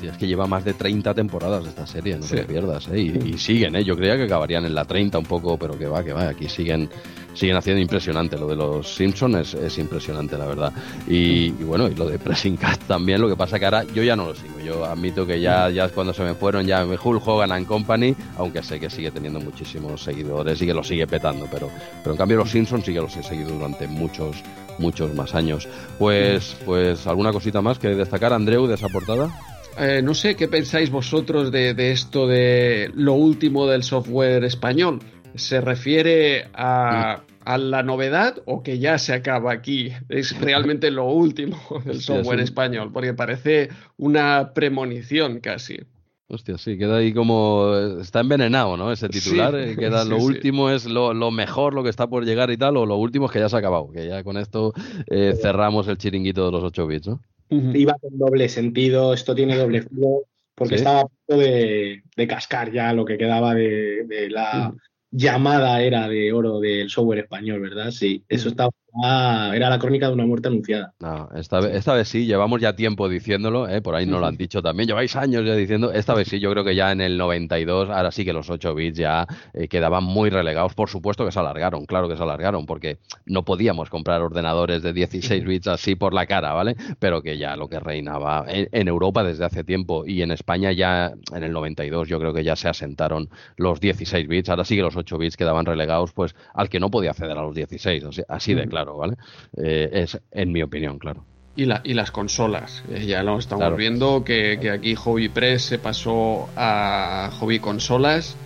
Sí, 0.00 0.06
es 0.06 0.16
que 0.16 0.26
lleva 0.26 0.46
más 0.46 0.64
de 0.64 0.72
30 0.72 1.12
temporadas 1.14 1.66
esta 1.66 1.86
serie, 1.86 2.16
no 2.16 2.24
te 2.24 2.44
pierdas, 2.44 2.88
¿eh? 2.88 3.00
y, 3.00 3.34
y, 3.34 3.38
siguen, 3.38 3.76
¿eh? 3.76 3.84
yo 3.84 3.96
creía 3.96 4.16
que 4.16 4.22
acabarían 4.22 4.64
en 4.64 4.74
la 4.74 4.84
30 4.84 5.18
un 5.18 5.26
poco, 5.26 5.58
pero 5.58 5.76
que 5.76 5.86
va, 5.86 6.02
que 6.02 6.12
va, 6.12 6.28
aquí 6.28 6.48
siguen 6.48 6.88
siguen 7.34 7.56
haciendo 7.56 7.80
impresionante. 7.80 8.36
Lo 8.36 8.46
de 8.46 8.56
los 8.56 8.94
Simpsons 8.94 9.54
es, 9.54 9.78
impresionante, 9.78 10.36
la 10.36 10.46
verdad. 10.46 10.72
Y, 11.06 11.50
bueno, 11.50 11.88
y 11.88 11.94
lo 11.94 12.08
de 12.08 12.18
Pressing 12.18 12.56
Cat 12.56 12.80
también. 12.86 13.20
Lo 13.20 13.28
que 13.28 13.36
pasa 13.36 13.58
que 13.58 13.64
ahora 13.64 13.84
yo 13.94 14.02
ya 14.02 14.16
no 14.16 14.26
lo 14.26 14.34
sigo. 14.34 14.60
Yo 14.64 14.84
admito 14.84 15.26
que 15.26 15.40
ya, 15.40 15.70
ya 15.70 15.88
cuando 15.88 16.12
se 16.12 16.22
me 16.22 16.34
fueron, 16.34 16.66
ya 16.66 16.84
me 16.84 16.96
Hulk 17.02 17.26
Hogan 17.26 17.52
and 17.52 17.66
Company, 17.66 18.14
aunque 18.36 18.62
sé 18.62 18.78
que 18.78 18.90
sigue 18.90 19.10
teniendo 19.10 19.40
muchísimos 19.40 20.02
seguidores 20.02 20.60
y 20.62 20.66
que 20.66 20.74
lo 20.74 20.84
sigue 20.84 21.06
petando. 21.06 21.46
Pero, 21.50 21.68
pero 22.02 22.12
en 22.12 22.18
cambio, 22.18 22.36
los 22.38 22.50
Simpsons 22.50 22.84
sí 22.84 22.92
que 22.92 23.00
los 23.00 23.16
he 23.16 23.22
seguido 23.22 23.50
durante 23.50 23.86
muchos, 23.88 24.36
muchos 24.78 25.14
más 25.14 25.34
años. 25.34 25.68
Pues, 25.98 26.56
pues 26.64 27.06
alguna 27.06 27.32
cosita 27.32 27.60
más 27.60 27.78
que 27.78 27.88
destacar, 27.88 28.32
Andreu, 28.32 28.66
de 28.66 28.74
esa 28.74 28.88
portada. 28.88 29.30
Eh, 29.78 30.02
no 30.02 30.12
sé 30.12 30.36
qué 30.36 30.48
pensáis 30.48 30.90
vosotros 30.90 31.50
de, 31.50 31.72
de, 31.72 31.92
esto 31.92 32.26
de 32.26 32.90
lo 32.94 33.14
último 33.14 33.66
del 33.66 33.82
software 33.82 34.44
español 34.44 35.00
se 35.34 35.60
refiere 35.60 36.48
a, 36.54 37.22
la 37.44 37.82
novedad 37.82 38.36
o 38.44 38.62
que 38.62 38.78
ya 38.78 38.98
se 38.98 39.12
acaba 39.12 39.52
aquí. 39.52 39.92
Es 40.08 40.38
realmente 40.40 40.90
lo 40.90 41.06
último 41.06 41.58
del 41.84 42.00
software 42.00 42.40
español, 42.40 42.90
porque 42.92 43.14
parece 43.14 43.68
una 43.96 44.52
premonición 44.54 45.40
casi. 45.40 45.80
Hostia, 46.28 46.56
sí, 46.56 46.78
queda 46.78 46.96
ahí 46.96 47.12
como. 47.12 47.74
Está 48.00 48.20
envenenado, 48.20 48.78
¿no? 48.78 48.90
Ese 48.90 49.08
titular. 49.10 49.54
Eh, 49.54 49.76
queda 49.76 50.04
lo 50.06 50.16
último 50.16 50.70
es 50.70 50.86
lo, 50.86 51.30
mejor, 51.30 51.74
lo 51.74 51.82
que 51.82 51.90
está 51.90 52.06
por 52.06 52.24
llegar 52.24 52.50
y 52.50 52.56
tal, 52.56 52.78
o 52.78 52.86
lo 52.86 52.96
último 52.96 53.26
es 53.26 53.32
que 53.32 53.38
ya 53.38 53.50
se 53.50 53.56
ha 53.56 53.58
acabado. 53.58 53.90
Que 53.92 54.08
ya 54.08 54.24
con 54.24 54.38
esto 54.38 54.72
eh, 55.10 55.34
cerramos 55.40 55.88
el 55.88 55.98
chiringuito 55.98 56.46
de 56.46 56.52
los 56.52 56.64
8 56.64 56.86
bits, 56.86 57.08
¿no? 57.08 57.20
Iba 57.50 57.94
con 58.00 58.16
doble 58.16 58.48
sentido, 58.48 59.12
esto 59.12 59.34
tiene 59.34 59.58
doble 59.58 59.82
filo, 59.88 60.22
porque 60.54 60.76
estaba 60.76 61.00
a 61.00 61.02
punto 61.02 61.42
de, 61.42 62.02
cascar 62.26 62.72
ya 62.72 62.94
lo 62.94 63.04
que 63.04 63.18
quedaba 63.18 63.54
de, 63.54 64.28
la 64.30 64.72
llamada 65.12 65.80
era 65.82 66.08
de 66.08 66.32
oro 66.32 66.58
del 66.60 66.90
software 66.90 67.20
español, 67.20 67.60
¿verdad? 67.60 67.90
Sí, 67.92 68.24
eso 68.28 68.48
estaba 68.48 68.70
era 68.94 69.70
la 69.70 69.78
crónica 69.78 70.08
de 70.08 70.14
una 70.14 70.26
muerte 70.26 70.48
anunciada. 70.48 70.92
No, 71.00 71.28
esta 71.34 71.60
vez, 71.60 71.74
esta 71.74 71.94
vez 71.94 72.08
sí, 72.08 72.26
llevamos 72.26 72.60
ya 72.60 72.76
tiempo 72.76 73.08
diciéndolo, 73.08 73.68
¿eh? 73.68 73.80
por 73.80 73.94
ahí 73.94 74.06
no 74.06 74.18
lo 74.18 74.26
han 74.26 74.36
dicho 74.36 74.60
también, 74.60 74.86
lleváis 74.86 75.16
años 75.16 75.44
ya 75.46 75.54
diciendo, 75.54 75.92
esta 75.92 76.14
vez 76.14 76.28
sí, 76.28 76.40
yo 76.40 76.50
creo 76.50 76.64
que 76.64 76.74
ya 76.74 76.92
en 76.92 77.00
el 77.00 77.16
92, 77.16 77.88
ahora 77.88 78.10
sí 78.10 78.24
que 78.24 78.32
los 78.32 78.50
8 78.50 78.74
bits 78.74 78.98
ya 78.98 79.26
eh, 79.54 79.68
quedaban 79.68 80.04
muy 80.04 80.28
relegados, 80.28 80.74
por 80.74 80.90
supuesto 80.90 81.24
que 81.24 81.32
se 81.32 81.38
alargaron, 81.38 81.86
claro 81.86 82.08
que 82.08 82.16
se 82.16 82.22
alargaron, 82.22 82.66
porque 82.66 82.98
no 83.24 83.44
podíamos 83.44 83.88
comprar 83.88 84.20
ordenadores 84.20 84.82
de 84.82 84.92
16 84.92 85.44
bits 85.44 85.68
así 85.68 85.94
por 85.94 86.12
la 86.12 86.26
cara, 86.26 86.52
¿vale? 86.52 86.76
Pero 86.98 87.22
que 87.22 87.38
ya 87.38 87.56
lo 87.56 87.68
que 87.68 87.80
reinaba 87.80 88.44
en, 88.48 88.88
Europa 88.88 89.22
desde 89.24 89.44
hace 89.44 89.64
tiempo 89.64 90.04
y 90.06 90.22
en 90.22 90.32
España 90.32 90.72
ya 90.72 91.12
en 91.32 91.44
el 91.44 91.52
92 91.52 92.08
yo 92.08 92.18
creo 92.18 92.34
que 92.34 92.44
ya 92.44 92.56
se 92.56 92.68
asentaron 92.68 93.30
los 93.56 93.80
16 93.80 94.28
bits, 94.28 94.50
ahora 94.50 94.64
sí 94.64 94.76
que 94.76 94.82
los 94.82 94.96
8 94.96 95.16
bits 95.16 95.36
quedaban 95.36 95.64
relegados 95.64 96.12
pues 96.12 96.34
al 96.52 96.68
que 96.68 96.80
no 96.80 96.90
podía 96.90 97.10
acceder 97.10 97.38
a 97.38 97.42
los 97.42 97.54
16, 97.54 98.24
así 98.28 98.54
de 98.54 98.66
claro. 98.66 98.81
¿Vale? 98.90 99.14
Eh, 99.56 99.90
es 99.92 100.20
en 100.30 100.52
mi 100.52 100.62
opinión, 100.62 100.98
claro. 100.98 101.24
Y, 101.54 101.66
la, 101.66 101.82
y 101.84 101.92
las 101.92 102.10
consolas, 102.10 102.82
eh, 102.90 103.04
ya 103.06 103.22
lo 103.22 103.38
estamos 103.38 103.76
viendo, 103.76 104.24
que, 104.24 104.70
aquí 104.70 104.94
Hobby 104.94 105.28
Press 105.28 105.62
se 105.62 105.78
pasó 105.78 106.48
a 106.56 107.30
Hobby 107.38 107.58
Consolas 107.58 108.36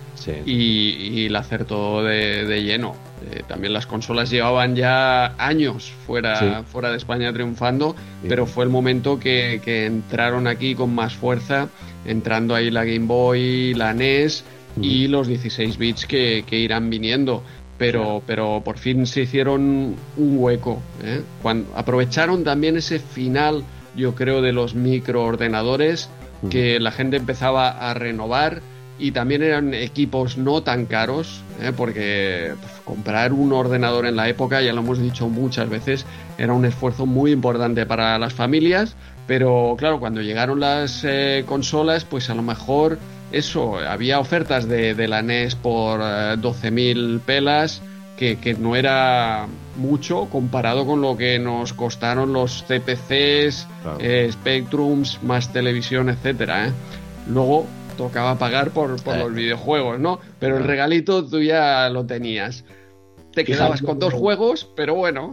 y, 0.44 1.28
la 1.28 1.40
acertó 1.40 2.02
de, 2.02 2.44
de 2.44 2.62
lleno. 2.64 2.96
Eh, 3.30 3.42
también 3.46 3.72
las 3.72 3.86
consolas 3.86 4.30
llevaban 4.30 4.76
ya 4.76 5.34
años 5.38 5.92
fuera, 6.06 6.64
fuera 6.64 6.90
de 6.90 6.96
España 6.96 7.32
triunfando, 7.32 7.96
pero 8.28 8.46
fue 8.46 8.64
el 8.64 8.70
momento 8.70 9.18
que, 9.18 9.60
entraron 9.86 10.46
aquí 10.46 10.74
con 10.74 10.94
más 10.94 11.14
fuerza, 11.14 11.68
entrando 12.04 12.54
ahí 12.54 12.70
la 12.70 12.84
Game 12.84 13.06
Boy, 13.06 13.74
la 13.74 13.94
NES 13.94 14.44
y 14.80 15.08
los 15.08 15.26
16 15.28 15.78
bits 15.78 16.06
que, 16.06 16.44
que 16.46 16.58
irán 16.58 16.90
viniendo 16.90 17.42
pero, 17.78 18.22
pero 18.26 18.62
por 18.64 18.78
fin 18.78 19.06
se 19.06 19.22
hicieron 19.22 19.96
un 20.16 20.38
hueco. 20.38 20.80
¿eh? 21.02 21.22
Cuando 21.42 21.70
aprovecharon 21.76 22.44
también 22.44 22.76
ese 22.76 22.98
final, 22.98 23.64
yo 23.94 24.14
creo, 24.14 24.42
de 24.42 24.52
los 24.52 24.74
microordenadores, 24.74 26.08
que 26.50 26.78
la 26.80 26.92
gente 26.92 27.16
empezaba 27.16 27.70
a 27.70 27.94
renovar 27.94 28.60
y 28.98 29.10
también 29.10 29.42
eran 29.42 29.74
equipos 29.74 30.38
no 30.38 30.62
tan 30.62 30.86
caros, 30.86 31.42
¿eh? 31.60 31.72
porque 31.76 32.52
pues, 32.58 32.72
comprar 32.84 33.32
un 33.32 33.52
ordenador 33.52 34.06
en 34.06 34.16
la 34.16 34.28
época, 34.28 34.62
ya 34.62 34.72
lo 34.72 34.80
hemos 34.80 34.98
dicho 34.98 35.28
muchas 35.28 35.68
veces, 35.68 36.06
era 36.38 36.52
un 36.52 36.64
esfuerzo 36.64 37.04
muy 37.04 37.32
importante 37.32 37.84
para 37.84 38.18
las 38.18 38.32
familias, 38.32 38.96
pero 39.26 39.74
claro, 39.78 39.98
cuando 40.00 40.22
llegaron 40.22 40.60
las 40.60 41.04
eh, 41.04 41.44
consolas, 41.46 42.04
pues 42.04 42.30
a 42.30 42.34
lo 42.34 42.42
mejor 42.42 42.98
eso, 43.32 43.78
había 43.78 44.20
ofertas 44.20 44.68
de, 44.68 44.94
de 44.94 45.08
la 45.08 45.22
NES 45.22 45.54
por 45.54 46.00
12.000 46.00 47.20
pelas 47.20 47.82
que, 48.16 48.56
no 48.58 48.74
era 48.74 49.46
mucho 49.76 50.28
comparado 50.30 50.86
con 50.86 51.00
lo 51.00 51.16
que 51.16 51.38
nos 51.38 51.72
costaron 51.72 52.32
los 52.32 52.64
CPCs, 52.64 53.68
eh, 54.00 54.28
Spectrums, 54.32 55.22
más 55.22 55.52
televisión, 55.52 56.08
etcétera. 56.08 56.68
¿eh? 56.68 56.72
Luego 57.28 57.66
tocaba 57.96 58.36
pagar 58.38 58.70
por, 58.70 58.90
los 58.90 59.34
videojuegos, 59.34 60.00
¿no? 60.00 60.18
Pero 60.38 60.56
el 60.56 60.64
regalito 60.64 61.24
tú 61.26 61.40
ya 61.40 61.88
lo 61.90 62.06
tenías. 62.06 62.64
Te 63.32 63.44
quedabas 63.44 63.82
con 63.82 63.98
dos 63.98 64.14
juegos, 64.14 64.66
pero 64.74 64.94
bueno, 64.94 65.32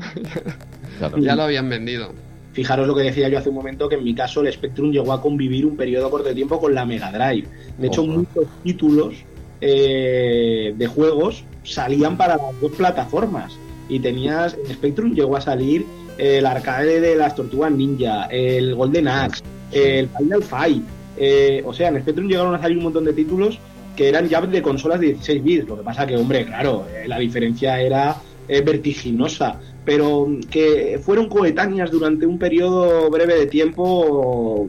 ya 1.20 1.36
lo 1.36 1.44
habían 1.44 1.70
vendido. 1.70 2.14
Fijaros 2.54 2.88
lo 2.88 2.96
que 2.96 3.02
decía 3.02 3.30
yo 3.30 3.40
hace 3.40 3.50
un 3.50 3.56
momento, 3.56 3.90
que 3.90 3.96
en 3.96 4.04
mi 4.04 4.14
caso 4.14 4.42
el 4.42 4.54
Spectrum 4.54 4.92
llegó 4.92 5.12
a 5.12 5.22
convivir 5.22 5.66
un 5.66 5.76
periodo 5.76 6.10
corto 6.10 6.30
de 6.30 6.36
tiempo 6.36 6.60
con 6.60 6.74
la 6.74 6.86
Mega 6.86 7.12
Drive. 7.12 7.48
De 7.78 7.88
hecho, 7.88 8.04
muchos 8.06 8.46
títulos 8.64 9.16
eh, 9.60 10.74
de 10.78 10.88
juegos 10.88 11.44
salían 11.64 12.16
para 12.16 12.38
las 12.38 12.62
dos 12.62 12.72
plataformas. 12.72 13.58
Y 13.90 14.00
tenías, 14.00 14.56
en 14.66 14.74
Spectrum 14.74 15.14
llegó 15.14 15.36
a 15.36 15.42
salir 15.42 15.86
el 16.18 16.46
arcade 16.46 17.02
de 17.02 17.16
las 17.16 17.36
Tortugas 17.36 17.72
Ninja, 17.72 18.26
el 18.26 18.76
Golden 18.76 19.08
Axe, 19.08 19.44
el 19.72 20.10
Final 20.10 20.44
Fight. 20.44 20.84
Eh, 21.18 21.64
o 21.66 21.74
sea, 21.74 21.90
en 21.90 22.02
Spectrum 22.02 22.28
llegaron 22.28 22.56
a 22.56 22.62
salir 22.62 22.78
un 22.78 22.86
montón 22.86 23.06
de 23.06 23.14
títulos 23.14 23.60
que 23.96 24.10
eran 24.10 24.28
ya 24.28 24.42
de 24.42 24.62
consolas 24.62 25.00
de 25.00 25.08
16 25.08 25.44
bits. 25.44 25.68
Lo 25.68 25.78
que 25.78 25.84
pasa 25.84 26.08
que, 26.08 26.16
hombre, 26.18 26.46
claro, 26.46 26.86
eh, 26.94 27.08
la 27.08 27.20
diferencia 27.20 27.80
era 27.80 28.16
eh, 28.48 28.62
vertiginosa. 28.62 29.60
Pero 29.86 30.28
que 30.50 31.00
fueron 31.04 31.28
coetáneas 31.28 31.92
durante 31.92 32.26
un 32.26 32.40
periodo 32.40 33.10
breve 33.10 33.36
de 33.36 33.48
tiempo, 33.48 34.68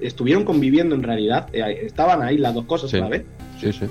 estuvieron 0.00 0.44
conviviendo 0.44 0.94
en 0.94 1.02
realidad. 1.02 1.48
estaban 1.52 2.22
ahí 2.22 2.38
las 2.38 2.54
dos 2.54 2.64
cosas 2.64 2.92
a 2.94 2.98
la 2.98 3.08
vez. 3.08 3.24
Sí, 3.60 3.72
sí. 3.72 3.86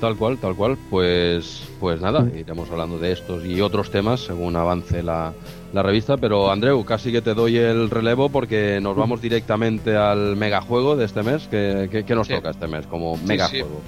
Tal 0.00 0.16
cual, 0.16 0.38
tal 0.38 0.56
cual. 0.56 0.76
Pues, 0.90 1.62
pues 1.78 2.00
nada, 2.00 2.26
iremos 2.36 2.68
hablando 2.70 2.98
de 2.98 3.12
estos 3.12 3.44
y 3.44 3.60
otros 3.60 3.90
temas 3.90 4.20
según 4.20 4.56
avance 4.56 5.02
la, 5.02 5.32
la 5.72 5.82
revista. 5.82 6.16
Pero 6.16 6.50
Andreu, 6.50 6.84
casi 6.84 7.12
que 7.12 7.22
te 7.22 7.34
doy 7.34 7.56
el 7.56 7.88
relevo 7.88 8.28
porque 8.28 8.80
nos 8.82 8.96
vamos 8.96 9.22
directamente 9.22 9.96
al 9.96 10.36
megajuego 10.36 10.96
de 10.96 11.04
este 11.04 11.22
mes. 11.22 11.46
¿Qué, 11.48 12.04
nos 12.08 12.28
toca 12.28 12.50
este 12.50 12.66
mes 12.66 12.86
como 12.86 13.16
megajuego? 13.18 13.80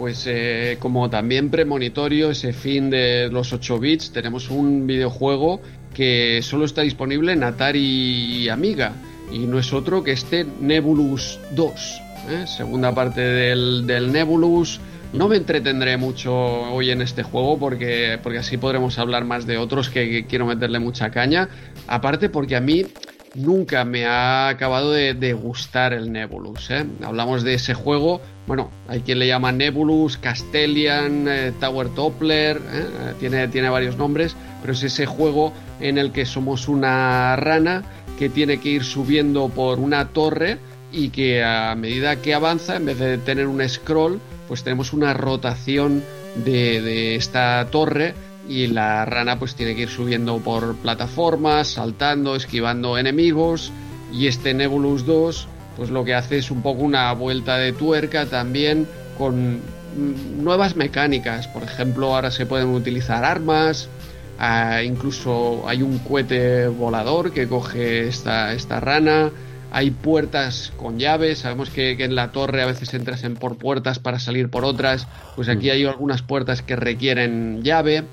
Pues 0.00 0.26
eh, 0.26 0.78
como 0.80 1.10
también 1.10 1.50
premonitorio, 1.50 2.30
ese 2.30 2.54
fin 2.54 2.88
de 2.88 3.28
los 3.30 3.52
8 3.52 3.78
bits, 3.78 4.12
tenemos 4.12 4.48
un 4.48 4.86
videojuego 4.86 5.60
que 5.92 6.40
solo 6.42 6.64
está 6.64 6.80
disponible 6.80 7.34
en 7.34 7.44
Atari 7.44 8.48
Amiga. 8.48 8.94
Y 9.30 9.40
no 9.40 9.58
es 9.58 9.74
otro 9.74 10.02
que 10.02 10.12
este 10.12 10.46
Nebulus 10.58 11.38
2. 11.50 12.02
¿eh? 12.30 12.46
Segunda 12.46 12.94
parte 12.94 13.20
del, 13.20 13.86
del 13.86 14.10
Nebulus 14.10 14.80
no 15.12 15.28
me 15.28 15.36
entretendré 15.36 15.98
mucho 15.98 16.32
hoy 16.34 16.90
en 16.90 17.02
este 17.02 17.22
juego 17.22 17.58
porque, 17.58 18.18
porque 18.22 18.38
así 18.38 18.56
podremos 18.56 18.98
hablar 18.98 19.26
más 19.26 19.46
de 19.46 19.58
otros 19.58 19.90
que, 19.90 20.24
quiero 20.24 20.46
meterle 20.46 20.78
mucha 20.78 21.10
caña. 21.10 21.50
Aparte 21.86 22.30
porque 22.30 22.56
a 22.56 22.62
mí 22.62 22.86
nunca 23.34 23.84
me 23.84 24.06
ha 24.06 24.48
acabado 24.48 24.92
de, 24.92 25.32
gustar 25.32 25.92
el 25.92 26.12
Nebulus. 26.12 26.70
¿eh? 26.70 26.84
Hablamos 27.02 27.42
de 27.42 27.54
ese 27.54 27.74
juego, 27.74 28.20
bueno, 28.46 28.70
hay 28.88 29.00
quien 29.00 29.18
le 29.18 29.26
llama 29.26 29.52
Nebulus, 29.52 30.16
Castellian, 30.18 31.26
eh, 31.28 31.52
Tower 31.60 31.88
Toppler, 31.90 32.56
¿eh? 32.56 33.14
tiene, 33.18 33.48
tiene 33.48 33.68
varios 33.68 33.96
nombres, 33.96 34.36
pero 34.60 34.72
es 34.72 34.82
ese 34.82 35.06
juego 35.06 35.52
en 35.80 35.98
el 35.98 36.12
que 36.12 36.26
somos 36.26 36.68
una 36.68 37.36
rana 37.36 37.84
que 38.18 38.28
tiene 38.28 38.60
que 38.60 38.70
ir 38.70 38.84
subiendo 38.84 39.48
por 39.48 39.78
una 39.78 40.08
torre 40.08 40.58
y 40.92 41.10
que 41.10 41.42
a 41.42 41.74
medida 41.74 42.16
que 42.16 42.34
avanza, 42.34 42.76
en 42.76 42.86
vez 42.86 42.98
de 42.98 43.18
tener 43.18 43.46
un 43.46 43.66
scroll, 43.68 44.20
pues 44.48 44.64
tenemos 44.64 44.92
una 44.92 45.14
rotación 45.14 46.02
de, 46.44 47.16
esta 47.16 47.66
torre 47.70 48.14
y 48.50 48.66
la 48.66 49.04
rana 49.04 49.38
pues 49.38 49.54
tiene 49.54 49.76
que 49.76 49.82
ir 49.82 49.88
subiendo 49.88 50.38
por 50.38 50.74
plataformas, 50.76 51.68
saltando, 51.68 52.34
esquivando 52.34 52.98
enemigos. 52.98 53.72
Y 54.12 54.26
este 54.26 54.54
Nebulus 54.54 55.06
2 55.06 55.48
pues 55.76 55.88
lo 55.88 56.04
que 56.04 56.14
hace 56.14 56.36
es 56.36 56.50
un 56.50 56.60
poco 56.60 56.82
una 56.82 57.10
vuelta 57.14 57.56
de 57.56 57.72
tuerca 57.72 58.26
también 58.26 58.86
con 59.16 59.60
nuevas 60.42 60.76
mecánicas, 60.76 61.48
por 61.48 61.62
ejemplo 61.62 62.14
ahora 62.14 62.30
se 62.30 62.44
pueden 62.44 62.68
utilizar 62.68 63.24
armas, 63.24 63.88
ah, 64.38 64.82
incluso 64.82 65.64
hay 65.66 65.82
un 65.82 65.98
cohete 66.00 66.68
volador 66.68 67.32
que 67.32 67.48
coge 67.48 68.08
esta, 68.08 68.52
esta 68.52 68.78
rana, 68.78 69.30
hay 69.72 69.90
puertas 69.90 70.72
con 70.76 70.98
llaves, 70.98 71.38
sabemos 71.38 71.70
que, 71.70 71.92
en 71.92 72.14
la 72.14 72.32
torre 72.32 72.62
a 72.62 72.66
veces 72.66 72.92
entras 72.92 73.24
en 73.24 73.36
por 73.36 73.56
puertas 73.56 73.98
para 73.98 74.18
salir 74.18 74.50
por 74.50 74.64
otras, 74.64 75.06
pues 75.36 75.48
aquí 75.48 75.68
mm. 75.68 75.72
hay 75.72 75.84
algunas 75.86 76.22
puertas 76.22 76.62
que 76.62 76.76
requieren 76.76 77.62
llave. 77.62 78.04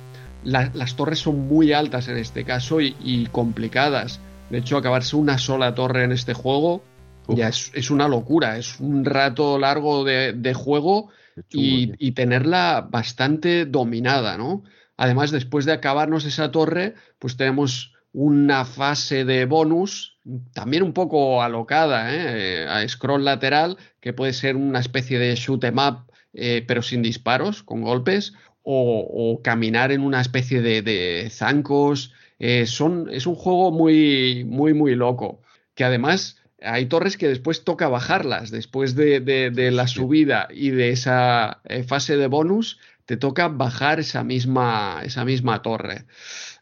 Las 0.47 0.95
torres 0.95 1.19
son 1.19 1.47
muy 1.47 1.73
altas 1.73 2.07
en 2.07 2.17
este 2.17 2.43
caso 2.43 2.79
y, 2.81 3.27
complicadas. 3.31 4.19
De 4.49 4.59
hecho, 4.59 4.77
acabarse 4.77 5.15
una 5.15 5.37
sola 5.37 5.75
torre 5.75 6.03
en 6.03 6.11
este 6.11 6.33
juego 6.33 6.83
ya 7.29 7.49
es, 7.49 7.91
una 7.91 8.07
locura, 8.07 8.57
es 8.57 8.79
un 8.79 9.03
rato 9.03 9.59
largo 9.59 10.05
de, 10.05 10.53
juego 10.53 11.09
y, 11.51 11.91
y, 11.99 12.13
tenerla 12.13 12.87
bastante 12.89 13.65
dominada, 13.65 14.37
¿no? 14.37 14.63
Además, 14.95 15.31
después 15.31 15.65
de 15.65 15.73
acabarnos 15.73 16.23
esa 16.23 16.51
torre, 16.51 16.95
pues 17.19 17.35
tenemos 17.35 17.93
una 18.13 18.63
fase 18.63 19.25
de 19.25 19.45
bonus 19.45 20.17
también 20.53 20.83
un 20.83 20.93
poco 20.93 21.41
alocada, 21.41 22.13
¿eh? 22.13 22.65
a 22.67 22.87
scroll 22.87 23.23
lateral, 23.23 23.77
que 23.99 24.13
puede 24.13 24.33
ser 24.33 24.55
una 24.55 24.79
especie 24.79 25.19
de 25.19 25.35
shoot 25.35 25.63
em 25.63 25.77
up, 25.77 26.11
eh, 26.33 26.63
pero 26.67 26.81
sin 26.81 27.01
disparos, 27.01 27.63
con 27.63 27.81
golpes, 27.81 28.33
o, 28.69 29.41
caminar 29.43 29.91
en 29.91 30.01
una 30.01 30.21
especie 30.21 30.61
de, 30.61 31.29
zancos. 31.31 32.13
Eh, 32.39 32.65
son, 32.65 33.07
es 33.11 33.25
un 33.25 33.35
juego 33.35 33.71
muy, 33.71 34.43
muy, 34.45 34.73
muy 34.73 34.95
loco, 34.95 35.41
que 35.73 35.83
además 35.83 36.37
hay 36.61 36.85
torres 36.87 37.17
que 37.17 37.27
después 37.27 37.63
toca 37.63 37.87
bajarlas, 37.87 38.51
después 38.51 38.95
de, 38.95 39.21
de 39.21 39.71
la 39.71 39.87
subida 39.87 40.47
y 40.51 40.69
de 40.71 40.89
esa 40.89 41.61
fase 41.87 42.17
de 42.17 42.27
bonus, 42.27 42.79
te 43.07 43.15
toca 43.15 43.47
bajar 43.47 44.01
esa 44.01 44.23
misma, 44.23 45.01
esa 45.03 45.23
misma 45.23 45.61
torre. 45.61 46.05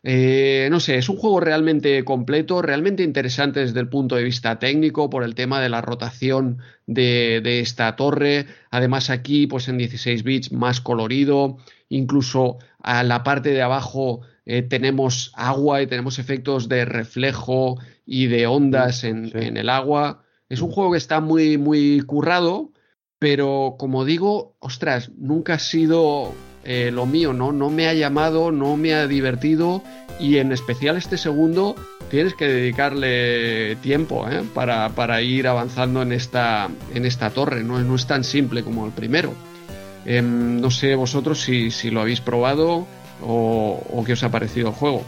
Eh, 0.07 0.68
no 0.69 0.80
sé, 0.80 0.98
es 0.98 1.10
un 1.10 1.18
juego 1.18 1.40
realmente 1.40 2.03
completo, 2.06 2.61
realmente 2.61 3.02
interesante 3.02 3.61
desde 3.61 3.80
el 3.80 3.90
punto 3.90 4.15
de 4.15 4.23
vista 4.23 4.60
técnico 4.60 5.10
por 5.10 5.23
el 5.23 5.34
tema 5.34 5.60
de 5.60 5.69
la 5.69 5.82
rotación 5.82 6.60
de, 6.86 7.41
esta 7.60 7.95
torre. 7.95 8.45
Además 8.69 9.10
aquí, 9.10 9.48
pues 9.48 9.68
en 9.68 9.80
16 9.80 10.22
bits 10.22 10.52
más 10.52 10.80
colorido, 10.80 11.57
incluso 11.90 12.57
a 12.82 13.03
la 13.03 13.24
parte 13.24 13.49
de 13.49 13.62
abajo 13.62 14.22
eh, 14.45 14.62
tenemos 14.62 15.32
agua 15.36 15.82
y 15.82 15.88
tenemos 15.88 16.20
efectos 16.20 16.70
de 16.70 16.86
reflejo 16.86 17.78
y 18.06 18.28
de 18.28 18.48
ondas 18.48 19.03
en, 19.03 19.32
en, 19.38 19.57
el 19.57 19.70
agua. 19.70 20.24
Es 20.49 20.62
un 20.62 20.72
juego 20.72 20.91
que 20.91 20.98
está 20.98 21.20
muy, 21.20 21.57
muy 21.57 22.02
currado, 22.02 22.72
pero 23.20 23.76
como 23.80 24.06
digo, 24.06 24.56
ostras, 24.60 25.12
nunca 25.18 25.56
ha 25.56 25.60
sido 25.60 26.34
eh, 26.68 26.90
lo 26.91 27.06
mío, 27.06 27.32
¿no? 27.32 27.52
No 27.52 27.70
me 27.70 27.88
ha 27.88 27.94
llamado, 27.94 28.52
no 28.52 28.76
me 28.76 28.95
ha 28.95 29.06
divertido 29.06 29.84
y 30.20 30.38
en 30.38 30.52
especial 30.52 30.98
este 30.98 31.16
segundo 31.16 31.76
tienes 32.10 32.34
que 32.34 32.48
dedicarle 32.48 33.76
tiempo 33.78 34.28
¿eh? 34.28 34.41
para, 34.53 35.22
ir 35.22 35.48
avanzando 35.48 36.02
en 36.02 36.12
esta, 36.12 36.70
en 36.95 37.06
esta 37.06 37.30
torre, 37.30 37.64
¿no? 37.64 37.78
no 37.80 37.95
es 37.95 38.07
tan 38.07 38.24
simple 38.24 38.64
como 38.64 38.86
el 38.88 38.91
primero. 38.91 39.34
Em, 40.06 40.60
no 40.61 40.72
sé 40.72 40.95
vosotros 40.95 41.41
si, 41.41 41.90
lo 41.90 42.02
habéis 42.02 42.22
probado 42.22 42.86
o, 43.22 43.84
o 43.91 44.03
qué 44.03 44.14
os 44.14 44.23
ha 44.23 44.30
parecido 44.30 44.69
el 44.69 44.73
juego. 44.73 45.03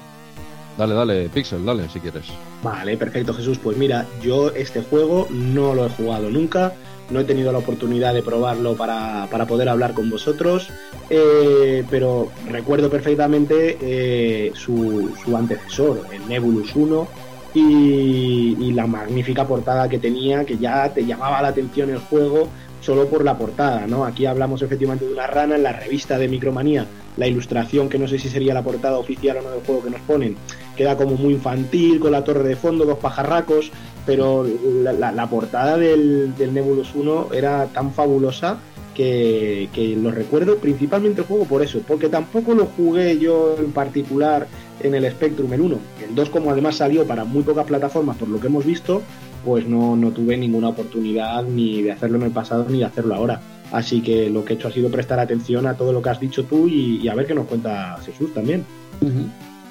Dale, 0.77 0.93
dale, 0.93 1.29
Pixel, 1.29 1.65
dale, 1.65 1.89
si 1.89 1.99
quieres. 1.99 2.25
Vale, 2.63 2.97
perfecto, 2.97 3.33
Jesús. 3.33 3.57
Pues 3.57 3.77
mira, 3.77 4.05
yo 4.21 4.51
este 4.51 4.81
juego 4.81 5.27
no 5.31 5.73
lo 5.73 5.87
he 5.87 5.89
jugado 5.89 6.29
nunca 6.29 6.73
no 7.09 7.19
he 7.19 7.23
tenido 7.23 7.51
la 7.51 7.59
oportunidad 7.59 8.13
de 8.13 8.21
probarlo 8.21 8.75
para, 8.75 9.27
poder 9.47 9.69
hablar 9.69 9.93
con 9.93 10.09
vosotros, 10.09 10.69
eh, 11.09 11.83
pero 11.89 12.29
recuerdo 12.49 12.89
perfectamente 12.89 13.77
eh, 13.81 14.51
su, 14.55 15.09
antecesor, 15.35 16.07
el 16.11 16.27
Nebulus 16.27 16.75
1, 16.75 17.07
y, 17.53 18.71
la 18.73 18.85
magnífica 18.85 19.47
portada 19.47 19.89
que 19.89 19.97
tenía, 19.97 20.45
que 20.45 20.57
ya 20.57 20.93
te 20.93 21.03
llamaba 21.03 21.41
la 21.41 21.47
atención 21.47 21.89
el 21.89 21.97
juego 21.97 22.49
solo 22.81 23.07
por 23.07 23.23
la 23.23 23.37
portada, 23.37 23.87
¿no? 23.87 24.05
Aquí 24.05 24.25
hablamos 24.25 24.61
efectivamente 24.61 25.05
de 25.05 25.13
una 25.13 25.27
rana 25.27 25.55
en 25.55 25.63
la 25.63 25.73
revista 25.73 26.17
de 26.17 26.27
Micromanía, 26.27 26.85
la 27.17 27.27
ilustración, 27.27 27.89
que 27.89 27.99
no 27.99 28.07
sé 28.07 28.19
si 28.19 28.29
sería 28.29 28.53
la 28.53 28.63
portada 28.63 28.97
oficial 28.97 29.37
o 29.37 29.41
no 29.41 29.51
del 29.51 29.61
juego 29.61 29.83
que 29.83 29.89
nos 29.89 30.01
ponen, 30.01 30.35
queda 30.75 30.95
como 30.95 31.15
muy 31.15 31.33
infantil, 31.33 31.99
con 31.99 32.11
la 32.11 32.23
torre 32.23 32.47
de 32.47 32.55
fondo, 32.55 32.85
dos 32.85 32.99
pajarracos, 32.99 33.71
pero 34.05 34.45
la, 34.45 35.29
portada 35.29 35.77
del, 35.77 36.33
del, 36.37 36.53
Nebulus 36.53 36.95
1 36.95 37.29
era 37.33 37.65
tan 37.67 37.91
fabulosa 37.91 38.59
que, 38.97 39.97
lo 40.01 40.11
recuerdo 40.11 40.57
principalmente 40.57 41.21
el 41.21 41.27
juego 41.27 41.45
por 41.45 41.61
eso, 41.61 41.81
porque 41.87 42.09
tampoco 42.09 42.55
lo 42.55 42.65
jugué 42.65 43.19
yo 43.19 43.55
en 43.59 43.71
particular 43.71 44.47
en 44.81 44.95
el 44.95 45.09
Spectrum 45.11 45.51
el 45.53 45.61
1. 45.61 45.77
El 46.09 46.15
2 46.15 46.29
como 46.29 46.51
además 46.51 46.77
salió 46.77 47.05
para 47.05 47.23
muy 47.23 47.43
pocas 47.43 47.65
plataformas 47.65 48.17
por 48.17 48.27
lo 48.27 48.39
que 48.39 48.47
hemos 48.47 48.65
visto, 48.65 49.03
pues 49.47 49.65
no, 49.65 49.95
no 49.95 50.11
tuve 50.11 50.35
ninguna 50.35 50.67
oportunidad 50.67 51.41
ni 51.41 51.81
de 51.81 51.93
hacerlo 51.93 52.17
en 52.17 52.23
el 52.23 52.31
pasado 52.31 52.65
ni 52.67 52.79
de 52.79 52.83
hacerlo 52.83 53.15
ahora. 53.15 53.39
Así 53.71 54.01
que 54.01 54.29
lo 54.29 54.43
que 54.43 54.51
he 54.51 54.55
hecho 54.57 54.67
ha 54.67 54.71
sido 54.71 54.91
prestar 54.91 55.21
atención 55.21 55.65
a 55.67 55.75
todo 55.75 55.93
lo 55.93 56.01
que 56.01 56.09
has 56.09 56.19
dicho 56.19 56.43
tú 56.43 56.67
y, 56.67 57.07
a 57.07 57.15
ver 57.15 57.25
qué 57.25 57.33
nos 57.33 57.47
cuenta 57.47 57.97
Jesús 58.05 58.33
también. 58.33 58.65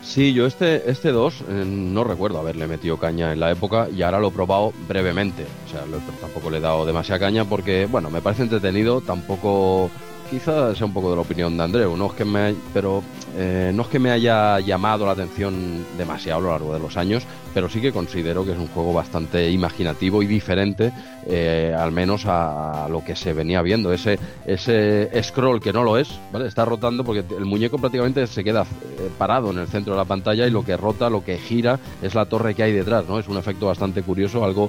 Sí, 0.00 0.32
yo 0.32 0.46
este, 0.46 0.90
este 0.90 1.12
2 1.12 1.40
eh, 1.40 1.64
no 1.66 2.04
recuerdo 2.04 2.38
haberle 2.38 2.66
metido 2.66 2.96
caña 2.96 3.34
en 3.34 3.40
la 3.40 3.50
época 3.50 3.88
y 3.94 4.00
ahora 4.00 4.18
lo 4.18 4.28
he 4.28 4.30
probado 4.30 4.72
brevemente. 4.88 5.44
O 5.66 5.70
sea, 5.70 5.82
tampoco 6.22 6.48
le 6.48 6.56
he 6.56 6.60
dado 6.60 6.86
demasiada 6.86 7.18
caña 7.18 7.44
porque, 7.44 7.84
bueno, 7.84 8.08
me 8.08 8.22
parece 8.22 8.44
entretenido, 8.44 9.02
tampoco 9.02 9.90
quizás 10.30 10.78
sea 10.78 10.86
un 10.86 10.94
poco 10.94 11.10
de 11.10 11.16
la 11.16 11.22
opinión 11.22 11.54
de 11.56 11.62
Andreu, 11.62 11.96
no 11.96 12.06
es 12.06 12.12
que 12.14 12.24
me, 12.24 12.54
pero 12.72 13.02
eh, 13.36 13.70
no 13.74 13.82
es 13.82 13.88
que 13.88 13.98
me 13.98 14.10
haya 14.10 14.58
llamado 14.60 15.06
la 15.06 15.12
atención 15.12 15.84
demasiado 15.98 16.38
a 16.38 16.42
lo 16.42 16.50
largo 16.50 16.72
de 16.72 16.80
los 16.80 16.96
años, 16.96 17.24
pero 17.56 17.70
sí 17.70 17.80
que 17.80 17.90
considero 17.90 18.44
que 18.44 18.52
es 18.52 18.58
un 18.58 18.66
juego 18.66 18.92
bastante 18.92 19.50
imaginativo 19.50 20.22
y 20.22 20.26
diferente, 20.26 20.92
eh, 21.26 21.74
al 21.74 21.90
menos 21.90 22.26
a, 22.26 22.86
lo 22.90 23.02
que 23.02 23.16
se 23.16 23.32
venía 23.32 23.62
viendo. 23.62 23.94
Ese, 23.94 24.18
ese 24.44 25.08
scroll 25.22 25.58
que 25.58 25.72
no 25.72 25.82
lo 25.82 25.96
es, 25.96 26.20
¿vale? 26.30 26.48
Está 26.48 26.66
rotando 26.66 27.02
porque 27.02 27.24
el 27.34 27.46
muñeco 27.46 27.78
prácticamente 27.78 28.26
se 28.26 28.44
queda 28.44 28.64
eh, 28.64 29.08
parado 29.16 29.52
en 29.52 29.58
el 29.60 29.68
centro 29.68 29.94
de 29.94 29.98
la 29.98 30.04
pantalla 30.04 30.46
y 30.46 30.50
lo 30.50 30.66
que 30.66 30.76
rota, 30.76 31.08
lo 31.08 31.24
que 31.24 31.38
gira 31.38 31.80
es 32.02 32.14
la 32.14 32.26
torre 32.26 32.54
que 32.54 32.62
hay 32.62 32.72
detrás, 32.72 33.08
¿no? 33.08 33.18
Es 33.18 33.26
un 33.26 33.38
efecto 33.38 33.68
bastante 33.68 34.02
curioso, 34.02 34.44
algo 34.44 34.68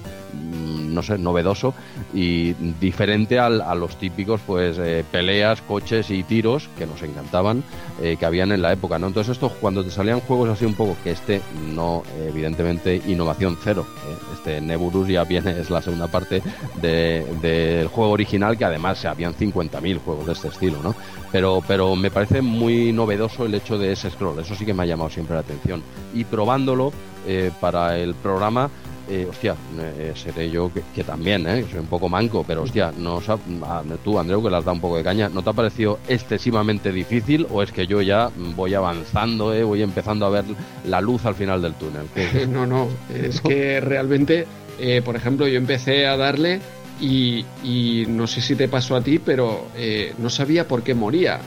no 0.97 1.03
sé, 1.03 1.17
novedoso 1.17 1.73
y 2.13 2.53
diferente 2.79 3.37
a 3.37 3.49
los 3.49 3.97
típicos, 3.97 4.41
pues, 4.45 4.77
eh, 4.79 5.03
peleas, 5.11 5.61
coches 5.61 6.09
y 6.09 6.23
tiros 6.23 6.69
que 6.77 6.87
nos 6.87 7.03
encantaban, 7.03 7.63
eh, 8.01 8.15
que 8.17 8.25
habían 8.25 8.51
en 8.51 8.61
la 8.61 8.71
época, 8.71 8.99
¿no? 8.99 9.07
Entonces, 9.07 9.33
esto, 9.33 9.51
cuando 9.59 9.83
te 9.83 9.89
salían 9.89 10.19
juegos 10.19 10.49
así 10.49 10.65
un 10.65 10.75
poco, 10.75 10.95
que 11.03 11.11
este, 11.11 11.41
no, 11.73 12.03
evidentemente, 12.19 13.01
innovación 13.07 13.57
cero. 13.63 13.87
¿eh? 14.07 14.33
Este 14.33 14.61
Neburus 14.61 15.07
ya 15.07 15.23
viene, 15.23 15.59
es 15.59 15.69
la 15.69 15.81
segunda 15.81 16.07
parte 16.07 16.41
del 16.81 17.87
juego 17.87 18.11
original, 18.11 18.57
que 18.57 18.65
además 18.65 18.99
se 18.99 19.07
habían 19.07 19.33
50.000 19.33 19.99
juegos 19.99 20.27
de 20.27 20.33
este 20.33 20.49
estilo, 20.49 20.77
¿no? 20.83 20.95
Pero, 21.31 21.63
pero 21.67 21.95
me 21.95 22.11
parece 22.11 22.41
muy 22.41 22.93
novedoso 22.93 23.45
el 23.45 23.55
hecho 23.55 23.77
de 23.77 23.91
ese 23.91 24.11
scroll, 24.11 24.39
eso 24.39 24.55
sí 24.55 24.65
que 24.65 24.73
me 24.73 24.83
ha 24.83 24.85
llamado 24.85 25.09
siempre 25.09 25.35
la 25.35 25.41
atención. 25.41 25.81
Y 26.13 26.23
probándolo 26.23 26.93
para 27.59 27.97
el 27.97 28.15
programa, 28.15 28.69
eh, 29.09 29.25
hostia, 29.29 29.55
eh, 29.79 30.13
seré 30.15 30.49
yo 30.49 30.71
que, 30.93 31.03
también, 31.03 31.47
¿eh? 31.47 31.65
soy 31.69 31.79
un 31.79 31.87
poco 31.87 32.09
manco, 32.09 32.43
pero 32.45 32.63
hostia, 32.63 32.91
no 32.97 33.21
tú, 34.03 34.19
Andreu, 34.19 34.43
que 34.43 34.49
le 34.49 34.57
has 34.57 34.65
dado 34.65 34.75
un 34.75 34.81
poco 34.81 34.97
de 34.97 35.03
caña, 35.03 35.29
¿no 35.29 35.41
te 35.43 35.49
ha 35.49 35.53
parecido 35.53 35.99
excesivamente 36.07 36.91
difícil 36.91 37.47
o 37.49 37.63
es 37.63 37.71
que 37.71 37.87
yo 37.87 38.01
ya 38.01 38.29
voy 38.55 38.73
avanzando, 38.73 39.53
eh, 39.53 39.63
voy 39.63 39.81
empezando 39.81 40.25
a 40.25 40.29
ver 40.29 40.45
la 40.85 41.01
luz 41.01 41.25
al 41.25 41.35
final 41.35 41.61
del 41.61 41.73
túnel? 41.73 42.07
No, 42.47 42.65
no, 42.65 42.87
es 43.13 43.41
que 43.41 43.79
realmente, 43.79 44.47
eh, 44.79 45.01
por 45.03 45.15
ejemplo, 45.15 45.47
yo 45.47 45.57
empecé 45.57 46.07
a 46.07 46.17
darle 46.17 46.59
y, 46.99 47.45
no 48.07 48.25
sé 48.25 48.41
si 48.41 48.55
te 48.55 48.67
pasó 48.67 48.95
a 48.95 49.01
ti, 49.01 49.19
pero 49.19 49.67
no 50.17 50.29
sabía 50.29 50.67
por 50.67 50.81
qué 50.81 50.93
moría. 50.93 51.39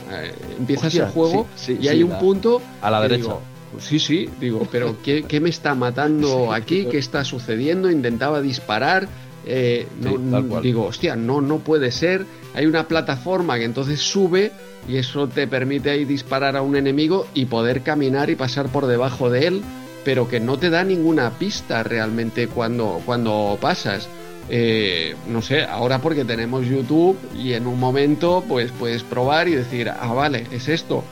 empiezas 0.57 0.95
el 0.95 1.07
juego 1.07 1.47
y 1.67 1.87
hay 1.87 2.03
un 2.03 2.17
punto... 2.17 2.61
A 2.81 2.89
la 2.89 3.01
derecha. 3.01 3.35
Pues 3.71 3.85
sí, 3.85 3.99
sí, 3.99 4.29
digo, 4.39 4.67
pero 4.71 4.97
¿qué, 5.03 5.39
me 5.39 5.49
está 5.49 5.75
matando 5.75 6.51
aquí? 6.51 6.85
¿Qué 6.85 6.97
está 6.97 7.23
sucediendo? 7.23 7.89
Intentaba 7.89 8.41
disparar. 8.41 9.07
Eh, 9.45 9.87
no, 9.99 10.61
digo, 10.61 10.85
hostia, 10.85 11.15
no, 11.15 11.41
no 11.41 11.59
puede 11.59 11.91
ser. 11.91 12.25
Hay 12.53 12.65
una 12.65 12.87
plataforma 12.87 13.57
que 13.57 13.65
entonces 13.65 13.99
sube 14.01 14.51
y 14.87 14.97
eso 14.97 15.27
te 15.27 15.47
permite 15.47 15.89
ahí 15.89 16.05
disparar 16.05 16.55
a 16.55 16.61
un 16.61 16.75
enemigo 16.75 17.27
y 17.33 17.45
poder 17.45 17.81
caminar 17.81 18.29
y 18.29 18.35
pasar 18.35 18.69
por 18.69 18.87
debajo 18.87 19.29
de 19.29 19.47
él, 19.47 19.61
pero 20.03 20.27
que 20.27 20.39
no 20.39 20.57
te 20.57 20.69
da 20.69 20.83
ninguna 20.83 21.31
pista 21.31 21.83
realmente 21.83 22.47
cuando, 22.47 23.01
cuando 23.05 23.57
pasas. 23.59 24.09
Eh, 24.49 25.15
no 25.29 25.41
sé, 25.41 25.63
ahora 25.63 25.99
porque 25.99 26.25
tenemos 26.25 26.65
YouTube 26.65 27.17
y 27.37 27.53
en 27.53 27.67
un 27.67 27.79
momento 27.79 28.43
pues 28.49 28.71
puedes 28.71 29.01
probar 29.01 29.47
y 29.47 29.55
decir, 29.55 29.89
ah, 29.89 30.13
vale, 30.13 30.45
es 30.51 30.67
esto 30.67 31.05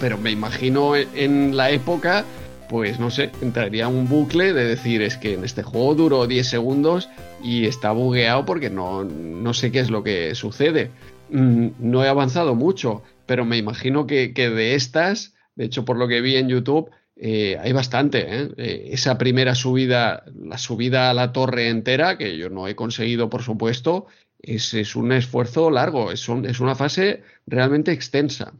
pero 0.00 0.18
me 0.18 0.30
imagino 0.30 0.94
en 0.96 1.56
la 1.56 1.70
época, 1.70 2.24
pues 2.68 2.98
no 2.98 3.10
sé, 3.10 3.30
entraría 3.40 3.88
un 3.88 4.08
bucle 4.08 4.52
de 4.52 4.64
decir, 4.64 5.02
es 5.02 5.16
que 5.16 5.34
en 5.34 5.44
este 5.44 5.62
juego 5.62 5.94
duró 5.94 6.26
10 6.26 6.46
segundos 6.46 7.08
y 7.42 7.66
está 7.66 7.92
bugueado 7.92 8.44
porque 8.44 8.70
no, 8.70 9.04
no 9.04 9.54
sé 9.54 9.70
qué 9.70 9.80
es 9.80 9.90
lo 9.90 10.02
que 10.02 10.34
sucede. 10.34 10.90
Mm, 11.30 11.68
no 11.78 12.04
he 12.04 12.08
avanzado 12.08 12.54
mucho, 12.54 13.02
pero 13.26 13.44
me 13.44 13.56
imagino 13.56 14.06
que, 14.06 14.28
de 14.28 14.74
estas, 14.74 15.34
de 15.54 15.64
hecho 15.66 15.84
por 15.84 15.96
lo 15.96 16.08
que 16.08 16.20
vi 16.20 16.36
en 16.36 16.48
YouTube, 16.48 16.90
eh, 17.16 17.56
hay 17.60 17.72
bastante. 17.72 18.26
¿eh? 18.28 18.48
¿eh? 18.56 18.88
esa 18.92 19.18
primera 19.18 19.54
subida, 19.54 20.24
la 20.34 20.58
subida 20.58 21.10
a 21.10 21.14
la 21.14 21.32
torre 21.32 21.68
entera, 21.68 22.18
que 22.18 22.36
yo 22.36 22.50
no 22.50 22.68
he 22.68 22.76
conseguido, 22.76 23.30
por 23.30 23.42
supuesto, 23.42 24.06
es, 24.40 24.74
es 24.74 24.96
un 24.96 25.12
esfuerzo 25.12 25.70
largo, 25.70 26.12
es, 26.12 26.28
es 26.44 26.60
una 26.60 26.74
fase 26.74 27.22
realmente 27.46 27.92
extensa. 27.92 28.52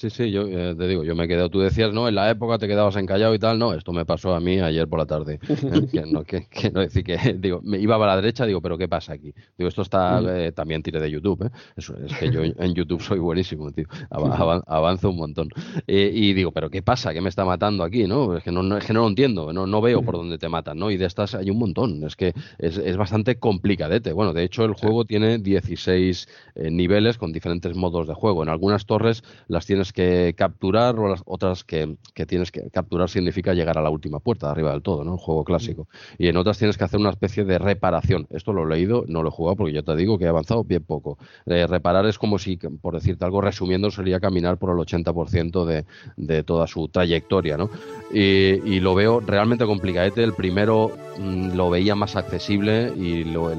Sí, 0.00 0.08
sí, 0.08 0.30
yo 0.30 0.44
eh, 0.48 0.74
te 0.74 0.88
digo, 0.88 1.04
yo 1.04 1.14
me 1.14 1.24
he 1.24 1.28
quedado, 1.28 1.50
tú 1.50 1.60
decías, 1.60 1.92
no, 1.92 2.08
en 2.08 2.14
la 2.14 2.30
época 2.30 2.56
te 2.56 2.66
quedabas 2.66 2.96
encallado 2.96 3.34
y 3.34 3.38
tal, 3.38 3.58
no, 3.58 3.74
esto 3.74 3.92
me 3.92 4.06
pasó 4.06 4.34
a 4.34 4.40
mí 4.40 4.58
ayer 4.58 4.88
por 4.88 4.98
la 4.98 5.04
tarde. 5.04 5.38
Eh, 5.46 5.88
que, 5.92 6.06
no, 6.06 6.24
que, 6.24 6.46
no 6.72 6.80
decir 6.80 7.04
que, 7.04 7.18
digo, 7.38 7.60
me 7.62 7.78
iba 7.78 7.96
a 7.96 8.06
la 8.06 8.16
derecha, 8.16 8.46
digo, 8.46 8.62
pero 8.62 8.78
¿qué 8.78 8.88
pasa 8.88 9.12
aquí? 9.12 9.34
Digo, 9.58 9.68
esto 9.68 9.82
está, 9.82 10.22
mm. 10.22 10.28
eh, 10.30 10.52
también 10.52 10.82
tiré 10.82 11.00
de 11.00 11.10
YouTube, 11.10 11.44
¿eh? 11.44 11.50
Eso, 11.76 11.94
es 11.98 12.16
que 12.16 12.30
yo 12.30 12.42
en 12.42 12.74
YouTube 12.74 13.02
soy 13.02 13.18
buenísimo, 13.18 13.70
tío, 13.72 13.84
avanzo 14.08 15.10
un 15.10 15.16
montón. 15.16 15.50
y 15.86 16.32
digo, 16.32 16.50
pero 16.50 16.70
¿qué 16.70 16.80
pasa? 16.80 17.12
¿Qué 17.12 17.20
me 17.20 17.28
está 17.28 17.44
matando 17.44 17.84
aquí, 17.84 18.06
no? 18.06 18.38
Es 18.38 18.42
que 18.42 18.52
no, 18.52 18.78
es 18.78 18.86
que 18.86 18.94
no 18.94 19.02
lo 19.02 19.08
entiendo, 19.08 19.52
no, 19.52 19.66
no 19.66 19.82
veo 19.82 20.00
por 20.00 20.14
dónde 20.14 20.38
te 20.38 20.48
matan, 20.48 20.78
¿no? 20.78 20.90
Y 20.90 20.96
de 20.96 21.04
estas 21.04 21.34
hay 21.34 21.50
un 21.50 21.58
montón, 21.58 22.04
es 22.04 22.16
que 22.16 22.32
es, 22.56 22.78
es 22.78 22.96
bastante 22.96 23.38
complicadete. 23.38 24.14
Bueno, 24.14 24.32
de 24.32 24.44
hecho, 24.44 24.64
el 24.64 24.72
juego 24.72 25.04
tiene 25.04 25.36
16 25.36 26.26
niveles 26.70 27.18
con 27.18 27.32
diferentes 27.32 27.76
modos 27.76 28.08
de 28.08 28.14
juego. 28.14 28.42
En 28.42 28.48
algunas 28.48 28.86
torres 28.86 29.22
las 29.46 29.66
tienes 29.66 29.89
que 29.92 30.34
capturar 30.36 30.98
o 30.98 31.08
las 31.08 31.22
otras 31.26 31.64
que, 31.64 31.96
tienes 32.26 32.50
que 32.50 32.70
capturar 32.70 33.08
significa 33.08 33.54
llegar 33.54 33.78
a 33.78 33.82
la 33.82 33.90
última 33.90 34.20
puerta, 34.20 34.50
arriba 34.50 34.72
del 34.72 34.82
todo, 34.82 35.04
¿no? 35.04 35.12
Un 35.12 35.18
juego 35.18 35.44
clásico. 35.44 35.88
Y 36.18 36.28
en 36.28 36.36
otras 36.36 36.58
tienes 36.58 36.76
que 36.76 36.84
hacer 36.84 37.00
una 37.00 37.10
especie 37.10 37.44
de 37.44 37.58
reparación. 37.58 38.26
Esto 38.30 38.52
lo 38.52 38.64
he 38.64 38.76
leído, 38.76 39.04
no 39.08 39.22
lo 39.22 39.28
he 39.28 39.32
jugado 39.32 39.56
porque 39.56 39.72
yo 39.72 39.82
te 39.82 39.96
digo 39.96 40.18
que 40.18 40.24
he 40.24 40.28
avanzado 40.28 40.64
bien 40.64 40.84
poco. 40.84 41.18
Eh, 41.46 41.66
reparar 41.66 42.06
es 42.06 42.18
como 42.18 42.38
si, 42.38 42.56
por 42.56 42.94
decirte 42.94 43.24
algo, 43.24 43.40
resumiendo, 43.40 43.90
sería 43.90 44.20
caminar 44.20 44.58
por 44.58 44.70
el 44.70 44.76
80% 44.76 45.64
de, 45.64 45.84
de 46.16 46.42
toda 46.42 46.66
su 46.66 46.88
trayectoria, 46.88 47.56
¿no? 47.56 47.70
Y, 48.12 48.80
lo 48.80 48.94
veo 48.94 49.20
realmente 49.20 49.66
complicadete. 49.66 50.22
El 50.22 50.32
primero 50.32 50.90
mm, 51.18 51.54
lo 51.54 51.70
veía 51.70 51.94
más 51.94 52.16
accesible 52.16 52.92
y 52.96 53.24
lo, 53.24 53.52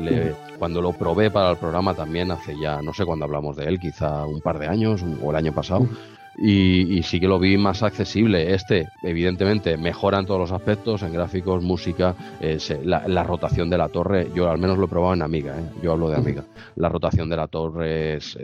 cuando 0.58 0.82
lo 0.82 0.94
probé 0.94 1.30
para 1.30 1.52
el 1.52 1.58
programa 1.58 1.94
también 1.94 2.32
hace 2.32 2.56
ya, 2.60 2.82
no 2.82 2.94
sé 2.94 3.06
cuándo 3.06 3.26
hablamos 3.26 3.56
de 3.56 3.66
él, 3.66 3.80
quizá 3.80 4.26
un 4.26 4.42
par 4.42 4.60
de 4.60 4.68
años 4.68 5.04
o 5.22 5.32
el 5.32 5.36
año 5.36 5.54
pasado 5.54 5.88
y, 6.44 7.04
sí 7.04 7.20
que 7.20 7.28
lo 7.28 7.40
vi 7.40 7.58
más 7.58 7.84
accesible. 7.84 8.54
Este, 8.54 8.88
evidentemente, 9.04 9.78
mejora 9.78 10.20
en 10.20 10.26
todos 10.26 10.40
los 10.40 10.52
aspectos, 10.52 11.04
en 11.04 11.14
gráficos, 11.14 11.64
música, 11.64 12.16
eh, 12.40 12.58
la, 12.84 13.24
rotación 13.24 13.70
de 13.70 13.78
la 13.78 13.90
torre, 13.90 14.30
yo 14.34 14.50
al 14.50 14.58
menos 14.58 14.78
lo 14.78 14.86
he 14.86 14.88
probado 14.88 15.14
en 15.14 15.22
Amiga, 15.22 15.58
¿eh? 15.60 15.64
yo 15.84 15.92
hablo 15.92 16.10
de 16.10 16.18
Amiga. 16.18 16.44
La 16.76 16.90
rotación 16.90 17.30
de 17.30 17.38
la 17.38 17.48
torre 17.48 18.16
es, 18.16 18.38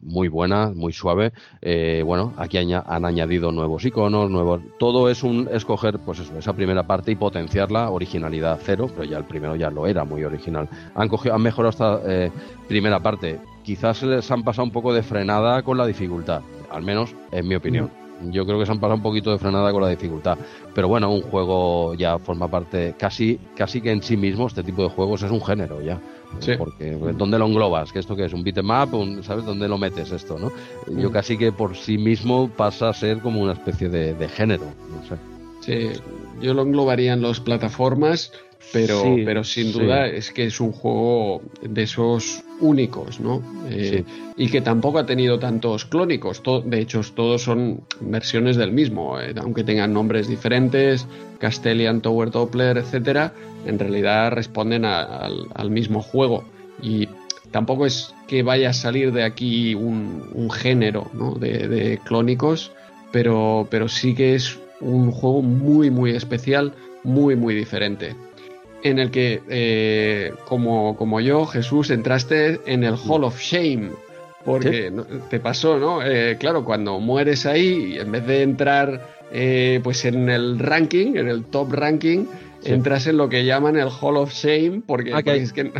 muy 0.00 0.28
buena, 0.28 0.72
muy 0.74 0.92
suave. 0.92 1.32
Eh, 1.62 2.02
bueno, 2.04 2.32
aquí 2.36 2.58
han 2.58 3.04
añadido 3.04 3.52
nuevos 3.52 3.84
iconos, 3.84 4.28
nuevos... 4.28 4.60
Todo 4.78 5.08
es 5.08 5.22
un 5.22 5.48
escoger, 5.52 6.00
pues 6.00 6.18
eso, 6.18 6.36
esa 6.36 6.52
primera 6.52 6.82
parte 6.84 7.12
y 7.12 7.16
potenciarla, 7.16 7.90
originalidad 7.90 8.58
cero, 8.62 8.90
pero 8.94 9.04
ya 9.08 9.18
el 9.18 9.24
primero 9.24 9.54
ya 9.54 9.70
lo 9.70 9.86
era 9.86 10.04
muy 10.04 10.24
original. 10.24 10.68
Han, 10.94 11.08
cogido, 11.08 11.34
han 11.34 11.42
mejorado 11.42 11.70
esta 11.70 12.32
primera 12.66 12.98
parte. 13.00 13.38
Quizás 13.62 14.02
les 14.02 14.30
han 14.30 14.42
pasado 14.42 14.64
un 14.64 14.70
poco 14.70 14.92
de 14.92 15.02
frenada 15.02 15.62
con 15.62 15.76
la 15.76 15.86
dificultad 15.86 16.42
al 16.70 16.82
menos 16.82 17.14
en 17.32 17.48
mi 17.48 17.54
opinión. 17.54 17.90
Yo 18.30 18.46
creo 18.46 18.58
que 18.58 18.64
se 18.64 18.72
han 18.72 18.80
pasado 18.80 18.96
un 18.96 19.02
poquito 19.02 19.30
de 19.30 19.38
frenada 19.38 19.70
con 19.72 19.82
la 19.82 19.88
dificultad. 19.88 20.38
Pero 20.74 20.88
bueno, 20.88 21.12
un 21.12 21.20
juego 21.22 21.94
ya 21.94 22.18
forma 22.18 22.48
parte, 22.48 22.94
casi, 22.98 23.38
casi 23.54 23.80
que 23.80 23.90
en 23.90 24.02
sí 24.02 24.16
mismo, 24.16 24.46
este 24.46 24.62
tipo 24.62 24.82
de 24.82 24.88
juegos 24.88 25.22
es 25.22 25.30
un 25.30 25.44
género 25.44 25.82
ya. 25.82 26.00
Porque, 26.58 26.92
¿dónde 27.16 27.38
lo 27.38 27.46
englobas? 27.46 27.92
¿Que 27.92 27.98
esto 27.98 28.16
que 28.16 28.24
es? 28.24 28.32
¿Un 28.32 28.42
beatmap? 28.42 28.92
Un, 28.94 29.22
¿Sabes 29.22 29.44
dónde 29.44 29.68
lo 29.68 29.78
metes 29.78 30.10
esto? 30.12 30.38
¿no? 30.38 30.50
Yo 30.98 31.12
casi 31.12 31.36
que 31.36 31.52
por 31.52 31.76
sí 31.76 31.98
mismo 31.98 32.48
pasa 32.48 32.88
a 32.88 32.94
ser 32.94 33.20
como 33.20 33.40
una 33.40 33.52
especie 33.52 33.88
de, 33.88 34.14
de 34.14 34.28
género. 34.28 34.64
No 34.64 35.06
sé. 35.08 35.35
Sí, 35.66 35.90
yo 36.40 36.54
lo 36.54 36.62
englobaría 36.62 37.12
en 37.12 37.22
las 37.22 37.40
plataformas 37.40 38.32
pero, 38.72 39.16
pero 39.24 39.44
sin 39.44 39.72
duda 39.72 40.06
es 40.06 40.32
que 40.32 40.46
es 40.46 40.60
un 40.60 40.72
juego 40.72 41.42
de 41.62 41.82
esos 41.82 42.42
únicos, 42.60 43.20
¿no? 43.20 43.42
Eh, 43.70 44.02
y 44.36 44.48
que 44.48 44.60
tampoco 44.60 44.98
ha 44.98 45.06
tenido 45.06 45.38
tantos 45.38 45.84
clónicos. 45.84 46.42
de 46.64 46.80
hecho, 46.80 47.00
todos 47.14 47.42
son 47.42 47.82
versiones 48.00 48.56
del 48.56 48.72
mismo, 48.72 49.20
eh, 49.20 49.34
aunque 49.36 49.62
tengan 49.62 49.92
nombres 49.92 50.28
diferentes, 50.28 51.06
Castellian, 51.38 52.00
Tower 52.00 52.30
Doppler, 52.30 52.78
etcétera. 52.78 53.32
En 53.66 53.78
realidad 53.78 54.32
responden 54.32 54.84
al, 54.84 55.70
mismo 55.70 56.00
juego 56.00 56.44
y 56.82 57.08
tampoco 57.50 57.86
es 57.86 58.14
que 58.26 58.42
vaya 58.42 58.70
a 58.70 58.72
salir 58.72 59.12
de 59.12 59.24
aquí 59.24 59.74
un, 59.74 60.50
género 60.50 61.10
de, 61.38 61.68
de, 61.68 61.98
clónicos, 61.98 62.72
pero, 63.12 63.66
pero 63.70 63.88
sí 63.88 64.14
que 64.14 64.34
es 64.34 64.58
un 64.80 65.10
juego 65.10 65.42
muy, 65.42 65.90
muy 65.90 66.10
especial, 66.12 66.74
muy, 67.02 67.36
muy 67.36 67.54
diferente 67.54 68.14
en 68.82 68.98
el 68.98 69.10
que, 69.10 69.42
eh, 69.48 70.32
como, 70.46 70.96
como 70.96 71.20
yo, 71.20 71.46
Jesús, 71.46 71.90
entraste 71.90 72.60
en 72.66 72.84
el 72.84 72.94
Hall 72.94 73.24
of 73.24 73.38
Shame. 73.40 73.90
porque 74.44 74.92
te 75.28 75.40
pasó, 75.40 75.78
¿no? 75.78 76.04
Eh, 76.04 76.36
claro, 76.38 76.64
cuando 76.64 77.00
mueres 77.00 77.46
ahí, 77.46 77.98
en 77.98 78.12
vez 78.12 78.26
de 78.26 78.42
entrar 78.42 79.16
eh, 79.32 79.80
pues 79.82 80.04
en 80.04 80.28
el 80.28 80.58
ranking, 80.60 81.16
en 81.16 81.28
el 81.28 81.44
top 81.44 81.72
ranking, 81.72 82.26
entras 82.64 83.08
en 83.08 83.16
lo 83.16 83.28
que 83.28 83.44
llaman 83.44 83.76
el 83.76 83.88
Hall 83.88 84.16
of 84.16 84.32
Shame, 84.32 84.82
porque, 84.86 85.12
ah, 85.12 85.22
es 85.24 85.52
que 85.52 85.72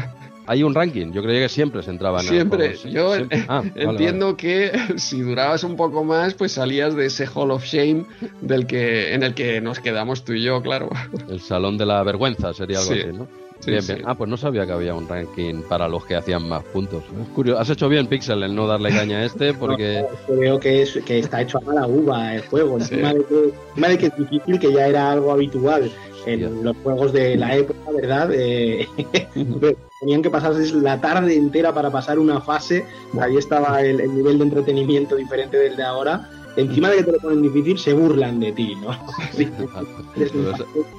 hay 0.47 0.63
un 0.63 0.75
ranking. 0.75 1.13
Yo 1.13 1.23
creía 1.23 1.43
que 1.43 1.49
siempre 1.49 1.83
se 1.83 1.91
entraba 1.91 2.21
en 2.21 2.27
Siempre. 2.27 2.77
Yo 2.89 3.13
ah, 3.49 3.63
entiendo 3.75 4.37
que 4.37 4.73
si 4.97 5.21
durabas 5.21 5.65
un 5.65 5.77
poco 5.77 6.05
más, 6.05 6.35
pues 6.35 6.53
salías 6.53 6.95
de 6.95 7.07
ese 7.07 7.27
Hall 7.27 7.51
of 7.51 7.65
Shame 7.65 8.05
del 8.41 8.67
que, 8.67 9.15
en 9.15 9.23
el 9.23 9.35
que 9.35 9.61
nos 9.61 9.81
quedamos 9.81 10.25
tú 10.25 10.33
y 10.33 10.43
yo, 10.43 10.63
claro. 10.63 10.89
El 11.29 11.41
salón 11.41 11.77
de 11.79 11.87
la 11.87 12.03
vergüenza 12.03 12.53
sería 12.53 12.79
algo 12.79 12.93
así, 12.93 13.13
¿no? 13.13 13.29
bien, 13.67 13.85
bien. 13.87 14.03
Ah, 14.05 14.15
pues 14.15 14.29
no 14.29 14.37
sabía 14.37 14.67
que 14.67 14.73
había 14.73 14.95
un 14.95 15.09
ranking 15.09 15.63
para 15.69 15.89
los 15.89 16.05
que 16.05 16.15
hacían 16.15 16.49
más 16.49 16.63
puntos. 16.65 17.03
Es 17.05 17.29
curioso. 17.29 17.61
Has 17.61 17.71
hecho 17.71 17.89
bien, 17.89 18.07
Pixel, 18.07 18.43
en 18.43 18.55
no 18.55 18.67
darle 18.67 18.91
caña 18.91 19.19
a 19.19 19.25
este, 19.25 19.55
porque. 19.61 20.05
veo 20.29 20.61
que, 20.61 20.83
es, 20.83 20.99
que 21.05 21.21
está 21.21 21.43
hecho 21.43 21.59
a 21.59 21.61
mala 21.63 21.87
uva 21.87 22.35
el 22.35 22.43
juego. 22.43 22.79
Encima, 22.79 23.15
de 23.15 23.25
que, 23.25 23.53
encima 23.71 23.89
de 23.89 23.99
que 23.99 24.07
es 24.07 24.17
difícil, 24.17 24.59
que 24.59 24.73
ya 24.73 24.87
era 24.87 25.13
algo 25.13 25.33
habitual 25.33 25.91
en 26.27 26.65
los 26.65 26.77
juegos 26.79 27.13
de 27.13 27.37
la 27.37 27.57
época, 27.57 27.91
¿verdad? 27.95 28.31
Eh, 28.33 28.87
tenían 30.01 30.23
que 30.23 30.31
pasarse 30.31 30.75
la 30.75 31.01
tarde 31.01 31.37
entera 31.37 31.73
para 31.73 31.91
pasar 31.91 32.19
una 32.19 32.41
fase. 32.41 32.85
Ahí 33.21 33.37
estaba 33.37 33.81
el, 33.83 33.97
nivel 34.15 34.39
de 34.39 34.45
entretenimiento 34.45 35.17
diferente 35.17 35.57
del 35.57 35.77
de 35.77 35.83
ahora. 35.83 36.31
Encima 36.57 36.89
de 36.89 36.97
que 36.97 37.05
te 37.05 37.13
lo 37.13 37.19
ponen 37.19 37.43
difícil, 37.43 37.79
se 37.79 37.93
burlan 37.93 38.41
de 38.41 38.51
ti, 38.53 38.75
¿no? 38.77 38.99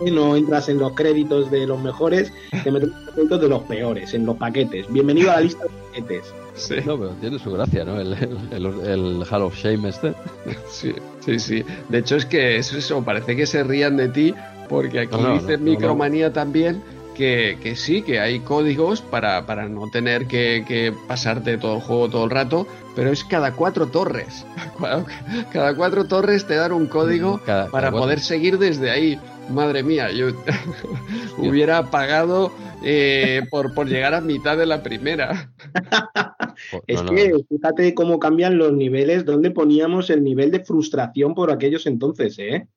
no 0.11 0.35
entras 0.35 0.69
en 0.69 0.77
los 0.77 0.93
créditos 0.93 1.49
de 1.49 1.65
los 1.65 1.81
mejores, 1.81 2.31
te 2.63 2.71
metes 2.71 2.89
en 2.89 3.05
los 3.05 3.15
créditos 3.15 3.41
de 3.41 3.49
los 3.49 3.63
peores, 3.63 4.13
en 4.13 4.25
los 4.27 4.37
paquetes. 4.37 4.85
Bienvenido 4.93 5.31
a 5.31 5.35
la 5.35 5.41
lista 5.41 5.63
de 5.63 5.69
paquetes. 5.69 6.33
Sí. 6.53 6.75
No, 6.85 6.99
pero 6.99 7.09
tiene 7.21 7.39
su 7.39 7.51
gracia, 7.51 7.85
¿no? 7.85 7.99
El, 7.99 8.13
el, 8.51 9.23
Hall 9.31 9.41
of 9.41 9.55
Shame 9.55 9.89
este. 9.89 10.13
Sí, 10.69 10.93
sí, 11.25 11.39
sí. 11.39 11.65
De 11.89 11.99
hecho 11.99 12.17
es 12.17 12.25
que 12.27 12.57
es 12.57 12.71
eso, 12.73 13.03
parece 13.03 13.35
que 13.35 13.47
se 13.47 13.63
rían 13.63 13.97
de 13.97 14.09
ti 14.09 14.35
porque 14.69 15.01
aquí 15.01 15.17
dice 15.33 15.57
Micromanía 15.57 16.31
también 16.33 16.83
que, 17.17 17.57
que, 17.61 17.75
sí, 17.75 18.03
que 18.03 18.19
hay 18.19 18.39
códigos 18.39 19.01
para, 19.01 19.45
para 19.45 19.67
no 19.67 19.89
tener 19.89 20.27
que, 20.27 20.93
pasarte 21.07 21.57
todo 21.57 21.75
el 21.75 21.81
juego 21.81 22.09
todo 22.09 22.23
el 22.25 22.29
rato, 22.29 22.67
pero 22.95 23.11
es 23.11 23.23
cada 23.23 23.53
cuatro 23.53 23.87
torres. 23.87 24.45
Cada 25.51 25.75
cuatro 25.75 26.07
torres 26.07 26.45
te 26.45 26.55
dan 26.55 26.71
un 26.71 26.85
código 26.85 27.41
para 27.71 27.91
poder 27.91 28.19
seguir 28.19 28.59
desde 28.59 28.91
ahí. 28.91 29.19
Madre 29.49 29.81
mía, 29.81 30.11
yo 30.11 30.27
hubiera 31.37 31.89
pagado 31.89 32.51
eh, 32.83 33.41
por, 33.49 33.73
por 33.73 33.87
llegar 33.87 34.13
a 34.13 34.21
mitad 34.21 34.57
de 34.57 34.65
la 34.67 34.83
primera. 34.83 35.51
es 36.87 37.01
que 37.01 37.33
fíjate 37.49 37.93
cómo 37.95 38.19
cambian 38.19 38.57
los 38.57 38.73
niveles, 38.73 39.25
donde 39.25 39.51
poníamos 39.51 40.09
el 40.11 40.23
nivel 40.23 40.51
de 40.51 40.63
frustración 40.63 41.33
por 41.33 41.51
aquellos 41.51 41.87
entonces, 41.87 42.37
¿eh? 42.37 42.67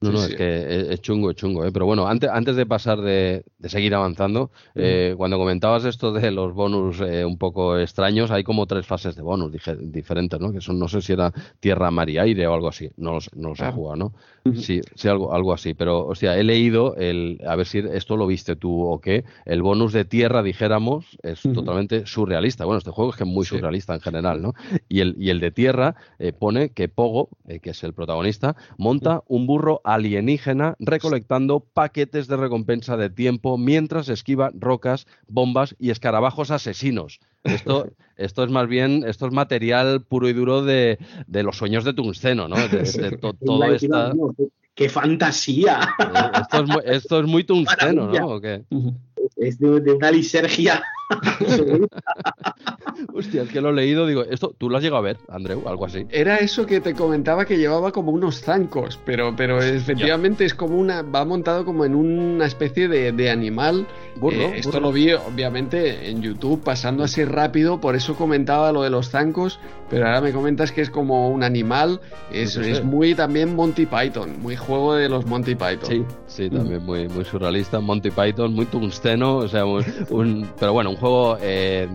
No, 0.00 0.12
no, 0.12 0.22
es 0.22 0.34
que 0.34 0.92
es 0.92 1.00
chungo, 1.00 1.30
es 1.30 1.36
chungo. 1.36 1.64
¿eh? 1.64 1.70
Pero 1.72 1.86
bueno, 1.86 2.06
antes, 2.06 2.28
antes 2.28 2.54
de 2.54 2.66
pasar 2.66 3.00
de, 3.00 3.44
seguir 3.64 3.94
avanzando, 3.94 4.50
eh, 4.74 5.14
cuando 5.16 5.38
comentabas 5.38 5.86
esto 5.86 6.12
de 6.12 6.30
los 6.30 6.52
bonus 6.52 7.00
eh, 7.00 7.24
un 7.24 7.38
poco 7.38 7.78
extraños, 7.78 8.30
hay 8.30 8.44
como 8.44 8.66
tres 8.66 8.86
fases 8.86 9.16
de 9.16 9.22
bonus 9.22 9.52
diferentes, 9.80 10.38
¿no? 10.38 10.52
Que 10.52 10.60
son, 10.60 10.78
no 10.78 10.86
sé 10.88 11.00
si 11.00 11.14
era 11.14 11.32
tierra, 11.60 11.90
mar 11.90 12.10
y 12.10 12.18
aire 12.18 12.46
o 12.46 12.52
algo 12.52 12.68
así. 12.68 12.90
No 12.98 13.14
los, 13.14 13.34
no 13.34 13.50
los 13.50 13.60
he 13.60 13.72
jugado, 13.72 13.96
¿no? 13.96 14.12
Sí, 14.54 14.80
sí 14.94 15.08
algo, 15.08 15.32
algo 15.32 15.52
así. 15.52 15.74
Pero, 15.74 16.06
o 16.06 16.14
sea, 16.14 16.38
he 16.38 16.44
leído, 16.44 16.94
el, 16.96 17.40
a 17.46 17.56
ver 17.56 17.66
si 17.66 17.78
esto 17.78 18.16
lo 18.16 18.26
viste 18.26 18.56
tú 18.56 18.82
o 18.82 19.00
qué, 19.00 19.24
el 19.44 19.62
bonus 19.62 19.92
de 19.92 20.04
tierra, 20.04 20.42
dijéramos, 20.42 21.18
es 21.22 21.42
totalmente 21.42 22.06
surrealista. 22.06 22.64
Bueno, 22.64 22.78
este 22.78 22.90
juego 22.90 23.10
es 23.10 23.16
que 23.16 23.24
es 23.24 23.30
muy 23.30 23.44
surrealista 23.44 23.94
en 23.94 24.00
general, 24.00 24.42
¿no? 24.42 24.54
Y 24.88 25.00
el, 25.00 25.16
y 25.18 25.30
el 25.30 25.40
de 25.40 25.50
tierra 25.50 25.96
eh, 26.18 26.32
pone 26.32 26.70
que 26.70 26.88
Pogo, 26.88 27.30
eh, 27.48 27.60
que 27.60 27.70
es 27.70 27.84
el 27.84 27.94
protagonista, 27.94 28.56
monta 28.78 29.22
un 29.28 29.46
burro 29.46 29.80
alienígena 29.84 30.76
recolectando 30.78 31.60
paquetes 31.60 32.28
de 32.28 32.36
recompensa 32.36 32.96
de 32.96 33.10
tiempo 33.10 33.58
mientras 33.58 34.08
esquiva 34.08 34.50
rocas, 34.54 35.06
bombas 35.28 35.74
y 35.78 35.90
escarabajos 35.90 36.50
asesinos. 36.50 37.20
Esto, 37.46 37.88
esto 38.16 38.44
es 38.44 38.50
más 38.50 38.68
bien, 38.68 39.04
esto 39.06 39.26
es 39.26 39.32
material 39.32 40.02
puro 40.02 40.28
y 40.28 40.32
duro 40.32 40.62
de, 40.62 40.98
de 41.26 41.42
los 41.42 41.56
sueños 41.56 41.84
de 41.84 41.94
tungsteno, 41.94 42.48
¿no? 42.48 42.56
De, 42.56 43.18
todo 43.20 43.64
esta... 43.64 44.12
¡Qué 44.74 44.88
fantasía! 44.90 45.80
Eh, 45.98 46.40
esto 46.40 46.62
es, 46.62 46.68
muy, 46.68 46.82
esto 46.84 47.20
es 47.20 47.26
muy 47.26 47.44
tungsteno, 47.44 48.12
¿no? 48.12 48.28
¿O 48.28 48.40
qué? 48.40 48.62
Es 49.36 49.58
de, 49.58 49.80
de 49.80 49.92
una 49.92 50.10
lisergia 50.10 50.82
Hostia, 53.14 53.42
es 53.42 53.50
que 53.50 53.60
lo 53.60 53.70
he 53.70 53.72
leído, 53.72 54.06
digo, 54.06 54.24
esto, 54.24 54.54
¿tú 54.56 54.70
lo 54.70 54.76
has 54.76 54.82
llegado 54.82 54.98
a 54.98 55.02
ver, 55.02 55.18
Andreu? 55.28 55.68
Algo 55.68 55.86
así. 55.86 56.06
Era 56.10 56.38
eso 56.38 56.66
que 56.66 56.80
te 56.80 56.94
comentaba 56.94 57.44
que 57.44 57.58
llevaba 57.58 57.92
como 57.92 58.12
unos 58.12 58.40
zancos, 58.40 58.98
pero, 59.04 59.34
pero 59.36 59.62
efectivamente 59.62 60.44
es 60.44 60.54
como 60.54 60.78
una, 60.78 61.02
va 61.02 61.24
montado 61.24 61.64
como 61.64 61.84
en 61.84 61.94
una 61.94 62.46
especie 62.46 62.88
de, 62.88 63.30
animal. 63.30 63.86
Burro, 64.16 64.36
eh, 64.36 64.58
esto 64.58 64.80
lo 64.80 64.92
vi 64.92 65.12
obviamente 65.12 66.10
en 66.10 66.22
YouTube 66.22 66.62
pasando 66.62 67.04
así 67.04 67.24
rápido, 67.24 67.80
por 67.80 67.96
eso 67.96 68.14
comentaba 68.14 68.72
lo 68.72 68.82
de 68.82 68.90
los 68.90 69.10
zancos, 69.10 69.58
pero 69.90 70.06
ahora 70.06 70.20
me 70.20 70.32
comentas 70.32 70.72
que 70.72 70.80
es 70.80 70.90
como 70.90 71.28
un 71.28 71.42
animal, 71.42 72.00
es, 72.32 72.56
es 72.56 72.84
muy 72.84 73.14
también 73.14 73.54
Monty 73.54 73.86
Python, 73.86 74.40
muy 74.40 74.56
juego 74.56 74.94
de 74.94 75.08
los 75.08 75.26
Monty 75.26 75.54
Python. 75.54 75.88
Sí, 75.88 76.04
sí, 76.26 76.50
también 76.50 76.84
muy, 76.84 77.08
muy 77.08 77.24
surrealista, 77.24 77.80
Monty 77.80 78.10
Python, 78.10 78.54
muy 78.54 78.66
tungsteno, 78.66 79.36
o 79.36 79.48
sea, 79.48 79.64
un, 79.64 80.46
pero 80.58 80.72
bueno, 80.72 80.90
un 80.90 80.95
juego, 80.96 81.38
eh, 81.40 81.88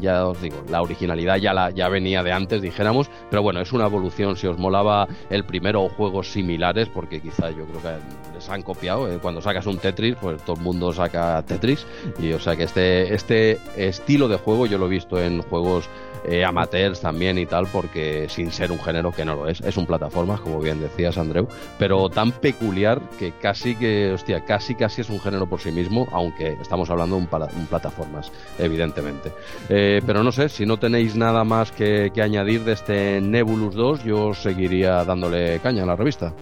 ya 0.00 0.26
os 0.26 0.40
digo, 0.40 0.64
la 0.68 0.82
originalidad 0.82 1.36
ya, 1.36 1.52
la, 1.52 1.70
ya 1.70 1.88
venía 1.88 2.22
de 2.22 2.32
antes, 2.32 2.62
dijéramos, 2.62 3.10
pero 3.30 3.42
bueno, 3.42 3.60
es 3.60 3.72
una 3.72 3.86
evolución. 3.86 4.36
Si 4.36 4.46
os 4.46 4.58
molaba 4.58 5.06
el 5.30 5.44
primero 5.44 5.82
o 5.82 5.88
juegos 5.88 6.32
similares, 6.32 6.88
porque 6.88 7.20
quizá 7.20 7.50
yo 7.50 7.64
creo 7.66 7.82
que 7.82 8.34
les 8.34 8.48
han 8.48 8.62
copiado, 8.62 9.10
eh, 9.10 9.18
cuando 9.20 9.40
sacas 9.40 9.66
un 9.66 9.78
Tetris, 9.78 10.16
pues 10.20 10.42
todo 10.42 10.56
el 10.56 10.62
mundo 10.62 10.92
saca 10.92 11.42
Tetris, 11.46 11.86
y 12.18 12.32
o 12.32 12.40
sea 12.40 12.56
que 12.56 12.64
este, 12.64 13.14
este 13.14 13.58
estilo 13.76 14.28
de 14.28 14.36
juego 14.36 14.66
yo 14.66 14.78
lo 14.78 14.86
he 14.86 14.90
visto 14.90 15.20
en 15.20 15.42
juegos 15.42 15.88
eh, 16.24 16.44
amateurs 16.44 17.00
también 17.00 17.38
y 17.38 17.46
tal, 17.46 17.66
porque 17.66 18.26
sin 18.28 18.50
ser 18.50 18.72
un 18.72 18.80
género 18.80 19.12
que 19.12 19.24
no 19.24 19.34
lo 19.34 19.48
es, 19.48 19.60
es 19.60 19.76
un 19.76 19.86
plataforma, 19.86 20.38
como 20.38 20.60
bien 20.60 20.80
decías, 20.80 21.18
Andreu, 21.18 21.48
pero 21.78 22.08
tan 22.08 22.32
peculiar 22.32 23.00
que 23.18 23.32
casi 23.32 23.76
que, 23.76 24.12
hostia, 24.12 24.44
casi 24.44 24.74
casi 24.74 25.02
es 25.02 25.10
un 25.10 25.20
género 25.20 25.46
por 25.46 25.60
sí 25.60 25.70
mismo, 25.70 26.08
aunque 26.12 26.56
estamos 26.60 26.88
hablando 26.90 27.16
de 27.16 27.22
un, 27.22 27.66
plataformas, 27.66 28.32
evidentemente. 28.58 29.32
Eh, 29.68 30.00
pero 30.06 30.22
no 30.22 30.32
sé, 30.32 30.48
si 30.48 30.66
no 30.66 30.78
tenéis 30.78 31.16
nada 31.16 31.44
más 31.44 31.72
que, 31.72 32.10
añadir 32.22 32.64
de 32.64 32.72
este 32.72 33.20
Nebulus 33.20 33.74
2, 33.74 34.04
yo 34.04 34.32
seguiría 34.32 35.04
dándole 35.04 35.58
caña 35.60 35.82
a 35.82 35.86
la 35.86 35.96
revista. 35.96 36.32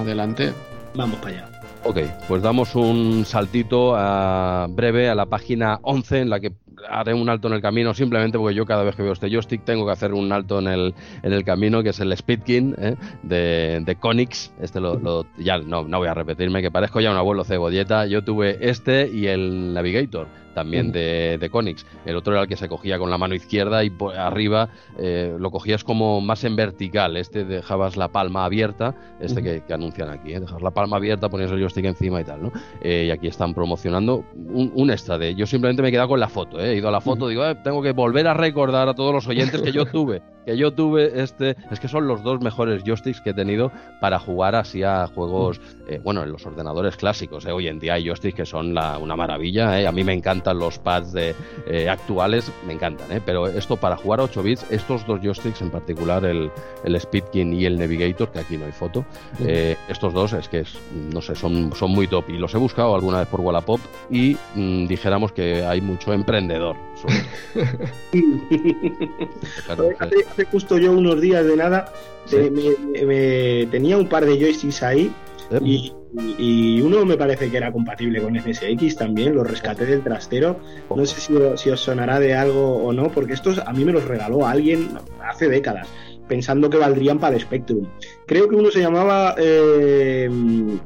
Adelante. 0.00 0.52
Vamos 0.94 1.18
para 1.20 1.36
allá. 1.36 1.60
Ok, 1.84 1.98
pues 2.28 2.42
damos 2.42 2.74
un 2.74 3.24
saltito 3.24 3.94
a, 3.96 4.66
breve 4.68 5.08
a 5.08 5.14
la 5.14 5.26
página 5.26 5.78
11 5.82 6.20
en 6.20 6.30
la 6.30 6.40
que 6.40 6.52
haré 6.88 7.14
un 7.14 7.28
alto 7.28 7.48
en 7.48 7.54
el 7.54 7.62
camino 7.62 7.94
simplemente 7.94 8.38
porque 8.38 8.54
yo 8.54 8.66
cada 8.66 8.82
vez 8.82 8.96
que 8.96 9.02
veo 9.02 9.12
este 9.12 9.30
joystick 9.30 9.64
tengo 9.64 9.86
que 9.86 9.92
hacer 9.92 10.14
un 10.14 10.32
alto 10.32 10.58
en 10.58 10.68
el, 10.68 10.94
en 11.22 11.32
el 11.32 11.44
camino, 11.44 11.82
que 11.82 11.90
es 11.90 12.00
el 12.00 12.16
Speedkin 12.16 12.74
¿eh? 12.78 12.96
de, 13.22 13.82
de 13.84 13.96
Conix. 13.96 14.52
Este 14.60 14.80
lo, 14.80 15.26
ya 15.38 15.58
no, 15.58 15.82
no 15.84 15.98
voy 15.98 16.08
a 16.08 16.14
repetirme, 16.14 16.62
que 16.62 16.70
parezco 16.70 17.00
ya 17.00 17.10
un 17.10 17.16
abuelo 17.16 17.44
cebolleta. 17.44 18.06
Yo 18.06 18.22
tuve 18.22 18.58
este 18.60 19.08
y 19.08 19.26
el 19.26 19.72
Navigator 19.74 20.26
también 20.54 20.92
de, 20.92 21.38
de 21.40 21.50
Conix. 21.50 21.86
El 22.04 22.16
otro 22.16 22.32
era 22.32 22.42
el 22.42 22.48
que 22.48 22.56
se 22.56 22.68
cogía 22.68 22.98
con 22.98 23.10
la 23.10 23.18
mano 23.18 23.34
izquierda 23.34 23.84
y 23.84 23.90
por 23.90 24.16
arriba 24.16 24.68
eh, 24.98 25.36
lo 25.38 25.50
cogías 25.50 25.84
como 25.84 26.20
más 26.20 26.44
en 26.44 26.56
vertical. 26.56 27.16
Este 27.16 27.44
dejabas 27.44 27.96
la 27.96 28.08
palma 28.08 28.44
abierta, 28.44 28.94
este 29.20 29.42
que, 29.42 29.72
anuncian 29.72 30.10
aquí, 30.10 30.32
¿eh? 30.32 30.40
dejabas 30.40 30.62
la 30.62 30.70
palma 30.70 30.96
abierta, 30.96 31.28
ponías 31.28 31.50
el 31.50 31.60
joystick 31.60 31.84
encima 31.84 32.20
y 32.20 32.24
tal, 32.24 32.42
¿no? 32.42 32.52
Eh, 32.82 33.04
y 33.08 33.10
aquí 33.10 33.26
están 33.26 33.54
promocionando 33.54 34.24
un, 34.34 34.90
extra 34.90 35.18
de. 35.18 35.34
Yo 35.34 35.46
simplemente 35.46 35.82
me 35.82 35.88
he 35.88 35.92
quedado 35.92 36.08
con 36.08 36.20
la 36.20 36.28
foto, 36.28 36.59
he 36.60 36.76
ido 36.76 36.88
a 36.88 36.90
la 36.90 37.00
foto, 37.00 37.28
digo, 37.28 37.42
tengo 37.56 37.82
que 37.82 37.92
volver 37.92 38.26
a 38.26 38.34
recordar 38.34 38.88
a 38.88 38.94
todos 38.94 39.12
los 39.12 39.26
oyentes 39.26 39.60
que 39.62 39.72
yo 39.72 39.84
tuve 39.92 40.22
que 40.44 40.56
yo 40.56 40.72
tuve 40.72 41.20
este, 41.22 41.56
es 41.70 41.80
que 41.80 41.88
son 41.88 42.06
los 42.06 42.22
dos 42.22 42.40
mejores 42.40 42.82
joysticks 42.84 43.20
que 43.20 43.30
he 43.30 43.34
tenido 43.34 43.70
para 44.00 44.18
jugar 44.18 44.54
así 44.54 44.82
a 44.82 45.06
juegos, 45.06 45.60
eh, 45.88 46.00
bueno, 46.02 46.22
en 46.22 46.32
los 46.32 46.46
ordenadores 46.46 46.96
clásicos. 46.96 47.44
Eh. 47.46 47.52
Hoy 47.52 47.68
en 47.68 47.78
día 47.78 47.94
hay 47.94 48.06
joysticks 48.06 48.34
que 48.34 48.46
son 48.46 48.70
una 48.70 49.16
maravilla, 49.16 49.80
eh. 49.80 49.86
a 49.86 49.92
mí 49.92 50.04
me 50.04 50.12
encantan 50.12 50.58
los 50.58 50.78
pads 50.78 51.12
de, 51.12 51.34
actuales, 51.88 52.50
me 52.66 52.72
encantan, 52.72 53.22
pero 53.24 53.46
esto 53.46 53.76
para 53.76 53.96
jugar 53.96 54.20
a 54.20 54.24
8 54.24 54.42
bits, 54.42 54.70
estos 54.70 55.06
dos 55.06 55.20
joysticks 55.20 55.60
en 55.62 55.70
particular, 55.70 56.24
el, 56.24 56.50
el 56.84 57.00
Speedkin 57.00 57.52
y 57.52 57.64
el 57.64 57.78
Navigator, 57.78 58.30
que 58.30 58.40
aquí 58.40 58.56
no 58.56 58.66
hay 58.66 58.72
foto, 58.72 59.04
estos 59.88 60.12
dos 60.12 60.32
es 60.32 60.48
que, 60.48 60.60
es, 60.60 60.78
no 61.12 61.20
sé, 61.20 61.34
son, 61.34 61.72
son 61.74 61.90
muy 61.90 62.06
top 62.06 62.28
y 62.28 62.38
los 62.38 62.54
he 62.54 62.58
buscado 62.58 62.94
alguna 62.94 63.20
vez 63.20 63.28
por 63.28 63.40
Wallapop 63.40 63.80
y 64.10 64.36
mm, 64.54 64.86
dijéramos 64.86 65.32
que 65.32 65.64
hay 65.64 65.80
mucho 65.80 66.12
hace, 69.98 70.44
justo 70.50 70.78
yo 70.78 70.92
unos 70.92 71.20
días 71.20 71.46
de 71.46 71.56
nada 71.56 71.92
me, 72.32 73.66
tenía 73.66 73.96
un 73.96 74.08
par 74.08 74.24
de 74.24 74.38
joysticks 74.38 74.82
ahí 74.82 75.12
Y, 75.62 75.92
y, 76.38 76.80
uno 76.80 77.04
me 77.04 77.16
parece 77.16 77.50
que 77.50 77.56
era 77.56 77.72
compatible 77.72 78.20
con 78.20 78.36
FSX 78.36 78.96
también, 78.96 79.34
lo 79.34 79.42
rescaté 79.42 79.84
del 79.84 80.02
trastero. 80.02 80.60
No 80.94 81.04
sé 81.06 81.20
si, 81.20 81.34
si, 81.56 81.70
os 81.70 81.80
sonará 81.80 82.20
de 82.20 82.34
algo 82.34 82.84
o 82.84 82.92
no, 82.92 83.10
porque 83.10 83.32
estos 83.32 83.58
a 83.58 83.72
mí 83.72 83.84
me 83.84 83.92
los 83.92 84.04
regaló 84.04 84.46
alguien 84.46 84.90
hace 85.22 85.48
décadas, 85.48 85.88
pensando 86.30 86.70
que 86.70 86.78
valdrían 86.78 87.18
para 87.18 87.34
el 87.34 87.42
Spectrum. 87.42 87.88
Creo 88.24 88.48
que 88.48 88.54
uno 88.54 88.70
se 88.70 88.78
llamaba 88.78 89.34
eh, 89.36 90.30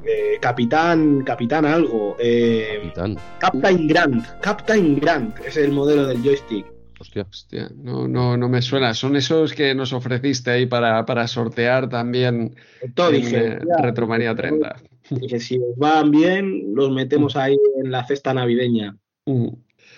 eh, 0.06 0.38
Capitán, 0.40 1.22
Capitán 1.22 1.66
algo. 1.66 2.16
Eh, 2.18 2.80
Capitán. 2.80 3.18
Captain 3.38 3.86
Grant. 3.86 4.26
Captain 4.40 4.98
Grant 4.98 5.38
es 5.46 5.58
el 5.58 5.70
modelo 5.70 6.06
del 6.06 6.22
joystick. 6.22 6.64
Hostia. 6.98 7.26
Hostia, 7.28 7.70
no, 7.76 8.08
no, 8.08 8.38
no 8.38 8.48
me 8.48 8.62
suena. 8.62 8.94
Son 8.94 9.16
esos 9.16 9.52
que 9.52 9.74
nos 9.74 9.92
ofreciste 9.92 10.50
ahí 10.50 10.64
para, 10.64 11.04
para 11.04 11.28
sortear 11.28 11.90
también 11.90 12.56
Todo 12.94 13.10
en, 13.10 13.16
dije, 13.16 13.58
ya, 13.68 13.82
Retromanía 13.82 14.34
30. 14.34 14.76
Dije, 15.10 15.40
si 15.40 15.58
os 15.58 15.76
van 15.76 16.10
bien, 16.10 16.74
los 16.74 16.90
metemos 16.90 17.36
ahí 17.36 17.58
en 17.82 17.90
la 17.90 18.06
cesta 18.06 18.32
navideña. 18.32 18.96
Mm. 19.26 19.48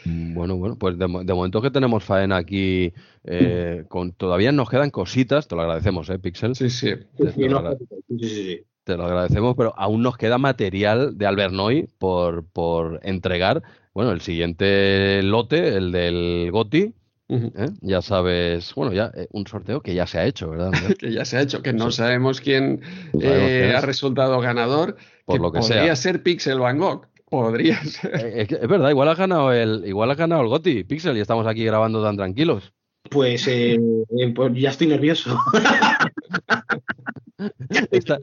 Bueno, 0.09 0.57
bueno, 0.57 0.77
pues 0.79 0.97
de, 0.99 1.07
mo- 1.07 1.25
de 1.25 1.35
momento 1.35 1.61
que 1.61 1.71
tenemos 1.71 2.05
faena 2.05 2.37
aquí, 2.37 2.93
eh, 3.25 3.85
con 3.89 4.13
todavía 4.13 4.53
nos 4.53 4.71
quedan 4.71 4.91
cositas, 4.91 5.49
te 5.49 5.57
lo 5.57 5.63
agradecemos, 5.63 6.09
¿eh, 6.11 6.19
Pixel? 6.19 6.55
Sí, 6.55 6.71
sí. 6.71 6.91
Te, 7.17 7.25
lo 7.49 7.77
te 8.85 8.93
agradecemos, 8.93 9.57
pero 9.57 9.75
aún 9.77 10.03
nos 10.03 10.17
queda 10.17 10.39
material 10.39 11.19
de 11.19 11.27
Albernoy 11.27 11.89
por, 11.99 12.45
por 12.45 13.01
entregar. 13.03 13.63
Bueno, 13.95 14.13
el 14.13 14.21
siguiente 14.21 15.23
lote, 15.23 15.77
el 15.77 15.91
del 15.93 16.51
GOTI. 16.53 16.93
¿eh? 17.29 17.71
ya 17.81 18.03
sabes, 18.03 18.73
bueno, 18.77 18.93
ya 18.93 19.11
eh, 19.17 19.27
un 19.33 19.45
sorteo 19.49 19.81
que 19.81 19.95
ya 19.95 20.07
se 20.07 20.19
ha 20.21 20.27
hecho, 20.27 20.51
¿verdad? 20.51 20.71
Que 21.01 21.11
ya 21.13 21.25
se 21.25 21.37
ha 21.37 21.41
hecho, 21.41 21.61
que 21.63 21.73
no 21.73 21.91
Sí. 21.91 21.97
sabemos 21.97 22.41
quién 22.41 22.81
No 23.13 23.21
sabemos 23.21 23.51
eh, 23.51 23.59
quién 23.59 23.71
es. 23.71 23.75
ha 23.77 23.81
resultado 23.81 24.39
ganador. 24.41 24.97
Por 25.25 25.41
lo 25.41 25.51
que 25.51 25.59
podría 25.59 25.83
sea. 25.87 25.97
ser 25.97 26.23
Pixel 26.23 26.61
Van 26.61 26.79
Gogh. 26.79 27.07
Podría 27.29 27.77
ser. 27.85 28.15
Eh, 28.15 28.47
es, 28.49 28.69
verdad, 28.69 28.91
igual 28.91 29.09
ha 29.09 29.15
ganado 29.15 29.53
el, 29.53 29.85
igual 29.87 30.11
ha 30.11 30.15
ganado 30.15 30.43
el 30.43 30.49
GOTI, 30.49 30.85
Pixel, 30.85 31.17
y 31.17 31.21
estamos 31.21 31.47
aquí 31.47 31.65
grabando 31.65 32.03
tan 32.03 32.17
tranquilos. 32.17 32.73
Pues, 33.11 33.47
eh, 33.47 33.79
eh, 34.19 34.33
pues 34.35 34.53
ya 34.55 34.71
estoy 34.71 34.89
nervioso. 34.89 35.39
Esta- 37.91 38.19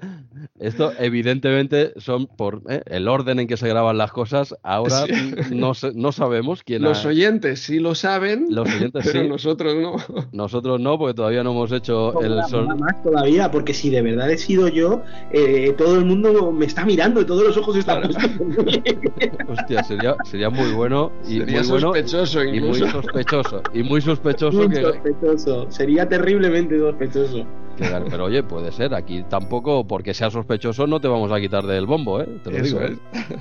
esto 0.60 0.92
evidentemente 1.00 1.94
son 1.98 2.28
por 2.28 2.62
eh, 2.70 2.82
el 2.88 3.08
orden 3.08 3.40
en 3.40 3.48
que 3.48 3.58
se 3.58 3.68
graban 3.68 3.98
las 3.98 4.12
cosas. 4.12 4.56
Ahora 4.64 5.06
Sí. 5.08 5.36
no, 5.56 5.72
no 5.96 6.12
sabemos 6.12 6.64
quién 6.64 6.82
Los 6.82 7.06
ha- 7.06 7.10
oyentes 7.10 7.60
sí 7.62 7.80
lo 7.80 7.96
saben, 7.96 8.48
Los 8.50 8.70
oyentes 8.74 9.04
pero 9.06 9.24
sí. 9.24 9.30
nosotros 9.30 9.76
no. 9.76 9.96
Nosotros 10.32 10.80
no, 10.80 10.98
porque 10.98 11.14
todavía 11.14 11.44
no 11.44 11.52
hemos 11.52 11.72
hecho 11.72 12.20
el 12.22 12.32
Nada 12.36 12.48
sol. 12.48 12.68
más 12.78 13.02
todavía, 13.04 13.50
porque 13.52 13.74
si 13.74 13.90
de 13.90 14.02
verdad 14.02 14.30
he 14.32 14.38
sido 14.38 14.68
yo, 14.68 15.02
eh, 15.32 15.74
todo 15.78 15.98
el 15.98 16.06
mundo 16.06 16.52
me 16.52 16.66
está 16.66 16.86
mirando 16.86 17.22
y 17.22 17.26
todos 17.26 17.44
los 17.44 17.58
ojos 17.58 17.76
están 17.78 18.02
Claro. 18.02 18.14
puestos. 18.14 18.80
Hostia, 19.48 19.84
sería, 19.84 20.16
sería 20.26 20.50
muy 20.50 20.72
bueno 20.72 21.12
y 21.28 21.40
Sería 21.40 21.60
muy 21.62 21.68
bueno 21.70 21.88
sospechoso 21.94 22.44
y 22.44 22.48
muy 22.60 22.70
incluso. 22.78 23.02
sospechoso. 23.02 23.62
Y 23.74 23.84
muy 23.84 24.02
sospechoso 24.02 24.58
Muy 24.58 24.70
que, 24.70 24.82
sospechoso. 24.82 25.72
Sería 25.72 26.08
terriblemente 26.08 26.78
sospechoso. 26.80 27.46
gane. 27.78 28.06
Pero 28.10 28.26
oye, 28.26 28.44
puede 28.44 28.72
ser. 28.72 28.94
Aquí 28.94 29.24
tampoco, 29.40 29.88
porque 29.88 30.14
sea 30.14 30.30
sospechoso, 30.30 30.86
no 30.86 31.02
te 31.02 31.08
vamos 31.08 31.32
a 31.32 31.40
quitar 31.40 31.66
del 31.66 31.86
bombo, 31.88 32.22
¿eh? 32.22 32.28
Te 32.44 32.52
lo 32.52 32.58
Eso 32.58 32.66
digo. 32.80 32.82
es. 32.82 32.92
¿eh? 32.92 33.38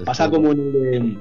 Pasa 0.06 0.30
como 0.30 0.52
en 0.52 0.60
el 0.60 0.72
de, 0.72 1.18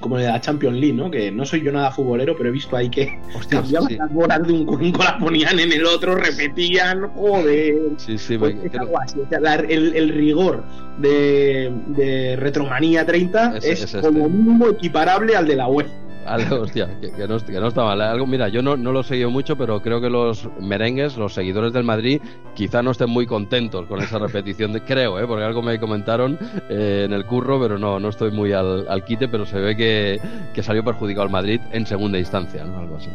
como 0.00 0.16
en 0.16 0.20
el 0.20 0.26
de 0.26 0.32
la 0.34 0.40
Champions 0.42 0.76
League, 0.78 0.92
¿no? 0.94 1.10
Que 1.10 1.30
no 1.32 1.46
soy 1.46 1.62
yo 1.62 1.72
nada 1.72 1.90
futbolero, 1.90 2.36
pero 2.36 2.50
he 2.50 2.52
visto 2.52 2.76
ahí 2.76 2.90
que 2.90 3.18
Hostia, 3.34 3.60
cambiaban 3.62 3.88
sí, 3.88 3.96
las 3.96 4.12
bolas 4.12 4.46
de 4.46 4.52
un 4.52 4.66
cuenco, 4.66 5.02
las 5.02 5.14
ponían 5.14 5.58
en 5.58 5.72
el 5.72 5.86
otro, 5.86 6.14
repetían, 6.14 7.08
joder. 7.14 7.74
sí, 7.96 8.18
sí, 8.18 8.36
Pues 8.36 8.54
me- 8.54 8.64
es 8.66 8.70
creo- 8.70 8.82
algo 8.82 8.98
así, 9.00 9.18
o 9.20 9.28
sea, 9.30 9.40
la- 9.40 9.54
el, 9.54 9.96
el 9.96 10.10
rigor 10.10 10.62
de, 10.98 11.72
de 11.86 12.36
Retromanía 12.36 13.06
30 13.06 13.56
Ese- 13.56 13.72
es, 13.72 13.82
es 13.84 13.94
este. 13.94 14.06
como 14.06 14.28
mínimo 14.28 14.68
equiparable 14.68 15.34
al 15.36 15.46
de 15.46 15.56
la 15.56 15.68
web. 15.68 15.86
Algo, 16.28 16.60
hostia, 16.62 16.88
que, 17.00 17.10
que 17.10 17.26
no, 17.26 17.38
que 17.38 17.60
no 17.60 17.68
está 17.68 17.84
mal. 17.84 18.00
Algo, 18.00 18.26
mira, 18.26 18.48
yo 18.48 18.62
no, 18.62 18.76
no 18.76 18.92
lo 18.92 19.00
he 19.00 19.04
seguido 19.04 19.30
mucho, 19.30 19.56
pero 19.56 19.80
creo 19.80 20.00
que 20.00 20.10
los 20.10 20.48
merengues, 20.60 21.16
los 21.16 21.34
seguidores 21.34 21.72
del 21.72 21.84
Madrid, 21.84 22.20
quizá 22.54 22.82
no 22.82 22.90
estén 22.90 23.10
muy 23.10 23.26
contentos 23.26 23.86
con 23.86 24.00
esa 24.00 24.18
repetición. 24.18 24.72
De, 24.72 24.82
creo, 24.82 25.18
¿eh? 25.18 25.26
porque 25.26 25.44
algo 25.44 25.62
me 25.62 25.78
comentaron 25.78 26.38
eh, 26.68 27.04
en 27.06 27.12
el 27.12 27.24
curro, 27.24 27.60
pero 27.60 27.78
no, 27.78 27.98
no 27.98 28.08
estoy 28.08 28.30
muy 28.30 28.52
al, 28.52 28.86
al 28.88 29.04
quite, 29.04 29.28
pero 29.28 29.46
se 29.46 29.58
ve 29.58 29.76
que, 29.76 30.20
que 30.54 30.62
salió 30.62 30.84
perjudicado 30.84 31.24
el 31.24 31.32
Madrid 31.32 31.60
en 31.72 31.86
segunda 31.86 32.18
instancia, 32.18 32.64
¿no? 32.64 32.78
Algo 32.78 32.96
así. 32.96 33.08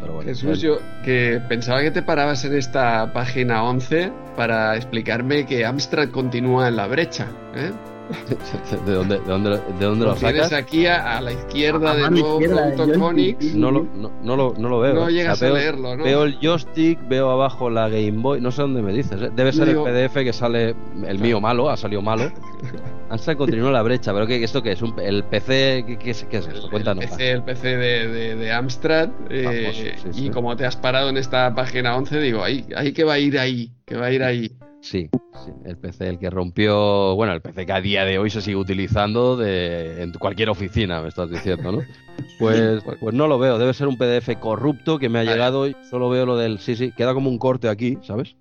Pero 0.00 0.14
bueno, 0.14 0.28
Jesús, 0.28 0.60
yo 0.60 0.78
que 1.04 1.40
pensaba 1.48 1.80
que 1.82 1.90
te 1.90 2.02
parabas 2.02 2.44
en 2.44 2.54
esta 2.54 3.12
página 3.12 3.64
11 3.64 4.12
para 4.36 4.76
explicarme 4.76 5.46
que 5.46 5.64
Amstrad 5.64 6.10
continúa 6.10 6.68
en 6.68 6.76
la 6.76 6.86
brecha. 6.86 7.26
¿eh? 7.54 7.72
¿De 8.86 8.92
dónde, 8.92 9.18
de 9.18 9.24
dónde, 9.24 9.50
de 9.50 9.84
dónde 9.84 10.04
lo 10.06 10.14
Tienes 10.14 10.44
sacas? 10.44 10.52
aquí 10.52 10.86
a, 10.86 11.16
a 11.18 11.20
la 11.20 11.32
izquierda 11.32 11.92
A 11.92 11.96
de 11.96 12.10
nuevo 12.10 12.40
Conix. 12.98 13.54
No 13.54 13.70
lo, 13.70 13.86
no, 13.94 14.12
no 14.22 14.36
lo, 14.36 14.54
no 14.56 14.68
lo 14.68 14.78
veo. 14.80 14.94
No 14.94 15.00
¿eh? 15.00 15.02
O 15.04 15.06
sea, 15.10 15.14
llegas 15.16 15.42
a 15.42 15.46
veo- 15.46 15.54
leerlo, 15.54 15.96
¿no? 15.96 16.04
Veo 16.04 16.22
el 16.24 16.38
joystick, 16.40 16.98
veo 17.08 17.30
abajo 17.30 17.68
la 17.70 17.88
Game 17.88 18.12
Boy, 18.12 18.40
no 18.40 18.50
sé 18.50 18.62
dónde 18.62 18.82
me 18.82 18.92
dices. 18.92 19.20
¿eh? 19.20 19.30
Debe 19.34 19.52
ser 19.52 19.68
Digo- 19.68 19.86
el 19.88 19.92
PDF 20.08 20.14
que 20.24 20.32
sale, 20.32 20.74
el 21.06 21.18
mío 21.18 21.40
malo, 21.40 21.68
ha 21.70 21.76
salido 21.76 22.00
malo. 22.02 22.30
Amstrad 23.08 23.36
continúa 23.36 23.70
la 23.70 23.82
brecha, 23.82 24.12
pero 24.12 24.26
¿qué, 24.26 24.42
¿esto 24.42 24.62
qué 24.62 24.72
es? 24.72 24.82
¿Un- 24.82 24.98
¿El 25.00 25.22
PC? 25.24 25.84
¿Qué, 25.86 25.96
qué 25.98 26.10
es, 26.10 26.24
qué 26.24 26.38
es 26.38 26.46
El, 26.46 26.54
esto? 26.54 26.64
el 26.66 26.70
Cuéntanos. 26.70 27.04
PC, 27.06 27.30
el 27.30 27.42
PC 27.42 27.76
de, 27.76 28.08
de- 28.08 28.34
de 28.36 28.52
Amstrad. 28.52 29.10
eh, 29.30 29.94
sí. 30.12 30.26
Y 30.26 30.30
como 30.30 30.56
te 30.56 30.64
has 30.66 30.76
parado 30.76 31.08
en 31.08 31.16
esta 31.16 31.54
página 31.54 31.96
11, 31.96 32.18
digo, 32.20 32.42
ahí, 32.42 32.66
ahí 32.76 32.92
que 32.92 33.04
va 33.04 33.14
a 33.14 33.18
ir 33.20 33.38
ahí, 33.38 33.70
que 33.84 33.96
va 33.96 34.06
a 34.06 34.12
ir 34.12 34.22
ahí. 34.24 34.50
Sí, 34.88 35.08
sí, 35.44 35.50
el 35.64 35.76
PC, 35.78 36.08
el 36.08 36.18
que 36.18 36.30
rompió, 36.30 37.16
bueno, 37.16 37.32
el 37.32 37.40
PC 37.40 37.66
que 37.66 37.72
a 37.72 37.80
día 37.80 38.04
de 38.04 38.18
hoy 38.18 38.30
se 38.30 38.40
sigue 38.40 38.56
utilizando 38.56 39.36
de, 39.36 40.00
en 40.02 40.12
cualquier 40.12 40.48
oficina, 40.48 41.02
me 41.02 41.08
estás 41.08 41.28
diciendo, 41.28 41.72
¿no? 41.72 41.78
Pues, 42.38 42.82
pues 43.00 43.14
no 43.14 43.28
lo 43.28 43.38
veo, 43.38 43.56
debe 43.58 43.72
ser 43.72 43.88
un 43.88 43.96
PDF 43.96 44.36
corrupto 44.38 44.98
que 44.98 45.08
me 45.08 45.18
ha 45.18 45.24
llegado 45.24 45.66
y 45.66 45.74
solo 45.88 46.10
veo 46.10 46.26
lo 46.26 46.36
del, 46.36 46.58
sí, 46.58 46.76
sí, 46.76 46.92
queda 46.92 47.14
como 47.14 47.30
un 47.30 47.38
corte 47.38 47.66
aquí, 47.66 47.96
¿sabes? 48.02 48.36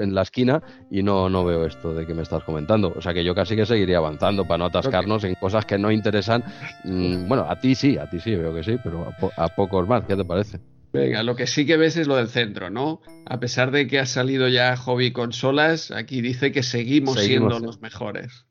En 0.00 0.14
la 0.14 0.22
esquina 0.22 0.62
y 0.88 1.02
no, 1.02 1.28
no 1.28 1.44
veo 1.44 1.64
esto 1.66 1.92
de 1.92 2.06
que 2.06 2.14
me 2.14 2.22
estás 2.22 2.44
comentando. 2.44 2.92
O 2.96 3.00
sea 3.00 3.12
que 3.12 3.24
yo 3.24 3.34
casi 3.34 3.56
que 3.56 3.66
seguiría 3.66 3.98
avanzando 3.98 4.44
para 4.44 4.58
no 4.58 4.64
atascarnos 4.66 5.24
en 5.24 5.34
cosas 5.34 5.66
que 5.66 5.78
no 5.78 5.90
interesan. 5.90 6.44
Mm, 6.84 7.26
bueno, 7.26 7.44
a 7.48 7.56
ti 7.56 7.74
sí, 7.74 7.98
a 7.98 8.08
ti 8.08 8.20
sí, 8.20 8.36
veo 8.36 8.54
que 8.54 8.62
sí, 8.62 8.76
pero 8.84 9.02
a, 9.08 9.10
po- 9.16 9.32
a 9.36 9.48
pocos 9.48 9.86
más, 9.88 10.04
¿qué 10.04 10.14
te 10.16 10.24
parece? 10.24 10.60
Venga, 10.92 11.22
lo 11.22 11.36
que 11.36 11.46
sí 11.46 11.66
que 11.66 11.76
ves 11.76 11.96
es 11.96 12.06
lo 12.06 12.16
del 12.16 12.28
centro, 12.28 12.68
¿no? 12.70 13.00
A 13.26 13.38
pesar 13.38 13.70
de 13.70 13.86
que 13.86 14.00
ha 14.00 14.06
salido 14.06 14.48
ya 14.48 14.76
Hobby 14.76 15.12
Consolas, 15.12 15.92
aquí 15.92 16.20
dice 16.20 16.50
que 16.50 16.62
seguimos, 16.64 17.14
Seguimos 17.14 17.26
siendo 17.26 17.50
siendo. 17.50 17.66
los 17.66 17.80
mejores. 17.80 18.46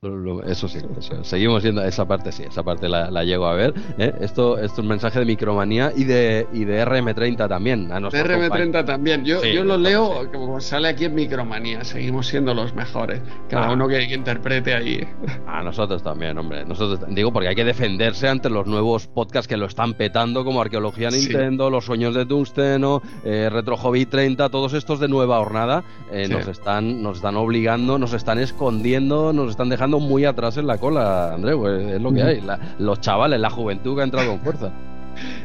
Eso 0.47 0.67
sí, 0.69 0.79
eso, 0.97 1.23
seguimos 1.25 1.63
siendo 1.63 1.83
esa 1.83 2.07
parte 2.07 2.31
sí, 2.31 2.43
esa 2.43 2.63
parte 2.63 2.87
la, 2.87 3.11
la 3.11 3.23
llego 3.25 3.45
a 3.47 3.55
ver. 3.55 3.73
¿eh? 3.97 4.13
Esto, 4.21 4.57
esto 4.57 4.73
es 4.73 4.79
un 4.79 4.87
mensaje 4.87 5.19
de 5.19 5.25
Micromanía 5.25 5.91
y 5.95 6.05
de, 6.05 6.47
y 6.53 6.63
de 6.63 6.85
RM30 6.85 7.49
también. 7.49 7.91
A 7.91 7.99
compañero. 7.99 8.39
TRM30 8.49 8.85
también. 8.85 9.25
Yo, 9.25 9.41
Sí, 9.41 9.51
yo 9.53 9.63
lo 9.65 9.75
sí. 9.75 9.83
leo 9.83 10.31
como 10.31 10.61
sale 10.61 10.87
aquí 10.87 11.05
en 11.05 11.15
Micromanía. 11.15 11.83
Seguimos 11.83 12.27
siendo 12.27 12.53
los 12.53 12.73
mejores. 12.73 13.21
Cada 13.49 13.67
Ah. 13.67 13.73
uno 13.73 13.87
que, 13.87 14.07
que 14.07 14.13
interprete 14.13 14.73
ahí. 14.73 15.05
A 15.45 15.61
nosotros 15.61 16.01
también, 16.03 16.37
hombre. 16.37 16.63
Nosotros 16.65 17.01
digo 17.13 17.33
porque 17.33 17.49
hay 17.49 17.55
que 17.55 17.65
defenderse 17.65 18.27
ante 18.29 18.49
los 18.49 18.65
nuevos 18.65 19.07
podcasts 19.07 19.47
que 19.47 19.57
lo 19.57 19.65
están 19.65 19.93
petando, 19.95 20.45
como 20.45 20.61
Arqueología 20.61 21.11
Sí. 21.11 21.27
Nintendo, 21.27 21.69
Los 21.69 21.85
Sueños 21.85 22.15
de 22.15 22.25
Tungsteno, 22.29 23.01
eh, 23.25 23.49
Retro 23.51 23.75
Hobby 23.75 24.05
30, 24.05 24.47
todos 24.47 24.71
estos 24.73 25.01
de 25.01 25.09
nueva 25.09 25.37
jornada 25.39 25.83
eh, 26.11 26.23
Sí. 26.27 26.31
nos 26.31 26.47
están, 26.47 27.03
nos 27.03 27.17
están 27.17 27.35
obligando, 27.35 27.97
nos 27.99 28.13
están 28.13 28.39
escondiendo, 28.39 29.33
nos 29.33 29.49
están 29.49 29.67
dejando 29.67 29.99
muy 29.99 30.23
atrás 30.23 30.55
en 30.55 30.67
la 30.67 30.77
cola, 30.77 31.33
Andreu. 31.33 31.67
Es, 31.67 31.95
es 31.95 32.01
lo 32.01 32.13
que 32.13 32.23
hay. 32.23 32.39
La- 32.41 32.59
los 32.77 33.01
chavales, 33.01 33.39
la 33.41 33.49
juventud 33.49 33.95
que 33.95 34.01
ha 34.01 34.05
entrado 34.05 34.29
con 34.29 34.39
fuerza. 34.39 34.71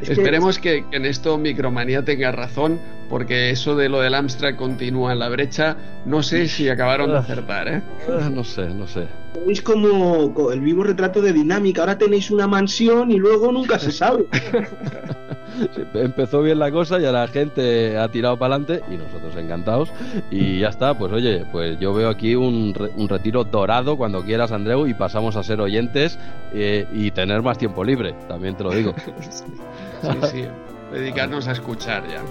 Es 0.01 0.07
que- 0.07 0.13
Esperemos 0.13 0.57
que, 0.59 0.85
que 0.89 0.95
en 0.95 1.05
esto 1.05 1.37
Micromanía 1.37 2.05
tenga 2.05 2.31
razón, 2.31 2.79
porque 3.09 3.49
eso 3.49 3.75
de 3.75 3.89
lo 3.89 3.99
del 3.99 4.13
Amstrad 4.13 4.55
continúa 4.55 5.11
en 5.11 5.19
la 5.19 5.27
brecha. 5.27 5.75
No 6.05 6.23
sé 6.23 6.47
si 6.47 6.69
acabaron 6.69 7.11
de 7.11 7.17
acertar, 7.17 7.67
¿eh? 7.67 7.81
Ah, 8.07 8.29
no 8.31 8.43
sé, 8.45 8.67
no 8.69 8.87
sé. 8.87 9.05
Es 9.47 9.61
como 9.61 10.33
co- 10.33 10.51
el 10.51 10.59
vivo 10.61 10.83
retrato 10.83 11.21
de 11.21 11.33
dinámica. 11.33 11.81
Ahora 11.81 11.97
tenéis 11.97 12.31
una 12.31 12.47
mansión 12.47 13.11
y 13.11 13.17
luego 13.17 13.51
nunca 13.51 13.77
se 13.79 13.91
sabe. 13.91 14.25
Empezó 15.93 16.41
bien 16.41 16.59
la 16.59 16.69
cosa, 16.69 16.99
ya 16.99 17.11
la 17.13 17.27
gente 17.27 17.97
ha 17.97 18.09
tirado 18.09 18.37
para 18.37 18.55
adelante 18.55 18.83
y 18.93 18.97
nosotros 18.97 19.35
encantados. 19.37 19.89
Y 20.29 20.59
ya 20.59 20.67
está, 20.69 20.97
pues 20.97 21.13
oye, 21.13 21.45
pues 21.51 21.79
yo 21.79 21.93
veo 21.93 22.09
aquí 22.09 22.35
un, 22.35 22.73
re- 22.73 22.91
un 22.97 23.07
retiro 23.07 23.43
dorado 23.45 23.95
cuando 23.97 24.21
quieras, 24.23 24.51
Andreu, 24.51 24.85
y 24.87 24.93
pasamos 24.93 25.35
a 25.37 25.43
ser 25.43 25.61
oyentes 25.61 26.19
eh, 26.53 26.85
y 26.93 27.11
tener 27.11 27.41
más 27.41 27.57
tiempo 27.57 27.83
libre, 27.83 28.13
también 28.27 28.55
te 28.55 28.63
lo 28.63 28.71
digo. 28.71 28.93
Sí, 30.01 30.09
sí. 30.31 30.45
Dedicarnos 30.91 31.47
a 31.47 31.53
escuchar 31.53 32.03
ya. 32.07 32.21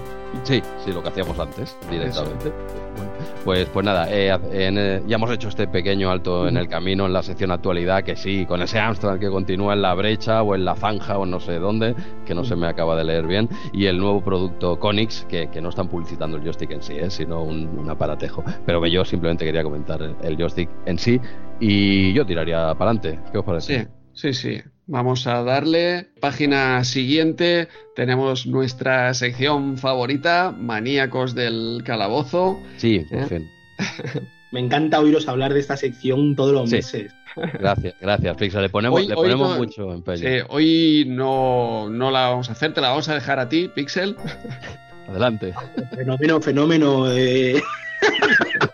Sí, 0.43 0.61
sí, 0.83 0.91
lo 0.91 1.01
que 1.01 1.09
hacíamos 1.09 1.39
antes, 1.39 1.77
directamente. 1.89 2.51
Bueno, 2.95 3.11
pues, 3.43 3.67
pues 3.69 3.85
nada, 3.85 4.07
eh, 4.11 4.37
en, 4.51 4.77
eh, 4.77 5.01
ya 5.07 5.15
hemos 5.15 5.31
hecho 5.31 5.49
este 5.49 5.67
pequeño 5.67 6.09
alto 6.11 6.47
en 6.47 6.57
el 6.57 6.67
camino 6.67 7.05
en 7.05 7.13
la 7.13 7.23
sección 7.23 7.51
actualidad, 7.51 8.03
que 8.03 8.15
sí, 8.15 8.45
con 8.45 8.61
ese 8.61 8.79
Amstrad 8.79 9.19
que 9.19 9.29
continúa 9.29 9.73
en 9.73 9.81
la 9.81 9.93
brecha 9.93 10.41
o 10.43 10.55
en 10.55 10.65
la 10.65 10.75
zanja 10.75 11.17
o 11.17 11.25
no 11.25 11.39
sé 11.39 11.59
dónde, 11.59 11.95
que 12.25 12.35
no 12.35 12.43
se 12.43 12.55
me 12.55 12.67
acaba 12.67 12.95
de 12.95 13.03
leer 13.03 13.25
bien, 13.27 13.49
y 13.73 13.85
el 13.85 13.97
nuevo 13.97 14.21
producto 14.23 14.79
Conix, 14.79 15.25
que, 15.25 15.49
que 15.49 15.61
no 15.61 15.69
están 15.69 15.87
publicitando 15.87 16.37
el 16.37 16.43
joystick 16.43 16.71
en 16.71 16.81
sí, 16.81 16.93
eh, 16.93 17.09
sino 17.09 17.41
un, 17.41 17.67
un 17.77 17.89
aparatejo. 17.89 18.43
Pero 18.65 18.85
yo 18.85 19.03
simplemente 19.03 19.45
quería 19.45 19.63
comentar 19.63 20.01
el, 20.01 20.15
el 20.21 20.37
joystick 20.37 20.69
en 20.85 20.99
sí, 20.99 21.19
y 21.59 22.13
yo 22.13 22.25
tiraría 22.25 22.73
para 22.75 22.91
adelante. 22.91 23.19
¿Qué 23.31 23.37
os 23.37 23.45
parece? 23.45 23.87
Sí, 24.13 24.31
sí, 24.31 24.33
sí. 24.33 24.63
Vamos 24.87 25.25
a 25.25 25.41
darle 25.43 26.07
página 26.19 26.83
siguiente. 26.83 27.67
Tenemos 27.95 28.45
nuestra 28.45 29.13
sección 29.15 29.77
favorita, 29.77 30.53
Maníacos 30.55 31.33
del 31.33 31.81
Calabozo. 31.83 32.59
Sí, 32.77 32.99
por 33.09 33.19
¿Eh? 33.19 33.25
fin. 33.25 33.49
Me 34.51 34.59
encanta 34.59 34.99
oíros 34.99 35.27
hablar 35.27 35.53
de 35.53 35.59
esta 35.59 35.75
sección 35.75 36.35
todos 36.35 36.53
los 36.53 36.71
meses. 36.71 37.13
Gracias, 37.35 37.95
gracias, 37.99 38.37
Pixel. 38.37 38.61
Le 38.61 38.69
ponemos, 38.69 39.05
le 39.05 39.13
ponemos 39.13 39.57
mucho 39.57 39.91
empeño. 39.91 40.19
Sí, 40.19 40.45
hoy 40.47 41.03
no, 41.05 41.89
no 41.89 42.09
la 42.09 42.29
vamos 42.29 42.47
a 42.47 42.53
hacer, 42.53 42.73
te 42.73 42.79
la 42.79 42.91
vamos 42.91 43.09
a 43.09 43.13
dejar 43.13 43.39
a 43.39 43.49
ti, 43.49 43.69
Pixel. 43.75 44.15
Adelante. 45.09 45.53
Fenómeno, 45.93 46.39
fenómeno. 46.41 47.11
Eh. 47.11 47.61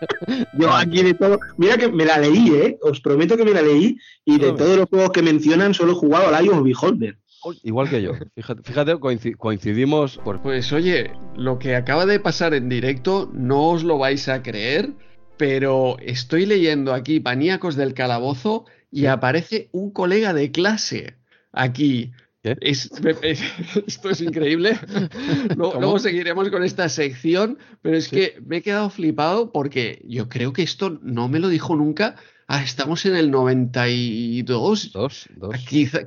Yo 0.58 0.72
aquí 0.72 1.02
de 1.02 1.14
todo. 1.14 1.38
Mira 1.56 1.76
que 1.76 1.88
me 1.88 2.04
la 2.04 2.18
leí, 2.18 2.54
¿eh? 2.54 2.78
Os 2.82 3.00
prometo 3.00 3.36
que 3.36 3.44
me 3.44 3.52
la 3.52 3.62
leí. 3.62 3.96
Y 4.24 4.38
de 4.38 4.52
todos 4.52 4.76
los 4.76 4.88
juegos 4.88 5.10
que 5.10 5.22
mencionan, 5.22 5.74
solo 5.74 5.92
he 5.92 5.96
jugado 5.96 6.34
al 6.34 6.44
Ion 6.44 6.62
Beholder. 6.62 7.18
Igual 7.62 7.90
que 7.90 8.02
yo. 8.02 8.12
Fíjate, 8.34 8.62
fíjate 8.62 8.98
coincidimos. 9.36 10.18
Por... 10.18 10.40
Pues 10.42 10.72
oye, 10.72 11.12
lo 11.36 11.58
que 11.58 11.74
acaba 11.74 12.06
de 12.06 12.20
pasar 12.20 12.54
en 12.54 12.68
directo, 12.68 13.30
no 13.32 13.70
os 13.70 13.82
lo 13.82 13.98
vais 13.98 14.28
a 14.28 14.42
creer, 14.42 14.92
pero 15.36 15.96
estoy 15.98 16.46
leyendo 16.46 16.94
aquí 16.94 17.20
Paníacos 17.20 17.74
del 17.74 17.94
Calabozo 17.94 18.64
y 18.90 19.06
aparece 19.06 19.68
un 19.72 19.90
colega 19.90 20.32
de 20.34 20.52
clase 20.52 21.16
aquí. 21.52 22.12
esto 22.60 24.10
es 24.10 24.20
increíble. 24.20 24.78
Luego, 25.56 25.98
seguiremos 25.98 26.50
con 26.50 26.64
esta 26.64 26.88
sección, 26.88 27.58
pero 27.82 27.96
es 27.96 28.08
que 28.08 28.40
me 28.44 28.58
he 28.58 28.62
quedado 28.62 28.90
flipado 28.90 29.52
porque 29.52 30.02
yo 30.08 30.28
creo 30.28 30.52
que 30.52 30.62
esto 30.62 30.98
no 31.02 31.28
me 31.28 31.38
lo 31.38 31.48
dijo 31.48 31.76
nunca. 31.76 32.16
Ah, 32.48 32.62
estamos 32.62 33.06
en 33.06 33.14
el 33.14 33.30
92. 33.30 34.92
Dos, 34.92 35.28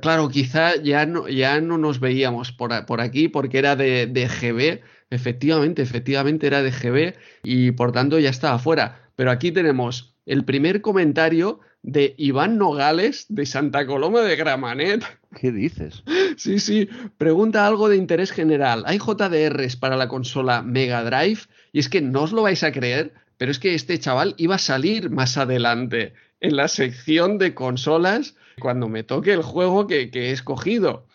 claro, 0.00 0.28
quizá 0.28 0.76
ya 0.76 1.06
no, 1.06 1.26
ya 1.26 1.60
no 1.60 1.78
nos 1.78 1.98
veíamos 1.98 2.52
por, 2.52 2.84
por 2.84 3.00
aquí 3.00 3.28
porque 3.28 3.58
era 3.58 3.74
de, 3.74 4.06
de, 4.06 4.28
GB. 4.28 4.82
Efectivamente, 5.08 5.82
efectivamente 5.82 6.46
era 6.46 6.62
de 6.62 6.70
GB 6.70 7.14
y 7.44 7.70
por 7.72 7.92
tanto 7.92 8.18
ya 8.18 8.30
estaba 8.30 8.58
fuera. 8.58 9.10
Pero 9.16 9.30
aquí 9.30 9.50
tenemos 9.52 10.14
el 10.26 10.44
primer 10.44 10.82
comentario 10.82 11.60
de 11.86 12.16
Iván 12.18 12.58
Nogales 12.58 13.26
de 13.28 13.46
Santa 13.46 13.86
Coloma 13.86 14.22
de 14.22 14.34
Gramanet. 14.34 15.04
¿Qué 15.40 15.52
dices? 15.52 16.02
Sí, 16.36 16.58
sí. 16.58 16.88
Pregunta 17.16 17.66
algo 17.66 17.88
de 17.88 17.96
interés 17.96 18.32
general. 18.32 18.82
¿Hay 18.86 18.98
JDRs 18.98 19.76
para 19.76 19.96
la 19.96 20.08
consola 20.08 20.62
Mega 20.62 21.04
Drive? 21.04 21.42
Y 21.72 21.78
es 21.78 21.88
que 21.88 22.02
no 22.02 22.22
os 22.22 22.32
lo 22.32 22.42
vais 22.42 22.64
a 22.64 22.72
creer, 22.72 23.14
pero 23.38 23.52
es 23.52 23.60
que 23.60 23.74
este 23.74 23.98
chaval 24.00 24.34
iba 24.36 24.56
a 24.56 24.58
salir 24.58 25.10
más 25.10 25.38
adelante 25.38 26.14
en 26.40 26.56
la 26.56 26.66
sección 26.66 27.38
de 27.38 27.54
consolas 27.54 28.34
cuando 28.58 28.88
me 28.88 29.04
toque 29.04 29.32
el 29.32 29.42
juego 29.42 29.86
que, 29.86 30.10
he 30.12 30.32
escogido. 30.32 31.06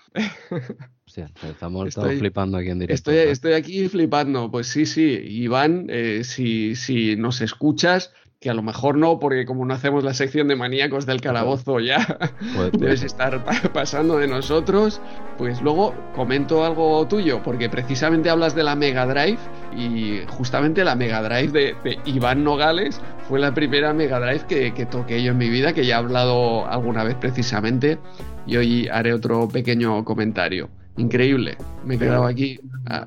estamos 1.06 1.90
estoy, 1.90 2.18
flipando 2.18 2.58
aquí 2.58 2.70
en 2.70 2.80
directo. 2.80 3.12
Estoy, 3.12 3.30
estoy, 3.30 3.54
aquí 3.54 3.90
flipando. 3.90 4.50
Pues 4.50 4.68
sí, 4.68 4.86
sí, 4.86 5.04
Iván, 5.04 5.88
eh, 5.90 6.24
si, 6.24 6.76
si 6.76 7.18
nos 7.18 7.42
escuchas, 7.42 8.14
que 8.42 8.50
a 8.50 8.56
lo 8.56 8.64
mejor 8.64 8.98
no, 8.98 9.20
porque 9.20 9.46
como 9.46 9.64
no 9.66 9.74
hacemos 9.76 10.04
la 10.04 10.16
sección 10.16 10.48
de 10.48 10.56
maníacos 10.56 11.06
del 11.06 11.22
calabozo 11.22 11.80
ya 11.80 12.18
debes 12.74 13.04
estar 13.04 13.46
pasando 13.72 14.18
de 14.18 14.28
nosotros, 14.28 15.00
pues 15.38 15.62
luego 15.62 15.94
comento 16.16 16.66
algo 16.66 17.08
tuyo, 17.08 17.44
porque 17.44 17.70
precisamente 17.70 18.32
hablas 18.32 18.56
de 18.56 18.64
la 18.64 18.76
Mega 18.76 19.06
Drive 19.06 19.38
y 19.78 20.22
justamente 20.28 20.84
la 20.84 20.96
Mega 20.96 21.22
Drive 21.22 21.76
de, 21.84 22.00
Iván 22.06 22.44
Nogales 22.44 23.00
fue 23.30 23.40
la 23.40 23.54
primera 23.54 23.94
Mega 23.94 24.20
Drive 24.20 24.48
que, 24.48 24.74
que 24.74 24.88
toqué 24.88 25.22
yo 25.22 25.34
en 25.34 25.38
mi 25.38 25.50
vida, 25.50 25.74
que 25.74 25.86
ya 25.86 25.96
he 25.96 25.98
hablado 26.00 26.66
alguna 26.66 27.04
vez 27.04 27.16
precisamente 27.18 28.00
y 28.48 28.58
hoy 28.58 28.88
haré 28.88 29.14
otro 29.14 29.48
pequeño 29.50 30.04
comentario. 30.04 30.68
Increíble, 31.02 31.58
me 31.84 31.96
he 31.96 31.98
quedado 31.98 32.26
aquí. 32.26 32.60
Ah, 32.86 33.06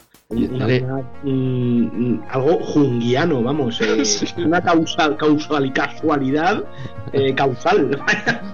algo 2.31 2.59
junguiano, 2.59 3.41
vamos, 3.41 3.81
eh, 3.81 4.03
una 4.45 4.61
causal, 4.61 5.17
causal, 5.17 5.73
casualidad 5.73 6.65
eh, 7.13 7.33
causal. 7.37 8.03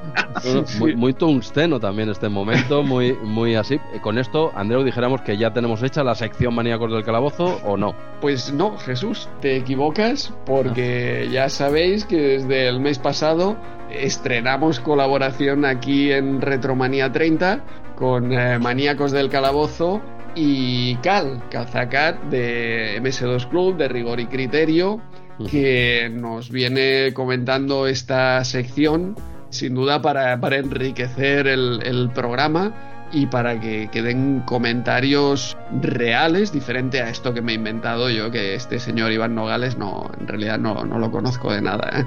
muy, 0.79 0.95
muy, 0.95 1.15
tungsteno 1.15 1.81
también 1.81 2.11
este 2.11 2.29
momento, 2.29 2.83
muy, 2.83 3.15
muy 3.15 3.55
así. 3.55 3.81
Con 4.03 4.19
esto, 4.19 4.53
Andreu, 4.55 4.85
dijéramos 4.85 5.23
que 5.23 5.39
ya 5.39 5.55
tenemos 5.55 5.83
hecha 5.83 6.05
la 6.05 6.15
sección 6.15 6.55
Maníacos 6.55 6.93
del 6.93 7.03
Calabozo 7.03 7.61
o 7.65 7.79
no. 7.79 7.95
Pues 8.21 8.53
no, 8.53 8.77
Jesús, 8.77 9.31
te 9.41 9.57
equivocas 9.57 10.35
porque 10.45 11.31
ya 11.33 11.49
sabéis 11.49 12.05
que 12.05 12.17
desde 12.17 12.69
el 12.69 12.81
mes 12.81 12.99
pasado 12.99 13.57
estrenamos 13.91 14.81
colaboración 14.81 15.65
aquí 15.65 16.13
en 16.13 16.43
Retromanía 16.43 17.11
30 17.11 17.65
con 18.01 18.31
Maníacos 18.31 19.13
del 19.13 19.29
Calabozo 19.29 20.01
y 20.35 20.97
Cal, 20.97 21.43
Calzacat 21.51 22.19
de 22.31 22.99
MS2 23.03 23.47
Club, 23.51 23.77
de 23.77 23.89
Rigor 23.89 24.21
y 24.21 24.27
Criterio, 24.27 25.03
que 25.51 26.11
nos 26.11 26.51
viene 26.51 27.13
comentando 27.13 27.87
esta 27.87 28.43
sección, 28.45 29.17
sin 29.51 29.75
duda 29.75 30.01
para, 30.01 30.33
enriquecer 30.33 31.47
el, 31.47 32.11
programa 32.15 32.73
y 33.13 33.27
para 33.27 33.61
que 33.61 33.91
queden 33.93 34.41
comentarios 34.47 35.59
reales, 35.83 36.53
diferente 36.53 37.03
a 37.03 37.11
esto 37.11 37.35
que 37.35 37.43
me 37.43 37.53
he 37.53 37.57
inventado 37.57 38.09
yo, 38.09 38.31
que 38.31 38.55
este 38.55 38.81
señor 38.81 39.13
Iván 39.13 39.35
Nogales 39.35 39.77
no, 39.77 40.11
en 40.19 40.27
realidad 40.27 40.59
no, 40.59 40.87
no 40.87 40.99
lo 40.99 41.11
conozco 41.11 41.53
de 41.53 41.61
nada. 41.61 41.91
¿eh? 41.93 42.05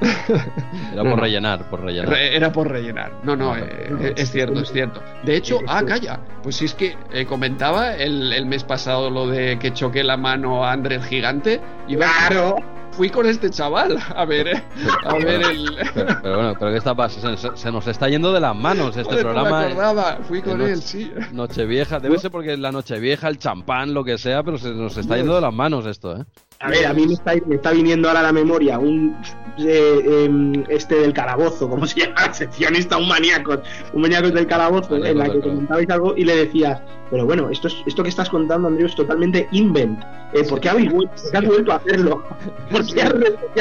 Era 0.92 1.02
por 1.02 1.20
rellenar, 1.20 1.68
por 1.68 1.80
rellenar. 1.82 2.14
Era 2.14 2.52
por 2.52 2.68
rellenar. 2.68 3.12
No, 3.22 3.36
no, 3.36 3.56
eh, 3.56 4.14
es 4.16 4.30
cierto, 4.30 4.60
es 4.60 4.72
cierto. 4.72 5.02
De 5.24 5.36
hecho, 5.36 5.58
ah, 5.66 5.82
calla. 5.86 6.20
Pues 6.42 6.56
si 6.56 6.66
es 6.66 6.74
que 6.74 6.96
eh, 7.12 7.26
comentaba 7.26 7.94
el, 7.96 8.46
mes 8.46 8.64
pasado 8.64 9.10
lo 9.10 9.26
de 9.26 9.58
que 9.58 9.72
choqué 9.72 10.02
la 10.02 10.16
mano 10.16 10.64
a 10.64 10.72
André 10.72 10.96
el 10.96 11.04
gigante. 11.04 11.60
Y 11.88 11.96
claro. 11.96 12.56
Fui 12.92 13.08
con 13.08 13.24
este 13.24 13.50
chaval 13.50 13.96
a 14.16 14.24
ver, 14.24 14.48
eh, 14.48 14.64
a 15.04 15.14
ver 15.14 15.42
el. 15.42 15.76
Pero, 15.94 16.34
bueno, 16.34 16.54
pero 16.58 16.70
¿qué 16.72 16.76
está 16.76 16.92
pasando? 16.92 17.36
Se, 17.56 17.70
nos 17.70 17.86
está 17.86 18.08
yendo 18.08 18.32
de 18.32 18.40
las 18.40 18.54
manos 18.54 18.96
este 18.96 19.16
programa. 19.16 19.60
Me 19.60 19.66
acordaba, 19.66 20.18
fui 20.22 20.42
con 20.42 20.60
él, 20.60 20.82
sí. 20.82 21.10
Nochevieja, 21.32 22.00
debe 22.00 22.18
ser 22.18 22.32
porque 22.32 22.56
la 22.56 22.72
Nochevieja, 22.72 23.28
el 23.28 23.38
champán, 23.38 23.94
lo 23.94 24.02
que 24.02 24.18
sea, 24.18 24.42
pero 24.42 24.58
se 24.58 24.70
nos 24.70 24.96
está 24.96 25.16
yendo 25.16 25.36
de 25.36 25.40
las 25.40 25.54
manos 25.54 25.86
esto, 25.86 26.16
¿eh? 26.16 26.24
A 26.62 26.68
ver, 26.68 26.86
a 26.86 26.92
mí 26.92 27.06
me 27.06 27.14
está, 27.14 27.32
me 27.46 27.54
está 27.54 27.72
viniendo 27.72 28.06
ahora 28.06 28.20
a 28.20 28.24
la 28.24 28.32
memoria 28.32 28.78
un 28.78 29.16
eh, 29.56 30.24
em, 30.26 30.62
este 30.68 30.94
del 30.94 31.14
calabozo, 31.14 31.70
¿cómo 31.70 31.86
se 31.86 32.00
llama? 32.04 32.34
Seccionista, 32.34 32.98
un 32.98 33.08
maníaco, 33.08 33.62
un 33.94 34.02
maníaco 34.02 34.28
del 34.28 34.46
calabozo, 34.46 35.02
en 35.02 35.16
la 35.16 35.30
que 35.30 35.40
comentabais 35.40 35.88
algo 35.88 36.14
y 36.18 36.24
le 36.24 36.36
decías, 36.36 36.82
pero 37.10 37.24
bueno, 37.24 37.48
esto, 37.48 37.68
es, 37.68 37.76
esto 37.86 38.02
que 38.02 38.10
estás 38.10 38.28
contando, 38.28 38.68
Andrés, 38.68 38.90
es 38.90 38.94
totalmente 38.96 39.48
invent. 39.52 40.04
Eh, 40.34 40.44
¿Por 40.46 40.60
qué 40.60 40.68
habéis 40.68 40.92
vuelto, 40.92 41.14
has 41.32 41.44
vuelto 41.46 41.72
a 41.72 41.76
hacerlo? 41.76 42.24
¿Por 42.70 42.86
qué 42.86 43.02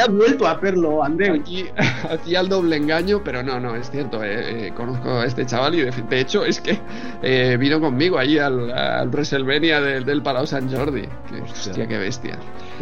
has, 0.02 0.10
vuelto 0.10 0.46
a 0.46 0.52
hacerlo, 0.52 1.02
Andrés? 1.02 1.40
Aquí 1.40 1.68
hacía 2.10 2.42
el 2.42 2.50
doble 2.50 2.76
engaño, 2.76 3.22
pero 3.24 3.44
no, 3.44 3.62
no, 3.62 3.78
es 3.78 3.90
cierto. 3.90 4.22
Eh, 4.26 4.74
conozco 4.76 5.10
a 5.10 5.26
este 5.26 5.46
chaval 5.46 5.74
y 5.76 5.84
de, 5.84 6.20
hecho 6.20 6.44
es 6.44 6.60
que 6.60 7.58
vino 7.58 7.80
conmigo 7.80 8.18
allí 8.18 8.40
al, 8.40 8.70
al 8.72 9.08
WrestleMania 9.08 9.80
del, 9.80 10.04
del 10.04 10.22
Palau 10.22 10.46
San 10.46 10.70
Jordi. 10.70 11.08
Que, 11.30 11.42
hostia, 11.42 11.88
qué 11.88 11.98
bestia 11.98 12.38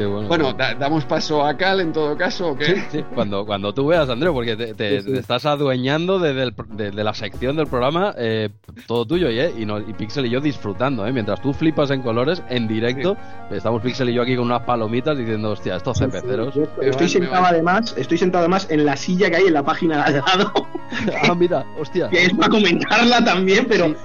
bueno. 0.06 0.53
¿damos 0.53 1.06
paso 1.06 1.45
a 1.45 1.57
Cal 1.57 1.82
en 1.82 1.94
todo 1.94 2.18
caso 2.18 2.49
o 2.49 2.57
qué? 2.57 2.84
Sí, 2.90 3.03
Cuando, 3.14 3.45
cuando 3.45 3.74
tú 3.74 3.88
veas, 3.88 4.10
Andrés, 4.10 4.32
porque 4.34 4.56
te, 4.56 4.98
estás 5.18 5.45
adueñando 5.45 6.19
de, 6.19 6.52
la 6.91 7.14
sección 7.14 7.56
del 7.56 7.68
programa, 7.68 8.14
eh, 8.18 8.49
todo 8.86 9.06
tuyo, 9.06 9.30
¿eh? 9.30 9.53
Y, 9.57 9.64
y 9.64 9.94
Pixel 9.94 10.26
y 10.26 10.30
yo 10.30 10.40
disfrutando, 10.40 11.06
¿eh? 11.06 11.11
Mientras 11.11 11.41
tú 11.41 11.53
flipas 11.53 11.91
en 11.91 12.02
colores, 12.02 12.44
en 12.49 12.68
directo, 12.68 13.18
estamos 13.52 13.82
Pixel 13.82 14.10
y 14.10 14.14
yo 14.14 14.22
aquí 14.22 14.36
con 14.36 14.45
unas 14.45 14.64
palomitas 14.64 15.18
diciendo, 15.18 15.52
hostia, 15.52 15.76
estos 15.76 15.98
cepeceros. 15.98 16.53
Estoy 16.82 17.10
sentado 17.10 17.45
además, 17.45 17.95
estoy 17.98 18.18
sentado 18.18 18.44
además 18.44 18.68
en 18.69 18.86
la 18.86 18.95
silla 18.95 19.30
que 19.30 19.38
hay 19.38 19.45
en 19.45 19.53
la 19.53 19.64
página 19.64 19.98
de 19.98 20.19
al 20.19 20.26
lado. 20.26 20.52
ah, 21.30 21.36
mira, 21.36 21.65
hostia. 21.80 22.10
Que 22.10 22.26
es 22.26 22.34
para 22.34 22.49
comentarla 22.49 23.24
también, 23.24 23.65
pero 23.68 23.95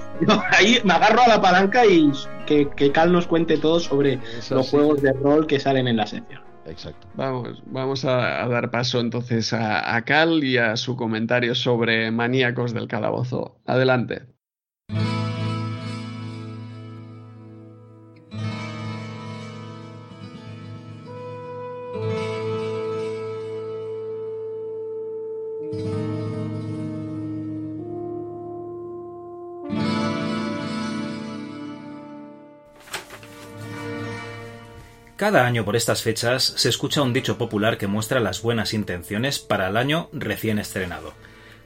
ahí 0.51 0.79
me 0.83 0.93
agarro 0.93 1.21
a 1.23 1.27
la 1.27 1.41
palanca 1.41 1.85
y 1.85 2.11
que, 2.45 2.91
Cal 2.91 3.11
nos 3.11 3.27
cuente 3.27 3.57
todo 3.57 3.79
sobre 3.79 4.19
los 4.49 4.69
juegos 4.69 5.01
de 5.01 5.13
rol 5.13 5.47
que 5.47 5.59
salen 5.59 5.87
en 5.87 5.97
la 5.97 6.07
sección. 6.07 6.41
Exacto. 6.65 7.07
Vamos, 7.15 7.61
vamos 7.65 8.05
a, 8.05 8.47
dar 8.47 8.71
paso 8.71 8.99
entonces 8.99 9.51
a, 9.53 9.95
a 9.95 10.01
Cal 10.03 10.43
y 10.43 10.57
a 10.57 10.77
su 10.77 10.95
comentario 10.95 11.55
sobre 11.55 12.09
maníacos 12.11 12.73
del 12.73 12.87
calabozo. 12.87 13.59
Adelante. 13.65 14.32
Cada 35.15 35.45
año 35.45 35.63
por 35.63 35.75
estas 35.75 36.01
fechas 36.01 36.43
se 36.43 36.69
escucha 36.69 37.03
un 37.03 37.13
dicho 37.13 37.37
popular 37.37 37.77
que 37.77 37.85
muestra 37.85 38.19
las 38.19 38.41
buenas 38.41 38.73
intenciones 38.73 39.37
para 39.37 39.67
el 39.67 39.77
año 39.77 40.09
recién 40.11 40.57
estrenado. 40.57 41.13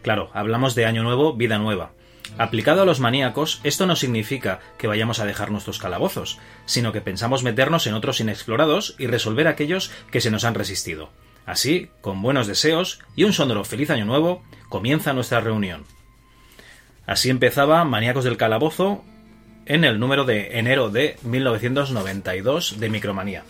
Claro, 0.02 0.30
hablamos 0.34 0.76
de 0.76 0.86
año 0.86 1.02
nuevo, 1.04 1.34
vida 1.34 1.58
nueva. 1.58 1.92
Aplicado 2.38 2.82
a 2.82 2.86
los 2.86 3.00
maníacos, 3.00 3.62
esto 3.64 3.86
no 3.86 3.96
significa 3.96 4.60
que 4.78 4.88
vayamos 4.88 5.20
a 5.20 5.26
dejar 5.26 5.50
nuestros 5.50 5.80
calabozos, 5.80 6.40
sino 6.66 6.92
que 6.92 7.00
pensamos 7.00 7.44
meternos 7.44 7.88
en 7.88 7.94
otros 7.94 8.20
inexplorados 8.20 8.96
y 9.00 9.08
resolver 9.08 9.48
aquellos 9.48 9.92
que 10.12 10.20
se 10.20 10.30
nos 10.30 10.44
han 10.44 10.54
resistido. 10.54 11.10
Así, 11.46 11.90
con 12.02 12.22
buenos 12.22 12.48
deseos 12.48 13.00
y 13.16 13.24
un 13.24 13.32
sonoro 13.32 13.64
feliz 13.64 13.90
año 13.90 14.04
nuevo, 14.04 14.44
comienza 14.68 15.14
nuestra 15.14 15.40
reunión. 15.40 15.86
Así 17.06 17.30
empezaba 17.30 17.86
Maníacos 17.86 18.26
del 18.26 18.36
Calabozo 18.36 19.06
en 19.68 19.84
el 19.84 20.00
número 20.00 20.24
de 20.24 20.58
enero 20.58 20.90
de 20.90 21.18
1992 21.24 22.80
de 22.80 22.90
Micromanía. 22.90 23.44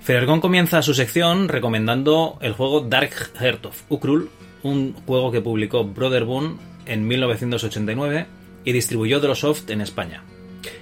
Ferergón 0.00 0.40
comienza 0.40 0.82
su 0.82 0.94
sección 0.94 1.48
recomendando 1.48 2.38
el 2.40 2.52
juego 2.52 2.80
Dark 2.82 3.10
Heart 3.40 3.66
of 3.66 3.82
Ukrul, 3.88 4.30
un 4.62 4.94
juego 5.06 5.32
que 5.32 5.40
publicó 5.40 5.84
Brother 5.84 6.24
Boon 6.24 6.58
en 6.86 7.06
1989 7.08 8.26
y 8.64 8.72
distribuyó 8.72 9.18
Drosoft 9.20 9.68
en 9.70 9.80
España. 9.80 10.22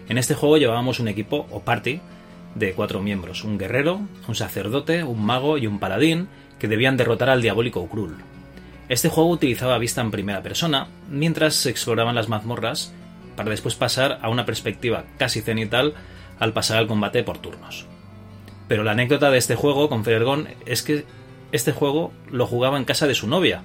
En 0.09 0.19
este 0.19 0.35
juego 0.35 0.59
llevábamos 0.59 1.01
un 1.01 1.09
equipo 1.09 1.47
o 1.51 1.61
party 1.61 2.01
de 2.55 2.75
cuatro 2.75 3.01
miembros, 3.01 3.45
un 3.45 3.59
guerrero, 3.59 4.01
un 4.29 4.35
sacerdote, 4.35 5.05
un 5.05 5.25
mago 5.25 5.57
y 5.57 5.67
un 5.67 5.79
paladín 5.79 6.29
que 6.59 6.69
debían 6.69 6.97
derrotar 6.97 7.31
al 7.31 7.43
diabólico 7.43 7.81
Ukrul. 7.81 8.17
Este 8.89 9.09
juego 9.09 9.31
utilizaba 9.31 9.79
vista 9.79 10.03
en 10.03 10.11
primera 10.11 10.43
persona 10.43 10.89
mientras 11.09 11.55
se 11.55 11.71
exploraban 11.71 12.15
las 12.15 12.29
mazmorras 12.29 12.93
para 13.37 13.51
después 13.51 13.75
pasar 13.75 14.19
a 14.23 14.29
una 14.29 14.47
perspectiva 14.47 15.05
casi 15.19 15.41
cenital 15.41 15.95
al 16.39 16.53
pasar 16.53 16.79
al 16.79 16.87
combate 16.87 17.23
por 17.23 17.39
turnos. 17.39 17.87
Pero 18.69 18.85
la 18.85 18.93
anécdota 18.93 19.31
de 19.31 19.39
este 19.39 19.55
juego 19.55 19.89
con 19.89 20.05
Ferergón 20.05 20.49
es 20.67 20.83
que 20.83 21.05
este 21.53 21.73
juego 21.73 22.13
lo 22.31 22.47
jugaba 22.47 22.79
en 22.79 22.85
casa 22.85 23.07
de 23.07 23.15
su 23.15 23.27
novia, 23.27 23.63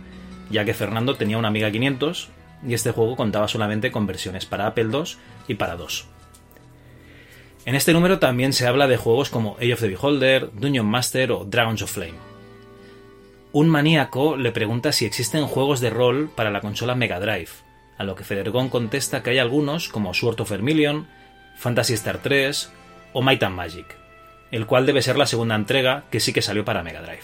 ya 0.50 0.66
que 0.66 0.74
Fernando 0.74 1.16
tenía 1.16 1.38
una 1.38 1.48
Amiga 1.48 1.72
500 1.72 2.30
y 2.68 2.74
este 2.74 2.92
juego 2.92 3.16
contaba 3.16 3.48
solamente 3.48 3.92
con 3.92 4.08
versiones 4.08 4.46
para 4.46 4.68
Apple 4.68 4.90
II 4.92 5.04
y 5.48 5.56
para 5.56 5.78
DOS. 5.78 6.08
En 7.66 7.76
este 7.76 7.94
número 7.94 8.20
también 8.20 8.54
se 8.54 8.66
habla 8.66 8.88
de 8.88 8.98
juegos 8.98 9.30
como 9.30 9.56
Age 9.58 9.74
of 9.74 9.82
the 9.82 9.88
Beholder, 9.90 10.52
Dungeon 10.54 10.86
Master 10.86 11.32
o 11.32 11.46
Dragons 11.46 11.82
of 11.82 11.92
Flame. 11.92 12.14
Un 13.52 13.70
maníaco 13.70 14.38
le 14.38 14.52
pregunta 14.52 14.92
si 14.92 15.06
existen 15.06 15.48
juegos 15.48 15.80
de 15.80 15.90
rol 15.90 16.30
para 16.34 16.52
la 16.52 16.62
consola 16.62 16.96
Mega 16.96 17.20
Drive, 17.20 17.50
a 17.98 18.04
lo 18.04 18.16
que 18.16 18.24
Federgón 18.24 18.70
contesta 18.70 19.24
que 19.24 19.32
hay 19.32 19.40
algunos 19.40 19.90
como 19.90 20.14
Sword 20.14 20.42
of 20.42 20.52
Vermilion, 20.52 21.08
Fantasy 21.56 21.94
Star 21.94 22.20
3 22.20 22.72
o 23.14 23.22
Might 23.22 23.44
and 23.44 23.56
Magic, 23.56 23.96
el 24.52 24.66
cual 24.66 24.86
debe 24.86 25.02
ser 25.02 25.18
la 25.18 25.26
segunda 25.26 25.56
entrega 25.56 26.04
que 26.12 26.20
sí 26.20 26.34
que 26.34 26.42
salió 26.42 26.64
para 26.64 26.84
Mega 26.84 27.02
Drive. 27.02 27.24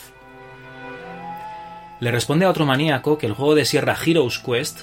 Le 1.99 2.11
responde 2.11 2.45
a 2.45 2.49
otro 2.49 2.65
maníaco 2.65 3.17
que 3.17 3.27
el 3.27 3.33
juego 3.33 3.55
de 3.55 3.65
Sierra 3.65 3.95
Heroes 4.03 4.39
Quest 4.39 4.81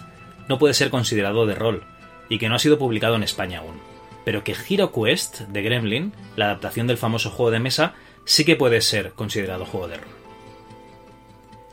no 0.49 0.59
puede 0.59 0.75
ser 0.75 0.91
considerado 0.91 1.47
de 1.47 1.55
rol 1.55 1.85
y 2.29 2.39
que 2.39 2.49
no 2.49 2.55
ha 2.55 2.61
sido 2.61 2.79
publicado 2.79 3.17
en 3.17 3.23
España 3.23 3.59
aún, 3.59 3.81
pero 4.25 4.45
que 4.45 4.55
Hero 4.69 4.93
Quest 4.93 5.41
de 5.41 5.63
Gremlin, 5.63 6.13
la 6.37 6.47
adaptación 6.47 6.87
del 6.87 6.97
famoso 6.97 7.31
juego 7.31 7.51
de 7.51 7.61
mesa, 7.61 7.95
sí 8.25 8.45
que 8.45 8.57
puede 8.57 8.81
ser 8.81 9.13
considerado 9.13 9.67
juego 9.67 9.89
de 9.89 9.97
rol. 9.97 10.20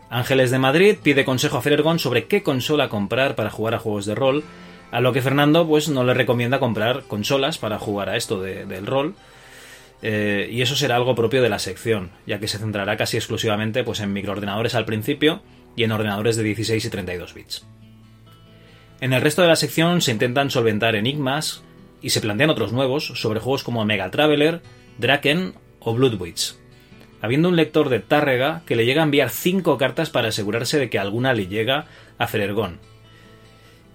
Ángeles 0.09 0.51
de 0.51 0.59
Madrid 0.59 0.97
pide 1.01 1.25
consejo 1.25 1.57
a 1.57 1.61
Ferergon 1.61 1.99
sobre 1.99 2.25
qué 2.25 2.41
consola 2.41 2.89
comprar 2.89 3.35
para 3.35 3.49
jugar 3.49 3.75
a 3.75 3.79
juegos 3.79 4.05
de 4.05 4.15
rol, 4.15 4.43
a 4.91 5.01
lo 5.01 5.11
que 5.11 5.21
Fernando 5.21 5.67
pues 5.67 5.89
no 5.89 6.03
le 6.05 6.13
recomienda 6.13 6.59
comprar 6.59 7.03
consolas 7.03 7.57
para 7.57 7.77
jugar 7.77 8.09
a 8.09 8.15
esto 8.15 8.41
del 8.41 8.85
rol, 8.85 9.15
eh, 10.01 10.47
y 10.49 10.61
eso 10.61 10.75
será 10.75 10.95
algo 10.95 11.15
propio 11.15 11.41
de 11.41 11.49
la 11.49 11.59
sección, 11.59 12.11
ya 12.25 12.39
que 12.39 12.47
se 12.47 12.57
centrará 12.57 12.95
casi 12.95 13.17
exclusivamente 13.17 13.83
pues, 13.83 13.99
en 13.99 14.13
microordenadores 14.13 14.75
al 14.75 14.85
principio 14.85 15.41
y 15.75 15.83
en 15.83 15.91
ordenadores 15.91 16.37
de 16.37 16.43
16 16.43 16.85
y 16.85 16.89
32 16.89 17.33
bits. 17.33 17.67
En 19.01 19.13
el 19.13 19.21
resto 19.21 19.41
de 19.41 19.49
la 19.49 19.55
sección 19.55 20.01
se 20.01 20.11
intentan 20.11 20.49
solventar 20.49 20.95
enigmas 20.95 21.63
y 22.01 22.11
se 22.11 22.21
plantean 22.21 22.49
otros 22.49 22.71
nuevos 22.71 23.07
sobre 23.15 23.39
juegos 23.39 23.63
como 23.63 23.83
Mega 23.85 24.09
Traveler, 24.09 24.61
Draken 24.99 25.53
o 25.79 25.93
Bloodwitch 25.93 26.55
habiendo 27.21 27.49
un 27.49 27.55
lector 27.55 27.89
de 27.89 27.99
Tárrega 27.99 28.61
que 28.65 28.75
le 28.75 28.85
llega 28.85 29.01
a 29.01 29.05
enviar 29.05 29.29
cinco 29.29 29.77
cartas 29.77 30.09
para 30.09 30.29
asegurarse 30.29 30.79
de 30.79 30.89
que 30.89 30.99
alguna 30.99 31.33
le 31.33 31.47
llega 31.47 31.85
a 32.17 32.27
Ferergón. 32.27 32.79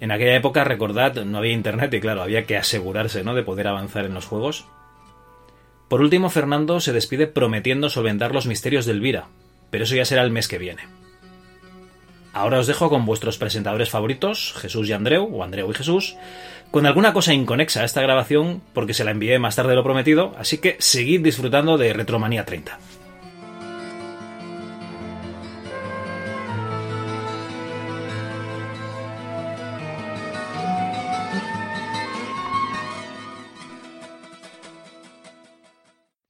En 0.01 0.11
aquella 0.11 0.35
época, 0.35 0.65
recordad, 0.65 1.25
no 1.25 1.39
había 1.39 1.53
internet 1.53 1.95
y 1.95 2.01
claro, 2.01 2.23
había 2.23 2.45
que 2.45 2.57
asegurarse 2.57 3.23
¿no? 3.23 3.35
de 3.35 3.45
poder 3.45 3.69
avanzar 3.69 4.05
en 4.05 4.15
los 4.15 4.27
juegos. 4.27 4.67
Por 5.89 6.01
último, 6.01 6.29
Fernando 6.31 6.81
se 6.81 6.93
despide 6.93 7.27
prometiendo 7.27 7.89
solventar 7.89 8.35
los 8.35 8.47
misterios 8.47 8.87
de 8.87 8.93
Elvira, 8.93 9.29
pero 9.71 9.85
eso 9.85 9.95
ya 9.95 10.05
será 10.05 10.23
el 10.23 10.31
mes 10.31 10.49
que 10.49 10.59
viene. 10.59 10.83
Ahora 12.33 12.59
os 12.59 12.67
dejo 12.67 12.89
con 12.89 13.05
vuestros 13.05 13.37
presentadores 13.37 13.91
favoritos, 13.91 14.55
Jesús 14.59 14.89
y 14.89 14.93
Andreu, 14.93 15.29
o 15.31 15.45
Andreu 15.45 15.71
y 15.71 15.75
Jesús, 15.75 16.17
con 16.71 16.87
alguna 16.87 17.13
cosa 17.13 17.35
inconexa 17.35 17.83
a 17.83 17.85
esta 17.85 18.01
grabación 18.01 18.63
porque 18.73 18.95
se 18.95 19.05
la 19.05 19.11
envié 19.11 19.39
más 19.39 19.55
tarde 19.55 19.71
de 19.71 19.77
lo 19.77 19.85
prometido, 19.85 20.35
así 20.39 20.59
que 20.59 20.77
seguid 20.79 21.21
disfrutando 21.21 21.77
de 21.77 21.93
Retromanía 21.93 22.47
30. 22.47 22.79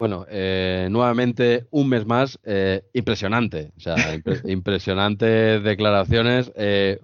Bueno, 0.02 0.26
eh, 0.28 0.88
nuevamente 0.90 1.66
un 1.70 1.88
mes 1.88 2.04
más, 2.04 2.40
eh, 2.42 2.82
impresionante, 2.92 3.70
o 3.76 3.80
sea, 3.80 3.94
impresionantes 4.46 5.62
declaraciones. 5.62 6.50
Eh, 6.56 6.98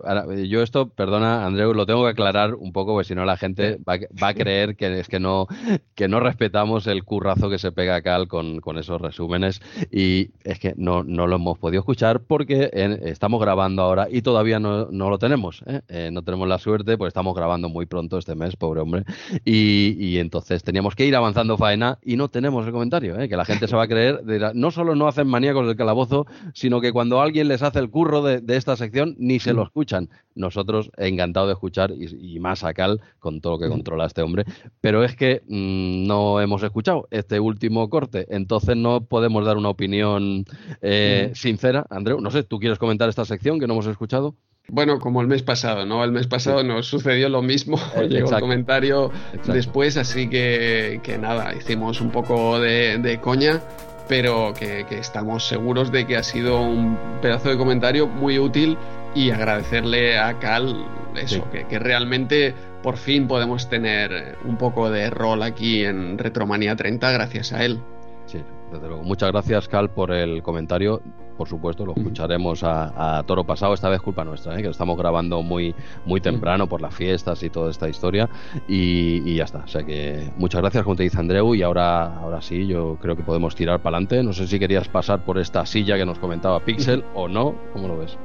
yo 0.49 0.65
esto, 0.65 0.89
perdona, 0.89 1.47
Andreu, 1.47 1.75
lo 1.75 1.87
tengo 1.87 2.03
que 2.03 2.11
aclarar 2.11 2.57
un 2.57 2.73
poco, 2.73 2.95
porque 2.95 3.07
si 3.07 3.15
no 3.15 3.25
la 3.25 3.37
gente 3.37 3.79
va, 3.89 4.01
a 4.27 4.35
creer 4.35 4.75
que 4.75 4.99
es 4.99 5.07
que 5.07 5.21
no, 5.21 5.47
que 5.95 6.09
no 6.09 6.19
respetamos 6.19 6.89
el 6.89 7.05
currazo 7.05 7.49
que 7.49 7.61
se 7.61 7.71
pega 7.71 8.03
Cal 8.03 8.27
con, 8.27 8.59
con 8.59 8.79
esos 8.79 9.01
resúmenes. 9.01 9.61
Y 9.93 10.31
es 10.43 10.59
que 10.59 10.75
no, 10.77 11.05
no 11.05 11.29
lo 11.29 11.37
hemos 11.37 11.57
podido 11.57 11.79
escuchar 11.79 12.23
porque 12.23 12.69
estamos 13.05 13.41
grabando 13.41 13.83
ahora 13.83 14.09
y 14.11 14.23
todavía 14.23 14.59
no, 14.59 14.89
no 14.91 15.09
lo 15.09 15.21
tenemos, 15.21 15.63
no 16.11 16.23
tenemos 16.25 16.49
la 16.49 16.59
suerte, 16.59 16.99
pues 16.99 17.11
estamos 17.11 17.37
grabando 17.37 17.69
muy 17.69 17.87
pronto 17.87 18.19
este 18.19 18.35
mes, 18.35 18.57
pobre 18.57 18.81
hombre, 18.81 19.05
y, 19.45 19.95
y 20.05 20.19
entonces 20.19 20.65
teníamos 20.65 20.97
que 20.97 21.07
ir 21.07 21.15
avanzando 21.15 21.57
faena 21.57 22.01
y 22.03 22.17
no 22.17 22.29
tenemos 22.29 22.67
recomendaciones 22.67 22.88
¿eh? 22.97 23.29
que 23.29 23.37
la 23.37 23.45
gente 23.45 23.69
se 23.69 23.77
va 23.77 23.85
a 23.85 23.89
creer. 23.89 24.23
no 24.55 24.71
solo 24.71 24.95
no 24.95 25.07
hacen 25.07 25.27
maníacos 25.27 25.67
del 25.67 25.77
calabozo, 25.77 26.27
sino 26.55 26.81
que 26.81 26.93
cuando 26.93 27.21
alguien 27.21 27.49
les 27.49 27.63
hace 27.63 27.79
el 27.79 27.91
curro 27.91 28.23
de, 28.23 28.43
esta 28.57 28.77
sección, 28.77 29.15
ni 29.19 29.39
se 29.39 29.53
lo 29.53 29.63
escuchan. 29.63 30.09
Nosotros, 30.35 30.91
encantados 30.97 31.49
de 31.49 31.53
escuchar, 31.55 31.93
y, 31.93 32.39
más 32.41 32.65
a 32.65 32.73
Cal, 32.75 33.01
con 33.19 33.41
todo 33.41 33.55
lo 33.55 33.59
que 33.59 33.69
controla 33.69 34.07
este 34.07 34.23
hombre, 34.23 34.45
pero 34.81 35.05
es 35.05 35.17
que 35.17 35.43
mm, 35.47 36.07
no 36.07 36.41
hemos 36.41 36.63
escuchado 36.63 37.09
este 37.11 37.41
último 37.41 37.89
corte, 37.89 38.27
entonces 38.31 38.77
no 38.77 39.05
podemos 39.05 39.45
dar 39.45 39.57
una 39.57 39.69
opinión 39.69 40.45
eh, 40.83 41.33
sincera. 41.35 41.87
Andreu, 41.91 42.21
no 42.21 42.31
sé, 42.31 42.43
¿tú 42.43 42.59
quieres 42.59 42.79
comentar 42.79 43.09
esta 43.09 43.25
sección 43.25 43.59
que 43.59 43.67
no 43.67 43.75
hemos 43.75 43.87
escuchado? 43.87 44.35
Bueno, 44.71 44.99
como 44.99 45.23
el 45.23 45.29
mes 45.29 45.43
pasado, 45.43 45.87
¿no? 45.87 46.05
El 46.05 46.13
mes 46.13 46.27
pasado 46.27 46.63
nos 46.63 46.87
sucedió 46.87 47.31
lo 47.31 47.41
mismo, 47.41 47.79
llegó 48.09 48.35
el 48.35 48.41
comentario 48.41 49.11
después, 49.47 49.97
así 49.97 50.29
que, 50.29 51.01
que, 51.03 51.17
nada, 51.17 51.55
hicimos 51.55 52.03
un 52.03 52.11
poco 52.11 52.61
de, 52.61 53.19
coña, 53.23 53.63
pero 54.09 54.53
que, 54.53 54.85
estamos 54.91 55.49
seguros 55.49 55.91
de 55.91 56.07
que 56.07 56.17
ha 56.17 56.23
sido 56.23 56.61
un 56.61 56.99
pedazo 57.23 57.49
de 57.49 57.57
comentario 57.57 58.07
muy 58.07 58.39
útil 58.39 58.77
y 59.15 59.31
agradecerle 59.31 60.19
a 60.19 60.39
Cal 60.39 60.85
eso, 61.17 61.51
que, 61.51 61.67
que 61.67 61.79
realmente 61.79 62.55
por 62.83 62.99
fin 62.99 63.27
podemos 63.27 63.71
tener 63.71 64.37
un 64.45 64.59
poco 64.59 64.91
de 64.91 65.09
rol 65.09 65.43
aquí 65.43 65.85
en 65.85 66.19
Retromanía 66.19 66.77
30 66.77 67.11
gracias 67.11 67.55
a 67.55 67.65
él. 67.65 67.81
Sí, 68.27 68.43
desde 68.71 68.87
luego. 68.87 69.03
Muchas 69.03 69.33
gracias, 69.33 69.67
Cal, 69.67 69.91
por 69.91 70.13
el 70.13 70.43
comentario 70.43 71.01
por 71.39 71.49
supuesto, 71.49 71.87
lo 71.87 71.95
escucharemos 71.97 72.63
a, 72.65 73.23
toro 73.27 73.45
pasado, 73.45 73.73
esta 73.73 73.89
vez 73.89 74.03
culpa 74.03 74.25
nuestra, 74.25 74.55
¿eh? 74.55 74.59
que 74.59 74.65
lo 74.65 74.73
estamos 74.73 74.99
grabando 74.99 75.41
muy, 75.43 75.75
muy 76.05 76.21
temprano 76.21 76.67
por 76.67 76.83
las 76.83 76.95
fiestas 76.95 77.43
y 77.45 77.49
toda 77.49 77.71
esta 77.71 77.89
historia 77.89 78.29
y, 78.67 79.37
ya 79.37 79.45
está. 79.45 79.59
O 79.61 79.69
sea 79.69 79.85
que 79.85 80.31
muchas 80.37 80.61
gracias, 80.61 80.83
como 80.83 80.97
te 80.97 81.05
dice 81.05 81.19
Andreu, 81.19 81.55
y 81.55 81.63
ahora, 81.63 82.19
ahora 82.19 82.43
sí, 82.43 82.67
yo 82.67 82.99
creo 83.01 83.17
que 83.17 83.23
podemos 83.23 83.55
tirar 83.55 83.81
para 83.81 83.97
adelante. 83.97 84.23
No 84.23 84.33
sé 84.33 84.49
si 84.49 84.59
querías 84.59 84.89
pasar 84.89 85.25
por 85.25 85.39
esta 85.39 85.65
silla 85.65 85.97
que 85.97 86.05
nos 86.05 86.19
comentaba 86.19 86.61
Pixel 86.61 87.05
o 87.15 87.29
no, 87.29 87.55
¿cómo 87.73 87.87
lo 87.87 87.97
ves? 87.99 88.19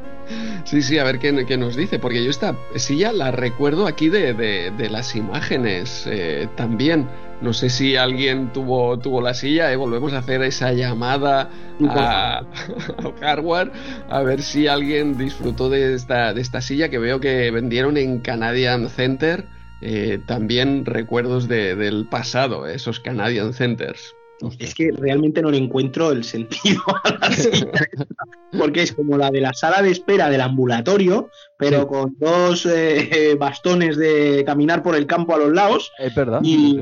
Sí, 0.65 0.81
sí, 0.81 0.97
a 0.97 1.03
ver 1.03 1.19
qué, 1.19 1.57
nos 1.57 1.75
dice, 1.75 1.99
porque 1.99 2.23
yo 2.23 2.29
esta 2.29 2.55
silla 2.75 3.11
la 3.11 3.31
recuerdo 3.31 3.87
aquí 3.87 4.09
de, 4.09 4.33
de, 4.33 4.89
las 4.89 5.15
imágenes 5.15 6.05
eh, 6.07 6.47
también. 6.55 7.07
No 7.41 7.51
sé 7.51 7.69
si 7.69 7.97
alguien 7.97 8.53
tuvo, 8.53 8.97
tuvo 8.99 9.21
la 9.21 9.33
silla, 9.33 9.71
¿eh? 9.71 9.75
volvemos 9.75 10.13
a 10.13 10.19
hacer 10.19 10.41
esa 10.43 10.71
llamada 10.71 11.49
a, 11.89 12.43
hardware 13.19 13.71
a 14.09 14.21
ver 14.21 14.41
si 14.41 14.67
alguien 14.67 15.17
disfrutó 15.17 15.69
de 15.69 15.93
esta, 15.93 16.33
de 16.33 16.39
esta 16.39 16.61
silla 16.61 16.87
que 16.87 16.99
veo 16.99 17.19
que 17.19 17.51
vendieron 17.51 17.97
en 17.97 18.19
Canadian 18.19 18.87
Center 18.87 19.45
eh, 19.81 20.21
también 20.25 20.85
recuerdos 20.85 21.49
de, 21.49 21.75
del 21.75 22.07
pasado, 22.07 22.67
esos 22.67 23.01
Canadian 23.01 23.53
Centers. 23.53 24.15
Es 24.59 24.73
que 24.75 24.91
realmente 24.91 25.41
no 25.41 25.49
le 25.51 25.57
encuentro 25.57 26.11
el 26.11 26.23
sentido 26.23 26.81
a 27.03 27.17
la 27.19 27.31
silla, 27.31 27.71
porque 28.57 28.83
es 28.83 28.93
como 28.93 29.17
la 29.17 29.31
de 29.31 29.41
la 29.41 29.53
sala 29.53 29.81
de 29.81 29.91
espera 29.91 30.29
del 30.29 30.41
ambulatorio, 30.41 31.29
pero 31.57 31.81
Sí. 31.81 31.87
con 31.87 32.15
dos 32.19 32.65
eh, 32.65 33.35
bastones 33.39 33.97
de 33.97 34.43
caminar 34.45 34.83
por 34.83 34.95
el 34.95 35.05
campo 35.07 35.35
a 35.35 35.39
los 35.39 35.51
lados. 35.53 35.91
Es 35.99 36.13
verdad. 36.15 36.41
Y, 36.43 36.79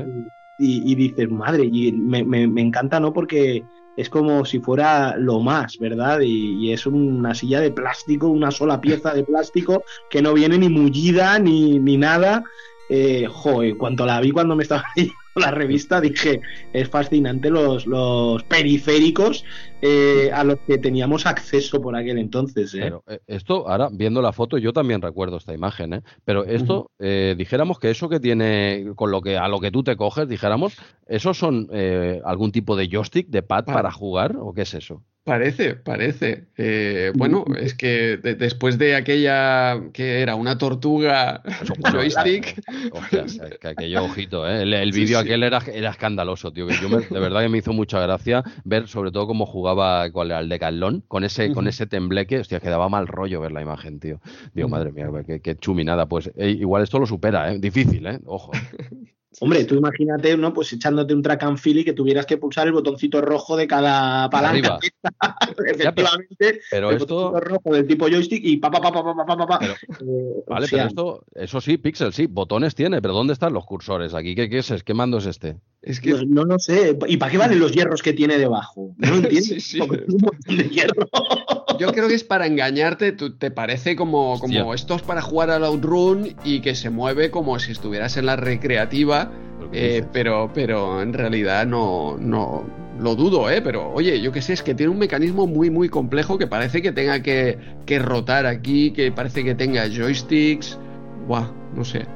y- 0.58 0.92
y 0.92 0.94
dices, 0.94 1.30
madre, 1.30 1.64
y 1.70 1.92
me, 1.92 2.24
me- 2.24 2.46
me 2.46 2.60
encanta, 2.60 3.00
¿no? 3.00 3.12
Porque 3.12 3.62
es 3.96 4.08
como 4.08 4.44
si 4.44 4.58
fuera 4.60 5.16
lo 5.16 5.40
más, 5.40 5.76
¿verdad? 5.78 6.20
Y, 6.20 6.66
y 6.66 6.72
es 6.72 6.86
una 6.86 7.34
silla 7.34 7.60
de 7.60 7.70
plástico, 7.70 8.28
una 8.28 8.50
sola 8.50 8.80
pieza 8.80 9.12
de 9.12 9.22
plástico 9.24 9.82
que 10.10 10.22
no 10.22 10.32
viene 10.34 10.56
ni 10.58 10.68
mullida 10.68 11.38
ni, 11.38 11.78
ni 11.78 11.96
nada. 11.96 12.42
Eh, 12.88 13.26
jo, 13.30 13.62
en 13.62 13.76
cuanto 13.78 14.04
la 14.06 14.20
vi 14.20 14.30
cuando 14.30 14.54
me 14.56 14.62
estaba 14.62 14.84
leyendo 14.96 15.14
la 15.36 15.50
revista, 15.50 16.00
dije, 16.00 16.40
es 16.72 16.88
fascinante 16.88 17.50
los, 17.50 17.86
los 17.86 18.42
periféricos 18.44 19.44
eh, 19.80 20.30
a 20.32 20.44
los 20.44 20.58
que 20.66 20.78
teníamos 20.78 21.26
acceso 21.26 21.80
por 21.80 21.96
aquel 21.96 22.18
entonces. 22.18 22.74
¿eh? 22.74 22.80
Pero 22.82 23.04
eh, 23.08 23.18
esto, 23.26 23.68
ahora 23.68 23.88
viendo 23.90 24.22
la 24.22 24.32
foto, 24.32 24.58
yo 24.58 24.72
también 24.72 25.00
recuerdo 25.02 25.38
esta 25.38 25.54
imagen, 25.54 25.94
¿eh? 25.94 26.02
Pero 26.24 26.44
esto, 26.44 26.90
eh, 26.98 27.34
dijéramos 27.36 27.78
que 27.78 27.90
eso 27.90 28.08
que 28.08 28.20
tiene, 28.20 28.92
con 28.96 29.10
lo 29.10 29.22
que 29.22 29.36
a 29.38 29.48
lo 29.48 29.58
que 29.60 29.70
tú 29.70 29.82
te 29.82 29.96
coges, 29.96 30.28
dijéramos, 30.28 30.76
¿esos 31.06 31.38
son 31.38 31.68
eh, 31.72 32.20
algún 32.24 32.52
tipo 32.52 32.76
de 32.76 32.88
joystick, 32.88 33.28
de 33.28 33.42
pad 33.42 33.64
Ah. 33.66 33.72
para 33.72 33.92
jugar? 33.92 34.36
¿O 34.38 34.52
qué 34.52 34.62
es 34.62 34.74
eso? 34.74 35.02
Parece, 35.24 35.76
parece. 35.76 36.46
Eh, 36.56 37.12
bueno, 37.14 37.44
es 37.56 37.74
que 37.74 38.16
de- 38.16 38.34
después 38.34 38.76
de 38.76 38.96
aquella 38.96 39.80
que 39.92 40.20
era 40.20 40.34
una 40.34 40.58
tortuga 40.58 41.42
bueno, 41.78 41.98
joystick, 42.00 42.60
Hostias, 42.90 43.38
eh, 43.38 43.56
que 43.60 43.68
aquello 43.68 44.04
ojito, 44.04 44.48
¿eh? 44.48 44.62
El, 44.62 44.90
vídeo 44.90 45.20
sí. 45.20 45.24
aquel 45.26 45.44
era, 45.44 45.62
era 45.72 45.90
escandaloso, 45.90 46.52
tío. 46.52 46.66
Que 46.66 46.74
yo 46.82 46.88
me- 46.88 47.06
de 47.06 47.20
verdad 47.20 47.40
que 47.42 47.48
me 47.48 47.58
hizo 47.58 47.72
mucha 47.72 48.00
gracia 48.00 48.42
ver 48.64 48.88
sobre 48.88 49.12
todo 49.12 49.28
cómo 49.28 49.46
jugaba 49.46 50.10
cuál 50.10 50.32
era 50.32 50.40
el 50.40 50.48
Decathlon 50.48 51.04
con 51.06 51.22
ese, 51.22 51.52
con 51.52 51.68
ese 51.68 51.86
tembleque. 51.86 52.40
Hostia, 52.40 52.58
que 52.58 52.68
daba 52.68 52.88
mal 52.88 53.06
rollo 53.06 53.40
ver 53.40 53.52
la 53.52 53.62
imagen, 53.62 54.00
tío. 54.00 54.20
Digo, 54.54 54.68
madre 54.68 54.90
mía, 54.90 55.06
qué, 55.24 55.40
qué 55.40 55.54
chuminada. 55.54 56.06
Pues 56.06 56.32
eh, 56.36 56.48
igual 56.50 56.82
esto 56.82 56.98
lo 56.98 57.06
supera, 57.06 57.52
¿eh? 57.52 57.60
Difícil, 57.60 58.04
¿eh? 58.06 58.18
Ojo. 58.26 58.50
Hombre, 59.42 59.64
tú 59.64 59.74
imagínate, 59.74 60.36
¿no? 60.36 60.54
Pues 60.54 60.72
echándote 60.72 61.12
un 61.12 61.20
track 61.20 61.42
and 61.42 61.58
field 61.58 61.80
y 61.80 61.84
que 61.84 61.92
tuvieras 61.92 62.26
que 62.26 62.36
pulsar 62.36 62.68
el 62.68 62.72
botoncito 62.72 63.20
rojo 63.20 63.56
de 63.56 63.66
cada 63.66 64.30
palanca. 64.30 64.78
Efectivamente, 65.66 65.80
ya, 65.82 65.92
pero, 65.92 66.60
pero 66.70 66.90
el 66.90 66.96
esto... 66.98 67.14
botoncito 67.16 67.40
rojo 67.40 67.74
del 67.74 67.86
tipo 67.88 68.08
joystick 68.08 68.44
y 68.44 68.58
pa 68.58 68.70
pa 68.70 68.80
pa 68.80 68.92
pa 68.92 69.02
pa 69.02 69.26
pa 69.26 69.36
pa. 69.36 69.46
pa. 69.48 69.58
Pero, 69.58 69.72
eh, 69.72 70.44
vale, 70.46 70.64
o 70.64 70.68
sea, 70.68 70.78
pero 70.78 70.88
esto, 70.88 71.24
eso 71.34 71.60
sí, 71.60 71.76
Pixel, 71.76 72.12
sí, 72.12 72.28
botones 72.28 72.76
tiene, 72.76 73.02
pero 73.02 73.14
¿dónde 73.14 73.32
están 73.32 73.52
los 73.52 73.66
cursores 73.66 74.14
aquí? 74.14 74.36
¿Qué, 74.36 74.48
qué 74.48 74.58
es? 74.58 74.84
¿Qué 74.84 74.94
mando 74.94 75.18
es 75.18 75.26
este? 75.26 75.56
Es 75.82 76.00
que 76.00 76.12
pues 76.12 76.26
no 76.28 76.44
lo 76.44 76.58
sé. 76.58 76.96
¿Y 77.08 77.16
para 77.16 77.30
qué 77.32 77.38
valen 77.38 77.58
los 77.60 77.72
hierros 77.72 78.02
que 78.02 78.12
tiene 78.12 78.38
debajo? 78.38 78.94
No 78.98 79.10
lo 79.10 79.16
entiendo. 79.16 79.40
Sí, 79.46 79.60
sí. 79.60 79.78
Porque 79.78 79.98
tiene 79.98 80.14
un 80.14 80.20
montón 80.22 80.56
de 80.56 80.64
hierro. 80.74 81.08
yo 81.78 81.92
creo 81.92 82.08
que 82.08 82.14
es 82.14 82.24
para 82.24 82.46
engañarte, 82.46 83.12
te 83.12 83.50
parece 83.50 83.96
como, 83.96 84.38
como 84.38 84.60
Hostia. 84.70 84.74
esto 84.74 84.94
es 84.94 85.02
para 85.02 85.20
jugar 85.22 85.50
al 85.50 85.64
Outrun 85.64 86.34
y 86.44 86.60
que 86.60 86.74
se 86.74 86.90
mueve 86.90 87.30
como 87.30 87.58
si 87.58 87.72
estuvieras 87.72 88.16
en 88.16 88.26
la 88.26 88.36
recreativa, 88.36 89.30
¿Pero 89.58 89.70
qué 89.70 89.96
eh, 89.98 90.04
pero, 90.12 90.50
pero 90.54 91.02
en 91.02 91.12
realidad 91.12 91.66
no, 91.66 92.16
no 92.18 92.64
lo 93.00 93.16
dudo, 93.16 93.50
¿eh? 93.50 93.60
Pero 93.62 93.90
oye, 93.92 94.20
yo 94.20 94.30
qué 94.30 94.40
sé, 94.42 94.52
es 94.52 94.62
que 94.62 94.74
tiene 94.74 94.92
un 94.92 94.98
mecanismo 94.98 95.46
muy, 95.48 95.70
muy 95.70 95.88
complejo 95.88 96.38
que 96.38 96.46
parece 96.46 96.80
que 96.82 96.92
tenga 96.92 97.20
que, 97.22 97.58
que 97.86 97.98
rotar 97.98 98.46
aquí, 98.46 98.92
que 98.92 99.10
parece 99.10 99.42
que 99.42 99.54
tenga 99.56 99.88
joysticks. 99.88 100.78
Buah, 101.26 101.50
no 101.74 101.84
sé. 101.84 102.06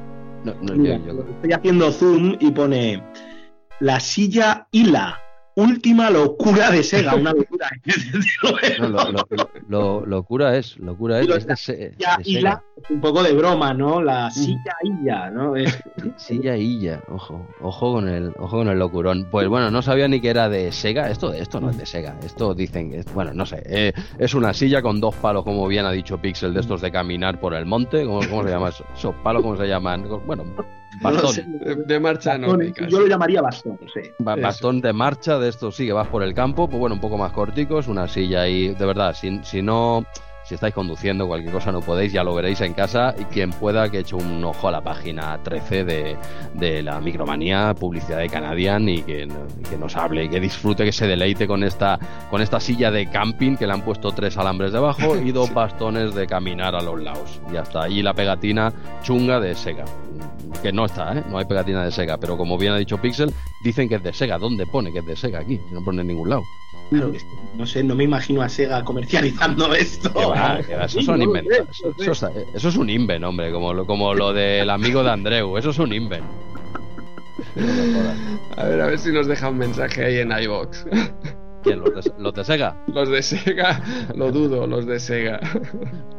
No, 0.44 0.54
no, 0.62 0.74
Mira, 0.74 0.98
yo- 0.98 1.06
yo- 1.14 1.26
Estoy 1.36 1.52
haciendo 1.52 1.90
zoom 1.90 2.36
y 2.38 2.50
pone 2.52 3.02
la 3.80 4.00
silla 4.00 4.66
Hila. 4.72 5.20
Última 5.58 6.10
locura 6.10 6.70
de 6.70 6.82
Sega, 6.82 7.14
una 7.14 7.32
locura. 7.32 7.66
no, 8.78 8.88
lo, 8.88 9.10
lo- 9.10 9.26
lo- 9.30 9.50
lo- 9.68 10.04
locura 10.04 10.54
es, 10.54 10.76
locura 10.76 11.18
es. 11.18 11.26
Ya 11.98 12.18
de 12.18 12.22
Hila, 12.26 12.62
un 12.90 13.00
poco 13.00 13.22
de 13.22 13.32
broma, 13.32 13.72
¿no? 13.72 14.02
La 14.02 14.30
silla 14.30 14.74
Hila, 14.82 15.30
¿no? 15.30 15.56
Es- 15.56 15.82
Silla 16.16 16.58
Illa, 16.58 17.00
ojo, 17.08 17.46
ojo 17.62 17.94
con 17.94 18.06
el, 18.06 18.34
ojo 18.38 18.58
con 18.58 18.68
el 18.68 18.78
locurón. 18.78 19.28
Pues 19.30 19.48
bueno, 19.48 19.70
no 19.70 19.80
sabía 19.80 20.08
ni 20.08 20.20
que 20.20 20.28
era 20.28 20.50
de 20.50 20.70
Sega. 20.72 21.08
Esto, 21.08 21.32
esto 21.32 21.58
no 21.58 21.70
es 21.70 21.78
de 21.78 21.86
Sega. 21.86 22.14
Esto 22.22 22.54
dicen 22.54 22.90
que 22.90 22.98
es, 22.98 23.14
bueno, 23.14 23.32
no 23.32 23.46
sé. 23.46 23.62
eh, 23.64 23.94
es 24.18 24.34
una 24.34 24.52
silla 24.52 24.82
con 24.82 25.00
dos 25.00 25.14
palos, 25.14 25.42
como 25.42 25.66
bien 25.68 25.86
ha 25.86 25.90
dicho 25.90 26.18
Pixel, 26.18 26.52
de 26.52 26.60
estos 26.60 26.82
de 26.82 26.92
caminar 26.92 27.40
por 27.40 27.54
el 27.54 27.64
monte. 27.64 28.04
¿Cómo, 28.04 28.20
cómo 28.28 28.42
se 28.44 28.50
llama 28.50 28.68
eso? 28.68 28.84
¿Esos 28.94 29.14
palos 29.22 29.40
cómo 29.42 29.56
se 29.56 29.66
llaman? 29.66 30.06
Bueno, 30.26 30.44
no 31.00 31.10
bastón. 31.12 31.32
sé. 31.34 31.44
De, 31.86 32.00
marcha 32.00 32.30
Bastón, 32.38 32.50
nórdica. 32.58 32.88
Yo 32.88 33.00
lo 33.00 33.06
llamaría 33.06 33.42
bastón, 33.42 33.78
sí. 33.92 34.00
Ba- 34.18 34.34
Eso. 34.34 34.42
bastón 34.42 34.80
de 34.80 34.92
marcha 34.92 35.38
de 35.38 35.48
estos 35.48 35.76
sí 35.76 35.86
que 35.86 35.92
vas 35.92 36.08
por 36.08 36.22
el 36.22 36.34
campo, 36.34 36.68
pues 36.68 36.78
bueno, 36.78 36.94
un 36.94 37.00
poco 37.00 37.18
más 37.18 37.32
corticos, 37.32 37.88
una 37.88 38.08
silla 38.08 38.42
ahí, 38.42 38.68
de 38.74 38.86
verdad, 38.86 39.14
si, 39.14 39.40
si 39.44 39.62
no, 39.62 40.04
si 40.44 40.54
estáis 40.54 40.72
conduciendo, 40.74 41.26
cualquier 41.26 41.52
cosa 41.52 41.72
no 41.72 41.80
podéis, 41.80 42.12
ya 42.12 42.22
lo 42.22 42.32
veréis 42.32 42.60
en 42.60 42.72
casa 42.72 43.12
y 43.18 43.24
quien 43.24 43.50
pueda 43.50 43.90
que 43.90 43.98
eche 43.98 44.14
un 44.14 44.44
ojo 44.44 44.68
a 44.68 44.70
la 44.70 44.80
página 44.80 45.36
13 45.42 45.84
de, 45.84 46.16
de 46.54 46.82
la 46.84 47.00
micromanía, 47.00 47.74
publicidad 47.74 48.18
de 48.18 48.28
Canadian 48.28 48.88
y 48.88 49.02
que, 49.02 49.26
no- 49.26 49.46
que 49.68 49.76
nos 49.76 49.96
hable 49.96 50.24
y 50.24 50.28
que 50.28 50.38
disfrute, 50.38 50.84
que 50.84 50.92
se 50.92 51.08
deleite 51.08 51.48
con 51.48 51.64
esta, 51.64 51.98
con 52.30 52.40
esta 52.42 52.60
silla 52.60 52.92
de 52.92 53.10
camping 53.10 53.56
que 53.56 53.66
le 53.66 53.72
han 53.72 53.82
puesto 53.82 54.12
tres 54.12 54.38
alambres 54.38 54.70
debajo 54.72 55.16
y 55.16 55.32
dos 55.32 55.52
bastones 55.52 56.14
de 56.14 56.28
caminar 56.28 56.76
a 56.76 56.80
los 56.80 57.02
lados. 57.02 57.40
Y 57.52 57.56
hasta 57.56 57.82
allí 57.82 58.02
la 58.02 58.14
pegatina 58.14 58.72
chunga 59.02 59.40
de 59.40 59.54
Sega. 59.56 59.84
Que 60.62 60.72
no 60.72 60.84
está, 60.86 61.16
¿eh? 61.18 61.24
No 61.28 61.38
hay 61.38 61.44
pegatina 61.44 61.84
de 61.84 61.90
Sega, 61.92 62.16
pero 62.18 62.36
como 62.36 62.56
bien 62.58 62.72
ha 62.72 62.76
dicho 62.78 62.98
Pixel, 63.00 63.32
dicen 63.62 63.88
que 63.88 63.96
es 63.96 64.02
de 64.02 64.12
Sega. 64.12 64.38
¿Dónde 64.38 64.66
pone 64.66 64.92
que 64.92 65.00
es 65.00 65.06
de 65.06 65.16
Sega 65.16 65.40
aquí? 65.40 65.60
No 65.72 65.82
pone 65.84 66.00
en 66.02 66.08
ningún 66.08 66.28
lado. 66.30 66.42
Claro, 66.90 67.12
no 67.56 67.66
sé, 67.66 67.82
no 67.82 67.94
me 67.96 68.04
imagino 68.04 68.42
a 68.42 68.48
Sega 68.48 68.84
comercializando 68.84 69.74
esto. 69.74 70.12
Va, 70.14 70.58
va, 70.58 70.84
eso 70.84 71.00
son 71.02 71.18
no 71.18 71.24
lo 71.26 71.36
invent. 71.36 71.48
sé, 71.72 71.88
Eso, 72.04 72.28
es- 72.28 72.46
eso 72.54 72.68
es 72.68 72.76
un 72.76 72.88
invent, 72.90 73.24
hombre, 73.24 73.50
como 73.52 73.72
lo, 73.74 73.86
como 73.86 74.14
lo 74.14 74.32
del 74.32 74.70
amigo 74.70 75.02
de 75.02 75.10
Andreu. 75.10 75.56
Eso 75.58 75.70
es 75.70 75.78
un 75.78 75.92
invent. 75.92 76.24
A 78.56 78.64
ver, 78.64 78.80
a 78.80 78.86
ver 78.86 78.98
si 78.98 79.10
nos 79.12 79.26
deja 79.26 79.48
un 79.50 79.58
mensaje 79.58 80.04
ahí 80.04 80.18
en 80.18 80.30
iBox. 80.32 80.86
¿Quién? 81.62 81.80
¿Los 81.80 82.04
de, 82.04 82.12
los 82.18 82.34
de 82.34 82.44
Sega? 82.44 82.76
Los 82.86 83.08
de 83.08 83.22
Sega, 83.22 83.82
lo 84.14 84.30
dudo, 84.30 84.66
los 84.66 84.86
de 84.86 85.00
Sega. 85.00 85.40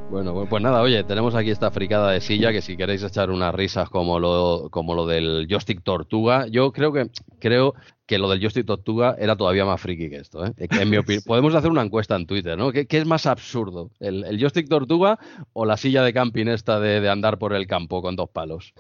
Bueno, 0.09 0.33
pues- 0.33 0.47
pues 0.49 0.63
nada, 0.63 0.81
oye, 0.81 1.03
tenemos 1.03 1.35
aquí 1.35 1.49
esta 1.49 1.69
fricada 1.69 2.11
de 2.11 2.21
silla 2.21 2.53
que 2.53 2.61
si 2.61 2.77
queréis 2.77 3.03
echar 3.03 3.29
unas 3.29 3.53
risas 3.53 3.89
como 3.89 4.19
lo, 4.19 4.69
como 4.71 4.95
lo 4.95 5.05
del 5.05 5.47
joystick 5.49 5.83
tortuga, 5.83 6.47
yo 6.47 6.71
creo 6.71 6.93
que 6.93 7.09
creo 7.39 7.73
que 8.05 8.17
lo 8.17 8.29
del 8.29 8.39
joystick 8.39 8.65
tortuga 8.65 9.17
era 9.19 9.35
todavía 9.35 9.65
más 9.65 9.81
friki 9.81 10.09
que 10.09 10.15
esto, 10.15 10.45
¿eh? 10.45 10.53
En 10.57 10.89
mi 10.89 10.95
opinión, 10.95 11.23
podemos 11.27 11.53
hacer 11.55 11.69
una 11.69 11.81
encuesta 11.81 12.15
en 12.15 12.25
Twitter, 12.25 12.57
¿no? 12.57 12.71
¿Qué, 12.71 12.87
qué 12.87 12.99
es 12.99 13.05
más 13.05 13.25
absurdo? 13.25 13.91
¿El, 13.99 14.23
el 14.23 14.39
joystick 14.39 14.69
tortuga 14.69 15.19
o 15.51 15.65
la 15.65 15.75
silla 15.75 16.01
de 16.03 16.13
camping 16.13 16.47
esta 16.47 16.79
de, 16.79 17.01
de 17.01 17.09
andar 17.09 17.37
por 17.37 17.53
el 17.53 17.67
campo 17.67 18.01
con 18.01 18.15
dos 18.15 18.29
palos? 18.29 18.73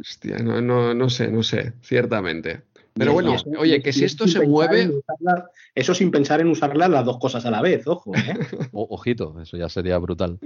Hostia, 0.00 0.38
no, 0.38 0.60
no, 0.60 0.92
no 0.92 1.08
sé, 1.08 1.28
no 1.30 1.44
sé, 1.44 1.74
ciertamente. 1.82 2.62
Pero 2.98 3.12
bueno, 3.12 3.34
eso- 3.34 3.48
oye, 3.58 3.80
que 3.82 3.92
si 3.92 4.04
esto 4.04 4.26
se 4.26 4.46
mueve, 4.46 4.88
usarla- 4.88 5.50
eso 5.74 5.94
sin 5.94 6.10
pensar 6.10 6.40
en 6.40 6.48
usarlas 6.48 6.90
las 6.90 7.04
dos 7.04 7.18
cosas 7.18 7.44
a 7.46 7.50
la 7.50 7.62
vez, 7.62 7.86
ojo. 7.86 8.12
¿eh? 8.14 8.18
O- 8.72 8.86
ojito, 8.90 9.40
eso 9.40 9.56
ya 9.56 9.68
sería 9.68 9.98
brutal. 9.98 10.38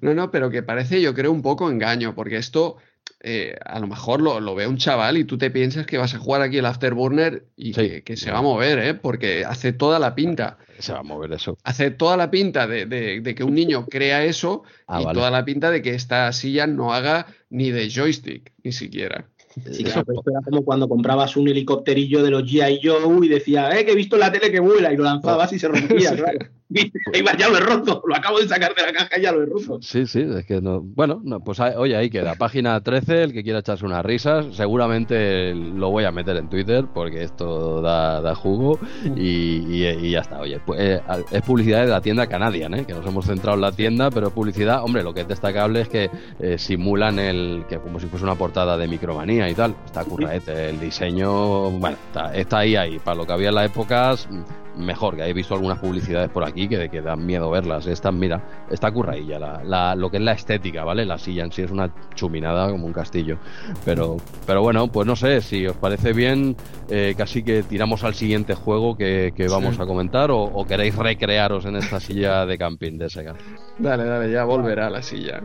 No, 0.00 0.14
no, 0.14 0.30
pero 0.30 0.50
que 0.50 0.62
parece, 0.62 1.00
yo 1.00 1.14
creo, 1.14 1.32
un 1.32 1.42
poco 1.42 1.70
engaño, 1.70 2.14
porque 2.14 2.36
esto 2.36 2.76
eh, 3.20 3.56
a 3.64 3.80
lo 3.80 3.86
mejor 3.86 4.20
lo, 4.20 4.40
lo 4.40 4.54
ve 4.54 4.66
un 4.66 4.76
chaval 4.76 5.16
y 5.16 5.24
tú 5.24 5.38
te 5.38 5.50
piensas 5.50 5.86
que 5.86 5.96
vas 5.98 6.14
a 6.14 6.18
jugar 6.18 6.42
aquí 6.42 6.58
el 6.58 6.66
Afterburner 6.66 7.46
y 7.56 7.72
Sí. 7.72 7.88
que, 7.88 8.02
que 8.02 8.16
se 8.16 8.30
va 8.30 8.38
a 8.38 8.42
mover, 8.42 8.78
¿eh? 8.78 8.94
Porque 8.94 9.44
hace 9.44 9.72
toda 9.72 9.98
la 9.98 10.14
pinta. 10.14 10.58
Se 10.78 10.92
va 10.92 10.98
a 11.00 11.02
mover 11.02 11.32
eso. 11.32 11.56
Hace 11.64 11.90
toda 11.90 12.16
la 12.16 12.30
pinta 12.30 12.66
de, 12.66 12.84
de- 12.86 13.20
de 13.22 13.34
que 13.34 13.42
un 13.42 13.54
niño 13.54 13.86
crea 13.86 14.22
eso 14.24 14.62
Ah, 14.86 15.00
y 15.00 15.04
vale. 15.06 15.18
toda 15.18 15.30
la 15.30 15.44
pinta 15.44 15.70
de 15.70 15.82
que 15.82 15.94
esta 15.94 16.30
silla 16.32 16.66
no 16.66 16.92
haga 16.92 17.26
ni 17.48 17.70
de 17.70 17.88
joystick, 17.90 18.52
ni 18.62 18.72
siquiera. 18.72 19.26
Sí, 19.70 19.84
claro, 19.84 20.12
esto 20.12 20.30
era 20.30 20.40
como 20.42 20.64
cuando 20.64 20.88
comprabas 20.88 21.36
un 21.36 21.48
helicópterillo 21.48 22.22
de 22.22 22.30
los 22.30 22.42
G.I. 22.44 22.80
Joe 22.82 23.24
y 23.24 23.28
decía, 23.28 23.70
eh, 23.78 23.84
que 23.84 23.92
he 23.92 23.96
visto 23.96 24.16
la 24.16 24.30
tele 24.30 24.52
que 24.52 24.60
vuela, 24.60 24.92
y 24.92 24.96
lo 24.96 25.04
lanzabas 25.04 25.52
y 25.52 25.58
se 25.58 25.68
rompía, 25.68 26.14
claro. 26.16 26.38
Iba, 27.14 27.36
ya 27.36 27.48
lo 27.48 27.58
he 27.58 27.60
roto, 27.60 28.02
lo 28.06 28.16
acabo 28.16 28.40
de 28.40 28.48
sacar 28.48 28.74
de 28.74 28.82
la 28.82 28.92
caja 28.92 29.18
y 29.18 29.22
ya 29.22 29.32
lo 29.32 29.42
he 29.42 29.46
roto. 29.46 29.78
Sí, 29.80 30.06
sí, 30.06 30.20
es 30.36 30.44
que 30.46 30.60
no. 30.60 30.80
Bueno, 30.80 31.20
no, 31.22 31.40
pues 31.40 31.60
oye, 31.60 31.96
ahí 31.96 32.10
queda. 32.10 32.34
Página 32.34 32.80
13, 32.80 33.22
el 33.22 33.32
que 33.32 33.42
quiera 33.44 33.60
echarse 33.60 33.84
unas 33.86 34.04
risas. 34.04 34.46
Seguramente 34.56 35.54
lo 35.54 35.90
voy 35.90 36.04
a 36.04 36.10
meter 36.12 36.36
en 36.36 36.48
Twitter 36.48 36.84
porque 36.92 37.22
esto 37.22 37.80
da, 37.82 38.20
da 38.20 38.34
jugo 38.34 38.78
y, 39.14 39.58
y- 39.82 39.86
y 39.86 40.10
ya 40.10 40.20
está. 40.20 40.40
Oye, 40.40 40.60
pues, 40.64 40.80
eh, 40.80 41.00
es 41.30 41.42
publicidad 41.42 41.82
de 41.82 41.88
la 41.88 42.00
tienda 42.00 42.26
Canadian, 42.26 42.74
¿eh? 42.74 42.84
que 42.84 42.94
nos 42.94 43.06
hemos 43.06 43.26
centrado 43.26 43.54
en 43.56 43.60
la 43.62 43.72
tienda, 43.72 44.10
pero 44.10 44.30
publicidad, 44.30 44.82
hombre, 44.82 45.02
lo 45.04 45.14
que 45.14 45.20
es 45.20 45.28
destacable 45.28 45.82
es 45.82 45.88
que 45.88 46.10
eh, 46.40 46.58
simulan 46.58 47.18
el 47.18 47.64
que 47.68 47.78
como 47.78 48.00
si 48.00 48.06
fuese 48.06 48.24
una 48.24 48.34
portada 48.34 48.76
de 48.76 48.88
Micromanía 48.88 49.48
y 49.48 49.54
tal. 49.54 49.74
Está 49.84 50.04
curraete, 50.04 50.70
el 50.70 50.80
diseño, 50.80 51.70
bueno, 51.70 51.96
está, 52.08 52.34
está 52.34 52.58
ahí, 52.58 52.74
ahí. 52.76 52.98
Para 52.98 53.16
lo 53.18 53.26
que 53.26 53.32
había 53.32 53.48
en 53.50 53.54
las 53.54 53.66
épocas, 53.70 54.28
mejor, 54.76 55.16
que 55.16 55.24
he 55.24 55.32
visto 55.32 55.54
algunas 55.54 55.78
publicidades 55.78 56.30
por 56.30 56.44
aquí 56.44 56.68
que, 56.68 56.88
que 56.88 57.00
dan 57.00 57.24
miedo 57.24 57.50
verlas. 57.50 57.86
Esta, 57.86 58.12
mira, 58.12 58.66
está 58.70 58.90
curradilla, 58.90 59.38
la, 59.38 59.64
la, 59.64 59.94
lo 59.94 60.10
que 60.10 60.18
es 60.18 60.22
la 60.22 60.32
estética, 60.32 60.84
¿vale? 60.84 61.04
La 61.04 61.18
silla 61.18 61.44
en 61.44 61.52
sí 61.52 61.62
es 61.62 61.70
una 61.70 61.90
chuminada 62.14 62.70
como 62.70 62.86
un 62.86 62.92
castillo. 62.92 63.38
Pero, 63.84 64.16
pero 64.46 64.62
bueno, 64.62 64.88
pues 64.88 65.06
no 65.06 65.16
sé, 65.16 65.40
si 65.40 65.66
os 65.66 65.76
parece 65.76 66.12
bien, 66.12 66.56
eh, 66.88 67.14
casi 67.16 67.42
que 67.42 67.62
tiramos 67.62 68.04
al 68.04 68.14
siguiente 68.14 68.54
juego 68.54 68.96
que, 68.96 69.32
que 69.34 69.48
vamos 69.48 69.78
a 69.80 69.86
comentar 69.86 70.30
o, 70.30 70.42
o, 70.42 70.64
queréis 70.66 70.96
recrearos 70.96 71.64
en 71.66 71.76
esta 71.76 72.00
silla 72.00 72.46
de 72.46 72.58
camping 72.58 72.98
de 72.98 73.10
Sega. 73.10 73.34
Dale, 73.78 74.04
dale, 74.04 74.30
ya 74.30 74.44
volverá 74.44 74.90
la 74.90 75.02
silla. 75.02 75.42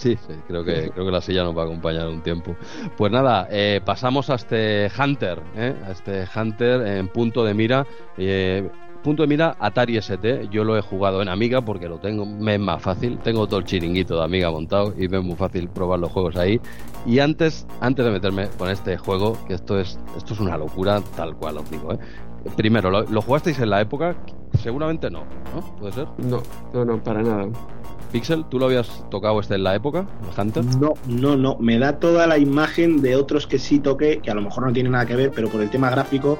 Sí, 0.00 0.16
sí, 0.26 0.32
creo 0.48 0.64
que, 0.64 0.90
creo 0.94 1.04
que 1.04 1.10
la 1.10 1.20
silla 1.20 1.44
nos 1.44 1.54
va 1.54 1.60
a 1.60 1.64
acompañar 1.66 2.08
un 2.08 2.22
tiempo. 2.22 2.56
Pues 2.96 3.12
nada, 3.12 3.46
eh, 3.50 3.82
pasamos 3.84 4.30
a 4.30 4.36
este 4.36 4.90
Hunter, 4.98 5.42
¿eh? 5.54 5.74
a 5.86 5.90
este 5.90 6.24
Hunter 6.34 6.86
en 6.86 7.08
punto 7.08 7.44
de 7.44 7.52
mira. 7.52 7.86
Eh, 8.16 8.66
punto 9.02 9.24
de 9.24 9.28
mira 9.28 9.56
Atari 9.60 9.98
ST. 9.98 10.48
Yo 10.50 10.64
lo 10.64 10.78
he 10.78 10.80
jugado 10.80 11.20
en 11.20 11.28
Amiga 11.28 11.60
porque 11.60 11.86
lo 11.86 11.98
tengo, 11.98 12.24
me 12.24 12.54
es 12.54 12.60
más 12.60 12.82
fácil. 12.82 13.18
Tengo 13.18 13.46
todo 13.46 13.60
el 13.60 13.66
chiringuito 13.66 14.16
de 14.16 14.24
Amiga 14.24 14.50
montado 14.50 14.94
y 14.96 15.06
me 15.06 15.18
es 15.18 15.24
muy 15.24 15.36
fácil 15.36 15.68
probar 15.68 15.98
los 15.98 16.10
juegos 16.10 16.34
ahí. 16.36 16.58
Y 17.04 17.18
antes, 17.18 17.66
antes 17.82 18.02
de 18.02 18.10
meterme 18.10 18.48
con 18.56 18.70
este 18.70 18.96
juego, 18.96 19.36
que 19.46 19.52
esto 19.52 19.78
es, 19.78 19.98
esto 20.16 20.32
es 20.32 20.40
una 20.40 20.56
locura 20.56 21.02
tal 21.14 21.36
cual 21.36 21.58
os 21.58 21.70
digo. 21.70 21.92
¿eh? 21.92 21.98
Primero, 22.56 22.90
¿lo, 22.90 23.02
¿lo 23.02 23.20
jugasteis 23.20 23.58
en 23.58 23.68
la 23.68 23.82
época? 23.82 24.16
Seguramente 24.62 25.10
no, 25.10 25.24
¿no? 25.54 25.76
¿Puede 25.76 25.92
ser? 25.92 26.06
No, 26.16 26.42
no, 26.72 26.86
no, 26.86 27.02
para 27.02 27.22
nada. 27.22 27.48
Pixel, 28.10 28.44
¿tú 28.44 28.58
lo 28.58 28.66
habías 28.66 29.08
tocado 29.10 29.40
este 29.40 29.54
en 29.54 29.64
la 29.64 29.74
época, 29.74 30.06
el 30.22 30.40
Hunter? 30.40 30.64
No, 30.80 30.94
no, 31.06 31.36
no. 31.36 31.56
Me 31.58 31.78
da 31.78 31.98
toda 31.98 32.26
la 32.26 32.38
imagen 32.38 33.02
de 33.02 33.16
otros 33.16 33.46
que 33.46 33.58
sí 33.58 33.78
toqué, 33.78 34.18
que 34.18 34.30
a 34.30 34.34
lo 34.34 34.42
mejor 34.42 34.66
no 34.66 34.72
tiene 34.72 34.90
nada 34.90 35.06
que 35.06 35.16
ver, 35.16 35.30
pero 35.34 35.48
por 35.48 35.60
el 35.60 35.70
tema 35.70 35.90
gráfico, 35.90 36.38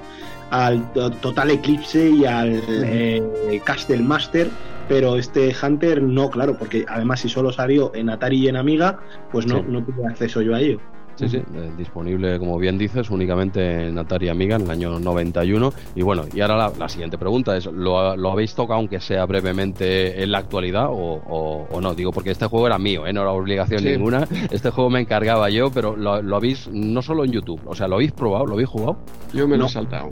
al 0.51 0.93
Total 0.93 1.51
Eclipse 1.51 2.11
y 2.11 2.25
al 2.25 2.63
eh, 2.69 3.61
Castle 3.65 4.03
Master. 4.03 4.49
Pero 4.89 5.17
este 5.17 5.55
Hunter 5.63 6.03
no, 6.03 6.31
claro, 6.31 6.59
porque 6.59 6.85
además 6.89 7.21
si 7.21 7.29
solo 7.29 7.53
salió 7.53 7.93
en 7.95 8.11
Atari 8.11 8.39
y 8.39 8.49
en 8.49 8.57
Amiga, 8.57 8.99
pues 9.31 9.47
no, 9.47 9.59
sí. 9.59 9.65
no 9.69 9.85
tuve 9.85 10.05
acceso 10.05 10.43
yo 10.43 10.57
a 10.57 10.61
ello. 10.61 10.81
Sí, 11.17 11.29
sí, 11.29 11.37
eh, 11.37 11.71
disponible, 11.77 12.39
como 12.39 12.59
bien 12.59 12.79
dices, 12.79 13.11
únicamente 13.11 13.89
en 13.89 13.99
Atari 13.99 14.29
Amiga 14.29 14.57
en 14.57 14.63
el 14.63 14.71
año 14.71 14.99
91. 14.99 15.73
Y 15.95 16.03
bueno, 16.03 16.25
y 16.33 16.41
ahora 16.41 16.57
la, 16.57 16.73
la 16.79 16.89
siguiente 16.89 17.19
pregunta 17.19 17.57
es, 17.57 17.67
¿lo, 17.67 18.17
¿lo, 18.17 18.33
habéis 18.33 18.55
tocado 18.55 18.79
aunque 18.79 19.01
sea 19.01 19.27
brevemente 19.27 20.23
en 20.23 20.33
la 20.33 20.39
actualidad 20.39 20.87
o, 20.89 20.95
o, 20.95 21.69
o, 21.71 21.81
no? 21.81 21.95
Digo, 21.95 22.11
porque 22.11 22.31
este 22.31 22.47
juego 22.47 22.67
era 22.67 22.79
mío, 22.79 23.07
¿eh? 23.07 23.13
no 23.13 23.23
era 23.23 23.33
obligación 23.33 23.81
sí. 23.81 23.89
ninguna. 23.89 24.27
Este 24.51 24.71
juego 24.71 24.91
me 24.91 25.01
encargaba 25.01 25.51
yo, 25.51 25.71
pero 25.71 25.97
lo, 25.97 26.23
lo, 26.23 26.37
habéis, 26.37 26.69
no 26.73 27.03
solo 27.03 27.25
en 27.25 27.33
YouTube, 27.33 27.61
o 27.67 27.75
sea, 27.75 27.87
¿lo 27.87 27.97
habéis 27.97 28.13
probado? 28.13 28.47
¿Lo 28.47 28.55
habéis 28.55 28.69
jugado? 28.69 28.99
Yo 29.33 29.47
me 29.47 29.57
lo 29.57 29.67
he 29.67 29.69
saltado. 29.69 30.09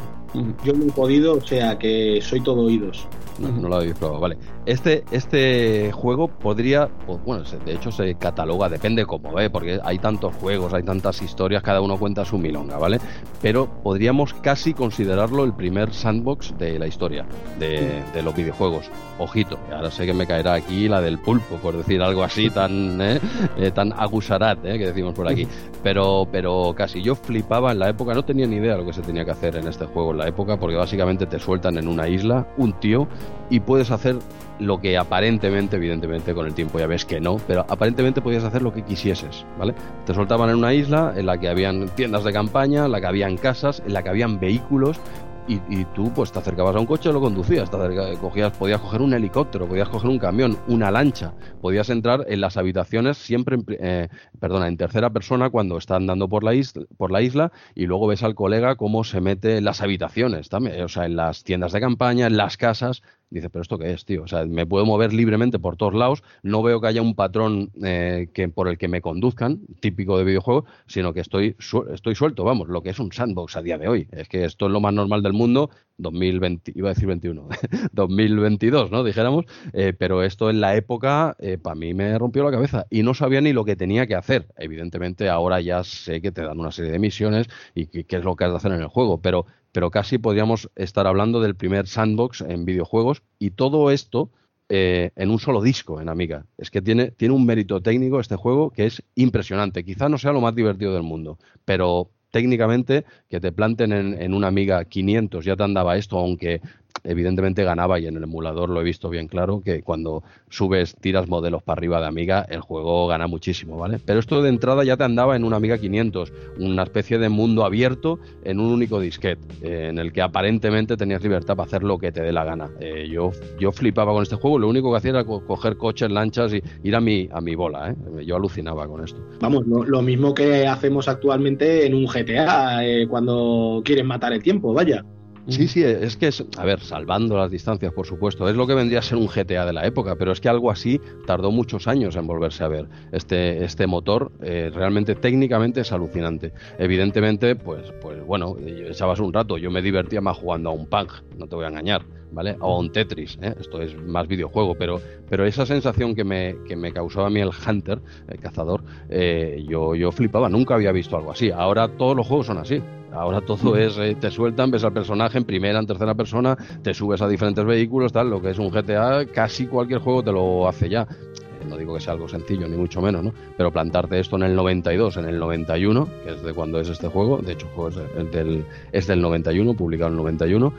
Yo 0.64 0.72
no 0.72 0.84
he 0.84 0.92
podido, 0.92 1.34
o 1.34 1.40
sea 1.40 1.78
que 1.78 2.20
soy 2.22 2.40
todo 2.40 2.62
oídos. 2.62 3.06
No, 3.38 3.48
no, 3.48 3.68
lo 3.68 3.76
habéis 3.76 3.94
probado, 3.94 4.20
vale. 4.20 4.36
Este, 4.66 5.04
este 5.12 5.92
juego 5.92 6.28
podría, 6.28 6.88
pues, 7.06 7.22
bueno, 7.24 7.44
de 7.64 7.72
hecho 7.72 7.92
se 7.92 8.16
cataloga, 8.16 8.68
depende 8.68 9.06
cómo, 9.06 9.38
¿eh? 9.38 9.48
porque 9.48 9.80
hay 9.82 9.98
tantos 9.98 10.34
juegos, 10.34 10.74
hay 10.74 10.82
tantas 10.82 11.22
historias, 11.22 11.62
cada 11.62 11.80
uno 11.80 11.96
cuenta 11.96 12.24
su 12.24 12.36
milonga, 12.36 12.78
¿vale? 12.78 12.98
Pero 13.40 13.68
podríamos 13.82 14.34
casi 14.34 14.74
considerarlo 14.74 15.44
el 15.44 15.54
primer 15.54 15.94
sandbox 15.94 16.58
de 16.58 16.78
la 16.78 16.88
historia 16.88 17.26
de, 17.58 18.02
de 18.12 18.22
los 18.22 18.34
videojuegos. 18.34 18.90
Ojito, 19.20 19.58
ahora 19.72 19.90
sé 19.90 20.06
que 20.06 20.12
me 20.12 20.26
caerá 20.26 20.54
aquí 20.54 20.88
la 20.88 21.00
del 21.00 21.18
pulpo, 21.18 21.56
por 21.56 21.76
decir 21.76 22.02
algo 22.02 22.22
así 22.22 22.50
tan, 22.50 23.00
¿eh? 23.02 23.20
Eh, 23.56 23.70
tan 23.70 23.92
agusarat, 23.92 24.64
¿eh? 24.64 24.78
que 24.78 24.86
decimos 24.86 25.14
por 25.14 25.28
aquí. 25.28 25.46
Pero, 25.82 26.26
pero 26.30 26.74
casi 26.76 27.02
yo 27.02 27.14
flipaba 27.14 27.72
en 27.72 27.78
la 27.78 27.88
época, 27.88 28.14
no 28.14 28.24
tenía 28.24 28.46
ni 28.46 28.56
idea 28.56 28.72
de 28.72 28.78
lo 28.78 28.86
que 28.86 28.92
se 28.92 29.02
tenía 29.02 29.24
que 29.24 29.30
hacer 29.30 29.56
en 29.56 29.66
este 29.66 29.86
juego 29.86 30.12
la 30.18 30.28
época, 30.28 30.58
porque 30.58 30.76
básicamente 30.76 31.26
te 31.26 31.38
sueltan 31.38 31.78
en 31.78 31.88
una 31.88 32.08
isla 32.08 32.46
un 32.56 32.74
tío 32.74 33.08
y 33.48 33.60
puedes 33.60 33.90
hacer 33.90 34.16
lo 34.58 34.80
que 34.80 34.98
aparentemente, 34.98 35.76
evidentemente 35.76 36.34
con 36.34 36.46
el 36.46 36.54
tiempo 36.54 36.78
ya 36.78 36.86
ves 36.86 37.04
que 37.04 37.20
no, 37.20 37.36
pero 37.46 37.64
aparentemente 37.68 38.20
podías 38.20 38.44
hacer 38.44 38.62
lo 38.62 38.72
que 38.72 38.82
quisieses, 38.82 39.46
¿vale? 39.58 39.74
Te 40.04 40.14
soltaban 40.14 40.50
en 40.50 40.56
una 40.56 40.74
isla 40.74 41.12
en 41.16 41.26
la 41.26 41.38
que 41.38 41.48
habían 41.48 41.88
tiendas 41.90 42.24
de 42.24 42.32
campaña, 42.32 42.86
en 42.86 42.92
la 42.92 43.00
que 43.00 43.06
habían 43.06 43.36
casas, 43.36 43.82
en 43.86 43.92
la 43.92 44.02
que 44.02 44.08
habían 44.08 44.40
vehículos 44.40 45.00
y, 45.48 45.60
y, 45.68 45.84
tú 45.94 46.12
pues 46.14 46.30
te 46.30 46.38
acercabas 46.38 46.76
a 46.76 46.80
un 46.80 46.86
coche 46.86 47.12
lo 47.12 47.20
conducías, 47.20 47.70
te 47.70 47.76
acercabas, 47.76 48.18
cogías, 48.18 48.52
podías 48.52 48.80
coger 48.80 49.02
un 49.02 49.14
helicóptero, 49.14 49.66
podías 49.66 49.88
coger 49.88 50.10
un 50.10 50.18
camión, 50.18 50.58
una 50.68 50.90
lancha, 50.90 51.32
podías 51.60 51.88
entrar 51.90 52.26
en 52.28 52.40
las 52.40 52.56
habitaciones 52.56 53.16
siempre, 53.16 53.56
en, 53.56 53.64
eh, 53.80 54.08
perdona, 54.38 54.68
en 54.68 54.76
tercera 54.76 55.10
persona 55.10 55.50
cuando 55.50 55.78
está 55.78 55.96
andando 55.96 56.28
por 56.28 56.44
la, 56.44 56.54
isla, 56.54 56.84
por 56.96 57.10
la 57.10 57.22
isla 57.22 57.52
y 57.74 57.86
luego 57.86 58.06
ves 58.06 58.22
al 58.22 58.34
colega 58.34 58.76
cómo 58.76 59.04
se 59.04 59.20
mete 59.20 59.56
en 59.56 59.64
las 59.64 59.80
habitaciones 59.80 60.48
también, 60.48 60.82
o 60.82 60.88
sea, 60.88 61.06
en 61.06 61.16
las 61.16 61.44
tiendas 61.44 61.72
de 61.72 61.80
campaña, 61.80 62.26
en 62.26 62.36
las 62.36 62.56
casas, 62.56 63.02
Dice, 63.30 63.50
pero 63.50 63.62
¿esto 63.62 63.78
qué 63.78 63.92
es, 63.92 64.04
tío? 64.06 64.22
O 64.22 64.26
sea, 64.26 64.46
me 64.46 64.66
puedo 64.66 64.86
mover 64.86 65.12
libremente 65.12 65.58
por 65.58 65.76
todos 65.76 65.94
lados, 65.94 66.22
no 66.42 66.62
veo 66.62 66.80
que 66.80 66.86
haya 66.86 67.02
un 67.02 67.14
patrón 67.14 67.70
eh, 67.84 68.28
que, 68.32 68.48
por 68.48 68.68
el 68.68 68.78
que 68.78 68.88
me 68.88 69.02
conduzcan, 69.02 69.60
típico 69.80 70.16
de 70.16 70.24
videojuego, 70.24 70.64
sino 70.86 71.12
que 71.12 71.20
estoy, 71.20 71.54
su 71.58 71.86
estoy 71.92 72.14
suelto, 72.14 72.44
vamos, 72.44 72.68
lo 72.68 72.82
que 72.82 72.90
es 72.90 72.98
un 72.98 73.12
sandbox 73.12 73.56
a 73.56 73.62
día 73.62 73.76
de 73.76 73.88
hoy. 73.88 74.08
Es 74.12 74.28
que 74.28 74.44
esto 74.44 74.66
es 74.66 74.72
lo 74.72 74.80
más 74.80 74.94
normal 74.94 75.22
del 75.22 75.34
mundo, 75.34 75.68
2020, 75.98 76.72
iba 76.74 76.88
a 76.88 76.94
decir 76.94 77.06
21, 77.06 77.48
2022, 77.92 78.90
¿no? 78.92 79.04
Dijéramos, 79.04 79.44
eh, 79.72 79.92
pero 79.98 80.22
esto 80.22 80.48
en 80.48 80.60
la 80.60 80.76
época, 80.76 81.36
eh, 81.38 81.58
para 81.58 81.74
mí 81.74 81.92
me 81.92 82.16
rompió 82.18 82.44
la 82.44 82.50
cabeza 82.50 82.86
y 82.88 83.02
no 83.02 83.12
sabía 83.12 83.40
ni 83.40 83.52
lo 83.52 83.64
que 83.64 83.76
tenía 83.76 84.06
que 84.06 84.14
hacer. 84.14 84.46
Evidentemente, 84.56 85.28
ahora 85.28 85.60
ya 85.60 85.84
sé 85.84 86.22
que 86.22 86.32
te 86.32 86.42
dan 86.42 86.58
una 86.58 86.70
serie 86.70 86.92
de 86.92 86.98
misiones 86.98 87.48
y 87.74 87.86
qué 87.86 88.16
es 88.16 88.24
lo 88.24 88.36
que 88.36 88.44
has 88.44 88.50
de 88.50 88.56
hacer 88.56 88.72
en 88.72 88.80
el 88.80 88.88
juego, 88.88 89.20
pero 89.20 89.46
pero 89.78 89.92
casi 89.92 90.18
podríamos 90.18 90.68
estar 90.74 91.06
hablando 91.06 91.40
del 91.40 91.54
primer 91.54 91.86
sandbox 91.86 92.40
en 92.40 92.64
videojuegos 92.64 93.22
y 93.38 93.50
todo 93.50 93.92
esto 93.92 94.28
eh, 94.68 95.12
en 95.14 95.30
un 95.30 95.38
solo 95.38 95.62
disco 95.62 96.00
en 96.00 96.08
Amiga. 96.08 96.46
Es 96.56 96.72
que 96.72 96.82
tiene, 96.82 97.12
tiene 97.12 97.32
un 97.32 97.46
mérito 97.46 97.80
técnico 97.80 98.18
este 98.18 98.34
juego 98.34 98.70
que 98.70 98.86
es 98.86 99.04
impresionante. 99.14 99.84
Quizá 99.84 100.08
no 100.08 100.18
sea 100.18 100.32
lo 100.32 100.40
más 100.40 100.56
divertido 100.56 100.94
del 100.94 101.04
mundo, 101.04 101.38
pero 101.64 102.10
técnicamente 102.32 103.04
que 103.30 103.38
te 103.38 103.52
planten 103.52 103.92
en, 103.92 104.20
en 104.20 104.34
una 104.34 104.48
Amiga 104.48 104.84
500 104.84 105.44
ya 105.44 105.54
te 105.54 105.62
andaba 105.62 105.96
esto, 105.96 106.18
aunque 106.18 106.60
evidentemente 107.04 107.64
ganaba 107.64 107.98
y 107.98 108.06
en 108.06 108.16
el 108.16 108.24
emulador 108.24 108.68
lo 108.70 108.80
he 108.80 108.84
visto 108.84 109.08
bien 109.08 109.28
claro 109.28 109.60
que 109.64 109.82
cuando 109.82 110.22
subes, 110.50 110.94
tiras 110.96 111.28
modelos 111.28 111.62
para 111.62 111.78
arriba 111.78 112.00
de 112.00 112.06
Amiga, 112.06 112.46
el 112.48 112.60
juego 112.60 113.06
gana 113.06 113.26
muchísimo, 113.26 113.78
¿vale? 113.78 113.98
Pero 114.04 114.18
esto 114.20 114.42
de 114.42 114.48
entrada 114.48 114.84
ya 114.84 114.96
te 114.96 115.04
andaba 115.04 115.36
en 115.36 115.44
una 115.44 115.56
Amiga 115.56 115.78
500, 115.78 116.32
una 116.58 116.82
especie 116.82 117.18
de 117.18 117.28
mundo 117.28 117.64
abierto 117.64 118.18
en 118.44 118.60
un 118.60 118.72
único 118.72 119.00
disquete, 119.00 119.42
eh, 119.62 119.88
en 119.88 119.98
el 119.98 120.12
que 120.12 120.22
aparentemente 120.22 120.96
tenías 120.96 121.22
libertad 121.22 121.56
para 121.56 121.66
hacer 121.66 121.82
lo 121.82 121.98
que 121.98 122.12
te 122.12 122.22
dé 122.22 122.32
la 122.32 122.44
gana. 122.44 122.70
Eh, 122.80 123.08
yo, 123.10 123.30
yo 123.58 123.72
flipaba 123.72 124.12
con 124.12 124.22
este 124.22 124.36
juego, 124.36 124.58
lo 124.58 124.68
único 124.68 124.90
que 124.90 124.98
hacía 124.98 125.10
era 125.10 125.24
co 125.24 125.44
coger 125.46 125.76
coches, 125.76 126.10
lanchas 126.10 126.52
y 126.54 126.62
ir 126.82 126.94
a 126.94 127.00
mi, 127.00 127.28
a 127.32 127.40
mi 127.40 127.54
bola, 127.54 127.90
¿eh? 127.90 128.24
Yo 128.24 128.36
alucinaba 128.36 128.86
con 128.86 129.04
esto. 129.04 129.20
Vamos, 129.40 129.66
lo, 129.66 129.84
lo 129.84 130.02
mismo 130.02 130.34
que 130.34 130.66
hacemos 130.66 131.08
actualmente 131.08 131.86
en 131.86 131.94
un 131.94 132.06
GTA, 132.06 132.84
eh, 132.84 133.06
cuando 133.08 133.82
quieren 133.84 134.06
matar 134.06 134.32
el 134.32 134.42
tiempo, 134.42 134.72
vaya. 134.72 135.04
Sí, 135.48 135.66
sí, 135.66 135.82
es 135.82 136.18
que 136.18 136.26
es, 136.26 136.44
a 136.58 136.64
ver, 136.66 136.80
salvando 136.80 137.38
las 137.38 137.50
distancias, 137.50 137.90
por 137.94 138.06
supuesto, 138.06 138.46
es 138.50 138.54
lo 138.54 138.66
que 138.66 138.74
vendría 138.74 138.98
a 138.98 139.02
ser 139.02 139.16
un 139.16 139.28
GTA 139.28 139.64
de 139.64 139.72
la 139.72 139.86
época, 139.86 140.14
pero 140.16 140.32
es 140.32 140.40
que 140.42 140.48
algo 140.50 140.70
así 140.70 141.00
tardó 141.26 141.50
muchos 141.50 141.88
años 141.88 142.16
en 142.16 142.26
volverse 142.26 142.64
a 142.64 142.68
ver. 142.68 142.86
Este, 143.12 143.64
este 143.64 143.86
motor 143.86 144.30
eh, 144.42 144.70
realmente 144.74 145.14
técnicamente 145.14 145.80
es 145.80 145.90
alucinante. 145.90 146.52
Evidentemente, 146.78 147.56
pues, 147.56 147.92
pues 148.02 148.22
bueno, 148.26 148.56
echabas 148.60 149.20
un 149.20 149.32
rato, 149.32 149.56
yo 149.56 149.70
me 149.70 149.80
divertía 149.80 150.20
más 150.20 150.36
jugando 150.36 150.68
a 150.68 150.72
un 150.74 150.86
punk, 150.86 151.12
no 151.38 151.46
te 151.46 151.56
voy 151.56 151.64
a 151.64 151.68
engañar, 151.68 152.04
¿vale? 152.32 152.56
O 152.60 152.78
un 152.78 152.90
Tetris, 152.90 153.38
¿eh? 153.40 153.54
esto 153.60 153.80
es 153.80 153.96
más 153.96 154.26
videojuego, 154.28 154.74
pero, 154.74 155.00
pero 155.28 155.46
esa 155.46 155.66
sensación 155.66 156.14
que 156.14 156.24
me, 156.24 156.56
que 156.66 156.76
me 156.76 156.92
causaba 156.92 157.26
a 157.26 157.30
mí 157.30 157.40
el 157.40 157.50
Hunter, 157.50 158.00
el 158.28 158.38
cazador, 158.38 158.82
eh, 159.08 159.64
yo, 159.68 159.94
yo 159.94 160.12
flipaba, 160.12 160.48
nunca 160.48 160.74
había 160.74 160.92
visto 160.92 161.16
algo 161.16 161.32
así. 161.32 161.50
Ahora 161.50 161.88
todos 161.88 162.16
los 162.16 162.26
juegos 162.26 162.46
son 162.46 162.58
así. 162.58 162.82
Ahora 163.12 163.40
todo 163.40 163.76
es, 163.76 163.96
eh, 163.98 164.16
te 164.20 164.30
sueltan, 164.30 164.70
ves 164.70 164.84
al 164.84 164.92
personaje 164.92 165.38
en 165.38 165.44
primera, 165.44 165.78
en 165.78 165.86
tercera 165.86 166.14
persona, 166.14 166.56
te 166.82 166.92
subes 166.92 167.22
a 167.22 167.28
diferentes 167.28 167.64
vehículos, 167.64 168.12
tal, 168.12 168.30
lo 168.30 168.40
que 168.40 168.50
es 168.50 168.58
un 168.58 168.70
GTA, 168.70 169.26
casi 169.26 169.66
cualquier 169.66 170.00
juego 170.00 170.22
te 170.22 170.32
lo 170.32 170.68
hace 170.68 170.88
ya. 170.88 171.02
Eh, 171.02 171.64
no 171.66 171.76
digo 171.76 171.94
que 171.94 172.00
sea 172.00 172.12
algo 172.12 172.28
sencillo, 172.28 172.68
ni 172.68 172.76
mucho 172.76 173.00
menos, 173.00 173.24
¿no? 173.24 173.32
Pero 173.56 173.72
plantarte 173.72 174.20
esto 174.20 174.36
en 174.36 174.42
el 174.42 174.54
92, 174.54 175.16
en 175.16 175.24
el 175.24 175.38
91, 175.38 176.08
que 176.24 176.30
es 176.30 176.42
de 176.42 176.52
cuando 176.52 176.80
es 176.80 176.88
este 176.88 177.08
juego, 177.08 177.38
de 177.38 177.52
hecho 177.52 177.66
el 177.66 177.72
juego 177.72 177.88
es 177.88 178.30
del, 178.30 178.64
es 178.92 179.06
del 179.06 179.20
91, 179.22 179.74
publicado 179.74 180.08
en 180.08 180.12
el 180.14 180.18
91, 180.18 180.72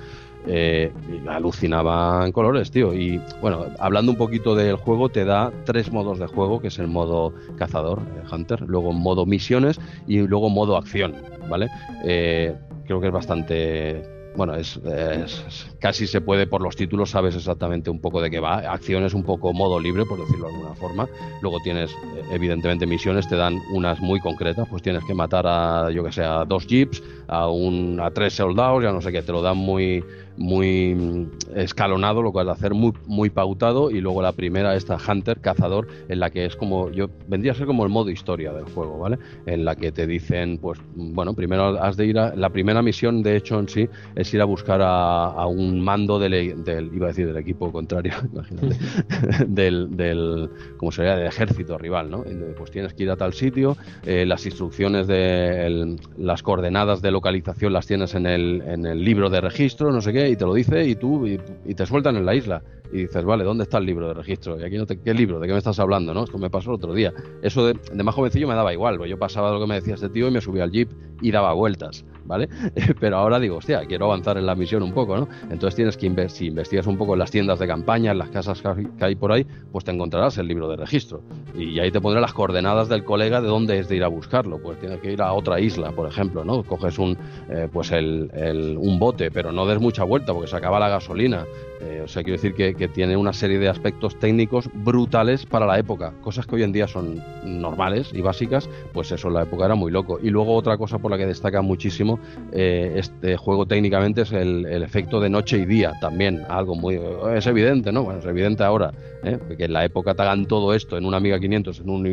eh, 0.47 0.91
alucinaba 1.27 2.25
en 2.25 2.31
colores, 2.31 2.71
tío. 2.71 2.93
Y 2.93 3.21
bueno, 3.41 3.65
hablando 3.79 4.11
un 4.11 4.17
poquito 4.17 4.55
del 4.55 4.75
juego, 4.75 5.09
te 5.09 5.25
da 5.25 5.51
tres 5.65 5.91
modos 5.91 6.19
de 6.19 6.27
juego, 6.27 6.61
que 6.61 6.69
es 6.69 6.79
el 6.79 6.87
modo 6.87 7.33
cazador, 7.57 7.99
eh, 7.99 8.23
Hunter, 8.31 8.61
luego 8.61 8.93
modo 8.93 9.25
misiones 9.25 9.79
y 10.07 10.19
luego 10.19 10.49
modo 10.49 10.77
acción, 10.77 11.15
¿vale? 11.49 11.67
Eh, 12.03 12.55
creo 12.85 13.01
que 13.01 13.07
es 13.07 13.13
bastante 13.13 14.19
bueno, 14.35 14.55
es, 14.55 14.77
es, 14.77 15.75
casi 15.79 16.07
se 16.07 16.21
puede 16.21 16.47
por 16.47 16.61
los 16.61 16.75
títulos, 16.75 17.11
sabes 17.11 17.35
exactamente 17.35 17.89
un 17.89 17.99
poco 17.99 18.21
de 18.21 18.29
qué 18.29 18.39
va. 18.39 18.57
Acción 18.57 19.03
es 19.03 19.13
un 19.13 19.23
poco 19.23 19.53
modo 19.53 19.79
libre, 19.79 20.05
por 20.05 20.19
decirlo 20.19 20.47
de 20.47 20.53
alguna 20.53 20.75
forma. 20.75 21.09
Luego 21.41 21.59
tienes, 21.63 21.95
evidentemente, 22.31 22.85
misiones, 22.85 23.27
te 23.27 23.35
dan 23.35 23.59
unas 23.71 23.99
muy 23.99 24.19
concretas, 24.19 24.67
pues 24.69 24.81
tienes 24.81 25.03
que 25.05 25.13
matar 25.13 25.45
a, 25.47 25.89
yo 25.91 26.03
que 26.03 26.11
sé, 26.11 26.23
a 26.23 26.45
dos 26.45 26.67
jeeps, 26.67 27.01
a, 27.27 27.49
un, 27.49 27.99
a 28.01 28.11
tres 28.11 28.33
soldados, 28.33 28.83
ya 28.83 28.91
no 28.91 29.01
sé 29.01 29.11
qué, 29.11 29.21
te 29.21 29.31
lo 29.31 29.41
dan 29.41 29.57
muy, 29.57 30.03
muy 30.39 30.95
mm, 30.95 31.27
escalonado, 31.55 32.21
lo 32.21 32.31
cual 32.31 32.49
hacer 32.49 32.73
muy, 32.73 32.93
muy 33.05 33.29
pautado. 33.29 33.91
Y 33.91 34.01
luego 34.01 34.21
la 34.21 34.31
primera, 34.31 34.75
esta 34.75 34.97
Hunter, 34.97 35.39
cazador, 35.39 35.87
en 36.07 36.19
la 36.19 36.29
que 36.29 36.45
es 36.45 36.55
como, 36.55 36.89
yo 36.89 37.09
vendría 37.27 37.51
a 37.51 37.55
ser 37.55 37.67
como 37.67 37.83
el 37.83 37.89
modo 37.89 38.09
historia 38.09 38.53
del 38.53 38.65
juego, 38.65 38.99
¿vale? 38.99 39.19
En 39.45 39.65
la 39.65 39.75
que 39.75 39.91
te 39.91 40.07
dicen, 40.07 40.57
pues, 40.57 40.79
bueno, 40.95 41.33
primero 41.33 41.81
has 41.81 41.97
de 41.97 42.05
ir 42.05 42.17
a, 42.17 42.35
la 42.35 42.49
primera 42.49 42.81
misión, 42.81 43.21
de 43.21 43.35
hecho, 43.35 43.59
en 43.59 43.67
sí, 43.67 43.89
es 44.15 44.33
ir 44.33 44.41
a 44.41 44.45
buscar 44.45 44.81
a, 44.81 45.45
un 45.47 45.68
mando 45.77 46.19
del, 46.19 46.33
iba 46.33 47.05
a 47.05 47.09
decir, 47.09 47.27
del 47.27 47.37
equipo 47.37 47.71
contrario, 47.71 48.13
imagínate, 48.33 48.77
del, 49.47 49.95
del, 49.95 50.49
como 50.77 50.91
sería, 50.91 51.15
del 51.15 51.27
ejército 51.27 51.77
rival, 51.77 52.09
¿no? 52.09 52.23
Pues 52.57 52.71
tienes 52.71 52.93
que 52.93 53.03
ir 53.03 53.11
a 53.11 53.15
tal 53.15 53.33
sitio, 53.33 53.77
eh, 54.05 54.25
las 54.25 54.45
instrucciones 54.45 55.07
de 55.07 55.97
las 56.17 56.43
coordenadas 56.43 57.01
de 57.01 57.11
localización 57.11 57.73
las 57.73 57.87
tienes 57.87 58.15
en 58.15 58.25
el, 58.25 58.61
en 58.65 58.85
el 58.85 59.03
libro 59.03 59.29
de 59.29 59.41
registro, 59.41 59.91
no 59.91 60.01
sé 60.01 60.13
qué, 60.13 60.29
y 60.29 60.35
te 60.35 60.45
lo 60.45 60.53
dice 60.53 60.85
y 60.85 60.95
tú, 60.95 61.27
y, 61.27 61.39
te 61.73 61.85
sueltan 61.85 62.17
en 62.17 62.25
la 62.25 62.35
isla 62.35 62.61
y 62.91 63.03
dices, 63.03 63.23
vale, 63.23 63.43
¿dónde 63.43 63.63
está 63.63 63.77
el 63.77 63.85
libro 63.85 64.07
de 64.07 64.15
registro? 64.15 64.59
Y 64.59 64.63
aquí 64.63 64.77
no 64.77 64.85
te, 64.85 64.99
¿qué 64.99 65.13
libro? 65.13 65.39
¿De 65.39 65.47
qué 65.47 65.53
me 65.53 65.59
estás 65.59 65.79
hablando? 65.79 66.13
¿no? 66.13 66.23
Esto 66.23 66.37
me 66.37 66.49
pasó 66.49 66.71
el 66.71 66.75
otro 66.75 66.93
día. 66.93 67.13
Eso 67.41 67.65
de, 67.65 67.73
de 67.93 68.03
más 68.03 68.15
jovencillo 68.15 68.47
me 68.47 68.55
daba 68.55 68.73
igual, 68.73 68.99
yo 69.07 69.17
pasaba 69.17 69.51
lo 69.51 69.59
que 69.59 69.67
me 69.67 69.75
decía 69.75 69.93
este 69.93 70.09
tío 70.09 70.27
y 70.27 70.31
me 70.31 70.41
subía 70.41 70.63
al 70.63 70.71
jeep 70.71 70.89
y 71.21 71.31
daba 71.31 71.53
vueltas. 71.53 72.03
¿Vale? 72.29 72.47
Pero 72.99 73.17
ahora 73.17 73.39
digo, 73.39 73.57
hostia, 73.57 73.83
quiero 73.85 74.05
avanzar 74.05 74.37
en 74.37 74.45
la 74.45 74.55
misión 74.55 74.83
un 74.83 74.93
poco, 74.93 75.17
¿no? 75.17 75.27
Entonces 75.49 75.75
tienes 75.75 75.97
que, 75.97 76.29
si 76.29 76.45
investigas 76.45 76.85
un 76.85 76.95
poco 76.95 77.13
en 77.13 77.19
las 77.19 77.31
tiendas 77.31 77.59
de 77.59 77.67
campaña, 77.67 78.11
en 78.11 78.19
las 78.19 78.29
casas 78.29 78.61
que 78.61 79.03
hay 79.03 79.15
por 79.15 79.31
ahí, 79.31 79.45
pues 79.71 79.83
te 79.83 79.91
encontrarás 79.91 80.37
el 80.37 80.47
libro 80.47 80.69
de 80.69 80.77
registro. 80.77 81.23
Y 81.55 81.79
ahí 81.79 81.91
te 81.91 81.99
pondré 81.99 82.21
las 82.21 82.33
coordenadas 82.33 82.87
del 82.87 83.03
colega 83.03 83.41
de 83.41 83.47
dónde 83.47 83.79
es 83.79 83.89
de 83.89 83.95
ir 83.95 84.03
a 84.03 84.07
buscarlo. 84.07 84.59
Pues 84.59 84.79
tienes 84.79 84.99
que 84.99 85.11
ir 85.11 85.21
a 85.21 85.33
otra 85.33 85.59
isla, 85.59 85.91
por 85.91 86.07
ejemplo, 86.07 86.45
¿no? 86.45 86.63
Coges 86.63 86.99
un, 86.99 87.17
eh, 87.49 87.67
pues 87.71 87.91
el, 87.91 88.77
un 88.79 88.99
bote, 88.99 89.31
pero 89.31 89.51
no 89.51 89.65
des 89.65 89.81
mucha 89.81 90.03
vuelta 90.03 90.31
porque 90.31 90.47
se 90.47 90.55
acaba 90.55 90.79
la 90.79 90.87
gasolina. 90.87 91.45
Eh, 91.81 92.01
o 92.03 92.07
sea, 92.07 92.23
quiero 92.23 92.35
decir 92.35 92.53
que, 92.53 92.75
que, 92.75 92.89
tiene 92.89 93.15
una 93.15 93.31
serie 93.31 93.57
de 93.57 93.69
aspectos 93.69 94.19
técnicos 94.19 94.69
brutales 94.73 95.45
para 95.45 95.65
la 95.65 95.79
época, 95.79 96.13
cosas 96.21 96.45
que 96.45 96.55
hoy 96.55 96.63
en 96.63 96.73
día 96.73 96.89
son 96.89 97.23
normales 97.45 98.11
y 98.13 98.19
básicas, 98.21 98.69
pues 98.91 99.13
eso 99.13 99.29
en 99.29 99.35
la 99.35 99.43
época 99.43 99.63
era 99.63 99.75
muy 99.75 99.89
loco. 99.89 100.19
Y 100.21 100.29
luego 100.29 100.55
otra 100.55 100.77
cosa 100.77 100.97
por 100.97 101.09
la 101.09 101.17
que 101.17 101.25
destaca 101.25 101.61
muchísimo 101.61 102.18
eh, 102.51 102.93
este 102.95 103.37
juego 103.37 103.65
técnicamente 103.65 104.21
es 104.21 104.31
el, 104.31 104.65
efecto 104.83 105.19
de 105.19 105.29
noche 105.29 105.57
y 105.57 105.65
día 105.65 105.93
también, 106.01 106.43
algo 106.49 106.75
muy... 106.75 106.99
es 107.35 107.45
evidente, 107.47 107.91
¿no? 107.91 108.03
Bueno, 108.03 108.19
es 108.19 108.25
evidente 108.25 108.63
ahora, 108.63 108.91
¿eh? 109.23 109.37
que 109.57 109.65
en 109.65 109.73
la 109.73 109.85
época 109.85 110.15
te 110.15 110.21
hagan 110.21 110.45
todo 110.45 110.73
esto 110.73 110.97
en 110.97 111.05
un 111.05 111.13
Amiga 111.13 111.39
500, 111.39 111.79
en 111.81 111.89
un, 111.89 112.07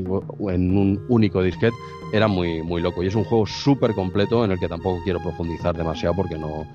en 0.50 0.76
un 0.76 1.04
único 1.08 1.42
disquete, 1.42 1.76
era 2.12 2.28
muy, 2.28 2.62
muy 2.62 2.82
loco. 2.82 3.02
Y 3.02 3.06
es 3.06 3.14
un 3.14 3.24
juego 3.24 3.46
súper 3.46 3.92
completo 3.92 4.44
en 4.44 4.52
el 4.52 4.58
que 4.58 4.68
tampoco 4.68 5.00
quiero 5.04 5.20
profundizar 5.20 5.76
demasiado 5.76 6.14
porque 6.14 6.38
no, 6.38 6.66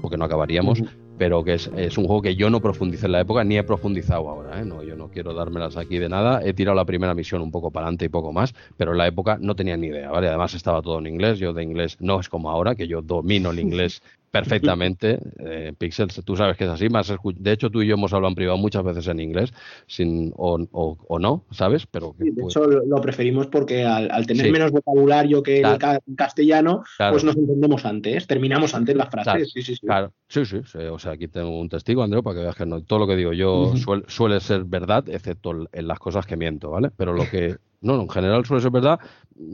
porque 0.00 0.16
no 0.16 0.24
acabaríamos 0.24 0.82
pero 1.20 1.44
que 1.44 1.52
es, 1.52 1.66
un 1.98 2.06
juego 2.06 2.22
que 2.22 2.34
yo 2.34 2.48
no 2.48 2.62
profundicé 2.62 3.04
en 3.04 3.12
la 3.12 3.20
época 3.20 3.44
ni 3.44 3.58
he 3.58 3.62
profundizado 3.62 4.26
ahora. 4.30 4.58
¿eh? 4.58 4.64
No, 4.64 4.82
yo 4.82 4.96
no 4.96 5.08
quiero 5.08 5.34
dármelas 5.34 5.76
aquí 5.76 5.98
de 5.98 6.08
nada. 6.08 6.40
He 6.42 6.54
tirado 6.54 6.74
la 6.74 6.86
primera 6.86 7.12
misión 7.12 7.42
un 7.42 7.50
poco 7.50 7.70
para 7.70 7.84
adelante 7.84 8.06
y 8.06 8.08
poco 8.08 8.32
más, 8.32 8.54
pero 8.78 8.92
en 8.92 8.96
la 8.96 9.06
época 9.06 9.36
no 9.38 9.54
tenía 9.54 9.76
ni 9.76 9.88
idea. 9.88 10.10
¿vale? 10.10 10.28
Además 10.28 10.54
estaba 10.54 10.80
todo 10.80 10.98
en 10.98 11.06
inglés. 11.06 11.38
Yo 11.38 11.52
de 11.52 11.62
inglés 11.62 11.98
no 12.00 12.20
es 12.20 12.30
como 12.30 12.48
ahora, 12.48 12.74
que 12.74 12.88
yo 12.88 13.02
domino 13.02 13.50
el 13.50 13.58
inglés 13.58 14.02
perfectamente. 14.30 15.18
Eh, 15.38 15.72
Pixels, 15.76 16.22
tú 16.24 16.36
sabes 16.36 16.56
que 16.56 16.64
es 16.64 16.70
así. 16.70 16.88
Más 16.88 17.12
de 17.34 17.52
hecho, 17.52 17.70
tú 17.70 17.82
y 17.82 17.88
yo 17.88 17.94
hemos 17.94 18.12
hablado 18.12 18.30
en 18.30 18.34
privado 18.34 18.58
muchas 18.58 18.84
veces 18.84 19.08
en 19.08 19.20
inglés, 19.20 19.52
sin 19.86 20.32
o, 20.36 20.58
o, 20.72 21.18
no, 21.18 21.44
¿sabes? 21.50 21.86
Pero 21.86 22.14
de 22.18 22.32
pues 22.32 22.56
hecho, 22.56 22.66
lo 22.66 23.00
preferimos 23.00 23.46
porque 23.48 23.84
al, 23.84 24.26
tener 24.26 24.50
menos 24.50 24.70
vocabulario 24.70 25.42
que 25.42 25.60
el 25.60 26.16
castellano, 26.16 26.82
pues 26.98 27.24
nos 27.24 27.36
entendemos 27.36 27.84
antes, 27.84 28.26
terminamos 28.26 28.74
antes 28.74 28.96
las 28.96 29.10
frases. 29.10 29.50
sí, 29.52 29.62
sí, 29.62 29.74
sí. 29.76 29.86
Claro, 29.86 30.12
sí, 30.28 30.44
sí, 30.44 30.58
O 30.90 30.98
sea, 30.98 31.12
aquí 31.12 31.28
tengo 31.28 31.58
un 31.58 31.68
testigo, 31.68 32.02
Andreu, 32.02 32.22
para 32.22 32.36
que 32.36 32.42
veas 32.42 32.56
que 32.56 32.66
no, 32.66 32.82
todo 32.82 33.00
lo 33.00 33.06
que 33.06 33.16
digo 33.16 33.32
yo 33.32 33.74
suele 34.06 34.40
ser 34.40 34.64
verdad, 34.64 35.08
excepto 35.08 35.68
en 35.72 35.88
las 35.88 35.98
cosas 35.98 36.26
que 36.26 36.36
miento, 36.36 36.70
¿vale? 36.70 36.90
Pero 36.96 37.12
lo 37.12 37.28
que 37.28 37.56
no, 37.80 38.00
en 38.00 38.08
general 38.08 38.44
suele 38.44 38.62
ser 38.62 38.70
verdad, 38.70 39.00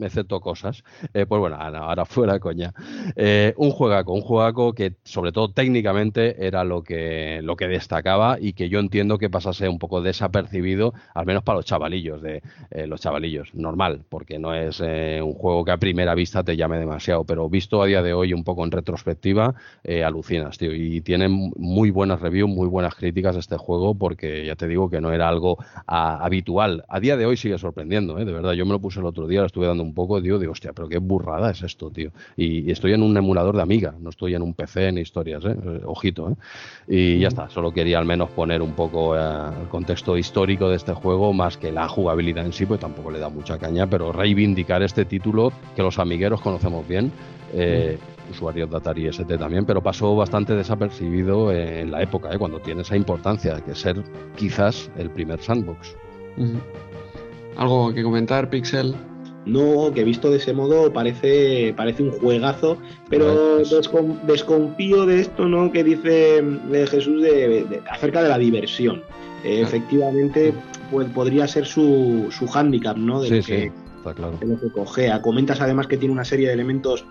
excepto 0.01 0.39
cosas. 0.39 0.83
Eh, 1.13 1.25
pues 1.25 1.39
bueno, 1.39 1.57
ahora 1.57 2.05
fuera 2.05 2.39
coña. 2.39 2.73
Eh, 3.15 3.53
un 3.57 3.71
juegaco, 3.71 4.13
un 4.13 4.21
juegaco 4.21 4.73
que 4.73 4.95
sobre 5.03 5.31
todo 5.31 5.49
técnicamente 5.51 6.45
era 6.45 6.63
lo 6.63 6.83
que, 6.83 7.39
lo 7.43 7.55
que 7.55 7.67
destacaba 7.67 8.37
y 8.39 8.53
que 8.53 8.69
yo 8.69 8.79
entiendo 8.79 9.17
que 9.17 9.29
pasase 9.29 9.69
un 9.69 9.79
poco 9.79 10.01
desapercibido, 10.01 10.93
al 11.13 11.25
menos 11.25 11.43
para 11.43 11.57
los 11.57 11.65
chavalillos, 11.65 12.21
de 12.21 12.41
eh, 12.71 12.87
los 12.87 13.01
chavalillos, 13.01 13.53
normal, 13.53 14.03
porque 14.09 14.39
no 14.39 14.53
es 14.53 14.79
un 14.79 15.33
juego 15.33 15.65
que 15.65 15.71
a 15.71 15.77
primera 15.77 16.13
vista 16.15 16.43
te 16.43 16.55
llame 16.55 16.77
demasiado, 16.77 17.23
pero 17.23 17.49
visto 17.49 17.81
a 17.81 17.85
día 17.85 18.01
de 18.01 18.13
hoy 18.13 18.33
un 18.33 18.43
poco 18.43 18.63
en 18.63 18.71
retrospectiva, 18.71 19.55
alucinas, 20.05 20.57
tío. 20.57 20.73
Y 20.73 21.01
tiene 21.01 21.27
muy 21.29 21.89
buenas 21.89 22.21
reviews, 22.21 22.49
muy 22.49 22.67
buenas 22.67 22.95
críticas 22.95 23.35
este 23.35 23.57
juego, 23.57 23.95
porque 23.95 24.45
ya 24.45 24.55
te 24.55 24.67
digo 24.67 24.89
que 24.89 25.01
no 25.01 25.11
era 25.11 25.27
algo 25.27 25.57
habitual. 25.85 26.83
A 26.87 26.99
día 26.99 27.17
de 27.17 27.25
hoy 27.25 27.37
sigue 27.37 27.57
sorprendiendo, 27.57 28.15
de 28.15 28.25
verdad. 28.25 28.53
Yo 28.53 28.65
me 28.65 28.71
lo 28.71 28.79
puse 28.79 28.99
el 28.99 29.05
otro 29.05 29.27
día, 29.27 29.41
lo 29.41 29.47
estuve 29.47 29.67
dando 29.67 29.76
un 29.83 29.93
poco, 29.93 30.21
digo, 30.21 30.39
digo, 30.39 30.51
hostia, 30.51 30.73
pero 30.73 30.87
qué 30.87 30.97
burrada 30.97 31.51
es 31.51 31.61
esto, 31.63 31.89
tío. 31.89 32.11
Y, 32.35 32.71
estoy 32.71 32.93
en 32.93 33.03
un 33.03 33.15
emulador 33.15 33.55
de 33.55 33.61
Amiga, 33.61 33.95
no 33.99 34.09
estoy 34.09 34.35
en 34.35 34.41
un 34.41 34.53
PC 34.53 34.91
ni 34.91 35.01
historias, 35.01 35.43
¿eh? 35.45 35.55
Ojito, 35.85 36.29
¿eh? 36.29 36.35
Y 36.87 37.19
ya 37.19 37.29
está, 37.29 37.49
solo 37.49 37.71
quería 37.71 37.99
al 37.99 38.05
menos 38.05 38.29
poner 38.31 38.61
un 38.61 38.73
poco 38.73 39.15
eh, 39.15 39.19
el 39.61 39.67
contexto 39.69 40.17
histórico 40.17 40.69
de 40.69 40.75
este 40.75 40.93
juego, 40.93 41.33
más 41.33 41.57
que 41.57 41.71
la 41.71 41.87
jugabilidad 41.87 42.45
en 42.45 42.53
sí, 42.53 42.65
pues 42.65 42.79
tampoco 42.79 43.11
le 43.11 43.19
da 43.19 43.29
mucha 43.29 43.57
caña, 43.57 43.87
pero 43.87 44.11
reivindicar 44.11 44.83
este 44.83 45.05
título 45.05 45.51
que 45.75 45.81
los 45.81 45.99
amigueros 45.99 46.41
conocemos 46.41 46.87
bien. 46.87 47.11
Eh, 47.53 47.97
usuarios 48.29 48.69
de 48.69 48.77
Atari 48.77 49.07
ST 49.07 49.37
también, 49.37 49.65
pero 49.65 49.81
pasó 49.81 50.15
bastante 50.15 50.53
desapercibido 50.53 51.51
en 51.51 51.91
la 51.91 52.01
época, 52.01 52.33
¿eh? 52.33 52.37
cuando 52.37 52.59
tiene 52.59 52.81
esa 52.81 52.95
importancia, 52.95 53.61
que 53.61 53.75
ser 53.75 54.03
quizás 54.35 54.91
el 54.97 55.09
primer 55.09 55.39
sandbox. 55.41 55.95
¿Algo 57.57 57.93
que 57.93 58.03
comentar, 58.03 58.49
Pixel? 58.49 58.95
No, 59.47 59.93
que 59.93 60.03
visto 60.03 60.29
de 60.29 60.37
ese 60.37 60.51
modo 60.51 60.91
parece, 60.91 61.73
parece 61.77 62.03
un 62.03 62.11
juegazo, 62.11 62.77
pero 63.09 63.59
desconfío 64.23 65.05
de 65.05 65.21
esto 65.21 65.47
¿no? 65.47 65.71
que 65.71 65.85
dice 65.85 66.39
eh, 66.39 66.85
Jesús 66.87 67.21
de, 67.21 67.81
acerca 67.89 68.21
de 68.21 68.29
la 68.29 68.37
diversión. 68.37 69.03
Eh, 69.45 69.61
efectivamente, 69.61 70.53
pues, 70.91 71.07
podría 71.09 71.47
ser 71.47 71.65
su, 71.65 72.27
su 72.29 72.47
hándicap, 72.47 72.97
¿no? 72.97 73.21
De, 73.21 73.29
sí, 73.29 73.41
sí, 73.41 73.71
está 73.97 74.13
claro. 74.13 74.37
de 74.37 74.47
lo 74.47 74.59
que 74.59 74.69
cogea. 74.69 75.21
Comentas 75.21 75.61
además 75.61 75.87
que 75.87 75.95
tiene 75.95 76.13
una 76.13 76.25
serie 76.25 76.47
de 76.47 76.53
elementos 76.53 77.05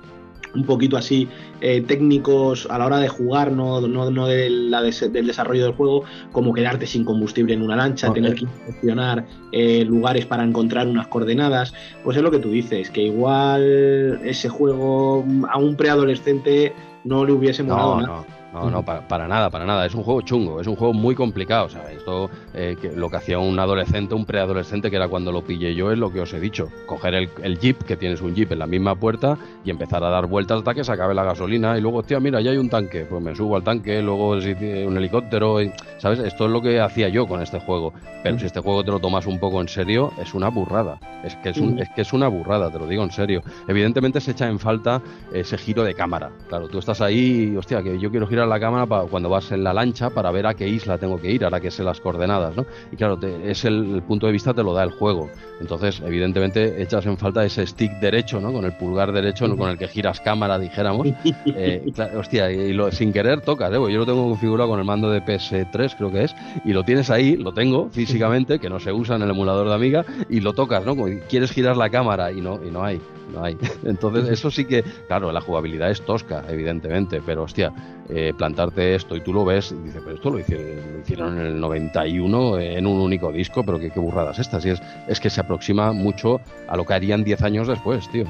un 0.54 0.64
poquito 0.64 0.96
así 0.96 1.28
eh, 1.60 1.82
técnicos 1.82 2.66
a 2.70 2.78
la 2.78 2.86
hora 2.86 2.98
de 2.98 3.08
jugar, 3.08 3.52
no, 3.52 3.80
no, 3.80 4.10
no 4.10 4.26
de 4.26 4.50
la 4.50 4.82
del 4.82 5.26
desarrollo 5.26 5.64
del 5.64 5.74
juego, 5.74 6.04
como 6.32 6.52
quedarte 6.52 6.86
sin 6.86 7.04
combustible 7.04 7.54
en 7.54 7.62
una 7.62 7.76
lancha, 7.76 8.12
tener 8.12 8.34
que 8.34 8.44
inspeccionar 8.44 9.26
eh, 9.52 9.84
lugares 9.84 10.26
para 10.26 10.44
encontrar 10.44 10.86
unas 10.86 11.06
coordenadas, 11.08 11.74
pues 12.04 12.16
es 12.16 12.22
lo 12.22 12.30
que 12.30 12.38
tú 12.38 12.50
dices, 12.50 12.90
que 12.90 13.02
igual 13.02 14.20
ese 14.24 14.48
juego 14.48 15.24
a 15.50 15.58
un 15.58 15.76
preadolescente 15.76 16.72
no 17.04 17.24
le 17.24 17.32
hubiese 17.32 17.62
molado 17.62 18.00
nada. 18.00 18.35
No, 18.64 18.70
no, 18.70 18.82
para, 18.82 19.28
nada, 19.28 19.50
para 19.50 19.66
nada. 19.66 19.84
Es 19.86 19.94
un 19.94 20.02
juego 20.02 20.22
chungo, 20.22 20.60
es 20.60 20.66
un 20.66 20.76
juego 20.76 20.94
muy 20.94 21.14
complicado. 21.14 21.66
O 21.66 21.68
sea, 21.68 21.90
esto, 21.92 22.30
eh, 22.54 22.76
que 22.80 22.92
lo 22.92 23.10
que 23.10 23.16
hacía 23.16 23.38
un 23.38 23.58
adolescente, 23.58 24.14
un 24.14 24.24
preadolescente, 24.24 24.90
que 24.90 24.96
era 24.96 25.08
cuando 25.08 25.30
lo 25.30 25.42
pillé 25.42 25.74
yo, 25.74 25.92
es 25.92 25.98
lo 25.98 26.12
que 26.12 26.20
os 26.20 26.32
he 26.32 26.40
dicho. 26.40 26.68
Coger 26.86 27.14
el, 27.14 27.58
jeep, 27.58 27.82
que 27.84 27.96
tienes 27.96 28.20
un 28.22 28.34
jeep 28.34 28.52
en 28.52 28.60
la 28.60 28.66
misma 28.66 28.94
puerta, 28.94 29.36
y 29.64 29.70
empezar 29.70 30.02
a 30.04 30.08
dar 30.08 30.26
vueltas 30.26 30.58
hasta 30.58 30.74
que 30.74 30.84
se 30.84 30.92
acabe 30.92 31.14
la 31.14 31.24
gasolina. 31.24 31.76
Y 31.76 31.80
luego, 31.80 31.98
hostia, 31.98 32.18
mira, 32.18 32.40
ya 32.40 32.50
hay 32.50 32.56
un 32.56 32.70
tanque. 32.70 33.04
Pues 33.04 33.22
me 33.22 33.34
subo 33.34 33.56
al 33.56 33.62
tanque, 33.62 34.00
luego 34.00 34.30
un 34.30 34.96
helicóptero. 34.96 35.58
¿Sabes? 35.98 36.20
Esto 36.20 36.46
es 36.46 36.50
lo 36.50 36.62
que 36.62 36.80
hacía 36.80 37.08
yo 37.08 37.26
con 37.26 37.42
este 37.42 37.60
juego. 37.60 37.92
Pero 38.22 38.38
si 38.38 38.46
este 38.46 38.60
juego 38.60 38.82
te 38.84 38.90
lo 38.90 38.98
tomas 38.98 39.26
un 39.26 39.38
poco 39.38 39.60
en 39.60 39.68
serio, 39.68 40.12
es 40.20 40.34
una 40.34 40.48
burrada. 40.48 40.98
Es 41.22 41.36
que 41.36 41.50
es, 41.50 41.58
es 41.58 41.88
que 41.94 42.02
es 42.02 42.12
una 42.12 42.28
burrada, 42.28 42.70
te 42.70 42.78
lo 42.78 42.86
digo 42.86 43.02
en 43.02 43.10
serio. 43.10 43.42
Evidentemente 43.68 44.20
se 44.20 44.32
echa 44.32 44.48
en 44.48 44.58
falta 44.58 45.00
ese 45.32 45.58
giro 45.58 45.84
de 45.84 45.94
cámara. 45.94 46.30
Claro, 46.48 46.68
tú 46.68 46.78
estás 46.78 47.00
ahí 47.00 47.26
y, 47.26 47.56
hostia, 47.56 47.82
que 47.82 47.98
yo 47.98 48.10
quiero 48.10 48.26
girar 48.26 48.45
la 48.46 48.60
cámara 48.60 48.86
para, 48.86 49.04
cuando 49.04 49.28
vas 49.28 49.50
en 49.52 49.64
la 49.64 49.72
lancha 49.72 50.10
para 50.10 50.30
ver 50.30 50.46
a 50.46 50.54
qué 50.54 50.68
isla 50.68 50.98
tengo 50.98 51.20
que 51.20 51.30
ir, 51.30 51.44
ahora 51.44 51.60
que 51.60 51.70
sé 51.70 51.82
las 51.82 52.00
coordenadas, 52.00 52.56
¿no? 52.56 52.66
Y 52.92 52.96
claro, 52.96 53.18
es 53.44 53.64
el, 53.64 54.02
punto 54.06 54.26
de 54.26 54.32
vista 54.32 54.54
te 54.54 54.62
lo 54.62 54.72
da 54.72 54.84
el 54.84 54.90
juego. 54.90 55.30
Entonces, 55.60 56.02
evidentemente, 56.04 56.82
echas 56.82 57.06
en 57.06 57.16
falta 57.16 57.44
ese 57.44 57.66
stick 57.66 57.92
derecho, 58.00 58.40
¿no? 58.40 58.52
Con 58.52 58.64
el 58.64 58.72
pulgar 58.72 59.12
derecho 59.12 59.46
con 59.56 59.70
el 59.70 59.78
que 59.78 59.88
giras 59.88 60.20
cámara, 60.20 60.58
dijéramos. 60.58 61.06
Eh, 61.46 61.92
hostia, 62.16 62.50
y 62.50 62.72
lo, 62.72 62.90
sin 62.90 63.12
querer 63.12 63.40
tocas, 63.40 63.70
¿eh? 63.72 63.74
Yo 63.74 63.98
lo 63.98 64.06
tengo 64.06 64.28
configurado 64.28 64.70
con 64.70 64.78
el 64.78 64.84
mando 64.84 65.10
de 65.10 65.22
PS3, 65.22 65.96
creo 65.96 66.10
que 66.10 66.24
es, 66.24 66.34
y 66.64 66.72
lo 66.72 66.84
tienes 66.84 67.10
ahí, 67.10 67.36
lo 67.36 67.52
tengo 67.52 67.88
físicamente, 67.90 68.58
que 68.58 68.68
no 68.68 68.80
se 68.80 68.92
usa 68.92 69.16
en 69.16 69.22
el 69.22 69.30
emulador 69.30 69.68
de 69.68 69.74
Amiga, 69.74 70.04
y 70.28 70.40
lo 70.40 70.52
tocas, 70.52 70.84
¿no? 70.84 70.96
Quieres 71.28 71.52
girar 71.52 71.76
la 71.76 71.90
cámara 71.90 72.32
y 72.32 72.40
no, 72.40 72.60
y 72.64 72.70
no 72.70 72.84
hay. 72.84 73.00
No 73.32 73.44
hay. 73.44 73.56
Entonces, 73.84 74.28
eso 74.28 74.50
sí 74.50 74.64
que, 74.64 74.82
claro, 75.06 75.32
la 75.32 75.40
jugabilidad 75.40 75.90
es 75.90 76.02
tosca, 76.02 76.44
evidentemente, 76.48 77.22
pero 77.24 77.44
hostia, 77.44 77.72
eh, 78.08 78.32
plantarte 78.36 78.94
esto 78.94 79.16
y 79.16 79.20
tú 79.20 79.32
lo 79.32 79.44
ves 79.44 79.72
y 79.72 79.82
dices, 79.86 80.00
pero 80.04 80.16
esto 80.16 80.30
lo 80.30 80.38
hicieron, 80.38 81.40
en 81.40 81.46
el 81.46 81.60
91 81.60 82.58
en 82.58 82.86
un 82.86 83.00
único 83.00 83.32
disco, 83.32 83.64
pero 83.64 83.78
qué, 83.78 83.90
qué 83.90 83.98
burradas 83.98 84.38
estas. 84.38 84.64
Y 84.64 84.70
es, 84.70 84.82
es 85.08 85.20
que 85.20 85.30
se 85.30 85.40
aproxima 85.40 85.92
mucho 85.92 86.40
a 86.68 86.76
lo 86.76 86.84
que 86.84 86.94
harían 86.94 87.24
10 87.24 87.42
años 87.42 87.68
después, 87.68 88.08
tío. 88.10 88.24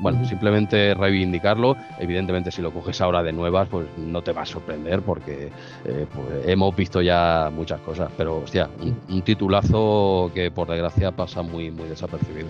Bueno, 0.00 0.24
simplemente 0.26 0.94
reivindicarlo. 0.94 1.76
Evidentemente, 1.98 2.50
si 2.50 2.62
lo 2.62 2.72
coges 2.72 3.00
ahora 3.00 3.22
de 3.22 3.32
nuevas, 3.32 3.68
pues 3.68 3.86
no 3.96 4.22
te 4.22 4.32
va 4.32 4.42
a 4.42 4.46
sorprender 4.46 5.00
porque 5.02 5.50
eh, 5.84 6.06
pues, 6.12 6.46
hemos 6.46 6.74
visto 6.76 7.00
ya 7.00 7.50
muchas 7.54 7.80
cosas. 7.80 8.10
Pero, 8.16 8.38
hostia, 8.38 8.68
un, 9.08 9.22
titulazo 9.22 10.30
que 10.34 10.50
por 10.50 10.68
desgracia 10.68 11.12
pasa 11.12 11.42
muy, 11.42 11.70
muy 11.70 11.88
desapercibido. 11.88 12.48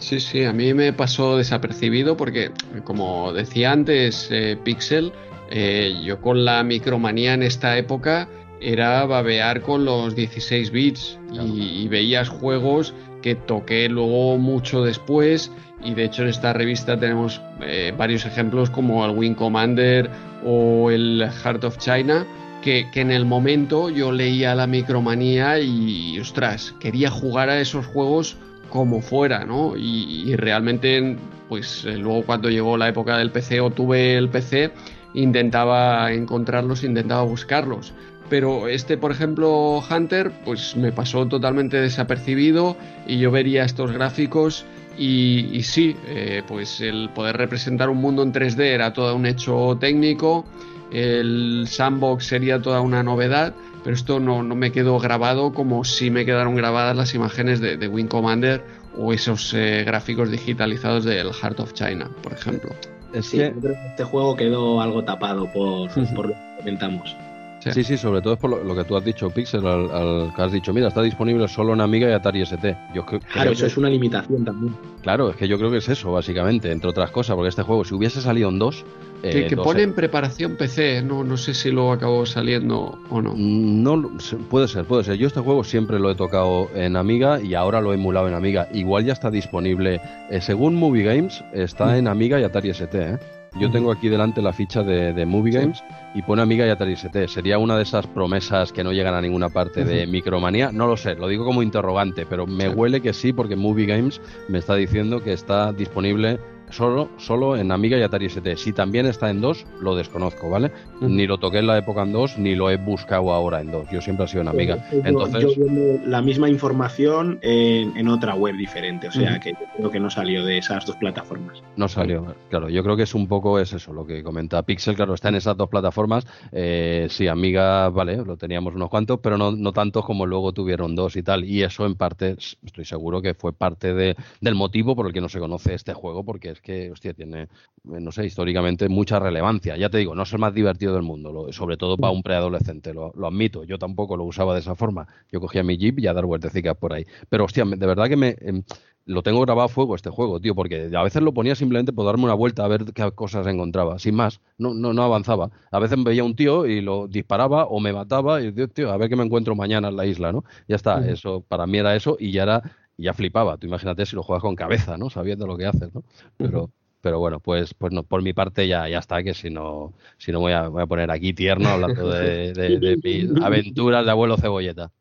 Sí, 0.00 0.18
sí, 0.18 0.44
a 0.44 0.52
mí 0.52 0.74
me 0.74 0.92
pasó 0.92 1.36
desapercibido 1.36 2.16
porque, 2.16 2.50
como 2.84 3.32
decía 3.32 3.70
antes, 3.70 4.28
eh, 4.30 4.58
Pixel 4.64 5.12
eh, 5.50 6.00
yo 6.04 6.20
con 6.20 6.44
la 6.44 6.62
micromanía 6.62 7.34
en 7.34 7.42
esta 7.42 7.76
época 7.76 8.28
era 8.60 9.04
babear 9.04 9.62
con 9.62 9.84
los 9.84 10.14
16 10.14 10.70
bits 10.70 11.18
y, 11.32 11.88
veías 11.88 12.28
juegos 12.28 12.94
que 13.20 13.34
toqué 13.34 13.88
luego 13.88 14.38
mucho 14.38 14.82
después 14.82 15.50
y 15.82 15.94
de 15.94 16.04
hecho 16.04 16.22
en 16.22 16.28
esta 16.28 16.52
revista 16.52 16.98
tenemos 16.98 17.40
eh, 17.62 17.92
varios 17.96 18.26
ejemplos 18.26 18.70
como 18.70 19.04
el 19.04 19.12
Wing 19.12 19.34
Commander 19.34 20.10
o 20.44 20.90
el 20.90 21.28
Heart 21.42 21.64
of 21.64 21.78
China 21.78 22.26
que, 22.62 22.86
en 22.94 23.10
el 23.10 23.24
momento 23.24 23.90
yo 23.90 24.12
leía 24.12 24.54
la 24.54 24.66
micromanía 24.66 25.58
y, 25.58 26.18
ostras, 26.20 26.74
quería 26.78 27.10
jugar 27.10 27.48
a 27.48 27.60
esos 27.60 27.86
juegos 27.86 28.36
como 28.70 29.02
fuera, 29.02 29.44
¿no? 29.44 29.74
Y, 29.76 30.34
realmente, 30.36 31.16
pues 31.48 31.84
eh, 31.84 31.96
luego 31.98 32.24
cuando 32.24 32.48
llegó 32.48 32.76
la 32.76 32.88
época 32.88 33.18
del 33.18 33.30
PC 33.30 33.60
o 33.60 33.70
tuve 33.70 34.16
el 34.16 34.28
PC, 34.28 34.72
intentaba 35.14 36.12
encontrarlos, 36.12 36.84
intentaba 36.84 37.22
buscarlos. 37.22 37.92
Pero 38.30 38.68
este, 38.68 38.96
por 38.96 39.10
ejemplo, 39.10 39.82
Hunter, 39.90 40.30
pues 40.44 40.76
me 40.76 40.92
pasó 40.92 41.26
totalmente 41.26 41.80
desapercibido 41.80 42.76
y 43.06 43.18
yo 43.18 43.32
vería 43.32 43.64
estos 43.64 43.90
gráficos 43.90 44.64
y, 44.96 45.62
sí, 45.62 45.96
eh, 46.06 46.42
pues 46.46 46.80
el 46.80 47.10
poder 47.14 47.36
representar 47.36 47.88
un 47.88 47.98
mundo 47.98 48.22
en 48.22 48.32
3D 48.32 48.60
era 48.60 48.92
todo 48.92 49.16
un 49.16 49.26
hecho 49.26 49.76
técnico, 49.80 50.44
el 50.92 51.66
sandbox 51.68 52.26
sería 52.26 52.60
toda 52.60 52.80
una 52.80 53.02
novedad, 53.02 53.54
pero 53.82 53.94
esto 53.94 54.20
no, 54.20 54.42
me 54.42 54.72
quedó 54.72 54.98
grabado 54.98 55.52
como 55.52 55.84
si 55.84 56.10
me 56.10 56.24
quedaron 56.24 56.54
grabadas 56.54 56.96
las 56.96 57.14
imágenes 57.14 57.60
de, 57.60 57.88
Wing 57.88 58.06
Commander 58.06 58.62
o 58.96 59.12
esos 59.12 59.54
eh, 59.54 59.84
gráficos 59.84 60.30
digitalizados 60.30 61.04
del 61.04 61.32
Heart 61.32 61.60
of 61.60 61.72
China, 61.72 62.10
por 62.22 62.32
ejemplo. 62.32 62.70
Es 63.12 63.30
que... 63.30 63.54
este 63.90 64.04
juego 64.04 64.36
quedó 64.36 64.80
algo 64.80 65.04
tapado 65.04 65.50
por, 65.52 65.90
por 66.14 66.28
lo 66.28 66.34
que 66.34 66.56
comentamos. 66.58 67.16
Sí. 67.60 67.84
sí, 67.84 67.96
sobre 67.98 68.22
todo 68.22 68.34
es 68.34 68.38
por 68.38 68.64
lo, 68.64 68.74
que 68.74 68.84
tú 68.84 68.96
has 68.96 69.04
dicho, 69.04 69.28
Pixel, 69.30 69.66
al, 69.66 70.32
que 70.34 70.42
has 70.42 70.52
dicho, 70.52 70.72
mira, 70.72 70.88
está 70.88 71.02
disponible 71.02 71.46
solo 71.46 71.74
en 71.74 71.82
Amiga 71.82 72.08
y 72.08 72.12
Atari 72.12 72.40
ST. 72.42 72.76
Yo 72.94 73.04
claro, 73.04 73.50
eso 73.50 73.66
es 73.66 73.76
una 73.76 73.90
limitación 73.90 74.44
también. 74.44 74.74
Claro, 75.02 75.30
es 75.30 75.36
que 75.36 75.46
yo 75.46 75.58
creo 75.58 75.70
que 75.70 75.78
es 75.78 75.88
eso, 75.88 76.12
básicamente, 76.12 76.70
entre 76.70 76.88
otras 76.88 77.10
cosas, 77.10 77.36
porque 77.36 77.48
este 77.48 77.62
juego, 77.62 77.84
si 77.84 77.94
hubiese 77.94 78.20
salido 78.20 78.48
en 78.48 78.58
dos... 78.58 78.84
Eh, 79.22 79.48
que, 79.48 79.56
pone 79.56 79.82
en 79.82 79.92
preparación 79.92 80.56
PC, 80.56 81.02
no, 81.02 81.22
no 81.22 81.36
sé 81.36 81.52
si 81.52 81.70
lo 81.70 81.92
acabó 81.92 82.24
saliendo 82.24 82.98
o 83.10 83.20
no. 83.20 83.34
Mm, 83.36 83.82
no, 83.82 84.10
puede 84.48 84.66
ser, 84.66 84.84
puede 84.86 85.04
ser. 85.04 85.16
Yo 85.16 85.26
este 85.26 85.40
juego 85.40 85.62
siempre 85.62 85.98
lo 85.98 86.10
he 86.10 86.14
tocado 86.14 86.70
en 86.74 86.96
Amiga 86.96 87.38
y 87.38 87.52
ahora 87.52 87.82
lo 87.82 87.92
he 87.92 87.96
emulado 87.96 88.28
en 88.28 88.34
Amiga. 88.34 88.68
Igual 88.72 89.04
ya 89.04 89.12
está 89.12 89.30
disponible, 89.30 90.00
eh, 90.30 90.40
según 90.40 90.74
Movie 90.74 91.04
Games, 91.04 91.44
está 91.52 91.88
mm. 91.88 91.94
en 91.96 92.08
Amiga 92.08 92.40
y 92.40 92.44
Atari 92.44 92.70
ST, 92.70 92.98
¿eh? 92.98 93.18
Yo 93.58 93.70
tengo 93.70 93.90
aquí 93.90 94.08
delante 94.08 94.40
la 94.40 94.52
ficha 94.52 94.82
de, 94.82 95.26
Movie 95.26 95.52
Games 95.52 95.82
y 96.14 96.22
pone 96.22 96.42
Amiga 96.42 96.66
y 96.66 96.70
Atari 96.70 96.92
ST. 96.92 97.28
¿Sería 97.28 97.58
una 97.58 97.76
de 97.76 97.82
esas 97.82 98.06
promesas 98.06 98.72
que 98.72 98.84
no 98.84 98.92
llegan 98.92 99.14
a 99.14 99.20
ninguna 99.20 99.48
parte 99.48 99.84
de 99.84 100.06
Micromanía? 100.06 100.70
No 100.72 100.86
lo 100.86 100.96
sé, 100.96 101.16
lo 101.16 101.26
digo 101.28 101.44
como 101.44 101.62
interrogante, 101.62 102.26
pero 102.26 102.46
me 102.46 102.68
huele 102.68 103.00
que 103.00 103.12
sí 103.12 103.32
porque 103.32 103.56
Movie 103.56 103.86
Games 103.86 104.20
me 104.48 104.58
está 104.58 104.76
diciendo 104.76 105.22
que 105.22 105.32
está 105.32 105.72
disponible 105.72 106.38
solo, 106.70 107.10
solo 107.18 107.56
en 107.56 107.72
Amiga 107.72 107.98
y 107.98 108.02
Atari 108.02 108.26
ST. 108.26 108.56
Si 108.56 108.72
también 108.72 109.06
está 109.06 109.30
en 109.30 109.40
2, 109.40 109.66
lo 109.80 109.94
desconozco, 109.94 110.50
¿vale? 110.50 110.70
Ni 111.00 111.26
lo 111.26 111.38
toqué 111.38 111.58
en 111.58 111.66
la 111.66 111.78
época 111.78 112.02
en 112.02 112.12
2, 112.12 112.38
ni 112.38 112.54
lo 112.54 112.70
he 112.70 112.76
buscado 112.76 113.32
ahora 113.32 113.60
en 113.60 113.70
2. 113.70 113.88
Yo 113.90 114.00
siempre 114.00 114.26
he 114.26 114.28
sido 114.28 114.42
en 114.42 114.48
Amiga. 114.48 114.84
Entonces, 114.92 115.56
yo, 115.56 115.64
la 116.06 116.22
misma 116.22 116.48
información 116.48 117.38
en, 117.42 118.08
otra 118.08 118.34
web 118.34 118.56
diferente, 118.56 119.08
o 119.08 119.12
sea 119.12 119.38
que 119.38 119.52
yo 119.52 119.66
creo 119.76 119.90
que 119.90 120.00
no 120.00 120.10
salió 120.10 120.44
de 120.44 120.58
esas 120.58 120.84
dos 120.86 120.96
plataformas. 120.96 121.62
No 121.76 121.88
salió, 121.88 122.34
claro. 122.48 122.68
Yo 122.68 122.82
creo 122.82 122.96
que 122.96 123.04
es 123.04 123.14
un 123.14 123.28
poco 123.28 123.58
es 123.58 123.72
eso 123.72 123.92
lo 123.92 124.06
que 124.06 124.22
comenta 124.22 124.62
Pixel, 124.62 124.96
claro, 124.96 125.14
está 125.14 125.28
en 125.28 125.36
esas 125.36 125.56
dos 125.56 125.68
plataformas. 125.68 126.26
Eh, 126.52 127.06
sí, 127.10 127.28
Amiga, 127.28 127.88
vale, 127.90 128.16
lo 128.16 128.36
teníamos 128.36 128.74
unos 128.74 128.88
cuantos, 128.88 129.20
pero 129.22 129.38
no, 129.38 129.52
no 129.52 129.72
tantos 129.72 130.04
como 130.04 130.26
luego 130.26 130.52
tuvieron 130.52 130.94
dos 130.94 131.16
y 131.16 131.22
tal. 131.22 131.44
Y 131.44 131.62
eso 131.62 131.86
en 131.86 131.94
parte, 131.94 132.36
estoy 132.64 132.84
seguro 132.84 133.22
que 133.22 133.34
fue 133.34 133.52
parte 133.52 133.94
de, 133.94 134.16
del 134.40 134.54
motivo 134.54 134.96
por 134.96 135.06
el 135.06 135.12
que 135.12 135.20
no 135.20 135.28
se 135.28 135.38
conoce 135.38 135.74
este 135.74 135.94
juego, 135.94 136.24
porque 136.24 136.50
es 136.60 136.62
que, 136.62 136.90
hostia, 136.90 137.14
tiene, 137.14 137.48
no 137.84 138.12
sé, 138.12 138.26
históricamente 138.26 138.88
mucha 138.88 139.18
relevancia. 139.18 139.76
Ya 139.76 139.88
te 139.88 139.98
digo, 139.98 140.14
no 140.14 140.22
es 140.22 140.32
el 140.32 140.38
más 140.38 140.54
divertido 140.54 140.94
del 140.94 141.02
mundo, 141.02 141.52
sobre 141.52 141.76
todo 141.76 141.96
para 141.96 142.12
un 142.12 142.22
preadolescente, 142.22 142.92
lo, 142.92 143.12
admito. 143.26 143.64
Yo 143.64 143.78
tampoco 143.78 144.16
lo 144.16 144.24
usaba 144.24 144.54
de 144.54 144.60
esa 144.60 144.74
forma. 144.76 145.06
Yo 145.32 145.40
cogía 145.40 145.62
mi 145.62 145.76
Jeep 145.76 145.98
y 145.98 146.06
a 146.06 146.12
dar 146.12 146.26
vueltecitas 146.26 146.76
por 146.76 146.92
ahí. 146.92 147.06
Pero, 147.28 147.44
hostia, 147.44 147.64
de 147.64 147.86
verdad 147.86 148.08
que 148.08 148.16
me... 148.16 148.36
Em, 148.40 148.62
lo 149.06 149.22
tengo 149.22 149.40
grabado 149.40 149.66
a 149.66 149.68
fuego 149.68 149.96
este 149.96 150.10
juego, 150.10 150.40
tío, 150.40 150.54
porque 150.54 150.90
a 150.94 151.02
veces 151.02 151.22
lo 151.22 151.32
ponía 151.32 151.56
simplemente 151.56 151.92
por 151.92 152.04
darme 152.04 152.24
una 152.24 152.34
vuelta 152.34 152.64
a 152.64 152.68
ver 152.68 152.84
qué 152.94 153.10
cosas 153.12 153.44
encontraba, 153.46 153.98
sin 153.98 154.14
más, 154.14 154.40
no, 154.58 154.72
no, 154.74 154.92
no 154.92 155.02
avanzaba. 155.02 155.50
A 155.72 155.78
veces 155.80 155.98
veía 156.04 156.22
un 156.22 156.36
tío 156.36 156.66
y 156.66 156.80
lo 156.80 157.08
disparaba 157.08 157.64
o 157.64 157.80
me 157.80 157.92
mataba 157.92 158.40
y 158.40 158.52
tío, 158.52 158.92
a 158.92 158.96
ver 158.98 159.08
qué 159.08 159.16
me 159.16 159.24
encuentro 159.24 159.56
mañana 159.56 159.88
en 159.88 159.96
la 159.96 160.06
isla, 160.06 160.30
¿no? 160.30 160.44
Ya 160.68 160.76
está, 160.76 161.04
eso 161.08 161.40
para 161.40 161.66
mí 161.66 161.78
era 161.78 161.96
eso 161.96 162.18
y 162.20 162.30
ya 162.30 162.44
era 162.44 162.62
ya 163.00 163.14
flipaba. 163.14 163.56
Tú 163.56 163.66
imagínate 163.66 164.06
si 164.06 164.16
lo 164.16 164.22
juegas 164.22 164.42
con 164.42 164.56
cabeza, 164.56 164.96
¿no? 164.96 165.10
Sabiendo 165.10 165.46
lo 165.46 165.56
que 165.56 165.66
haces, 165.66 165.94
¿no? 165.94 166.04
Pero, 166.36 166.70
pero 167.00 167.18
bueno, 167.18 167.40
pues, 167.40 167.74
pues 167.74 167.92
no, 167.92 168.02
por 168.02 168.22
mi 168.22 168.32
parte 168.32 168.68
ya, 168.68 168.88
ya 168.88 168.98
está, 168.98 169.22
que 169.22 169.34
si 169.34 169.50
no, 169.50 169.94
si 170.18 170.32
no 170.32 170.40
voy 170.40 170.52
a, 170.52 170.68
voy 170.68 170.82
a 170.82 170.86
poner 170.86 171.10
aquí 171.10 171.32
tierno 171.32 171.68
hablando 171.68 172.10
de, 172.10 172.52
de, 172.52 172.96
mis 173.02 173.42
aventuras 173.42 174.04
de 174.04 174.10
abuelo 174.10 174.36
cebolleta. 174.36 174.92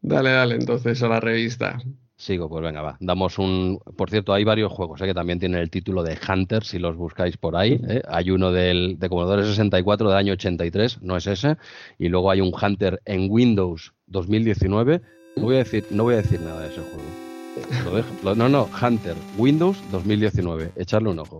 Dale, 0.00 0.30
dale, 0.30 0.56
entonces 0.56 1.02
a 1.02 1.08
la 1.08 1.20
revista. 1.20 1.78
Sigo, 2.16 2.48
pues 2.48 2.62
venga, 2.62 2.82
va. 2.82 2.96
Damos 3.00 3.38
un. 3.38 3.80
Por 3.96 4.08
cierto, 4.08 4.32
hay 4.32 4.44
varios 4.44 4.70
juegos 4.70 5.00
¿eh? 5.00 5.06
que 5.06 5.14
también 5.14 5.40
tienen 5.40 5.60
el 5.60 5.70
título 5.70 6.04
de 6.04 6.16
Hunter, 6.28 6.62
si 6.62 6.78
los 6.78 6.96
buscáis 6.96 7.36
por 7.36 7.56
ahí. 7.56 7.80
¿eh? 7.88 8.00
Hay 8.06 8.30
uno 8.30 8.52
del, 8.52 8.96
de 8.98 9.08
Commodore 9.08 9.44
64 9.44 10.08
del 10.08 10.16
año 10.16 10.32
83, 10.34 11.02
no 11.02 11.16
es 11.16 11.26
ese. 11.26 11.56
Y 11.98 12.08
luego 12.08 12.30
hay 12.30 12.40
un 12.40 12.52
Hunter 12.54 13.02
en 13.06 13.26
Windows 13.28 13.94
2019 14.06 15.02
no 15.36 15.42
voy 15.44 15.56
a 15.56 15.58
decir, 15.58 15.86
no 15.90 16.04
voy 16.04 16.14
a 16.14 16.16
decir 16.18 16.40
nada 16.40 16.60
de 16.60 16.68
ese 16.68 16.80
juego. 16.80 18.34
no, 18.34 18.48
no, 18.48 18.68
Hunter, 18.80 19.14
Windows 19.36 19.78
2019. 19.90 20.72
Echarle 20.76 21.10
un 21.10 21.18
ojo. 21.18 21.38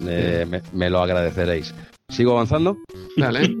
me, 0.00 0.90
lo 0.90 1.00
agradeceréis. 1.00 1.74
¿Sigo 2.14 2.30
avanzando? 2.30 2.78
Dale. 3.16 3.56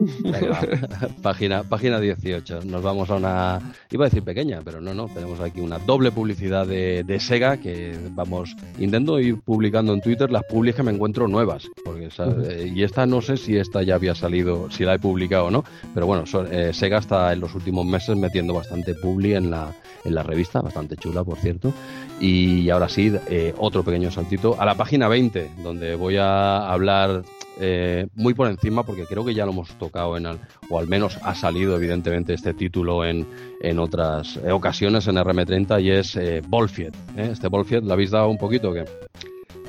página, 1.22 1.64
página 1.64 1.98
18. 1.98 2.60
Nos 2.66 2.82
vamos 2.84 3.10
a 3.10 3.16
una. 3.16 3.74
Iba 3.90 4.04
a 4.04 4.08
decir 4.08 4.22
pequeña, 4.22 4.60
pero 4.64 4.80
no, 4.80 4.94
no. 4.94 5.08
Tenemos 5.08 5.40
aquí 5.40 5.60
una 5.60 5.80
doble 5.80 6.12
publicidad 6.12 6.64
de, 6.64 7.18
Sega 7.18 7.56
que 7.56 7.98
vamos. 8.12 8.54
Intento 8.78 9.18
ir 9.18 9.40
publicando 9.40 9.92
en 9.92 10.00
Twitter 10.00 10.30
las 10.30 10.44
publis 10.44 10.76
que 10.76 10.84
me 10.84 10.92
encuentro 10.92 11.26
nuevas. 11.26 11.68
Porque, 11.84 12.08
eh, 12.16 12.72
y 12.72 12.84
esta 12.84 13.06
no 13.06 13.20
sé 13.20 13.36
si 13.36 13.56
esta 13.56 13.82
ya 13.82 13.96
había 13.96 14.14
salido, 14.14 14.70
si 14.70 14.84
la 14.84 14.94
he 14.94 14.98
publicado 15.00 15.46
o 15.46 15.50
no. 15.50 15.64
Pero 15.92 16.06
bueno, 16.06 16.22
eh, 16.48 16.70
Sega 16.72 16.98
está 16.98 17.32
en 17.32 17.40
los 17.40 17.56
últimos 17.56 17.84
meses 17.84 18.16
metiendo 18.16 18.54
bastante 18.54 18.94
publi 18.94 19.34
en 19.34 19.50
la, 19.50 19.74
en 20.04 20.14
la 20.14 20.22
revista. 20.22 20.60
Bastante 20.60 20.96
chula, 20.96 21.24
por 21.24 21.38
cierto. 21.38 21.72
Y 22.20 22.70
ahora 22.70 22.88
sí, 22.88 23.12
eh, 23.28 23.52
otro 23.58 23.82
pequeño 23.82 24.12
saltito 24.12 24.60
a 24.60 24.64
la 24.64 24.76
página 24.76 25.08
20, 25.08 25.50
donde 25.64 25.96
voy 25.96 26.18
a 26.18 26.70
hablar 26.70 27.24
eh, 27.60 28.06
muy 28.14 28.34
por 28.34 28.48
encima 28.48 28.82
porque 28.82 29.04
creo 29.04 29.24
que 29.24 29.34
ya 29.34 29.44
lo 29.44 29.52
hemos 29.52 29.70
tocado 29.78 30.16
en 30.16 30.26
o 30.70 30.78
al 30.78 30.88
menos 30.88 31.18
ha 31.22 31.34
salido 31.34 31.76
evidentemente 31.76 32.34
este 32.34 32.54
título 32.54 33.04
en, 33.04 33.26
en 33.60 33.78
otras 33.78 34.38
ocasiones 34.50 35.06
en 35.06 35.16
RM30 35.16 35.82
y 35.82 35.90
es 35.90 36.16
eh, 36.16 36.42
Bolfiet. 36.46 36.94
¿eh? 37.16 37.30
Este 37.32 37.48
Bolfiet, 37.48 37.84
¿lo 37.84 37.92
habéis 37.92 38.10
dado 38.10 38.28
un 38.28 38.38
poquito 38.38 38.70
o 38.70 38.74
qué? 38.74 38.84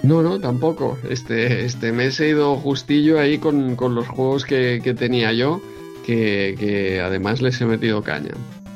No, 0.04 0.22
no, 0.22 0.40
tampoco. 0.40 0.98
Este, 1.10 1.66
este 1.66 1.92
mes 1.92 2.20
he 2.20 2.30
ido 2.30 2.56
justillo 2.58 3.20
ahí 3.20 3.38
con, 3.38 3.76
los 3.78 4.08
juegos 4.08 4.46
que, 4.46 4.96
tenía 4.98 5.34
yo, 5.34 5.62
que, 6.06 6.56
que 6.60 7.02
además 7.02 7.42
les 7.42 7.60
he 7.62 7.66
metido 7.66 8.04
caña. 8.04 8.32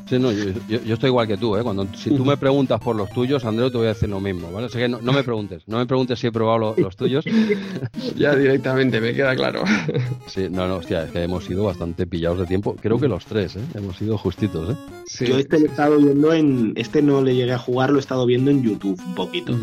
Sí, 0.09 0.17
no, 0.17 0.31
yo, 0.31 0.93
estoy 0.95 1.09
igual 1.09 1.27
que 1.27 1.37
tú, 1.37 1.55
¿eh? 1.55 1.61
Cuando, 1.61 1.85
si 1.93 2.09
tú 2.09 2.25
me 2.25 2.35
preguntas 2.35 2.81
por 2.81 2.95
los 2.95 3.11
tuyos, 3.11 3.45
Andrés, 3.45 3.71
te 3.71 3.77
voy 3.77 3.85
a 3.85 3.89
decir 3.89 4.09
lo 4.09 4.19
mismo, 4.19 4.51
¿vale? 4.51 4.65
Así 4.65 4.79
que 4.79 4.89
no, 4.89 4.99
me 4.99 5.23
preguntes, 5.23 5.61
no 5.67 5.77
me 5.77 5.85
preguntes 5.85 6.17
si 6.17 6.25
he 6.25 6.31
probado 6.31 6.73
los 6.75 6.95
tuyos. 6.95 7.23
ya 8.17 8.35
directamente, 8.35 8.99
me 8.99 9.13
queda 9.13 9.35
claro. 9.35 9.63
sí, 10.25 10.47
no, 10.49 10.67
no, 10.67 10.77
hostia, 10.77 11.03
es 11.03 11.11
que 11.11 11.21
hemos 11.21 11.45
sido 11.45 11.63
bastante 11.65 12.07
pillados 12.07 12.39
de 12.39 12.47
tiempo. 12.47 12.75
Creo 12.81 12.99
que 12.99 13.07
los 13.07 13.23
tres, 13.27 13.55
¿eh? 13.55 13.61
Hemos 13.75 13.97
sido 13.97 14.17
justitos, 14.17 14.71
¿eh? 14.71 15.25
Yo 15.27 15.37
este 15.37 15.59
lo 15.59 15.65
he 15.67 15.69
estado 15.69 15.97
viendo 15.99 16.33
en... 16.33 16.73
Este 16.75 17.03
no 17.03 17.21
le 17.21 17.35
llegué 17.35 17.53
a 17.53 17.59
jugar, 17.59 17.91
lo 17.91 17.97
he 17.97 17.99
estado 17.99 18.25
viendo 18.25 18.49
en 18.49 18.63
YouTube 18.63 18.99
un 19.05 19.13
poquito. 19.13 19.55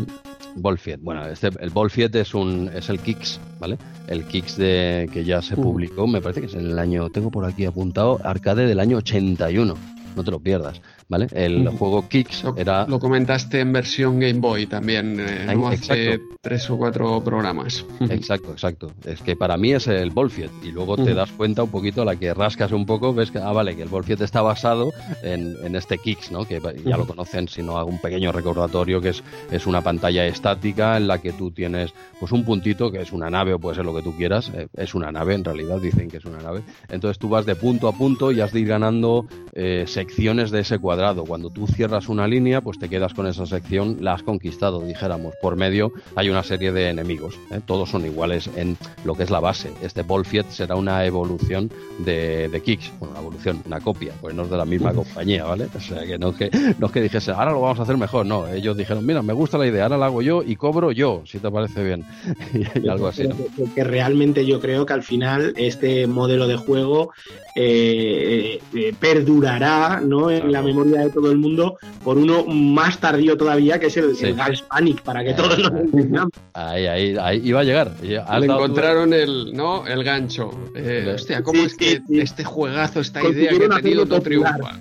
Bolfiet. 0.55 1.01
Bueno, 1.01 1.25
este, 1.27 1.49
el 1.59 1.71
Bolfiet 1.71 2.15
es 2.15 2.33
un 2.33 2.69
es 2.73 2.89
el 2.89 2.99
Kicks, 2.99 3.39
¿vale? 3.59 3.77
El 4.07 4.23
Kicks 4.23 4.57
de 4.57 5.09
que 5.11 5.25
ya 5.25 5.41
se 5.41 5.55
publicó, 5.55 6.07
me 6.07 6.21
parece 6.21 6.39
que 6.39 6.47
es 6.47 6.53
en 6.55 6.67
el 6.67 6.79
año, 6.79 7.09
tengo 7.09 7.31
por 7.31 7.43
aquí 7.43 7.65
apuntado, 7.65 8.19
arcade 8.23 8.65
del 8.65 8.79
año 8.79 8.97
81. 8.97 9.75
No 10.17 10.23
te 10.23 10.31
lo 10.31 10.39
pierdas. 10.39 10.81
¿Vale? 11.09 11.27
El 11.31 11.67
juego 11.69 12.07
Kicks 12.07 12.43
era... 12.55 12.85
Lo 12.87 12.99
comentaste 12.99 13.61
en 13.61 13.71
versión 13.71 14.19
Game 14.19 14.39
Boy 14.39 14.67
también, 14.67 15.19
eh, 15.19 15.47
hace 15.65 16.19
tres 16.41 16.69
o 16.69 16.77
cuatro 16.77 17.23
programas. 17.23 17.85
Exacto, 18.09 18.51
exacto. 18.51 18.91
Es 19.05 19.21
que 19.21 19.35
para 19.35 19.57
mí 19.57 19.73
es 19.73 19.87
el 19.87 20.11
Bolfiet 20.11 20.51
y 20.63 20.71
luego 20.71 20.95
te 20.97 21.13
das 21.13 21.31
cuenta 21.31 21.63
un 21.63 21.69
poquito 21.69 22.01
a 22.01 22.05
la 22.05 22.15
que 22.15 22.33
rascas 22.33 22.71
un 22.71 22.85
poco, 22.85 23.13
ves 23.13 23.31
que, 23.31 23.39
ah, 23.39 23.51
vale, 23.51 23.75
que 23.75 23.83
el 23.83 23.89
Bolfiet 23.89 24.21
está 24.21 24.41
basado 24.41 24.91
en, 25.23 25.75
este 25.75 25.97
Kicks, 25.97 26.31
¿no? 26.31 26.45
Que 26.45 26.61
ya 26.85 26.97
lo 26.97 27.05
conocen, 27.05 27.47
si 27.47 27.61
no 27.61 27.77
hago 27.77 27.89
un 27.89 27.99
pequeño 27.99 28.31
recordatorio, 28.31 29.01
que 29.01 29.09
es, 29.09 29.23
es 29.51 29.67
una 29.67 29.81
pantalla 29.81 30.25
estática 30.25 30.97
en 30.97 31.07
la 31.07 31.19
que 31.19 31.33
tú 31.33 31.51
tienes 31.51 31.93
pues 32.19 32.31
un 32.31 32.43
puntito 32.43 32.91
que 32.91 33.01
es 33.01 33.11
una 33.11 33.29
nave 33.29 33.53
o 33.53 33.59
puede 33.59 33.75
ser 33.75 33.85
lo 33.85 33.95
que 33.95 34.01
tú 34.01 34.15
quieras, 34.15 34.51
eh, 34.55 34.67
es 34.75 34.95
una 34.95 35.11
nave 35.11 35.35
en 35.35 35.43
realidad, 35.43 35.79
dicen 35.79 36.09
que 36.09 36.17
es 36.17 36.25
una 36.25 36.39
nave. 36.39 36.63
Entonces 36.89 37.19
tú 37.19 37.29
vas 37.29 37.45
de 37.45 37.55
punto 37.55 37.87
a 37.87 37.91
punto 37.91 38.31
y 38.31 38.41
has 38.41 38.53
de 38.53 38.61
ir 38.61 38.67
ganando 38.67 39.27
eh, 39.53 39.83
secciones 39.87 40.49
de 40.51 40.61
ese 40.61 40.79
cuadro 40.79 40.96
cuando 41.27 41.51
tú 41.51 41.67
cierras 41.67 42.09
una 42.09 42.27
línea, 42.27 42.61
pues 42.61 42.79
te 42.79 42.89
quedas 42.89 43.13
con 43.13 43.27
esa 43.27 43.45
sección, 43.45 43.97
la 44.01 44.13
has 44.13 44.23
conquistado, 44.23 44.81
dijéramos. 44.81 45.35
Por 45.41 45.55
medio 45.55 45.91
hay 46.15 46.29
una 46.29 46.41
serie 46.41 46.71
de 46.71 46.89
enemigos. 46.89 47.37
¿eh? 47.51 47.59
Todos 47.65 47.89
son 47.89 48.05
iguales 48.05 48.49
en 48.55 48.77
lo 49.05 49.13
que 49.13 49.23
es 49.23 49.29
la 49.29 49.39
base. 49.39 49.71
Este 49.83 50.01
Bolfiet 50.01 50.49
será 50.49 50.75
una 50.75 51.05
evolución 51.05 51.69
de, 51.99 52.49
de 52.49 52.61
Kicks. 52.61 52.91
Bueno, 52.99 53.11
una 53.11 53.21
evolución, 53.21 53.61
una 53.65 53.79
copia, 53.79 54.13
pues 54.19 54.33
no 54.33 54.43
es 54.43 54.49
de 54.49 54.57
la 54.57 54.65
misma 54.65 54.91
compañía, 54.95 55.43
¿vale? 55.43 55.67
O 55.75 55.79
sea, 55.79 56.03
que 56.03 56.17
no 56.17 56.29
es 56.29 56.35
que, 56.35 56.49
no 56.79 56.87
es 56.87 56.91
que 56.91 57.01
dijese, 57.01 57.31
ahora 57.31 57.51
lo 57.51 57.61
vamos 57.61 57.79
a 57.79 57.83
hacer 57.83 57.97
mejor. 57.97 58.25
No, 58.25 58.47
ellos 58.47 58.75
dijeron, 58.75 59.05
mira, 59.05 59.21
me 59.21 59.33
gusta 59.33 59.57
la 59.57 59.67
idea, 59.67 59.83
ahora 59.83 59.97
la 59.97 60.07
hago 60.07 60.23
yo 60.23 60.41
y 60.43 60.55
cobro 60.55 60.91
yo, 60.91 61.21
si 61.25 61.37
te 61.37 61.51
parece 61.51 61.83
bien. 61.83 62.05
y, 62.53 62.87
algo 62.87 63.07
así. 63.07 63.29
Que, 63.75 63.83
realmente 63.83 64.45
yo 64.45 64.59
creo 64.59 64.85
que 64.85 64.93
al 64.93 65.03
final 65.03 65.53
este 65.57 66.07
modelo 66.07 66.47
de 66.47 66.57
juego 66.57 67.11
eh, 67.55 68.59
eh, 68.73 68.93
perdurará 68.99 70.01
¿no? 70.03 70.31
en 70.31 70.51
la 70.51 70.61
memoria 70.61 70.86
de 70.91 71.09
todo 71.09 71.31
el 71.31 71.37
mundo 71.37 71.77
por 72.03 72.17
uno 72.17 72.45
más 72.45 72.99
tardío 72.99 73.37
todavía, 73.37 73.79
que 73.79 73.87
es 73.87 73.97
el, 73.97 74.15
sí. 74.15 74.35
Panic, 74.69 75.01
para 75.01 75.23
que 75.23 75.33
todos 75.33 75.57
lo 75.59 75.67
entendamos. 75.77 76.31
Ahí, 76.53 76.85
ahí, 76.85 77.15
ahí 77.19 77.41
iba 77.43 77.61
a 77.61 77.63
llegar. 77.63 77.91
Le 78.01 78.45
encontraron 78.45 79.13
el, 79.13 79.53
¿no? 79.53 79.85
el 79.87 80.03
gancho. 80.03 80.51
Eh, 80.75 81.13
hostia, 81.15 81.43
¿cómo 81.43 81.63
es 81.63 81.75
que 81.75 82.01
este 82.09 82.43
juegazo, 82.43 82.99
esta 82.99 83.23
idea 83.27 83.51
que 83.51 83.65
ha 83.65 83.81
tenido 83.81 84.05
triunfa? 84.21 84.79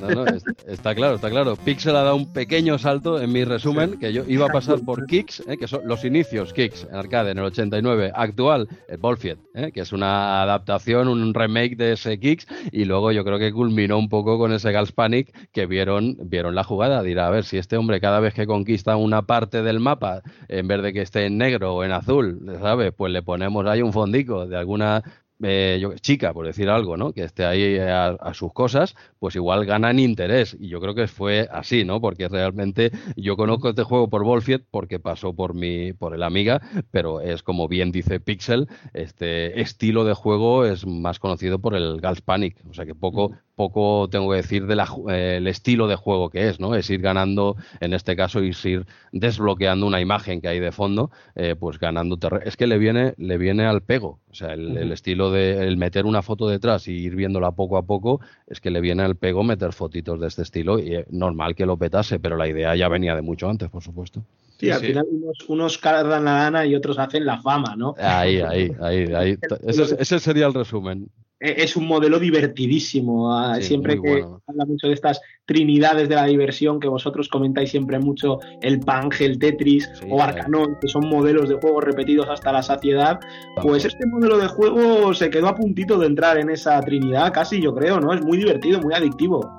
No, 0.00 0.10
no, 0.10 0.24
está 0.66 0.94
claro, 0.94 1.14
está 1.16 1.30
claro. 1.30 1.56
Pixel 1.56 1.96
ha 1.96 2.02
dado 2.02 2.16
un 2.16 2.32
pequeño 2.32 2.78
salto 2.78 3.20
en 3.20 3.32
mi 3.32 3.44
resumen, 3.44 3.98
que 3.98 4.12
yo 4.12 4.24
iba 4.26 4.46
a 4.46 4.48
pasar 4.48 4.80
por 4.80 5.06
Kicks, 5.06 5.42
eh, 5.46 5.56
que 5.56 5.66
son 5.66 5.82
los 5.86 6.04
inicios, 6.04 6.52
Kicks, 6.52 6.86
en 6.90 6.96
arcade, 6.96 7.30
en 7.30 7.38
el 7.38 7.44
89. 7.44 8.12
Actual, 8.14 8.68
el 8.88 8.98
Bolfiet, 8.98 9.38
eh, 9.54 9.72
que 9.72 9.80
es 9.80 9.92
una 9.92 10.42
adaptación, 10.42 11.08
un 11.08 11.32
remake 11.32 11.76
de 11.76 11.92
ese 11.92 12.18
Kicks, 12.18 12.46
y 12.70 12.84
luego 12.84 13.12
yo 13.12 13.24
creo 13.24 13.38
que 13.38 13.52
culminó 13.52 13.98
un 13.98 14.08
poco 14.08 14.38
con 14.38 14.52
ese 14.52 14.72
Gals 14.72 14.92
Panic, 14.92 15.32
que 15.52 15.66
vieron, 15.66 16.16
vieron 16.24 16.54
la 16.54 16.64
jugada. 16.64 17.02
Dirá, 17.02 17.26
a 17.26 17.30
ver, 17.30 17.44
si 17.44 17.58
este 17.58 17.76
hombre 17.76 18.00
cada 18.00 18.20
vez 18.20 18.34
que 18.34 18.46
conquista 18.46 18.96
una 18.96 19.22
parte 19.22 19.62
del 19.62 19.80
mapa, 19.80 20.22
en 20.48 20.68
vez 20.68 20.82
de 20.82 20.92
que 20.92 21.02
esté 21.02 21.26
en 21.26 21.38
negro 21.38 21.74
o 21.74 21.84
en 21.84 21.92
azul, 21.92 22.40
¿sabes? 22.60 22.92
Pues 22.96 23.12
le 23.12 23.22
ponemos 23.22 23.66
ahí 23.66 23.82
un 23.82 23.92
fondico 23.92 24.46
de 24.46 24.56
alguna 24.56 25.02
eh, 25.44 25.82
chica, 26.00 26.32
por 26.32 26.46
decir 26.46 26.68
algo, 26.68 26.96
¿no? 26.96 27.12
Que 27.12 27.24
esté 27.24 27.44
ahí 27.44 27.76
a, 27.78 28.16
sus 28.32 28.52
cosas, 28.52 28.94
pues 29.18 29.34
igual 29.34 29.66
ganan 29.66 29.98
interés. 29.98 30.56
Y 30.60 30.68
yo 30.68 30.80
creo 30.80 30.94
que 30.94 31.08
fue 31.08 31.48
así, 31.50 31.84
¿no? 31.84 32.00
Porque 32.00 32.28
realmente 32.28 32.92
yo 33.16 33.36
conozco 33.36 33.70
este 33.70 33.82
juego 33.82 34.08
por 34.08 34.22
Wolfiet 34.22 34.64
porque 34.70 35.00
pasó 35.00 35.34
por 35.34 35.54
mi, 35.54 35.92
por 35.92 36.14
el 36.14 36.22
Amiga, 36.22 36.60
pero 36.92 37.20
es 37.20 37.42
como 37.42 37.66
bien 37.66 37.90
dice 37.90 38.20
Pixel, 38.20 38.68
este 38.94 39.60
estilo 39.60 40.04
de 40.04 40.14
juego 40.14 40.64
es 40.64 40.86
más 40.86 41.18
conocido 41.18 41.58
por 41.58 41.74
el 41.74 42.00
Gals 42.00 42.20
Panic. 42.20 42.56
O 42.70 42.74
sea 42.74 42.86
que 42.86 42.94
poco, 42.94 43.32
poco 43.54 44.08
tengo 44.10 44.30
que 44.30 44.36
decir 44.36 44.66
del 44.66 44.80
eh, 45.10 45.42
estilo 45.46 45.86
de 45.86 45.96
juego 45.96 46.30
que 46.30 46.48
es, 46.48 46.60
¿no? 46.60 46.74
Es 46.74 46.88
ir 46.90 47.00
ganando, 47.00 47.56
en 47.80 47.92
este 47.92 48.16
caso, 48.16 48.40
es 48.40 48.64
ir 48.64 48.86
desbloqueando 49.12 49.86
una 49.86 50.00
imagen 50.00 50.40
que 50.40 50.48
hay 50.48 50.60
de 50.60 50.72
fondo, 50.72 51.10
eh, 51.34 51.54
pues 51.58 51.78
ganando 51.78 52.16
terreno. 52.16 52.44
Es 52.44 52.56
que 52.56 52.66
le 52.66 52.78
viene, 52.78 53.14
le 53.18 53.38
viene 53.38 53.66
al 53.66 53.82
pego. 53.82 54.20
O 54.30 54.34
sea, 54.34 54.54
el, 54.54 54.90
estilo 54.92 55.30
de 55.30 55.66
el 55.66 55.76
meter 55.76 56.06
una 56.06 56.22
foto 56.22 56.48
detrás 56.48 56.88
y 56.88 56.92
ir 56.92 57.14
viéndola 57.14 57.52
poco 57.52 57.76
a 57.76 57.82
poco, 57.82 58.20
es 58.46 58.60
que 58.60 58.70
le 58.70 58.80
viene 58.80 59.02
al 59.02 59.16
pego 59.16 59.42
meter 59.44 59.72
fotitos 59.72 60.18
de 60.20 60.28
este 60.28 60.42
estilo 60.42 60.78
y 60.78 60.96
es 60.96 61.12
normal 61.12 61.54
que 61.54 61.66
lo 61.66 61.76
petase, 61.76 62.18
pero 62.18 62.36
la 62.36 62.48
idea 62.48 62.74
ya 62.74 62.88
venía 62.88 63.14
de 63.14 63.22
mucho 63.22 63.48
antes, 63.48 63.68
por 63.68 63.82
supuesto. 63.82 64.22
Sí, 64.58 64.70
al 64.70 64.80
final 64.80 65.06
unos, 65.10 65.38
unos 65.48 65.78
cargan 65.78 66.24
la 66.24 66.38
lana 66.38 66.64
y 66.64 66.74
otros 66.74 66.98
hacen 66.98 67.26
la 67.26 67.42
fama, 67.42 67.74
¿no? 67.76 67.94
Ahí, 67.98 68.40
ahí, 68.40 68.70
ahí. 68.80 69.12
ahí. 69.12 69.38
ese 69.98 70.18
sería 70.18 70.46
el 70.46 70.54
resumen. 70.54 71.08
E-, 71.42 71.64
es 71.64 71.76
un 71.76 71.86
modelo 71.86 72.18
divertidísimo. 72.18 73.34
Ah, 73.36 73.60
siempre 73.60 74.00
que 74.00 74.24
habla 74.46 74.64
mucho 74.64 74.86
de 74.86 74.94
estas 74.94 75.20
trinidades 75.44 76.08
de 76.08 76.14
la 76.14 76.24
diversión 76.24 76.78
que 76.78 76.88
vosotros 76.88 77.28
comentáis 77.28 77.70
siempre 77.70 77.98
mucho, 77.98 78.38
el 78.60 78.78
Pang, 78.78 79.12
el 79.20 79.38
Tetris 79.38 79.90
o 80.08 80.22
Arcanon, 80.22 80.78
que 80.80 80.88
son 80.88 81.08
modelos 81.08 81.48
de 81.48 81.56
juego 81.56 81.80
repetidos 81.80 82.28
hasta 82.28 82.52
la 82.52 82.62
saciedad, 82.62 83.18
pues 83.60 83.84
este 83.84 84.06
modelo 84.06 84.38
de 84.38 84.46
juego 84.46 85.12
se 85.12 85.30
quedó 85.30 85.48
a 85.48 85.54
puntito 85.56 85.98
de 85.98 86.06
entrar 86.06 86.38
en 86.38 86.48
esa 86.48 86.80
trinidad, 86.80 87.32
casi 87.32 87.60
yo 87.60 87.74
creo, 87.74 88.00
¿no? 88.00 88.14
Es 88.14 88.22
muy 88.22 88.38
divertido, 88.38 88.80
muy 88.80 88.94
adictivo. 88.94 89.58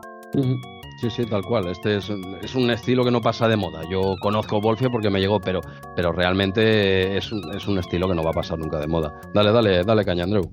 Sí, 1.02 1.10
sí, 1.10 1.26
tal 1.26 1.44
cual. 1.44 1.68
Este 1.68 1.98
es, 1.98 2.10
un 2.56 2.72
estilo 2.72 3.04
que 3.04 3.12
no 3.12 3.20
pasa 3.20 3.48
de 3.50 3.58
moda. 3.58 3.82
Yo 3.92 4.16
conozco 4.22 4.62
Wolfia 4.62 4.90
porque 4.90 5.10
me 5.10 5.20
llegó, 5.20 5.42
pero, 5.42 5.60
pero 5.98 6.14
realmente 6.14 7.18
es 7.18 7.30
un, 7.32 7.42
es 7.54 7.68
un 7.68 7.78
estilo 7.78 8.08
que 8.08 8.16
no 8.16 8.24
va 8.24 8.30
a 8.30 8.34
pasar 8.34 8.58
nunca 8.58 8.80
de 8.80 8.88
moda. 8.88 9.20
Dale, 9.34 9.52
dale, 9.52 9.84
dale 9.84 10.06
caña, 10.06 10.24
Andrew. 10.24 10.50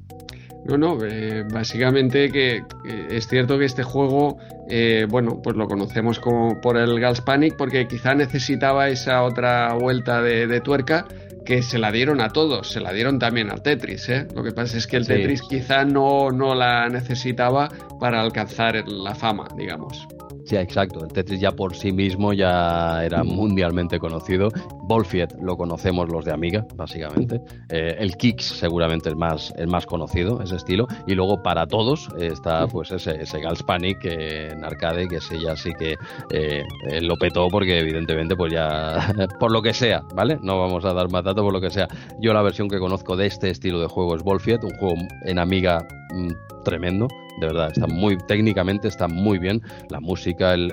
No, 0.65 0.77
no, 0.77 1.03
eh, 1.05 1.45
básicamente 1.51 2.31
que, 2.31 2.63
es 2.85 3.27
cierto 3.27 3.59
que 3.59 3.65
este 3.65 3.83
juego, 3.83 4.39
eh, 4.69 5.07
bueno, 5.09 5.41
pues 5.43 5.57
lo 5.57 5.67
conocemos 5.67 6.21
como 6.21 6.61
por 6.61 6.77
el 6.77 7.01
Gals 7.01 7.23
Panic 7.23 7.57
porque 7.57 7.87
quizá 7.87 8.15
necesitaba 8.15 8.89
esa 8.89 9.23
otra 9.23 9.73
vuelta 9.75 10.21
de, 10.23 10.61
tuerca 10.61 11.07
que 11.45 11.63
se 11.63 11.79
la 11.79 11.91
dieron 11.91 12.21
a 12.21 12.29
todos, 12.29 12.69
se 12.71 12.81
la 12.81 12.93
dieron 12.93 13.19
también 13.19 13.51
al 13.51 13.63
Tetris, 13.63 14.09
¿eh? 14.11 14.29
Lo 14.35 14.43
que 14.43 14.53
pasa 14.53 14.77
es 14.77 14.87
que 14.87 14.99
el 14.99 15.07
Tetris 15.07 15.41
quizá 15.43 15.85
no, 15.85 16.31
no 16.31 16.55
la 16.55 16.89
necesitaba 16.89 17.69
para 17.99 18.21
alcanzar 18.21 18.87
la 18.87 19.15
fama, 19.15 19.49
digamos. 19.57 20.07
Sí, 20.51 20.57
exacto. 20.57 21.05
El 21.05 21.13
Tetris 21.13 21.39
ya 21.39 21.53
por 21.53 21.77
sí 21.77 21.93
mismo 21.93 22.33
ya 22.33 23.05
era 23.05 23.23
mundialmente 23.23 24.01
conocido. 24.01 24.49
Bolfiet 24.83 25.37
lo 25.41 25.57
conocemos 25.57 26.09
los 26.11 26.25
de 26.25 26.33
Amiga, 26.33 26.67
básicamente. 26.75 27.41
Eh, 27.69 27.95
el 28.01 28.17
Kicks 28.17 28.47
seguramente 28.47 29.09
el 29.09 29.15
más, 29.15 29.55
el 29.57 29.69
más 29.69 29.87
conocido, 29.87 30.43
ese 30.43 30.57
estilo. 30.57 30.89
Y 31.07 31.15
luego 31.15 31.41
para 31.41 31.69
todos 31.69 32.09
está 32.19 32.67
pues 32.67 32.91
ese, 32.91 33.23
ese 33.23 33.39
Gals 33.39 33.63
Panic 33.63 34.05
en 34.07 34.65
arcade, 34.65 35.07
que 35.07 35.19
ese 35.19 35.39
ya 35.39 35.55
sí 35.55 35.71
que 35.79 35.95
eh, 36.33 36.65
lo 37.01 37.15
petó 37.15 37.47
porque 37.47 37.79
evidentemente 37.79 38.35
pues 38.35 38.53
ya, 38.53 39.15
por 39.39 39.53
lo 39.53 39.63
que 39.63 39.73
sea, 39.73 40.03
¿vale? 40.17 40.37
No 40.43 40.59
vamos 40.59 40.85
a 40.85 40.93
dar 40.93 41.09
más 41.13 41.23
datos 41.23 41.45
por 41.45 41.53
lo 41.53 41.61
que 41.61 41.71
sea. 41.71 41.87
Yo 42.21 42.33
la 42.33 42.43
versión 42.43 42.69
que 42.69 42.81
conozco 42.81 43.15
de 43.15 43.27
este 43.27 43.51
estilo 43.51 43.81
de 43.81 43.87
juego 43.87 44.17
es 44.17 44.25
Bolfiet, 44.25 44.65
un 44.65 44.77
juego 44.81 44.97
en 45.27 45.39
Amiga 45.39 45.87
mm, 46.13 46.60
tremendo, 46.63 47.09
de 47.41 47.47
verdad, 47.47 47.71
está 47.73 47.87
muy 47.87 48.19
técnicamente 48.19 48.89
está 48.89 49.09
muy 49.09 49.39
bien. 49.39 49.63
La 49.89 50.01
música, 50.01 50.55
el, 50.55 50.71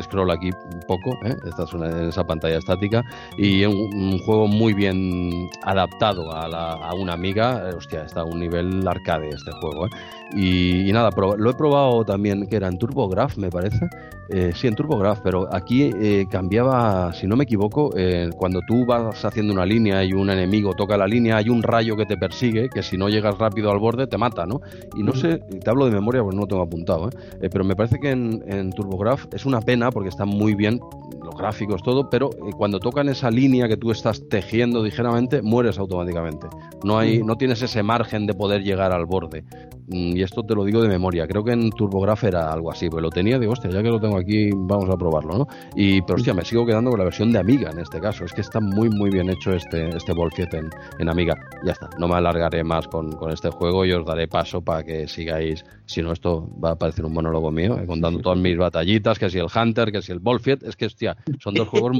scroll 0.00 0.30
aquí 0.30 0.50
un 0.50 0.80
poco, 0.86 1.12
¿eh? 1.24 1.36
esta 1.46 1.64
es 1.64 1.72
en 1.72 2.08
esa 2.08 2.24
pantalla 2.24 2.58
estática 2.58 3.02
y 3.38 3.64
un, 3.64 4.18
juego 4.18 4.46
muy 4.46 4.74
bien 4.74 5.48
adaptado 5.62 6.34
a, 6.34 6.48
la, 6.48 6.72
a 6.72 6.94
una 6.94 7.12
amiga. 7.12 7.70
Eh, 7.70 7.74
hostia, 7.76 8.04
está 8.04 8.22
a 8.22 8.24
un 8.24 8.40
nivel 8.40 8.86
arcade 8.86 9.28
este 9.28 9.52
juego. 9.52 9.86
¿eh? 9.86 9.90
Y, 10.34 10.90
nada, 10.92 11.10
lo 11.16 11.50
he 11.50 11.54
probado 11.54 12.04
también, 12.04 12.46
que 12.46 12.56
era 12.56 12.68
en 12.68 12.78
TurboGraf, 12.78 13.36
me 13.36 13.50
parece. 13.50 13.88
Eh, 14.28 14.52
sí, 14.54 14.66
en 14.66 14.74
TurboGraf, 14.74 15.20
pero 15.20 15.46
aquí 15.52 15.90
eh, 15.94 16.24
cambiaba, 16.30 17.12
si 17.12 17.26
no 17.26 17.36
me 17.36 17.44
equivoco, 17.44 17.92
eh, 17.96 18.30
cuando 18.34 18.60
tú 18.66 18.86
vas 18.86 19.22
haciendo 19.24 19.52
una 19.52 19.66
línea 19.66 20.02
y 20.04 20.14
un 20.14 20.30
enemigo 20.30 20.72
toca 20.74 20.96
la 20.96 21.06
línea, 21.06 21.36
hay 21.36 21.50
un 21.50 21.62
rayo 21.62 21.96
que 21.96 22.06
te 22.06 22.16
persigue, 22.16 22.70
que 22.70 22.82
si 22.82 22.96
no 22.96 23.10
llegas 23.10 23.36
rápido 23.36 23.70
al 23.70 23.78
borde 23.78 24.06
te 24.06 24.16
mata, 24.16 24.46
¿no? 24.46 24.62
Y 24.96 25.02
no 25.02 25.12
sé, 25.12 25.38
te 25.38 25.68
hablo 25.68 25.84
de 25.84 25.90
memoria 25.90 26.22
porque 26.22 26.36
no 26.36 26.42
lo 26.42 26.48
tengo 26.48 26.62
apuntado, 26.62 27.10
¿eh? 27.10 27.48
pero 27.50 27.62
me 27.64 27.76
parece 27.76 27.98
que 27.98 28.10
en, 28.10 28.42
en 28.46 28.70
TurboGraf 28.70 29.26
es 29.34 29.44
una 29.44 29.60
pena 29.60 29.90
porque 29.90 30.08
está 30.08 30.24
muy 30.24 30.54
bien 30.54 30.80
los 31.22 31.36
gráficos, 31.36 31.82
todo, 31.82 32.08
pero 32.08 32.30
cuando 32.56 32.80
tocan 32.80 33.08
esa 33.08 33.30
línea 33.30 33.68
que 33.68 33.76
tú 33.76 33.90
estás 33.90 34.28
tejiendo 34.28 34.82
ligeramente, 34.82 35.42
mueres 35.42 35.78
automáticamente. 35.78 36.46
No, 36.84 36.98
hay, 36.98 37.22
no 37.22 37.36
tienes 37.36 37.62
ese 37.62 37.82
margen 37.82 38.26
de 38.26 38.34
poder 38.34 38.62
llegar 38.62 38.92
al 38.92 39.06
borde. 39.06 39.44
Mm, 39.92 40.16
y 40.16 40.22
esto 40.22 40.42
te 40.42 40.54
lo 40.54 40.64
digo 40.64 40.82
de 40.82 40.88
memoria, 40.88 41.26
creo 41.26 41.44
que 41.44 41.52
en 41.52 41.70
TurboGraf 41.70 42.24
era 42.24 42.52
algo 42.52 42.70
así, 42.70 42.88
pues 42.88 43.02
lo 43.02 43.10
tenía, 43.10 43.38
digo, 43.38 43.52
hostia, 43.52 43.70
ya 43.70 43.82
que 43.82 43.88
lo 43.88 44.00
tengo 44.00 44.16
aquí, 44.16 44.50
vamos 44.54 44.88
a 44.90 44.96
probarlo, 44.96 45.38
¿no? 45.38 45.46
Y, 45.76 46.02
pero 46.02 46.16
hostia, 46.16 46.34
me 46.34 46.44
sigo 46.44 46.66
quedando 46.66 46.90
con 46.90 46.98
la 46.98 47.04
versión 47.04 47.32
de 47.32 47.38
Amiga 47.38 47.70
en 47.70 47.80
este 47.80 48.00
caso, 48.00 48.24
es 48.24 48.32
que 48.32 48.40
está 48.40 48.60
muy, 48.60 48.88
muy 48.88 49.10
bien 49.10 49.28
hecho 49.30 49.52
este, 49.52 49.88
este 49.96 50.12
Wolfiet 50.12 50.52
en, 50.54 50.70
en 50.98 51.08
Amiga. 51.08 51.34
Ya 51.64 51.72
está, 51.72 51.90
no 51.98 52.08
me 52.08 52.14
alargaré 52.14 52.64
más 52.64 52.88
con, 52.88 53.12
con 53.12 53.30
este 53.30 53.50
juego 53.50 53.84
y 53.84 53.92
os 53.92 54.04
daré 54.04 54.28
paso 54.28 54.62
para 54.62 54.82
que 54.82 55.06
sigáis, 55.08 55.64
si 55.86 56.02
no, 56.02 56.12
esto 56.12 56.48
va 56.62 56.72
a 56.72 56.76
parecer 56.76 57.04
un 57.04 57.12
monólogo 57.12 57.50
mío, 57.50 57.78
eh, 57.78 57.86
contando 57.86 58.20
todas 58.20 58.38
mis 58.38 58.56
batallitas, 58.56 59.18
que 59.18 59.30
si 59.30 59.38
el 59.38 59.46
Hunter, 59.54 59.92
que 59.92 60.02
si 60.02 60.12
el 60.12 60.20
Wolfiet, 60.20 60.62
es 60.62 60.76
que, 60.76 60.86
hostia, 60.86 61.16
son 61.38 61.54
dos 61.54 61.68
juegos, 61.68 61.96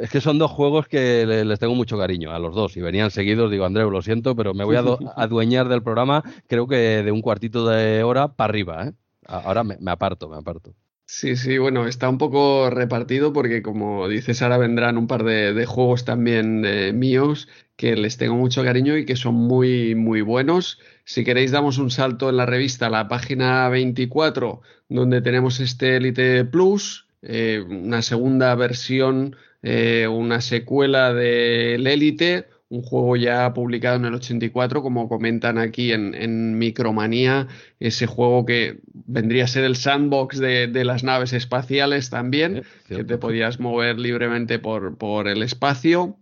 es 0.00 0.10
que 0.10 0.20
son 0.20 0.38
dos 0.38 0.50
juegos 0.50 0.88
que 0.88 1.26
les 1.26 1.58
tengo 1.58 1.74
mucho 1.74 1.98
cariño 1.98 2.30
a 2.32 2.38
los 2.38 2.54
dos, 2.54 2.76
y 2.76 2.80
venían 2.80 3.10
seguidos, 3.10 3.50
digo, 3.50 3.64
Andreu, 3.64 3.90
lo 3.90 4.02
siento, 4.02 4.34
pero 4.34 4.54
me 4.54 4.64
voy 4.64 4.76
a 4.76 4.84
adueñar 5.16 5.68
del 5.68 5.82
programa, 5.82 6.22
creo 6.46 6.66
que 6.66 7.02
de 7.02 7.12
un 7.12 7.22
cuartito 7.24 7.66
de 7.66 8.04
hora 8.04 8.36
para 8.36 8.50
arriba, 8.50 8.86
¿eh? 8.86 8.92
Ahora 9.26 9.64
me, 9.64 9.76
aparto, 9.90 10.28
me 10.28 10.36
aparto. 10.36 10.74
Sí, 11.06 11.36
sí, 11.36 11.58
bueno, 11.58 11.86
está 11.86 12.08
un 12.08 12.18
poco 12.18 12.70
repartido 12.70 13.32
porque 13.32 13.62
como 13.62 14.08
dices, 14.08 14.42
ahora 14.42 14.58
vendrán 14.58 14.96
un 14.96 15.06
par 15.06 15.24
de, 15.24 15.66
juegos 15.66 16.04
también 16.04 16.64
eh, 16.64 16.92
míos 16.92 17.48
que 17.76 17.96
les 17.96 18.16
tengo 18.16 18.36
mucho 18.36 18.62
cariño 18.62 18.96
y 18.96 19.04
que 19.04 19.16
son 19.16 19.34
muy, 19.34 19.94
muy 19.94 20.20
buenos. 20.20 20.78
Si 21.04 21.24
queréis, 21.24 21.50
damos 21.50 21.78
un 21.78 21.90
salto 21.90 22.28
en 22.28 22.36
la 22.36 22.46
revista 22.46 22.90
la 22.90 23.08
página 23.08 23.68
24, 23.68 24.60
donde 24.88 25.20
tenemos 25.22 25.60
este 25.60 25.96
Elite 25.96 26.44
Plus, 26.44 27.06
eh, 27.22 27.64
una 27.66 28.02
segunda 28.02 28.54
versión, 28.54 29.36
una 29.62 30.42
secuela 30.42 31.14
del 31.14 31.86
Elite 31.86 32.48
un 32.68 32.82
juego 32.82 33.16
ya 33.16 33.52
publicado 33.54 33.96
en 33.96 34.06
el 34.06 34.14
84, 34.14 34.82
como 34.82 35.08
comentan 35.08 35.58
aquí 35.58 35.92
en, 35.92 36.14
en 36.14 36.58
Micromanía, 36.58 37.48
ese 37.78 38.06
juego 38.06 38.44
que 38.44 38.80
vendría 38.92 39.44
a 39.44 39.48
ser 39.48 39.64
el 39.64 39.76
sandbox 39.76 40.38
de, 40.38 40.84
las 40.84 41.04
naves 41.04 41.32
espaciales 41.32 42.10
también, 42.10 42.64
que 42.88 43.04
te 43.04 43.18
podías 43.18 43.60
mover 43.60 43.98
libremente 43.98 44.58
por, 44.58 44.96
por 44.96 45.28
el 45.28 45.42
espacio. 45.42 46.18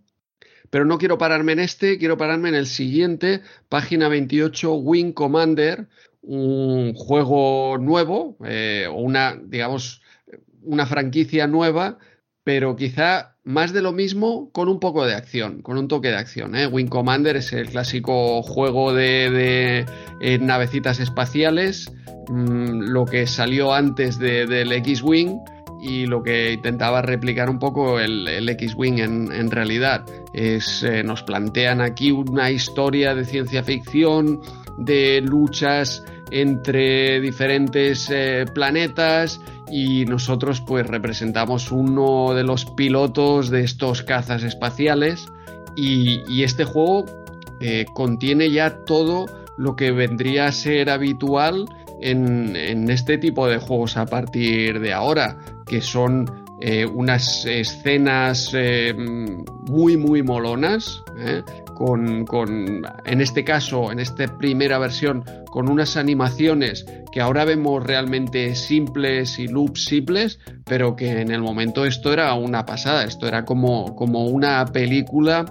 Pero 0.69 0.85
no 0.85 0.97
quiero 0.97 1.17
pararme 1.17 1.53
en 1.53 1.59
este, 1.59 1.97
quiero 1.97 2.17
pararme 2.17 2.49
en 2.49 2.55
el 2.55 2.65
siguiente, 2.65 3.41
página 3.69 4.09
28, 4.09 4.73
Wing 4.75 5.13
Commander, 5.13 5.87
un 6.21 6.93
juego 6.93 7.77
nuevo, 7.77 8.37
eh, 8.45 8.87
o 8.89 8.95
una, 8.95 9.39
digamos, 9.43 10.01
una 10.61 10.85
franquicia 10.85 11.47
nueva, 11.47 11.99
pero 12.43 12.75
quizá 12.75 13.32
más 13.43 13.73
de 13.73 13.81
lo 13.81 13.91
mismo 13.91 14.49
con 14.51 14.69
un 14.69 14.79
poco 14.79 15.05
de 15.05 15.15
acción, 15.15 15.61
con 15.61 15.77
un 15.77 15.87
toque 15.87 16.09
de 16.09 16.15
acción. 16.15 16.55
¿eh? 16.55 16.67
Wing 16.67 16.87
Commander 16.87 17.35
es 17.35 17.51
el 17.53 17.69
clásico 17.69 18.41
juego 18.41 18.93
de, 18.93 19.85
eh, 20.21 20.39
navecitas 20.39 20.99
espaciales, 20.99 21.91
mm, 22.29 22.83
lo 22.91 23.05
que 23.05 23.27
salió 23.27 23.73
antes 23.73 24.17
del 24.17 24.71
X-Wing 24.71 25.39
y 25.81 26.05
lo 26.05 26.23
que 26.23 26.53
intentaba 26.53 27.01
replicar 27.01 27.49
un 27.49 27.59
poco 27.59 27.99
el, 27.99 28.47
X-Wing 28.47 28.99
en, 28.99 29.51
realidad. 29.51 30.05
Es, 30.33 30.81
eh, 30.83 31.03
nos 31.03 31.23
plantean 31.23 31.81
aquí 31.81 32.11
una 32.11 32.49
historia 32.49 33.13
de 33.13 33.25
ciencia 33.25 33.63
ficción, 33.63 34.39
de 34.77 35.21
luchas 35.21 36.03
entre 36.31 37.21
diferentes 37.21 38.09
eh, 38.09 38.45
planetas 38.53 39.39
y 39.71 40.05
nosotros 40.05 40.61
pues 40.61 40.87
representamos 40.87 41.71
uno 41.71 42.33
de 42.33 42.43
los 42.43 42.65
pilotos 42.65 43.49
de 43.49 43.63
estos 43.63 44.03
cazas 44.03 44.43
espaciales 44.43 45.27
y, 45.75 46.43
este 46.43 46.65
juego 46.65 47.05
eh, 47.59 47.85
contiene 47.93 48.51
ya 48.51 48.77
todo 48.85 49.25
lo 49.57 49.75
que 49.75 49.91
vendría 49.91 50.47
a 50.47 50.51
ser 50.51 50.89
habitual 50.89 51.65
en, 52.01 52.55
en, 52.55 52.89
este 52.89 53.17
tipo 53.17 53.47
de 53.47 53.59
juegos 53.59 53.95
a 53.97 54.05
partir 54.05 54.79
de 54.79 54.91
ahora, 54.91 55.37
que 55.65 55.81
son 55.81 56.45
eh, 56.61 56.85
unas 56.85 57.45
escenas 57.45 58.51
muy 59.67 59.97
muy 59.97 60.21
molonas, 60.21 61.03
con, 61.75 62.25
en 63.05 63.21
este 63.21 63.43
caso, 63.43 63.91
en 63.91 63.99
esta 63.99 64.37
primera 64.37 64.77
versión, 64.77 65.23
con 65.49 65.69
unas 65.69 65.97
animaciones 65.97 66.85
que 67.11 67.21
ahora 67.21 67.45
vemos 67.45 67.83
realmente 67.83 68.55
simples 68.55 69.37
y 69.39 69.47
loops 69.47 69.85
simples, 69.85 70.39
pero 70.65 70.95
que 70.95 71.21
en 71.21 71.31
el 71.31 71.41
momento 71.41 71.85
esto 71.85 72.11
era 72.11 72.33
una 72.33 72.65
pasada, 72.65 73.03
esto 73.03 73.27
era 73.27 73.45
como, 73.45 73.95
como 73.95 74.25
una 74.25 74.65
película 74.65 75.45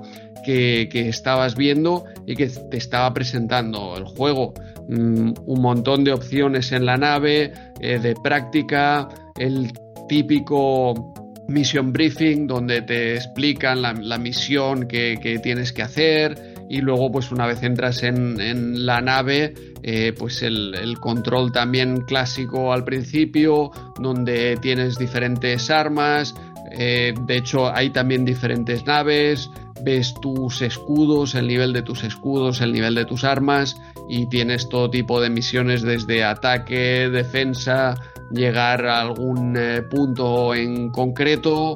que, 0.44 0.89
estabas 0.92 1.57
viendo 1.57 2.05
y 2.26 2.36
que 2.36 2.49
te 2.49 2.76
estaba 2.76 3.12
presentando 3.15 3.97
el 3.97 4.05
juego. 4.05 4.55
Mm, 4.89 5.33
un 5.47 5.62
montón 5.62 6.05
de 6.05 6.12
opciones 6.12 6.73
en 6.73 6.86
la 6.86 6.97
nave, 6.97 7.52
eh, 7.81 7.99
de 7.99 8.15
práctica, 8.23 9.09
el 9.39 9.73
típico 10.09 11.15
mission 11.53 11.93
briefing 11.93 12.47
donde 12.47 12.83
te 12.83 13.15
explican 13.15 13.83
la, 13.83 14.19
misión 14.19 14.89
que, 14.89 15.41
tienes 15.43 15.73
que 15.73 15.83
hacer 15.83 16.55
y 16.69 16.81
luego 16.81 17.13
pues 17.13 17.31
una 17.31 17.47
vez 17.47 17.63
entras 17.63 18.03
en, 18.03 18.87
la 18.87 19.01
nave 19.01 19.55
eh, 19.83 20.13
pues 20.19 20.43
el, 20.43 20.97
control 21.01 21.53
también 21.53 22.01
clásico 22.03 22.73
al 22.73 22.85
principio 22.85 23.71
donde 24.01 24.57
tienes 24.61 24.97
diferentes 24.97 25.71
armas 25.71 26.35
eh, 26.73 27.15
de 27.27 27.37
hecho 27.37 27.75
hay 27.75 27.91
también 27.91 28.25
diferentes 28.25 28.87
naves 28.87 29.51
ves 29.83 30.15
tus 30.23 30.63
escudos 30.63 31.35
el 31.35 31.47
nivel 31.47 31.73
de 31.73 31.83
tus 31.83 32.05
escudos 32.05 32.61
el 32.61 32.73
nivel 32.73 32.95
de 32.95 33.05
tus 33.05 33.25
armas 33.25 33.77
y 34.09 34.27
tienes 34.27 34.69
todo 34.69 34.91
tipo 34.91 35.21
de 35.21 35.31
misiones 35.31 35.83
desde 35.83 36.25
ataque 36.25 37.09
defensa 37.11 37.95
llegar 38.33 38.86
a 38.86 39.01
algún 39.01 39.57
eh, 39.57 39.83
punto 39.83 40.55
en 40.55 40.91
concreto. 40.91 41.75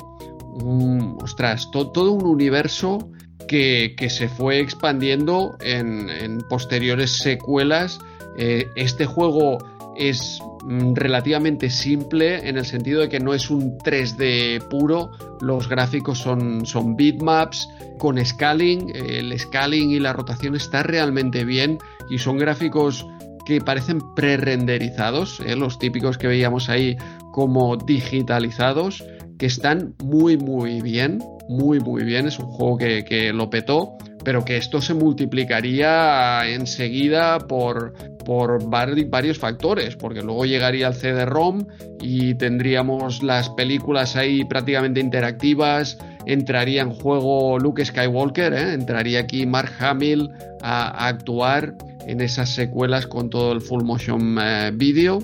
ostras, 1.22 1.70
todo 1.70 2.12
un 2.12 2.26
universo 2.26 3.10
que, 3.46 3.94
se 4.08 4.28
fue 4.28 4.60
expandiendo 4.60 5.56
en, 5.60 6.38
posteriores 6.48 7.10
secuelas. 7.18 7.98
Eh, 8.38 8.66
este 8.76 9.06
juego 9.06 9.58
es 9.96 10.40
mm, 10.64 10.94
relativamente 10.94 11.70
simple 11.70 12.48
en 12.48 12.58
el 12.58 12.66
sentido 12.66 13.00
de 13.00 13.08
que 13.08 13.20
no 13.20 13.32
es 13.32 13.50
un 13.50 13.78
3D 13.78 14.68
puro, 14.68 15.10
los 15.40 15.68
gráficos 15.68 16.18
son, 16.18 16.66
son 16.66 16.96
bitmaps 16.96 17.68
con 17.98 18.22
scaling, 18.22 18.92
el 18.94 19.38
scaling 19.38 19.90
y 19.90 20.00
la 20.00 20.12
rotación 20.12 20.54
está 20.54 20.82
realmente 20.82 21.44
bien 21.44 21.78
y 22.10 22.18
son 22.18 22.36
gráficos 22.36 23.06
que 23.46 23.60
parecen 23.60 24.00
pre-renderizados, 24.14 25.40
¿eh? 25.46 25.56
los 25.56 25.78
típicos 25.78 26.18
que 26.18 26.26
veíamos 26.26 26.68
ahí 26.68 26.96
como 27.32 27.76
digitalizados, 27.76 29.04
que 29.38 29.46
están 29.46 29.94
muy 30.02 30.36
muy 30.36 30.82
bien, 30.82 31.22
muy 31.48 31.78
muy 31.78 32.02
bien, 32.02 32.26
es 32.26 32.38
un 32.38 32.46
juego 32.46 32.76
que, 32.76 33.32
lo 33.32 33.48
petó, 33.48 33.92
pero 34.24 34.44
que 34.44 34.56
esto 34.56 34.80
se 34.80 34.94
multiplicaría 34.94 36.48
enseguida 36.48 37.38
por, 37.38 37.92
por 38.24 38.68
varios 38.68 39.38
factores, 39.38 39.94
porque 39.94 40.22
luego 40.22 40.44
llegaría 40.44 40.88
el 40.88 40.94
CD-ROM 40.94 41.66
y 42.00 42.34
tendríamos 42.34 43.22
las 43.22 43.48
películas 43.50 44.16
ahí 44.16 44.44
prácticamente 44.44 44.98
interactivas, 44.98 45.98
entraría 46.26 46.82
en 46.82 46.90
juego 46.90 47.60
Luke 47.60 47.84
Skywalker, 47.84 48.52
¿eh? 48.52 48.72
entraría 48.72 49.20
aquí 49.20 49.46
Mark 49.46 49.70
Hamill 49.78 50.30
a 50.62 51.06
actuar 51.06 51.76
en 52.06 52.20
esas 52.20 52.54
secuelas 52.54 53.06
con 53.06 53.28
todo 53.30 53.52
el 53.52 53.60
full 53.60 53.82
motion 53.82 54.38
eh, 54.40 54.70
video. 54.72 55.22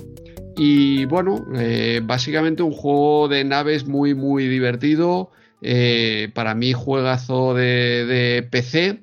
Y 0.55 1.05
bueno, 1.05 1.45
eh, 1.55 2.01
básicamente 2.03 2.61
un 2.61 2.73
juego 2.73 3.27
de 3.27 3.43
naves 3.43 3.87
muy 3.87 4.13
muy 4.13 4.47
divertido. 4.47 5.31
Eh, 5.61 6.29
para 6.35 6.53
mí 6.53 6.73
juegazo 6.73 7.53
de, 7.53 8.47
PC. 8.51 8.99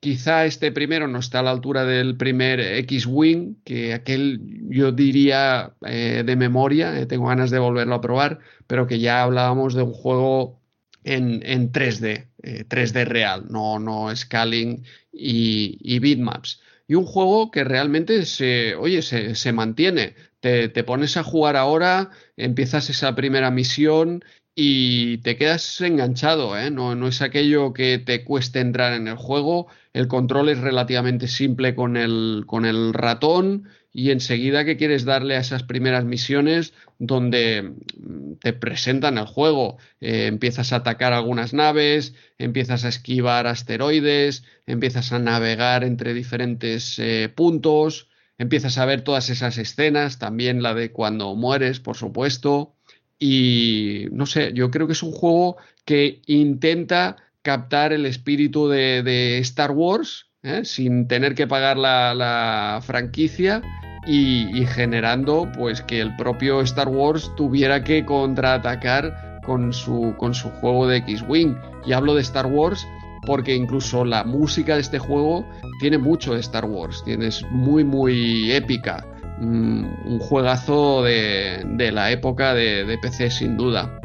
Quizá 0.00 0.46
este 0.46 0.70
primero 0.70 1.08
no 1.08 1.18
está 1.18 1.40
a 1.40 1.42
la 1.42 1.50
altura 1.50 1.84
del 1.84 2.16
primer 2.16 2.60
X-Wing, 2.60 3.56
que 3.64 3.92
aquel 3.92 4.40
yo 4.70 4.92
diría 4.92 5.72
de 5.80 6.36
memoria, 6.36 7.04
tengo 7.08 7.26
ganas 7.26 7.50
de 7.50 7.58
volverlo 7.58 7.96
a 7.96 8.00
probar, 8.00 8.38
pero 8.68 8.86
que 8.86 9.00
ya 9.00 9.24
hablábamos 9.24 9.74
de 9.74 9.82
un 9.82 9.92
juego 9.92 10.60
en, 11.02 11.40
3D, 11.72 12.28
3D 12.68 13.06
real, 13.06 13.46
no, 13.50 13.80
no 13.80 14.14
scaling 14.14 14.84
y, 15.12 15.78
y 15.80 15.98
bitmaps 15.98 16.60
y 16.88 16.94
un 16.94 17.04
juego 17.04 17.50
que 17.50 17.64
realmente 17.64 18.24
se, 18.24 18.74
oye, 18.74 19.02
se, 19.02 19.52
mantiene. 19.52 20.14
Te, 20.40 20.70
pones 20.84 21.16
a 21.18 21.22
jugar 21.22 21.56
ahora, 21.56 22.10
empiezas 22.36 22.88
esa 22.90 23.14
primera 23.14 23.50
misión 23.50 24.24
y 24.54 25.18
te 25.18 25.36
quedas 25.36 25.80
enganchado, 25.82 26.58
¿eh? 26.58 26.70
no, 26.70 26.94
no, 26.94 27.08
es 27.08 27.22
aquello 27.22 27.72
que 27.74 27.98
te 27.98 28.24
cueste 28.24 28.60
entrar 28.60 28.94
en 28.94 29.06
el 29.06 29.16
juego. 29.16 29.68
El 29.92 30.08
control 30.08 30.48
es 30.48 30.58
relativamente 30.58 31.28
simple 31.28 31.74
con 31.74 31.96
el, 31.96 32.44
con 32.46 32.64
el 32.64 32.94
ratón 32.94 33.68
y 33.92 34.10
enseguida 34.10 34.64
que 34.64 34.76
quieres 34.76 35.04
darle 35.04 35.36
a 35.36 35.40
esas 35.40 35.62
primeras 35.62 36.04
misiones 36.04 36.74
donde 36.98 37.74
mm, 37.96 38.34
te 38.40 38.52
presentan 38.52 39.18
el 39.18 39.26
juego, 39.26 39.78
eh, 40.00 40.26
empiezas 40.26 40.72
a 40.72 40.76
atacar 40.76 41.12
algunas 41.12 41.54
naves, 41.54 42.14
empiezas 42.38 42.84
a 42.84 42.88
esquivar 42.88 43.46
asteroides, 43.46 44.44
empiezas 44.66 45.12
a 45.12 45.18
navegar 45.18 45.84
entre 45.84 46.14
diferentes 46.14 46.98
eh, 46.98 47.32
puntos 47.34 48.08
empiezas 48.38 48.78
a 48.78 48.86
ver 48.86 49.02
todas 49.02 49.28
esas 49.30 49.58
escenas, 49.58 50.18
también 50.18 50.62
la 50.62 50.74
de 50.74 50.92
cuando 50.92 51.34
mueres, 51.34 51.80
por 51.80 51.96
supuesto. 51.96 52.74
Y 53.18 54.06
no 54.12 54.26
sé, 54.26 54.52
yo 54.54 54.70
creo 54.70 54.86
que 54.86 54.92
es 54.92 55.02
un 55.02 55.12
juego 55.12 55.56
que 55.84 56.22
intenta 56.26 57.16
captar 57.42 57.92
el 57.92 58.06
espíritu 58.06 58.68
de, 58.68 59.38
Star 59.40 59.72
Wars 59.72 60.27
¿eh? 60.42 60.64
sin 60.64 61.08
tener 61.08 61.34
que 61.34 61.46
pagar 61.46 61.76
la, 61.76 62.80
franquicia 62.82 63.62
y, 64.06 64.64
generando 64.66 65.50
pues 65.56 65.82
que 65.82 66.00
el 66.00 66.14
propio 66.16 66.60
Star 66.62 66.88
Wars 66.88 67.30
tuviera 67.36 67.82
que 67.84 68.04
contraatacar 68.04 69.40
con 69.44 69.72
su, 69.72 70.14
con 70.18 70.34
su 70.34 70.50
juego 70.50 70.86
de 70.86 70.98
X-Wing. 70.98 71.56
Y 71.86 71.92
hablo 71.92 72.14
de 72.14 72.22
Star 72.22 72.46
Wars 72.46 72.86
porque 73.26 73.54
incluso 73.54 74.04
la 74.04 74.24
música 74.24 74.74
de 74.74 74.80
este 74.80 74.98
juego 74.98 75.44
tiene 75.80 75.98
mucho 75.98 76.34
de 76.34 76.40
Star 76.40 76.64
Wars, 76.64 77.02
tienes 77.04 77.44
muy 77.50 77.84
muy 77.84 78.52
épica, 78.52 79.04
mm, 79.40 79.84
un 80.06 80.18
juegazo 80.18 81.02
de, 81.02 81.90
la 81.92 82.10
época 82.10 82.54
de, 82.54 82.98
PC 83.02 83.30
sin 83.30 83.56
duda. 83.56 84.00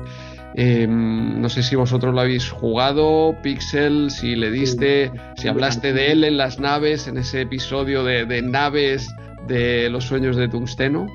Em, 0.56 1.42
no 1.42 1.50
sé 1.50 1.64
si 1.64 1.76
vosotros 1.76 2.14
lo 2.14 2.22
habéis 2.22 2.50
jugado, 2.50 3.36
Pixel, 3.42 4.12
si 4.12 4.36
le 4.36 4.52
diste, 4.52 5.12
si 5.36 5.48
hablaste 5.48 5.94
de 5.94 6.12
él 6.12 6.24
en 6.24 6.38
las 6.38 6.60
naves, 6.60 7.08
en 7.08 7.18
ese 7.18 7.42
episodio 7.42 8.04
de, 8.04 8.26
de 8.26 8.42
naves 8.42 9.08
de 9.48 9.90
los 9.90 10.06
sueños 10.06 10.36
de 10.36 10.48
Tungsteno. 10.48 11.08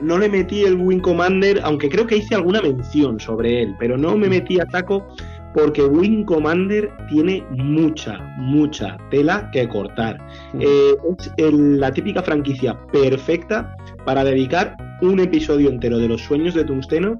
No 0.00 0.18
le 0.18 0.28
metí 0.28 0.64
el 0.64 0.76
Wing 0.76 1.00
Commander, 1.00 1.60
aunque 1.64 1.88
creo 1.88 2.06
que 2.06 2.18
hice 2.18 2.34
alguna 2.34 2.60
mención 2.60 3.18
sobre 3.18 3.62
él, 3.62 3.74
pero 3.78 3.96
no 3.96 4.16
me 4.16 4.28
metí 4.28 4.60
a 4.60 4.66
taco 4.66 5.06
porque 5.54 5.84
Wing 5.84 6.24
Commander 6.24 6.90
tiene 7.08 7.44
mucha, 7.50 8.18
mucha 8.36 8.98
tela 9.10 9.48
que 9.52 9.68
cortar. 9.68 10.20
Mm. 10.52 10.60
Eh, 10.60 10.94
es 11.36 11.52
la 11.52 11.92
típica 11.92 12.22
franquicia 12.22 12.76
perfecta 12.92 13.74
para 14.04 14.24
dedicar 14.24 14.76
un 15.00 15.20
episodio 15.20 15.70
entero 15.70 15.98
de 15.98 16.08
los 16.08 16.22
sueños 16.22 16.54
de 16.54 16.64
Tungsteno 16.64 17.16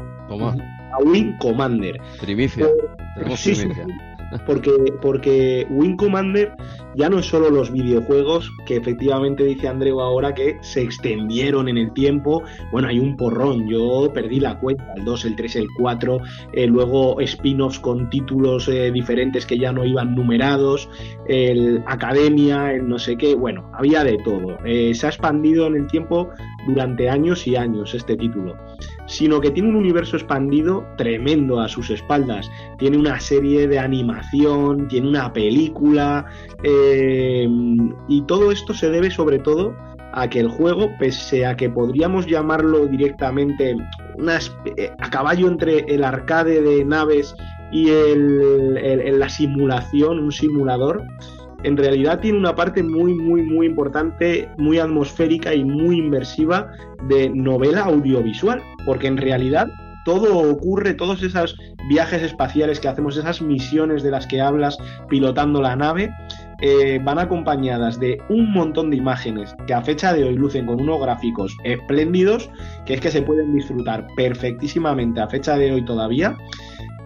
a 0.94 0.98
Wing 1.04 1.36
Commander. 1.38 2.00
Primicia. 2.20 2.68
primicia 3.16 3.86
porque, 4.46 4.72
porque 5.00 5.66
Wing 5.70 5.96
Commander 5.96 6.52
ya 6.96 7.08
no 7.08 7.18
es 7.18 7.26
solo 7.26 7.50
los 7.50 7.70
videojuegos, 7.70 8.50
que 8.66 8.76
efectivamente 8.76 9.44
dice 9.44 9.68
Andreu 9.68 10.00
ahora 10.00 10.34
que 10.34 10.56
se 10.60 10.82
extendieron 10.82 11.68
en 11.68 11.78
el 11.78 11.92
tiempo. 11.92 12.42
Bueno, 12.70 12.88
hay 12.88 12.98
un 12.98 13.16
porrón, 13.16 13.68
yo 13.68 14.10
perdí 14.12 14.40
la 14.40 14.58
cuenta, 14.58 14.92
el 14.96 15.04
2, 15.04 15.24
el 15.24 15.36
3, 15.36 15.56
el 15.56 15.66
4, 15.78 16.18
eh, 16.52 16.66
luego 16.66 17.20
spin-offs 17.20 17.78
con 17.80 18.08
títulos 18.10 18.68
eh, 18.68 18.90
diferentes 18.92 19.46
que 19.46 19.58
ya 19.58 19.72
no 19.72 19.84
iban 19.84 20.14
numerados, 20.14 20.88
el 21.26 21.82
Academia, 21.86 22.72
el 22.72 22.88
no 22.88 22.98
sé 22.98 23.16
qué, 23.16 23.34
bueno, 23.34 23.70
había 23.72 24.04
de 24.04 24.18
todo. 24.24 24.58
Eh, 24.64 24.94
se 24.94 25.06
ha 25.06 25.10
expandido 25.10 25.66
en 25.66 25.76
el 25.76 25.86
tiempo 25.88 26.30
durante 26.66 27.08
años 27.08 27.46
y 27.46 27.56
años 27.56 27.94
este 27.94 28.16
título 28.16 28.56
sino 29.06 29.40
que 29.40 29.50
tiene 29.50 29.68
un 29.68 29.76
universo 29.76 30.16
expandido 30.16 30.86
tremendo 30.96 31.60
a 31.60 31.68
sus 31.68 31.90
espaldas. 31.90 32.50
Tiene 32.78 32.98
una 32.98 33.20
serie 33.20 33.68
de 33.68 33.78
animación, 33.78 34.88
tiene 34.88 35.08
una 35.08 35.32
película, 35.32 36.26
eh, 36.62 37.48
y 38.08 38.22
todo 38.22 38.50
esto 38.50 38.74
se 38.74 38.90
debe 38.90 39.10
sobre 39.10 39.38
todo 39.38 39.74
a 40.12 40.28
que 40.28 40.40
el 40.40 40.48
juego, 40.48 40.90
pese 40.98 41.44
a 41.44 41.56
que 41.56 41.68
podríamos 41.68 42.26
llamarlo 42.26 42.86
directamente 42.86 43.76
eh, 44.76 44.90
a 44.98 45.10
caballo 45.10 45.48
entre 45.48 45.80
el 45.92 46.04
arcade 46.04 46.62
de 46.62 46.84
naves 46.84 47.34
y 47.72 47.88
la 47.90 49.28
simulación, 49.28 50.20
un 50.20 50.30
simulador, 50.30 51.02
en 51.64 51.76
realidad 51.76 52.20
tiene 52.20 52.38
una 52.38 52.54
parte 52.54 52.82
muy, 52.82 53.14
muy, 53.14 53.42
muy 53.42 53.66
importante, 53.66 54.48
muy 54.58 54.78
atmosférica 54.78 55.54
y 55.54 55.64
muy 55.64 55.98
inmersiva 55.98 56.70
de 57.08 57.30
novela 57.30 57.82
audiovisual, 57.84 58.62
porque 58.84 59.06
en 59.06 59.16
realidad 59.16 59.66
todo 60.04 60.38
ocurre, 60.38 60.92
todos 60.92 61.22
esos 61.22 61.56
viajes 61.88 62.22
espaciales 62.22 62.78
que 62.78 62.88
hacemos, 62.88 63.16
esas 63.16 63.40
misiones 63.40 64.02
de 64.02 64.10
las 64.10 64.26
que 64.26 64.40
hablas 64.40 64.76
pilotando 65.08 65.62
la 65.62 65.74
nave, 65.74 66.10
eh, 66.60 67.00
van 67.02 67.18
acompañadas 67.18 67.98
de 67.98 68.18
un 68.28 68.52
montón 68.52 68.90
de 68.90 68.96
imágenes 68.96 69.54
que 69.66 69.74
a 69.74 69.82
fecha 69.82 70.12
de 70.12 70.24
hoy 70.24 70.36
lucen 70.36 70.66
con 70.66 70.80
unos 70.80 71.00
gráficos 71.00 71.56
espléndidos, 71.64 72.50
que 72.84 72.94
es 72.94 73.00
que 73.00 73.10
se 73.10 73.22
pueden 73.22 73.54
disfrutar 73.54 74.06
perfectísimamente 74.16 75.20
a 75.20 75.28
fecha 75.28 75.56
de 75.56 75.72
hoy 75.72 75.84
todavía 75.84 76.36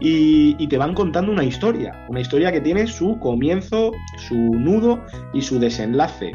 y, 0.00 0.66
te 0.68 0.78
van 0.78 0.94
contando 0.94 1.32
una 1.32 1.44
historia, 1.44 1.92
una 2.08 2.20
historia 2.20 2.52
que 2.52 2.60
tiene 2.60 2.86
su 2.86 3.18
comienzo, 3.18 3.92
su 4.16 4.36
nudo 4.36 5.02
y 5.32 5.42
su 5.42 5.58
desenlace. 5.58 6.32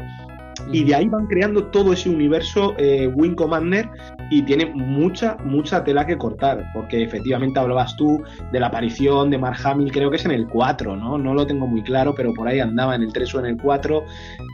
Y 0.72 0.84
de 0.84 0.94
ahí 0.94 1.08
van 1.08 1.26
creando 1.26 1.66
todo 1.66 1.92
ese 1.92 2.08
universo 2.08 2.74
eh, 2.78 3.08
Wing 3.08 3.34
Commander 3.34 3.88
y 4.30 4.42
tiene 4.42 4.66
mucha, 4.66 5.36
mucha 5.44 5.84
tela 5.84 6.06
que 6.06 6.16
cortar, 6.16 6.64
porque 6.72 7.02
efectivamente 7.02 7.58
hablabas 7.58 7.96
tú 7.96 8.22
de 8.52 8.60
la 8.60 8.68
aparición 8.68 9.30
de 9.30 9.38
Mark 9.38 9.58
Hamill, 9.64 9.92
creo 9.92 10.10
que 10.10 10.16
es 10.16 10.24
en 10.24 10.30
el 10.30 10.46
4, 10.46 10.96
¿no? 10.96 11.18
No 11.18 11.34
lo 11.34 11.46
tengo 11.46 11.66
muy 11.66 11.82
claro, 11.82 12.14
pero 12.14 12.32
por 12.32 12.48
ahí 12.48 12.60
andaba 12.60 12.94
en 12.94 13.02
el 13.02 13.12
3 13.12 13.34
o 13.34 13.40
en 13.40 13.46
el 13.46 13.56
4. 13.58 14.04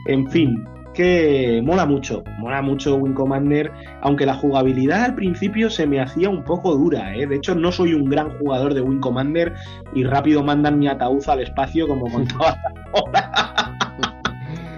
En 0.07 0.29
fin, 0.29 0.65
que 0.93 1.61
mola 1.63 1.85
mucho, 1.85 2.23
mola 2.37 2.61
mucho 2.61 2.95
Wing 2.95 3.13
Commander, 3.13 3.71
aunque 4.01 4.25
la 4.25 4.35
jugabilidad 4.35 5.03
al 5.05 5.15
principio 5.15 5.69
se 5.69 5.87
me 5.87 5.99
hacía 5.99 6.29
un 6.29 6.43
poco 6.43 6.75
dura, 6.75 7.15
¿eh? 7.15 7.25
de 7.25 7.35
hecho 7.37 7.55
no 7.55 7.71
soy 7.71 7.93
un 7.93 8.09
gran 8.09 8.37
jugador 8.37 8.73
de 8.73 8.81
Wing 8.81 8.99
Commander 8.99 9.53
y 9.93 10.03
rápido 10.03 10.43
mandan 10.43 10.79
mi 10.79 10.87
ataúd 10.87 11.27
al 11.29 11.41
espacio 11.41 11.87
como 11.87 12.11
con 12.11 12.27
todas 12.27 12.57
las 12.63 12.73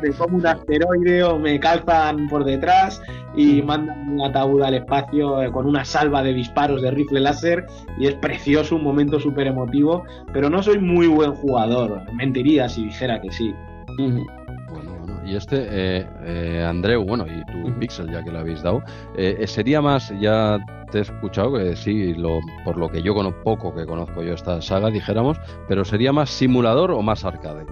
me 0.04 0.12
como 0.12 0.38
un 0.38 0.46
asteroide 0.46 1.24
o 1.24 1.40
me 1.40 1.60
calzan 1.60 2.28
por 2.28 2.44
detrás 2.44 3.02
y 3.36 3.62
mandan 3.62 4.10
un 4.10 4.22
ataúd 4.22 4.62
al 4.62 4.74
espacio 4.76 5.42
eh, 5.42 5.52
con 5.52 5.66
una 5.66 5.86
salva 5.86 6.22
de 6.22 6.34
disparos 6.34 6.82
de 6.82 6.92
rifle 6.92 7.22
láser 7.22 7.66
y 7.98 8.08
es 8.08 8.16
precioso, 8.16 8.76
un 8.76 8.84
momento 8.84 9.20
súper 9.20 9.48
emotivo, 9.48 10.04
pero 10.34 10.50
no 10.50 10.62
soy 10.62 10.80
muy 10.80 11.08
buen 11.08 11.34
jugador, 11.34 12.02
mentiría 12.14 12.68
si 12.70 12.86
dijera 12.86 13.22
que 13.22 13.32
sí. 13.32 13.56
Y 15.26 15.36
este, 15.36 15.68
eh, 15.70 16.08
eh, 16.24 16.66
Andreu, 16.68 17.04
bueno, 17.06 17.26
y 17.26 17.44
tu 17.46 17.80
Pixel, 17.80 18.12
ya 18.12 18.24
que 18.24 18.32
lo 18.32 18.40
habéis 18.40 18.62
dado, 18.62 18.84
eh, 19.16 19.46
sería 19.48 19.82
más, 19.82 20.14
ya 20.20 20.60
te 20.92 21.00
he 21.00 21.02
escuchado 21.02 21.54
que 21.54 21.76
sí, 21.76 22.14
lo, 22.14 22.40
por 22.64 22.78
lo 22.78 22.90
que 22.90 23.02
yo 23.02 23.14
conozco, 23.14 23.42
poco 23.44 23.76
que 23.76 23.86
conozco 23.86 24.22
yo 24.22 24.34
esta 24.34 24.62
saga, 24.62 24.90
dijéramos, 24.90 25.38
pero 25.68 25.86
sería 25.86 26.12
más 26.12 26.30
simulador 26.30 26.92
o 26.92 27.02
más 27.02 27.24
arcade. 27.26 27.66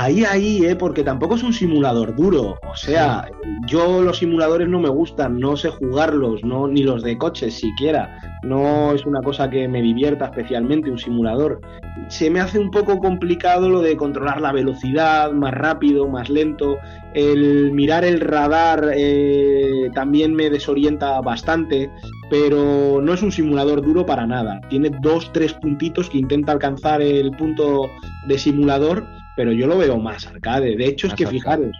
Ahí, 0.00 0.24
ahí, 0.24 0.64
¿eh? 0.64 0.76
porque 0.76 1.02
tampoco 1.02 1.34
es 1.34 1.42
un 1.42 1.52
simulador 1.52 2.14
duro. 2.14 2.56
O 2.70 2.76
sea, 2.76 3.28
yo 3.66 4.00
los 4.00 4.18
simuladores 4.18 4.68
no 4.68 4.78
me 4.78 4.88
gustan, 4.88 5.40
no 5.40 5.56
sé 5.56 5.70
jugarlos, 5.70 6.44
no 6.44 6.68
ni 6.68 6.84
los 6.84 7.02
de 7.02 7.18
coches 7.18 7.54
siquiera. 7.54 8.16
No 8.44 8.92
es 8.92 9.04
una 9.04 9.20
cosa 9.22 9.50
que 9.50 9.66
me 9.66 9.82
divierta 9.82 10.26
especialmente 10.26 10.88
un 10.88 10.98
simulador. 10.98 11.60
Se 12.06 12.30
me 12.30 12.38
hace 12.38 12.60
un 12.60 12.70
poco 12.70 13.00
complicado 13.00 13.68
lo 13.68 13.80
de 13.80 13.96
controlar 13.96 14.40
la 14.40 14.52
velocidad, 14.52 15.32
más 15.32 15.52
rápido, 15.52 16.06
más 16.06 16.30
lento. 16.30 16.78
El 17.14 17.72
mirar 17.72 18.04
el 18.04 18.20
radar 18.20 18.92
eh, 18.94 19.90
también 19.94 20.32
me 20.32 20.48
desorienta 20.48 21.20
bastante, 21.22 21.90
pero 22.30 23.00
no 23.02 23.14
es 23.14 23.22
un 23.24 23.32
simulador 23.32 23.82
duro 23.82 24.06
para 24.06 24.28
nada. 24.28 24.60
Tiene 24.68 24.92
dos, 25.00 25.32
tres 25.32 25.54
puntitos 25.54 26.08
que 26.08 26.18
intenta 26.18 26.52
alcanzar 26.52 27.02
el 27.02 27.32
punto 27.32 27.90
de 28.28 28.38
simulador 28.38 29.04
pero 29.38 29.52
yo 29.52 29.68
lo 29.68 29.78
veo 29.78 29.98
más 29.98 30.26
arcade. 30.26 30.76
De 30.76 30.86
hecho, 30.86 31.06
es 31.06 31.14
que 31.14 31.24
fijaros, 31.24 31.70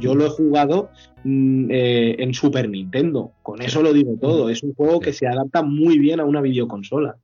yo, 0.00 0.14
lo 0.14 0.24
he 0.24 0.30
jugado 0.30 0.88
mm, 1.24 1.70
eh, 1.70 2.16
en 2.18 2.32
Super 2.32 2.70
Nintendo. 2.70 3.32
Con 3.42 3.60
eso 3.60 3.82
lo 3.82 3.92
digo 3.92 4.16
todo. 4.18 4.48
Es 4.48 4.62
un 4.62 4.72
juego 4.72 4.98
que 4.98 5.12
se 5.12 5.26
adapta 5.26 5.62
muy 5.62 5.98
bien 5.98 6.20
a 6.20 6.24
una 6.24 6.40
videoconsola. 6.40 7.18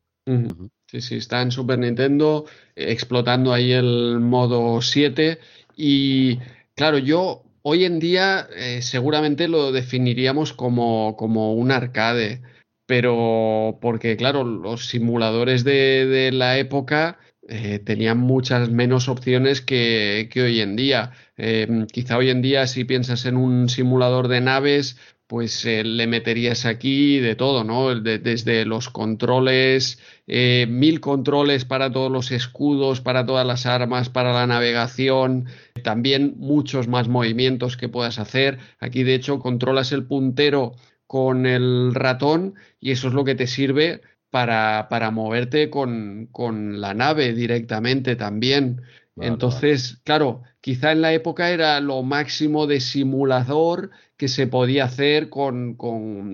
Sí, 0.89 1.01
sí, 1.01 1.15
está 1.15 1.41
en 1.41 1.53
Super 1.53 1.79
Nintendo, 1.79 2.45
explotando 2.77 3.55
ahí 3.55 3.73
el 3.73 4.21
modo 4.21 4.83
7. 4.83 5.39
Y 5.75 6.37
claro, 6.75 6.99
yo 6.99 7.45
hoy 7.63 7.87
en 7.87 7.99
día 7.99 8.47
eh, 8.55 8.83
seguramente 8.83 9.49
lo 9.49 9.73
definiríamos 9.73 10.53
como, 10.53 11.17
como 11.17 11.55
un 11.55 11.71
arcade. 11.71 12.43
Pero 12.85 13.79
porque, 13.81 14.19
claro, 14.19 14.45
los 14.45 14.87
simuladores 14.87 15.65
de, 15.65 16.05
de 16.05 16.31
la 16.31 16.59
época 16.59 17.19
eh, 17.51 17.79
tenían 17.79 18.19
muchas 18.19 18.71
menos 18.71 19.09
opciones 19.09 19.63
que, 19.63 20.29
hoy 20.37 20.61
en 20.61 20.77
día. 20.77 21.13
Eh, 21.39 21.87
quizá 21.91 22.19
hoy 22.19 22.29
en 22.29 22.43
día 22.43 22.67
si 22.67 22.85
piensas 22.85 23.25
en 23.25 23.39
un 23.39 23.71
simulador 23.71 24.29
de 24.29 24.43
naves, 24.43 24.99
pues 25.27 25.65
eh, 25.65 25.83
le 25.83 26.07
meterías 26.07 26.67
aquí 26.67 27.19
de 27.21 27.37
todo, 27.37 27.65
¿no? 27.65 27.95
desde 27.95 28.67
los 28.67 28.91
controles, 28.91 29.99
mil 30.27 31.01
controles 31.01 31.65
para 31.65 31.91
todos 31.91 32.13
los 32.13 32.31
escudos, 32.33 33.01
para 33.01 33.25
todas 33.25 33.47
las 33.47 33.65
armas, 33.65 34.11
para 34.11 34.33
la 34.35 34.47
navegación, 34.47 35.47
también 35.83 36.35
muchos 36.37 36.87
más 36.87 37.09
movimientos 37.09 37.79
que 37.79 37.89
puedas 37.89 38.19
hacer. 38.19 38.59
Aquí 38.79 39.05
de 39.05 39.15
hecho 39.15 39.39
controlas 39.39 39.93
el 39.93 40.07
puntero 40.07 40.75
con 41.07 41.47
el 41.47 41.95
ratón 41.95 42.55
y 42.79 42.91
eso 42.91 43.09
es 43.09 43.15
lo 43.15 43.25
que 43.25 43.35
te 43.35 43.47
sirve 43.47 44.03
para, 44.31 44.89
para 44.91 45.11
moverte 45.11 45.71
con, 45.71 46.29
con, 46.33 46.81
la 46.81 46.95
nave 46.95 47.33
directamente 47.33 48.17
también. 48.17 48.83
Entonces, 49.21 50.01
claro, 50.05 50.43
quizá 50.61 50.93
en 50.93 51.03
la 51.03 51.13
época 51.13 51.51
era 51.51 51.81
lo 51.81 52.03
máximo 52.03 52.67
de 52.67 52.81
simulador 52.81 53.91
que 54.17 54.29
se 54.29 54.47
podía 54.47 54.85
hacer 54.85 55.29
con, 55.29 55.77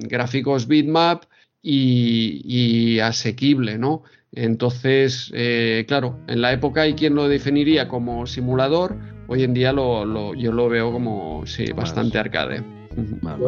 gráficos 0.01 0.67
bitmap 0.67 1.25
y, 1.63 2.99
asequible, 2.99 3.79
¿no? 3.79 4.03
Entonces, 4.33 5.31
eh, 5.35 5.85
claro, 5.87 6.19
en 6.27 6.43
la 6.43 6.53
época 6.53 6.83
hay 6.83 6.95
quien 6.95 7.15
lo 7.15 7.29
definiría 7.29 7.89
como 7.89 8.27
simulador, 8.27 8.99
hoy 9.29 9.45
en 9.45 9.55
día 9.55 9.73
lo, 9.73 10.35
yo 10.35 10.53
lo 10.53 10.69
veo 10.69 10.93
como, 10.93 11.47
sí, 11.47 11.73
bastante 11.73 12.19
arcade. 12.19 12.84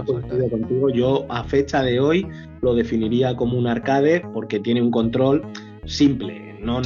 Yo 0.06 0.50
contigo, 0.50 0.90
yo 0.90 1.26
a 1.28 1.44
fecha 1.44 1.82
de 1.82 2.00
hoy 2.00 2.26
lo 2.62 2.74
definiría 2.74 3.36
como 3.36 3.58
un 3.58 3.66
arcade 3.66 4.22
porque 4.32 4.60
tiene 4.60 4.82
un 4.82 4.90
control 4.90 5.42
simple, 5.84 6.46
no 6.66 6.82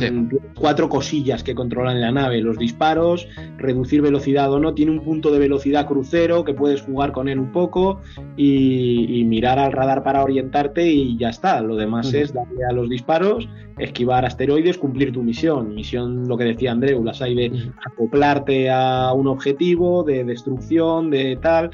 cuatro 0.55 0.89
cosillas 0.89 1.43
que 1.43 1.55
controlan 1.55 2.01
la 2.01 2.13
nave, 2.13 2.41
los 2.41 2.59
disparos, 2.59 3.27
reducir 3.57 4.03
velocidad 4.03 4.53
o 4.53 4.61
no, 4.61 4.75
tiene 4.75 4.93
un 4.93 5.01
punto 5.01 5.33
de 5.33 5.39
velocidad 5.39 5.87
crucero 5.87 6.45
que 6.45 6.55
puedes 6.55 6.83
jugar 6.83 7.13
con 7.13 7.29
él 7.29 7.39
un 7.39 7.51
poco 7.51 8.01
y, 8.37 9.25
mirar 9.31 9.59
al 9.59 9.73
radar 9.73 10.03
para 10.03 10.25
orientarte 10.25 10.87
y 10.87 11.17
ya 11.17 11.29
está. 11.29 11.61
Lo 11.63 11.77
demás 11.77 12.13
es 12.13 12.33
darle 12.33 12.65
a 12.69 12.73
los 12.73 12.89
disparos, 12.89 13.49
esquivar 13.79 14.25
asteroides, 14.25 14.77
cumplir 14.77 15.13
tu 15.13 15.23
misión. 15.23 15.75
Misión, 15.75 16.27
lo 16.27 16.37
que 16.37 16.45
decía 16.45 16.73
Andreu, 16.73 17.05
las 17.05 17.23
hay 17.23 17.37
de 17.37 17.73
acoplarte 17.87 18.71
a 18.71 19.13
un 19.13 19.29
objetivo, 19.29 20.03
de 20.03 20.25
destrucción, 20.25 21.11
de 21.11 21.39
tal. 21.41 21.71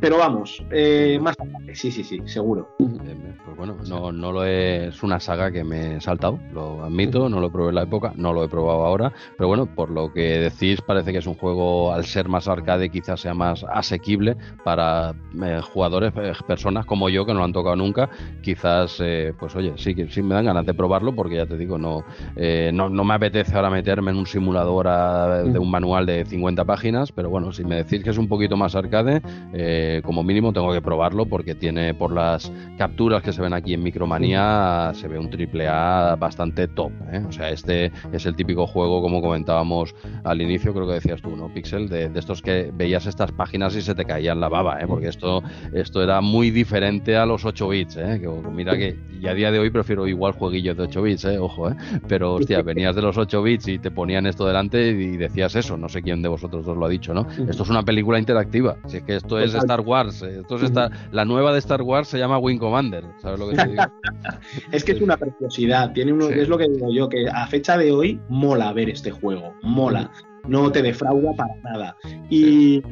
Pero 0.00 0.18
vamos, 0.18 0.60
eh, 0.72 1.18
más 1.22 1.36
sí, 1.74 1.92
sí, 1.92 2.02
sí, 2.02 2.20
seguro. 2.24 2.68
Pues 2.76 3.56
bueno, 3.56 3.76
no, 3.88 4.10
no 4.10 4.32
lo 4.32 4.44
es 4.44 5.00
una 5.02 5.20
saga 5.20 5.52
que 5.52 5.62
me 5.62 5.96
he 5.96 6.00
saltado, 6.00 6.40
lo 6.52 6.82
admito, 6.82 7.28
no 7.28 7.40
lo 7.40 7.50
probé 7.52 7.68
en 7.68 7.76
la 7.76 7.82
época, 7.82 8.12
no 8.16 8.32
lo 8.32 8.42
he 8.42 8.48
probado 8.48 8.84
ahora, 8.84 9.12
pero 9.36 9.48
bueno, 9.48 9.66
por 9.66 9.90
lo 9.90 10.12
que 10.12 10.38
decís, 10.38 10.80
parece 10.80 11.12
que 11.12 11.18
es 11.18 11.26
un 11.26 11.34
juego, 11.34 11.92
al 11.92 12.04
ser 12.04 12.28
más 12.28 12.48
arcade, 12.48 12.90
quizás 12.90 13.20
sea 13.20 13.34
más 13.34 13.64
asequible 13.64 14.36
para 14.64 15.14
eh, 15.40 15.60
jugadores, 15.62 16.12
eh, 16.16 16.32
personas 16.46 16.84
como 16.84 17.08
yo 17.08 17.24
que 17.24 17.32
no 17.32 17.38
lo 17.38 17.44
han 17.44 17.52
tocado 17.52 17.76
nunca. 17.76 18.10
Quizás, 18.42 19.00
pues 19.38 19.54
oye, 19.54 19.74
sí 19.76 19.94
que 19.94 20.08
sí 20.08 20.22
me 20.22 20.34
dan 20.34 20.46
ganas 20.46 20.66
de 20.66 20.74
probarlo 20.74 21.14
porque 21.14 21.36
ya 21.36 21.46
te 21.46 21.56
digo, 21.56 21.78
no, 21.78 22.04
no, 22.72 22.88
no, 22.88 23.04
me 23.04 23.14
apetece 23.14 23.54
ahora 23.54 23.70
meterme 23.70 24.10
en 24.10 24.16
un 24.16 24.26
simulador 24.26 24.86
de 25.52 25.58
un 25.58 25.70
manual 25.70 26.06
de 26.06 26.24
50 26.24 26.64
páginas, 26.64 27.12
pero 27.12 27.30
bueno, 27.30 27.52
si 27.52 27.64
me 27.64 27.76
decís 27.76 28.02
que 28.02 28.10
es 28.10 28.18
un 28.18 28.28
poquito 28.28 28.56
más 28.56 28.74
arcade, 28.74 29.22
eh, 29.52 29.71
como 30.04 30.22
mínimo 30.22 30.52
tengo 30.52 30.72
que 30.72 30.80
probarlo 30.80 31.26
porque 31.26 31.54
tiene 31.54 31.94
por 31.94 32.12
las 32.12 32.52
capturas 32.78 33.22
que 33.22 33.32
se 33.32 33.42
ven 33.42 33.52
aquí 33.52 33.74
en 33.74 33.82
Micromanía, 33.82 34.92
se 34.94 35.08
ve 35.08 35.18
un 35.18 35.30
triple 35.30 35.68
A 35.68 36.16
bastante 36.18 36.68
top. 36.68 36.92
¿eh? 37.12 37.22
O 37.26 37.32
sea, 37.32 37.50
este 37.50 37.92
es 38.12 38.26
el 38.26 38.36
típico 38.36 38.66
juego, 38.66 39.00
como 39.02 39.20
comentábamos 39.20 39.94
al 40.24 40.40
inicio, 40.40 40.72
creo 40.72 40.86
que 40.86 40.94
decías 40.94 41.22
tú, 41.22 41.36
¿no? 41.36 41.52
Pixel, 41.52 41.88
de, 41.88 42.10
estos 42.14 42.42
que 42.42 42.70
veías 42.72 43.06
estas 43.06 43.32
páginas 43.32 43.74
y 43.76 43.82
se 43.82 43.94
te 43.94 44.04
caían 44.04 44.40
la 44.40 44.48
baba, 44.48 44.80
¿eh? 44.80 44.86
porque 44.86 45.08
esto, 45.08 45.42
esto 45.72 46.02
era 46.02 46.20
muy 46.20 46.50
diferente 46.50 47.16
a 47.16 47.26
los 47.26 47.44
8 47.44 47.68
bits. 47.68 47.96
¿eh? 47.96 48.20
Que, 48.20 48.28
mira 48.50 48.76
que 48.76 48.96
y 49.22 49.28
a 49.28 49.34
día 49.34 49.52
de 49.52 49.60
hoy 49.60 49.70
prefiero 49.70 50.08
igual 50.08 50.32
jueguillos 50.32 50.76
de 50.76 50.82
8 50.82 51.02
bits, 51.02 51.24
¿eh? 51.26 51.38
ojo, 51.38 51.70
¿eh? 51.70 51.76
pero 52.08 52.34
hostia, 52.34 52.60
venías 52.64 52.96
de 52.96 53.02
los 53.02 53.16
8 53.16 53.40
bits 53.40 53.68
y 53.68 53.78
te 53.78 53.92
ponían 53.92 54.26
esto 54.26 54.44
delante 54.44 54.88
y 54.88 55.16
decías 55.16 55.54
eso, 55.54 55.76
no 55.76 55.88
sé 55.88 56.02
quién 56.02 56.22
de 56.22 56.28
vosotros 56.28 56.66
dos 56.66 56.76
lo 56.76 56.86
ha 56.86 56.88
dicho, 56.88 57.14
¿no? 57.14 57.28
Esto 57.48 57.62
es 57.62 57.70
una 57.70 57.84
película 57.84 58.18
interactiva, 58.18 58.76
si 58.86 58.96
es 58.96 59.04
que 59.04 59.14
esto 59.14 59.38
es 59.38 59.51
Star 59.58 59.80
Wars. 59.80 60.22
Eh, 60.22 60.40
esto 60.40 60.56
es 60.56 60.72
la 61.10 61.24
nueva 61.24 61.52
de 61.52 61.58
Star 61.58 61.82
Wars 61.82 62.08
se 62.08 62.18
llama 62.18 62.38
Wing 62.38 62.58
Commander. 62.58 63.04
¿Sabes 63.20 63.38
lo 63.38 63.48
que 63.48 63.56
te 63.56 63.68
digo? 63.68 63.82
es 64.72 64.84
que 64.84 64.92
es 64.92 65.00
una 65.00 65.16
preciosidad. 65.16 65.92
Tiene 65.92 66.12
uno, 66.12 66.28
es 66.28 66.48
lo 66.48 66.58
que 66.58 66.68
digo 66.68 66.92
yo, 66.92 67.08
que 67.08 67.28
a 67.28 67.46
fecha 67.46 67.76
de 67.76 67.92
hoy 67.92 68.20
mola 68.28 68.72
ver 68.72 68.90
este 68.90 69.10
juego. 69.10 69.54
Mola 69.62 70.10
no 70.48 70.72
te 70.72 70.82
defrauda 70.82 71.32
para 71.36 71.54
nada. 71.62 71.96
Y, 72.28 72.82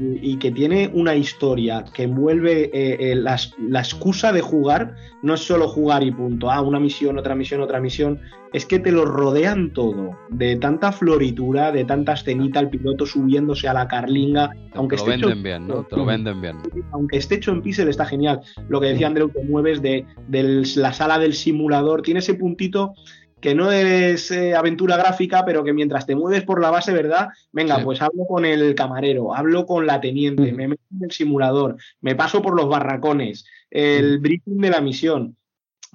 que 0.40 0.50
tiene 0.52 0.90
una 0.94 1.14
historia 1.14 1.84
que 1.92 2.04
envuelve 2.04 2.70
eh, 2.72 3.12
eh, 3.12 3.14
la, 3.14 3.34
excusa 3.78 4.32
de 4.32 4.40
jugar, 4.40 4.94
no 5.22 5.34
es 5.34 5.40
solo 5.40 5.68
jugar 5.68 6.02
y 6.02 6.10
punto, 6.10 6.50
ah, 6.50 6.62
una 6.62 6.80
misión, 6.80 7.18
otra 7.18 7.34
misión, 7.34 7.60
otra 7.60 7.78
misión, 7.78 8.20
es 8.54 8.64
que 8.64 8.78
te 8.78 8.90
lo 8.90 9.04
rodean 9.04 9.72
todo, 9.72 10.18
de 10.30 10.56
tanta 10.56 10.92
floritura, 10.92 11.72
de 11.72 11.84
tanta 11.84 12.14
escenita, 12.14 12.60
el 12.60 12.70
piloto 12.70 13.04
subiéndose 13.04 13.68
a 13.68 13.74
la 13.74 13.86
carlinga, 13.86 14.50
aunque 14.74 14.96
te 14.96 15.02
lo 15.02 15.08
venden 15.08 15.42
bien, 15.42 15.68
¿no? 15.68 15.84
Te 15.84 15.96
lo 15.96 16.06
venden 16.06 16.40
bien. 16.40 16.56
Aunque 16.92 17.18
esté 17.18 17.34
hecho 17.36 17.52
en 17.52 17.60
pixel 17.62 17.88
está 17.88 18.06
genial. 18.06 18.40
Lo 18.68 18.80
que 18.80 18.88
decía 18.88 19.08
Andreu, 19.08 19.28
te 19.28 19.44
mueves 19.44 19.82
de, 19.82 20.06
de 20.28 20.64
la 20.76 20.92
sala 20.92 21.18
del 21.18 21.34
simulador, 21.34 22.02
tiene 22.02 22.20
ese 22.20 22.34
puntito 22.34 22.94
que 23.40 23.54
no 23.54 23.72
es 23.72 24.30
eh, 24.30 24.54
aventura 24.54 24.96
gráfica, 24.96 25.44
pero 25.44 25.64
que 25.64 25.72
mientras 25.72 26.06
te 26.06 26.14
mueves 26.14 26.44
por 26.44 26.60
la 26.60 26.70
base, 26.70 26.92
¿verdad? 26.92 27.28
Venga, 27.52 27.82
pues 27.82 28.02
hablo 28.02 28.26
con 28.26 28.44
el 28.44 28.74
camarero, 28.74 29.34
hablo 29.34 29.66
con 29.66 29.86
la 29.86 30.00
teniente, 30.00 30.52
mm. 30.52 30.56
me 30.56 30.68
meto 30.68 30.82
en 30.96 31.04
el 31.04 31.10
simulador, 31.10 31.76
me 32.00 32.14
paso 32.14 32.42
por 32.42 32.54
los 32.54 32.68
barracones, 32.68 33.46
el 33.70 34.18
mm. 34.18 34.22
briefing 34.22 34.58
de 34.58 34.70
la 34.70 34.80
misión, 34.80 35.36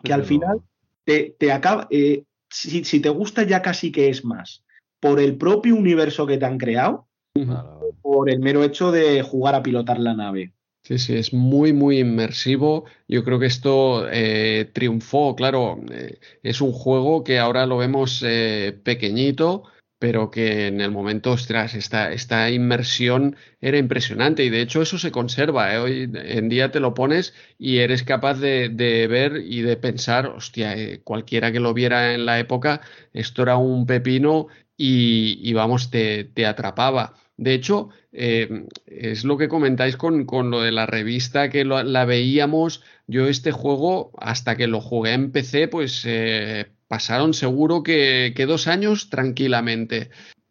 que 0.03 0.13
al 0.13 0.23
final 0.23 0.61
te, 1.03 1.35
acaba, 1.51 1.87
eh, 1.91 2.23
si, 2.49 2.99
te 2.99 3.09
gusta 3.09 3.43
ya 3.43 3.61
casi 3.61 3.91
que 3.91 4.09
es 4.09 4.25
más, 4.25 4.63
por 4.99 5.19
el 5.19 5.37
propio 5.37 5.75
universo 5.75 6.25
que 6.25 6.37
te 6.37 6.45
han 6.45 6.57
creado, 6.57 7.07
por 8.01 8.29
el 8.29 8.39
mero 8.39 8.63
hecho 8.63 8.91
de 8.91 9.21
jugar 9.21 9.55
a 9.55 9.61
pilotar 9.61 9.99
la 9.99 10.13
nave. 10.13 10.54
Sí, 10.85 10.99
sí, 10.99 11.15
es 11.15 11.33
muy, 11.33 11.73
muy 11.73 11.97
inmersivo. 11.99 12.85
Yo 13.07 13.23
creo 13.23 13.39
que 13.39 13.47
esto 13.47 14.07
eh, 14.11 14.69
triunfó, 14.71 15.35
claro, 15.35 15.79
eh, 15.91 16.19
es 16.43 16.61
un 16.61 16.71
juego 16.73 17.23
que 17.23 17.39
ahora 17.39 17.65
lo 17.65 17.77
vemos 17.77 18.21
eh, 18.23 18.79
pequeñito, 18.83 19.63
pero 19.97 20.29
que 20.29 20.67
en 20.67 20.81
el 20.81 20.91
momento, 20.91 21.31
ostras, 21.31 21.73
esta, 21.73 22.11
esta 22.11 22.51
inmersión 22.51 23.35
era 23.61 23.79
impresionante 23.79 24.43
y 24.43 24.51
de 24.51 24.61
hecho 24.61 24.83
eso 24.83 24.99
se 24.99 25.11
conserva. 25.11 25.81
Hoy 25.81 26.07
en 26.13 26.49
día 26.49 26.69
te 26.71 26.79
lo 26.79 26.93
pones 26.93 27.33
y 27.57 27.77
eres 27.79 28.03
capaz 28.03 28.35
de, 28.35 28.69
ver 29.09 29.37
y 29.43 29.61
de 29.61 29.77
pensar, 29.77 30.27
hostia, 30.27 30.75
cualquiera 31.03 31.51
que 31.51 31.59
lo 31.59 31.73
viera 31.73 32.13
en 32.13 32.27
la 32.27 32.37
época, 32.39 32.81
esto 33.11 33.41
era 33.41 33.57
un 33.57 33.87
pepino 33.87 34.47
y, 34.77 35.51
vamos, 35.53 35.89
te, 35.89 36.25
te 36.25 36.45
atrapaba. 36.45 37.15
De 37.37 37.53
hecho, 37.53 37.89
eh, 38.17 38.67
es 38.87 39.25
lo 39.25 39.37
que 39.37 39.49
comentáis 39.49 39.97
con, 39.97 40.25
lo 40.49 40.61
de 40.61 40.71
la 40.71 40.85
revista 40.85 41.49
que 41.49 41.65
la 41.65 42.05
veíamos. 42.05 42.81
Yo 43.07 43.27
este 43.27 43.51
juego, 43.51 44.11
hasta 44.17 44.55
que 44.55 44.67
lo 44.67 44.79
jugué 44.79 45.13
en 45.13 45.31
PC, 45.31 45.67
pues 45.67 46.03
eh, 46.05 46.67
pasaron 46.87 47.33
seguro 47.33 47.83
que, 47.83 48.33
dos 48.47 48.67
años 48.67 49.09
tranquilamente. 49.09 50.09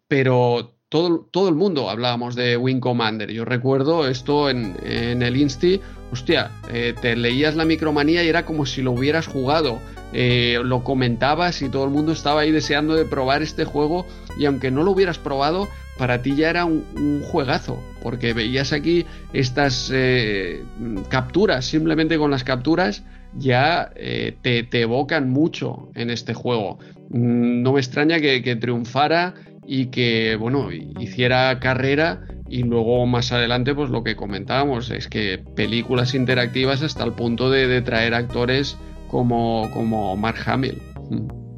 Pero 0.08 0.76
todo, 0.90 1.26
todo, 1.30 1.48
el 1.48 1.54
mundo 1.54 1.88
hablábamos 1.88 2.34
de 2.34 2.58
Wing 2.58 2.80
Commander. 2.80 3.32
Yo 3.32 3.46
recuerdo 3.46 4.06
esto 4.06 4.50
en, 4.50 4.76
el 4.84 5.36
Insti. 5.36 5.80
Hostia, 6.12 6.50
eh, 6.70 6.94
te 7.00 7.16
leías 7.16 7.56
la 7.56 7.64
micromanía 7.64 8.22
y 8.22 8.28
era 8.28 8.44
como 8.44 8.66
si 8.66 8.82
lo 8.82 8.92
hubieras 8.92 9.26
jugado. 9.26 9.80
lo 10.12 10.84
comentabas 10.84 11.62
y 11.62 11.70
todo 11.70 11.84
el 11.84 11.90
mundo 11.90 12.12
estaba 12.12 12.42
ahí 12.42 12.52
deseando 12.52 12.94
de 12.94 13.06
probar 13.06 13.42
este 13.42 13.64
juego. 13.64 14.06
Y 14.38 14.46
aunque 14.46 14.70
no 14.70 14.82
lo 14.82 14.92
hubieras 14.92 15.18
probado, 15.18 15.68
para 15.98 16.22
ti 16.22 16.34
ya 16.36 16.50
era 16.50 16.64
un, 16.64 17.22
juegazo, 17.22 17.82
porque 18.02 18.32
veías 18.32 18.72
aquí 18.72 19.06
estas 19.32 19.90
eh, 19.92 20.62
capturas, 21.08 21.64
simplemente 21.64 22.18
con 22.18 22.30
las 22.30 22.44
capturas 22.44 23.04
ya 23.36 23.90
eh, 23.96 24.36
te, 24.42 24.80
evocan 24.80 25.30
mucho 25.30 25.90
en 25.94 26.10
este 26.10 26.34
juego. 26.34 26.78
Mm, 27.10 27.62
no 27.62 27.72
me 27.72 27.80
extraña 27.80 28.20
que, 28.20 28.56
triunfara 28.56 29.34
y 29.66 29.86
que, 29.86 30.36
bueno, 30.36 30.70
hiciera 30.72 31.58
carrera 31.58 32.22
y 32.48 32.62
luego 32.62 33.06
más 33.06 33.32
adelante, 33.32 33.74
pues 33.74 33.90
lo 33.90 34.04
que 34.04 34.16
comentábamos, 34.16 34.90
es 34.90 35.08
que 35.08 35.42
películas 35.56 36.14
interactivas 36.14 36.82
hasta 36.82 37.04
el 37.04 37.12
punto 37.12 37.50
de, 37.50 37.80
traer 37.82 38.14
actores 38.14 38.76
como, 39.08 39.70
como 39.72 40.16
Mark 40.16 40.38
Hamill. 40.46 40.80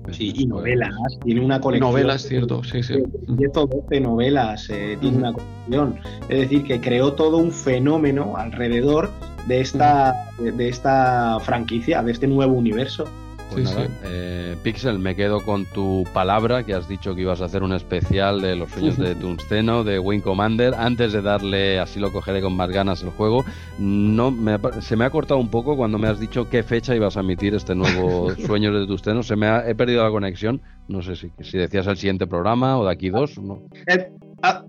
Mm. 0.07 0.12
Sí, 0.12 0.33
y 0.35 0.47
novelas, 0.47 0.91
tiene 1.25 1.44
una 1.44 1.60
colección. 1.60 1.91
Novelas, 1.91 2.23
cierto, 2.23 2.62
sí, 2.65 2.83
sí. 2.83 2.94
10 3.26 3.57
o 3.57 3.67
12 3.67 4.01
novelas, 4.01 4.68
eh, 4.70 4.97
tiene 5.01 5.18
una 5.18 5.33
colección. 5.33 5.99
Es 6.28 6.41
decir, 6.41 6.65
que 6.65 6.81
creó 6.81 7.12
todo 7.12 7.39
un 7.39 7.52
fenómeno 7.52 8.36
alrededor 8.36 9.10
de 9.47 9.60
esta, 9.60 10.15
de 10.39 10.68
esta 10.68 11.39
franquicia, 11.41 12.02
de 12.02 12.12
este 12.12 12.26
nuevo 12.26 12.55
universo. 12.55 13.05
Pues 13.50 13.75
eh, 14.05 14.57
Pixel, 14.62 14.99
me 14.99 15.15
quedo 15.15 15.41
con 15.41 15.65
tu 15.66 16.05
palabra 16.12 16.65
que 16.65 16.75
has 16.75 16.89
dicho 16.89 17.15
que 17.15 17.23
ibas 17.23 17.41
a 17.41 17.47
hacer 17.47 17.62
un 17.62 17.73
especial 17.73 18.41
de 18.41 18.57
los 18.57 18.70
sueños 18.70 18.97
de 18.97 19.15
Tungsteno, 19.15 19.84
de 19.84 19.99
Wing 19.99 20.20
Commander. 20.20 20.75
Antes 20.75 21.12
de 21.12 21.23
darle, 21.23 21.78
así 21.78 22.00
lo 22.00 22.12
cogeré 22.12 22.42
con 22.42 22.55
más 22.55 22.70
ganas 22.70 23.02
el 23.02 23.10
juego, 23.10 23.44
no 23.78 24.34
se 24.81 24.97
me 24.97 25.05
ha 25.05 25.10
cortado 25.10 25.41
un 25.41 25.49
poco 25.49 25.76
cuando 25.76 25.99
me 25.99 26.08
has 26.08 26.20
dicho 26.20 26.49
qué 26.49 26.62
fecha 26.62 26.94
ibas 26.94 27.16
a 27.16 27.20
emitir 27.20 27.55
este 27.55 27.75
nuevo 27.75 28.34
Sueños 28.47 28.75
de 28.75 28.86
Tungsteno. 28.86 29.23
Se 29.23 29.36
me 29.36 29.47
ha, 29.47 29.68
he 29.68 29.75
perdido 29.75 30.02
la 30.02 30.10
conexión. 30.10 30.60
No 30.89 31.02
sé 31.02 31.16
si, 31.16 31.31
si 31.41 31.58
decías 31.58 31.86
el 31.86 31.97
siguiente 31.97 32.26
programa 32.26 32.78
o 32.78 32.84
de 32.84 32.92
aquí 32.92 33.10
dos. 33.10 33.39
Eh, 33.86 34.10
ah, 34.42 34.65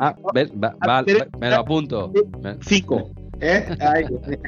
ah, 0.00 0.16
ah, 0.80 1.04
me 1.40 1.50
lo 1.50 1.56
apunto. 1.56 2.12
Cinco. 2.60 3.12
¿Eh? 3.40 3.66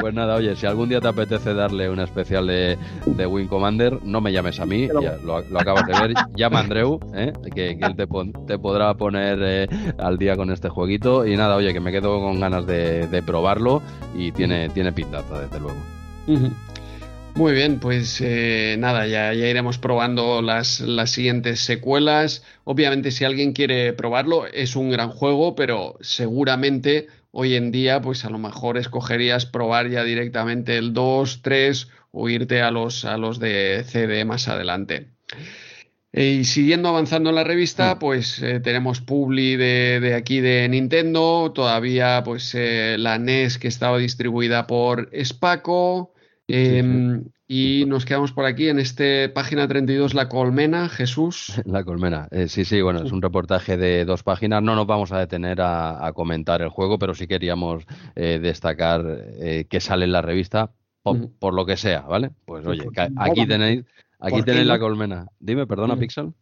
pues 0.00 0.14
nada, 0.14 0.36
oye, 0.36 0.56
si 0.56 0.66
algún 0.66 0.88
día 0.88 1.00
te 1.00 1.08
apetece 1.08 1.54
darle 1.54 1.88
una 1.88 2.04
especial 2.04 2.46
de, 2.46 2.76
de 3.06 3.26
Wing 3.26 3.46
Commander, 3.46 3.98
no 4.02 4.20
me 4.20 4.32
llames 4.32 4.60
a 4.60 4.66
mí, 4.66 4.88
ya 5.00 5.16
lo, 5.24 5.36
acabas 5.36 5.86
de 5.86 5.92
ver, 5.92 6.14
llama 6.34 6.58
a 6.58 6.62
Andreu, 6.62 7.00
¿eh? 7.14 7.32
que, 7.54 7.70
él 7.70 7.96
te, 7.96 8.06
te, 8.46 8.58
podrá 8.58 8.94
poner 8.94 9.38
eh, 9.42 9.68
al 9.98 10.18
día 10.18 10.36
con 10.36 10.50
este 10.50 10.68
jueguito. 10.68 11.26
Y 11.26 11.36
nada, 11.36 11.56
oye, 11.56 11.72
que 11.72 11.80
me 11.80 11.92
quedo 11.92 12.20
con 12.20 12.40
ganas 12.40 12.66
de, 12.66 13.22
probarlo 13.26 13.82
y 14.14 14.32
tiene, 14.32 14.68
tiene 14.68 14.92
pintaza, 14.92 15.40
desde 15.40 15.60
luego. 15.60 15.78
Muy 17.36 17.52
bien, 17.52 17.80
pues 17.80 18.22
eh, 18.22 18.76
nada, 18.78 19.06
ya, 19.06 19.34
ya, 19.34 19.46
iremos 19.46 19.76
probando 19.76 20.40
las, 20.40 20.80
las, 20.80 21.10
siguientes 21.10 21.60
secuelas. 21.60 22.42
Obviamente, 22.64 23.10
si 23.10 23.26
alguien 23.26 23.52
quiere 23.52 23.92
probarlo, 23.92 24.46
es 24.46 24.74
un 24.74 24.90
gran 24.90 25.10
juego, 25.10 25.54
pero 25.54 25.98
seguramente 26.00 27.08
hoy 27.32 27.54
en 27.54 27.72
día, 27.72 28.00
pues 28.00 28.24
a 28.24 28.30
lo 28.30 28.38
mejor 28.38 28.78
escogerías 28.78 29.44
probar 29.44 29.90
ya 29.90 30.02
directamente 30.02 30.78
el 30.78 30.94
2, 30.94 31.42
3 31.42 31.88
o 32.10 32.30
irte 32.30 32.62
a 32.62 32.70
los, 32.70 33.04
a 33.04 33.18
los 33.18 33.38
de 33.38 33.84
CD 33.86 34.24
más 34.24 34.48
adelante. 34.48 35.10
Y 36.14 36.44
siguiendo 36.44 36.88
avanzando 36.88 37.28
en 37.28 37.36
la 37.36 37.44
revista, 37.44 37.96
mm. 37.96 37.98
pues 37.98 38.42
eh, 38.42 38.60
tenemos 38.60 39.02
Publi 39.02 39.56
de, 39.56 40.00
de, 40.00 40.14
aquí 40.14 40.40
de 40.40 40.66
Nintendo, 40.70 41.52
todavía 41.54 42.22
pues 42.24 42.54
eh, 42.54 42.96
la 42.98 43.18
NES 43.18 43.58
que 43.58 43.68
estaba 43.68 43.98
distribuida 43.98 44.66
por 44.66 45.10
Spaco, 45.22 46.14
Em, 46.48 47.24
y 47.48 47.84
nos 47.86 48.04
quedamos 48.04 48.32
por 48.32 48.44
aquí 48.44 48.68
en 48.68 48.78
este 48.78 49.28
página 49.28 49.66
32, 49.66 50.14
La 50.14 50.28
Colmena, 50.28 50.88
Jesús. 50.88 51.52
La 51.64 51.84
Colmena, 51.84 52.28
eh, 52.30 52.48
sí, 52.48 52.64
sí, 52.64 52.80
bueno, 52.80 53.02
es 53.04 53.12
un 53.12 53.22
reportaje 53.22 53.76
de 53.76 54.04
dos 54.04 54.22
páginas. 54.22 54.62
No 54.62 54.74
nos 54.74 54.86
vamos 54.86 55.12
a 55.12 55.18
detener 55.18 55.58
a, 55.60 56.12
comentar 56.14 56.62
el 56.62 56.68
juego, 56.68 56.98
pero 56.98 57.14
sí 57.14 57.26
queríamos 57.26 57.84
eh, 58.14 58.38
destacar 58.40 59.04
eh, 59.38 59.66
que 59.68 59.80
sale 59.80 60.04
en 60.04 60.12
la 60.12 60.22
revista 60.22 60.72
por, 61.38 61.54
lo 61.54 61.66
que 61.66 61.76
sea, 61.76 62.00
¿vale? 62.00 62.30
Pues 62.44 62.66
oye, 62.66 62.84
aquí 63.16 63.46
tenéis, 63.46 63.84
aquí 64.18 64.42
tenéis 64.42 64.66
La 64.66 64.78
Colmena. 64.78 65.26
Dime, 65.38 65.66
perdona, 65.66 65.96
Pixel. 65.96 66.32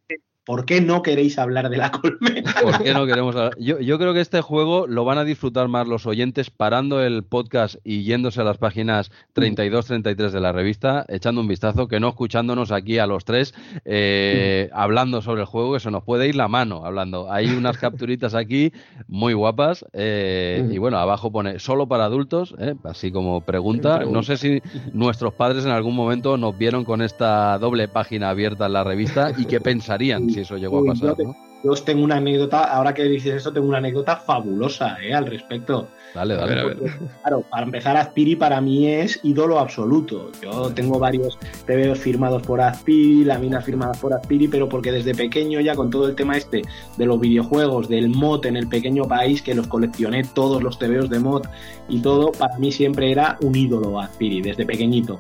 ¿Por 0.45 0.67
qué 0.67 0.83
no 0.83 1.03
queréis 1.03 1.39
hablar 1.39 1.71
de 1.71 1.79
la 1.79 1.91
colmena? 1.91 2.55
¿Por 2.63 2.83
qué 2.83 2.93
no 2.93 3.07
queremos 3.07 3.35
hablar? 3.35 3.57
Yo, 3.59 3.81
yo, 3.81 3.99
creo 3.99 4.13
que 4.13 4.21
este 4.21 4.43
juego 4.43 4.87
lo 4.87 5.07
van 5.07 5.17
a 5.17 5.25
disfrutar 5.25 5.69
más 5.69 5.89
los 5.89 6.07
oyentes 6.07 6.51
parando 6.51 7.03
el 7.03 7.23
podcast 7.23 7.77
y 7.83 8.03
yéndose 8.03 8.43
a 8.43 8.45
las 8.45 8.59
páginas 8.59 9.11
32, 9.33 9.87
33 9.87 10.33
de 10.33 10.41
la 10.41 10.53
revista, 10.53 11.07
echando 11.09 11.41
un 11.41 11.49
vistazo, 11.49 11.89
que 11.89 11.99
no 11.99 12.09
escuchándonos 12.09 12.73
aquí 12.73 12.99
a 12.99 13.07
los 13.07 13.25
tres 13.25 13.55
eh, 13.87 14.69
hablando 14.75 15.23
sobre 15.23 15.41
el 15.41 15.47
juego, 15.47 15.73
que 15.73 15.81
se 15.81 15.91
nos 15.91 16.05
puede 16.05 16.29
ir 16.29 16.37
la 16.37 16.47
mano 16.47 16.85
hablando. 16.85 17.33
Hay 17.33 17.47
unas 17.47 17.79
capturitas 17.79 18.35
aquí 18.35 18.71
muy 19.09 19.33
guapas 19.33 19.87
eh, 19.95 20.69
y 20.71 20.77
bueno, 20.77 20.99
abajo 20.99 21.33
pone 21.33 21.59
solo 21.59 21.87
para 21.87 22.05
adultos, 22.05 22.55
eh, 22.59 22.75
así 22.85 23.11
como 23.11 23.41
pregunta. 23.41 24.01
No 24.01 24.23
sé 24.23 24.37
si 24.37 24.61
nuestros 24.93 25.33
padres 25.33 25.65
en 25.65 25.71
algún 25.71 25.97
momento 25.97 26.37
nos 26.37 26.59
vieron 26.59 26.85
con 26.85 27.01
esta 27.01 27.59
doble 27.59 27.89
página 27.89 28.29
abierta 28.29 28.67
en 28.67 28.75
la 28.75 28.85
revista 28.85 29.33
y 29.39 29.47
qué 29.47 29.59
pensarían 29.59 30.34
si 30.35 30.41
eso 30.41 30.57
llegó 30.57 30.81
a 30.81 30.85
pasar, 30.93 31.17
yo, 31.17 31.25
¿no? 31.25 31.37
yo 31.65 31.73
tengo 31.75 32.05
una 32.05 32.17
anécdota, 32.17 32.65
ahora 32.65 32.93
que 32.93 33.05
dices 33.05 33.37
esto, 33.37 33.53
tengo 33.53 33.69
una 33.69 33.79
anécdota 33.79 34.17
fabulosa 34.17 34.97
¿eh? 35.03 35.15
al 35.15 35.27
respecto. 35.27 35.89
Dale, 36.15 36.35
dale. 36.35 36.77
claro, 37.23 37.43
para 37.51 37.65
empezar, 37.65 37.97
Azpiri 37.97 38.37
para 38.37 38.61
mí 38.61 38.87
es 38.87 39.19
ídolo 39.23 39.59
absoluto. 39.59 40.31
Yo 40.43 40.71
tengo 40.71 40.99
varios 40.99 41.39
TVOs 41.67 41.99
firmados 41.99 42.43
por 42.43 42.61
Azpiri, 42.61 43.25
la 43.25 43.39
mina 43.39 43.61
firmada 43.61 43.93
por 43.93 44.13
Azpiri, 44.13 44.49
pero 44.49 44.69
porque 44.69 44.93
desde 44.93 45.15
pequeño 45.15 45.61
ya 45.61 45.75
con 45.75 45.91
todo 45.91 46.07
el 46.07 46.15
tema 46.15 46.37
este 46.37 46.63
de 46.97 47.07
los 47.07 47.19
videojuegos, 47.19 47.89
del 47.89 48.11
mod 48.11 48.45
en 48.47 48.57
el 48.57 48.69
pequeño 48.69 49.05
país, 49.05 49.41
que 49.41 49.55
los 49.55 49.67
coleccioné 49.67 50.23
todos 50.23 50.63
los 50.63 50.79
TVOs 50.79 51.09
de 51.09 51.19
mod 51.19 51.43
y 51.89 52.01
todo, 52.01 52.31
para 52.33 52.59
mí 52.59 52.71
siempre 52.71 53.11
era 53.11 53.39
un 53.41 53.57
ídolo 53.57 54.01
Azpiri, 54.01 54.43
desde 54.43 54.67
pequeñito. 54.67 55.19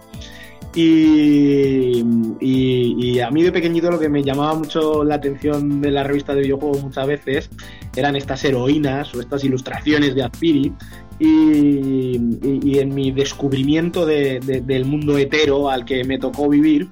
Y, 0.76 2.04
y, 2.40 3.20
a 3.20 3.30
mí 3.30 3.42
de 3.42 3.52
pequeñito 3.52 3.90
lo 3.90 3.98
que 3.98 4.08
me 4.08 4.24
llamaba 4.24 4.54
mucho 4.54 5.04
la 5.04 5.14
atención 5.14 5.80
de 5.80 5.92
la 5.92 6.02
revista 6.02 6.34
de 6.34 6.42
videojuegos 6.42 6.82
muchas 6.82 7.06
veces 7.06 7.50
eran 7.94 8.16
estas 8.16 8.44
heroínas 8.44 9.14
o 9.14 9.20
estas 9.20 9.44
ilustraciones 9.44 10.16
de 10.16 10.24
Aspiri 10.24 10.72
y, 11.18 12.16
y, 12.42 12.78
en 12.78 12.92
mi 12.92 13.12
descubrimiento 13.12 14.04
de, 14.04 14.40
del 14.40 14.84
mundo 14.84 15.16
hetero 15.16 15.70
al 15.70 15.84
que 15.84 16.02
me 16.04 16.18
tocó 16.18 16.48
vivir, 16.48 16.88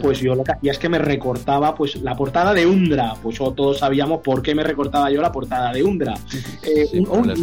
pues 0.00 0.20
yo 0.20 0.34
lo 0.34 0.44
que 0.44 0.52
hacía 0.52 0.72
es 0.72 0.78
que 0.78 0.88
me 0.88 0.98
recortaba 0.98 1.74
pues 1.74 1.96
la 1.96 2.16
portada 2.16 2.54
de 2.54 2.66
Undra, 2.66 3.14
pues 3.22 3.36
todos 3.36 3.78
sabíamos 3.78 4.22
por 4.22 4.42
qué 4.42 4.54
me 4.54 4.62
recortaba 4.62 5.10
yo 5.10 5.20
la 5.20 5.30
portada 5.30 5.72
de 5.72 5.82
Undra. 5.82 6.14
Eh, 6.62 7.00
una, 7.00 7.34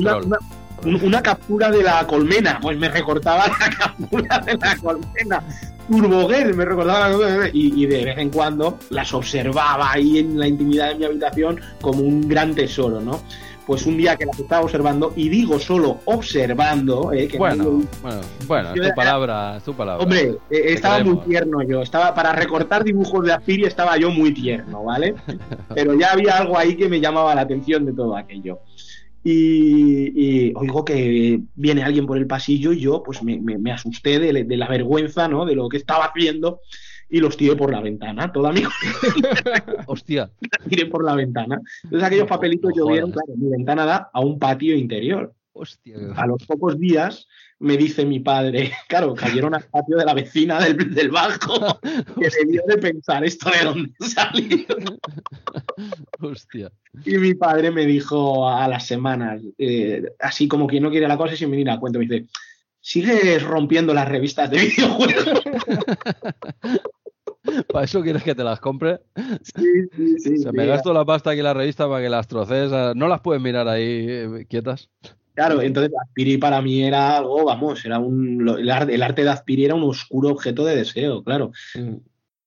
captura 1.21 1.71
de 1.71 1.83
la 1.83 2.05
colmena, 2.05 2.59
pues 2.61 2.77
me 2.77 2.89
recortaba 2.89 3.47
la 3.59 3.69
captura 3.69 4.39
de 4.39 4.57
la 4.57 4.75
colmena. 4.77 5.43
Turboguer, 5.87 6.53
me 6.55 6.63
recordaba 6.63 7.49
y, 7.51 7.83
y 7.83 7.85
de 7.85 8.05
vez 8.05 8.17
en 8.17 8.29
cuando 8.29 8.79
las 8.89 9.13
observaba 9.13 9.91
ahí 9.91 10.19
en 10.19 10.39
la 10.39 10.47
intimidad 10.47 10.89
de 10.89 10.95
mi 10.95 11.05
habitación 11.05 11.59
como 11.81 12.01
un 12.01 12.27
gran 12.27 12.55
tesoro, 12.55 13.01
¿no? 13.01 13.19
Pues 13.65 13.85
un 13.85 13.95
día 13.95 14.17
que 14.17 14.25
las 14.25 14.37
estaba 14.37 14.61
observando, 14.61 15.13
y 15.15 15.29
digo 15.29 15.57
solo 15.57 15.99
observando, 16.05 17.13
eh, 17.13 17.29
bueno, 17.37 17.81
bueno, 18.01 18.21
bueno, 18.45 18.73
es 18.73 18.89
tu 18.89 18.95
palabra, 18.95 19.61
tu 19.63 19.73
palabra. 19.73 20.03
Hombre, 20.03 20.37
eh, 20.49 20.63
estaba 20.73 21.01
muy 21.01 21.17
tierno 21.19 21.61
yo, 21.63 21.81
estaba 21.81 22.13
para 22.13 22.33
recortar 22.33 22.83
dibujos 22.83 23.25
de 23.25 23.31
Aspiri 23.31 23.63
estaba 23.63 23.97
yo 23.97 24.09
muy 24.09 24.33
tierno, 24.33 24.83
¿vale? 24.83 25.15
Pero 25.75 25.93
ya 25.93 26.11
había 26.11 26.37
algo 26.37 26.57
ahí 26.57 26.75
que 26.75 26.89
me 26.89 26.99
llamaba 26.99 27.33
la 27.35 27.41
atención 27.41 27.85
de 27.85 27.93
todo 27.93 28.17
aquello 28.17 28.59
y, 29.23 30.53
oigo 30.55 30.83
que 30.83 31.39
viene 31.55 31.83
alguien 31.83 32.05
por 32.05 32.17
el 32.17 32.27
pasillo 32.27 32.73
y 32.73 32.81
yo 32.81 33.03
pues 33.03 33.23
me, 33.23 33.71
asusté 33.71 34.19
de, 34.19 34.57
la 34.57 34.67
vergüenza, 34.67 35.27
¿no? 35.27 35.45
De 35.45 35.55
lo 35.55 35.69
que 35.69 35.77
estaba 35.77 36.05
haciendo 36.05 36.59
y 37.09 37.19
los 37.19 37.37
tiré 37.37 37.55
por 37.55 37.71
la 37.71 37.79
ventana, 37.79 38.31
todo 38.31 38.47
amigo. 38.47 38.69
Hostia. 39.87 40.31
tiré 40.67 40.87
por 40.87 41.05
la 41.05 41.15
ventana. 41.15 41.61
Entonces 41.83 42.07
aquellos 42.07 42.27
papelitos 42.27 42.73
llovieron, 42.75 43.11
claro, 43.11 43.33
mi 43.37 43.49
ventana 43.49 43.85
da 43.85 44.09
a 44.11 44.19
un 44.19 44.39
patio 44.39 44.75
interior. 44.75 45.33
Hostia. 45.53 45.97
A 46.15 46.25
los 46.25 46.43
pocos 46.45 46.79
días 46.79 47.27
me 47.59 47.77
dice 47.77 48.05
mi 48.05 48.19
padre, 48.19 48.71
claro, 48.87 49.13
cayeron 49.13 49.55
al 49.55 49.63
patio 49.63 49.97
de 49.97 50.05
la 50.05 50.13
vecina 50.13 50.59
del, 50.59 50.93
del 50.93 51.09
bajo, 51.09 51.79
que 52.19 52.29
debió 52.39 52.61
de 52.67 52.77
pensar 52.77 53.23
esto 53.23 53.49
de 53.49 53.63
dónde 53.63 53.91
salió. 53.99 54.65
Hostia. 56.19 56.71
Y 57.05 57.17
mi 57.17 57.33
padre 57.33 57.71
me 57.71 57.85
dijo 57.85 58.49
a 58.49 58.67
las 58.67 58.85
semanas, 58.85 59.41
eh, 59.57 60.03
así 60.19 60.47
como 60.47 60.67
quien 60.67 60.83
no 60.83 60.91
quiere 60.91 61.07
la 61.07 61.17
cosa, 61.17 61.33
y 61.33 61.37
sin 61.37 61.51
venir 61.51 61.69
a 61.69 61.79
cuento, 61.79 61.99
me 61.99 62.05
dice, 62.05 62.27
¿sigues 62.79 63.41
rompiendo 63.43 63.93
las 63.93 64.07
revistas 64.07 64.49
de 64.49 64.59
videojuegos? 64.59 65.41
¿Para 67.71 67.85
eso 67.85 68.01
quieres 68.01 68.23
que 68.23 68.35
te 68.35 68.43
las 68.43 68.59
compre? 68.59 69.01
Sí, 69.43 69.87
sí, 69.95 70.19
sí. 70.19 70.37
Se 70.37 70.51
me 70.51 70.65
gasto 70.65 70.93
la 70.93 71.03
pasta 71.03 71.31
aquí 71.31 71.39
en 71.39 71.45
la 71.45 71.53
revista 71.53 71.87
para 71.87 72.01
que 72.01 72.09
las 72.09 72.27
troces. 72.27 72.71
¿No 72.95 73.07
las 73.07 73.21
puedes 73.21 73.41
mirar 73.41 73.67
ahí 73.67 74.05
eh, 74.07 74.45
quietas? 74.49 74.89
Claro, 75.33 75.61
entonces 75.61 75.91
Aspiri 75.99 76.37
para 76.37 76.61
mí 76.61 76.83
era 76.83 77.17
algo, 77.17 77.45
vamos, 77.45 77.83
era 77.85 77.97
un 77.97 78.47
el 78.47 78.69
arte 78.69 79.23
de 79.23 79.29
Aspiri 79.29 79.65
era 79.65 79.75
un 79.75 79.83
oscuro 79.83 80.29
objeto 80.29 80.63
de 80.63 80.75
deseo, 80.75 81.23
claro. 81.23 81.51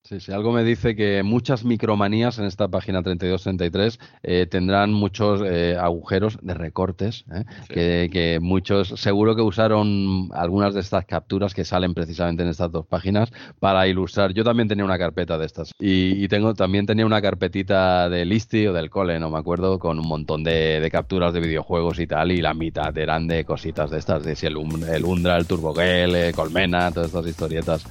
Sí, 0.08 0.20
sí, 0.20 0.30
algo 0.30 0.52
me 0.52 0.62
dice 0.62 0.94
que 0.94 1.24
muchas 1.24 1.64
micromanías 1.64 2.38
en 2.38 2.44
esta 2.44 2.68
página 2.68 3.02
32-33 3.02 3.98
eh, 4.22 4.46
tendrán 4.48 4.92
muchos 4.92 5.42
eh, 5.44 5.76
agujeros 5.80 6.38
de 6.42 6.54
recortes, 6.54 7.24
¿eh? 7.34 7.42
que, 7.68 8.08
que, 8.12 8.38
muchos 8.40 8.90
seguro 9.00 9.34
que 9.34 9.42
usaron 9.42 10.28
algunas 10.32 10.74
de 10.74 10.80
estas 10.80 11.06
capturas 11.06 11.54
que 11.54 11.64
salen 11.64 11.92
precisamente 11.92 12.44
en 12.44 12.50
estas 12.50 12.70
dos 12.70 12.86
páginas 12.86 13.32
para 13.58 13.88
ilustrar. 13.88 14.32
Yo 14.32 14.44
también 14.44 14.68
tenía 14.68 14.84
una 14.84 14.96
carpeta 14.96 15.38
de 15.38 15.46
estas 15.46 15.72
y, 15.80 16.28
tengo 16.28 16.54
también 16.54 16.86
tenía 16.86 17.04
una 17.04 17.20
carpetita 17.20 18.08
de 18.08 18.24
Listi 18.24 18.64
o 18.68 18.72
del 18.72 18.90
cole, 18.90 19.18
no 19.18 19.28
me 19.28 19.38
acuerdo, 19.38 19.80
con 19.80 19.98
un 19.98 20.06
montón 20.06 20.44
de, 20.44 20.88
capturas 20.92 21.32
de 21.32 21.40
videojuegos 21.40 21.98
y 21.98 22.06
tal 22.06 22.30
y 22.30 22.40
la 22.40 22.54
mitad 22.54 22.96
eran 22.96 23.26
de 23.26 23.44
cositas 23.44 23.90
de 23.90 23.98
estas, 23.98 24.22
de 24.22 24.36
si 24.36 24.46
el, 24.46 24.56
el 24.88 25.04
Undra, 25.04 25.36
el 25.36 25.46
Turbogel, 25.46 26.32
Colmena, 26.32 26.92
todas 26.92 27.08
estas 27.08 27.26
historietas. 27.26 27.84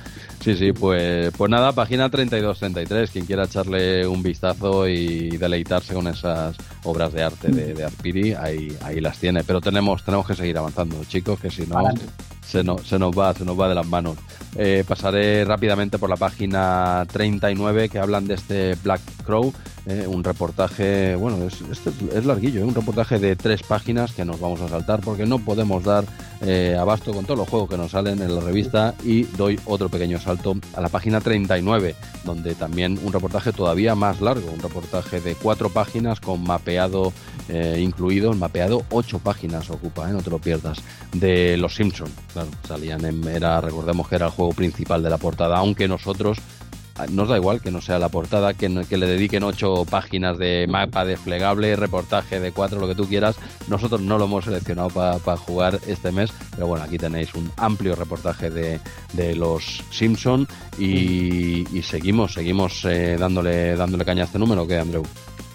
Sí, 0.46 0.56
sí, 0.56 0.74
pues, 0.74 1.34
pues 1.36 1.50
nada, 1.50 1.72
página 1.72 2.08
32-33, 2.12 3.10
quien 3.10 3.26
quiera 3.26 3.46
echarle 3.46 4.06
un 4.06 4.22
vistazo 4.22 4.88
y 4.88 5.38
deleitarse 5.38 5.96
con 5.96 6.08
esas 6.08 6.56
obras 6.84 7.14
de 7.14 7.24
arte 7.24 7.48
de, 7.48 7.74
de 7.74 7.84
Arpiri, 7.84 8.34
ahí, 8.34 8.78
ahí 8.84 9.02
las 9.02 9.18
tiene. 9.18 9.44
Pero 9.44 9.60
tenemos, 9.60 10.04
tenemos 10.04 10.28
que 10.28 10.36
seguir 10.36 10.56
avanzando, 10.60 11.04
chicos, 11.06 11.40
que 11.40 11.50
si 11.50 11.66
no 11.66 11.80
se, 12.46 12.64
no, 12.64 12.78
se 12.78 13.00
nos 13.00 13.18
va, 13.18 13.34
se 13.34 13.44
nos 13.44 13.60
va 13.60 13.70
de 13.70 13.74
las 13.74 13.88
manos. 13.88 14.18
Eh, 14.56 14.84
pasaré 14.88 15.46
rápidamente 15.46 15.98
por 15.98 16.12
la 16.12 16.16
página 16.16 17.08
39 17.12 17.90
que 17.90 17.98
hablan 17.98 18.28
de 18.28 18.36
este 18.36 18.76
Black 18.84 19.02
Crow, 19.26 19.52
eh, 19.86 20.06
un 20.08 20.24
reportaje, 20.24 21.16
bueno, 21.16 21.46
es, 21.46 21.62
este 21.62 21.92
es 22.14 22.26
larguillo, 22.26 22.62
eh, 22.62 22.64
un 22.64 22.76
reportaje 22.76 23.20
de 23.20 23.36
tres 23.36 23.64
páginas 23.64 24.12
que 24.12 24.26
nos 24.26 24.40
vamos 24.40 24.62
a 24.62 24.70
saltar 24.70 25.02
porque 25.02 25.26
no 25.26 25.40
podemos 25.40 25.84
dar 25.84 26.06
abasto 26.78 27.12
con 27.12 27.26
todos 27.26 27.40
los 27.40 27.50
juegos 27.50 27.70
que 27.70 27.78
nos 27.78 27.92
salen 27.92 28.22
en 28.22 28.36
la 28.36 28.42
revista 28.42 28.94
y 29.04 29.24
doy 29.24 29.60
otro 29.66 29.90
pequeño 29.90 30.20
salto 30.20 30.56
a 30.76 30.82
la 30.82 30.90
página 30.90 31.20
39 31.20 31.96
donde, 32.26 32.56
también 32.56 33.00
un 33.04 33.14
reportaje 33.14 33.54
todavía 33.54 33.96
más 33.96 34.20
largo, 34.20 34.52
un 34.52 34.60
reportaje 34.60 35.22
de 35.22 35.36
cuatro 35.36 35.70
páginas 35.70 36.20
con 36.20 36.44
mapeado 36.44 37.14
eh, 37.48 37.80
incluido, 37.80 38.32
el 38.32 38.38
mapeado 38.38 38.84
ocho 38.90 39.20
páginas 39.20 39.70
ocupa, 39.70 40.10
¿eh? 40.10 40.14
no 40.14 40.22
te 40.22 40.32
lo 40.32 40.40
pierdas, 40.40 40.80
de 41.14 41.56
Los 41.58 41.76
Simpson. 41.76 42.10
Claro, 42.34 42.50
salían 42.68 43.06
en, 43.06 43.26
era, 43.28 43.62
recordemos 43.62 44.10
que 44.10 44.16
era 44.16 44.26
el 44.26 44.32
juego 44.32 44.52
principal 44.54 45.04
de 45.04 45.10
la 45.10 45.18
portada, 45.18 45.58
aunque 45.58 45.88
nosotros 45.88 46.40
nos 47.12 47.28
da 47.28 47.38
igual 47.38 47.62
que 47.62 47.72
no 47.72 47.82
sea 47.82 48.00
la 48.00 48.10
portada, 48.10 48.54
que, 48.54 48.70
le 48.70 49.06
dediquen 49.06 49.44
ocho 49.44 49.86
páginas 49.90 50.38
de 50.38 50.66
mapa 50.68 51.06
desplegable, 51.06 51.76
reportaje 51.76 52.40
de 52.40 52.52
cuatro, 52.52 52.80
lo 52.80 52.88
que 52.88 52.96
tú 52.96 53.08
quieras. 53.08 53.36
Nosotros 53.68 54.02
no 54.02 54.18
lo 54.18 54.26
hemos 54.26 54.46
seleccionado 54.46 54.90
para 54.90 55.38
jugar 55.38 55.80
este 55.88 56.12
mes, 56.12 56.32
pero 56.52 56.68
bueno, 56.68 56.86
aquí 56.86 56.98
tenéis 56.98 57.34
un 57.36 57.52
amplio 57.58 57.96
reportaje 57.96 58.50
de, 58.50 58.80
los 59.36 59.84
Simpson 59.92 60.48
y, 60.78 61.66
seguimos, 61.84 62.34
seguimos 62.34 62.86
eh, 62.86 63.18
dándole, 63.20 63.76
dándole 63.76 64.06
caña 64.06 64.24
a 64.24 64.26
este 64.26 64.40
número, 64.40 64.68
¿qué, 64.68 64.78
Andrew? 64.78 65.04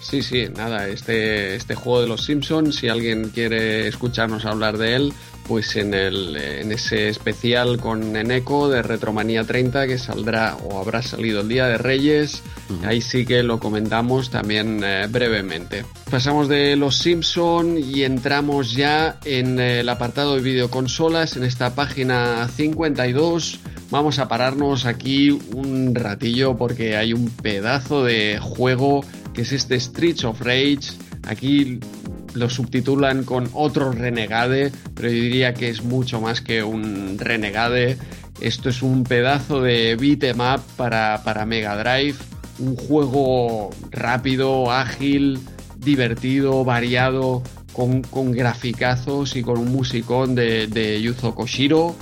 Sí, 0.01 0.23
sí, 0.23 0.47
nada, 0.55 0.87
este, 0.87 1.55
este 1.55 1.75
juego 1.75 2.01
de 2.01 2.07
los 2.07 2.25
Simpsons, 2.25 2.75
si 2.75 2.89
alguien 2.89 3.29
quiere 3.29 3.87
escucharnos 3.87 4.45
hablar 4.45 4.77
de 4.77 4.95
él, 4.95 5.13
pues 5.47 5.75
en, 5.75 5.93
el, 5.93 6.35
en 6.37 6.71
ese 6.71 7.09
especial 7.09 7.77
con 7.77 8.15
Eneco 8.15 8.69
de 8.69 8.81
Retromanía 8.81 9.43
30 9.43 9.85
que 9.87 9.97
saldrá 9.97 10.55
o 10.55 10.79
habrá 10.79 11.01
salido 11.01 11.41
el 11.41 11.49
Día 11.49 11.67
de 11.67 11.77
Reyes, 11.77 12.41
ahí 12.83 13.01
sí 13.01 13.25
que 13.25 13.43
lo 13.43 13.59
comentamos 13.59 14.29
también 14.29 14.81
eh, 14.83 15.07
brevemente. 15.09 15.85
Pasamos 16.09 16.47
de 16.47 16.75
los 16.75 16.97
Simpson 16.97 17.77
y 17.77 18.03
entramos 18.03 18.73
ya 18.73 19.19
en 19.25 19.59
el 19.59 19.87
apartado 19.89 20.35
de 20.35 20.41
videoconsolas, 20.41 21.37
en 21.37 21.43
esta 21.43 21.75
página 21.75 22.47
52. 22.47 23.59
Vamos 23.89 24.19
a 24.19 24.27
pararnos 24.29 24.85
aquí 24.85 25.31
un 25.31 25.93
ratillo 25.93 26.55
porque 26.55 26.95
hay 26.95 27.13
un 27.13 27.29
pedazo 27.29 28.05
de 28.05 28.39
juego 28.41 29.03
que 29.33 29.41
es 29.41 29.51
este 29.51 29.79
Streets 29.79 30.23
of 30.23 30.41
Rage. 30.41 30.93
Aquí 31.27 31.79
lo 32.33 32.49
subtitulan 32.49 33.23
con 33.23 33.49
otro 33.53 33.91
renegade, 33.91 34.71
pero 34.95 35.09
yo 35.09 35.21
diría 35.21 35.53
que 35.53 35.69
es 35.69 35.83
mucho 35.83 36.21
más 36.21 36.41
que 36.41 36.63
un 36.63 37.17
renegade. 37.17 37.97
Esto 38.39 38.69
es 38.69 38.81
un 38.81 39.03
pedazo 39.03 39.61
de 39.61 39.95
beat 39.95 40.23
em 40.23 40.39
up 40.39 40.61
para, 40.75 41.21
para 41.23 41.45
Mega 41.45 41.75
Drive, 41.77 42.15
un 42.59 42.75
juego 42.75 43.69
rápido, 43.91 44.71
ágil, 44.71 45.39
divertido, 45.77 46.63
variado, 46.63 47.43
con, 47.73 48.01
con 48.01 48.31
graficazos 48.31 49.35
y 49.35 49.43
con 49.43 49.59
un 49.59 49.71
musicón 49.71 50.35
de, 50.35 50.67
de 50.67 51.01
Yuzo 51.01 51.35
Koshiro. 51.35 51.95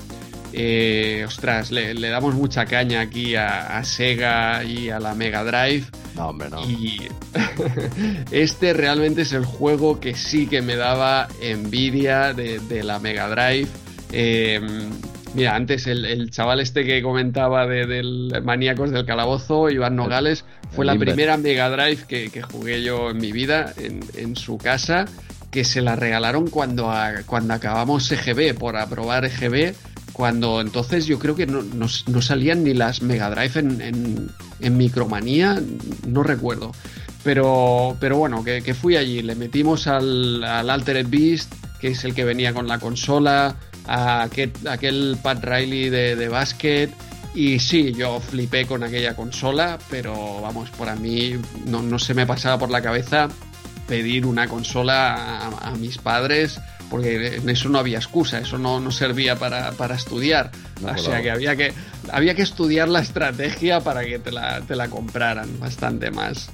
Eh, 0.52 1.24
ostras, 1.28 1.72
le, 1.72 1.94
damos 2.10 2.34
mucha 2.34 2.66
caña 2.66 3.02
aquí 3.02 3.36
a, 3.36 3.84
Sega 3.84 4.64
y 4.64 4.90
a 4.90 5.00
la 5.00 5.14
Mega 5.14 5.44
Drive. 5.44 5.86
No, 6.16 6.30
hombre, 6.30 6.50
no. 6.50 6.62
Y 6.68 7.08
este 8.32 8.74
realmente 8.74 9.22
es 9.22 9.34
el 9.34 9.46
juego 9.46 10.00
que 10.00 10.16
sí 10.16 10.48
que 10.48 10.62
me 10.62 10.76
daba 10.76 11.28
envidia 11.42 12.34
de, 12.34 12.84
la 12.84 13.00
Mega 13.00 13.30
Drive. 13.30 13.68
Em, 14.12 14.90
mira, 15.36 15.56
antes 15.56 15.86
el, 15.86 16.32
chaval 16.32 16.60
este 16.62 16.84
que 16.84 17.02
comentaba 17.04 17.68
de, 17.68 17.86
del 17.86 18.42
Maníacos 18.44 18.92
del 18.92 19.06
Calabozo, 19.06 19.70
Iván 19.70 19.96
Nogales, 19.96 20.46
fue 20.72 20.86
la 20.86 20.96
primera 20.96 21.38
Mega 21.38 21.70
Drive 21.70 22.06
que, 22.08 22.42
jugué 22.42 22.82
yo 22.82 23.12
en 23.12 23.18
mi 23.18 23.32
vida 23.32 23.74
en, 23.78 24.36
su 24.36 24.58
casa 24.58 25.06
que 25.52 25.64
se 25.64 25.82
la 25.82 25.96
regalaron 25.96 26.48
cuando, 26.50 26.92
cuando 27.26 27.54
acabamos 27.54 28.12
EGB, 28.12 28.56
por 28.56 28.78
aprobar 28.78 29.26
EGB, 29.26 29.74
cuando 30.20 30.60
entonces 30.60 31.06
yo 31.06 31.18
creo 31.18 31.34
que 31.34 31.48
no, 31.48 31.88
salían 32.22 32.66
ni 32.66 32.74
las 32.74 33.02
Mega 33.02 33.30
Drive 33.30 33.58
en, 33.58 34.30
en, 34.60 34.78
Micromanía, 34.78 35.62
no 36.06 36.24
recuerdo. 36.24 36.74
Pero, 37.24 37.96
pero 38.02 38.18
bueno, 38.18 38.44
que, 38.44 38.74
fui 38.74 38.98
allí, 38.98 39.22
le 39.22 39.36
metimos 39.36 39.88
al, 39.88 40.44
al, 40.44 40.70
Altered 40.70 41.08
Beast, 41.08 41.54
que 41.80 41.88
es 41.88 42.04
el 42.04 42.14
que 42.14 42.26
venía 42.26 42.54
con 42.54 42.68
la 42.68 42.80
consola, 42.80 43.56
a 43.88 44.24
aquel, 44.24 44.52
aquel 44.70 45.18
Pat 45.24 45.42
Riley 45.42 45.88
de, 45.88 46.18
de 46.18 46.28
básquet. 46.28 46.92
Y 47.34 47.60
sí, 47.60 47.94
yo 47.94 48.20
flipé 48.20 48.66
con 48.66 48.84
aquella 48.84 49.16
consola, 49.16 49.80
pero 49.90 50.42
vamos, 50.42 50.70
por 50.72 50.90
a 50.90 50.98
mí 50.98 51.36
no, 51.66 51.98
se 51.98 52.14
me 52.14 52.28
pasaba 52.28 52.60
por 52.60 52.72
la 52.72 52.82
cabeza 52.82 53.30
pedir 53.88 54.26
una 54.26 54.50
consola 54.50 55.48
a 55.62 55.72
mis 55.78 55.98
padres 55.98 56.60
porque 56.90 57.38
en 57.38 57.50
eso 57.50 57.70
no 57.70 57.80
había 57.80 57.98
excusa, 57.98 58.40
eso 58.40 58.58
no, 58.58 58.92
servía 58.92 59.36
para, 59.36 59.72
estudiar. 59.96 60.52
o 60.84 60.98
sea 60.98 61.22
que 61.22 61.32
había, 61.32 61.56
que 61.56 61.74
había 62.12 62.36
que 62.36 62.42
estudiar 62.42 62.90
la 62.90 63.00
estrategia 63.02 63.82
para 63.82 64.04
que 64.04 64.20
te 64.20 64.32
la, 64.32 64.62
te 64.62 64.76
la 64.76 64.90
compraran 64.90 65.60
bastante 65.60 66.12
más. 66.12 66.50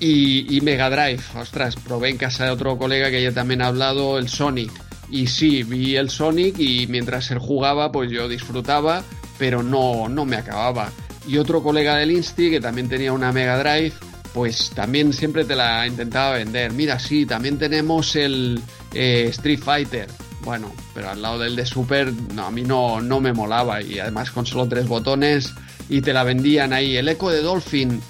Y, 0.00 0.60
Mega 0.62 0.90
Drive, 0.90 1.22
ostras, 1.34 1.76
probé 1.76 2.10
en 2.10 2.18
casa 2.18 2.44
de 2.44 2.50
otro 2.50 2.76
colega 2.76 3.10
que 3.10 3.22
ya 3.22 3.32
también 3.32 3.62
ha 3.62 3.68
hablado, 3.68 4.18
el 4.18 4.28
Sonic. 4.28 4.70
Y 5.10 5.28
sí, 5.28 5.62
vi 5.62 5.96
el 5.96 6.10
Sonic 6.10 6.58
y 6.58 6.86
mientras 6.88 7.30
él 7.30 7.38
jugaba, 7.38 7.90
pues 7.92 8.10
yo 8.10 8.28
disfrutaba, 8.28 9.02
pero 9.38 9.62
no, 9.62 10.08
no 10.08 10.24
me 10.24 10.36
acababa. 10.36 10.90
Y 11.26 11.38
otro 11.38 11.62
colega 11.62 11.96
del 11.96 12.10
Insti, 12.10 12.50
que 12.50 12.60
también 12.60 12.88
tenía 12.88 13.12
una 13.12 13.32
Mega 13.32 13.58
Drive, 13.58 13.94
pues 14.34 14.70
también 14.70 15.12
siempre 15.12 15.44
te 15.44 15.54
la 15.54 15.86
intentaba 15.86 16.34
vender. 16.34 16.72
Mira, 16.72 16.98
sí, 16.98 17.24
también 17.24 17.56
tenemos 17.56 18.16
el, 18.16 18.60
eh, 18.92 19.28
Street 19.30 19.60
Fighter. 19.60 20.08
Bueno, 20.42 20.72
pero 20.92 21.10
al 21.10 21.22
lado 21.22 21.38
del 21.38 21.56
de 21.56 21.64
Super, 21.64 22.12
no, 22.34 22.46
a 22.46 22.50
mí 22.50 22.62
no, 22.62 23.00
no 23.00 23.20
me 23.20 23.32
molaba. 23.32 23.80
Y 23.80 24.00
además 24.00 24.32
con 24.32 24.44
solo 24.44 24.68
tres 24.68 24.88
botones 24.88 25.54
y 25.88 26.02
te 26.02 26.12
la 26.12 26.24
vendían 26.24 26.72
ahí. 26.72 26.96
El 26.96 27.08
eco 27.08 27.30
de 27.30 27.42
Dolphin, 27.42 28.02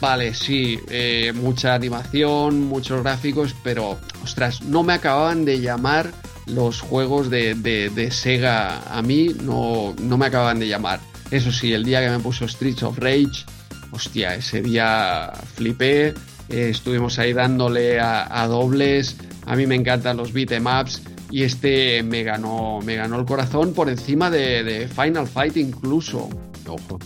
vale, 0.00 0.34
sí, 0.34 0.78
eh, 0.90 1.32
mucha 1.34 1.74
animación, 1.74 2.66
muchos 2.66 3.02
gráficos, 3.02 3.56
pero 3.64 3.98
ostras, 4.22 4.60
no 4.60 4.82
me 4.82 4.92
acababan 4.92 5.46
de 5.46 5.60
llamar 5.60 6.12
los 6.44 6.82
juegos 6.82 7.30
de, 7.30 7.54
de, 7.54 8.10
Sega. 8.10 8.82
A 8.94 9.00
mí 9.00 9.34
no, 9.42 9.94
no 9.98 10.18
me 10.18 10.26
acababan 10.26 10.58
de 10.58 10.68
llamar. 10.68 11.00
Eso 11.30 11.50
sí, 11.50 11.72
el 11.72 11.84
día 11.84 12.02
que 12.02 12.10
me 12.10 12.18
puso 12.18 12.46
Streets 12.46 12.82
of 12.82 12.98
Rage, 12.98 13.46
hostia, 13.90 14.34
ese 14.34 14.62
día 14.62 15.32
flipé. 15.54 16.14
Eh, 16.48 16.70
estuvimos 16.70 17.18
ahí 17.18 17.32
dándole 17.32 18.00
a, 18.00 18.42
a 18.42 18.46
dobles 18.48 19.16
a 19.46 19.56
mí 19.56 19.66
me 19.66 19.74
encantan 19.74 20.16
los 20.16 20.32
beatemaps 20.32 21.02
y 21.30 21.42
este 21.42 22.02
me 22.02 22.22
ganó, 22.22 22.80
me 22.84 22.96
ganó 22.96 23.18
el 23.18 23.26
corazón 23.26 23.72
por 23.72 23.88
encima 23.88 24.30
de, 24.30 24.88
Final 24.94 25.26
Fight 25.26 25.56
incluso. 25.56 26.28
Ojo. 26.68 27.00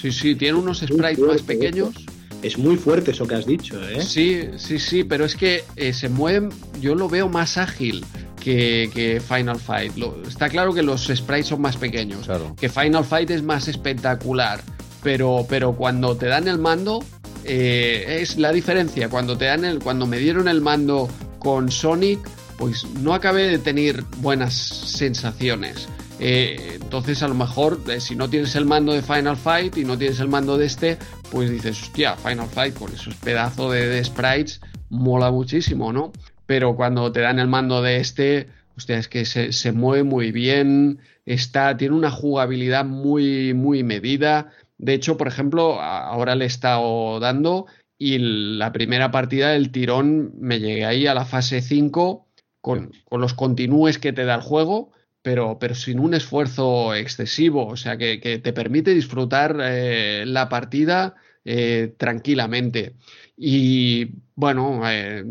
Sí, 0.00 0.10
sí, 0.10 0.34
tiene 0.34 0.58
unos 0.58 0.78
sprites 0.80 1.18
más 1.18 1.42
pequeños. 1.42 1.94
Es 2.42 2.56
muy 2.56 2.76
fuerte 2.76 3.10
eso 3.10 3.26
que 3.26 3.34
has 3.34 3.44
dicho, 3.44 3.78
¿eh? 3.86 4.02
Sí, 4.02 4.48
sí, 4.56 4.78
sí, 4.78 5.04
pero 5.04 5.26
es 5.26 5.36
que 5.36 5.62
eh, 5.76 5.92
se 5.92 6.08
mueven, 6.08 6.48
yo 6.80 6.94
lo 6.94 7.06
veo 7.06 7.28
más 7.28 7.58
ágil 7.58 8.02
que, 8.42 9.20
Final 9.28 9.60
Fight. 9.60 9.92
está 10.26 10.48
claro 10.48 10.72
que 10.72 10.82
los 10.82 11.08
sprites 11.14 11.48
son 11.48 11.60
más 11.60 11.76
pequeños, 11.76 12.24
claro. 12.24 12.56
que 12.58 12.70
Final 12.70 13.04
Fight 13.04 13.30
es 13.30 13.42
más 13.42 13.68
espectacular, 13.68 14.62
pero, 15.02 15.46
pero 15.48 15.74
cuando 15.74 16.16
te 16.16 16.26
dan 16.26 16.48
el 16.48 16.58
mando, 16.58 17.04
eh, 17.44 18.18
es 18.20 18.38
la 18.38 18.52
diferencia. 18.52 19.08
Cuando 19.08 19.36
te 19.36 19.46
dan 19.46 19.64
el, 19.64 19.78
cuando 19.80 20.06
me 20.06 20.18
dieron 20.18 20.48
el 20.48 20.60
mando 20.60 21.08
con 21.38 21.70
Sonic, 21.70 22.20
pues 22.58 22.84
no 23.00 23.14
acabé 23.14 23.48
de 23.48 23.58
tener 23.58 24.02
buenas 24.18 24.54
sensaciones. 24.54 25.88
Eh, 26.22 26.78
entonces, 26.80 27.22
a 27.22 27.28
lo 27.28 27.34
mejor, 27.34 27.80
eh, 27.88 27.98
si 27.98 28.14
no 28.14 28.28
tienes 28.28 28.54
el 28.54 28.66
mando 28.66 28.92
de 28.92 29.00
Final 29.00 29.38
Fight 29.38 29.78
y 29.78 29.84
no 29.84 29.96
tienes 29.96 30.20
el 30.20 30.28
mando 30.28 30.58
de 30.58 30.66
este, 30.66 30.98
pues 31.30 31.50
dices, 31.50 31.80
hostia, 31.82 32.14
Final 32.16 32.46
Fight 32.46 32.74
con 32.74 32.92
esos 32.92 33.14
pedazos 33.14 33.72
de, 33.72 34.04
sprites 34.04 34.60
mola 34.90 35.30
muchísimo, 35.30 35.94
¿no? 35.94 36.12
Pero 36.44 36.76
cuando 36.76 37.10
te 37.10 37.20
dan 37.20 37.38
el 37.38 37.48
mando 37.48 37.80
de 37.80 38.00
este, 38.00 38.48
hostia, 38.76 38.98
es 38.98 39.08
que 39.08 39.24
se, 39.24 39.52
se 39.52 39.72
mueve 39.72 40.02
muy 40.02 40.30
bien, 40.30 40.98
está, 41.24 41.74
tiene 41.76 41.94
una 41.94 42.10
jugabilidad 42.10 42.84
muy, 42.84 43.54
muy 43.54 43.82
medida. 43.82 44.52
De 44.80 44.94
hecho, 44.94 45.18
por 45.18 45.28
ejemplo, 45.28 45.78
ahora 45.78 46.34
le 46.34 46.44
he 46.44 46.48
estado 46.48 47.20
dando 47.20 47.66
y 47.98 48.16
la 48.56 48.72
primera 48.72 49.10
partida 49.10 49.50
del 49.50 49.70
tirón 49.70 50.32
me 50.38 50.58
llegué 50.58 50.86
ahí 50.86 51.06
a 51.06 51.12
la 51.12 51.26
fase 51.26 51.60
5 51.60 52.26
con, 52.62 52.90
los 53.10 53.34
continúes 53.34 53.98
que 53.98 54.14
te 54.14 54.24
da 54.24 54.36
el 54.36 54.40
juego, 54.40 54.90
pero, 55.20 55.58
pero 55.58 55.74
sin 55.74 56.00
un 56.00 56.14
esfuerzo 56.14 56.94
excesivo, 56.94 57.66
o 57.66 57.76
sea 57.76 57.98
que, 57.98 58.16
te 58.42 58.52
permite 58.54 58.94
disfrutar 58.94 59.58
eh, 59.60 60.24
la 60.26 60.48
partida 60.48 61.14
eh, 61.44 61.92
tranquilamente. 61.98 62.94
Y 63.36 64.12
bueno, 64.34 64.80
eh, 64.88 65.22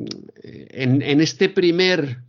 en, 0.43 1.21
este 1.21 1.49
primer 1.49 2.19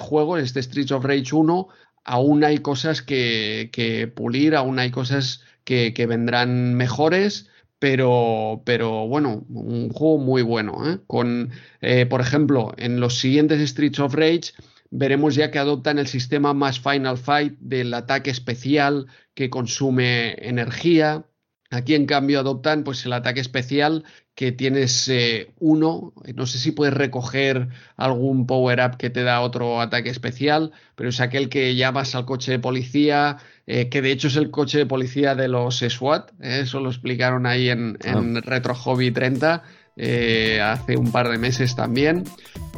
juego, 0.00 0.36
en 0.36 0.44
este 0.44 0.62
Streets 0.62 0.92
of 0.92 1.06
Rage 1.06 1.34
1, 1.34 1.68
aún 2.04 2.44
hay 2.44 2.58
cosas 2.58 3.00
que, 3.00 3.70
que 3.72 4.06
pulir, 4.06 4.54
aún 4.54 4.78
hay 4.78 4.90
cosas 4.90 5.42
que, 5.64 6.06
vendrán 6.06 6.74
mejores 6.74 7.48
pero, 7.78 8.62
pero 8.64 9.08
bueno, 9.08 9.44
un 9.48 9.88
juego 9.88 10.18
muy 10.18 10.42
bueno. 10.42 10.88
¿eh? 10.88 11.00
Con, 11.08 11.50
eh, 11.80 12.06
por 12.06 12.20
ejemplo, 12.20 12.72
en 12.76 13.00
los 13.00 13.18
siguientes 13.18 13.68
Streets 13.68 13.98
of 13.98 14.14
Rage 14.14 14.52
veremos 14.92 15.34
ya 15.34 15.50
que 15.50 15.58
adoptan 15.58 15.98
el 15.98 16.06
sistema 16.06 16.54
más 16.54 16.78
Final 16.78 17.18
Fight 17.18 17.58
del 17.58 17.92
ataque 17.94 18.30
especial 18.30 19.06
que 19.34 19.50
consume 19.50 20.36
energía. 20.46 21.24
Aquí 21.72 21.94
en 21.94 22.04
cambio 22.04 22.40
adoptan 22.40 22.84
pues 22.84 23.06
el 23.06 23.14
ataque 23.14 23.40
especial 23.40 24.04
que 24.34 24.52
tienes 24.52 25.08
eh, 25.08 25.52
uno, 25.58 26.12
no 26.34 26.46
sé 26.46 26.58
si 26.58 26.72
puedes 26.72 26.92
recoger 26.92 27.68
algún 27.96 28.46
power 28.46 28.80
up 28.80 28.98
que 28.98 29.08
te 29.08 29.22
da 29.22 29.40
otro 29.40 29.80
ataque 29.80 30.10
especial, 30.10 30.72
pero 30.94 31.08
es 31.08 31.20
aquel 31.20 31.48
que 31.48 31.74
llamas 31.74 32.14
al 32.14 32.26
coche 32.26 32.52
de 32.52 32.58
policía, 32.58 33.38
eh, 33.66 33.88
que 33.88 34.02
de 34.02 34.12
hecho 34.12 34.28
es 34.28 34.36
el 34.36 34.50
coche 34.50 34.76
de 34.76 34.86
policía 34.86 35.34
de 35.34 35.48
los 35.48 35.78
SWAT, 35.78 36.30
eh, 36.40 36.60
eso 36.62 36.78
lo 36.78 36.90
explicaron 36.90 37.46
ahí 37.46 37.70
en, 37.70 37.96
en 38.04 38.36
ah. 38.36 38.40
Retro 38.42 38.74
Hobby 38.74 39.10
30 39.10 39.62
eh, 39.96 40.58
hace 40.62 40.96
un 40.96 41.12
par 41.12 41.28
de 41.28 41.36
meses 41.36 41.76
también 41.76 42.24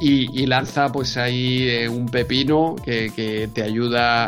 y, 0.01 0.47
lanza 0.47 0.91
pues 0.91 1.17
ahí 1.17 1.69
eh, 1.69 1.89
un 1.89 2.07
pepino 2.07 2.75
que, 2.85 3.49
te 3.55 3.63
ayuda 3.63 4.27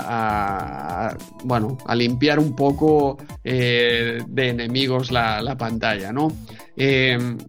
a, 1.08 1.16
bueno 1.42 1.78
a 1.84 1.96
limpiar 1.96 2.38
un 2.38 2.54
poco 2.54 3.18
eh, 3.42 4.22
de 4.28 4.48
enemigos 4.48 5.10
la, 5.10 5.56
pantalla 5.58 6.12
no 6.12 6.28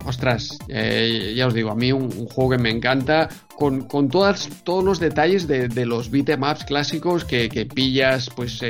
ostras 0.06 0.58
ya 0.68 1.46
os 1.48 1.54
digo 1.54 1.70
a 1.70 1.76
mí 1.76 1.92
un, 1.92 2.10
juego 2.28 2.52
que 2.52 2.58
me 2.58 2.72
encanta 2.72 3.30
con, 3.58 3.82
con 3.88 4.10
todas, 4.10 4.50
todos 4.64 4.84
los 4.84 5.00
detalles 5.00 5.48
de, 5.48 5.68
de 5.68 5.86
los 5.86 6.11
beatemaps 6.11 6.64
clásicos 6.64 7.26
que, 7.26 7.50
que 7.50 7.66
pillas 7.66 8.30
pues 8.36 8.61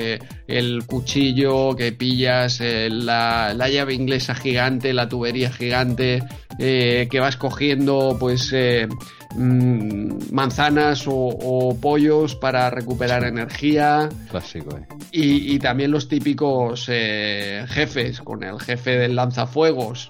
el 0.47 0.85
cuchillo 0.85 1.75
que 1.75 1.91
pillas 1.91 2.61
la, 2.61 3.53
la 3.53 3.69
llave 3.69 3.93
inglesa 3.93 4.33
gigante 4.33 4.93
la 4.93 5.09
tubería 5.09 5.51
gigante 5.51 6.23
eh, 6.59 7.07
que 7.11 7.19
vas 7.19 7.37
cogiendo 7.37 8.17
pues 8.19 8.51
eh, 8.51 8.87
mm, 9.35 10.31
manzanas 10.31 11.03
o, 11.07 11.77
pollos 11.79 12.35
para 12.35 12.69
recuperar 12.71 13.23
energía. 13.23 14.09
Clásico, 14.31 14.75
eh. 14.75 14.87
y, 15.11 15.59
también 15.59 15.91
los 15.91 16.07
típicos 16.07 16.85
jefes, 16.87 18.21
con 18.21 18.43
el 18.43 18.59
jefe 18.59 18.97
del 18.97 19.15
lanzafuegos. 19.15 20.09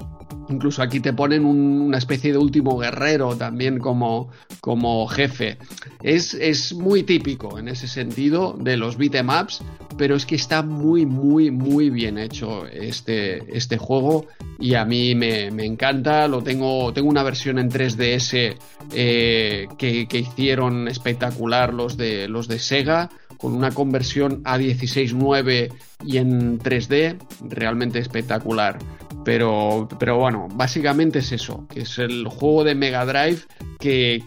Incluso 0.49 0.81
aquí 0.81 0.99
te 0.99 1.13
ponen 1.13 1.45
una 1.45 1.97
especie 1.97 2.31
de 2.31 2.37
último 2.37 2.77
guerrero 2.77 3.35
también 3.35 3.79
como, 3.79 4.29
como 4.61 5.07
jefe. 5.07 5.57
Es, 6.01 6.33
es, 6.33 6.73
muy 6.73 7.03
típico 7.03 7.59
en 7.59 7.67
ese 7.67 7.87
sentido 7.87 8.55
de 8.57 8.77
los 8.77 8.97
beatemaps, 8.97 9.61
pero 9.97 10.15
es 10.15 10.25
que 10.25 10.35
está 10.35 10.61
muy, 10.61 11.05
muy, 11.05 11.51
muy 11.51 11.89
bien 11.89 12.17
hecho 12.17 12.65
este, 12.67 13.57
este 13.57 13.77
juego 13.77 14.25
y 14.59 14.75
a 14.75 14.85
mí 14.85 15.15
me, 15.15 15.47
encanta. 15.65 16.27
Lo 16.27 16.41
tengo, 16.41 16.93
tengo 16.93 17.09
una 17.09 17.23
versión 17.23 17.59
en 17.59 17.69
3DS 17.69 18.55
eh, 18.93 19.67
que, 19.77 20.07
que, 20.07 20.19
hicieron 20.19 20.87
espectacular 20.87 21.73
los 21.73 21.97
de, 21.97 22.27
los 22.27 22.47
de 22.47 22.59
Sega 22.59 23.09
con 23.37 23.53
una 23.53 23.71
conversión 23.71 24.41
a 24.45 24.57
16.9 24.57 25.73
y 26.05 26.17
en 26.17 26.59
3D 26.59 27.17
realmente 27.41 27.99
espectacular. 27.99 28.77
Pero, 29.23 29.89
pero 29.99 30.17
bueno, 30.17 30.47
básicamente 30.53 31.19
es 31.19 31.31
eso, 31.33 31.67
que 31.69 31.81
es 31.81 31.97
el 31.99 32.27
juego 32.27 32.63
de 32.63 32.75
Mega 32.75 33.05
Drive 33.05 33.39
que, 33.79 34.23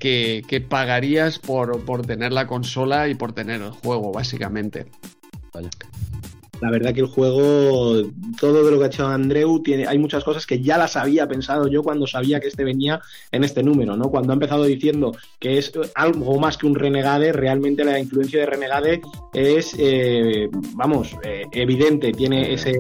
que, 0.47 0.61
pagarías 0.61 1.39
por, 1.39 1.85
por 1.85 2.05
tener 2.05 2.33
la 2.33 2.47
consola 2.47 3.09
y 3.09 3.15
por 3.15 3.33
tener 3.33 3.63
el 3.63 3.71
juego, 3.71 4.13
básicamente. 4.13 4.87
Vaya. 5.53 5.71
La 6.61 6.71
verdad 6.71 6.93
que 6.93 7.01
el 7.01 7.07
juego, 7.07 8.03
todo 8.39 8.65
de 8.65 8.71
lo 8.71 8.79
que 8.79 8.85
ha 8.85 8.89
hecho 8.89 9.07
Andreu, 9.07 9.63
tiene, 9.63 9.87
hay 9.87 9.99
muchas 9.99 10.25
cosas 10.25 10.47
que 10.47 10.61
ya 10.61 10.77
las 10.77 10.97
había 10.97 11.27
pensado 11.27 11.69
yo 11.69 11.83
cuando 11.83 12.07
sabía 12.07 12.41
que 12.41 12.49
este 12.49 12.65
venía 12.65 13.01
en 13.33 13.45
este 13.45 13.63
número, 13.63 13.97
¿no? 13.97 14.11
Cuando 14.11 14.33
ha 14.33 14.35
empezado 14.35 14.65
diciendo 14.65 15.17
que 15.39 15.59
es 15.59 15.73
algo 15.95 16.39
más 16.39 16.57
que 16.59 16.67
un 16.67 16.75
Renegade, 16.75 17.33
realmente 17.33 17.85
la 17.85 17.99
influencia 17.99 18.41
de 18.41 18.47
Renegade 18.47 19.01
es, 19.33 19.75
eh, 19.79 20.49
vamos, 20.75 21.17
eh, 21.25 21.45
evidente, 21.53 22.13
tiene 22.13 22.53
ese, 22.53 22.79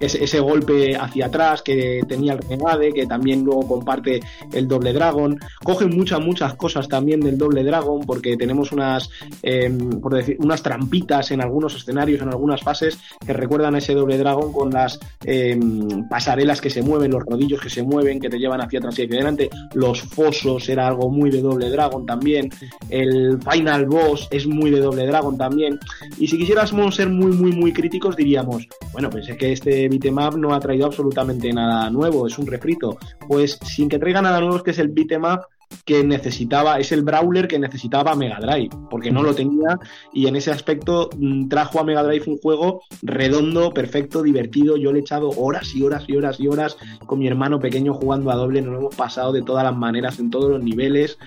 ese, 0.00 0.40
golpe 0.40 0.96
hacia 0.96 1.26
atrás 1.26 1.62
que 1.62 2.00
tenía 2.08 2.34
el 2.34 2.38
Renegade, 2.38 2.92
que 2.92 3.06
también 3.06 3.44
luego 3.44 3.66
comparte 3.66 4.20
el 4.52 4.68
Doble 4.68 4.92
Dragon. 4.92 5.38
Coge 5.62 5.86
muchas, 5.86 6.20
muchas 6.20 6.54
cosas 6.54 6.88
también 6.88 7.20
del 7.20 7.38
Doble 7.38 7.64
Dragon, 7.64 8.00
porque 8.06 8.36
tenemos 8.36 8.72
unas, 8.72 9.10
em, 9.42 10.00
por 10.00 10.14
decir, 10.14 10.36
unas 10.40 10.62
trampitas 10.62 11.30
en 11.30 11.40
algunos 11.40 11.74
escenarios, 11.74 12.22
en 12.22 12.28
algunas 12.28 12.62
fases, 12.62 12.98
que 13.24 13.32
recuerdan 13.32 13.74
a 13.74 13.78
ese 13.78 13.94
Doble 13.94 14.18
Dragon 14.18 14.52
con 14.52 14.70
las 14.70 14.98
em, 15.24 16.08
pasarelas 16.08 16.60
que 16.60 16.70
se 16.70 16.82
mueven, 16.82 17.10
los 17.10 17.24
rodillos 17.24 17.60
que 17.60 17.70
se 17.70 17.82
mueven, 17.82 18.20
que 18.20 18.28
te 18.28 18.38
llevan 18.38 18.60
hacia 18.60 18.78
atrás 18.78 18.98
y 18.98 19.04
hacia 19.04 19.16
adelante. 19.16 19.50
Los 19.74 20.02
fosos 20.02 20.68
era 20.68 20.86
algo 20.86 21.10
muy 21.10 21.30
de 21.30 21.42
Doble 21.42 21.70
Dragon 21.70 22.06
también. 22.06 22.50
El 22.88 23.38
Final 23.42 23.86
Boss 23.86 24.28
es 24.30 24.46
muy 24.46 24.70
de 24.70 24.80
Doble 24.80 25.06
Dragon 25.06 25.36
también. 25.36 25.78
Y 26.18 26.28
si 26.28 26.38
quisiéramos 26.38 26.94
ser 26.94 27.08
muy, 27.08 27.32
muy, 27.32 27.52
muy 27.52 27.72
críticos, 27.72 28.16
diríamos, 28.16 28.66
bueno, 28.92 29.10
pues 29.10 29.28
es 29.28 29.36
que 29.36 29.52
este 29.52 29.87
beatemap 29.88 30.34
no 30.34 30.54
ha 30.54 30.60
traído 30.60 30.86
absolutamente 30.86 31.52
nada 31.52 31.90
nuevo, 31.90 32.26
es 32.26 32.38
un 32.38 32.46
refrito. 32.46 32.98
Pues 33.26 33.58
sin 33.64 33.88
que 33.88 33.98
traiga 33.98 34.22
nada 34.22 34.40
nuevo 34.40 34.56
es 34.56 34.62
que 34.62 34.70
es 34.70 34.78
el 34.78 34.88
beatemap 34.88 35.44
que 35.84 36.02
necesitaba, 36.02 36.78
es 36.78 36.92
el 36.92 37.02
brawler 37.02 37.46
que 37.46 37.58
necesitaba 37.58 38.14
Mega 38.14 38.38
Drive, 38.40 38.70
porque 38.90 39.10
no 39.10 39.22
lo 39.22 39.34
tenía 39.34 39.78
y 40.12 40.26
en 40.26 40.36
ese 40.36 40.50
aspecto 40.50 41.10
mm, 41.16 41.48
trajo 41.48 41.80
a 41.80 41.84
Mega 41.84 42.02
Drive 42.02 42.24
un 42.26 42.38
juego 42.38 42.82
redondo, 43.02 43.72
perfecto, 43.72 44.22
divertido. 44.22 44.76
Yo 44.76 44.92
le 44.92 44.98
he 44.98 45.02
echado 45.02 45.30
horas 45.30 45.74
y 45.74 45.82
horas 45.82 46.04
y 46.08 46.16
horas 46.16 46.40
y 46.40 46.48
horas 46.48 46.76
con 47.06 47.18
mi 47.18 47.26
hermano 47.26 47.60
pequeño 47.60 47.94
jugando 47.94 48.30
a 48.30 48.36
doble, 48.36 48.62
nos 48.62 48.72
lo 48.72 48.78
hemos 48.78 48.96
pasado 48.96 49.32
de 49.32 49.42
todas 49.42 49.64
las 49.64 49.76
maneras, 49.76 50.18
en 50.18 50.30
todos 50.30 50.50
los 50.50 50.62
niveles. 50.62 51.18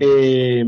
Eh, 0.00 0.64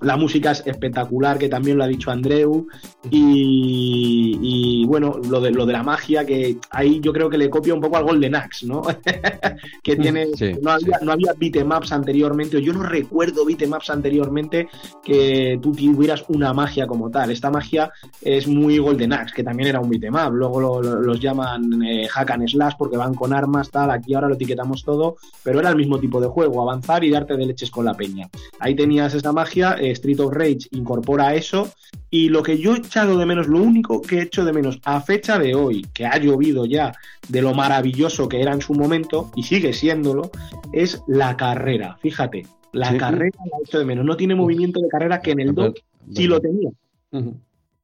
la 0.00 0.16
música 0.16 0.52
es 0.52 0.62
espectacular, 0.66 1.38
que 1.38 1.48
también 1.48 1.76
lo 1.76 1.84
ha 1.84 1.88
dicho 1.88 2.10
Andreu. 2.10 2.66
Y, 3.10 4.84
bueno, 4.86 5.20
lo 5.28 5.40
de, 5.40 5.50
lo 5.50 5.66
de 5.66 5.72
la 5.72 5.82
magia, 5.82 6.24
que 6.24 6.56
ahí 6.70 7.00
yo 7.00 7.12
creo 7.12 7.30
que 7.30 7.38
le 7.38 7.50
copia 7.50 7.74
un 7.74 7.80
poco 7.80 7.96
al 7.96 8.04
Golden 8.04 8.34
Axe, 8.34 8.66
¿no? 8.66 8.82
que 9.82 9.96
tiene. 9.96 10.28
no, 10.62 10.70
había, 10.70 10.98
no 11.02 11.12
había 11.12 11.32
beatemaps 11.34 11.92
anteriormente, 11.92 12.56
o 12.56 12.60
yo 12.60 12.72
no 12.72 12.82
recuerdo 12.82 13.44
beatemaps 13.44 13.90
anteriormente 13.90 14.68
que 15.02 15.58
tú 15.62 15.72
tuvieras 15.72 16.24
una 16.28 16.52
magia 16.52 16.86
como 16.86 17.10
tal. 17.10 17.30
Esta 17.30 17.50
magia 17.50 17.90
es 18.20 18.46
muy 18.46 18.78
Golden 18.78 19.12
Axe, 19.12 19.34
que 19.34 19.44
también 19.44 19.68
era 19.68 19.80
un 19.80 19.88
beatemap. 19.88 20.32
Luego 20.32 20.80
los 20.80 21.20
llaman 21.20 21.82
eh, 21.82 22.06
hack 22.08 22.30
and 22.30 22.48
slash 22.48 22.74
porque 22.78 22.96
van 22.96 23.14
con 23.14 23.32
armas, 23.32 23.70
tal. 23.70 23.90
Aquí 23.90 24.14
ahora 24.14 24.28
lo 24.28 24.34
etiquetamos 24.34 24.84
todo, 24.84 25.16
pero 25.42 25.60
era 25.60 25.70
el 25.70 25.76
mismo 25.76 25.98
tipo 25.98 26.20
de 26.20 26.28
juego: 26.28 26.62
avanzar 26.62 27.04
y 27.04 27.10
darte 27.10 27.36
de 27.36 27.46
leches 27.46 27.70
con 27.70 27.84
la 27.84 27.94
peña. 27.94 28.28
Ahí 28.58 28.74
tenías 28.74 29.14
esa 29.14 29.32
magia. 29.32 29.76
Eh, 29.80 29.90
Street 29.92 30.20
of 30.20 30.32
Rage 30.32 30.68
incorpora 30.72 31.34
eso. 31.34 31.72
Y 32.10 32.28
lo 32.28 32.42
que 32.42 32.58
yo 32.58 32.74
he 32.74 32.78
echado 32.78 33.18
de 33.18 33.26
menos, 33.26 33.48
lo 33.48 33.58
único 33.58 34.02
que 34.02 34.18
he 34.18 34.22
hecho 34.22 34.44
de 34.44 34.52
menos 34.52 34.78
a 34.84 35.00
fecha 35.00 35.38
de 35.38 35.54
hoy, 35.54 35.86
que 35.94 36.06
ha 36.06 36.18
llovido 36.18 36.66
ya 36.66 36.92
de 37.28 37.42
lo 37.42 37.54
maravilloso 37.54 38.28
que 38.28 38.40
era 38.40 38.52
en 38.52 38.60
su 38.60 38.74
momento, 38.74 39.30
y 39.36 39.44
sigue 39.44 39.72
siéndolo, 39.72 40.30
es 40.72 41.02
la 41.06 41.36
carrera. 41.36 41.96
Fíjate, 42.00 42.46
la 42.72 42.96
carrera 42.96 43.38
la 43.50 43.58
he 43.58 43.62
hecho 43.64 43.78
de 43.78 43.84
menos. 43.84 44.04
No 44.04 44.16
tiene 44.16 44.34
movimiento 44.34 44.80
de 44.80 44.88
carrera 44.88 45.20
que 45.20 45.32
en 45.32 45.40
el 45.40 45.54
2 45.54 45.74
sí 46.14 46.26
lo 46.26 46.40
tenía. 46.40 46.70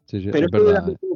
Pero 0.09 0.47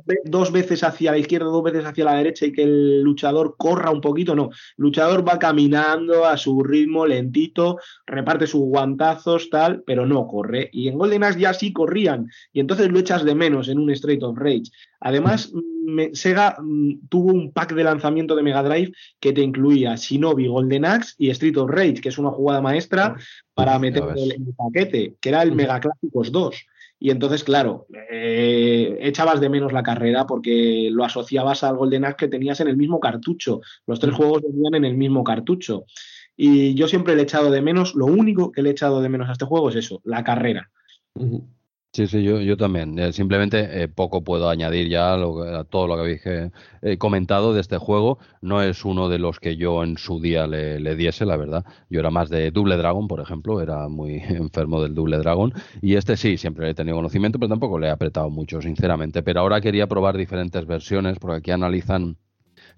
de 0.07 0.19
dos 0.25 0.51
veces 0.51 0.83
hacia 0.83 1.13
la 1.13 1.19
izquierda, 1.19 1.47
dos 1.47 1.63
veces 1.63 1.85
hacia 1.85 2.05
la 2.05 2.17
derecha 2.17 2.47
y 2.47 2.53
que 2.53 2.65
el 2.65 3.03
luchador 3.03 3.55
corra 3.57 3.91
un 3.91 4.01
poquito, 4.01 4.35
no. 4.35 4.47
El 4.47 4.83
luchador 4.85 5.27
va 5.27 5.39
caminando 5.39 6.27
a 6.27 6.37
su 6.37 6.63
ritmo 6.63 7.07
lentito, 7.07 7.79
reparte 8.07 8.47
sus 8.47 8.63
guantazos, 8.63 9.49
tal, 9.49 9.83
pero 9.87 10.07
no 10.07 10.27
corre. 10.27 10.69
Y 10.73 10.89
en 10.89 10.99
Golden 10.99 11.23
Axe 11.23 11.41
ya 11.41 11.55
sí 11.55 11.73
corrían, 11.73 12.27
y 12.53 12.61
entonces 12.61 12.91
lo 12.91 12.99
echas 12.99 13.25
de 13.25 13.35
menos 13.35 13.69
en 13.69 13.79
un 13.79 13.91
Straight 13.91 14.23
of 14.23 14.37
Rage. 14.37 14.65
Además, 15.01 15.53
Sega 16.13 16.57
mm, 16.61 17.09
tuvo 17.09 17.33
un 17.33 17.53
pack 17.53 17.75
de 17.75 17.85
lanzamiento 17.85 18.35
de 18.35 18.43
Mega 18.43 18.63
Drive 18.63 18.93
que 19.21 19.33
te 19.33 19.41
incluía 19.41 19.95
Shinobi, 19.95 20.49
Golden 20.49 20.85
Axe 20.85 21.15
y 21.19 21.31
Street 21.31 21.57
of 21.57 21.71
Rage, 21.71 22.01
que 22.01 22.09
es 22.09 22.19
una 22.19 22.31
jugada 22.31 22.61
maestra 22.61 23.17
para 23.55 23.79
meter 23.79 24.03
el, 24.17 24.33
el 24.33 24.55
paquete, 24.57 25.17
que 25.21 25.29
era 25.29 25.43
el 25.43 25.53
Mega 25.53 25.81
Clásicos 25.81 26.33
2. 26.33 26.67
Y 27.03 27.11
entonces, 27.11 27.43
claro, 27.43 27.87
eh, 28.11 28.99
echabas 29.01 29.41
de 29.41 29.49
menos 29.49 29.73
la 29.73 29.83
carrera 29.83 30.27
porque 30.27 30.91
lo 30.93 31.03
asociabas 31.03 31.65
al 31.65 31.79
Golden 31.79 32.05
Axe 32.05 32.27
que 32.27 32.29
tenías 32.29 32.61
en 32.61 32.69
el 32.69 32.77
mismo 32.77 33.01
cartucho. 33.01 33.63
Los 33.87 33.99
tres 33.99 34.15
juegos 34.15 34.43
venían 34.43 34.75
en 34.75 34.85
el 34.85 34.99
mismo 34.99 35.25
cartucho. 35.25 35.87
Y 36.37 36.75
yo 36.75 36.89
siempre 36.89 37.15
le 37.15 37.23
he 37.23 37.25
echado 37.25 37.51
de 37.51 37.63
menos, 37.63 37.95
lo 37.95 38.05
único 38.05 38.53
que 38.53 38.63
le 38.63 38.69
he 38.69 38.73
echado 38.73 39.01
de 39.01 39.09
menos 39.09 39.31
a 39.31 39.33
este 39.33 39.47
juego 39.47 39.71
es 39.71 39.77
eso, 39.77 40.03
la 40.05 40.23
carrera. 40.23 40.71
Sí, 41.93 42.07
sí, 42.07 42.23
yo, 42.23 42.41
yo 42.41 42.57
también. 42.57 42.97
Eh, 43.01 43.13
simplemente 43.13 43.83
eh, 43.83 43.89
poco 43.89 44.23
puedo 44.23 44.49
añadir 44.49 44.89
ya 44.89 45.15
a 45.15 45.65
todo 45.65 45.89
lo 45.89 45.95
que 45.97 46.01
habéis 46.01 46.23
eh, 46.83 46.99
comentado 46.99 47.53
de 47.53 47.61
este 47.61 47.79
juego. 47.79 48.19
No 48.41 48.63
es 48.63 48.85
uno 48.85 49.09
de 49.09 49.19
los 49.19 49.41
que 49.41 49.57
yo 49.57 49.83
en 49.83 49.99
su 49.99 50.21
día 50.21 50.47
le, 50.47 50.79
le, 50.79 50.95
diese, 50.95 51.27
la 51.27 51.37
verdad. 51.37 51.65
Yo 51.89 51.99
era 51.99 52.11
más 52.11 52.29
de 52.31 52.53
Double 52.53 52.77
Dragon, 52.77 53.09
por 53.09 53.21
ejemplo. 53.21 53.61
Era 53.61 53.89
muy 53.89 54.15
enfermo 54.29 54.81
del 54.81 54.95
Double 54.95 55.19
Dragon. 55.19 55.53
Y 55.83 55.97
este 55.97 56.17
sí, 56.17 56.37
siempre 56.37 56.71
he 56.71 56.75
tenido 56.75 56.97
conocimiento, 56.97 57.41
pero 57.41 57.49
tampoco 57.49 57.77
le 57.81 57.89
he 57.89 57.91
apretado 57.91 58.31
mucho, 58.31 58.63
sinceramente. 58.63 59.25
Pero 59.25 59.41
ahora 59.41 59.61
quería 59.61 59.89
probar 59.89 60.17
diferentes 60.17 60.65
versiones, 60.67 61.19
porque 61.19 61.39
aquí 61.39 61.51
analizan 61.51 62.17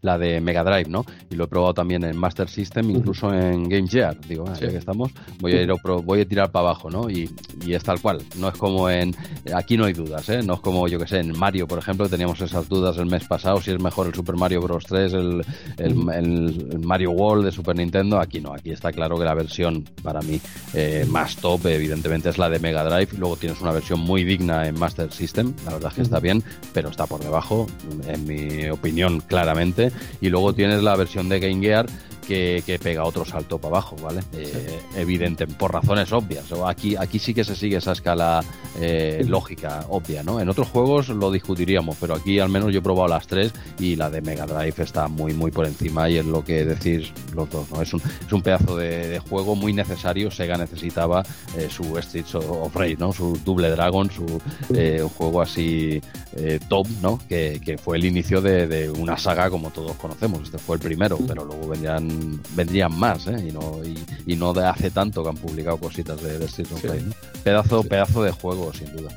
la 0.03 0.19
de 0.19 0.41
Mega 0.41 0.65
Drive, 0.65 0.89
¿no? 0.89 1.05
Y 1.31 1.37
lo 1.37 1.45
he 1.45 1.47
probado 1.47 1.75
también 1.75 2.05
en 2.05 2.17
Master 2.17 2.49
System, 2.49 2.91
incluso 2.91 3.33
en 3.33 3.69
Game 3.69 3.89
Gear. 3.89 4.19
Digo, 4.29 4.45
ah, 4.49 4.55
ya 4.61 4.69
que 4.69 4.77
estamos, 4.77 5.13
voy 5.41 5.53
a 5.53 5.63
ir 5.63 5.73
voy 6.05 6.21
a 6.21 6.29
tirar 6.29 6.51
para 6.51 6.67
abajo, 6.67 6.91
¿no? 6.91 7.09
Y, 7.09 7.31
y, 7.65 7.73
es 7.73 7.83
tal 7.83 8.01
cual. 8.01 8.21
No 8.37 8.49
es 8.49 8.55
como 8.59 8.91
en. 8.91 9.15
Aquí 9.55 9.77
no 9.77 9.85
hay 9.85 9.93
dudas, 9.93 10.29
¿eh? 10.29 10.43
No 10.43 10.55
es 10.55 10.61
como, 10.61 10.87
yo 10.89 10.99
que 10.99 11.07
sé, 11.07 11.21
en 11.21 11.39
Mario, 11.39 11.67
por 11.67 11.79
ejemplo, 11.79 12.09
teníamos 12.09 12.41
esas 12.41 12.69
dudas 12.69 12.99
el 12.99 13.07
mes 13.07 13.25
pasado, 13.27 13.61
si 13.61 13.71
es 13.71 13.81
mejor 13.81 14.09
el 14.09 14.15
Super 14.15 14.37
Mario 14.37 14.61
Bros. 14.61 14.85
3, 14.85 15.13
el, 15.13 15.45
el, 15.79 16.81
Mario 16.81 17.13
World 17.13 17.45
de 17.45 17.53
Super 17.53 17.77
Nintendo. 17.77 18.21
Aquí 18.21 18.41
no, 18.41 18.53
aquí 18.53 18.71
está 18.71 18.93
claro 18.93 19.17
que 19.17 19.25
la 19.25 19.35
versión 19.35 19.85
para 20.03 20.21
mí 20.21 20.41
eh, 20.75 21.07
más 21.09 21.37
top, 21.37 21.67
evidentemente, 21.67 22.29
es 22.29 22.39
la 22.39 22.51
de 22.51 22.59
Mega 22.59 22.85
Drive. 22.85 23.17
Luego 23.19 23.37
tienes 23.37 23.61
una 23.61 23.71
versión 23.71 24.01
muy 24.01 24.25
digna 24.25 24.67
en 24.67 24.79
Master 24.79 25.13
System, 25.13 25.55
la 25.65 25.75
verdad 25.75 25.91
es 25.91 25.95
que 25.95 26.03
está 26.03 26.19
bien, 26.19 26.43
pero 26.73 26.89
está 26.89 27.07
por 27.07 27.21
debajo, 27.21 27.67
en 28.07 28.27
mi 28.27 28.69
opinión, 28.69 29.21
claramente. 29.21 29.92
Y 30.21 30.29
luego 30.29 30.55
tienes 30.55 30.83
la 30.83 30.97
versión 30.97 31.29
de 31.29 31.41
Game 31.41 31.61
Gear 31.61 31.87
que, 32.27 32.79
pega 32.83 33.05
otro 33.05 33.25
salto 33.25 33.59
para 33.59 33.77
abajo, 33.77 33.97
¿vale? 34.03 34.21
Eh, 34.33 34.81
evidente, 34.97 35.47
por 35.47 35.73
razones 35.73 36.13
obvias. 36.13 36.47
Aquí, 36.67 36.97
aquí 36.97 37.19
sí 37.19 37.35
que 37.35 37.45
se 37.45 37.55
sigue 37.55 37.77
esa 37.77 37.93
escala 37.93 38.43
eh, 38.81 39.25
lógica, 39.27 39.87
obvia, 39.89 40.23
¿no? 40.23 40.41
En 40.41 40.49
otros 40.49 40.69
juegos 40.69 41.09
lo 41.09 41.31
discutiríamos, 41.31 41.97
pero 42.01 42.15
aquí 42.15 42.39
al 42.39 42.49
menos 42.49 42.73
yo 42.73 42.79
he 42.79 42.83
probado 42.83 43.09
las 43.09 43.27
tres 43.27 43.53
y 43.79 43.97
la 43.97 44.11
de 44.11 44.21
Mega 44.21 44.47
Drive 44.47 44.83
está 44.83 45.09
muy, 45.09 45.35
muy 45.35 45.51
por 45.51 45.67
encima 45.67 46.09
y 46.09 46.19
es 46.19 46.25
lo 46.27 46.45
que 46.45 46.65
decís 46.65 47.13
los 47.35 47.51
dos, 47.51 47.71
¿no? 47.71 47.83
Es 47.83 47.93
un, 47.93 48.01
es 48.27 48.33
un 48.33 48.43
pedazo 48.43 48.77
de, 48.77 49.21
juego 49.29 49.55
muy 49.55 49.73
necesario. 49.73 50.31
Sega 50.31 50.57
necesitaba 50.57 51.23
eh, 51.57 51.69
su 51.71 51.97
Streets 52.01 52.35
of 52.35 52.75
Rage, 52.75 52.97
¿no? 52.99 53.13
Su 53.13 53.39
Double 53.45 53.71
Dragon, 53.71 54.11
su 54.11 54.41
un 54.71 55.09
juego 55.09 55.43
así 55.43 56.01
top, 56.69 56.87
¿no? 57.03 57.19
Que, 57.29 57.61
que, 57.65 57.77
fue 57.77 57.97
el 57.97 58.05
inicio 58.05 58.41
de, 58.41 58.67
de, 58.67 58.91
una 58.91 59.17
saga 59.17 59.51
como 59.51 59.71
todos 59.71 59.97
conocemos. 59.97 60.43
Este 60.43 60.59
fue 60.59 60.77
el 60.77 60.83
primero, 60.83 61.19
pero 61.27 61.45
luego 61.45 61.69
vendrían 61.69 62.12
vendrían 62.55 62.99
más, 62.99 63.27
¿eh? 63.27 63.47
Y 63.49 63.53
no, 63.53 63.81
y, 64.27 64.37
no 64.37 64.53
de 64.53 64.67
hace 64.67 64.91
tanto 64.91 65.23
que 65.23 65.29
han 65.29 65.37
publicado 65.37 65.77
cositas 65.79 66.21
de, 66.23 66.39
de 66.39 66.45
Street 66.47 66.69
of 66.73 66.83
Pedazo, 67.43 67.83
pedazo 67.83 68.23
de 68.23 68.31
juego, 68.31 68.73
sin 68.73 68.95
duda. 68.97 69.11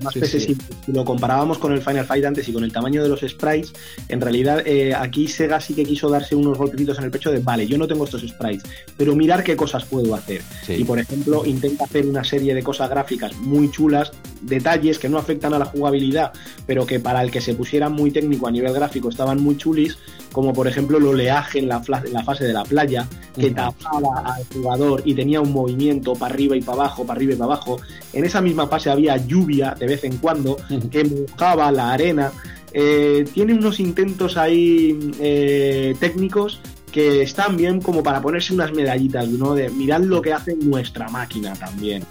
Más 0.00 0.14
si, 0.14 0.56
lo 0.86 1.04
comparábamos 1.04 1.58
con 1.58 1.72
el 1.72 1.82
Final 1.82 2.06
Fight 2.06 2.24
antes 2.24 2.48
y 2.48 2.52
con 2.52 2.64
el 2.64 2.72
tamaño 2.72 3.02
de 3.02 3.10
los 3.10 3.20
sprites, 3.20 3.72
en 4.08 4.20
realidad 4.22 4.66
eh, 4.66 4.94
aquí 4.94 5.28
Sega 5.28 5.60
sí 5.60 5.74
que 5.74 5.84
quiso 5.84 6.08
darse 6.08 6.34
unos 6.34 6.56
golpecitos 6.56 6.96
en 6.98 7.04
el 7.04 7.10
pecho 7.10 7.30
de, 7.30 7.40
vale, 7.40 7.66
yo 7.66 7.76
no 7.76 7.86
tengo 7.86 8.04
estos 8.04 8.22
sprites, 8.22 8.62
pero 8.96 9.14
mirar 9.14 9.44
qué 9.44 9.54
cosas 9.54 9.84
puedo 9.84 10.14
hacer. 10.14 10.42
Y 10.68 10.84
por 10.84 10.98
ejemplo, 10.98 11.44
intenta 11.44 11.84
hacer 11.84 12.06
una 12.06 12.24
serie 12.24 12.54
de 12.54 12.62
cosas 12.62 12.88
gráficas 12.88 13.36
muy 13.36 13.70
chulas, 13.70 14.12
detalles 14.40 14.98
que 14.98 15.10
no 15.10 15.18
afectan 15.18 15.52
a 15.52 15.58
la 15.58 15.66
jugabilidad, 15.66 16.32
pero 16.66 16.86
que 16.86 17.00
para 17.00 17.22
el 17.22 17.30
que 17.30 17.42
se 17.42 17.54
pusiera 17.54 17.90
muy 17.90 18.10
técnico 18.10 18.46
a 18.46 18.50
nivel 18.50 18.72
gráfico 18.72 19.10
estaban 19.10 19.42
muy 19.42 19.56
chulis, 19.58 19.98
como 20.32 20.52
por 20.52 20.66
ejemplo 20.66 20.98
el 20.98 21.06
oleaje 21.06 21.58
en 21.58 21.68
la, 21.68 21.82
la 22.10 22.24
fase 22.24 22.44
de 22.44 22.52
la 22.52 22.64
playa, 22.64 23.06
que 23.38 23.50
tapaba 23.50 24.34
al 24.34 24.44
jugador 24.52 25.02
y 25.04 25.14
tenía 25.14 25.40
un 25.40 25.52
movimiento 25.52 26.14
para 26.14 26.34
arriba 26.34 26.56
y 26.56 26.62
para 26.62 26.82
abajo, 26.82 27.04
para 27.04 27.18
arriba 27.18 27.34
y 27.34 27.36
para 27.36 27.52
abajo. 27.52 27.80
En 28.12 28.24
esa 28.24 28.40
misma 28.40 28.66
fase 28.66 28.90
había 28.90 29.16
lluvia 29.16 29.74
de 29.78 29.86
vez 29.86 30.04
en 30.04 30.16
cuando 30.16 30.56
que 30.90 31.04
mojaba 31.04 31.70
la 31.70 31.92
arena. 31.92 32.32
Eh, 32.74 33.24
tiene 33.32 33.52
unos 33.52 33.80
intentos 33.80 34.36
ahí 34.36 35.12
eh, 35.20 35.94
técnicos 36.00 36.60
que 36.90 37.22
están 37.22 37.56
bien 37.56 37.80
como 37.80 38.02
para 38.02 38.20
ponerse 38.20 38.54
unas 38.54 38.72
medallitas, 38.72 39.28
¿no? 39.28 39.54
De 39.54 39.70
mirad 39.70 40.00
lo 40.00 40.20
que 40.22 40.32
hace 40.32 40.54
nuestra 40.56 41.08
máquina 41.08 41.54
también. 41.54 42.04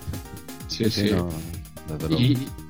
Sí, 0.67 0.89
sí. 0.89 1.11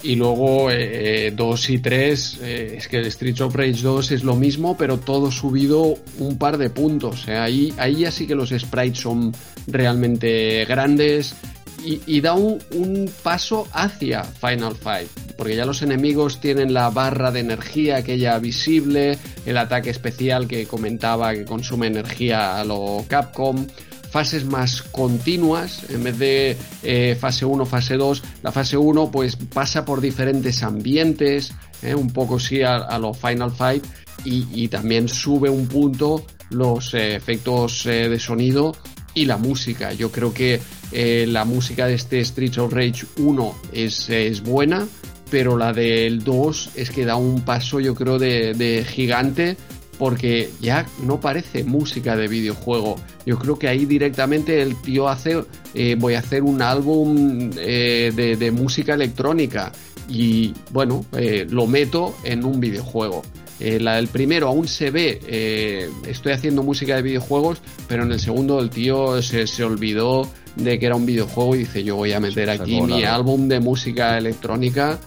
Y, 0.03 0.15
luego 0.15 0.69
2 0.69 0.71
eh, 0.71 1.33
y 1.69 1.77
3, 1.77 2.39
eh, 2.41 2.75
es 2.77 2.87
que 2.87 2.97
el 2.97 3.05
Street 3.07 3.39
of 3.41 3.55
Rage 3.55 3.81
2 3.81 4.11
es 4.11 4.23
lo 4.23 4.35
mismo, 4.35 4.75
pero 4.77 4.97
todo 4.97 5.31
subido 5.31 5.95
un 6.19 6.37
par 6.37 6.57
de 6.57 6.69
puntos. 6.69 7.27
ahí, 7.27 7.73
ahí 7.77 7.97
ya 7.97 8.11
sí 8.11 8.27
que 8.27 8.35
los 8.35 8.49
sprites 8.49 8.99
son 8.99 9.33
realmente 9.67 10.65
grandes 10.65 11.35
y, 11.83 12.21
da 12.21 12.33
un, 12.33 13.11
paso 13.23 13.67
hacia 13.73 14.23
Final 14.23 14.75
Fight, 14.75 15.09
porque 15.37 15.55
ya 15.55 15.65
los 15.65 15.81
enemigos 15.81 16.39
tienen 16.39 16.73
la 16.73 16.89
barra 16.89 17.31
de 17.31 17.39
energía 17.39 17.97
aquella 17.97 18.37
visible, 18.39 19.17
el 19.45 19.57
ataque 19.57 19.89
especial 19.89 20.47
que 20.47 20.65
comentaba 20.67 21.33
que 21.33 21.45
consume 21.45 21.87
energía 21.87 22.59
a 22.59 22.65
lo 22.65 23.03
Capcom 23.07 23.65
fases 24.11 24.45
más 24.45 24.81
continuas, 24.81 25.89
en 25.89 26.03
vez 26.03 26.19
de 26.19 26.57
eh, 26.83 27.17
fase 27.19 27.45
1, 27.45 27.65
fase 27.65 27.95
2, 27.95 28.21
la 28.43 28.51
fase 28.51 28.75
1 28.75 29.09
pues 29.09 29.37
pasa 29.37 29.85
por 29.85 30.01
diferentes 30.01 30.63
ambientes, 30.63 31.53
eh, 31.81 31.95
un 31.95 32.11
poco 32.11 32.37
sí 32.37 32.61
a, 32.61 32.97
lo 32.99 33.13
Final 33.13 33.51
Fight, 33.51 33.85
y, 34.23 34.67
también 34.67 35.07
sube 35.07 35.49
un 35.49 35.65
punto 35.67 36.23
los 36.51 36.93
eh, 36.93 37.15
efectos 37.15 37.85
de 37.85 38.19
sonido 38.19 38.75
y 39.15 39.25
la 39.25 39.37
música. 39.37 39.93
Yo 39.93 40.11
creo 40.11 40.31
que 40.31 40.61
la 40.91 41.43
música 41.45 41.87
de 41.87 41.95
este 41.95 42.23
Streets 42.23 42.59
of 42.59 42.71
Rage 42.71 43.05
1 43.17 43.55
es, 43.73 44.09
es 44.09 44.43
buena, 44.43 44.87
pero 45.31 45.57
la 45.57 45.73
del 45.73 46.23
2 46.23 46.71
es 46.75 46.91
que 46.91 47.05
da 47.05 47.15
un 47.15 47.41
paso 47.41 47.79
yo 47.79 47.95
creo 47.95 48.19
de, 48.19 48.53
de 48.53 48.83
gigante 48.83 49.57
porque 50.01 50.49
ya 50.59 50.87
no 51.03 51.19
parece 51.19 51.63
música 51.63 52.15
de 52.15 52.27
videojuego. 52.27 52.95
Yo 53.23 53.37
creo 53.37 53.59
que 53.59 53.67
ahí 53.67 53.85
directamente 53.85 54.59
el 54.63 54.75
tío 54.81 55.07
hace, 55.07 55.43
eh, 55.75 55.95
voy 55.95 56.15
a 56.15 56.19
hacer 56.19 56.41
un 56.41 56.63
álbum 56.63 57.51
eh, 57.55 58.11
de, 58.15 58.51
música 58.51 58.95
electrónica 58.95 59.71
y 60.09 60.55
bueno, 60.71 61.05
eh, 61.15 61.45
lo 61.47 61.67
meto 61.67 62.15
en 62.23 62.45
un 62.45 62.59
videojuego. 62.59 63.21
la 63.59 63.97
del 63.97 64.07
primero 64.07 64.47
aún 64.47 64.67
se 64.67 64.89
ve, 64.89 65.87
estoy 66.07 66.31
haciendo 66.31 66.63
música 66.63 66.95
de 66.95 67.03
videojuegos, 67.03 67.61
pero 67.87 68.01
en 68.01 68.11
el 68.11 68.19
segundo 68.19 68.59
el 68.59 68.71
tío 68.71 69.21
se, 69.21 69.63
olvidó 69.63 70.27
de 70.55 70.79
que 70.79 70.87
era 70.87 70.95
un 70.95 71.05
videojuego 71.05 71.53
y 71.53 71.59
dice 71.59 71.83
yo 71.83 71.97
voy 71.97 72.13
a 72.13 72.19
meter 72.19 72.49
aquí 72.49 72.81
mi 72.81 73.03
álbum 73.03 73.47
de 73.47 73.59
música 73.59 74.17
electrónica. 74.17 74.99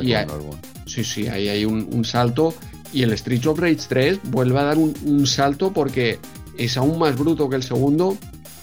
Y 0.00 0.14
sí, 0.88 1.02
sí, 1.02 1.26
ahí 1.26 1.48
hay 1.48 1.64
un 1.64 2.04
salto 2.04 2.54
y 2.96 3.02
el 3.02 3.12
Street 3.12 3.46
of 3.46 3.58
Rage 3.58 3.82
3 3.90 4.20
vuelve 4.30 4.58
a 4.58 4.62
dar 4.62 4.78
un, 4.78 5.26
salto 5.26 5.70
porque 5.70 6.18
es 6.56 6.78
aún 6.78 6.98
más 6.98 7.14
bruto 7.18 7.50
que 7.50 7.56
el 7.56 7.62
segundo, 7.62 8.16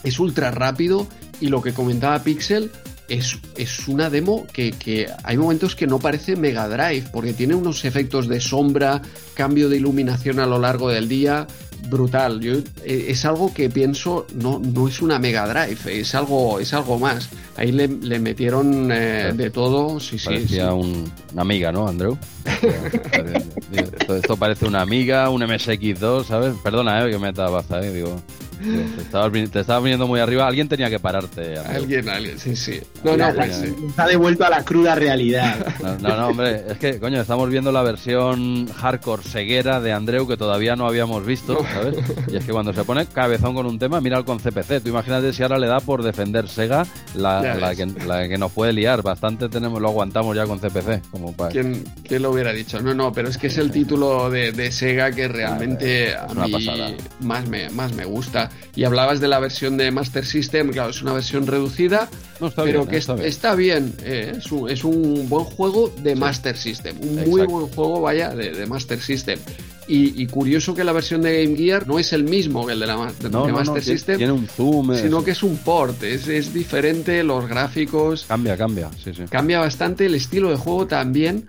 es 0.04 0.20
ultra 0.20 0.50
rápido 0.50 1.06
y 1.40 1.50
lo 1.50 1.62
que 1.62 1.72
comentaba 1.72 2.18
Pixel 2.18 2.72
es, 3.08 3.38
es 3.58 3.88
una 3.88 4.10
demo 4.10 4.48
que, 4.52 4.72
que, 4.72 5.06
hay 5.24 5.38
momentos 5.38 5.76
que 5.76 5.86
no 5.86 6.00
parece 6.00 6.36
Mega 6.36 6.68
Drive 6.68 7.10
porque 7.14 7.34
tiene 7.34 7.54
unos 7.54 7.86
efectos 7.86 8.28
de 8.28 8.42
sombra, 8.42 9.04
cambio 9.36 9.70
de 9.70 9.78
iluminación 9.78 10.40
a 10.40 10.48
lo 10.48 10.58
largo 10.58 10.90
del 10.90 11.08
día, 11.08 11.46
brutal. 11.90 12.40
Yo, 12.40 12.54
eh, 12.84 13.06
es 13.10 13.26
algo 13.26 13.54
que 13.54 13.70
pienso, 13.70 14.26
no, 14.36 14.60
no 14.60 14.88
es 14.88 15.02
una 15.02 15.20
Mega 15.20 15.48
Drive, 15.48 16.00
es 16.00 16.16
algo, 16.16 16.60
es 16.60 16.74
algo 16.74 17.00
más. 17.00 17.30
Ahí 17.56 17.72
le, 17.72 17.88
metieron 18.20 18.92
eh, 18.92 19.32
de 19.34 19.50
todo. 19.52 20.00
Sí, 20.00 20.18
Parecía 20.24 20.72
sí, 20.72 21.06
una 21.34 21.42
amiga, 21.42 21.72
¿no, 21.72 21.88
Andrew? 21.88 22.18
esto, 24.18 24.38
parece 24.38 24.66
una 24.66 24.82
amiga, 24.82 25.30
un 25.30 25.42
MSX2, 25.42 26.26
¿sabes? 26.26 26.56
Perdona, 26.64 27.06
eh, 27.06 27.12
que 27.12 27.20
me 27.20 27.32
baza, 27.32 27.80
eh, 27.82 27.94
digo. 27.94 28.22
Te 28.64 29.60
estabas, 29.60 29.84
viniendo 29.84 30.08
muy 30.08 30.20
arriba. 30.20 30.48
Alguien 30.48 30.68
tenía 30.68 30.90
que 30.90 31.00
pararte. 31.00 31.58
Alguien, 31.58 32.08
alguien, 32.08 32.40
sí, 32.40 32.56
sí. 32.56 32.80
No, 33.04 33.18
no, 33.18 33.34
pues, 33.34 33.64
ha 33.98 34.08
devuelto 34.08 34.46
a 34.46 34.50
la 34.50 34.64
cruda 34.64 34.96
realidad. 34.96 35.66
No, 35.84 36.18
no, 36.18 36.28
hombre, 36.30 36.64
es 36.70 36.78
que, 36.78 37.00
coño, 37.00 37.22
estamos 37.22 37.50
viendo 37.50 37.72
la 37.72 37.82
versión 37.82 38.68
hardcore 38.68 39.24
ceguera 39.24 39.80
de 39.80 39.92
Andreu 39.92 40.28
que 40.28 40.38
todavía 40.38 40.76
no 40.76 40.88
habíamos 40.88 41.26
visto, 41.26 41.64
¿sabes? 41.74 41.96
Y 42.28 42.38
es 42.38 42.46
que 42.46 42.52
cuando 42.52 42.74
se 42.74 42.84
pone 42.84 43.06
cabezón 43.06 43.54
con 43.54 43.66
un 43.66 43.78
tema, 43.78 44.02
mira 44.02 44.24
con 44.24 44.40
CPC. 44.40 44.82
Tú 44.82 44.90
imagínate 44.90 45.34
si 45.34 45.44
ahora 45.44 45.60
le 45.60 45.68
da 45.68 45.80
por 45.80 46.04
defender 46.04 46.48
Sega 46.48 46.86
la, 47.16 47.76
que, 47.76 47.86
la 48.06 48.28
que, 48.28 48.38
nos 48.38 48.52
puede 48.52 48.74
liar. 48.74 49.02
Bastante 49.02 49.50
tenemos, 49.50 49.82
lo 49.82 49.90
aguantamos 49.90 50.36
ya 50.36 50.46
con 50.46 50.60
CPC. 50.60 51.10
Como 51.12 51.34
para... 51.34 51.52
¿Quién, 51.52 51.84
lo 52.10 52.32
hubiera 52.32 52.54
dicho? 52.54 52.82
No, 52.82 52.94
no, 52.94 53.12
pero 53.12 53.30
es 53.30 53.38
que 53.38 53.48
es 53.48 53.58
el 53.58 53.72
título 53.72 54.30
de, 54.30 54.52
de 54.52 54.72
Sega 54.72 55.12
que 55.12 55.28
realmente 55.28 56.16
a 56.16 56.28
mí 56.28 56.98
más 57.22 57.48
me, 57.48 57.70
más 57.70 57.94
me 57.94 58.06
gusta. 58.06 58.50
Y 58.76 58.84
hablabas 58.84 59.20
de 59.20 59.28
la 59.28 59.40
versión 59.40 59.78
de 59.78 59.92
Master 59.92 60.26
System, 60.26 60.72
claro, 60.72 60.90
es 60.90 61.02
una 61.02 61.14
versión 61.14 61.46
reducida, 61.46 62.10
pero 62.56 62.88
que 62.88 62.98
está 62.98 63.56
bien. 63.56 63.94
Eh, 64.04 64.34
es, 64.70 64.84
un, 64.84 65.30
buen 65.30 65.46
juego 65.46 65.94
de 66.02 66.16
Master 66.16 66.58
System, 66.58 66.96
un 67.02 67.16
muy 67.16 67.46
buen 67.46 67.68
juego, 67.68 68.02
vaya, 68.02 68.30
de, 68.30 68.66
Master 68.66 69.00
System. 69.00 69.40
Y, 69.88 70.26
curioso 70.28 70.74
que 70.74 70.84
la 70.84 70.94
versión 70.94 71.22
de 71.22 71.44
Game 71.44 71.58
Gear 71.58 71.86
no 71.86 72.00
es 72.00 72.14
el 72.14 72.24
mismo 72.24 72.66
que 72.66 72.74
el 72.74 72.80
de 72.80 72.88
la 72.88 72.98
Master 72.98 73.84
System. 73.84 74.18
Tiene 74.18 74.34
un 74.34 74.48
zoom. 74.48 74.96
Sino 74.96 75.24
que 75.24 75.32
es 75.32 75.44
un 75.44 75.58
port, 75.58 76.02
es, 76.04 76.28
es 76.28 76.54
diferente, 76.54 77.24
los 77.24 77.48
gráficos. 77.48 78.26
Cambia, 78.28 78.58
cambia, 78.58 78.90
sí, 79.04 79.14
sí. 79.14 79.24
Cambia 79.30 79.60
bastante 79.60 80.06
el 80.06 80.16
estilo 80.16 80.50
de 80.50 80.56
juego 80.56 80.88
también 80.88 81.46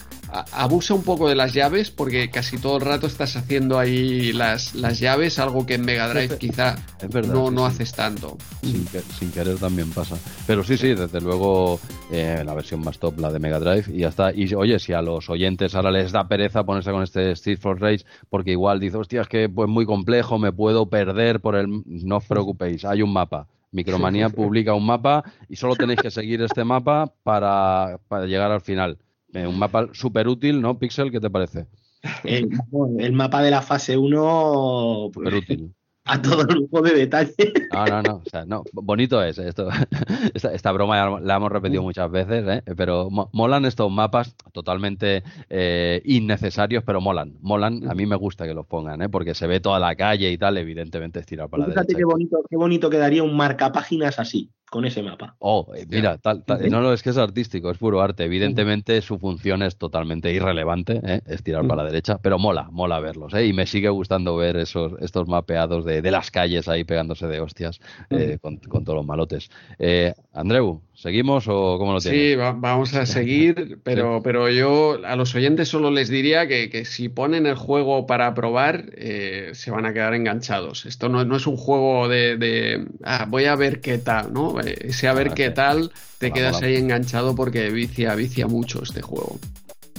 abusa 0.52 0.94
un 0.94 1.02
poco 1.02 1.28
de 1.28 1.34
las 1.34 1.52
llaves 1.52 1.90
porque 1.90 2.30
casi 2.30 2.58
todo 2.58 2.76
el 2.76 2.82
rato 2.82 3.06
estás 3.06 3.36
haciendo 3.36 3.78
ahí 3.78 4.32
las, 4.32 4.74
las 4.74 4.98
llaves, 4.98 5.38
algo 5.38 5.64
que 5.66 5.74
en 5.74 5.84
Mega 5.84 6.08
Drive 6.08 6.38
quizá 6.38 6.76
no, 7.28 7.50
no 7.50 7.66
haces 7.66 7.92
tanto. 7.92 8.36
Sin, 8.62 9.30
querer 9.30 9.56
también 9.58 9.90
pasa. 9.90 10.16
Pero 10.46 10.64
sí, 10.64 10.76
sí, 10.76 10.94
desde 10.94 11.20
luego 11.20 11.78
eh, 12.10 12.42
la 12.44 12.54
versión 12.54 12.80
más 12.80 12.98
top, 12.98 13.18
la 13.20 13.30
de 13.30 13.38
Mega 13.38 13.60
Drive, 13.60 13.84
y 13.94 14.00
ya 14.00 14.08
está. 14.08 14.32
Y 14.34 14.52
oye, 14.54 14.78
si 14.78 14.92
a 14.92 15.02
los 15.02 15.30
oyentes 15.30 15.74
ahora 15.74 15.90
les 15.90 16.12
da 16.12 16.26
pereza 16.26 16.64
ponerse 16.64 16.90
con 16.90 17.02
este 17.02 17.32
Street 17.32 17.58
for 17.58 17.80
Race, 17.80 18.04
porque 18.28 18.52
igual 18.52 18.80
dice, 18.80 18.96
hostia, 18.96 19.22
es 19.22 19.28
que 19.28 19.48
pues 19.48 19.68
muy 19.68 19.86
complejo, 19.86 20.38
me 20.38 20.52
puedo 20.52 20.86
perder 20.86 21.40
por 21.40 21.56
el... 21.56 21.82
No 21.86 22.16
os 22.16 22.24
preocupéis, 22.24 22.84
hay 22.84 23.02
un 23.02 23.12
mapa. 23.12 23.46
Micromanía 23.74 24.28
publica 24.28 24.72
un 24.72 24.86
mapa 24.86 25.24
y 25.48 25.56
solo 25.56 25.74
tenéis 25.74 26.00
que 26.00 26.10
seguir 26.10 26.40
este 26.42 26.62
mapa 26.62 27.12
para, 27.24 27.98
para 28.08 28.26
llegar 28.26 28.52
al 28.52 28.60
final. 28.60 28.98
Eh, 29.34 29.46
un 29.46 29.58
mapa 29.58 29.88
súper 29.92 30.28
útil, 30.28 30.60
¿no, 30.60 30.78
Pixel? 30.78 31.10
¿Qué 31.10 31.20
te 31.20 31.30
parece? 31.30 31.66
El, 32.22 32.50
el 32.98 33.12
mapa 33.12 33.42
de 33.42 33.50
la 33.50 33.62
fase 33.62 33.96
1... 33.96 35.10
Súper 35.12 35.32
pues, 35.32 35.42
útil 35.42 35.74
a 36.06 36.20
todo 36.20 36.42
el 36.42 36.46
grupo 36.46 36.82
de 36.82 36.92
detalle. 36.92 37.34
No, 37.72 37.86
no, 37.86 38.02
no, 38.02 38.14
o 38.16 38.30
sea, 38.30 38.44
no, 38.44 38.62
bonito 38.72 39.22
es 39.22 39.38
esto. 39.38 39.68
Esta, 40.34 40.72
broma 40.72 41.18
la 41.20 41.36
hemos 41.36 41.50
repetido 41.50 41.82
muchas 41.82 42.10
veces, 42.10 42.44
¿eh? 42.46 42.62
pero 42.76 43.08
molan 43.10 43.64
estos 43.64 43.90
mapas 43.90 44.36
totalmente 44.52 45.22
eh, 45.48 46.02
innecesarios, 46.04 46.84
pero 46.84 47.00
molan, 47.00 47.34
molan. 47.40 47.88
A 47.88 47.94
mí 47.94 48.04
me 48.06 48.16
gusta 48.16 48.46
que 48.46 48.54
los 48.54 48.66
pongan, 48.66 49.00
¿eh? 49.02 49.08
porque 49.08 49.34
se 49.34 49.46
ve 49.46 49.60
toda 49.60 49.78
la 49.78 49.96
calle 49.96 50.30
y 50.30 50.36
tal, 50.36 50.58
evidentemente 50.58 51.20
es 51.20 51.26
tirar 51.26 51.48
para 51.48 51.62
la 51.62 51.72
Fíjate 51.72 51.94
qué 51.94 52.04
bonito, 52.04 52.44
qué 52.48 52.56
bonito 52.56 52.90
quedaría 52.90 53.22
un 53.22 53.36
marcapáginas 53.36 54.18
así 54.18 54.50
con 54.74 54.84
ese 54.84 55.04
mapa. 55.04 55.36
Oh, 55.38 55.68
eh, 55.76 55.86
mira, 55.88 56.18
tal, 56.18 56.42
no, 56.68 56.82
no, 56.82 56.92
es 56.92 57.00
que 57.04 57.10
es 57.10 57.16
artístico, 57.16 57.70
es 57.70 57.78
puro 57.78 58.02
arte. 58.02 58.24
Evidentemente 58.24 59.00
su 59.02 59.20
función 59.20 59.62
es 59.62 59.76
totalmente 59.76 60.32
irrelevante, 60.32 61.00
¿eh? 61.04 61.20
es 61.26 61.44
tirar 61.44 61.64
para 61.68 61.84
la 61.84 61.90
derecha, 61.90 62.18
pero 62.20 62.40
mola, 62.40 62.66
mola 62.72 62.98
verlos. 62.98 63.32
¿eh? 63.34 63.46
Y 63.46 63.52
me 63.52 63.66
sigue 63.66 63.88
gustando 63.88 64.34
ver 64.34 64.56
esos, 64.56 64.94
estos 65.00 65.28
mapeados 65.28 65.84
de, 65.84 66.02
de 66.02 66.10
las 66.10 66.32
calles 66.32 66.66
ahí 66.66 66.82
pegándose 66.82 67.28
de 67.28 67.38
hostias 67.38 67.78
eh, 68.10 68.38
con, 68.42 68.56
con, 68.56 68.82
todos 68.82 68.96
los 68.96 69.06
malotes. 69.06 69.48
Andreu, 70.32 70.82
¿Seguimos 71.04 71.44
o 71.48 71.76
cómo 71.76 71.92
lo 71.92 72.00
tienes? 72.00 72.30
Sí, 72.30 72.34
vamos 72.34 72.94
a 72.94 73.04
seguir, 73.04 73.76
pero, 73.82 74.22
pero 74.22 74.48
yo 74.48 74.98
a 75.04 75.16
los 75.16 75.34
oyentes 75.34 75.68
solo 75.68 75.90
les 75.90 76.08
diría 76.08 76.48
que, 76.48 76.86
si 76.86 77.10
ponen 77.10 77.44
el 77.44 77.56
juego 77.56 78.06
para 78.06 78.32
probar, 78.32 78.86
eh, 78.94 79.50
se 79.52 79.70
van 79.70 79.84
a 79.84 79.92
quedar 79.92 80.14
enganchados. 80.14 80.86
Esto 80.86 81.10
no, 81.10 81.22
no 81.26 81.36
es 81.36 81.46
un 81.46 81.58
juego 81.58 82.08
de, 82.08 82.86
ah, 83.02 83.26
voy 83.28 83.44
a 83.44 83.54
ver 83.54 83.82
qué 83.82 83.98
tal, 83.98 84.32
¿no? 84.32 84.58
Ese 84.60 85.06
a 85.06 85.12
ver 85.12 85.34
qué 85.34 85.50
tal, 85.50 85.92
te 86.16 86.30
quedas 86.30 86.62
ahí 86.62 86.76
enganchado 86.76 87.34
porque 87.34 87.68
vicia, 87.68 88.14
vicia 88.14 88.46
mucho 88.46 88.82
este 88.82 89.02
juego. 89.02 89.38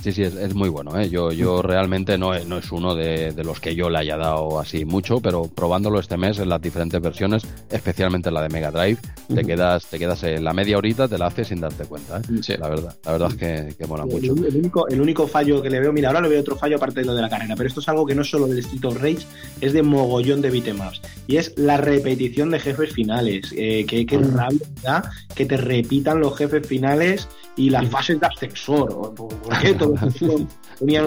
Sí, 0.05 0.11
sí, 0.11 0.21
es, 0.21 0.53
muy 0.53 0.69
bueno. 0.69 0.99
¿eh? 0.99 1.09
Yo, 1.09 1.31
yo 1.31 1.63
realmente 1.63 2.15
no, 2.15 2.37
no 2.45 2.59
es 2.59 2.71
uno 2.71 2.93
de, 2.93 3.33
los 3.43 3.59
que 3.59 3.73
yo 3.73 3.89
le 3.89 3.97
haya 3.97 4.15
dado 4.17 4.59
así 4.59 4.85
mucho, 4.85 5.19
pero 5.19 5.47
probándolo 5.47 5.99
este 5.99 6.15
mes 6.15 6.37
en 6.37 6.49
las 6.49 6.61
diferentes 6.61 7.01
versiones, 7.01 7.41
especialmente 7.71 8.29
en 8.29 8.35
la 8.35 8.43
de 8.43 8.49
Mega 8.49 8.69
Drive, 8.69 8.99
te 9.33 9.43
quedas 9.43 9.87
te 9.87 9.97
quedas 9.97 10.21
en 10.21 10.43
la 10.43 10.53
media 10.53 10.77
horita, 10.77 11.07
te 11.07 11.17
la 11.17 11.25
haces 11.25 11.47
sin 11.47 11.59
darte 11.59 11.85
cuenta. 11.85 12.19
¿eh? 12.19 12.37
Sí. 12.43 12.53
La 12.55 12.69
verdad, 12.69 12.95
la 13.03 13.11
verdad 13.13 13.29
es 13.31 13.35
que, 13.35 13.75
que 13.75 13.87
mola 13.87 14.05
mucho. 14.05 14.33
El 14.33 14.57
único, 14.57 14.87
el 14.87 15.01
único 15.01 15.25
fallo 15.25 15.59
que 15.59 15.71
le 15.71 15.79
veo, 15.79 15.91
mira, 15.91 16.09
ahora 16.09 16.21
le 16.21 16.29
veo 16.29 16.41
otro 16.41 16.55
fallo 16.55 16.75
aparte 16.75 16.99
de 16.99 17.07
lo 17.07 17.15
de 17.15 17.23
la 17.23 17.29
carrera, 17.29 17.55
pero 17.55 17.67
esto 17.67 17.79
es 17.79 17.89
algo 17.89 18.05
que 18.05 18.13
no 18.13 18.21
es 18.21 18.29
solo 18.29 18.45
del 18.45 18.59
Street 18.59 18.85
of 18.85 19.01
Rage, 19.01 19.25
es 19.59 19.73
de 19.73 19.81
mogollón 19.81 20.39
de 20.43 20.51
beatemaps. 20.51 21.01
Y 21.25 21.37
es 21.37 21.57
la 21.57 21.77
repetición 21.77 22.51
de 22.51 22.59
jefes 22.59 22.93
finales. 22.93 23.51
Eh, 23.57 23.87
que, 23.87 24.05
que 24.05 24.19
rabia 24.19 25.01
que 25.33 25.47
te 25.47 25.57
repitan 25.57 26.19
los 26.19 26.37
jefes 26.37 26.67
finales 26.67 27.27
y 27.57 27.69
las 27.69 27.89
fases 27.89 28.19
de 28.19 28.27
ascensor. 28.27 29.13
¿Por 29.15 29.59
qué? 29.61 29.73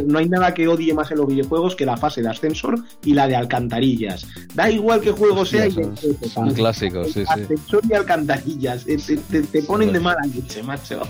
no 0.06 0.18
hay 0.18 0.28
nada 0.28 0.54
que 0.54 0.68
odie 0.68 0.94
más 0.94 1.10
en 1.10 1.18
los 1.18 1.26
videojuegos 1.26 1.76
que 1.76 1.84
la 1.84 1.96
fase 1.96 2.22
de 2.22 2.28
ascensor 2.28 2.82
y 3.04 3.14
la 3.14 3.26
de 3.26 3.36
alcantarillas. 3.36 4.26
Da 4.54 4.70
igual 4.70 5.00
qué 5.00 5.10
juego 5.10 5.44
sea. 5.44 5.66
y 5.66 5.72
son, 6.28 6.52
clásicos, 6.54 7.12
sí, 7.12 7.24
Ascensor 7.26 7.82
y 7.88 7.94
alcantarillas. 7.94 8.84
Te, 8.84 9.62
ponen 9.62 9.92
de 9.92 10.00
mala 10.00 10.22
leche, 10.34 10.62
macho. 10.62 11.02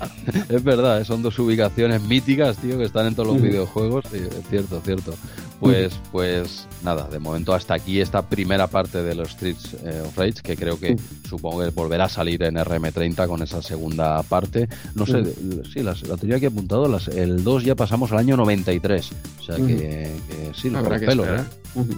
es 0.48 0.62
verdad, 0.62 1.04
son 1.04 1.22
dos 1.22 1.38
ubicaciones 1.38 2.02
míticas, 2.02 2.56
tío, 2.58 2.78
que 2.78 2.84
están 2.84 3.06
en 3.06 3.14
todos 3.14 3.34
los 3.34 3.42
videojuegos. 3.42 4.04
es 4.12 4.30
cierto, 4.48 4.80
cierto. 4.84 5.14
Pues, 5.60 5.94
pues 6.12 6.68
nada, 6.82 7.08
de 7.08 7.18
momento 7.18 7.54
hasta 7.54 7.74
aquí 7.74 8.00
esta 8.00 8.22
primera 8.22 8.66
parte 8.66 9.02
de 9.02 9.14
los 9.14 9.30
Streets 9.30 9.74
eh, 9.84 10.02
of 10.06 10.16
Rage, 10.16 10.42
que 10.42 10.56
creo 10.56 10.78
que 10.78 10.96
supongo 11.28 11.60
que 11.60 11.70
volverá 11.70 12.04
a 12.04 12.08
salir 12.08 12.42
en 12.42 12.56
RM30 12.56 13.26
con 13.26 13.42
esa 13.42 13.62
segunda 13.62 14.22
parte. 14.22 14.68
No 14.94 15.06
sé, 15.06 15.24
sí, 15.72 15.82
la, 15.82 15.94
la 16.08 16.16
tenía 16.16 16.36
aquí 16.36 16.46
apuntado, 16.46 16.88
las, 16.88 17.08
el 17.08 17.42
2 17.42 17.64
ya 17.64 17.74
pasamos 17.74 18.12
al 18.12 18.18
año 18.18 18.36
93, 18.36 19.10
o 19.40 19.42
sea 19.42 19.56
que, 19.56 20.12
sí, 20.54 20.70
por 20.70 20.90
los, 20.90 21.00
pelos, 21.00 21.26
¿eh? 21.28 21.44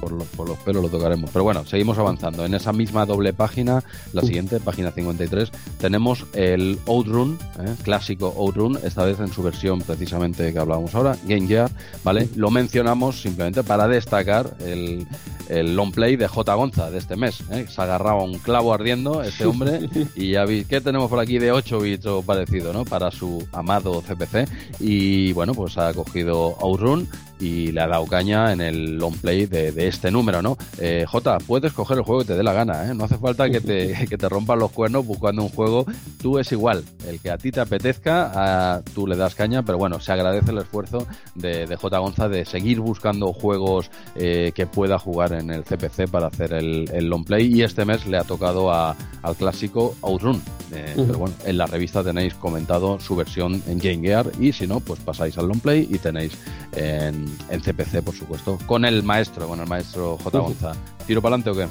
por, 0.01 0.13
los, 0.13 0.29
por 0.29 0.49
los 0.49 0.59
pelos 0.59 0.83
lo 0.83 0.89
tocaremos. 0.89 1.31
Pero 1.31 1.45
bueno, 1.45 1.65
seguimos 1.67 1.99
avanzando. 1.99 2.45
En 2.45 2.55
esa 2.55 2.73
misma 2.73 3.07
doble 3.07 3.33
página, 3.33 3.83
la 4.13 4.23
siguiente, 4.23 4.61
página 4.61 4.91
53, 4.91 5.51
tenemos 5.81 6.27
el 6.35 6.79
Outrun, 6.87 7.39
¿eh? 7.61 7.75
clásico 7.83 8.33
Outrun, 8.37 8.79
esta 8.85 9.05
vez 9.05 9.19
en 9.21 9.33
su 9.33 9.43
versión 9.43 9.81
precisamente 9.81 10.53
que 10.53 10.59
hablábamos 10.59 10.95
ahora, 10.95 11.17
Game 11.27 11.47
Gear, 11.47 11.71
¿vale? 12.05 12.29
Lo 12.37 12.51
mencionamos 12.51 13.21
simplemente 13.21 13.48
para 13.53 13.89
destacar 13.89 14.57
el, 14.61 15.07
el 15.49 15.75
long 15.75 15.93
play 15.93 16.17
de 16.17 16.29
J. 16.29 16.55
Gonza 16.55 16.91
de 16.91 16.99
este 16.99 17.17
mes. 17.17 17.43
¿eh? 17.51 17.67
Se 17.69 17.81
agarraba 17.81 18.23
un 18.23 18.39
clavo 18.39 18.73
ardiendo 18.73 19.23
este 19.23 19.47
hombre 19.47 19.89
y 20.15 20.33
ya 20.33 20.45
vi 20.45 20.65
que 20.65 20.81
tenemos 20.81 21.11
por 21.11 21.19
aquí 21.19 21.39
de 21.39 21.53
8 21.53 21.81
bits 21.81 22.07
o 22.07 22.23
parecido, 22.23 22.73
¿no? 22.73 22.85
Para 22.85 23.11
su 23.11 23.47
amado 23.53 24.03
CPC. 24.03 24.49
Y 24.81 25.33
bueno, 25.33 25.55
pues 25.55 25.79
ha 25.79 25.93
cogido 25.95 26.57
Outrun 26.61 27.09
y 27.41 27.73
le 27.73 27.81
ha 27.81 27.87
dado 27.87 28.07
caña 28.07 28.53
en 28.53 28.61
el 28.61 28.97
long 28.97 29.17
play 29.17 29.47
de, 29.47 29.89
este 29.89 30.11
número, 30.11 30.43
¿no? 30.43 30.57
Eh, 30.79 31.05
J, 31.07 31.39
puedes 31.47 31.73
coger 31.73 31.99
el 31.99 32.05
juego 32.05 32.23
que 32.23 32.29
te 32.29 32.37
dé 32.37 32.43
la 32.43 32.53
gana, 32.53 32.87
¿eh? 32.87 32.95
No 32.95 33.05
hace 33.05 33.17
falta 33.17 33.49
que 33.49 33.61
te, 33.61 34.07
que 34.09 34.19
te 34.19 34.29
rompan 34.29 34.59
los 34.59 34.73
cuernos 34.73 35.07
buscando 35.07 35.43
un 35.43 35.49
juego. 35.49 35.87
Tú 36.21 36.39
es 36.39 36.51
igual, 36.53 36.85
el 37.07 37.21
que 37.21 37.31
a 37.31 37.39
ti 37.39 37.51
te 37.51 37.61
apetezca, 37.61 38.83
tú 38.95 39.07
le 39.07 39.17
das 39.17 39.35
caña, 39.35 39.63
pero 39.63 39.79
bueno, 39.79 40.01
se 40.01 40.13
agradece 40.13 40.51
el 40.51 40.59
esfuerzo 40.59 41.07
de, 41.35 41.67
de 41.67 41.77
J. 41.77 41.99
Gonza 41.99 42.29
de 42.29 42.45
seguir 42.45 42.81
buscando 42.81 43.33
juegos 43.33 43.91
eh, 44.17 44.53
que 44.55 44.67
pueda 44.67 44.99
jugar 44.99 45.33
en 45.33 45.51
el 45.51 45.65
CPC 45.65 46.11
para 46.11 46.27
hacer 46.27 46.53
el, 46.53 46.91
el, 46.93 47.09
long 47.09 47.25
play 47.25 47.53
y 47.55 47.63
este 47.63 47.85
mes 47.85 48.07
le 48.07 48.19
ha 48.19 48.25
tocado 48.25 48.73
a, 48.73 48.97
al 49.23 49.37
clásico 49.37 49.97
Outrun. 50.03 50.43
Eh, 50.73 50.93
pero 50.97 51.19
bueno, 51.19 51.35
en 51.47 51.57
la 51.57 51.67
revista 51.67 52.03
tenéis 52.03 52.35
comentado 52.35 53.01
su 53.01 53.17
versión 53.17 53.63
en 53.67 53.79
Game 53.79 54.07
Gear 54.07 54.31
y 54.39 54.53
si 54.53 54.67
no, 54.67 54.81
pues 54.81 55.01
pasáis 55.01 55.39
al 55.39 55.49
long 55.49 55.61
play 55.61 55.89
y 55.91 55.99
tenéis 55.99 56.33
en, 56.77 57.28
en 57.51 57.61
CPC, 57.61 58.03
por 58.03 58.15
supuesto, 58.15 58.59
con 58.67 58.85
el 58.85 59.03
maestro, 59.03 59.49
con 59.49 59.61
el 59.61 59.67
maestro 59.67 60.19
J. 60.19 60.39
Gonza. 60.39 60.73
¿Tiro 61.07 61.23
para 61.23 61.37
adelante 61.37 61.51
o 61.51 61.55
qué? 61.55 61.69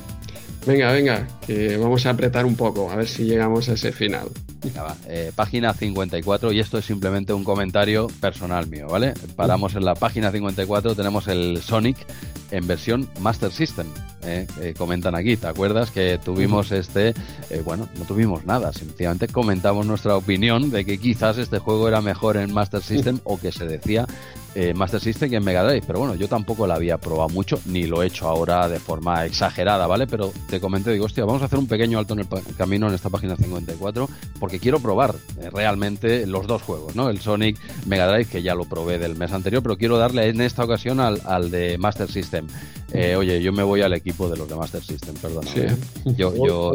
Venga, 0.68 0.92
venga, 0.92 1.26
que 1.46 1.78
vamos 1.78 2.06
a 2.06 2.10
apretar 2.10 2.46
un 2.46 2.58
poco, 2.58 2.92
a 2.92 2.98
ver 2.98 3.08
si 3.08 3.24
llegamos 3.24 3.70
a 3.70 3.74
ese 3.74 3.94
final. 3.94 4.28
Eh, 5.08 5.32
página 5.34 5.74
54, 5.74 6.52
y 6.52 6.60
esto 6.60 6.78
es 6.78 6.84
simplemente 6.84 7.32
un 7.32 7.46
comentario 7.46 8.08
personal 8.20 8.68
mío, 8.68 8.88
¿vale? 8.90 9.14
Paramos 9.38 9.76
en 9.76 9.86
la 9.86 9.96
página 9.96 10.30
54, 10.30 10.94
tenemos 10.94 11.30
el 11.30 11.62
Sonic 11.62 11.96
en 12.52 12.68
versión 12.68 13.08
Master 13.22 13.50
System. 13.50 13.88
¿eh? 14.24 14.46
Eh, 14.60 14.74
comentan 14.78 15.16
aquí, 15.16 15.38
¿te 15.38 15.48
acuerdas 15.48 15.90
que 15.90 16.20
tuvimos 16.22 16.74
este? 16.74 17.14
bueno, 17.64 17.88
no 17.98 18.04
tuvimos 18.04 18.46
nada, 18.46 18.74
sencillamente 18.74 19.30
comentamos 19.30 19.86
nuestra 19.86 20.18
opinión 20.18 20.70
de 20.70 20.84
que 20.84 20.98
quizás 20.98 21.38
este 21.38 21.60
juego 21.60 21.88
era 21.88 22.02
mejor 22.02 22.36
en 22.36 22.54
Master 22.54 22.82
System 22.82 23.20
o 23.24 23.40
que 23.40 23.54
se 23.54 23.66
decía 23.66 24.06
eh, 24.60 24.74
Master 24.74 25.00
System 25.00 25.32
y 25.32 25.36
en 25.36 25.44
Mega 25.44 25.64
Drive, 25.64 25.84
pero 25.86 26.00
bueno, 26.00 26.16
yo 26.16 26.28
tampoco 26.28 26.66
la 26.66 26.74
había 26.74 26.98
probado 26.98 27.30
mucho, 27.30 27.60
ni 27.68 27.86
lo 27.86 28.02
he 28.02 28.08
hecho 28.08 28.28
ahora 28.28 28.68
de 28.68 28.80
forma 28.80 29.24
exagerada, 29.24 29.86
¿vale? 29.86 30.08
Pero 30.08 30.34
te 30.50 30.60
comenté, 30.60 30.92
digo, 30.92 31.06
hostia, 31.06 31.26
vamos 31.26 31.44
a 31.44 31.46
hacer 31.46 31.60
un 31.60 31.68
pequeño 31.68 32.00
alto 32.00 32.16
en 32.16 32.22
el 32.22 32.28
camino 32.58 32.88
en 32.88 32.96
esta 32.96 33.12
página 33.12 33.36
54, 33.36 34.10
porque 34.40 34.58
quiero 34.58 34.80
probar 34.80 35.14
eh, 35.40 35.52
realmente 35.52 36.26
los 36.26 36.48
dos 36.48 36.64
juegos, 36.64 36.96
¿no? 36.96 37.12
El 37.12 37.22
Sonic 37.22 37.60
Mega 37.86 38.08
Drive, 38.08 38.26
que 38.26 38.42
ya 38.42 38.56
lo 38.56 38.66
probé 38.66 38.98
del 38.98 39.16
mes 39.16 39.32
anterior, 39.32 39.62
pero 39.62 39.78
quiero 39.78 40.00
darle 40.00 40.28
en 40.28 40.42
esta 40.42 40.64
ocasión 40.64 41.02
al, 41.02 41.22
al 41.26 41.52
de 41.52 41.78
Master 41.78 42.10
System. 42.10 42.48
Eh, 42.94 43.16
oye, 43.16 43.40
yo 43.44 43.54
me 43.54 43.62
voy 43.62 43.82
al 43.82 43.94
equipo 43.94 44.28
de 44.28 44.38
los 44.38 44.50
de 44.50 44.56
Master 44.56 44.82
System, 44.82 45.14
perdona. 45.16 45.52
Sí. 45.52 45.62
Yo, 46.16 46.34
yo, 46.34 46.74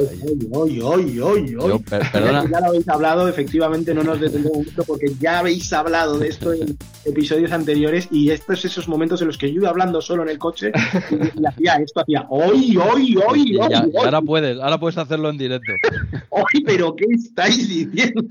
perdona. 1.80 2.48
Ya 2.48 2.60
lo 2.60 2.66
habéis 2.66 2.88
hablado, 2.88 3.28
efectivamente 3.28 3.92
no 3.92 4.04
nos 4.04 4.20
detendemos 4.20 4.58
mucho 4.58 4.84
porque 4.84 5.06
ya 5.18 5.40
habéis 5.40 5.72
hablado 5.72 6.18
de 6.18 6.28
esto 6.28 6.52
en 6.52 6.76
episodios 7.04 7.50
anteriores 7.50 7.71
y 8.10 8.30
estos 8.30 8.64
esos 8.64 8.88
momentos 8.88 9.20
en 9.20 9.28
los 9.28 9.38
que 9.38 9.48
yo 9.48 9.60
iba 9.60 9.68
hablando 9.68 10.00
solo 10.00 10.22
en 10.22 10.28
el 10.28 10.38
coche 10.38 10.72
y, 11.10 11.46
hacía 11.46 11.74
esto, 11.76 12.00
hacía 12.00 12.26
hoy, 12.28 12.76
hoy, 12.76 13.16
hoy, 13.16 13.56
hoy. 13.56 13.92
ahora 13.98 14.20
puedes, 14.22 14.58
ahora 14.60 14.78
puedes 14.78 14.98
hacerlo 14.98 15.30
en 15.30 15.38
directo. 15.38 15.72
Hoy, 16.30 16.62
pero 16.64 16.96
¿qué 16.96 17.04
estáis 17.10 17.68
diciendo? 17.68 18.22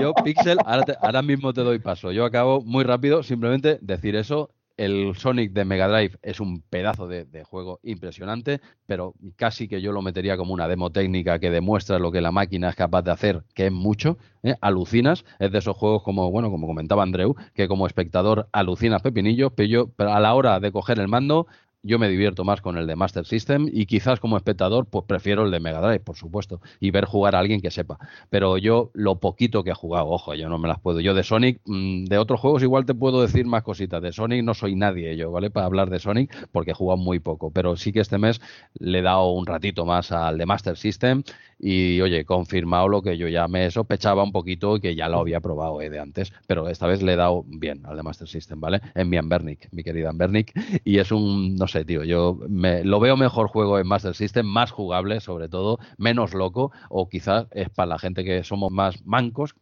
Yo, 0.00 0.12
Pixel, 0.24 0.58
ahora, 0.64 0.98
ahora 1.00 1.22
mismo 1.22 1.52
te 1.52 1.60
doy 1.60 1.78
paso. 1.78 2.10
Yo 2.10 2.24
acabo 2.24 2.62
muy 2.62 2.82
rápido, 2.82 3.22
simplemente 3.22 3.78
decir 3.80 4.16
eso 4.16 4.50
el 4.76 5.14
Sonic 5.16 5.52
de 5.52 5.64
Mega 5.64 5.88
Drive 5.88 6.18
es 6.22 6.40
un 6.40 6.62
pedazo 6.62 7.06
de, 7.06 7.44
juego 7.44 7.78
impresionante, 7.82 8.60
pero 8.86 9.14
casi 9.36 9.68
que 9.68 9.80
yo 9.80 9.92
lo 9.92 10.02
metería 10.02 10.36
como 10.36 10.54
una 10.54 10.68
demo 10.68 10.90
técnica 10.90 11.38
que 11.38 11.50
demuestra 11.50 11.98
lo 11.98 12.10
que 12.10 12.20
la 12.20 12.32
máquina 12.32 12.70
es 12.70 12.76
capaz 12.76 13.02
de 13.02 13.12
hacer, 13.12 13.44
que 13.54 13.66
es 13.66 13.72
mucho. 13.72 14.18
¿eh? 14.42 14.54
Alucinas, 14.60 15.24
es 15.38 15.52
de 15.52 15.58
esos 15.58 15.76
juegos 15.76 16.02
como, 16.02 16.30
bueno, 16.30 16.50
como 16.50 16.66
comentaba 16.66 17.02
Andreu, 17.02 17.34
que 17.54 17.68
como 17.68 17.86
espectador 17.86 18.48
alucinas 18.52 19.02
pepinillos, 19.02 19.52
pero, 19.54 19.68
yo, 19.68 19.88
pero 19.96 20.12
a 20.12 20.20
la 20.20 20.34
hora 20.34 20.60
de 20.60 20.72
coger 20.72 20.98
el 20.98 21.08
mando 21.08 21.46
yo 21.84 21.98
me 21.98 22.08
divierto 22.08 22.44
más 22.44 22.60
con 22.60 22.76
el 22.78 22.86
de 22.86 22.96
Master 22.96 23.26
System 23.26 23.68
y 23.70 23.86
quizás 23.86 24.18
como 24.18 24.36
espectador 24.36 24.86
pues 24.86 25.04
prefiero 25.06 25.44
el 25.44 25.50
de 25.50 25.60
Mega 25.60 25.80
Drive, 25.80 26.00
por 26.00 26.16
supuesto, 26.16 26.60
y 26.80 26.90
ver 26.90 27.04
jugar 27.04 27.36
a 27.36 27.38
alguien 27.38 27.60
que 27.60 27.70
sepa. 27.70 27.98
Pero 28.30 28.58
yo 28.58 28.90
lo 28.94 29.16
poquito 29.20 29.62
que 29.62 29.70
he 29.70 29.74
jugado, 29.74 30.08
ojo, 30.08 30.34
yo 30.34 30.48
no 30.48 30.58
me 30.58 30.66
las 30.66 30.80
puedo. 30.80 31.00
Yo 31.00 31.14
de 31.14 31.22
Sonic, 31.22 31.60
mm, 31.66 32.06
de 32.06 32.18
otros 32.18 32.40
juegos 32.40 32.62
igual 32.62 32.86
te 32.86 32.94
puedo 32.94 33.22
decir 33.22 33.46
más 33.46 33.62
cositas. 33.62 34.02
De 34.02 34.12
Sonic 34.12 34.42
no 34.42 34.54
soy 34.54 34.74
nadie 34.74 35.16
yo, 35.16 35.30
¿vale? 35.30 35.50
Para 35.50 35.66
hablar 35.66 35.90
de 35.90 35.98
Sonic 35.98 36.48
porque 36.50 36.72
he 36.72 36.74
jugado 36.74 36.96
muy 36.96 37.20
poco, 37.20 37.50
pero 37.50 37.76
sí 37.76 37.92
que 37.92 38.00
este 38.00 38.18
mes 38.18 38.40
le 38.78 39.00
he 39.00 39.02
dado 39.02 39.30
un 39.30 39.46
ratito 39.46 39.84
más 39.84 40.10
al 40.10 40.38
de 40.38 40.46
Master 40.46 40.76
System 40.76 41.22
y 41.58 42.00
oye, 42.00 42.24
confirmado 42.24 42.88
lo 42.88 43.02
que 43.02 43.16
yo 43.16 43.28
ya 43.28 43.48
me 43.48 43.70
sospechaba 43.70 44.22
un 44.22 44.32
poquito 44.32 44.76
y 44.76 44.80
que 44.80 44.94
ya 44.94 45.08
lo 45.08 45.18
había 45.18 45.40
probado 45.40 45.80
eh, 45.80 45.90
de 45.90 45.98
antes, 45.98 46.32
pero 46.46 46.68
esta 46.68 46.86
vez 46.86 47.02
le 47.02 47.14
he 47.14 47.16
dado 47.16 47.44
bien 47.46 47.80
al 47.86 47.96
de 47.96 48.02
Master 48.02 48.28
System, 48.28 48.60
¿vale? 48.60 48.80
En 48.94 49.08
mi 49.08 49.16
Ambernic, 49.16 49.68
mi 49.72 49.82
querida 49.82 50.10
Ambernic, 50.10 50.52
y 50.84 50.98
es 50.98 51.10
un, 51.10 51.56
no 51.56 51.66
sé, 51.66 51.73
tío, 51.82 52.04
yo 52.04 52.38
me, 52.48 52.84
lo 52.84 53.00
veo 53.00 53.16
mejor 53.16 53.48
juego 53.48 53.78
en 53.78 53.88
Master 53.88 54.14
System, 54.14 54.46
más 54.46 54.70
jugable 54.70 55.20
sobre 55.20 55.48
todo, 55.48 55.78
menos 55.98 56.34
loco, 56.34 56.70
o 56.90 57.08
quizás 57.08 57.46
es 57.50 57.70
para 57.70 57.86
la 57.86 57.98
gente 57.98 58.22
que 58.22 58.44
somos 58.44 58.70
más 58.70 59.04
mancos 59.04 59.54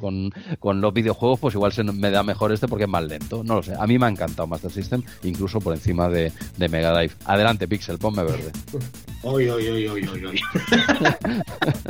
con, 0.00 0.30
con, 0.60 0.80
los 0.80 0.92
videojuegos, 0.92 1.40
pues 1.40 1.54
igual 1.54 1.72
se 1.72 1.82
me 1.82 2.10
da 2.10 2.22
mejor 2.22 2.52
este 2.52 2.68
porque 2.68 2.84
es 2.84 2.90
más 2.90 3.04
lento, 3.04 3.42
no 3.42 3.56
lo 3.56 3.62
sé, 3.62 3.74
a 3.76 3.86
mí 3.86 3.98
me 3.98 4.06
ha 4.06 4.10
encantado 4.10 4.46
Master 4.46 4.70
System, 4.70 5.02
incluso 5.24 5.58
por 5.58 5.74
encima 5.74 6.08
de, 6.08 6.32
de 6.56 6.68
Mega 6.68 6.92
Drive. 6.92 7.14
Adelante, 7.24 7.66
Pixel, 7.66 7.98
ponme 7.98 8.22
verde. 8.22 8.52
Oy, 9.28 9.48
oy, 9.48 9.66
oy, 9.66 9.88
oy, 9.88 10.08
oy, 10.08 10.40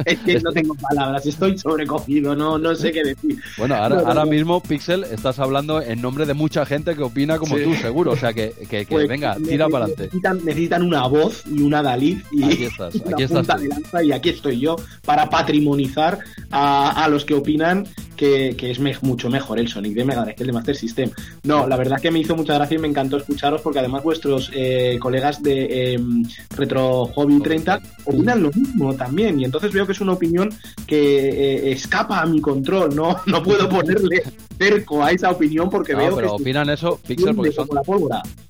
es 0.06 0.18
que 0.20 0.40
no 0.40 0.52
tengo 0.52 0.74
palabras, 0.74 1.26
estoy 1.26 1.58
sobrecogido, 1.58 2.34
no, 2.34 2.56
no 2.56 2.74
sé 2.74 2.90
qué 2.90 3.04
decir. 3.04 3.38
Bueno, 3.58 3.74
ahora, 3.74 4.00
ahora 4.06 4.24
mismo, 4.24 4.62
Pixel, 4.62 5.04
estás 5.04 5.38
hablando 5.38 5.82
en 5.82 6.00
nombre 6.00 6.24
de 6.24 6.32
mucha 6.32 6.64
gente 6.64 6.96
que 6.96 7.02
opina 7.02 7.36
como 7.36 7.58
tú, 7.58 7.74
seguro. 7.74 8.12
O 8.12 8.16
sea, 8.16 8.32
que, 8.32 8.54
que, 8.70 8.86
pues 8.88 9.06
venga, 9.06 9.36
tira 9.36 9.68
para 9.68 9.84
adelante. 9.84 10.18
Necesitan, 10.44 10.82
una 10.82 11.06
voz 11.08 11.42
y 11.46 11.60
una 11.60 11.82
Dalí 11.82 12.22
y, 12.32 12.44
aquí 12.44 12.64
estás, 12.64 12.94
aquí 13.12 13.24
estás 13.24 13.60
y 14.02 14.12
aquí 14.12 14.30
estoy 14.30 14.58
yo 14.58 14.76
para 15.04 15.28
patrimonizar 15.28 16.18
a, 16.50 17.04
a 17.04 17.08
los 17.08 17.26
que 17.26 17.34
opinan 17.34 17.86
que, 18.16 18.56
es 18.58 19.02
mucho 19.02 19.30
mejor 19.30 19.58
el 19.58 19.68
Sonic 19.68 19.94
de 19.94 20.04
Mega 20.04 20.22
Drive 20.22 20.34
que 20.34 20.42
el 20.42 20.48
de 20.48 20.52
Master 20.52 20.76
System. 20.76 21.10
No, 21.44 21.66
la 21.66 21.76
verdad 21.76 22.00
que 22.00 22.10
me 22.10 22.18
hizo 22.18 22.34
mucha 22.34 22.54
gracia 22.54 22.76
y 22.76 22.78
me 22.78 22.88
encantó 22.88 23.18
escucharos 23.18 23.60
porque 23.60 23.78
además 23.78 24.02
vuestros 24.02 24.50
eh, 24.54 24.98
colegas 25.00 25.42
de 25.42 25.94
em, 25.94 26.24
Retro 26.56 27.06
Hobby 27.26 27.40
30 27.40 27.80
opinan 28.04 28.42
lo 28.42 28.50
mismo 28.52 28.94
también 28.94 29.40
y 29.40 29.44
entonces 29.44 29.72
veo 29.72 29.84
que 29.86 29.92
es 29.92 30.00
una 30.00 30.12
opinión 30.12 30.52
que 30.86 31.28
eh, 31.28 31.72
escapa 31.72 32.20
a 32.20 32.26
mi 32.26 32.40
control, 32.40 32.94
no, 32.94 33.20
no 33.26 33.42
puedo 33.42 33.68
ponerle 33.68 34.22
cerco 34.56 35.02
a 35.02 35.10
esa 35.10 35.30
opinión 35.30 35.68
porque 35.68 35.94
veo 35.94 36.16
pero 36.16 36.34
opinan 36.34 36.70
eso, 36.70 37.00
Pixel, 37.06 37.34
porque 37.34 37.52
son, 37.52 37.68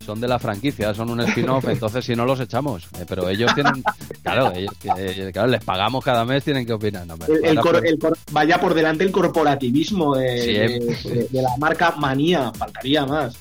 son 0.07 0.21
de 0.21 0.29
la 0.29 0.39
franquicia, 0.39 0.95
son 0.95 1.11
un 1.11 1.21
spin-off, 1.21 1.65
entonces 1.69 2.05
si 2.05 2.15
no 2.15 2.25
los 2.25 2.39
echamos. 2.41 2.85
Eh, 2.99 3.05
pero 3.09 3.29
ellos 3.29 3.53
tienen, 3.55 3.83
claro, 4.23 4.53
ellos, 4.55 4.73
claro, 5.33 5.49
les 5.49 5.65
pagamos 5.65 6.05
cada 6.05 6.25
mes, 6.25 6.45
tienen 6.45 6.65
que 6.65 6.73
opinar. 6.73 7.07
vaya 8.31 8.61
por 8.61 8.75
delante 8.75 9.05
el 9.05 9.11
corporativismo 9.11 10.15
de, 10.17 10.97
la 11.33 11.57
marca 11.59 11.95
Manía, 11.97 12.53
faltaría 12.53 13.05
más. 13.05 13.37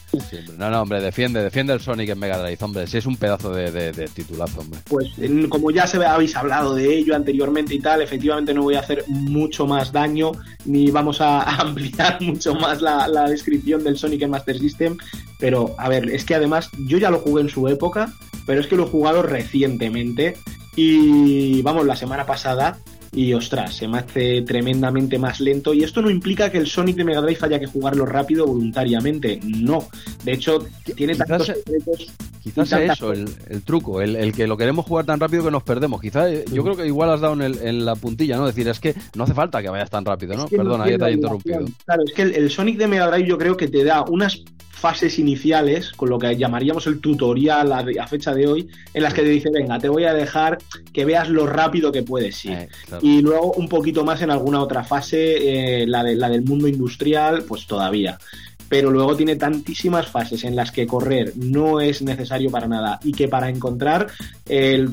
no, 0.57 0.69
no, 0.69 0.81
hombre, 0.81 1.01
defiende, 1.01 1.43
defiende 1.43 1.73
el 1.73 1.79
Sonic 1.79 2.09
en 2.09 2.19
Mega 2.19 2.39
Drive, 2.39 2.57
hombre, 2.61 2.87
si 2.87 2.97
es 2.97 3.05
un 3.05 3.15
pedazo 3.17 3.51
de, 3.51 4.09
titulazo, 4.13 4.61
hombre. 4.61 4.79
Pues 4.89 5.17
como 5.49 5.71
ya 5.71 5.87
se 5.87 6.03
habéis 6.03 6.35
hablado 6.35 6.75
de 6.75 6.97
ello 6.97 7.15
anteriormente 7.15 7.75
y 7.75 7.79
tal, 7.79 8.01
efectivamente 8.01 8.53
no 8.53 8.63
voy 8.63 8.75
a 8.75 8.79
hacer 8.79 9.05
mucho 9.07 9.65
más 9.65 9.91
daño, 9.91 10.31
ni 10.65 10.91
vamos 10.91 11.21
a, 11.21 11.41
ampliar 11.61 12.21
mucho 12.21 12.55
más 12.55 12.81
la, 12.81 13.07
la 13.07 13.29
descripción 13.29 13.83
del 13.83 13.97
Sonic 13.97 14.27
Master 14.27 14.59
System, 14.59 14.97
pero 15.39 15.75
a 15.77 15.89
ver, 15.89 16.09
es 16.09 16.25
que 16.25 16.35
además 16.35 16.69
yo 16.87 16.97
ya 16.97 17.11
lo 17.11 17.19
jugué 17.19 17.41
en 17.41 17.49
su 17.49 17.67
época, 17.67 18.13
pero 18.45 18.61
es 18.61 18.67
que 18.67 18.75
lo 18.75 18.83
he 18.83 18.89
jugado 18.89 19.21
recientemente 19.21 20.37
y 20.75 21.61
vamos, 21.61 21.85
la 21.85 21.95
semana 21.95 22.25
pasada 22.25 22.77
y 23.15 23.33
ostras, 23.33 23.75
se 23.75 23.87
me 23.87 23.99
hace 23.99 24.41
tremendamente 24.41 25.17
más 25.17 25.39
lento. 25.39 25.73
Y 25.73 25.83
esto 25.83 26.01
no 26.01 26.09
implica 26.09 26.51
que 26.51 26.57
el 26.57 26.67
Sonic 26.67 26.97
de 26.97 27.05
Mega 27.05 27.21
Drive 27.21 27.39
haya 27.41 27.59
que 27.59 27.65
jugarlo 27.65 28.05
rápido 28.05 28.45
voluntariamente, 28.45 29.39
no. 29.43 29.87
De 30.23 30.33
hecho, 30.33 30.65
tiene 30.95 31.15
tantos 31.15 31.47
secretos. 31.47 32.11
Quizás 32.43 32.69
sea 32.69 32.93
eso 32.93 33.11
el, 33.11 33.27
truco, 33.63 34.01
el, 34.01 34.31
que 34.33 34.45
lo 34.45 34.55
queremos 34.55 34.85
jugar 34.85 35.05
tan 35.05 35.19
rápido 35.19 35.45
que 35.45 35.51
nos 35.51 35.63
perdemos. 35.63 35.99
Quizás 35.99 36.29
eh, 36.29 36.45
yo 36.51 36.61
creo 36.63 36.75
que 36.75 36.85
igual 36.85 37.09
has 37.09 37.21
dado 37.21 37.41
en, 37.41 37.85
la 37.85 37.95
puntilla, 37.95 38.37
¿no? 38.37 38.45
Decir, 38.45 38.67
es 38.67 38.79
que 38.79 38.93
no 39.15 39.23
hace 39.23 39.33
falta 39.33 39.63
que 39.63 39.69
vayas 39.69 39.89
tan 39.89 40.05
rápido, 40.05 40.35
¿no? 40.35 40.47
Perdona, 40.47 40.87
ya 40.87 40.97
te 40.97 41.05
he 41.05 41.13
interrumpido. 41.13 41.65
Claro, 41.85 42.03
es 42.05 42.13
que 42.13 42.21
el 42.21 42.51
Sonic 42.51 42.77
de 42.77 42.87
Mega 42.87 43.09
Drive 43.09 43.27
yo 43.27 43.37
creo 43.37 43.57
que 43.57 43.67
te 43.67 43.83
da 43.83 44.03
unas 44.03 44.43
fases 44.85 45.17
iniciales, 45.17 45.91
con 45.93 46.11
lo 46.11 46.19
que 46.19 46.37
llamaríamos 46.37 46.85
el 46.85 46.99
tutorial 46.99 47.71
a, 47.73 48.07
fecha 48.07 48.35
de 48.35 48.45
hoy, 48.45 48.69
en 48.93 49.01
las 49.01 49.15
que 49.15 49.23
te 49.23 49.29
dice, 49.29 49.49
venga, 49.51 49.79
te 49.79 49.89
voy 49.89 50.03
a 50.03 50.13
dejar 50.13 50.59
que 50.93 51.05
veas 51.05 51.27
lo 51.27 51.47
rápido 51.47 51.91
que 51.91 52.03
puedes 52.03 52.45
ir. 52.45 52.51
Eh, 52.51 52.69
y 53.01 53.23
luego 53.23 53.53
un 53.53 53.67
poquito 53.67 54.05
más 54.05 54.21
en 54.21 54.29
alguna 54.29 54.61
otra 54.61 54.83
fase, 54.83 55.81
eh, 55.81 55.87
la, 55.87 56.03
de, 56.03 56.15
la 56.15 56.29
del 56.29 56.43
mundo 56.43 56.67
industrial, 56.67 57.45
pues 57.47 57.65
todavía 57.65 58.19
pero 58.69 58.91
luego 58.91 59.15
tiene 59.15 59.35
tantísimas 59.35 60.07
fases 60.07 60.43
en 60.43 60.55
las 60.55 60.71
que 60.71 60.87
correr 60.87 61.33
no 61.35 61.81
es 61.81 62.01
necesario 62.01 62.49
para 62.49 62.67
nada 62.67 62.99
y 63.03 63.11
que 63.11 63.27
para 63.27 63.49
encontrar 63.49 64.07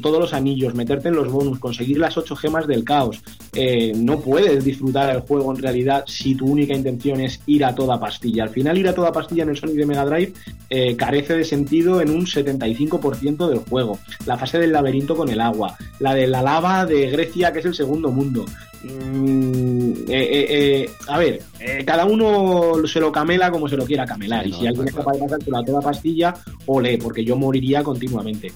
todos 0.01 0.19
los 0.19 0.33
anillos, 0.33 0.75
meterte 0.75 1.09
en 1.09 1.15
los 1.15 1.31
bonus, 1.31 1.59
conseguir 1.59 1.99
las 1.99 2.17
ocho 2.17 2.37
gemas 2.37 2.67
del 2.67 2.85
caos, 2.85 3.23
eh, 3.55 3.93
no 3.95 4.21
puedes 4.21 4.65
disfrutar 4.65 5.15
el 5.15 5.21
juego 5.21 5.55
en 5.55 5.63
realidad 5.63 6.05
si 6.07 6.35
tu 6.35 6.47
única 6.47 6.75
intención 6.75 7.21
es 7.21 7.41
ir 7.47 7.65
a 7.65 7.75
toda 7.75 8.01
pastilla. 8.01 8.45
Al 8.45 8.51
final 8.51 8.79
ir 8.79 8.89
a 8.89 8.95
toda 8.95 9.13
pastilla 9.13 9.43
en 9.43 9.51
el 9.51 9.57
Sonic 9.57 9.77
de 9.77 9.87
Mega 9.87 10.05
Drive 10.05 10.33
eh, 10.71 10.97
carece 10.97 11.37
de 11.37 11.45
sentido 11.45 12.01
en 12.01 12.11
un 12.11 12.27
75% 12.27 13.49
del 13.49 13.59
juego. 13.59 13.99
La 14.27 14.39
fase 14.39 14.59
del 14.59 14.73
laberinto 14.73 15.17
con 15.17 15.29
el 15.29 15.41
agua, 15.41 15.77
la 15.99 16.15
de 16.15 16.27
la 16.27 16.43
lava 16.43 16.87
de 16.87 17.11
Grecia 17.11 17.53
que 17.53 17.59
es 17.61 17.67
el 17.67 17.75
segundo 17.75 18.11
mundo, 18.11 18.45
Mm, 18.85 19.93
eh, 20.09 20.23
eh, 20.23 20.47
eh, 20.51 20.91
a 21.07 21.19
ver, 21.19 21.41
cada 21.87 22.05
uno 22.05 22.85
se 22.87 22.99
lo 22.99 23.13
camela 23.13 23.51
como 23.51 23.69
se 23.69 23.77
lo 23.77 23.85
quiera 23.85 24.05
camelar. 24.05 24.47
y 24.47 24.53
si 24.53 24.67
alguien 24.67 24.89
es 24.89 24.95
capaz 24.95 25.13
de 25.13 25.21
pasárselo 25.21 25.59
a 25.59 25.65
toda 25.65 25.81
pastilla, 25.81 26.35
ole, 26.67 26.99
porque 26.99 27.25
yo 27.25 27.37
moriría 27.37 27.83
continuamente. 27.83 28.53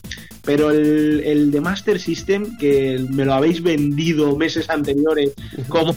Pero 0.47 0.71
el, 0.71 1.21
el 1.25 1.51
de 1.51 1.61
Master 1.61 2.01
System, 2.01 2.57
que 2.57 3.05
me 3.11 3.27
lo 3.27 3.35
habéis 3.35 3.63
vendido 3.63 4.35
meses 4.37 4.71
anteriores 4.71 5.33
como, 5.69 5.95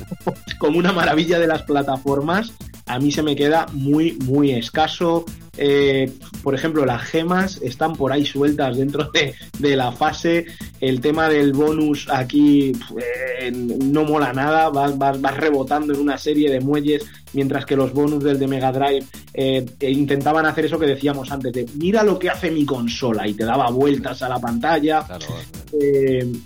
como 0.57 0.79
una 0.79 0.91
maravilla 0.91 1.39
de 1.39 1.47
las 1.47 1.63
plataformas, 1.63 2.51
a 2.89 2.97
mí 2.97 3.11
se 3.11 3.21
me 3.21 3.35
queda 3.35 3.67
muy, 3.71 4.13
muy 4.25 4.51
escaso. 4.51 5.23
Eh, 5.57 6.11
por 6.41 6.55
ejemplo, 6.55 6.85
las 6.87 7.03
gemas 7.03 7.59
están 7.61 7.93
por 7.93 8.11
ahí 8.11 8.25
sueltas 8.25 8.77
dentro 8.77 9.11
de, 9.59 9.75
la 9.75 9.91
fase. 9.91 10.47
El 10.81 10.99
tema 10.99 11.29
del 11.29 11.53
bonus 11.53 12.07
aquí 12.09 12.71
eh, 13.41 13.51
no 13.51 14.05
mola 14.05 14.33
nada. 14.33 14.69
Vas, 14.69 14.97
vas, 14.97 15.37
rebotando 15.37 15.93
en 15.93 15.99
una 15.99 16.17
serie 16.17 16.49
de 16.49 16.61
muelles, 16.61 17.05
mientras 17.33 17.65
que 17.65 17.75
los 17.75 17.93
bonus 17.93 18.23
del 18.23 18.39
de 18.39 18.47
Mega 18.47 18.71
Drive 18.71 19.05
eh, 19.33 19.65
intentaban 19.81 20.45
hacer 20.45 20.65
eso 20.65 20.79
que 20.79 20.87
decíamos 20.87 21.31
antes: 21.31 21.53
de 21.53 21.65
mira 21.75 22.03
lo 22.03 22.17
que 22.17 22.29
hace 22.29 22.51
mi 22.51 22.65
consola 22.65 23.27
y 23.27 23.33
te 23.33 23.45
daba 23.45 23.69
vueltas 23.69 24.21
a 24.21 24.29
la 24.29 24.39
pantalla. 24.39 25.05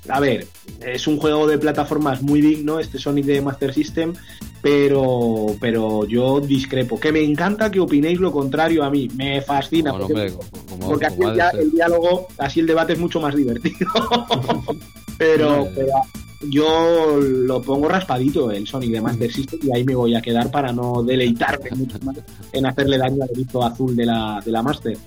a 0.09 0.19
ver, 0.19 0.47
es 0.81 1.07
un 1.07 1.17
juego 1.17 1.47
de 1.47 1.57
plataformas 1.57 2.21
muy 2.21 2.41
digno, 2.41 2.79
este 2.79 2.99
Sonic 2.99 3.25
de 3.25 3.41
Master 3.41 3.73
System, 3.73 4.13
pero, 4.61 5.47
pero 5.59 6.05
yo 6.05 6.39
discrepo. 6.39 6.99
Que 6.99 7.11
me 7.11 7.21
encanta 7.21 7.69
que 7.69 7.79
opinéis 7.79 8.19
lo 8.19 8.31
contrario 8.31 8.83
a 8.83 8.89
mí, 8.89 9.09
me 9.15 9.41
fascina. 9.41 9.93
porque, 9.93 11.05
así 11.05 11.57
el, 11.57 11.71
diálogo, 11.71 12.27
así 12.37 12.59
el 12.61 12.67
debate 12.67 12.93
es 12.93 12.99
mucho 12.99 13.19
más 13.19 13.35
divertido. 13.35 13.89
pero, 15.17 15.67
yo 16.49 17.19
lo 17.19 17.61
pongo 17.61 17.87
raspadito 17.87 18.51
el 18.51 18.67
Sonic 18.67 18.91
de 18.91 19.01
Master 19.01 19.31
System 19.31 19.59
y 19.63 19.75
ahí 19.75 19.83
me 19.83 19.95
voy 19.95 20.15
a 20.15 20.21
quedar 20.21 20.49
para 20.51 20.71
no 20.71 21.03
deleitarme 21.03 21.69
mucho 21.71 21.97
más 22.03 22.17
en 22.51 22.65
hacerle 22.65 22.97
daño 22.97 23.23
al 23.23 23.29
grito 23.29 23.63
azul 23.63 23.95
de 23.95 24.05
la, 24.05 24.41
de 24.43 24.51
la 24.51 24.61
Master. 24.61 24.97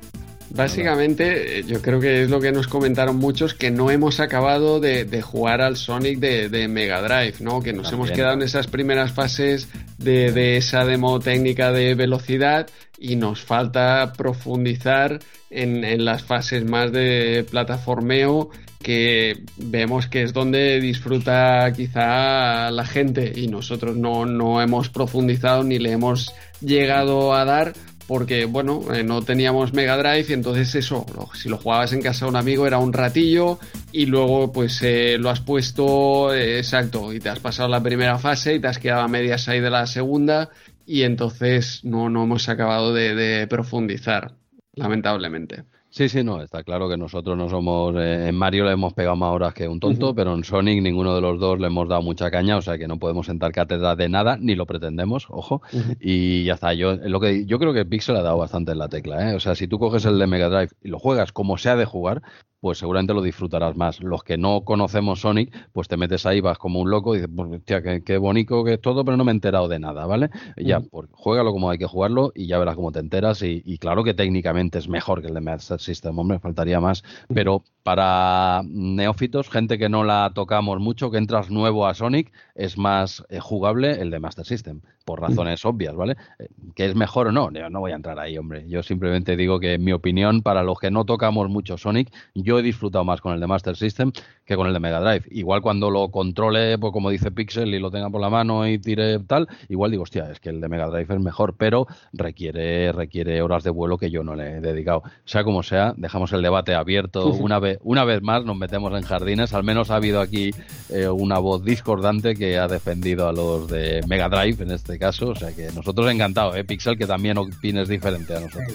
Básicamente, 0.51 1.65
yo 1.67 1.83
creo 1.83 2.01
que 2.01 2.23
es 2.23 2.31
lo 2.31 2.41
que 2.41 2.53
nos 2.53 2.69
comentaron 2.69 3.17
muchos, 3.17 3.53
que 3.53 3.71
no 3.71 3.91
hemos 3.91 4.21
acabado 4.21 4.81
de, 4.81 5.23
jugar 5.23 5.61
al 5.61 5.77
Sonic 5.77 6.19
de, 6.19 6.69
Mega 6.69 7.03
Drive, 7.03 7.35
¿no? 7.41 7.61
Que 7.61 7.73
nos 7.73 7.93
hemos 7.93 8.11
quedado 8.11 8.35
en 8.35 8.43
esas 8.43 8.67
primeras 8.67 9.13
fases 9.13 9.69
de, 9.99 10.57
esa 10.57 10.85
demo 10.85 11.19
técnica 11.21 11.73
de 11.73 11.95
velocidad 11.95 12.69
y 12.99 13.17
nos 13.17 13.43
falta 13.43 14.13
profundizar 14.17 15.19
en, 15.51 16.05
las 16.05 16.23
fases 16.23 16.65
más 16.65 16.93
de 16.93 17.45
plataformeo 17.51 18.51
que 18.83 19.43
vemos 19.57 20.07
que 20.07 20.23
es 20.23 20.33
donde 20.33 20.81
disfruta 20.81 21.73
quizá 21.75 22.71
la 22.71 22.85
gente 22.85 23.33
y 23.35 23.49
nosotros 23.49 23.97
no, 23.97 24.27
no 24.27 24.63
hemos 24.63 24.89
profundizado 24.89 25.65
ni 25.65 25.79
le 25.79 25.93
hemos 25.93 26.33
llegado 26.61 27.35
a 27.35 27.45
dar 27.45 27.73
porque 28.07 28.45
bueno, 28.45 28.83
eh, 28.95 29.03
no 29.03 29.23
teníamos 29.23 29.73
Mega 29.73 29.97
Drive 29.97 30.27
y 30.29 30.33
entonces 30.33 30.75
eso, 30.75 31.05
si 31.35 31.49
lo 31.49 31.59
jugabas 31.59 31.93
en 31.93 32.03
casa 32.03 32.25
de 32.25 32.31
un 32.31 32.37
amigo 32.37 32.67
era 32.67 32.79
un 32.79 32.93
ratillo 32.93 33.59
y 33.93 34.07
luego 34.07 34.53
pues 34.53 34.81
eh, 34.83 35.17
lo 35.19 35.31
has 35.31 35.41
puesto 35.41 36.33
eh, 36.33 36.59
exacto 36.59 37.13
y 37.13 37.19
te 37.19 37.29
has 37.29 37.41
pasado 37.41 37.69
la 37.69 37.83
primera 37.83 38.19
fase 38.19 38.55
y 38.55 38.61
te 38.61 38.69
has 38.69 38.79
quedado 38.79 39.03
a 39.03 39.09
medias 39.09 39.49
ahí 39.49 39.61
de 39.61 39.71
la 39.71 39.87
segunda 39.87 40.51
y 40.87 41.03
entonces 41.03 41.81
no, 41.85 42.09
no 42.09 42.23
hemos 42.23 42.49
acabado 42.49 42.95
de 42.95 43.47
profundizar, 43.49 44.37
lamentablemente. 44.75 45.65
Sí, 45.97 46.11
sí, 46.11 46.23
no, 46.23 46.43
está 46.43 46.63
claro 46.63 46.91
que 46.91 46.99
nosotros 46.99 47.39
no 47.39 47.49
somos. 47.49 47.95
Eh, 47.97 48.29
en 48.29 48.35
Mario 48.35 48.67
le 48.67 48.73
hemos 48.73 48.93
pegado 48.93 49.17
más 49.17 49.33
horas 49.33 49.55
que 49.55 49.67
un 49.67 49.81
tonto, 49.81 50.15
pero 50.15 50.35
en 50.35 50.45
Sonic 50.45 50.83
ninguno 50.83 51.15
de 51.15 51.23
los 51.23 51.41
dos 51.41 51.59
le 51.59 51.69
hemos 51.69 51.89
dado 51.89 52.03
mucha 52.03 52.31
caña, 52.31 52.59
o 52.59 52.61
sea 52.61 52.77
que 52.77 52.87
no 52.87 52.99
podemos 52.99 53.25
sentar 53.25 53.51
cátedra 53.51 53.97
de 53.97 54.11
nada, 54.11 54.37
ni 54.39 54.55
lo 54.57 54.67
pretendemos, 54.67 55.27
ojo. 55.31 55.63
Y 55.99 56.45
ya 56.45 56.53
está. 56.53 56.75
Yo 56.75 56.97
lo 56.97 57.19
que 57.19 57.47
yo 57.47 57.59
creo 57.59 57.73
que 57.73 57.87
Pixel 57.87 58.17
ha 58.17 58.23
dado 58.23 58.37
bastante 58.37 58.73
en 58.73 58.79
la 58.79 58.91
tecla, 58.91 59.31
¿eh? 59.31 59.35
O 59.37 59.41
sea, 59.41 59.55
si 59.55 59.69
tú 59.69 59.79
coges 59.79 60.05
el 60.05 60.19
de 60.19 60.27
Mega 60.27 60.51
Drive 60.51 60.69
y 60.83 60.89
lo 60.89 60.99
juegas 60.99 61.33
como 61.33 61.57
sea 61.57 61.77
de 61.77 61.87
jugar, 61.87 62.21
pues 62.67 62.79
seguramente 62.79 63.15
lo 63.15 63.23
disfrutarás 63.23 63.77
más. 63.77 64.03
Los 64.03 64.25
que 64.25 64.37
no 64.37 64.63
conocemos 64.63 65.21
Sonic, 65.21 65.55
pues 65.73 65.87
te 65.87 65.97
metes 65.97 66.27
ahí, 66.27 66.41
vas 66.41 66.59
como 66.59 66.81
un 66.81 66.91
loco 66.91 67.15
y 67.15 67.19
dices, 67.19 67.33
pues, 67.33 67.49
hostia, 67.53 67.81
qué, 68.03 68.19
bonito 68.19 68.65
que 68.65 68.73
es 68.73 68.81
todo, 68.81 69.05
pero 69.05 69.17
no 69.17 69.23
me 69.23 69.31
he 69.31 69.37
enterado 69.37 69.69
de 69.69 69.79
nada, 69.79 70.05
¿vale? 70.05 70.31
ya, 70.57 70.81
pues 70.81 71.09
juégalo 71.13 71.53
como 71.53 71.71
hay 71.71 71.79
que 71.79 71.87
jugarlo 71.87 72.33
y 72.35 72.49
ya 72.49 72.59
verás 72.59 72.75
cómo 72.75 72.91
te 72.91 72.99
enteras. 72.99 73.41
Y, 73.43 73.79
claro 73.79 74.03
que 74.03 74.15
técnicamente 74.15 74.79
es 74.79 74.89
mejor 74.89 75.21
que 75.21 75.29
el 75.29 75.35
de 75.35 75.43
Master 75.43 75.79
System, 75.79 76.19
hombre, 76.19 76.41
faltaría 76.41 76.81
más. 76.81 77.05
Pero 77.33 77.63
para 77.87 78.63
neófitos, 78.65 79.49
gente 79.49 79.79
que 79.79 79.89
no 79.89 80.03
la 80.03 80.33
tocamos 80.35 80.81
mucho, 80.81 81.13
que 81.13 81.19
entras 81.19 81.51
nuevo 81.51 81.87
a 81.87 81.95
Sonic, 81.95 82.33
es 82.57 82.77
más 82.79 83.25
eh, 83.29 83.39
jugable 83.39 84.03
el 84.03 84.11
de 84.11 84.19
Master 84.19 84.45
System, 84.45 84.81
por 85.05 85.21
razones 85.21 85.65
obvias, 85.65 85.95
¿vale? 85.95 86.17
Eh, 86.41 86.49
que 86.75 86.87
es 86.87 86.97
mejor 86.97 87.29
o 87.29 87.33
no, 87.33 87.49
no 87.49 87.79
voy 87.79 87.93
a 87.93 87.95
entrar 87.95 88.19
ahí, 88.19 88.37
hombre. 88.39 88.69
Yo 88.69 88.83
simplemente 88.83 89.37
digo 89.37 89.61
que 89.61 89.75
en 89.75 89.85
mi 89.85 89.93
opinión, 89.93 90.43
para 90.43 90.65
los 90.65 90.81
que 90.81 90.91
no 90.91 91.05
tocamos 91.05 91.49
mucho 91.49 91.79
Sonic, 91.79 92.13
yo 92.35 92.59
he 92.59 92.63
disfrutado 92.63 93.05
más 93.05 93.21
con 93.21 93.33
el 93.35 93.39
de 93.39 93.47
Master 93.47 93.77
System 93.77 94.11
que 94.45 94.57
con 94.57 94.67
el 94.67 94.73
de 94.73 94.81
Mega 94.81 95.01
Drive. 95.01 95.27
Igual 95.31 95.63
cuando 95.63 95.91
lo 95.91 96.09
controle, 96.11 96.79
pues 96.79 96.93
como 96.93 97.11
dice 97.11 97.31
Pixel, 97.31 97.73
y 97.73 97.79
lo 97.79 97.93
tenga 97.93 98.11
por 98.11 98.21
la 98.21 98.31
mano 98.31 98.67
y 98.67 98.79
tire 98.79 99.21
tal, 99.21 99.49
igual 99.69 99.93
digo, 99.93 100.03
hostia, 100.03 100.31
es 100.31 100.41
que 100.41 100.49
el 100.49 100.61
de 100.61 100.69
Mega 100.69 100.87
Drive 100.89 101.15
es 101.15 101.21
mejor, 101.21 101.55
pero 101.57 101.87
requiere, 102.13 102.91
requiere 102.91 103.43
horas 103.43 103.63
de 103.63 103.71
vuelo 103.71 103.99
que 103.99 104.11
yo 104.11 104.25
no 104.25 104.35
le 104.35 104.57
he 104.57 104.61
dedicado. 104.61 105.05
Sea 105.25 105.45
como 105.45 105.63
sea, 105.63 105.95
dejamos 105.97 106.33
el 106.33 106.43
debate 106.43 106.75
abierto 106.75 107.29
una 107.29 107.59
vez, 107.59 107.76
una 107.83 108.05
vez 108.05 108.23
más, 108.23 108.45
nos 108.45 108.57
metemos 108.57 108.93
en 108.95 109.03
jardines. 109.03 109.53
Al 109.53 109.65
menos 109.65 109.91
ha 109.91 109.97
habido 109.97 110.21
aquí 110.21 110.51
eh, 110.89 111.09
una 111.09 111.39
voz 111.39 111.65
discordante 111.65 112.35
que 112.35 112.59
ha 112.59 112.69
defendido 112.69 113.29
a 113.29 113.33
los 113.33 113.69
de 113.69 114.01
Mega 114.07 114.29
Drive 114.29 114.63
en 114.63 114.71
este 114.71 114.99
caso. 114.99 115.29
O 115.29 115.35
sea 115.35 115.53
que 115.53 115.71
nosotros 115.73 116.11
encantados, 116.11 116.57
¿eh? 116.57 116.65
Pixel, 116.65 116.99
que 116.99 117.07
también 117.07 117.39
opines 117.39 117.89
diferente 117.89 118.35
a 118.35 118.41
nosotros. 118.41 118.73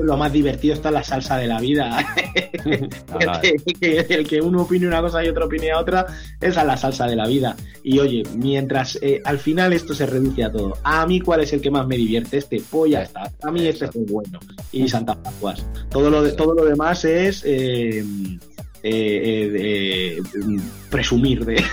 lo 0.00 0.16
más 0.16 0.32
divertido 0.32 0.74
está 0.74 0.90
la 0.90 1.02
salsa 1.02 1.36
de 1.36 1.46
la 1.46 1.60
vida. 1.60 2.04
el, 3.80 4.28
que, 4.28 4.40
uno 4.40 4.62
opine 4.62 4.86
una 4.86 5.00
cosa 5.00 5.24
y 5.24 5.28
otro 5.28 5.46
opine 5.46 5.74
otra, 5.74 6.06
esa 6.40 6.60
es 6.60 6.66
la 6.66 6.76
salsa 6.76 7.06
de 7.06 7.16
la 7.16 7.26
vida. 7.26 7.56
Y 7.82 7.98
oye, 7.98 8.22
mientras 8.36 8.98
eh, 9.02 9.20
al 9.24 9.38
final 9.38 9.72
esto 9.72 9.94
se 9.94 10.06
reduce 10.06 10.44
a 10.44 10.52
todo. 10.52 10.76
A 10.84 11.06
mí, 11.06 11.20
¿cuál 11.20 11.40
es 11.40 11.52
el 11.52 11.60
que 11.60 11.70
más 11.70 11.86
me 11.86 11.96
divierte? 11.96 12.38
Este, 12.38 12.62
pues 12.70 12.92
ya 12.92 13.02
está. 13.02 13.30
A 13.42 13.50
mí 13.50 13.66
este 13.66 13.86
es 13.86 13.96
el 13.96 14.04
bueno. 14.04 14.38
Y 14.70 14.88
Santa 14.88 15.20
Pascuas. 15.20 15.66
Todo 15.90 16.10
lo, 16.10 16.22
de, 16.22 16.32
todo 16.32 16.54
lo 16.54 16.64
demás 16.64 17.04
es. 17.04 17.42
Eh, 17.44 18.04
eh, 18.82 20.20
presumir 20.90 21.44
de, 21.44 21.64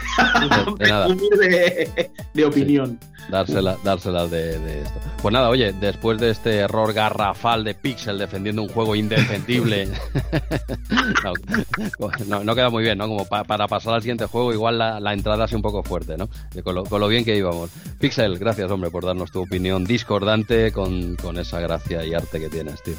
de, 2.34 2.46
opinión. 2.46 3.00
Dársela, 3.30 3.78
dársela 3.84 4.28
de, 4.28 4.82
esto. 4.82 5.00
Pues 5.22 5.34
nada, 5.34 5.50
oye, 5.50 5.74
después 5.74 6.20
de 6.20 6.32
este 6.32 6.58
error 6.58 6.94
garrafal 6.94 7.64
de 7.64 7.76
Pixel 7.76 8.18
defendiendo 8.18 8.64
un 8.64 8.70
juego 8.70 8.96
indefendible, 8.96 9.88
no, 12.28 12.56
queda 12.56 12.70
muy 12.70 12.84
bien, 12.84 12.98
¿no? 12.98 13.08
Como 13.08 13.26
para 13.26 13.68
pasar 13.68 13.94
al 13.94 14.02
siguiente 14.02 14.26
juego, 14.26 14.54
igual 14.54 14.80
la, 14.80 15.14
entrada 15.14 15.46
es 15.46 15.54
un 15.54 15.62
poco 15.62 15.84
fuerte, 15.84 16.18
¿no? 16.18 16.30
Con 16.64 16.76
lo, 16.76 17.08
bien 17.08 17.26
que 17.26 17.36
íbamos. 17.36 17.70
Pixel, 18.00 18.40
gracias, 18.40 18.72
hombre, 18.72 18.90
por 18.90 19.06
darnos 19.06 19.32
tu 19.32 19.42
opinión 19.42 19.84
discordante 19.84 20.72
con, 20.72 21.18
esa 21.38 21.60
gracia 21.60 22.06
y 22.06 22.14
arte 22.14 22.40
que 22.40 22.50
tienes, 22.50 22.82
tío. 22.82 22.96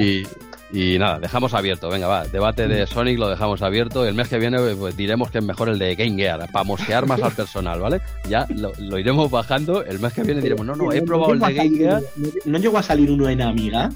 Y, 0.00 0.26
y 0.70 0.98
nada, 0.98 1.18
dejamos 1.18 1.54
abierto, 1.54 1.88
venga, 1.88 2.06
va, 2.06 2.26
debate 2.26 2.68
de 2.68 2.86
Sonic 2.86 3.18
lo 3.18 3.28
dejamos 3.28 3.62
abierto. 3.62 4.04
El 4.04 4.14
mes 4.14 4.28
que 4.28 4.38
viene 4.38 4.58
pues, 4.74 4.96
diremos 4.96 5.30
que 5.30 5.38
es 5.38 5.44
mejor 5.44 5.68
el 5.68 5.78
de 5.78 5.94
Game 5.94 6.16
Gear, 6.16 6.50
para 6.52 6.64
mosquear 6.64 7.06
más 7.06 7.22
al 7.22 7.32
personal, 7.36 7.80
¿vale? 7.80 8.00
Ya 8.28 8.46
lo, 8.54 8.98
iremos 8.98 9.30
bajando. 9.30 9.84
El 9.84 9.98
mes 9.98 10.12
que 10.12 10.22
viene 10.22 10.40
diremos, 10.40 10.66
no, 10.66 10.76
no, 10.76 10.92
he 10.92 11.02
probado 11.02 11.32
el 11.32 11.40
de 11.40 11.54
Game 11.54 11.76
Gear. 11.76 12.02
¿No 12.44 12.58
llegó 12.58 12.78
a 12.78 12.82
salir 12.82 13.10
uno 13.10 13.28
en 13.28 13.40
Amiga? 13.40 13.90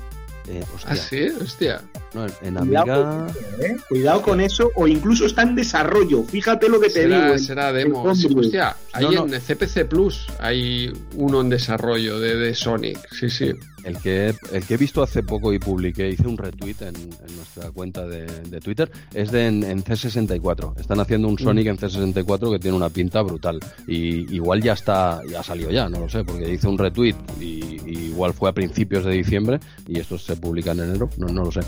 Eh, 0.49 0.65
¿Ah, 0.87 0.97
sí? 0.97 1.29
Hostia. 1.41 1.81
No, 2.15 2.27
en 2.43 2.59
Amiga... 2.59 3.29
¿eh? 3.61 3.77
Cuidado, 3.89 4.23
con 4.23 4.41
eso, 4.41 4.71
o 4.75 4.89
incluso 4.89 5.27
está 5.27 5.43
en 5.43 5.55
desarrollo. 5.55 6.25
Fíjate 6.25 6.69
lo 6.69 6.81
que 6.81 6.89
te 6.89 7.07
digo. 7.07 7.39
Será 7.39 7.73
demo. 7.73 8.03
hostia, 8.03 8.77
ahí 8.93 9.15
en 9.15 9.29
CPC 9.29 9.87
Plus 9.89 10.27
hay 10.39 10.93
uno 11.15 11.43
en 11.43 11.51
desarrollo 11.51 12.19
de, 12.19 12.37
de 12.37 12.55
Sonic. 12.55 12.99
Sí, 13.13 13.31
sí. 13.31 13.53
El 13.85 13.99
que, 13.99 14.35
el 14.53 14.67
que 14.67 14.75
he 14.75 14.77
visto 14.77 15.03
hace 15.03 15.23
poco 15.23 15.53
y 15.53 15.59
publiqué, 15.59 16.09
hice 16.09 16.27
un 16.27 16.37
retweet 16.37 16.77
en, 16.81 16.95
nuestra 17.37 17.71
cuenta 17.71 18.07
de, 18.07 18.61
Twitter, 18.61 18.91
es 19.13 19.31
de 19.33 19.47
en, 19.47 19.85
C64. 19.85 20.79
Están 20.79 21.01
haciendo 21.01 21.29
un 21.29 21.39
Sonic 21.39 21.67
en 21.67 21.79
C64 21.79 22.53
que 22.53 22.59
tiene 22.59 22.77
una 22.77 22.91
pinta 22.91 23.23
brutal. 23.23 23.59
Y 23.87 24.35
igual 24.35 24.63
ya 24.63 24.75
está, 24.75 25.21
ya 25.29 25.43
salió 25.43 25.71
ya, 25.71 25.89
no 25.89 26.01
lo 26.01 26.09
sé, 26.09 26.25
porque 26.25 26.53
hice 26.53 26.69
un 26.69 26.79
retweet 26.79 27.17
y, 27.41 27.73
igual 28.13 28.33
fue 28.35 28.51
a 28.51 28.53
principios 28.53 29.05
de 29.05 29.13
diciembre 29.13 29.59
y 29.89 29.99
esto 29.99 30.19
se 30.19 30.37
publica 30.37 30.73
en 30.73 30.81
enero, 30.81 31.09
no, 31.17 31.29
no 31.29 31.45
lo 31.45 31.53
sé. 31.53 31.61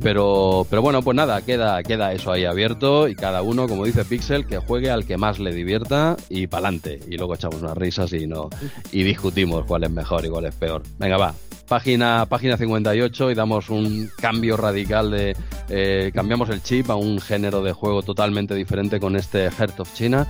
Pero, 0.00 0.66
pero 0.68 0.82
bueno, 0.82 1.02
pues 1.02 1.16
nada, 1.16 1.40
queda, 1.42 1.82
queda 1.82 2.12
eso 2.12 2.32
ahí 2.32 2.44
abierto 2.44 3.08
y 3.08 3.14
cada 3.14 3.42
uno, 3.42 3.68
como 3.68 3.84
dice 3.84 4.04
Pixel, 4.04 4.46
que 4.46 4.58
juegue 4.58 4.90
al 4.90 5.06
que 5.06 5.16
más 5.16 5.38
le 5.38 5.54
divierta 5.54 6.16
y 6.28 6.46
pa'lante. 6.46 7.00
Y 7.08 7.16
luego 7.16 7.34
echamos 7.34 7.62
unas 7.62 7.76
risas 7.76 8.12
y 8.12 8.26
no, 8.26 8.50
y 8.90 9.02
discutimos 9.02 9.64
cuál 9.64 9.84
es 9.84 9.90
mejor 9.90 10.24
y 10.24 10.28
cuál 10.28 10.46
es 10.46 10.54
peor. 10.54 10.82
Venga, 10.98 11.16
va, 11.16 11.34
página, 11.72 12.26
página 12.26 12.58
58 12.58 13.30
y 13.30 13.34
damos 13.34 13.70
un 13.70 14.10
cambio 14.20 14.58
radical 14.58 15.10
de... 15.10 15.34
Eh, 15.70 16.12
cambiamos 16.14 16.50
el 16.50 16.62
chip 16.62 16.90
a 16.90 16.96
un 16.96 17.18
género 17.18 17.62
de 17.62 17.72
juego 17.72 18.02
totalmente 18.02 18.54
diferente 18.54 19.00
con 19.00 19.16
este 19.16 19.50
Heart 19.50 19.80
of 19.80 19.94
China. 19.94 20.26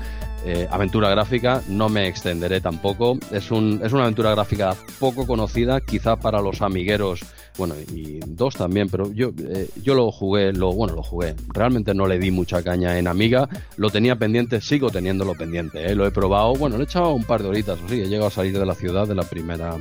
Eh, 0.46 0.68
aventura 0.70 1.10
gráfica, 1.10 1.60
no 1.66 1.88
me 1.88 2.06
extenderé 2.06 2.60
tampoco. 2.60 3.18
Es, 3.32 3.50
un, 3.50 3.80
es 3.82 3.92
una 3.92 4.04
aventura 4.04 4.30
gráfica 4.30 4.76
poco 5.00 5.26
conocida, 5.26 5.80
quizá 5.80 6.14
para 6.14 6.40
los 6.40 6.62
amigueros, 6.62 7.24
bueno, 7.58 7.74
y 7.92 8.20
dos 8.24 8.54
también, 8.54 8.88
pero 8.88 9.12
yo, 9.12 9.32
eh, 9.38 9.68
yo 9.82 9.96
lo 9.96 10.12
jugué, 10.12 10.52
lo, 10.52 10.72
bueno, 10.72 10.94
lo 10.94 11.02
jugué. 11.02 11.34
Realmente 11.52 11.92
no 11.92 12.06
le 12.06 12.20
di 12.20 12.30
mucha 12.30 12.62
caña 12.62 13.00
en 13.00 13.08
Amiga, 13.08 13.48
lo 13.76 13.90
tenía 13.90 14.14
pendiente, 14.14 14.60
sigo 14.60 14.90
teniéndolo 14.90 15.34
pendiente, 15.34 15.92
lo 15.96 16.06
he 16.06 16.12
probado, 16.12 16.54
bueno, 16.54 16.76
le 16.76 16.84
he 16.84 16.86
echado 16.86 17.12
un 17.12 17.24
par 17.24 17.42
de 17.42 17.48
horitas, 17.48 17.80
o 17.84 17.88
sí, 17.88 18.00
he 18.00 18.06
llegado 18.06 18.28
a 18.28 18.30
salir 18.30 18.56
de 18.56 18.64
la 18.64 18.76
ciudad 18.76 19.08
de 19.08 19.16
la 19.16 19.24
primera 19.24 19.76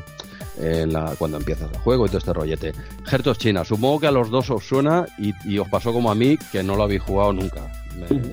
cuando 1.17 1.37
empiezas 1.37 1.71
el 1.71 1.77
juego 1.79 2.05
y 2.05 2.09
todo 2.09 2.17
este 2.17 2.33
rollete. 2.33 2.73
Hertos 3.09 3.37
China, 3.37 3.63
supongo 3.63 3.99
que 4.01 4.07
a 4.07 4.11
los 4.11 4.29
dos 4.29 4.49
os 4.49 4.65
suena 4.65 5.05
y, 5.17 5.57
os 5.57 5.69
pasó 5.69 5.93
como 5.93 6.11
a 6.11 6.15
mí, 6.15 6.37
que 6.51 6.63
no 6.63 6.75
lo 6.75 6.83
habéis 6.83 7.01
jugado 7.01 7.33
nunca. 7.33 7.71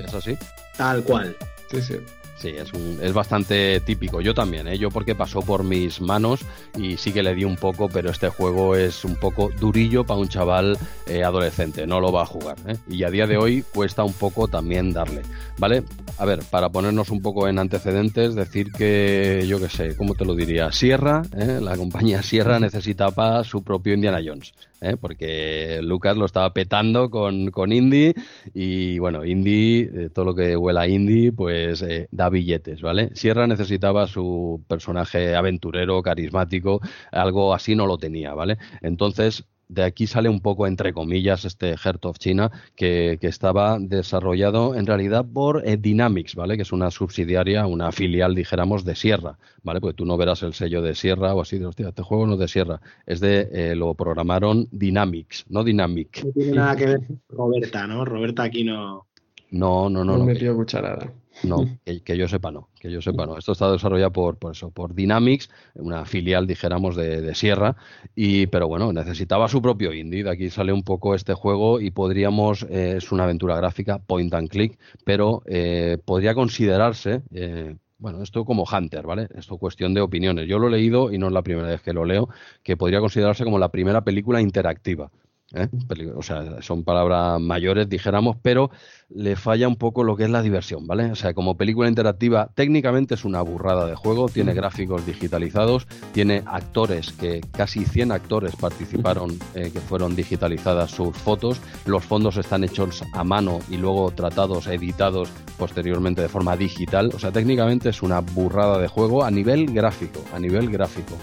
¿Es 0.04 0.14
así? 0.14 0.36
Tal 0.76 1.02
cual. 1.02 1.36
Sí, 1.70 1.82
sí. 1.82 1.96
Sí, 2.38 2.50
es, 2.50 2.72
un, 2.72 3.00
es 3.02 3.12
bastante 3.12 3.80
típico. 3.80 4.20
Yo 4.20 4.32
también, 4.32 4.68
¿eh? 4.68 4.78
yo 4.78 4.90
porque 4.90 5.16
pasó 5.16 5.40
por 5.40 5.64
mis 5.64 6.00
manos 6.00 6.40
y 6.76 6.96
sí 6.96 7.12
que 7.12 7.24
le 7.24 7.34
di 7.34 7.44
un 7.44 7.56
poco, 7.56 7.88
pero 7.88 8.10
este 8.10 8.28
juego 8.28 8.76
es 8.76 9.04
un 9.04 9.16
poco 9.16 9.50
durillo 9.58 10.04
para 10.04 10.20
un 10.20 10.28
chaval 10.28 10.78
eh, 11.06 11.24
adolescente, 11.24 11.84
no 11.84 11.98
lo 11.98 12.12
va 12.12 12.22
a 12.22 12.26
jugar. 12.26 12.56
¿eh? 12.68 12.76
Y 12.88 13.02
a 13.02 13.10
día 13.10 13.26
de 13.26 13.36
hoy 13.36 13.64
cuesta 13.74 14.04
un 14.04 14.12
poco 14.12 14.46
también 14.46 14.92
darle. 14.92 15.22
¿Vale? 15.58 15.82
A 16.18 16.24
ver, 16.24 16.40
para 16.48 16.68
ponernos 16.68 17.10
un 17.10 17.20
poco 17.22 17.48
en 17.48 17.58
antecedentes, 17.58 18.36
decir 18.36 18.70
que, 18.70 19.44
yo 19.48 19.58
qué 19.58 19.68
sé, 19.68 19.96
¿cómo 19.96 20.14
te 20.14 20.24
lo 20.24 20.36
diría? 20.36 20.70
Sierra, 20.70 21.22
¿eh? 21.36 21.58
la 21.60 21.76
compañía 21.76 22.22
Sierra 22.22 22.60
necesitaba 22.60 23.42
su 23.42 23.64
propio 23.64 23.94
Indiana 23.94 24.20
Jones. 24.24 24.52
¿Eh? 24.80 24.96
porque 24.96 25.80
Lucas 25.82 26.16
lo 26.16 26.24
estaba 26.24 26.52
petando 26.52 27.10
con, 27.10 27.50
con 27.50 27.72
Indie 27.72 28.14
y 28.54 28.98
bueno, 28.98 29.24
Indie, 29.24 29.90
eh, 29.94 30.10
todo 30.10 30.26
lo 30.26 30.34
que 30.34 30.56
huela 30.56 30.82
a 30.82 30.88
Indie, 30.88 31.32
pues 31.32 31.82
eh, 31.82 32.08
da 32.10 32.28
billetes, 32.28 32.80
¿vale? 32.82 33.10
Sierra 33.14 33.46
necesitaba 33.46 34.06
su 34.06 34.62
personaje 34.68 35.34
aventurero, 35.34 36.02
carismático, 36.02 36.80
algo 37.12 37.54
así 37.54 37.74
no 37.74 37.86
lo 37.86 37.98
tenía, 37.98 38.34
¿vale? 38.34 38.58
Entonces 38.82 39.44
de 39.68 39.84
aquí 39.84 40.06
sale 40.06 40.28
un 40.28 40.40
poco, 40.40 40.66
entre 40.66 40.92
comillas, 40.92 41.44
este 41.44 41.76
Heart 41.76 42.06
of 42.06 42.18
China, 42.18 42.50
que, 42.74 43.18
estaba 43.28 43.78
desarrollado 43.78 44.74
en 44.74 44.86
realidad 44.86 45.26
por 45.30 45.62
eh, 45.66 45.76
Dynamics, 45.76 46.34
¿vale? 46.34 46.56
Que 46.56 46.62
es 46.62 46.72
una 46.72 46.90
subsidiaria, 46.90 47.66
una 47.66 47.92
filial, 47.92 48.34
dijéramos, 48.34 48.84
de 48.84 48.94
Sierra, 48.94 49.38
¿vale? 49.62 49.80
Porque 49.80 49.94
tú 49.94 50.06
no 50.06 50.16
verás 50.16 50.42
el 50.42 50.54
sello 50.54 50.80
de 50.80 50.94
Sierra 50.94 51.34
o 51.34 51.42
así 51.42 51.58
de, 51.58 51.66
hostia, 51.66 51.88
este 51.88 52.02
juego 52.02 52.26
no 52.26 52.34
es 52.34 52.38
de 52.38 52.48
Sierra, 52.48 52.80
es 53.06 53.20
de, 53.20 53.48
eh, 53.52 53.74
lo 53.74 53.92
programaron 53.94 54.66
Dynamics, 54.72 55.44
no 55.50 55.62
Dynamic. 55.62 56.24
No 56.24 56.32
tiene 56.32 56.52
nada 56.52 56.76
que 56.76 56.86
ver 56.86 57.00
Roberta, 57.28 57.86
¿no? 57.86 58.04
Roberta 58.04 58.44
aquí 58.44 58.64
no... 58.64 59.06
No, 59.50 59.88
no, 59.88 60.04
no. 60.04 60.12
No, 60.12 60.18
no. 60.18 60.24
metió 60.24 60.54
cucharada. 60.54 61.10
No, 61.44 61.64
que, 62.04 62.16
yo 62.16 62.28
sepa 62.28 62.50
no, 62.50 62.68
que 62.80 62.90
yo 62.90 63.00
sepa 63.00 63.26
no. 63.26 63.38
Esto 63.38 63.52
está 63.52 63.70
desarrollado 63.70 64.12
por, 64.12 64.36
por 64.38 64.52
eso, 64.52 64.70
por 64.70 64.94
Dynamics, 64.94 65.50
una 65.74 66.04
filial, 66.04 66.46
dijéramos, 66.46 66.96
de, 66.96 67.34
Sierra, 67.34 67.76
y 68.14 68.46
pero 68.46 68.68
bueno, 68.68 68.92
necesitaba 68.92 69.48
su 69.48 69.62
propio 69.62 69.92
indie. 69.92 70.24
De 70.24 70.30
aquí 70.30 70.50
sale 70.50 70.72
un 70.72 70.82
poco 70.82 71.14
este 71.14 71.34
juego 71.34 71.80
y 71.80 71.90
podríamos, 71.90 72.64
eh, 72.64 72.94
es 72.96 73.12
una 73.12 73.24
aventura 73.24 73.56
gráfica, 73.56 73.98
point 73.98 74.32
and 74.34 74.48
click, 74.48 74.78
pero 75.04 75.42
eh, 75.46 75.98
podría 76.04 76.34
considerarse, 76.34 77.22
eh, 77.32 77.76
bueno, 77.98 78.22
esto 78.22 78.44
como 78.44 78.64
Hunter, 78.64 79.06
¿vale? 79.06 79.28
Esto 79.34 79.58
cuestión 79.58 79.94
de 79.94 80.00
opiniones. 80.00 80.48
Yo 80.48 80.58
lo 80.58 80.68
he 80.68 80.70
leído 80.70 81.12
y 81.12 81.18
no 81.18 81.26
es 81.28 81.32
la 81.32 81.42
primera 81.42 81.68
vez 81.68 81.82
que 81.82 81.92
lo 81.92 82.04
leo, 82.04 82.28
que 82.62 82.76
podría 82.76 83.00
considerarse 83.00 83.44
como 83.44 83.58
la 83.58 83.70
primera 83.70 84.02
película 84.02 84.40
interactiva. 84.40 85.10
¿Eh? 85.54 85.68
O 86.14 86.22
sea, 86.22 86.60
son 86.62 86.84
palabras 86.84 87.40
mayores, 87.40 87.88
dijéramos, 87.88 88.36
pero 88.42 88.70
le 89.08 89.36
falla 89.36 89.68
un 89.68 89.76
poco 89.76 90.04
lo 90.04 90.16
que 90.16 90.24
es 90.24 90.30
la 90.30 90.42
diversión, 90.42 90.86
¿vale? 90.86 91.10
O 91.10 91.14
sea, 91.14 91.32
como 91.32 91.56
película 91.56 91.88
interactiva, 91.88 92.50
técnicamente 92.54 93.14
es 93.14 93.24
una 93.24 93.40
burrada 93.42 93.86
de 93.86 93.94
juego, 93.94 94.28
tiene 94.28 94.52
gráficos 94.52 95.06
digitalizados, 95.06 95.86
tiene 96.12 96.42
actores, 96.46 97.12
que 97.12 97.40
casi 97.52 97.84
100 97.84 98.12
actores 98.12 98.56
participaron, 98.56 99.38
eh, 99.54 99.70
que 99.72 99.80
fueron 99.80 100.14
digitalizadas 100.14 100.90
sus 100.90 101.16
fotos, 101.16 101.60
los 101.86 102.04
fondos 102.04 102.36
están 102.36 102.64
hechos 102.64 103.02
a 103.14 103.24
mano 103.24 103.60
y 103.70 103.78
luego 103.78 104.10
tratados, 104.10 104.66
editados 104.66 105.30
posteriormente 105.56 106.22
de 106.22 106.28
forma 106.28 106.56
digital, 106.56 107.10
o 107.14 107.18
sea, 107.18 107.32
técnicamente 107.32 107.88
es 107.88 108.02
una 108.02 108.20
burrada 108.20 108.78
de 108.78 108.88
juego 108.88 109.24
a 109.24 109.30
nivel 109.30 109.72
gráfico, 109.72 110.22
a 110.34 110.38
nivel 110.38 110.70
gráfico. 110.70 111.14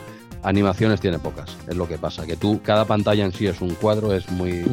Animaciones 0.46 1.02
tiene 1.02 1.18
pocas, 1.18 1.58
es 1.68 1.76
lo 1.76 1.88
que 1.88 1.98
pasa, 1.98 2.26
que 2.26 2.38
tú, 2.38 2.62
cada 2.62 2.86
pantalla 2.86 3.26
en 3.26 3.34
sí 3.34 3.48
es 3.48 3.62
un 3.62 3.74
cuadro, 3.74 4.14
es 4.14 4.30
muy, 4.30 4.64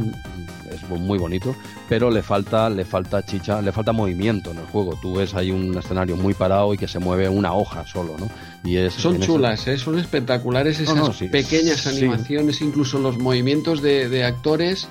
es 0.71 0.89
muy 0.89 1.19
bonito, 1.19 1.57
pero 1.89 2.11
le 2.11 2.23
falta, 2.23 2.69
le 2.69 2.85
falta 2.85 3.25
chicha, 3.25 3.63
le 3.63 3.73
falta 3.73 3.91
movimiento 3.93 4.51
en 4.51 4.59
el 4.59 4.67
juego. 4.67 4.99
Tú 5.01 5.17
ves 5.17 5.35
ahí 5.35 5.51
un 5.51 5.77
escenario 5.77 6.17
muy 6.17 6.35
parado 6.35 6.75
y 6.75 6.79
que 6.79 6.89
se 6.89 6.99
mueve 6.99 7.27
una 7.29 7.55
hoja 7.55 7.87
solo, 7.87 8.17
¿no? 8.19 8.29
Y 8.65 8.77
es, 8.77 8.93
son 8.93 9.19
chulas, 9.19 9.67
¿eh? 9.67 9.79
son 9.79 9.99
espectaculares 9.99 10.79
esas 10.79 11.17
pequeñas 11.31 11.87
animaciones, 11.87 12.61
incluso 12.61 12.99
los 12.99 13.19
movimientos 13.19 13.81
de, 13.81 14.11
de 14.11 14.25
actores 14.25 14.89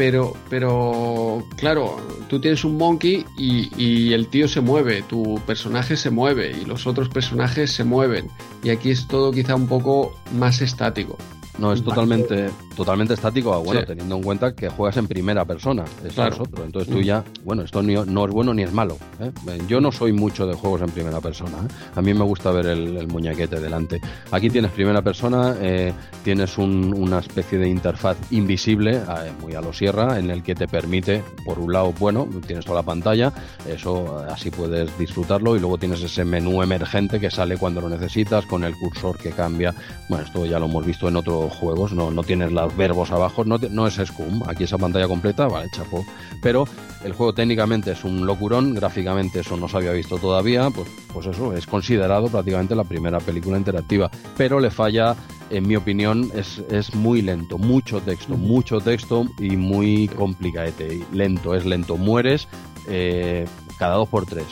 pero, 0.00 0.32
pero 0.48 1.46
claro, 1.58 1.98
tú 2.30 2.40
tienes 2.40 2.64
un 2.64 2.78
monkey 2.78 3.26
y, 3.36 4.14
el 4.14 4.28
tío 4.28 4.48
se 4.48 4.62
mueve, 4.62 5.02
tu 5.02 5.38
personaje 5.46 5.94
se 5.94 6.08
mueve 6.08 6.52
y 6.58 6.64
los 6.64 6.86
otros 6.86 7.10
personajes 7.10 7.70
se 7.70 7.84
mueven. 7.84 8.30
Y 8.62 8.70
aquí 8.70 8.90
es 8.90 9.06
todo 9.06 9.30
quizá 9.30 9.54
un 9.56 9.66
poco 9.66 10.14
más 10.32 10.62
estático. 10.62 11.18
No, 11.58 11.72
es 11.72 11.82
totalmente, 11.82 12.50
totalmente 12.76 13.14
estático, 13.14 13.52
ah, 13.52 13.58
bueno, 13.58 13.84
teniendo 13.84 14.16
en 14.16 14.22
cuenta 14.22 14.54
que 14.54 14.68
juegas 14.68 14.96
en 14.96 15.06
primera 15.06 15.44
persona, 15.44 15.84
es 16.04 16.18
otro. 16.18 16.64
Entonces 16.64 16.92
tú 16.92 17.00
ya, 17.00 17.24
bueno, 17.44 17.62
esto 17.62 17.82
no 17.82 18.24
es 18.24 18.30
bueno 18.30 18.54
ni 18.54 18.62
es 18.62 18.72
malo. 18.72 18.96
¿eh? 19.20 19.30
Yo 19.68 19.80
no 19.80 19.92
soy 19.92 20.12
mucho 20.12 20.46
de 20.46 20.54
juegos 20.54 20.80
en 20.82 20.90
primera 20.90 21.20
persona. 21.20 21.58
¿eh? 21.58 21.72
A 21.96 22.02
mí 22.02 22.14
me 22.14 22.24
gusta 22.24 22.50
ver 22.50 22.66
el, 22.66 23.06
muñequete 23.08 23.60
delante. 23.60 24.00
Aquí 24.30 24.48
tienes 24.48 24.70
primera 24.70 25.02
persona, 25.02 25.56
eh, 25.60 25.92
tienes 26.24 26.56
una 26.56 27.18
especie 27.18 27.58
de 27.58 27.68
interfaz 27.68 28.16
invisible, 28.30 29.00
muy 29.40 29.54
a 29.54 29.60
lo 29.60 29.72
sierra, 29.72 30.18
en 30.18 30.30
el 30.30 30.42
que 30.42 30.54
te 30.54 30.68
permite, 30.68 31.22
por 31.44 31.58
un 31.58 31.72
lado, 31.72 31.92
bueno, 31.98 32.28
tienes 32.46 32.64
toda 32.64 32.80
la 32.80 32.86
pantalla, 32.86 33.32
eso 33.66 34.24
así 34.30 34.50
puedes 34.50 34.96
disfrutarlo, 34.98 35.56
y 35.56 35.60
luego 35.60 35.78
tienes 35.78 36.02
ese 36.02 36.24
menú 36.24 36.62
emergente 36.62 37.20
que 37.20 37.30
sale 37.30 37.56
cuando 37.56 37.80
lo 37.80 37.88
necesitas, 37.88 38.46
con 38.46 38.64
el 38.64 38.74
cursor 38.74 39.18
que 39.18 39.30
cambia. 39.30 39.74
Bueno, 40.08 40.24
esto 40.24 40.46
ya 40.46 40.58
lo 40.58 40.66
hemos 40.66 40.86
visto 40.86 41.08
en 41.08 41.16
otros 41.16 41.39
juegos, 41.48 41.92
no, 41.92 42.10
no 42.10 42.22
tienes 42.22 42.52
los 42.52 42.76
verbos 42.76 43.10
abajo, 43.10 43.44
no, 43.44 43.58
no 43.58 43.86
es 43.86 43.94
Scum, 43.94 44.42
aquí 44.46 44.64
esa 44.64 44.78
pantalla 44.78 45.08
completa, 45.08 45.46
vale, 45.48 45.68
chapo. 45.74 46.04
Pero 46.42 46.66
el 47.04 47.12
juego 47.12 47.32
técnicamente 47.32 47.92
es 47.92 48.04
un 48.04 48.26
locurón, 48.26 48.74
gráficamente 48.74 49.40
eso 49.40 49.56
no 49.56 49.68
se 49.68 49.76
había 49.76 49.92
visto 49.92 50.18
todavía, 50.18 50.70
pues, 50.70 50.88
pues 51.12 51.26
eso, 51.26 51.54
es 51.54 51.66
considerado 51.66 52.28
prácticamente 52.28 52.74
la 52.74 52.84
primera 52.84 53.18
película 53.18 53.56
interactiva, 53.56 54.10
pero 54.36 54.60
le 54.60 54.70
falla 54.70 55.16
en 55.50 55.66
mi 55.66 55.76
opinión, 55.76 56.30
es, 56.34 56.62
es, 56.70 56.94
muy 56.94 57.22
lento, 57.22 57.58
mucho 57.58 58.00
texto, 58.00 58.36
mucho 58.36 58.80
texto 58.80 59.26
y 59.38 59.56
muy 59.56 60.06
complicadete. 60.06 61.04
Lento, 61.12 61.56
es 61.56 61.66
lento. 61.66 61.96
Mueres 61.96 62.46
eh, 62.88 63.46
cada 63.76 63.96
dos 63.96 64.08
por 64.08 64.26
tres 64.26 64.46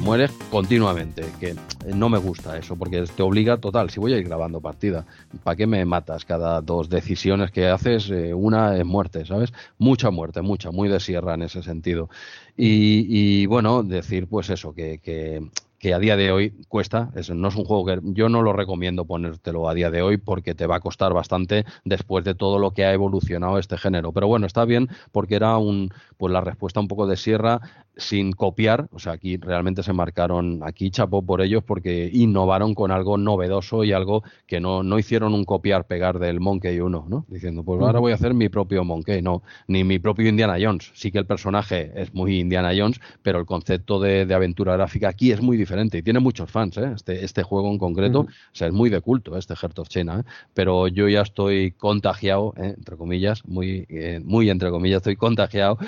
mueres 0.00 0.32
continuamente, 0.50 1.24
que 1.40 1.54
no 1.94 2.08
me 2.08 2.18
gusta 2.18 2.56
eso, 2.58 2.76
porque 2.76 3.04
te 3.04 3.22
obliga 3.22 3.58
total, 3.58 3.90
si 3.90 4.00
voy 4.00 4.12
a 4.12 4.18
ir 4.18 4.26
grabando 4.26 4.60
partida, 4.60 5.06
¿para 5.42 5.56
qué 5.56 5.66
me 5.66 5.84
matas 5.84 6.24
cada 6.24 6.60
dos 6.60 6.88
decisiones 6.88 7.50
que 7.50 7.68
haces? 7.68 8.10
Eh, 8.10 8.34
una 8.34 8.76
es 8.76 8.84
muerte, 8.84 9.24
¿sabes? 9.24 9.52
Mucha 9.78 10.10
muerte, 10.10 10.42
mucha, 10.42 10.70
muy 10.70 10.88
de 10.88 11.00
sierra 11.00 11.34
en 11.34 11.42
ese 11.42 11.62
sentido. 11.62 12.08
Y, 12.56 13.44
bueno, 13.46 13.82
decir 13.82 14.28
pues 14.28 14.48
eso, 14.50 14.72
que, 14.74 14.98
que 14.98 15.42
que 15.78 15.94
a 15.94 15.98
día 15.98 16.16
de 16.16 16.32
hoy 16.32 16.50
cuesta. 16.68 17.10
Eso 17.14 17.34
no 17.34 17.48
es 17.48 17.56
un 17.56 17.64
juego 17.64 17.84
que 17.84 18.00
yo 18.02 18.28
no 18.28 18.42
lo 18.42 18.52
recomiendo 18.52 19.04
ponértelo 19.04 19.68
a 19.68 19.74
día 19.74 19.90
de 19.90 20.02
hoy 20.02 20.16
porque 20.16 20.54
te 20.54 20.66
va 20.66 20.76
a 20.76 20.80
costar 20.80 21.12
bastante 21.12 21.64
después 21.84 22.24
de 22.24 22.34
todo 22.34 22.58
lo 22.58 22.72
que 22.72 22.84
ha 22.84 22.92
evolucionado 22.92 23.58
este 23.58 23.78
género. 23.78 24.12
Pero 24.12 24.26
bueno, 24.26 24.46
está 24.46 24.64
bien 24.64 24.88
porque 25.12 25.36
era 25.36 25.56
un 25.58 25.90
pues 26.16 26.32
la 26.32 26.40
respuesta 26.40 26.80
un 26.80 26.88
poco 26.88 27.06
de 27.06 27.16
sierra 27.16 27.60
sin 27.96 28.32
copiar. 28.32 28.88
O 28.92 28.98
sea, 28.98 29.12
aquí 29.12 29.36
realmente 29.36 29.82
se 29.82 29.92
marcaron, 29.92 30.60
aquí 30.62 30.90
chapó 30.90 31.22
por 31.22 31.40
ellos 31.40 31.62
porque 31.64 32.10
innovaron 32.12 32.74
con 32.74 32.90
algo 32.90 33.18
novedoso 33.18 33.84
y 33.84 33.92
algo 33.92 34.22
que 34.46 34.60
no, 34.60 34.82
no 34.82 34.98
hicieron 34.98 35.34
un 35.34 35.44
copiar 35.44 35.86
pegar 35.86 36.18
del 36.18 36.40
Monkey 36.40 36.80
1, 36.80 37.06
¿no? 37.08 37.24
Diciendo, 37.28 37.64
pues 37.64 37.80
ahora 37.80 38.00
voy 38.00 38.12
a 38.12 38.16
hacer 38.16 38.34
mi 38.34 38.48
propio 38.48 38.84
Monkey. 38.84 39.22
No, 39.22 39.42
ni 39.68 39.84
mi 39.84 39.98
propio 39.98 40.28
Indiana 40.28 40.56
Jones. 40.60 40.90
Sí 40.94 41.10
que 41.10 41.18
el 41.18 41.26
personaje 41.26 41.92
es 41.94 42.14
muy 42.14 42.40
Indiana 42.40 42.72
Jones, 42.76 43.00
pero 43.22 43.38
el 43.38 43.46
concepto 43.46 44.00
de, 44.00 44.26
de 44.26 44.34
aventura 44.34 44.74
gráfica 44.74 45.08
aquí 45.08 45.32
es 45.32 45.40
muy 45.40 45.56
diferente 45.56 45.98
y 45.98 46.02
tiene 46.02 46.20
muchos 46.20 46.50
fans, 46.50 46.76
¿eh? 46.78 46.92
este, 46.94 47.24
este 47.24 47.42
juego 47.42 47.70
en 47.70 47.78
concreto, 47.78 48.20
o 48.20 48.28
sea, 48.52 48.68
es 48.68 48.72
muy 48.72 48.90
de 48.90 49.00
culto 49.00 49.36
este 49.36 49.54
Heart 49.54 49.78
of 49.78 49.88
China, 49.88 50.20
¿eh? 50.20 50.30
pero 50.54 50.88
yo 50.88 51.08
ya 51.08 51.22
estoy 51.22 51.72
contagiado, 51.72 52.54
¿eh? 52.56 52.74
entre 52.76 52.96
comillas, 52.96 53.46
muy, 53.46 53.86
muy 54.24 54.50
entre 54.50 54.70
comillas, 54.70 54.98
estoy 54.98 55.16
contagiado, 55.16 55.78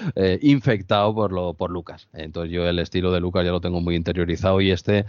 infectado 0.40 1.14
por, 1.14 1.32
lo, 1.32 1.54
por 1.54 1.70
Lucas. 1.70 1.97
Entonces 2.12 2.52
yo 2.52 2.66
el 2.66 2.78
estilo 2.78 3.12
de 3.12 3.20
Lucas 3.20 3.44
ya 3.44 3.50
lo 3.50 3.60
tengo 3.60 3.80
muy 3.80 3.96
interiorizado 3.96 4.60
y 4.60 4.70
este 4.70 5.04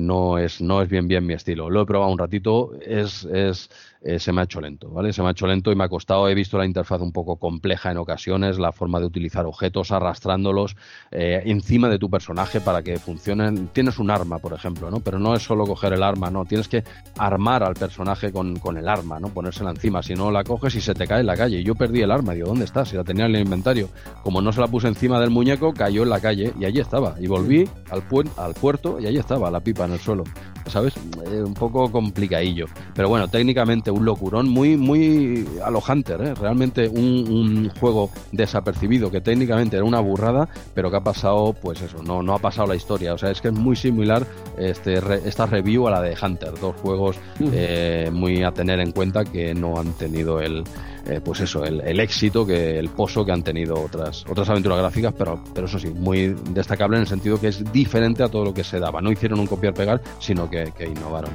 no, 0.00 0.38
es, 0.38 0.60
no 0.60 0.82
es 0.82 0.88
bien 0.88 1.08
bien 1.08 1.26
mi 1.26 1.34
estilo. 1.34 1.70
Lo 1.70 1.82
he 1.82 1.86
probado 1.86 2.12
un 2.12 2.18
ratito, 2.18 2.72
es, 2.80 3.24
es 3.24 3.70
eh, 4.04 4.18
se 4.18 4.32
me 4.32 4.42
ha 4.42 4.44
hecho 4.44 4.60
lento, 4.60 4.90
¿vale? 4.90 5.14
Se 5.14 5.22
me 5.22 5.28
ha 5.28 5.30
hecho 5.30 5.46
lento 5.46 5.72
y 5.72 5.76
me 5.76 5.84
ha 5.84 5.88
costado, 5.88 6.28
he 6.28 6.34
visto 6.34 6.58
la 6.58 6.66
interfaz 6.66 7.00
un 7.00 7.10
poco 7.10 7.36
compleja 7.36 7.90
en 7.90 7.96
ocasiones, 7.96 8.58
la 8.58 8.70
forma 8.70 9.00
de 9.00 9.06
utilizar 9.06 9.46
objetos 9.46 9.92
arrastrándolos 9.92 10.76
eh, 11.10 11.42
encima 11.46 11.88
de 11.88 11.98
tu 11.98 12.10
personaje 12.10 12.60
para 12.60 12.82
que 12.82 12.98
funcionen. 12.98 13.68
Tienes 13.68 13.98
un 13.98 14.10
arma, 14.10 14.38
por 14.40 14.52
ejemplo, 14.52 14.90
¿no? 14.90 15.00
Pero 15.00 15.18
no 15.18 15.34
es 15.34 15.42
solo 15.42 15.64
coger 15.64 15.94
el 15.94 16.02
arma, 16.02 16.30
no, 16.30 16.44
tienes 16.44 16.68
que 16.68 16.84
armar 17.16 17.62
al 17.62 17.74
personaje 17.74 18.30
con, 18.30 18.56
con 18.56 18.76
el 18.76 18.88
arma, 18.88 19.18
¿no? 19.18 19.28
Ponérsela 19.28 19.70
encima, 19.70 20.02
si 20.02 20.12
no 20.12 20.30
la 20.30 20.44
coges 20.44 20.74
y 20.74 20.82
se 20.82 20.92
te 20.92 21.06
cae 21.06 21.20
en 21.20 21.26
la 21.26 21.36
calle. 21.36 21.64
Yo 21.64 21.74
perdí 21.74 22.02
el 22.02 22.10
arma, 22.10 22.34
digo, 22.34 22.48
¿dónde 22.48 22.66
está? 22.66 22.84
Si 22.84 22.96
la 22.96 23.04
tenía 23.04 23.24
en 23.24 23.34
el 23.34 23.42
inventario. 23.42 23.88
Como 24.22 24.42
no 24.42 24.52
se 24.52 24.60
la 24.60 24.68
puse 24.68 24.86
encima 24.88 25.18
del 25.18 25.30
muñeco, 25.30 25.72
cayó 25.72 26.02
en 26.02 26.10
la 26.10 26.20
calle 26.20 26.52
y 26.60 26.66
allí 26.66 26.80
estaba. 26.80 27.14
Y 27.18 27.26
volví 27.26 27.66
al, 27.90 28.02
al 28.36 28.54
puerto 28.54 29.00
y 29.00 29.06
allí 29.06 29.16
estaba 29.16 29.50
la 29.50 29.60
pipa 29.60 29.86
en 29.86 29.92
el 29.92 29.98
suelo. 29.98 30.24
¿Sabes? 30.66 30.94
Eh, 31.30 31.42
un 31.42 31.54
poco 31.54 31.90
complicadillo. 31.90 32.66
Pero 32.94 33.08
bueno, 33.08 33.28
técnicamente 33.28 33.90
un 33.90 34.04
locurón 34.04 34.48
muy, 34.48 34.76
muy 34.76 35.46
a 35.62 35.70
lo 35.70 35.82
Hunter, 35.86 36.20
¿eh? 36.22 36.34
realmente 36.34 36.88
un, 36.88 37.70
juego 37.80 38.10
desapercibido 38.32 39.10
que 39.10 39.20
técnicamente 39.20 39.76
era 39.76 39.84
una 39.84 40.00
burrada, 40.00 40.48
pero 40.74 40.90
que 40.90 40.96
ha 40.96 41.02
pasado, 41.02 41.52
pues 41.52 41.82
eso, 41.82 42.02
no, 42.02 42.22
no 42.22 42.34
ha 42.34 42.38
pasado 42.38 42.68
la 42.68 42.76
historia. 42.76 43.14
O 43.14 43.18
sea, 43.18 43.30
es 43.30 43.40
que 43.40 43.48
es 43.48 43.54
muy 43.54 43.76
similar 43.76 44.26
este, 44.56 44.94
esta 45.26 45.46
review 45.46 45.86
a 45.86 45.90
la 45.90 46.00
de 46.00 46.16
Hunter, 46.20 46.54
dos 46.60 46.76
juegos 46.76 47.16
eh, 47.40 48.10
muy 48.12 48.42
a 48.42 48.52
tener 48.52 48.80
en 48.80 48.92
cuenta 48.92 49.24
que 49.24 49.54
no 49.54 49.78
han 49.78 49.92
tenido 49.94 50.40
el, 50.40 50.64
eh, 51.06 51.20
pues 51.24 51.40
eso, 51.40 51.64
el, 51.64 52.00
éxito, 52.00 52.46
que 52.46 52.78
el 52.78 52.88
pozo 52.88 53.24
que 53.24 53.32
han 53.32 53.42
tenido 53.42 53.74
otras, 53.80 54.24
otras 54.28 54.48
aventuras 54.48 54.78
gráficas, 54.78 55.14
pero, 55.16 55.42
pero 55.54 55.66
eso 55.66 55.78
sí, 55.78 55.88
muy 55.88 56.34
destacable 56.50 56.96
en 56.96 57.02
el 57.02 57.08
sentido 57.08 57.40
que 57.40 57.48
es 57.48 57.72
diferente 57.72 58.22
a 58.22 58.28
todo 58.28 58.44
lo 58.44 58.54
que 58.54 58.64
se 58.64 58.78
daba. 58.78 59.00
No 59.00 59.12
hicieron 59.12 59.40
un 59.40 59.46
copiar-pegar, 59.46 60.00
sino 60.18 60.48
que 60.48 60.72
innovaron. 60.80 61.32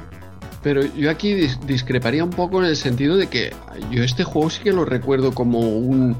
Pero 0.62 0.82
yo 0.94 1.10
aquí 1.10 1.34
discreparía 1.66 2.22
un 2.22 2.30
poco 2.30 2.58
en 2.58 2.66
el 2.66 2.76
sentido 2.76 3.16
de 3.16 3.28
que 3.28 3.52
yo 3.90 4.04
este 4.04 4.24
juego 4.24 4.50
sí 4.50 4.62
que 4.62 4.72
lo 4.72 4.84
recuerdo 4.84 5.32
como 5.32 5.60
un, 5.60 6.16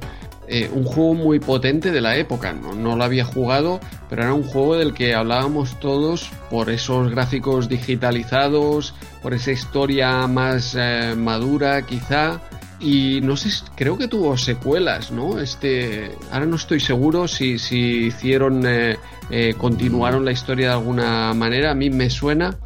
eh, 0.48 0.70
un 0.72 0.84
juego 0.84 1.14
muy 1.14 1.40
potente 1.40 1.90
de 1.90 2.00
la 2.00 2.16
época. 2.16 2.54
¿no? 2.54 2.74
no 2.74 2.96
lo 2.96 3.04
había 3.04 3.24
jugado, 3.24 3.80
pero 4.08 4.22
era 4.22 4.32
un 4.32 4.42
juego 4.42 4.76
del 4.76 4.94
que 4.94 5.14
hablábamos 5.14 5.78
todos 5.78 6.30
por 6.48 6.70
esos 6.70 7.10
gráficos 7.10 7.68
digitalizados, 7.68 8.94
por 9.22 9.34
esa 9.34 9.52
historia 9.52 10.26
más 10.26 10.74
eh, 10.78 11.14
madura 11.16 11.82
quizá. 11.82 12.40
Y 12.80 13.20
no 13.20 13.36
sé, 13.36 13.50
creo 13.76 13.98
que 13.98 14.08
tuvo 14.08 14.36
secuelas, 14.38 15.10
¿no? 15.10 15.38
Este, 15.38 16.12
ahora 16.32 16.46
no 16.46 16.56
estoy 16.56 16.80
seguro 16.80 17.28
si, 17.28 17.58
si 17.58 18.06
hicieron, 18.06 18.62
eh, 18.66 18.96
continuaron 19.58 20.24
la 20.24 20.32
historia 20.32 20.68
de 20.68 20.72
alguna 20.74 21.34
manera. 21.34 21.72
A 21.72 21.74
mí 21.74 21.90
me 21.90 22.08
suena 22.08 22.56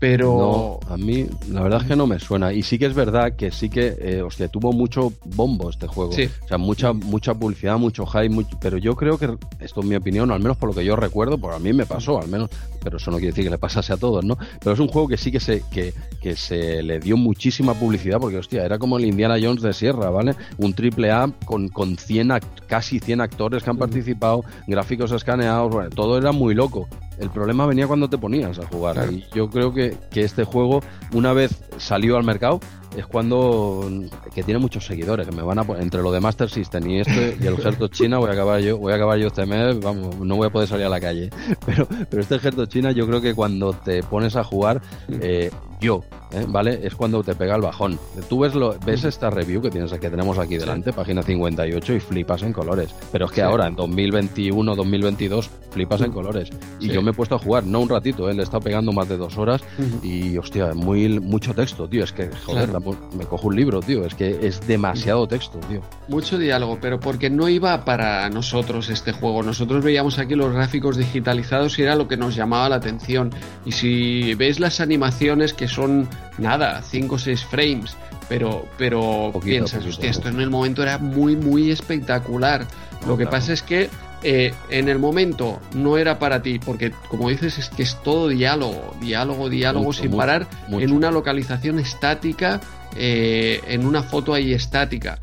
pero... 0.00 0.80
a 0.88 0.96
mí 0.96 1.26
la 1.50 1.62
verdad 1.62 1.82
es 1.82 1.88
que 1.88 1.94
no 1.94 2.06
me 2.06 2.18
suena. 2.18 2.52
Y 2.52 2.62
sí 2.62 2.78
que 2.78 2.86
es 2.86 2.94
verdad 2.94 3.36
que 3.36 3.50
sí 3.50 3.68
que, 3.68 3.96
eh, 4.00 4.22
hostia, 4.22 4.48
tuvo 4.48 4.72
mucho 4.72 5.12
bombo 5.26 5.68
este 5.68 5.86
juego. 5.86 6.10
O 6.10 6.48
sea, 6.48 6.58
mucha, 6.58 6.92
mucha 6.94 7.34
publicidad, 7.34 7.78
mucho 7.78 8.06
hype, 8.06 8.46
pero 8.60 8.78
yo 8.78 8.96
creo 8.96 9.18
que, 9.18 9.36
esto 9.60 9.80
es 9.80 9.86
mi 9.86 9.94
opinión, 9.94 10.30
al 10.30 10.40
menos 10.40 10.56
por 10.56 10.70
lo 10.70 10.74
que 10.74 10.84
yo 10.84 10.96
recuerdo, 10.96 11.38
por 11.38 11.52
a 11.52 11.58
mí 11.58 11.72
me 11.74 11.84
pasó, 11.84 12.18
al 12.18 12.28
menos, 12.28 12.48
pero 12.82 12.96
eso 12.96 13.10
no 13.10 13.18
quiere 13.18 13.32
decir 13.32 13.44
que 13.44 13.50
le 13.50 13.58
pasase 13.58 13.92
a 13.92 13.98
todos, 13.98 14.24
¿no? 14.24 14.38
Pero 14.58 14.72
es 14.72 14.80
un 14.80 14.88
juego 14.88 15.06
que 15.06 15.18
sí 15.18 15.30
que 15.30 15.40
se, 15.40 15.62
que, 15.70 15.92
que 16.22 16.34
se 16.34 16.82
le 16.82 16.98
dio 16.98 17.18
muchísima 17.18 17.74
publicidad, 17.74 18.18
porque, 18.18 18.38
hostia, 18.38 18.64
era 18.64 18.78
como 18.78 18.96
el 18.96 19.04
Indiana 19.04 19.36
Jones 19.40 19.62
de 19.62 19.74
Sierra, 19.74 20.08
¿vale? 20.08 20.34
Un 20.56 20.72
triple 20.72 21.10
A 21.10 21.30
con, 21.44 21.68
con 21.68 21.98
100, 21.98 22.32
casi 22.66 23.00
100 23.00 23.20
actores 23.20 23.62
que 23.62 23.68
han 23.70 23.76
participado, 23.76 24.44
gráficos 24.66 25.12
escaneados, 25.12 25.70
bueno, 25.70 25.90
todo 25.90 26.16
era 26.16 26.32
muy 26.32 26.54
loco. 26.54 26.88
El 27.20 27.30
problema 27.30 27.66
venía 27.66 27.86
cuando 27.86 28.08
te 28.08 28.16
ponías 28.16 28.58
a 28.58 28.66
jugar. 28.66 29.12
Y 29.12 29.26
yo 29.34 29.50
creo 29.50 29.74
que, 29.74 29.96
que 30.10 30.22
este 30.22 30.44
juego, 30.44 30.80
una 31.12 31.32
vez 31.34 31.62
salió 31.76 32.16
al 32.16 32.24
mercado, 32.24 32.60
es 32.96 33.06
cuando 33.06 33.88
que 34.34 34.42
tiene 34.42 34.58
muchos 34.58 34.86
seguidores 34.86 35.28
que 35.28 35.34
me 35.34 35.42
van 35.42 35.58
a 35.58 35.62
entre 35.78 36.02
lo 36.02 36.10
de 36.12 36.20
Master 36.20 36.50
System 36.50 36.88
y 36.88 37.00
este 37.00 37.36
y 37.40 37.46
el 37.46 37.54
ejército 37.54 37.88
China 37.88 38.18
voy 38.18 38.30
a 38.30 38.32
acabar 38.32 38.60
yo 38.60 38.78
voy 38.78 38.92
a 38.92 38.96
acabar 38.96 39.18
yo 39.18 39.28
este 39.28 39.46
mes 39.46 39.78
vamos 39.80 40.18
no 40.18 40.36
voy 40.36 40.48
a 40.48 40.50
poder 40.50 40.68
salir 40.68 40.86
a 40.86 40.88
la 40.88 41.00
calle 41.00 41.30
pero 41.66 41.86
pero 42.08 42.22
este 42.22 42.36
ejército 42.36 42.66
China 42.66 42.92
yo 42.92 43.06
creo 43.06 43.20
que 43.20 43.34
cuando 43.34 43.72
te 43.72 44.02
pones 44.02 44.36
a 44.36 44.44
jugar 44.44 44.80
eh, 45.08 45.50
yo, 45.80 46.04
¿eh? 46.32 46.44
¿vale? 46.46 46.80
Es 46.82 46.94
cuando 46.94 47.22
te 47.22 47.34
pega 47.34 47.56
el 47.56 47.62
bajón. 47.62 47.98
Tú 48.28 48.40
ves, 48.40 48.54
lo, 48.54 48.76
ves 48.84 49.04
esta 49.04 49.30
review 49.30 49.62
que, 49.62 49.70
tienes, 49.70 49.90
que 49.92 50.10
tenemos 50.10 50.38
aquí 50.38 50.58
delante, 50.58 50.92
página 50.92 51.22
58, 51.22 51.94
y 51.94 52.00
flipas 52.00 52.42
en 52.42 52.52
colores. 52.52 52.94
Pero 53.10 53.24
es 53.26 53.32
que 53.32 53.42
ahora, 53.42 53.66
en 53.66 53.76
2021, 53.76 54.76
2022, 54.76 55.50
flipas 55.70 56.02
en 56.02 56.12
colores. 56.12 56.50
Y 56.78 56.88
yo 56.88 57.00
me 57.02 57.12
he 57.12 57.14
puesto 57.14 57.34
a 57.34 57.38
jugar, 57.38 57.64
no 57.64 57.80
un 57.80 57.88
ratito, 57.88 58.28
¿eh? 58.28 58.34
le 58.34 58.40
he 58.40 58.44
estado 58.44 58.60
pegando 58.60 58.92
más 58.92 59.08
de 59.08 59.16
dos 59.16 59.38
horas 59.38 59.62
y, 60.02 60.36
hostia, 60.36 60.74
muy, 60.74 61.18
mucho 61.18 61.54
texto, 61.54 61.88
tío. 61.88 62.04
Es 62.04 62.12
que, 62.12 62.28
joder, 62.44 62.70
me 63.16 63.24
cojo 63.24 63.48
un 63.48 63.56
libro, 63.56 63.80
tío. 63.80 64.04
Es 64.04 64.14
que 64.14 64.46
es 64.46 64.66
demasiado 64.66 65.26
texto, 65.26 65.58
tío. 65.68 65.82
Mucho 66.08 66.38
diálogo, 66.38 66.78
pero 66.80 67.00
porque 67.00 67.30
no 67.30 67.48
iba 67.48 67.84
para 67.84 68.28
nosotros 68.30 68.88
este 68.88 69.12
juego. 69.12 69.42
Nosotros 69.42 69.84
veíamos 69.84 70.18
aquí 70.18 70.34
los 70.34 70.52
gráficos 70.52 70.96
digitalizados 70.96 71.78
y 71.78 71.82
era 71.82 71.94
lo 71.94 72.08
que 72.08 72.16
nos 72.16 72.34
llamaba 72.34 72.68
la 72.68 72.76
atención. 72.76 73.30
Y 73.64 73.72
si 73.72 74.34
veis 74.34 74.60
las 74.60 74.80
animaciones 74.80 75.52
que 75.52 75.68
son 75.68 76.08
nada, 76.38 76.82
5 76.82 77.14
o 77.14 77.18
6 77.18 77.44
frames, 77.44 77.96
pero, 78.28 78.66
pero 78.78 79.32
piensas, 79.42 79.84
esto 80.00 80.28
en 80.28 80.40
el 80.40 80.50
momento 80.50 80.82
era 80.82 80.98
muy, 80.98 81.36
muy 81.36 81.70
espectacular. 81.70 82.66
Lo 83.06 83.16
que 83.16 83.26
pasa 83.26 83.52
es 83.52 83.62
que 83.62 83.88
eh, 84.22 84.52
en 84.68 84.88
el 84.88 84.98
momento 84.98 85.60
no 85.74 85.96
era 85.96 86.18
para 86.18 86.42
ti, 86.42 86.58
porque 86.58 86.92
como 87.08 87.30
dices, 87.30 87.58
es 87.58 87.68
que 87.70 87.82
es 87.82 88.00
todo 88.02 88.28
diálogo, 88.28 88.96
diálogo, 89.00 89.48
diálogo 89.48 89.92
sin 89.92 90.16
parar, 90.16 90.46
en 90.68 90.92
una 90.92 91.10
localización 91.10 91.78
estática, 91.78 92.60
eh, 92.96 93.60
en 93.66 93.86
una 93.86 94.02
foto 94.02 94.34
ahí 94.34 94.52
estática. 94.52 95.20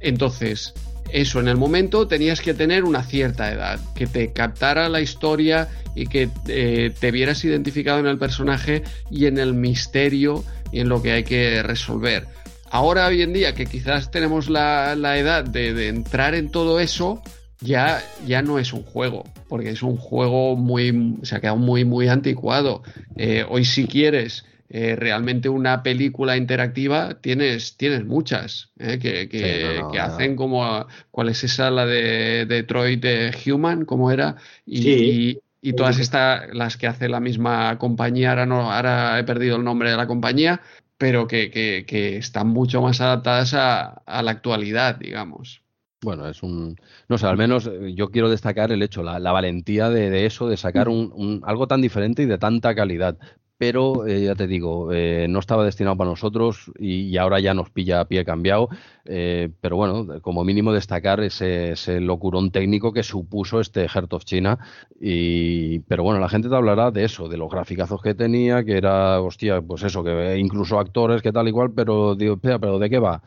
Entonces, 0.00 0.74
eso, 1.10 1.40
en 1.40 1.48
el 1.48 1.56
momento 1.56 2.08
tenías 2.08 2.40
que 2.40 2.54
tener 2.54 2.84
una 2.84 3.02
cierta 3.02 3.52
edad, 3.52 3.78
que 3.94 4.06
te 4.06 4.32
captara 4.32 4.88
la 4.88 5.00
historia 5.00 5.68
y 5.94 6.06
que 6.06 6.28
eh, 6.48 6.92
te 6.98 7.10
vieras 7.10 7.44
identificado 7.44 8.00
en 8.00 8.06
el 8.06 8.18
personaje 8.18 8.82
y 9.10 9.26
en 9.26 9.38
el 9.38 9.54
misterio 9.54 10.44
y 10.72 10.80
en 10.80 10.88
lo 10.88 11.00
que 11.02 11.12
hay 11.12 11.24
que 11.24 11.62
resolver. 11.62 12.26
Ahora, 12.70 13.06
hoy 13.06 13.22
en 13.22 13.32
día, 13.32 13.54
que 13.54 13.66
quizás 13.66 14.10
tenemos 14.10 14.48
la, 14.48 14.92
edad 15.16 15.44
de, 15.44 15.86
entrar 15.86 16.34
en 16.34 16.50
todo 16.50 16.80
eso, 16.80 17.22
ya, 17.64 18.02
ya 18.26 18.42
no 18.42 18.58
es 18.58 18.72
un 18.72 18.82
juego, 18.82 19.24
porque 19.48 19.70
es 19.70 19.82
un 19.82 19.96
juego 19.96 20.56
muy, 20.56 21.16
se 21.22 21.36
ha 21.36 21.40
quedado 21.40 21.56
muy, 21.56 21.84
muy 21.84 22.08
anticuado. 22.08 22.82
Eh, 23.16 23.44
hoy 23.48 23.64
si 23.64 23.86
quieres 23.86 24.44
eh, 24.70 24.96
realmente 24.96 25.48
una 25.48 25.82
película 25.82 26.36
interactiva 26.36 27.20
tienes, 27.20 27.76
tienes 27.76 28.04
muchas 28.04 28.72
eh, 28.78 28.98
que, 28.98 30.00
hacen 30.00 30.36
como 30.36 30.86
cuál 31.10 31.28
es 31.28 31.44
esa 31.44 31.70
la 31.70 31.86
de 31.86 32.44
Detroit 32.46 33.00
de 33.00 33.32
Human 33.46 33.84
cómo 33.84 34.10
era 34.10 34.36
y, 34.66 35.38
todas 35.76 35.98
estas 35.98 36.52
las 36.52 36.76
que 36.76 36.86
hace 36.86 37.08
la 37.08 37.20
misma 37.20 37.78
compañía 37.78 38.30
ahora 38.30 38.46
no 38.46 38.72
ahora 38.72 39.18
he 39.18 39.24
perdido 39.24 39.56
el 39.56 39.64
nombre 39.64 39.90
de 39.90 39.96
la 39.96 40.06
compañía 40.06 40.60
pero 40.98 41.28
que, 41.28 41.84
están 42.18 42.48
mucho 42.48 42.82
más 42.82 43.00
adaptadas 43.00 43.54
a, 43.54 44.22
la 44.22 44.30
actualidad 44.30 44.96
digamos 44.96 45.62
bueno, 46.04 46.28
es 46.28 46.42
un. 46.42 46.76
No 47.08 47.18
sé, 47.18 47.26
al 47.26 47.36
menos 47.36 47.66
eh, 47.66 47.94
yo 47.94 48.10
quiero 48.10 48.30
destacar 48.30 48.70
el 48.70 48.82
hecho, 48.82 49.02
la, 49.02 49.32
valentía 49.32 49.90
de, 49.90 50.26
eso, 50.26 50.48
de 50.48 50.56
sacar 50.56 50.88
un, 50.88 51.42
algo 51.44 51.66
tan 51.66 51.80
diferente 51.80 52.22
y 52.22 52.26
de 52.26 52.38
tanta 52.38 52.74
calidad 52.74 53.18
pero 53.56 54.06
eh, 54.06 54.24
ya 54.24 54.34
te 54.34 54.46
digo, 54.46 54.92
eh, 54.92 55.26
no 55.28 55.38
estaba 55.38 55.64
destinado 55.64 55.96
para 55.96 56.10
nosotros 56.10 56.72
y, 56.78 57.16
ahora 57.16 57.40
ya 57.40 57.54
nos 57.54 57.70
pilla 57.70 58.00
a 58.00 58.04
pie 58.06 58.24
cambiado. 58.24 58.68
Eh, 59.06 59.50
pero 59.60 59.76
bueno, 59.76 60.20
como 60.22 60.44
mínimo 60.44 60.72
destacar 60.72 61.20
ese, 61.20 61.74
locurón 62.00 62.50
técnico 62.50 62.92
que 62.92 63.02
supuso 63.02 63.60
este 63.60 63.88
Heart 63.88 64.12
of 64.12 64.24
China. 64.24 64.58
Y, 65.00 65.80
pero 65.80 66.02
bueno, 66.02 66.20
la 66.20 66.28
gente 66.28 66.48
te 66.48 66.56
hablará 66.56 66.90
de 66.90 67.04
eso, 67.04 67.28
de 67.28 67.36
los 67.36 67.50
graficazos 67.50 68.00
que 68.02 68.14
tenía, 68.14 68.64
que 68.64 68.76
era, 68.76 69.20
hostia, 69.20 69.60
pues 69.60 69.82
eso, 69.82 70.02
que 70.02 70.38
incluso 70.38 70.78
actores, 70.78 71.22
que 71.22 71.32
tal 71.32 71.48
y 71.48 71.52
cual, 71.52 71.72
pero 71.74 72.14
digo, 72.14 72.38
pero 72.38 72.78
¿de 72.78 72.90
qué 72.90 72.98
va? 72.98 73.22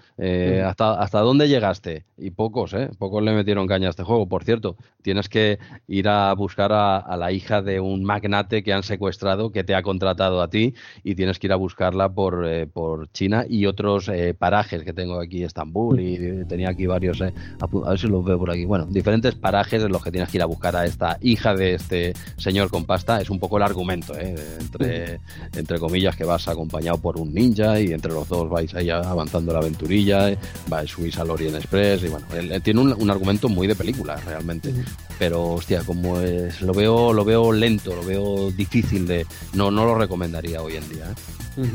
¿hasta, 0.66 1.00
¿Hasta 1.00 1.20
dónde 1.20 1.48
llegaste? 1.48 2.06
Y 2.18 2.32
pocos, 2.32 2.74
¿eh? 2.74 2.90
Pocos 2.98 3.24
le 3.24 3.34
metieron 3.34 3.68
caña 3.68 3.88
a 3.88 3.90
este 3.92 4.04
juego. 4.04 4.28
Por 4.28 4.44
cierto, 4.44 4.78
tienes 5.02 5.30
que 5.30 5.60
ir 5.88 6.08
a 6.08 6.34
buscar 6.34 6.72
a 6.74 7.18
la 7.18 7.32
hija 7.32 7.62
de 7.62 7.80
un 7.80 8.04
magnate 8.04 8.64
que 8.64 8.74
han 8.74 8.84
secuestrado, 8.84 9.52
que 9.52 9.64
te 9.64 9.76
ha 9.76 9.82
contratado 9.82 10.42
a 10.42 10.50
ti 10.50 10.74
y 11.04 11.16
tienes 11.16 11.40
que 11.40 11.48
ir 11.48 11.54
a 11.54 11.58
buscarla 11.58 12.10
por, 12.10 12.46
eh, 12.48 12.68
por 12.68 13.12
China 13.12 13.46
y 13.48 13.66
otros 13.66 14.10
eh, 14.10 14.34
parajes 14.34 14.84
que 14.84 14.94
tengo 14.94 15.20
aquí, 15.20 15.44
Estambul 15.68 16.00
y 16.00 16.46
tenía 16.46 16.70
aquí 16.70 16.86
varios, 16.86 17.22
eh, 17.22 17.34
a, 17.60 17.90
ver 17.90 18.00
si 18.00 18.08
los 18.08 18.24
veo 18.24 18.38
por 18.40 18.52
aquí. 18.52 18.66
Bueno, 18.66 18.86
diferentes 18.86 19.36
parajes 19.36 19.84
en 19.84 19.92
los 19.92 20.04
que 20.04 20.12
tienes 20.12 20.30
que 20.30 20.38
ir 20.38 20.44
a 20.44 20.46
buscar 20.46 20.76
a 20.76 20.86
esta 20.86 21.18
hija 21.22 21.54
de 21.54 21.76
este 21.76 22.14
señor 22.38 22.70
con 22.70 22.86
pasta. 22.86 23.22
Es 23.22 23.30
un 23.30 23.40
poco 23.40 23.58
el 23.58 23.64
argumento, 23.64 24.14
entre, 24.18 25.20
entre 25.56 25.80
comillas, 25.80 26.16
que 26.16 26.24
vas 26.24 26.48
acompañado 26.48 26.98
por 26.98 27.18
un 27.18 27.34
ninja 27.34 27.80
y 27.80 27.92
entre 27.92 28.12
los 28.12 28.28
dos 28.28 28.50
vais 28.50 28.74
ahí 28.76 28.90
avanzando 28.90 29.54
la 29.54 29.60
aventurilla, 29.60 30.38
vais, 30.68 30.90
subís 30.90 31.18
al 31.20 31.30
Orient 31.30 31.56
Express 31.56 32.04
y 32.04 32.08
bueno, 32.08 32.26
él, 32.36 32.62
tiene 32.62 32.82
un, 32.82 33.10
argumento 33.10 33.50
muy 33.50 33.68
de 33.68 33.76
película 33.76 34.16
realmente. 34.18 34.74
Pero 35.20 35.54
hostia, 35.54 35.82
como 35.84 36.20
es, 36.20 36.62
lo 36.62 36.74
veo, 36.74 37.14
lo 37.14 37.26
veo 37.26 37.52
lento, 37.52 37.96
lo 37.96 38.04
veo 38.04 38.52
difícil 38.52 39.08
de, 39.08 39.26
no, 39.54 39.72
no 39.72 39.86
lo 39.86 39.96
recomendaría 39.96 40.62
hoy 40.62 40.76
en 40.76 40.90
día. 40.90 41.06
¿eh? 41.58 41.66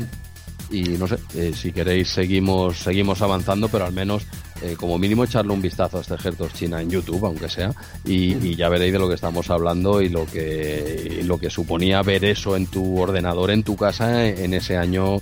Y 0.69 0.83
no 0.83 1.07
sé, 1.07 1.17
eh, 1.35 1.53
si 1.55 1.71
queréis 1.71 2.09
seguimos, 2.09 2.79
seguimos 2.79 3.21
avanzando, 3.21 3.69
pero 3.69 3.85
al 3.85 3.93
menos 3.93 4.25
eh, 4.63 4.75
como 4.77 4.97
mínimo 4.97 5.23
echarle 5.23 5.53
un 5.53 5.61
vistazo 5.61 5.97
a 5.97 6.01
este 6.01 6.15
ejército 6.15 6.47
China 6.49 6.81
en 6.81 6.89
YouTube, 6.89 7.25
aunque 7.25 7.49
sea, 7.49 7.73
y, 8.05 8.55
ya 8.55 8.69
veréis 8.69 8.93
de 8.93 8.99
lo 8.99 9.07
que 9.07 9.15
estamos 9.15 9.49
hablando 9.49 10.01
y 10.01 10.09
lo 10.09 10.25
que, 10.25 11.21
lo 11.25 11.37
que 11.37 11.49
suponía 11.49 12.01
ver 12.01 12.23
eso 12.25 12.55
en 12.55 12.67
tu 12.67 12.99
ordenador, 12.99 13.51
en 13.51 13.63
tu 13.63 13.75
casa, 13.75 14.27
en 14.27 14.53
ese 14.53 14.77
año 14.77 15.21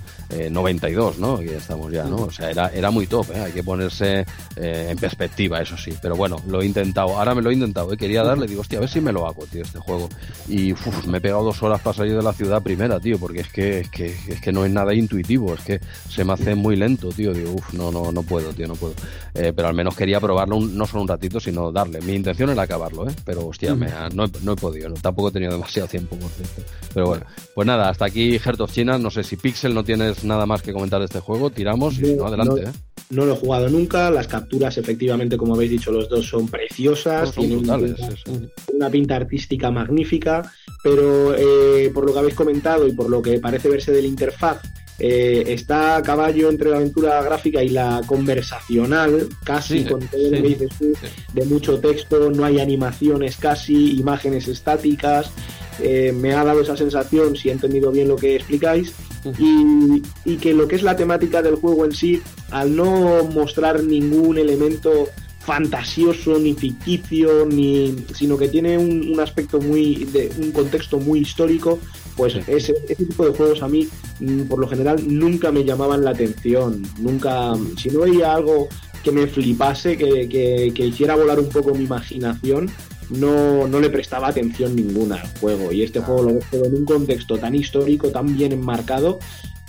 92, 0.49 1.17
¿no? 1.17 1.39
Que 1.39 1.57
estamos 1.57 1.91
ya, 1.91 2.03
¿no? 2.03 2.17
O 2.17 2.31
sea, 2.31 2.51
era, 2.51 2.67
era 2.69 2.91
muy 2.91 3.07
top, 3.07 3.27
hay 3.35 3.51
que 3.51 3.63
ponerse 3.63 4.25
en 4.55 4.97
perspectiva, 4.97 5.61
eso 5.61 5.77
sí, 5.77 5.93
pero 6.01 6.15
bueno, 6.15 6.37
lo 6.47 6.61
he 6.61 6.65
intentado, 6.65 7.17
ahora 7.17 7.33
me 7.33 7.41
lo 7.41 7.49
he 7.49 7.53
intentado, 7.53 7.95
quería 7.97 8.23
darle, 8.23 8.47
digo, 8.47 8.61
hostia, 8.61 8.77
a 8.77 8.81
ver 8.81 8.89
si 8.89 9.01
me 9.01 9.11
lo 9.11 9.27
hago, 9.27 9.45
tío, 9.45 9.61
este 9.63 9.79
juego. 9.79 10.09
Y 10.47 10.73
me 11.07 11.19
he 11.19 11.21
pegado 11.21 11.43
dos 11.43 11.61
horas 11.63 11.81
para 11.81 11.95
salir 11.95 12.15
de 12.15 12.23
la 12.23 12.33
ciudad 12.33 12.61
primera, 12.61 12.99
tío, 12.99 13.17
porque 13.17 13.41
es 13.41 13.49
que, 13.49 13.79
es 13.79 13.89
que, 13.89 14.05
es 14.27 14.41
que 14.41 14.51
no 14.51 14.65
es 14.65 14.71
nada 14.71 14.93
intuitivo, 14.93 15.53
es 15.53 15.61
que 15.61 15.79
se 16.09 16.23
me 16.23 16.33
hace 16.33 16.55
muy 16.55 16.75
lento, 16.75 17.09
tío, 17.09 17.33
digo, 17.33 17.51
uff, 17.53 17.73
no, 17.73 17.91
no, 17.91 18.11
no 18.11 18.23
puedo, 18.23 18.51
tío, 18.53 18.67
no 18.67 18.75
puedo. 18.75 18.93
Eh, 19.33 19.53
pero 19.55 19.69
al 19.69 19.73
menos 19.73 19.95
quería 19.95 20.19
probarlo 20.19 20.59
no 20.59 20.85
solo 20.85 21.03
un 21.03 21.07
ratito, 21.07 21.39
sino 21.39 21.71
darle. 21.71 22.01
Mi 22.01 22.13
intención 22.13 22.49
era 22.49 22.63
acabarlo, 22.63 23.09
¿eh? 23.09 23.13
pero 23.23 23.47
hostia, 23.47 23.75
me 23.75 23.87
no, 24.13 24.25
he, 24.25 24.55
podido, 24.55 24.93
tampoco 24.95 25.29
he 25.29 25.31
tenido 25.31 25.51
demasiado 25.53 25.87
tiempo, 25.87 26.15
por 26.17 26.29
cierto. 26.31 26.61
Pero 26.93 27.07
bueno, 27.07 27.25
pues 27.55 27.65
nada, 27.65 27.89
hasta 27.89 28.05
aquí 28.05 28.37
Heart 28.37 28.61
of 28.61 28.71
China. 28.71 28.97
No 28.97 29.09
sé 29.09 29.23
si 29.23 29.37
Pixel 29.37 29.73
no 29.73 29.83
tienes 29.83 30.23
nada 30.23 30.45
más 30.45 30.61
que 30.61 30.73
comentar 30.73 30.99
de 30.99 31.05
este 31.05 31.19
juego, 31.19 31.49
tiramos 31.49 31.97
y 31.99 32.15
no, 32.15 32.25
adelante. 32.25 32.63
¿eh? 32.63 32.71
No 33.09 33.25
lo 33.25 33.33
he 33.33 33.37
jugado 33.37 33.69
nunca, 33.69 34.09
las 34.09 34.27
capturas 34.27 34.77
efectivamente, 34.77 35.35
como 35.37 35.55
habéis 35.55 35.71
dicho 35.71 35.91
los 35.91 36.07
dos, 36.07 36.27
son 36.27 36.47
preciosas, 36.47 37.33
tienen 37.33 37.59
una, 37.59 38.89
pinta, 38.89 39.17
artística 39.17 39.69
magnífica, 39.69 40.49
pero 40.81 41.35
eh, 41.35 41.91
por 41.93 42.05
lo 42.05 42.13
que 42.13 42.19
habéis 42.19 42.35
comentado 42.35 42.87
y 42.87 42.93
por 42.93 43.09
lo 43.09 43.21
que 43.21 43.39
parece 43.39 43.67
verse 43.67 43.91
de 43.91 44.01
la 44.01 44.07
interfaz, 44.07 44.61
eh, 45.03 45.45
está 45.47 45.95
a 45.95 46.03
caballo 46.03 46.47
entre 46.47 46.69
la 46.69 46.75
aventura 46.75 47.23
gráfica 47.23 47.63
y 47.63 47.69
la 47.69 48.01
conversacional, 48.05 49.27
casi 49.43 49.83
con 49.83 49.99
todo 50.01 50.21
lo 50.21 50.29
que 50.29 50.41
dices 50.47 50.69
tú, 50.77 50.93
de 51.33 51.45
mucho 51.45 51.79
texto, 51.79 52.29
no 52.29 52.45
hay 52.45 52.59
animaciones 52.59 53.35
casi, 53.35 53.97
imágenes 53.97 54.47
estáticas. 54.47 55.31
Eh, 55.79 56.13
me 56.15 56.35
ha 56.35 56.43
dado 56.43 56.61
esa 56.61 56.77
sensación, 56.77 57.35
si 57.35 57.49
he 57.49 57.51
entendido 57.51 57.91
bien 57.91 58.09
lo 58.09 58.15
que 58.15 58.35
explicáis, 58.35 58.93
y, 59.39 60.37
que 60.37 60.53
lo 60.53 60.67
que 60.67 60.75
es 60.75 60.83
la 60.83 60.95
temática 60.95 61.41
del 61.41 61.55
juego 61.55 61.85
en 61.85 61.93
sí, 61.93 62.21
al 62.51 62.75
no 62.75 63.23
mostrar 63.23 63.83
ningún 63.83 64.37
elemento 64.37 65.09
fantasioso 65.43 66.37
ni 66.37 66.53
ficticio 66.53 67.45
ni 67.45 67.95
sino 68.13 68.37
que 68.37 68.47
tiene 68.47 68.77
un, 68.77 69.19
aspecto 69.19 69.59
muy 69.59 70.05
de 70.05 70.31
un 70.37 70.51
contexto 70.51 70.99
muy 70.99 71.19
histórico 71.19 71.79
pues 72.15 72.35
ese, 72.47 72.73
tipo 72.95 73.25
de 73.25 73.35
juegos 73.35 73.63
a 73.63 73.67
mí 73.67 73.87
mm, 74.19 74.43
por 74.43 74.59
lo 74.59 74.67
general 74.67 75.01
nunca 75.07 75.51
me 75.51 75.63
llamaban 75.63 76.03
la 76.03 76.11
atención. 76.11 76.83
Nunca 76.99 77.53
si 77.77 77.89
no 77.89 78.01
veía 78.01 78.33
algo 78.33 78.67
que 79.03 79.11
me 79.11 79.27
flipase 79.27 79.97
que, 79.97 80.29
que, 80.29 80.85
hiciera 80.85 81.15
volar 81.15 81.39
un 81.39 81.49
poco 81.49 81.73
mi 81.73 81.85
imaginación 81.85 82.69
no, 83.09 83.67
no 83.67 83.79
le 83.79 83.89
prestaba 83.89 84.27
atención 84.27 84.75
ninguna 84.75 85.15
al 85.15 85.27
juego. 85.39 85.71
Y 85.71 85.83
este 85.83 85.99
juego 85.99 86.23
lo 86.23 86.39
veo 86.51 86.65
en 86.65 86.75
un 86.75 86.85
contexto 86.85 87.37
tan 87.37 87.55
histórico 87.55 88.09
tan 88.09 88.37
bien 88.37 88.51
enmarcado 88.51 89.19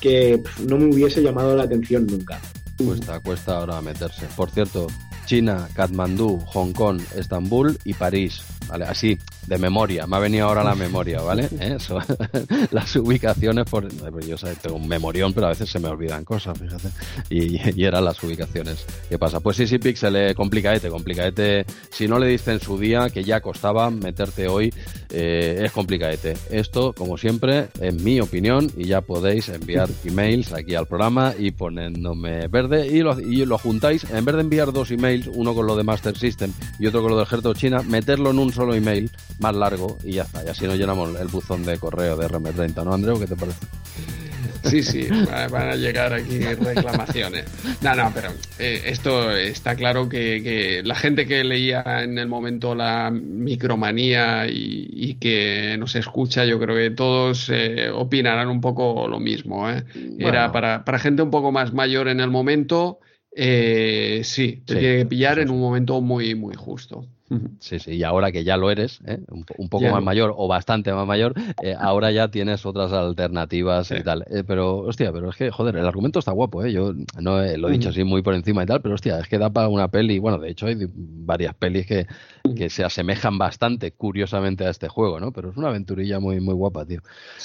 que 0.00 0.42
no 0.68 0.78
me 0.78 0.92
hubiese 0.92 1.22
llamado 1.22 1.56
la 1.56 1.62
atención 1.62 2.06
nunca. 2.06 2.40
Cuesta, 2.84 3.20
cuesta 3.20 3.56
ahora 3.58 3.80
meterse. 3.80 4.26
Por 4.36 4.50
cierto, 4.50 4.88
China, 5.26 5.68
Katmandú, 5.74 6.38
Hong 6.46 6.72
Kong, 6.72 7.00
Estambul 7.16 7.78
y 7.84 7.94
París. 7.94 8.42
¿vale? 8.68 8.84
Así, 8.84 9.18
de 9.46 9.58
memoria, 9.58 10.06
me 10.06 10.16
ha 10.16 10.20
venido 10.20 10.46
ahora 10.46 10.62
la 10.62 10.74
memoria, 10.74 11.20
¿vale? 11.20 11.48
¿Eh? 11.60 11.76
las 12.70 12.96
ubicaciones, 12.96 13.64
por, 13.68 13.88
yo 14.24 14.36
tengo 14.60 14.76
un 14.76 14.88
memorión, 14.88 15.32
pero 15.32 15.46
a 15.46 15.50
veces 15.50 15.70
se 15.70 15.78
me 15.78 15.88
olvidan 15.88 16.24
cosas, 16.24 16.58
fíjate, 16.58 16.88
y, 17.30 17.82
eran 17.82 18.04
las 18.04 18.22
ubicaciones. 18.22 18.86
¿Qué 19.08 19.18
pasa? 19.18 19.40
Pues 19.40 19.56
sí, 19.56 19.66
sí, 19.66 19.78
Pixel, 19.78 20.16
eh, 20.16 20.34
complicadete, 20.34 20.88
complicadete, 20.88 21.64
si 21.90 22.06
no 22.06 22.18
le 22.18 22.28
diste 22.28 22.52
en 22.52 22.60
su 22.60 22.78
día, 22.78 23.10
que 23.10 23.24
ya 23.24 23.40
costaba 23.40 23.90
meterte 23.90 24.48
hoy, 24.48 24.72
eh, 25.10 25.62
es 25.64 25.72
complicadete. 25.72 26.34
Esto, 26.50 26.92
como 26.92 27.18
siempre, 27.18 27.68
en 27.80 28.02
mi 28.02 28.20
opinión, 28.20 28.70
y 28.76 28.84
ya 28.84 29.00
podéis 29.00 29.48
enviar 29.48 29.88
emails 30.04 30.52
aquí 30.52 30.74
al 30.74 30.86
programa 30.86 31.34
y 31.38 31.50
poniéndome 31.50 32.46
verde, 32.48 32.86
y 32.86 33.00
lo, 33.00 33.18
y 33.20 33.44
lo 33.44 33.58
juntáis, 33.58 34.04
en 34.04 34.24
vez 34.24 34.34
de 34.36 34.40
enviar 34.40 34.72
dos 34.72 34.90
emails, 34.90 35.28
uno 35.34 35.54
con 35.54 35.66
lo 35.66 35.76
de 35.76 35.82
Master 35.82 36.16
System 36.16 36.52
y 36.78 36.86
otro 36.86 37.02
con 37.02 37.10
lo 37.10 37.16
del 37.16 37.26
Ejército 37.26 37.54
China, 37.54 37.82
meterlo 37.82 38.30
en 38.30 38.38
un 38.38 38.52
solo 38.52 38.74
email, 38.74 39.10
más 39.38 39.54
largo 39.54 39.98
y 40.04 40.12
ya 40.12 40.22
está. 40.22 40.44
Y 40.44 40.48
así 40.48 40.66
nos 40.66 40.76
llenamos 40.76 41.18
el 41.20 41.28
buzón 41.28 41.64
de 41.64 41.78
correo 41.78 42.16
de 42.16 42.28
RM30, 42.28 42.84
¿no, 42.84 42.94
Andreu? 42.94 43.18
¿Qué 43.18 43.26
te 43.26 43.36
parece? 43.36 43.66
Sí, 44.64 44.82
sí, 44.82 45.08
van 45.50 45.70
a 45.70 45.74
llegar 45.74 46.12
aquí 46.12 46.38
reclamaciones. 46.38 47.44
No, 47.80 47.94
no, 47.94 48.12
pero 48.14 48.28
eh, 48.58 48.82
esto 48.86 49.36
está 49.36 49.74
claro 49.74 50.08
que, 50.08 50.82
la 50.84 50.94
gente 50.94 51.26
que 51.26 51.42
leía 51.42 51.82
en 52.02 52.18
el 52.18 52.28
momento 52.28 52.74
la 52.74 53.10
micromanía 53.10 54.46
y, 54.48 55.16
que 55.20 55.76
nos 55.78 55.94
escucha, 55.94 56.44
yo 56.44 56.58
creo 56.58 56.76
que 56.76 56.90
todos 56.90 57.50
eh, 57.52 57.90
opinarán 57.90 58.48
un 58.48 58.60
poco 58.60 59.08
lo 59.08 59.20
mismo. 59.20 59.68
¿eh? 59.68 59.84
Era 60.18 60.52
para, 60.52 60.84
para 60.84 60.98
gente 60.98 61.22
un 61.22 61.30
poco 61.30 61.52
más 61.52 61.72
mayor 61.72 62.08
en 62.08 62.20
el 62.20 62.30
momento. 62.30 63.00
sí, 63.34 64.62
te 64.64 64.76
tiene 64.76 64.98
que 64.98 65.06
pillar 65.06 65.38
en 65.38 65.50
un 65.50 65.60
momento 65.60 66.00
muy, 66.00 66.34
muy 66.34 66.54
justo. 66.54 67.06
Sí, 67.58 67.78
sí, 67.78 67.92
y 67.92 68.02
ahora 68.02 68.32
que 68.32 68.44
ya 68.44 68.56
lo 68.56 68.70
eres, 68.70 69.00
¿eh? 69.06 69.20
un, 69.30 69.68
poco 69.68 69.84
más 69.88 70.02
mayor 70.02 70.34
o 70.36 70.48
bastante 70.48 70.92
más 70.92 71.06
mayor, 71.06 71.34
eh, 71.62 71.74
ahora 71.78 72.10
ya 72.10 72.28
tienes 72.28 72.66
otras 72.66 72.92
alternativas 72.92 73.90
y 73.90 74.02
tal. 74.02 74.24
Eh, 74.30 74.44
pero, 74.46 74.78
hostia, 74.78 75.12
pero 75.12 75.30
es 75.30 75.36
que, 75.36 75.50
joder, 75.50 75.76
el 75.76 75.86
argumento 75.86 76.18
está 76.18 76.32
guapo, 76.32 76.64
¿eh? 76.64 76.72
Yo 76.72 76.92
no 77.20 77.42
lo 77.42 77.68
he 77.68 77.72
dicho 77.72 77.90
así 77.90 78.04
muy 78.04 78.22
por 78.22 78.34
encima 78.34 78.62
y 78.62 78.66
tal, 78.66 78.80
pero 78.82 78.94
hostia, 78.94 79.18
es 79.20 79.28
que 79.28 79.38
da 79.38 79.50
para 79.50 79.68
una 79.68 79.88
peli. 79.88 80.18
Bueno, 80.18 80.38
de 80.38 80.50
hecho, 80.50 80.66
hay 80.66 80.76
varias 80.94 81.54
pelis 81.54 81.86
que, 81.86 82.06
que 82.56 82.70
se 82.70 82.84
asemejan 82.84 83.38
bastante, 83.38 83.92
curiosamente, 83.92 84.64
a 84.64 84.70
este 84.70 84.88
juego, 84.88 85.20
¿no? 85.20 85.32
Pero 85.32 85.50
es 85.50 85.56
una 85.56 85.68
aventurilla 85.68 86.18
muy, 86.20 86.40
muy 86.40 86.54
guapa, 86.54 86.84
tío. 86.84 87.00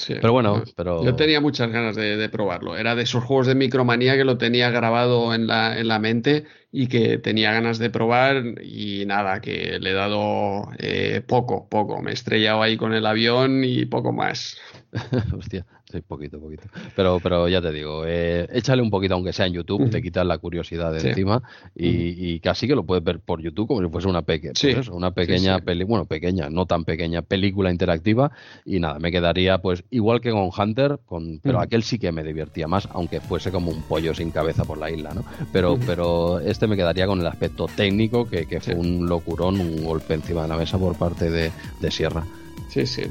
Pero 0.07 0.33
bueno, 0.33 0.63
pero. 0.75 1.03
Yo 1.03 1.15
tenía 1.15 1.39
muchas 1.39 1.71
ganas 1.71 1.95
de, 1.95 2.17
de, 2.17 2.29
probarlo. 2.29 2.75
Era 2.75 2.95
de 2.95 3.03
esos 3.03 3.23
juegos 3.23 3.47
de 3.47 3.55
micromanía 3.55 4.15
que 4.15 4.23
lo 4.23 4.37
tenía 4.37 4.69
grabado 4.69 5.33
en 5.33 5.47
la, 5.47 5.77
en 5.77 5.87
la 5.87 5.99
mente 5.99 6.45
y 6.71 6.87
que 6.87 7.17
tenía 7.17 7.53
ganas 7.53 7.79
de 7.79 7.89
probar 7.89 8.61
y 8.61 9.05
nada, 9.05 9.41
que 9.41 9.79
le 9.79 9.91
he 9.91 9.93
dado 9.93 10.69
eh, 10.79 11.21
poco, 11.25 11.67
poco. 11.69 12.01
Me 12.01 12.11
he 12.11 12.13
estrellado 12.13 12.61
ahí 12.61 12.77
con 12.77 12.93
el 12.93 13.05
avión 13.05 13.63
y 13.63 13.85
poco 13.85 14.11
más. 14.11 14.57
Hostia. 15.37 15.65
Sí, 15.89 16.01
poquito, 16.01 16.37
poquito. 16.37 16.63
Pero, 16.97 17.19
pero 17.23 17.47
ya 17.47 17.61
te 17.61 17.71
digo, 17.71 18.03
eh, 18.05 18.45
échale 18.51 18.81
un 18.81 18.89
poquito, 18.89 19.13
aunque 19.13 19.31
sea 19.31 19.45
en 19.45 19.53
YouTube, 19.53 19.89
te 19.89 20.01
quitas 20.01 20.25
la 20.25 20.37
curiosidad 20.37 20.91
de 20.91 21.09
encima 21.09 21.41
y, 21.75 22.39
casi 22.41 22.67
que 22.67 22.75
lo 22.75 22.83
puedes 22.83 23.03
ver 23.03 23.21
por 23.21 23.41
YouTube 23.41 23.67
como 23.67 23.81
si 23.81 23.89
fuese 23.89 24.07
una, 24.09 24.21
peque 24.21 24.51
pues 24.53 24.89
una 24.89 25.11
pequeña 25.11 25.59
peli, 25.59 25.85
bueno, 25.85 26.05
pequeña, 26.05 26.49
no 26.49 26.65
tan 26.65 26.83
pequeña, 26.83 27.21
película 27.21 27.71
interactiva 27.71 28.31
y 28.65 28.81
nada, 28.81 28.99
me 28.99 29.11
quedaría 29.11 29.59
pues 29.59 29.85
igual 29.89 30.19
que 30.19 30.31
con 30.31 30.49
Hunter, 30.57 30.99
con, 31.05 31.39
pero 31.39 31.61
aquel 31.61 31.83
sí 31.83 31.97
que 31.97 32.11
me 32.11 32.23
divertía 32.23 32.67
más, 32.67 32.89
aunque 32.91 33.21
fuese 33.21 33.51
como 33.51 33.71
un 33.71 33.81
pollo 33.83 34.13
sin 34.13 34.31
cabeza 34.31 34.65
por 34.65 34.77
la 34.77 34.91
isla, 34.91 35.13
¿no? 35.13 35.23
Pero, 35.53 35.79
pero 35.85 36.41
este 36.41 36.67
me 36.67 36.75
quedaría 36.75 37.07
con 37.07 37.21
el 37.21 37.27
aspecto 37.27 37.67
técnico, 37.73 38.27
que, 38.27 38.45
que 38.45 38.59
fue 38.59 38.75
un 38.75 39.07
locurón, 39.07 39.61
un 39.61 39.85
golpe 39.85 40.15
encima 40.15 40.41
de 40.41 40.49
la 40.49 40.57
mesa 40.57 40.77
por 40.77 40.97
parte 40.97 41.29
de, 41.29 41.51
de 41.79 41.91
Sierra. 41.91 42.25
Sí, 42.69 42.85
sí. 42.85 43.03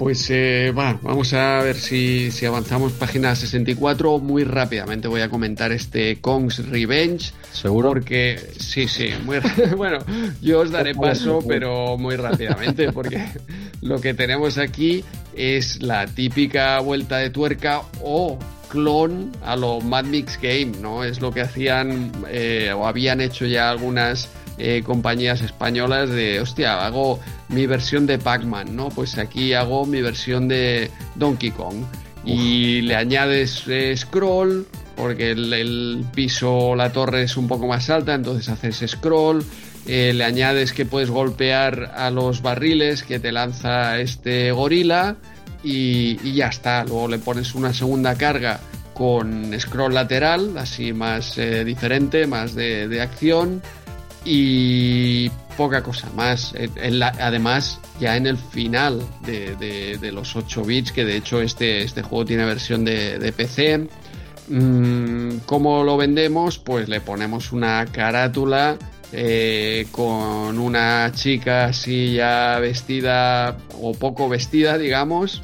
Pues 0.00 0.30
eh, 0.30 0.72
vamos 0.74 1.34
a 1.34 1.60
ver 1.60 1.76
si, 1.76 2.30
si, 2.30 2.46
avanzamos 2.46 2.92
página 2.92 3.36
64. 3.36 4.18
Muy 4.18 4.44
rápidamente 4.44 5.08
voy 5.08 5.20
a 5.20 5.28
comentar 5.28 5.72
este 5.72 6.22
Kong's 6.22 6.66
Revenge. 6.70 7.34
¿Seguro? 7.52 7.90
Porque 7.90 8.40
sí, 8.58 8.88
sí, 8.88 9.10
muy 9.26 9.40
bueno, 9.76 9.98
yo 10.40 10.60
os 10.60 10.70
daré 10.70 10.94
paso, 10.94 11.40
pero 11.46 11.98
muy 11.98 12.16
rápidamente, 12.16 12.90
porque 12.92 13.22
lo 13.82 14.00
que 14.00 14.14
tenemos 14.14 14.56
aquí 14.56 15.04
es 15.36 15.82
la 15.82 16.06
típica 16.06 16.80
vuelta 16.80 17.18
de 17.18 17.28
tuerca 17.28 17.82
o 18.02 18.38
clon 18.70 19.30
a 19.44 19.54
lo 19.54 19.82
Mad 19.82 20.04
Mix 20.04 20.40
Game, 20.40 20.72
¿no? 20.80 21.04
Es 21.04 21.20
lo 21.20 21.30
que 21.30 21.42
hacían 21.42 22.10
eh, 22.30 22.72
o 22.74 22.86
habían 22.86 23.20
hecho 23.20 23.44
ya 23.44 23.68
algunas 23.68 24.30
eh, 24.62 24.82
compañías 24.84 25.40
españolas 25.40 26.10
de, 26.10 26.38
hostia, 26.38 26.84
hago 26.84 27.18
mi 27.48 27.66
versión 27.66 28.06
de 28.06 28.18
Pac-Man, 28.18 28.76
¿no? 28.76 28.90
Pues 28.90 29.16
aquí 29.16 29.54
hago 29.54 29.86
mi 29.86 30.02
versión 30.02 30.48
de 30.48 30.90
Donkey 31.14 31.50
Kong. 31.50 31.84
Y 32.26 32.82
le 32.82 32.94
añades 32.94 33.64
eh, 33.68 33.96
scroll, 33.96 34.66
porque 34.96 35.30
el, 35.30 36.04
piso, 36.14 36.76
la 36.76 36.92
torre 36.92 37.22
es 37.22 37.38
un 37.38 37.48
poco 37.48 37.66
más 37.66 37.88
alta, 37.88 38.14
entonces 38.14 38.50
haces 38.50 38.84
scroll. 38.90 39.42
Eh, 39.86 40.12
le 40.14 40.24
añades 40.24 40.74
que 40.74 40.84
puedes 40.84 41.08
golpear 41.08 41.94
a 41.96 42.10
los 42.10 42.42
barriles 42.42 43.02
que 43.02 43.18
te 43.18 43.32
lanza 43.32 43.98
este 43.98 44.52
gorila 44.52 45.16
y, 45.64 46.34
ya 46.34 46.48
está. 46.48 46.84
Luego 46.84 47.08
le 47.08 47.18
pones 47.18 47.54
una 47.54 47.72
segunda 47.72 48.14
carga 48.14 48.60
con 48.92 49.58
scroll 49.58 49.94
lateral, 49.94 50.58
así 50.58 50.92
más 50.92 51.40
diferente, 51.64 52.26
más 52.26 52.54
de, 52.54 52.86
de 52.86 53.00
acción 53.00 53.62
y 54.24 55.30
poca 55.56 55.82
cosa 55.82 56.08
más. 56.14 56.54
además, 57.18 57.80
ya 58.00 58.16
en 58.16 58.26
el 58.26 58.36
final 58.36 59.02
de, 59.24 60.10
los 60.12 60.36
8 60.36 60.64
bits, 60.64 60.92
que 60.92 61.04
de 61.04 61.16
hecho 61.16 61.40
este, 61.40 61.82
este 61.82 62.02
juego 62.02 62.24
tiene 62.24 62.44
versión 62.44 62.84
de, 62.84 63.32
PC, 63.36 63.88
mm, 64.48 65.38
¿cómo 65.46 65.84
lo 65.84 65.96
vendemos? 65.96 66.58
Pues 66.58 66.88
le 66.88 67.00
ponemos 67.00 67.52
una 67.52 67.86
carátula 67.86 68.78
eh, 69.12 69.86
con 69.90 70.58
una 70.58 71.10
chica 71.12 71.66
así 71.66 72.14
ya 72.14 72.58
vestida 72.60 73.56
o 73.80 73.92
poco 73.92 74.28
vestida, 74.28 74.78
digamos. 74.78 75.42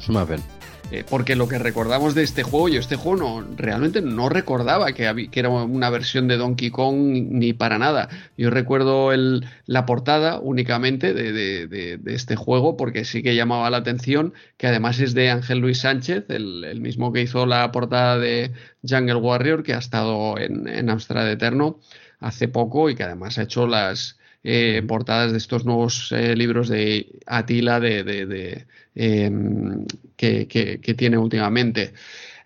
Eh, 0.89 1.03
porque 1.09 1.35
lo 1.35 1.49
que 1.49 1.59
recordamos 1.59 2.15
de 2.15 2.23
este 2.23 2.43
juego, 2.43 2.69
yo 2.69 2.79
este 2.79 2.95
juego 2.95 3.17
no, 3.17 3.47
realmente 3.57 4.01
no 4.01 4.29
recordaba 4.29 4.93
que, 4.93 5.29
que 5.29 5.39
era 5.39 5.49
una 5.49 5.89
versión 5.89 6.29
de 6.29 6.37
Donkey 6.37 6.71
Kong 6.71 6.95
ni 7.29 7.51
para 7.51 7.77
nada. 7.77 8.07
Yo 8.37 8.49
recuerdo 8.49 9.11
el, 9.11 9.45
la 9.65 9.85
portada 9.85 10.39
únicamente 10.39 11.13
de, 11.13 11.99
este 12.05 12.37
juego 12.37 12.77
porque 12.77 13.03
sí 13.03 13.21
que 13.21 13.35
llamaba 13.35 13.69
la 13.69 13.77
atención, 13.77 14.33
que 14.55 14.67
además 14.67 14.99
es 15.01 15.13
de 15.13 15.29
Ángel 15.29 15.59
Luis 15.59 15.79
Sánchez, 15.79 16.23
el, 16.29 16.79
mismo 16.79 17.11
que 17.11 17.21
hizo 17.21 17.45
la 17.45 17.69
portada 17.73 18.17
de 18.17 18.53
Jungle 18.87 19.15
Warrior, 19.15 19.63
que 19.63 19.73
ha 19.73 19.79
estado 19.79 20.37
en, 20.37 20.69
en 20.69 20.89
Amstrad 20.89 21.29
Eterno 21.29 21.79
hace 22.19 22.47
poco 22.47 22.89
y 22.89 22.95
que 22.95 23.03
además 23.03 23.37
ha 23.37 23.43
hecho 23.43 23.67
las, 23.67 24.16
eh, 24.43 24.81
portadas 24.87 25.31
de 25.31 25.37
estos 25.37 25.65
nuevos 25.65 26.11
eh, 26.11 26.35
libros 26.35 26.69
de 26.69 27.19
Atila 27.25 27.79
de, 27.79 28.65
em, 28.95 29.85
que, 30.15 30.95
tiene 30.97 31.17
últimamente. 31.17 31.93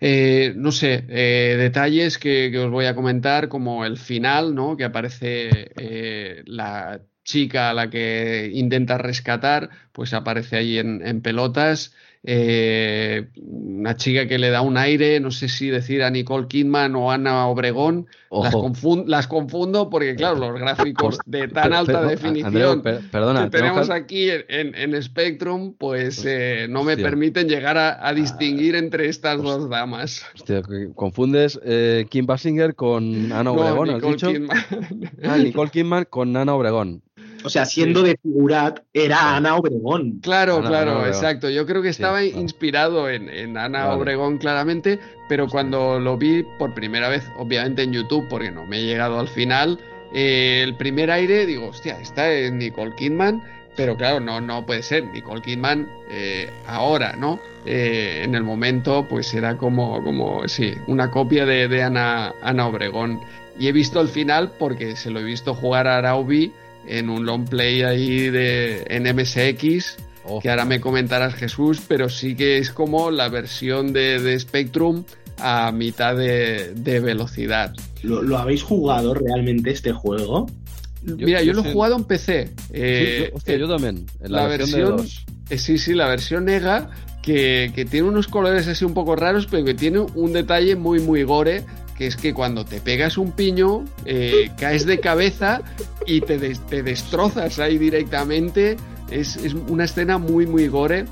Eh, 0.00 0.52
no 0.56 0.72
sé, 0.72 1.02
detalles 1.02 2.18
que, 2.18 2.56
os 2.58 2.70
voy 2.70 2.86
a 2.86 2.94
comentar, 2.94 3.48
como 3.48 3.84
el 3.84 3.98
final, 3.98 4.54
¿no? 4.54 4.76
Que 4.76 4.84
aparece 4.84 5.70
la 6.46 7.00
chica 7.24 7.70
a 7.70 7.74
la 7.74 7.90
que 7.90 8.50
intenta 8.52 8.98
rescatar, 8.98 9.70
pues 9.92 10.12
aparece 10.12 10.56
ahí 10.56 10.78
en, 10.78 11.20
pelotas. 11.22 11.94
Eh, 12.24 13.30
una 13.36 13.96
chica 13.96 14.28
que 14.28 14.38
le 14.38 14.50
da 14.50 14.60
un 14.60 14.76
aire, 14.76 15.18
no 15.18 15.32
sé 15.32 15.48
si 15.48 15.70
decir 15.70 16.04
a 16.04 16.10
Nicole 16.10 16.46
Kidman 16.46 16.94
o 16.94 17.10
Ana 17.10 17.48
Obregón, 17.48 18.06
las, 19.06 19.26
confundo 19.26 19.90
porque, 19.90 20.14
claro, 20.14 20.38
los 20.38 20.60
gráficos 20.60 21.18
de 21.26 21.48
tan 21.48 21.72
alta 21.72 22.04
definición 22.04 22.82
que 22.82 23.00
tenemos 23.50 23.90
aquí 23.90 24.28
en, 24.30 25.02
Spectrum, 25.02 25.74
pues 25.76 26.24
eh, 26.24 26.66
no 26.70 26.84
me 26.84 26.96
permiten 26.96 27.48
llegar 27.48 27.76
a, 27.76 28.12
distinguir 28.14 28.76
entre 28.76 29.08
estas 29.08 29.42
dos 29.42 29.68
damas. 29.68 30.24
Hostia, 30.34 30.62
confundes 30.94 31.58
eh, 31.64 32.06
Kim 32.08 32.26
Basinger 32.26 32.76
con 32.76 33.32
Ana 33.32 33.50
Obregón, 33.50 33.90
¿has 33.90 34.02
dicho? 34.02 34.30
Ah, 35.24 35.38
Nicole 35.38 35.70
Kidman 35.70 36.06
con 36.08 36.36
Ana 36.36 36.54
Obregón. 36.54 37.02
O 37.44 37.50
sea, 37.50 37.64
siendo 37.64 38.02
de 38.02 38.16
figurat, 38.22 38.80
era 38.92 39.36
Ana 39.36 39.56
Obregón. 39.56 40.20
Claro, 40.20 40.62
claro, 40.62 41.06
exacto. 41.06 41.50
Yo 41.50 41.66
creo 41.66 41.82
que 41.82 41.88
estaba 41.88 42.24
inspirado 42.24 43.08
en, 43.08 43.56
Ana 43.56 43.92
Obregón 43.92 44.38
claramente, 44.38 44.98
pero 45.28 45.48
cuando 45.48 45.98
lo 45.98 46.16
vi 46.16 46.44
por 46.58 46.74
primera 46.74 47.08
vez, 47.08 47.24
obviamente 47.38 47.82
en 47.82 47.92
YouTube, 47.92 48.26
porque 48.28 48.50
no 48.50 48.66
me 48.66 48.78
he 48.78 48.84
llegado 48.84 49.18
al 49.18 49.28
final, 49.28 49.78
eh, 50.14 50.60
el 50.62 50.74
primer 50.76 51.10
aire, 51.10 51.46
digo, 51.46 51.68
hostia, 51.68 51.98
esta 52.00 52.30
es 52.30 52.52
Nicole 52.52 52.94
Kidman, 52.96 53.42
pero 53.76 53.96
claro, 53.96 54.20
no, 54.20 54.40
no 54.40 54.66
puede 54.66 54.82
ser. 54.82 55.04
Nicole 55.06 55.40
Kidman 55.40 55.88
eh, 56.10 56.50
ahora, 56.66 57.14
¿no? 57.16 57.40
Eh, 57.64 58.22
en 58.24 58.34
el 58.34 58.42
momento, 58.42 59.06
pues 59.08 59.32
era 59.32 59.56
como, 59.56 60.02
como 60.02 60.46
sí, 60.48 60.74
una 60.86 61.10
copia 61.10 61.46
de, 61.46 61.82
Ana, 61.82 62.34
Ana 62.42 62.66
Obregón. 62.66 63.20
Y 63.58 63.68
he 63.68 63.72
visto 63.72 64.00
el 64.00 64.08
final 64.08 64.52
porque 64.58 64.96
se 64.96 65.10
lo 65.10 65.20
he 65.20 65.24
visto 65.24 65.54
jugar 65.54 65.86
a 65.86 65.98
Araubi 65.98 66.52
en 66.86 67.10
un 67.10 67.26
long 67.26 67.48
play 67.48 67.82
ahí 67.82 68.30
de, 68.30 68.84
en 68.88 69.04
MSX, 69.04 69.96
oh. 70.24 70.40
que 70.40 70.50
ahora 70.50 70.64
me 70.64 70.80
comentarás 70.80 71.34
Jesús, 71.34 71.80
pero 71.86 72.08
sí 72.08 72.34
que 72.34 72.58
es 72.58 72.70
como 72.70 73.10
la 73.10 73.28
versión 73.28 73.92
de, 73.92 74.38
Spectrum 74.38 75.04
a 75.38 75.72
mitad 75.72 76.16
de, 76.16 77.00
velocidad. 77.02 77.74
¿Lo, 78.02 78.36
habéis 78.36 78.62
jugado 78.62 79.14
realmente 79.14 79.70
este 79.70 79.92
juego? 79.92 80.46
Mira, 81.02 81.42
yo, 81.42 81.52
lo 81.52 81.64
he 81.64 81.72
jugado 81.72 81.96
en 81.96 82.04
PC. 82.04 82.50
Eh, 82.72 83.30
hostia, 83.34 83.56
yo 83.56 83.68
también. 83.68 84.06
En 84.20 84.32
la, 84.32 84.46
versión, 84.46 85.04
eh, 85.50 85.58
sí, 85.58 85.78
sí, 85.78 85.94
la 85.94 86.06
versión 86.06 86.44
Nega, 86.44 86.90
que, 87.22 87.72
que, 87.74 87.84
tiene 87.84 88.08
unos 88.08 88.28
colores 88.28 88.68
así 88.68 88.84
un 88.84 88.94
poco 88.94 89.16
raros, 89.16 89.48
pero 89.50 89.64
que 89.64 89.74
tiene 89.74 89.98
un 89.98 90.32
detalle 90.32 90.76
muy, 90.76 91.00
muy 91.00 91.24
gore 91.24 91.64
que 91.96 92.06
es 92.06 92.16
que 92.16 92.34
cuando 92.34 92.64
te 92.64 92.80
pegas 92.80 93.18
un 93.18 93.32
piño, 93.32 93.84
eh, 94.04 94.50
caes 94.58 94.86
de 94.86 95.00
cabeza 95.00 95.62
y 96.06 96.20
te, 96.20 96.38
te 96.38 96.82
destrozas 96.82 97.58
ahí 97.58 97.78
directamente. 97.78 98.76
Es, 99.10 99.36
una 99.68 99.84
escena 99.84 100.18
muy, 100.18 100.46
muy 100.46 100.68
gore 100.68 101.04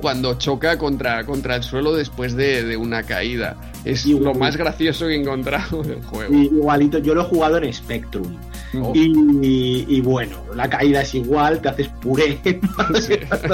cuando 0.00 0.34
choca 0.34 0.78
contra, 0.78 1.24
contra 1.24 1.56
el 1.56 1.62
suelo 1.62 1.94
después 1.94 2.34
de, 2.36 2.76
una 2.76 3.02
caída. 3.02 3.56
Es 3.84 4.06
lo 4.06 4.34
más 4.34 4.56
gracioso 4.56 5.06
que 5.06 5.14
he 5.14 5.20
encontrado 5.20 5.82
del 5.82 6.02
juego. 6.02 6.34
Igualito, 6.34 6.98
yo 6.98 7.14
lo 7.14 7.22
he 7.22 7.24
jugado 7.24 7.58
en 7.58 7.72
Spectrum. 7.72 8.36
Oh. 8.80 8.92
Y, 8.94 10.00
bueno, 10.02 10.36
la 10.54 10.68
caída 10.68 11.02
es 11.02 11.14
igual, 11.14 11.60
te 11.60 11.68
haces 11.68 11.88
puré. 12.00 12.38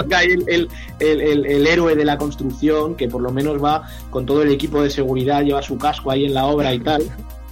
cae 0.08 0.36
el, 0.46 0.68
el, 0.98 1.66
héroe 1.66 1.94
de 1.94 2.04
la 2.04 2.18
construcción, 2.18 2.96
que 2.96 3.08
por 3.08 3.22
lo 3.22 3.30
menos 3.30 3.62
va 3.62 3.88
con 4.10 4.26
todo 4.26 4.42
el 4.42 4.50
equipo 4.50 4.82
de 4.82 4.90
seguridad, 4.90 5.42
lleva 5.42 5.62
su 5.62 5.78
casco 5.78 6.10
ahí 6.10 6.24
en 6.24 6.34
la 6.34 6.46
obra 6.46 6.74
y 6.74 6.80
tal. 6.80 7.02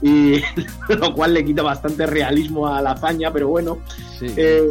Y 0.03 0.43
lo 0.89 1.15
cual 1.15 1.35
le 1.35 1.45
quita 1.45 1.63
bastante 1.63 2.07
realismo 2.07 2.67
a 2.67 2.83
la 2.83 2.93
hazaña, 2.93 3.33
pero 3.33 3.49
bueno. 3.49 3.79
Eh, 4.21 4.63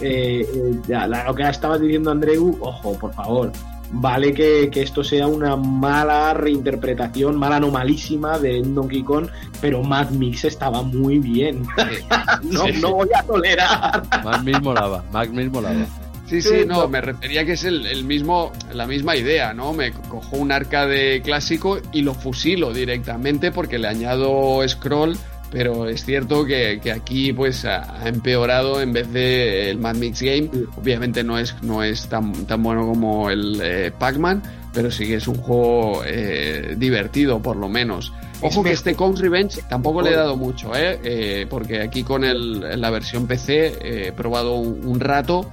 eh, 0.00 0.46
eh, 0.88 1.22
lo 1.26 1.34
que 1.34 1.42
estaba 1.48 1.78
diciendo 1.78 2.10
Andreu, 2.10 2.56
ojo, 2.60 2.98
por 2.98 3.12
favor, 3.14 3.52
vale 3.90 4.32
que, 4.32 4.70
esto 4.74 5.02
sea 5.02 5.26
una 5.26 5.56
mala 5.56 6.34
reinterpretación, 6.34 7.36
mala 7.36 7.56
anomalísima 7.56 8.38
de 8.38 8.62
Donkey 8.62 9.02
Kong, 9.02 9.28
pero 9.60 9.82
Mad 9.82 10.10
Mix 10.10 10.44
estaba 10.44 10.82
muy 10.82 11.18
bien. 11.18 11.62
no, 12.42 12.68
no 12.80 12.94
voy 12.94 13.08
a 13.14 13.22
tolerar. 13.22 14.02
Mad 14.24 14.42
Mix 14.42 14.62
molaba, 14.62 15.04
Mad 15.12 15.28
Mix 15.28 15.50
molaba. 15.50 15.86
Sí, 16.28 16.42
sí, 16.42 16.66
no, 16.66 16.86
me 16.88 17.00
refería 17.00 17.46
que 17.46 17.52
es 17.52 17.64
el, 17.64 18.04
mismo, 18.04 18.52
la 18.74 18.86
misma 18.86 19.16
idea, 19.16 19.54
¿no? 19.54 19.72
Me 19.72 19.92
cojo 19.92 20.36
un 20.36 20.52
arcade 20.52 21.22
clásico 21.22 21.78
y 21.90 22.02
lo 22.02 22.12
fusilo 22.12 22.74
directamente 22.74 23.50
porque 23.50 23.78
le 23.78 23.88
añado 23.88 24.60
scroll 24.68 25.16
pero 25.50 25.88
es 25.88 26.04
cierto 26.04 26.44
que, 26.44 26.80
aquí 26.94 27.32
pues 27.32 27.64
ha, 27.64 28.06
empeorado 28.06 28.80
en 28.80 28.92
vez 28.92 29.10
de 29.12 29.70
el 29.70 29.78
Mad 29.78 29.96
Mix 29.96 30.22
Game. 30.22 30.50
Obviamente 30.76 31.24
no 31.24 31.38
es, 31.38 31.54
no 31.62 31.82
es 31.82 32.08
tan, 32.08 32.32
tan 32.46 32.62
bueno 32.62 32.86
como 32.86 33.30
el 33.30 33.60
eh, 33.62 33.92
Pac-Man, 33.96 34.42
pero 34.72 34.90
sí 34.90 35.06
que 35.06 35.14
es 35.14 35.28
un 35.28 35.36
juego 35.36 36.02
eh, 36.04 36.74
divertido 36.76 37.40
por 37.40 37.56
lo 37.56 37.68
menos. 37.68 38.12
Ojo 38.40 38.62
que 38.62 38.70
este 38.70 38.94
Counts 38.94 39.20
Revenge 39.20 39.62
tampoco 39.68 40.00
le 40.00 40.10
he 40.10 40.16
dado 40.16 40.36
mucho, 40.36 40.74
¿eh? 40.76 41.00
eh 41.02 41.46
porque 41.50 41.80
aquí 41.80 42.04
con 42.04 42.22
el, 42.22 42.80
la 42.80 42.90
versión 42.90 43.26
PC 43.26 44.06
he 44.08 44.12
probado 44.12 44.54
un, 44.54 45.00
rato 45.00 45.50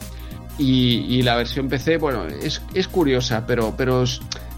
y, 0.60 1.24
la 1.24 1.36
versión 1.36 1.68
PC, 1.68 1.98
bueno, 1.98 2.26
es, 2.28 2.62
es 2.76 2.88
curiosa, 2.88 3.44
pero, 3.48 3.74
pero 3.76 4.04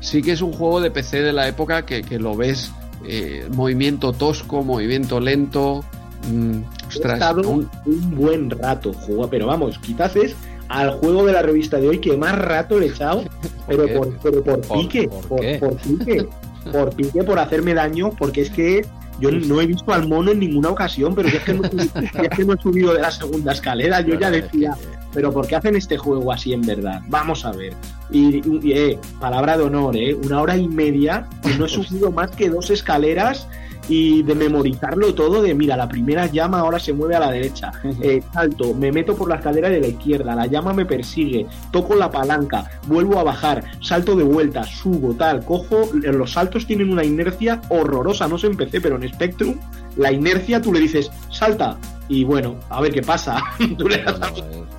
sí 0.01 0.21
que 0.21 0.33
es 0.33 0.41
un 0.41 0.51
juego 0.51 0.81
de 0.81 0.91
PC 0.91 1.21
de 1.21 1.31
la 1.31 1.47
época 1.47 1.85
que, 1.85 2.03
que 2.03 2.19
lo 2.19 2.35
ves 2.35 2.73
eh, 3.05 3.47
movimiento 3.51 4.13
tosco, 4.13 4.63
movimiento 4.63 5.19
lento. 5.19 5.83
Mm, 6.31 6.61
He 6.93 7.13
estado 7.13 7.49
un... 7.49 7.69
buen 8.15 8.49
rato 8.49 8.93
juego, 8.93 9.29
pero 9.29 9.47
vamos, 9.47 9.77
quizás 9.79 10.15
es 10.15 10.35
al 10.69 10.91
juego 10.91 11.25
de 11.25 11.33
la 11.33 11.41
revista 11.41 11.77
de 11.77 11.87
hoy 11.87 11.99
que 11.99 12.15
más 12.17 12.37
rato 12.37 12.79
le 12.79 12.87
he 12.87 12.89
echado, 12.89 13.23
pero, 13.67 13.87
por, 13.87 14.17
pero 14.17 14.43
por, 14.43 14.61
pique, 14.61 15.09
por, 15.29 15.77
pique, 15.77 16.27
por 16.71 16.95
pique, 16.95 17.23
por 17.23 17.39
hacerme 17.39 17.73
daño, 17.73 18.11
porque 18.17 18.41
es 18.41 18.49
que 18.49 18.85
yo 19.19 19.31
no 19.31 19.61
he 19.61 19.65
visto 19.65 19.91
al 19.93 20.07
mono 20.07 20.31
en 20.31 20.39
ninguna 20.39 20.69
ocasión, 20.69 21.15
pero 21.15 21.27
es 21.27 21.39
que 21.39 21.53
no, 21.53 21.63
es 21.63 22.29
que 22.29 22.45
no 22.45 22.53
he 22.53 22.61
subido 22.61 22.93
de 22.93 23.01
la 23.01 23.11
segunda 23.11 23.51
escalera, 23.53 24.01
yo 24.01 24.19
ya 24.19 24.29
decía, 24.29 24.75
pero 25.17 25.33
¿por 25.33 25.47
qué 25.47 25.55
hacen 25.55 25.75
este 25.75 25.97
juego 25.97 26.31
así 26.31 26.53
en 26.53 26.61
verdad? 26.61 27.01
Vamos 27.07 27.43
a 27.43 27.51
ver. 27.51 27.73
Y, 28.11 28.39
eh, 28.71 28.99
palabra 29.19 29.57
de 29.57 29.63
honor, 29.63 29.97
¿eh? 29.97 30.13
Una 30.13 30.39
hora 30.43 30.55
y 30.55 30.67
media 30.67 31.27
y 31.43 31.57
no 31.57 31.65
he 31.65 31.69
subido 31.69 32.11
más 32.11 32.29
que 32.29 32.51
dos 32.51 32.69
escaleras 32.69 33.47
y 33.89 34.21
de 34.21 34.35
memorizarlo 34.35 35.15
todo 35.15 35.41
de 35.41 35.55
mira 35.55 35.75
la 35.75 35.87
primera 35.89 36.27
llama 36.27 36.59
ahora 36.59 36.77
se 36.77 36.93
mueve 36.93 37.15
a 37.15 37.21
la 37.21 37.31
derecha 37.31 37.71
eh, 38.01 38.21
salto 38.33 38.73
me 38.73 38.91
meto 38.91 39.15
por 39.15 39.29
la 39.29 39.35
escalera 39.35 39.69
de 39.69 39.79
la 39.79 39.87
izquierda 39.87 40.35
la 40.35 40.45
llama 40.45 40.73
me 40.73 40.85
persigue 40.85 41.47
toco 41.71 41.95
la 41.95 42.11
palanca 42.11 42.69
vuelvo 42.85 43.17
a 43.17 43.23
bajar 43.23 43.63
salto 43.81 44.17
de 44.17 44.25
vuelta 44.25 44.65
subo 44.65 45.13
tal 45.13 45.45
cojo 45.45 45.89
los 45.93 46.33
saltos 46.33 46.67
tienen 46.67 46.91
una 46.91 47.05
inercia 47.05 47.61
horrorosa 47.69 48.27
no 48.27 48.37
se 48.37 48.47
empecé 48.47 48.81
pero 48.81 48.97
en 48.97 49.07
Spectrum 49.07 49.55
la 49.97 50.11
inercia 50.11 50.61
tú 50.61 50.73
le 50.73 50.79
dices 50.79 51.11
salta 51.31 51.77
y 52.09 52.23
bueno, 52.23 52.55
a 52.69 52.81
ver 52.81 52.93
qué 52.93 53.01
pasa. 53.01 53.41
Tú 53.77 53.87
le 53.87 54.01
das 54.01 54.17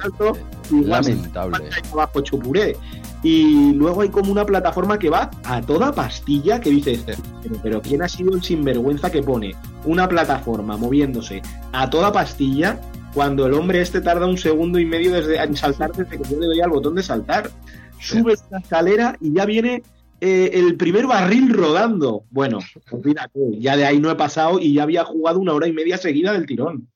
salto 0.01 0.33
y 0.71 0.85
lamentable. 0.85 1.69
abajo 1.93 2.21
chupuré. 2.23 2.77
Y 3.23 3.73
luego 3.75 4.03
hay 4.03 4.09
como 4.09 4.31
una 4.31 4.47
plataforma 4.47 4.99
que 4.99 5.11
va 5.11 5.31
a 5.45 5.61
toda 5.61 5.93
pastilla 5.93 6.61
que 6.61 6.71
dices, 6.71 7.05
pero, 7.43 7.57
pero 7.63 7.83
¿quién 7.83 8.03
ha 8.03 8.09
sido 8.09 8.35
el 8.35 8.43
sinvergüenza 8.43 9.11
que 9.11 9.23
pone 9.23 9.57
una 9.85 10.09
plataforma 10.09 10.77
moviéndose 10.77 11.43
a 11.73 11.91
toda 11.91 12.13
pastilla 12.13 12.81
cuando 13.13 13.47
el 13.47 13.55
hombre 13.55 13.81
este 13.81 14.01
tarda 14.01 14.27
un 14.27 14.39
segundo 14.39 14.79
y 14.79 14.87
medio 14.87 15.13
desde, 15.13 15.43
en 15.43 15.57
saltar 15.57 15.91
desde 15.93 16.17
que 16.17 16.31
yo 16.31 16.39
le 16.39 16.47
doy 16.47 16.61
al 16.61 16.71
botón 16.71 16.95
de 16.95 17.03
saltar? 17.03 17.51
Subes 17.99 18.45
la 18.51 18.59
escalera 18.59 19.17
y 19.21 19.35
ya 19.35 19.45
viene 19.45 19.83
eh, 20.21 20.51
el 20.55 20.77
primer 20.77 21.07
barril 21.07 21.53
rodando. 21.53 22.25
Bueno, 22.31 22.59
olvídate, 22.91 23.39
ya 23.59 23.77
de 23.77 23.87
ahí 23.87 24.01
no 24.01 24.11
he 24.11 24.17
pasado 24.17 24.59
y 24.59 24.75
ya 24.75 24.83
había 24.83 25.05
jugado 25.05 25.39
una 25.39 25.55
hora 25.55 25.67
y 25.67 25.73
media 25.73 25.97
seguida 25.97 26.33
del 26.33 26.47
tirón. 26.47 26.89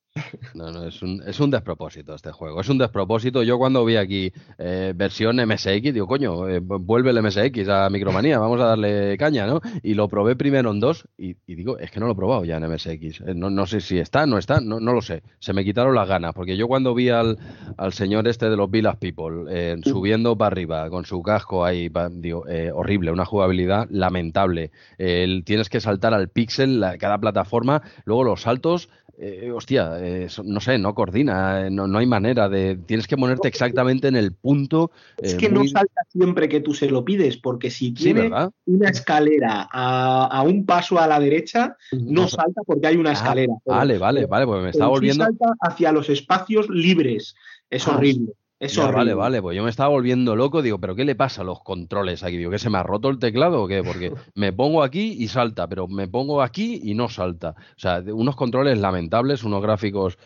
No, 0.54 0.70
no, 0.70 0.86
es 0.86 1.00
un, 1.02 1.22
es 1.26 1.40
un 1.40 1.50
despropósito 1.50 2.14
este 2.14 2.32
juego. 2.32 2.60
Es 2.60 2.68
un 2.68 2.78
despropósito. 2.78 3.42
Yo 3.42 3.58
cuando 3.58 3.84
vi 3.84 3.96
aquí 3.96 4.32
eh, 4.58 4.92
versión 4.94 5.36
MSX, 5.36 5.94
digo, 5.94 6.06
coño, 6.06 6.48
eh, 6.48 6.60
vuelve 6.60 7.10
el 7.10 7.22
MSX 7.22 7.68
a 7.68 7.88
Micromanía, 7.88 8.38
vamos 8.38 8.60
a 8.60 8.66
darle 8.66 9.16
caña, 9.16 9.46
¿no? 9.46 9.60
Y 9.82 9.94
lo 9.94 10.08
probé 10.08 10.36
primero 10.36 10.70
en 10.70 10.80
dos 10.80 11.08
y, 11.16 11.36
digo, 11.46 11.78
es 11.78 11.90
que 11.90 12.00
no 12.00 12.06
lo 12.06 12.12
he 12.12 12.16
probado 12.16 12.44
ya 12.44 12.58
en 12.58 12.70
MSX. 12.70 13.20
Eh, 13.22 13.34
no, 13.34 13.50
no 13.50 13.66
sé 13.66 13.80
si 13.80 13.98
está, 13.98 14.26
no 14.26 14.38
está, 14.38 14.60
no, 14.60 14.80
no 14.80 14.92
lo 14.92 15.00
sé. 15.00 15.22
Se 15.38 15.52
me 15.52 15.64
quitaron 15.64 15.94
las 15.94 16.08
ganas, 16.08 16.34
porque 16.34 16.56
yo 16.56 16.68
cuando 16.68 16.94
vi 16.94 17.08
al, 17.08 17.38
al 17.78 17.92
señor 17.92 18.28
este 18.28 18.50
de 18.50 18.56
los 18.56 18.70
Village 18.70 18.98
People 18.98 19.82
subiendo 19.82 20.36
para 20.36 20.48
arriba 20.48 20.90
con 20.90 21.04
su 21.04 21.22
casco 21.22 21.64
ahí, 21.64 21.90
digo, 22.12 22.44
horrible, 22.74 23.10
una 23.10 23.24
jugabilidad 23.24 23.86
lamentable. 23.90 24.70
tienes 24.96 25.68
que 25.68 25.80
saltar 25.80 26.14
al 26.14 26.28
píxel 26.28 26.84
cada 26.98 27.18
plataforma, 27.18 27.82
luego 28.04 28.24
los 28.24 28.42
saltos 28.42 28.88
eh, 29.24 29.52
hostia, 29.52 29.98
eh, 30.00 30.26
no 30.42 30.58
sé, 30.58 30.78
no 30.78 30.96
coordina, 30.96 31.70
no, 31.70 31.86
no, 31.86 31.98
hay 31.98 32.06
manera 32.06 32.48
de. 32.48 32.76
Tienes 32.86 33.06
que 33.06 33.16
ponerte 33.16 33.46
exactamente 33.46 34.08
en 34.08 34.16
el 34.16 34.32
punto. 34.32 34.90
Es 35.16 35.36
que 35.36 35.48
no 35.48 35.64
salta 35.68 36.02
siempre 36.08 36.48
que 36.48 36.58
tú 36.58 36.74
se 36.74 36.90
lo 36.90 37.04
pides, 37.04 37.36
porque 37.36 37.70
si 37.70 37.92
tiene 37.92 38.32
una 38.64 38.88
escalera 38.88 39.68
a, 39.70 40.42
un 40.42 40.66
paso 40.66 40.98
a 40.98 41.06
la 41.06 41.20
derecha, 41.20 41.76
no, 41.92 42.26
salta 42.26 42.62
porque 42.66 42.88
hay 42.88 42.96
una 42.96 43.10
ah, 43.10 43.12
escalera. 43.12 43.54
Vale, 43.64 43.96
vale, 43.98 44.26
vale, 44.26 44.44
pues 44.44 44.60
me 44.60 44.70
está 44.70 44.88
volviendo. 44.88 45.24
salta 45.24 45.54
hacia 45.60 45.92
los 45.92 46.08
espacios 46.08 46.68
libres. 46.68 47.36
Es 47.70 47.86
ah, 47.86 47.92
horrible. 47.92 48.32
Eso 48.62 48.92
vale, 48.92 49.12
vale, 49.12 49.42
pues 49.42 49.56
yo 49.56 49.64
me 49.64 49.70
estaba 49.70 49.88
volviendo 49.88 50.36
loco, 50.36 50.62
digo, 50.62 50.78
pero 50.78 50.94
¿qué 50.94 51.04
le 51.04 51.16
pasa 51.16 51.42
a 51.42 51.44
los 51.44 51.60
controles 51.62 52.22
aquí? 52.22 52.36
Digo, 52.36 52.48
¿que 52.52 52.60
se 52.60 52.70
me 52.70 52.78
ha 52.78 52.84
roto 52.84 53.08
el 53.08 53.18
teclado 53.18 53.60
o 53.60 53.66
qué? 53.66 53.82
Porque 53.82 54.12
me 54.36 54.52
pongo 54.52 54.84
aquí 54.84 55.16
y 55.18 55.26
salta, 55.26 55.66
pero 55.66 55.88
me 55.88 56.06
pongo 56.06 56.40
aquí 56.40 56.80
y 56.84 56.94
no 56.94 57.08
salta. 57.08 57.56
O 57.58 57.78
sea, 57.80 58.00
unos 58.06 58.36
controles 58.36 58.78
lamentables, 58.78 59.42
unos 59.42 59.62
gráficos 59.62 60.16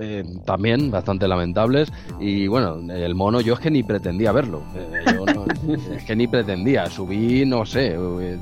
eh, 0.00 0.24
también 0.46 0.90
bastante 0.90 1.28
lamentables. 1.28 1.92
Y 2.18 2.46
bueno, 2.46 2.76
el 2.90 3.14
mono 3.14 3.42
yo 3.42 3.52
es 3.52 3.60
que 3.60 3.70
ni 3.70 3.82
pretendía 3.82 4.32
verlo. 4.32 4.62
Eh, 4.74 5.04
es 5.96 6.04
que 6.04 6.16
ni 6.16 6.26
pretendía. 6.26 6.86
Subí, 6.86 7.44
no 7.44 7.64
sé, 7.64 7.96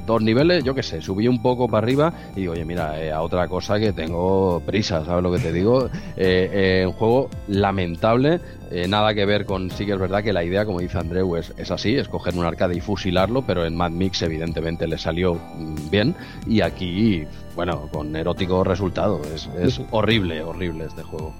dos 0.07 0.23
niveles, 0.23 0.65
yo 0.65 0.75
qué 0.75 0.83
sé, 0.83 1.01
subí 1.01 1.29
un 1.29 1.43
poco 1.43 1.69
para 1.69 1.85
arriba 1.85 2.13
y 2.35 2.41
digo, 2.41 2.53
oye, 2.53 2.65
mira, 2.65 3.01
eh, 3.01 3.13
a 3.13 3.23
otra 3.23 3.49
cosa 3.49 3.79
que 3.79 3.93
tengo 3.93 4.61
prisa, 4.65 5.05
¿sabes 5.05 5.23
lo 5.23 5.33
que 5.33 5.39
te 5.39 5.53
digo? 5.53 5.89
un 6.17 6.93
juego 6.93 7.31
lamentable, 7.49 8.41
nada 8.89 9.15
que 9.15 9.25
ver 9.25 9.45
con 9.45 9.71
sí 9.71 9.87
que 9.87 9.93
es 9.93 9.99
verdad 9.99 10.23
que 10.23 10.33
la 10.33 10.45
idea, 10.45 10.65
como 10.65 10.81
dice 10.81 10.99
Andreu, 10.99 11.37
es, 11.37 11.53
es 11.57 11.71
así, 11.71 11.97
es 11.97 12.09
coger 12.09 12.37
un 12.37 12.45
arcade 12.45 12.77
y 12.77 12.81
fusilarlo, 12.81 13.43
pero 13.43 13.65
en 13.65 13.77
Mad 13.77 13.91
Mix 13.91 14.23
evidentemente 14.23 14.87
le 14.87 14.99
salió 14.99 15.35
mm, 15.35 15.91
bien 15.91 16.15
y 16.47 16.61
aquí, 16.61 17.25
bueno, 17.55 17.89
con 17.93 18.15
erótico 18.15 18.65
resultado. 18.65 19.21
Es, 19.35 19.49
es 19.59 19.81
horrible, 19.91 20.43
horrible 20.43 20.85
este 20.85 21.03
juego. 21.03 21.35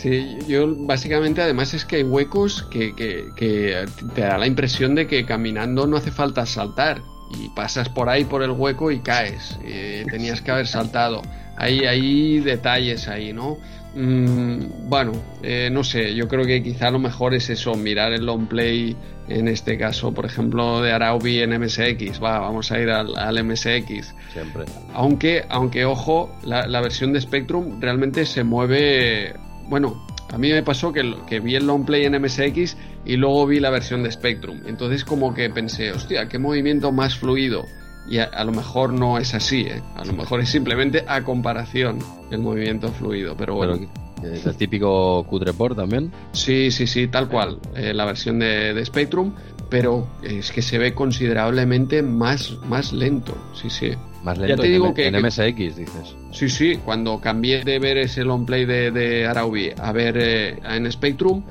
Sí, 0.00 0.38
yo 0.48 0.74
básicamente 0.74 1.42
además 1.42 1.74
es 1.74 1.84
que 1.84 1.96
hay 1.96 2.02
huecos 2.02 2.62
que, 2.70 2.94
que, 2.94 3.26
que, 3.36 3.84
te 4.14 4.20
da 4.22 4.38
la 4.38 4.46
impresión 4.46 4.94
de 4.94 5.06
que 5.06 5.26
caminando 5.26 5.86
no 5.86 5.96
hace 5.96 6.10
falta 6.10 6.46
saltar 6.46 7.02
y 7.38 7.48
pasas 7.50 7.88
por 7.88 8.08
ahí 8.08 8.24
por 8.24 8.42
el 8.42 8.50
hueco 8.50 8.90
y 8.90 9.00
caes. 9.00 9.58
Y 9.62 10.04
tenías 10.06 10.40
que 10.40 10.50
haber 10.50 10.66
saltado. 10.66 11.22
Hay, 11.56 11.80
hay 11.80 12.40
detalles 12.40 13.08
ahí, 13.08 13.32
¿no? 13.34 13.58
Mm, 13.94 14.88
bueno, 14.88 15.12
eh, 15.42 15.68
no 15.70 15.82
sé, 15.82 16.14
yo 16.14 16.28
creo 16.28 16.44
que 16.44 16.62
quizá 16.62 16.90
lo 16.90 16.98
mejor 16.98 17.34
es 17.34 17.50
eso, 17.50 17.74
mirar 17.74 18.12
el 18.12 18.24
long 18.24 18.46
play, 18.46 18.96
en 19.28 19.48
este 19.48 19.76
caso, 19.78 20.12
por 20.12 20.26
ejemplo, 20.26 20.80
de 20.80 20.92
Araubi 20.92 21.40
en 21.40 21.50
MSX. 21.60 22.22
Va, 22.22 22.40
vamos 22.40 22.72
a 22.72 22.80
ir 22.80 22.90
al, 22.90 23.44
MSX. 23.44 24.14
Siempre. 24.32 24.64
Aunque, 24.94 25.44
aunque 25.48 25.84
ojo, 25.84 26.34
la, 26.42 26.80
versión 26.80 27.12
de 27.12 27.20
Spectrum 27.20 27.80
realmente 27.80 28.26
se 28.26 28.44
mueve. 28.44 29.34
Bueno, 29.70 30.04
a 30.32 30.36
mí 30.36 30.50
me 30.50 30.62
pasó 30.62 30.92
que, 30.92 31.14
que 31.26 31.40
vi 31.40 31.54
el 31.54 31.66
long 31.66 31.86
play 31.86 32.04
en 32.04 32.20
MSX 32.20 32.76
y 33.04 33.16
luego 33.16 33.46
vi 33.46 33.60
la 33.60 33.70
versión 33.70 34.02
de 34.02 34.10
Spectrum. 34.10 34.60
Entonces, 34.66 35.04
como 35.04 35.32
que 35.32 35.48
pensé, 35.48 35.92
hostia, 35.92 36.28
qué 36.28 36.38
movimiento 36.38 36.92
más 36.92 37.16
fluido 37.16 37.64
y 38.08 38.18
a, 38.18 38.44
lo 38.44 38.50
mejor 38.50 38.92
no 38.92 39.18
es 39.18 39.34
así, 39.34 39.60
¿eh? 39.62 39.80
a 39.94 40.04
lo 40.04 40.12
mejor 40.12 40.40
es 40.40 40.48
simplemente 40.48 41.04
a 41.06 41.22
comparación 41.22 42.00
el 42.30 42.40
movimiento 42.40 42.88
fluido, 42.88 43.36
pero 43.36 43.54
bueno. 43.54 43.78
¿Es 44.22 44.44
el 44.44 44.56
típico 44.56 45.24
cutreport 45.24 45.76
también? 45.76 46.12
Sí, 46.32 46.70
sí, 46.70 46.86
sí, 46.86 47.06
tal 47.06 47.28
cual, 47.28 47.58
eh, 47.76 47.94
la 47.94 48.04
versión 48.04 48.38
de, 48.38 48.74
de, 48.74 48.84
Spectrum, 48.84 49.32
pero 49.70 50.08
es 50.22 50.50
que 50.50 50.60
se 50.60 50.76
ve 50.78 50.92
considerablemente 50.92 52.02
más, 52.02 52.58
más 52.66 52.92
lento, 52.92 53.34
sí, 53.54 53.70
sí. 53.70 53.92
Más 54.22 54.36
lento 54.38 54.56
ya 54.56 54.62
te 54.62 54.68
digo 54.68 54.92
que, 54.92 55.06
en 55.06 55.14
MSX, 55.20 55.76
dices. 55.76 56.16
Sí, 56.30 56.48
sí, 56.48 56.76
cuando 56.84 57.20
cambié 57.20 57.64
de 57.64 57.78
ver 57.78 57.96
ese 57.96 58.24
long 58.24 58.44
play 58.44 58.66
de, 58.66 58.90
de 58.90 59.26
Araubi 59.26 59.70
a 59.78 59.92
ver 59.92 60.16
eh, 60.18 60.58
en, 60.62 60.90
Spectrum, 60.92 61.42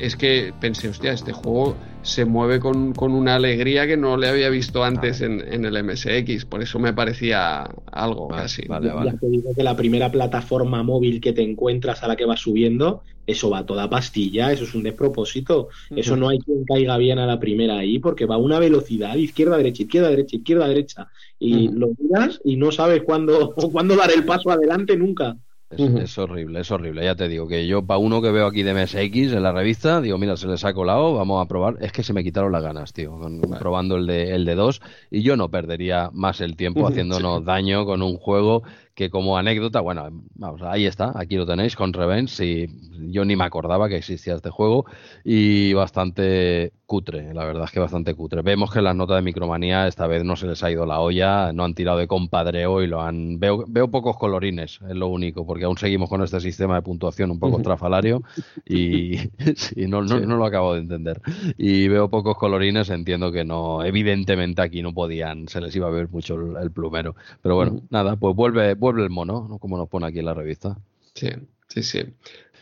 es 0.00 0.16
que 0.16 0.52
pensé, 0.60 0.88
hostia, 0.88 1.12
este 1.12 1.32
juego 1.32 1.76
se 2.08 2.24
mueve 2.24 2.58
con, 2.58 2.94
una 2.98 3.36
alegría 3.36 3.86
que 3.86 3.96
no 3.96 4.16
le 4.16 4.28
había 4.28 4.48
visto 4.48 4.82
antes 4.82 5.20
en, 5.20 5.64
el 5.64 5.84
MSX, 5.84 6.46
por 6.46 6.62
eso 6.62 6.78
me 6.78 6.92
parecía 6.92 7.68
algo 7.92 8.28
casi. 8.28 8.66
Vale, 8.66 8.90
Ya 9.04 9.12
te 9.12 9.28
digo 9.28 9.54
que 9.54 9.62
la 9.62 9.76
primera 9.76 10.10
plataforma 10.10 10.82
móvil 10.82 11.20
que 11.20 11.32
te 11.32 11.42
encuentras 11.42 12.02
a 12.02 12.08
la 12.08 12.16
que 12.16 12.24
vas 12.24 12.40
subiendo, 12.40 13.02
eso 13.26 13.50
va 13.50 13.66
toda 13.66 13.90
pastilla, 13.90 14.50
eso 14.52 14.64
es 14.64 14.74
un 14.74 14.82
despropósito, 14.82 15.68
eso 15.90 16.16
no 16.16 16.30
hay 16.30 16.38
quien 16.38 16.64
caiga 16.64 16.96
bien 16.96 17.18
a 17.18 17.26
la 17.26 17.38
primera 17.38 17.78
ahí 17.78 17.98
porque 17.98 18.24
va 18.24 18.36
a 18.36 18.38
una 18.38 18.58
velocidad 18.58 19.16
izquierda, 19.16 19.58
derecha, 19.58 19.82
izquierda, 19.82 20.08
derecha, 20.08 20.36
izquierda, 20.36 20.66
derecha, 20.66 21.08
y 21.38 21.68
lo 21.68 21.90
miras 21.98 22.40
y 22.42 22.56
no 22.56 22.72
sabes 22.72 23.02
cuándo, 23.02 23.54
cuándo 23.72 23.96
dar 23.96 24.10
el 24.10 24.24
paso 24.24 24.50
adelante 24.50 24.96
nunca. 24.96 25.36
Es, 25.70 26.16
horrible, 26.16 26.60
es 26.60 26.70
horrible. 26.70 27.04
Ya 27.04 27.14
te 27.14 27.28
digo 27.28 27.46
que 27.46 27.66
yo, 27.66 27.84
para 27.84 27.98
uno 27.98 28.22
que 28.22 28.30
veo 28.30 28.46
aquí 28.46 28.62
de 28.62 28.72
MSX 28.72 29.34
en 29.34 29.42
la 29.42 29.52
revista, 29.52 30.00
digo, 30.00 30.16
mira, 30.16 30.36
se 30.36 30.46
les 30.46 30.64
ha 30.64 30.72
colado, 30.72 31.14
vamos 31.14 31.44
a 31.44 31.48
probar. 31.48 31.76
Es 31.80 31.92
que 31.92 32.02
se 32.02 32.14
me 32.14 32.24
quitaron 32.24 32.52
las 32.52 32.62
ganas, 32.62 32.94
tío, 32.94 33.18
probando 33.58 33.96
el 33.96 34.06
de, 34.06 34.34
el 34.34 34.46
de 34.46 34.54
2. 34.54 34.80
Y 35.10 35.22
yo 35.22 35.36
no 35.36 35.50
perdería 35.50 36.08
más 36.12 36.40
el 36.40 36.56
tiempo 36.56 36.86
haciéndonos 36.88 37.44
daño 37.44 37.84
con 37.84 38.00
un 38.02 38.16
juego 38.16 38.62
que 38.98 39.10
como 39.10 39.38
anécdota, 39.38 39.80
bueno, 39.80 40.08
vamos, 40.34 40.60
ahí 40.62 40.84
está, 40.84 41.12
aquí 41.14 41.36
lo 41.36 41.46
tenéis 41.46 41.76
con 41.76 41.92
Revenge 41.92 42.44
y 42.44 43.12
yo 43.12 43.24
ni 43.24 43.36
me 43.36 43.44
acordaba 43.44 43.88
que 43.88 43.96
existía 43.96 44.34
este 44.34 44.50
juego 44.50 44.86
y 45.22 45.72
bastante 45.72 46.72
cutre, 46.84 47.32
la 47.32 47.44
verdad 47.44 47.64
es 47.64 47.70
que 47.70 47.78
bastante 47.78 48.14
cutre. 48.14 48.42
Vemos 48.42 48.72
que 48.72 48.80
las 48.80 48.96
notas 48.96 49.16
de 49.16 49.22
Micromanía 49.22 49.86
esta 49.86 50.06
vez 50.06 50.24
no 50.24 50.34
se 50.34 50.46
les 50.46 50.64
ha 50.64 50.70
ido 50.70 50.84
la 50.84 50.98
olla, 51.00 51.52
no 51.52 51.64
han 51.64 51.74
tirado 51.74 51.98
de 51.98 52.08
compadreo 52.08 52.82
y 52.82 52.88
lo 52.88 53.00
han... 53.02 53.38
Veo, 53.38 53.64
veo 53.68 53.88
pocos 53.88 54.16
colorines, 54.16 54.80
es 54.88 54.96
lo 54.96 55.06
único, 55.08 55.46
porque 55.46 55.66
aún 55.66 55.76
seguimos 55.76 56.08
con 56.08 56.22
este 56.24 56.40
sistema 56.40 56.76
de 56.76 56.82
puntuación 56.82 57.30
un 57.30 57.38
poco 57.38 57.60
trafalario 57.62 58.22
y 58.66 59.18
no, 59.76 60.02
no, 60.02 60.36
lo 60.36 60.44
acabo 60.44 60.74
de 60.74 60.80
entender. 60.80 61.20
Y 61.56 61.86
veo 61.86 62.08
pocos 62.08 62.36
colorines, 62.36 62.88
entiendo 62.88 63.30
que 63.30 63.44
no, 63.44 63.84
evidentemente 63.84 64.62
aquí 64.62 64.82
no 64.82 64.92
podían, 64.92 65.46
se 65.46 65.60
les 65.60 65.76
iba 65.76 65.86
a 65.86 65.90
ver 65.90 66.08
mucho 66.08 66.36
el, 66.58 66.70
plumero. 66.72 67.14
Pero 67.42 67.54
bueno, 67.54 67.82
nada, 67.90 68.16
pues 68.16 68.34
vuelve 68.34 68.74
vuelve 68.74 68.87
el 68.90 69.10
mono, 69.10 69.46
¿no? 69.48 69.58
Como 69.58 69.76
nos 69.76 69.88
pone 69.88 70.06
aquí 70.06 70.18
en 70.18 70.26
la 70.26 70.34
revista. 70.34 70.78
Sí, 71.14 71.30
sí, 71.68 71.82
sí. 71.82 72.04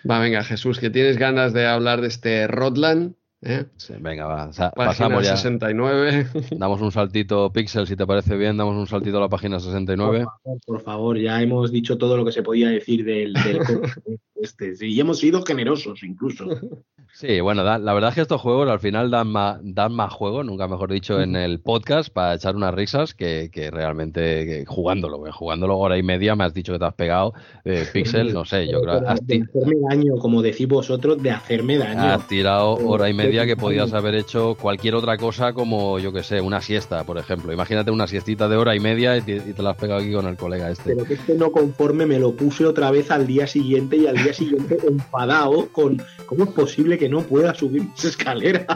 Va, 0.09 0.19
venga, 0.19 0.45
Jesús, 0.45 0.79
que 0.79 0.91
tienes 0.91 1.19
ganas 1.19 1.53
de 1.53 1.67
hablar 1.67 2.01
de 2.01 2.09
este 2.09 2.47
Rodland. 2.47 3.15
¿eh? 3.43 3.65
venga, 4.01 4.27
va. 4.27 4.51
pasamos 4.75 5.25
ya. 5.25 5.37
69. 5.37 6.27
Damos 6.59 6.81
un 6.81 6.93
saltito, 6.93 7.53
Pixel, 7.53 7.87
si 7.87 7.97
te 7.97 8.07
parece 8.07 8.37
bien, 8.37 8.57
damos 8.57 8.77
un 8.77 8.87
saltito 8.87 9.19
a 9.19 9.21
la 9.21 9.29
página 9.29 9.61
69. 9.61 10.19
Por 10.19 10.27
favor, 10.27 10.61
por 10.67 10.81
favor 10.81 11.19
ya 11.19 11.41
hemos 11.43 11.71
dicho 11.71 11.99
todo 11.99 12.17
lo 12.17 12.25
que 12.25 12.33
se 12.33 12.43
podía 12.43 12.69
decir 12.69 13.05
del, 13.05 13.33
del 13.33 13.59
este. 14.41 14.75
y 14.81 14.99
hemos 15.01 15.19
sido 15.19 15.43
generosos 15.43 16.03
incluso. 16.03 16.47
Sí, 17.17 17.41
bueno, 17.41 17.65
la 17.65 17.95
verdad 17.95 18.11
es 18.11 18.15
que 18.15 18.21
estos 18.21 18.43
juegos 18.43 18.69
al 18.69 18.79
final 18.79 19.11
dan 19.11 19.29
más, 19.29 19.59
dan 19.63 19.95
más 19.95 20.13
juego, 20.13 20.45
nunca 20.45 20.69
mejor 20.69 20.93
dicho, 20.93 21.19
en 21.19 21.35
el 21.35 21.61
podcast 21.61 22.11
para 22.11 22.35
echar 22.35 22.55
unas 22.55 22.75
risas 22.75 23.15
que, 23.15 23.49
que 23.51 23.71
realmente 23.71 24.67
jugándolo. 24.67 25.25
Jugándolo 25.33 25.79
hora 25.79 25.97
y 25.97 26.03
media 26.03 26.37
me 26.37 26.45
has 26.45 26.53
dicho 26.53 26.75
que 26.75 26.79
te 26.79 26.85
has 26.85 26.93
pegado 26.93 27.33
eh, 27.65 27.87
Pixel, 27.95 28.35
no 28.35 28.45
sé, 28.45 28.69
yo 28.71 28.83
creo. 28.83 29.01
de 29.01 29.09
hacerme 29.09 29.77
daño, 29.89 30.17
como 30.19 30.43
decís 30.43 30.69
vosotros, 30.69 31.23
de 31.23 31.31
hacerme 31.31 31.79
daño. 31.79 32.03
Has 32.03 32.29
tirado 32.29 32.75
hora 32.75 33.09
y 33.09 33.15
media 33.15 33.47
que 33.47 33.57
podías 33.57 33.95
haber 33.95 34.15
hecho 34.15 34.55
cualquier 34.61 34.95
otra 34.95 35.17
cosa 35.17 35.55
como, 35.55 35.99
yo 35.99 36.13
que 36.13 36.23
sé, 36.23 36.43
una 36.43 36.61
siesta, 36.61 37.05
por 37.05 37.17
ejemplo. 37.17 37.51
Imagínate 37.51 37.91
una 37.91 38.07
siestita 38.07 38.47
de 38.47 38.57
hora 38.57 38.77
y 38.77 38.81
media 38.81 39.17
y 39.17 39.23
te, 39.23 39.63
la 39.63 39.71
has 39.71 39.77
pegado 39.79 40.03
aquí 40.03 40.13
con 40.13 40.27
el 40.27 40.37
colega 40.37 40.71
este. 40.71 40.95
Pero 40.95 41.07
que 41.07 41.15
este 41.15 41.35
no 41.35 41.51
conforme 41.51 42.05
me 42.05 42.19
lo 42.19 42.37
puse 42.37 42.67
otra 42.67 42.91
vez 42.91 43.11
al 43.11 43.27
día 43.27 43.47
siguiente 43.47 43.97
y 43.97 44.07
al 44.07 44.17
día 44.17 44.26
siguiente 44.33 44.79
enfadado 44.89 45.69
con 45.69 46.03
cómo 46.27 46.45
es 46.45 46.51
posible 46.51 46.99
que 46.99 47.09
no 47.09 47.23
pueda 47.23 47.55
subir 47.55 47.85
esa 47.97 48.09
escalera. 48.09 48.67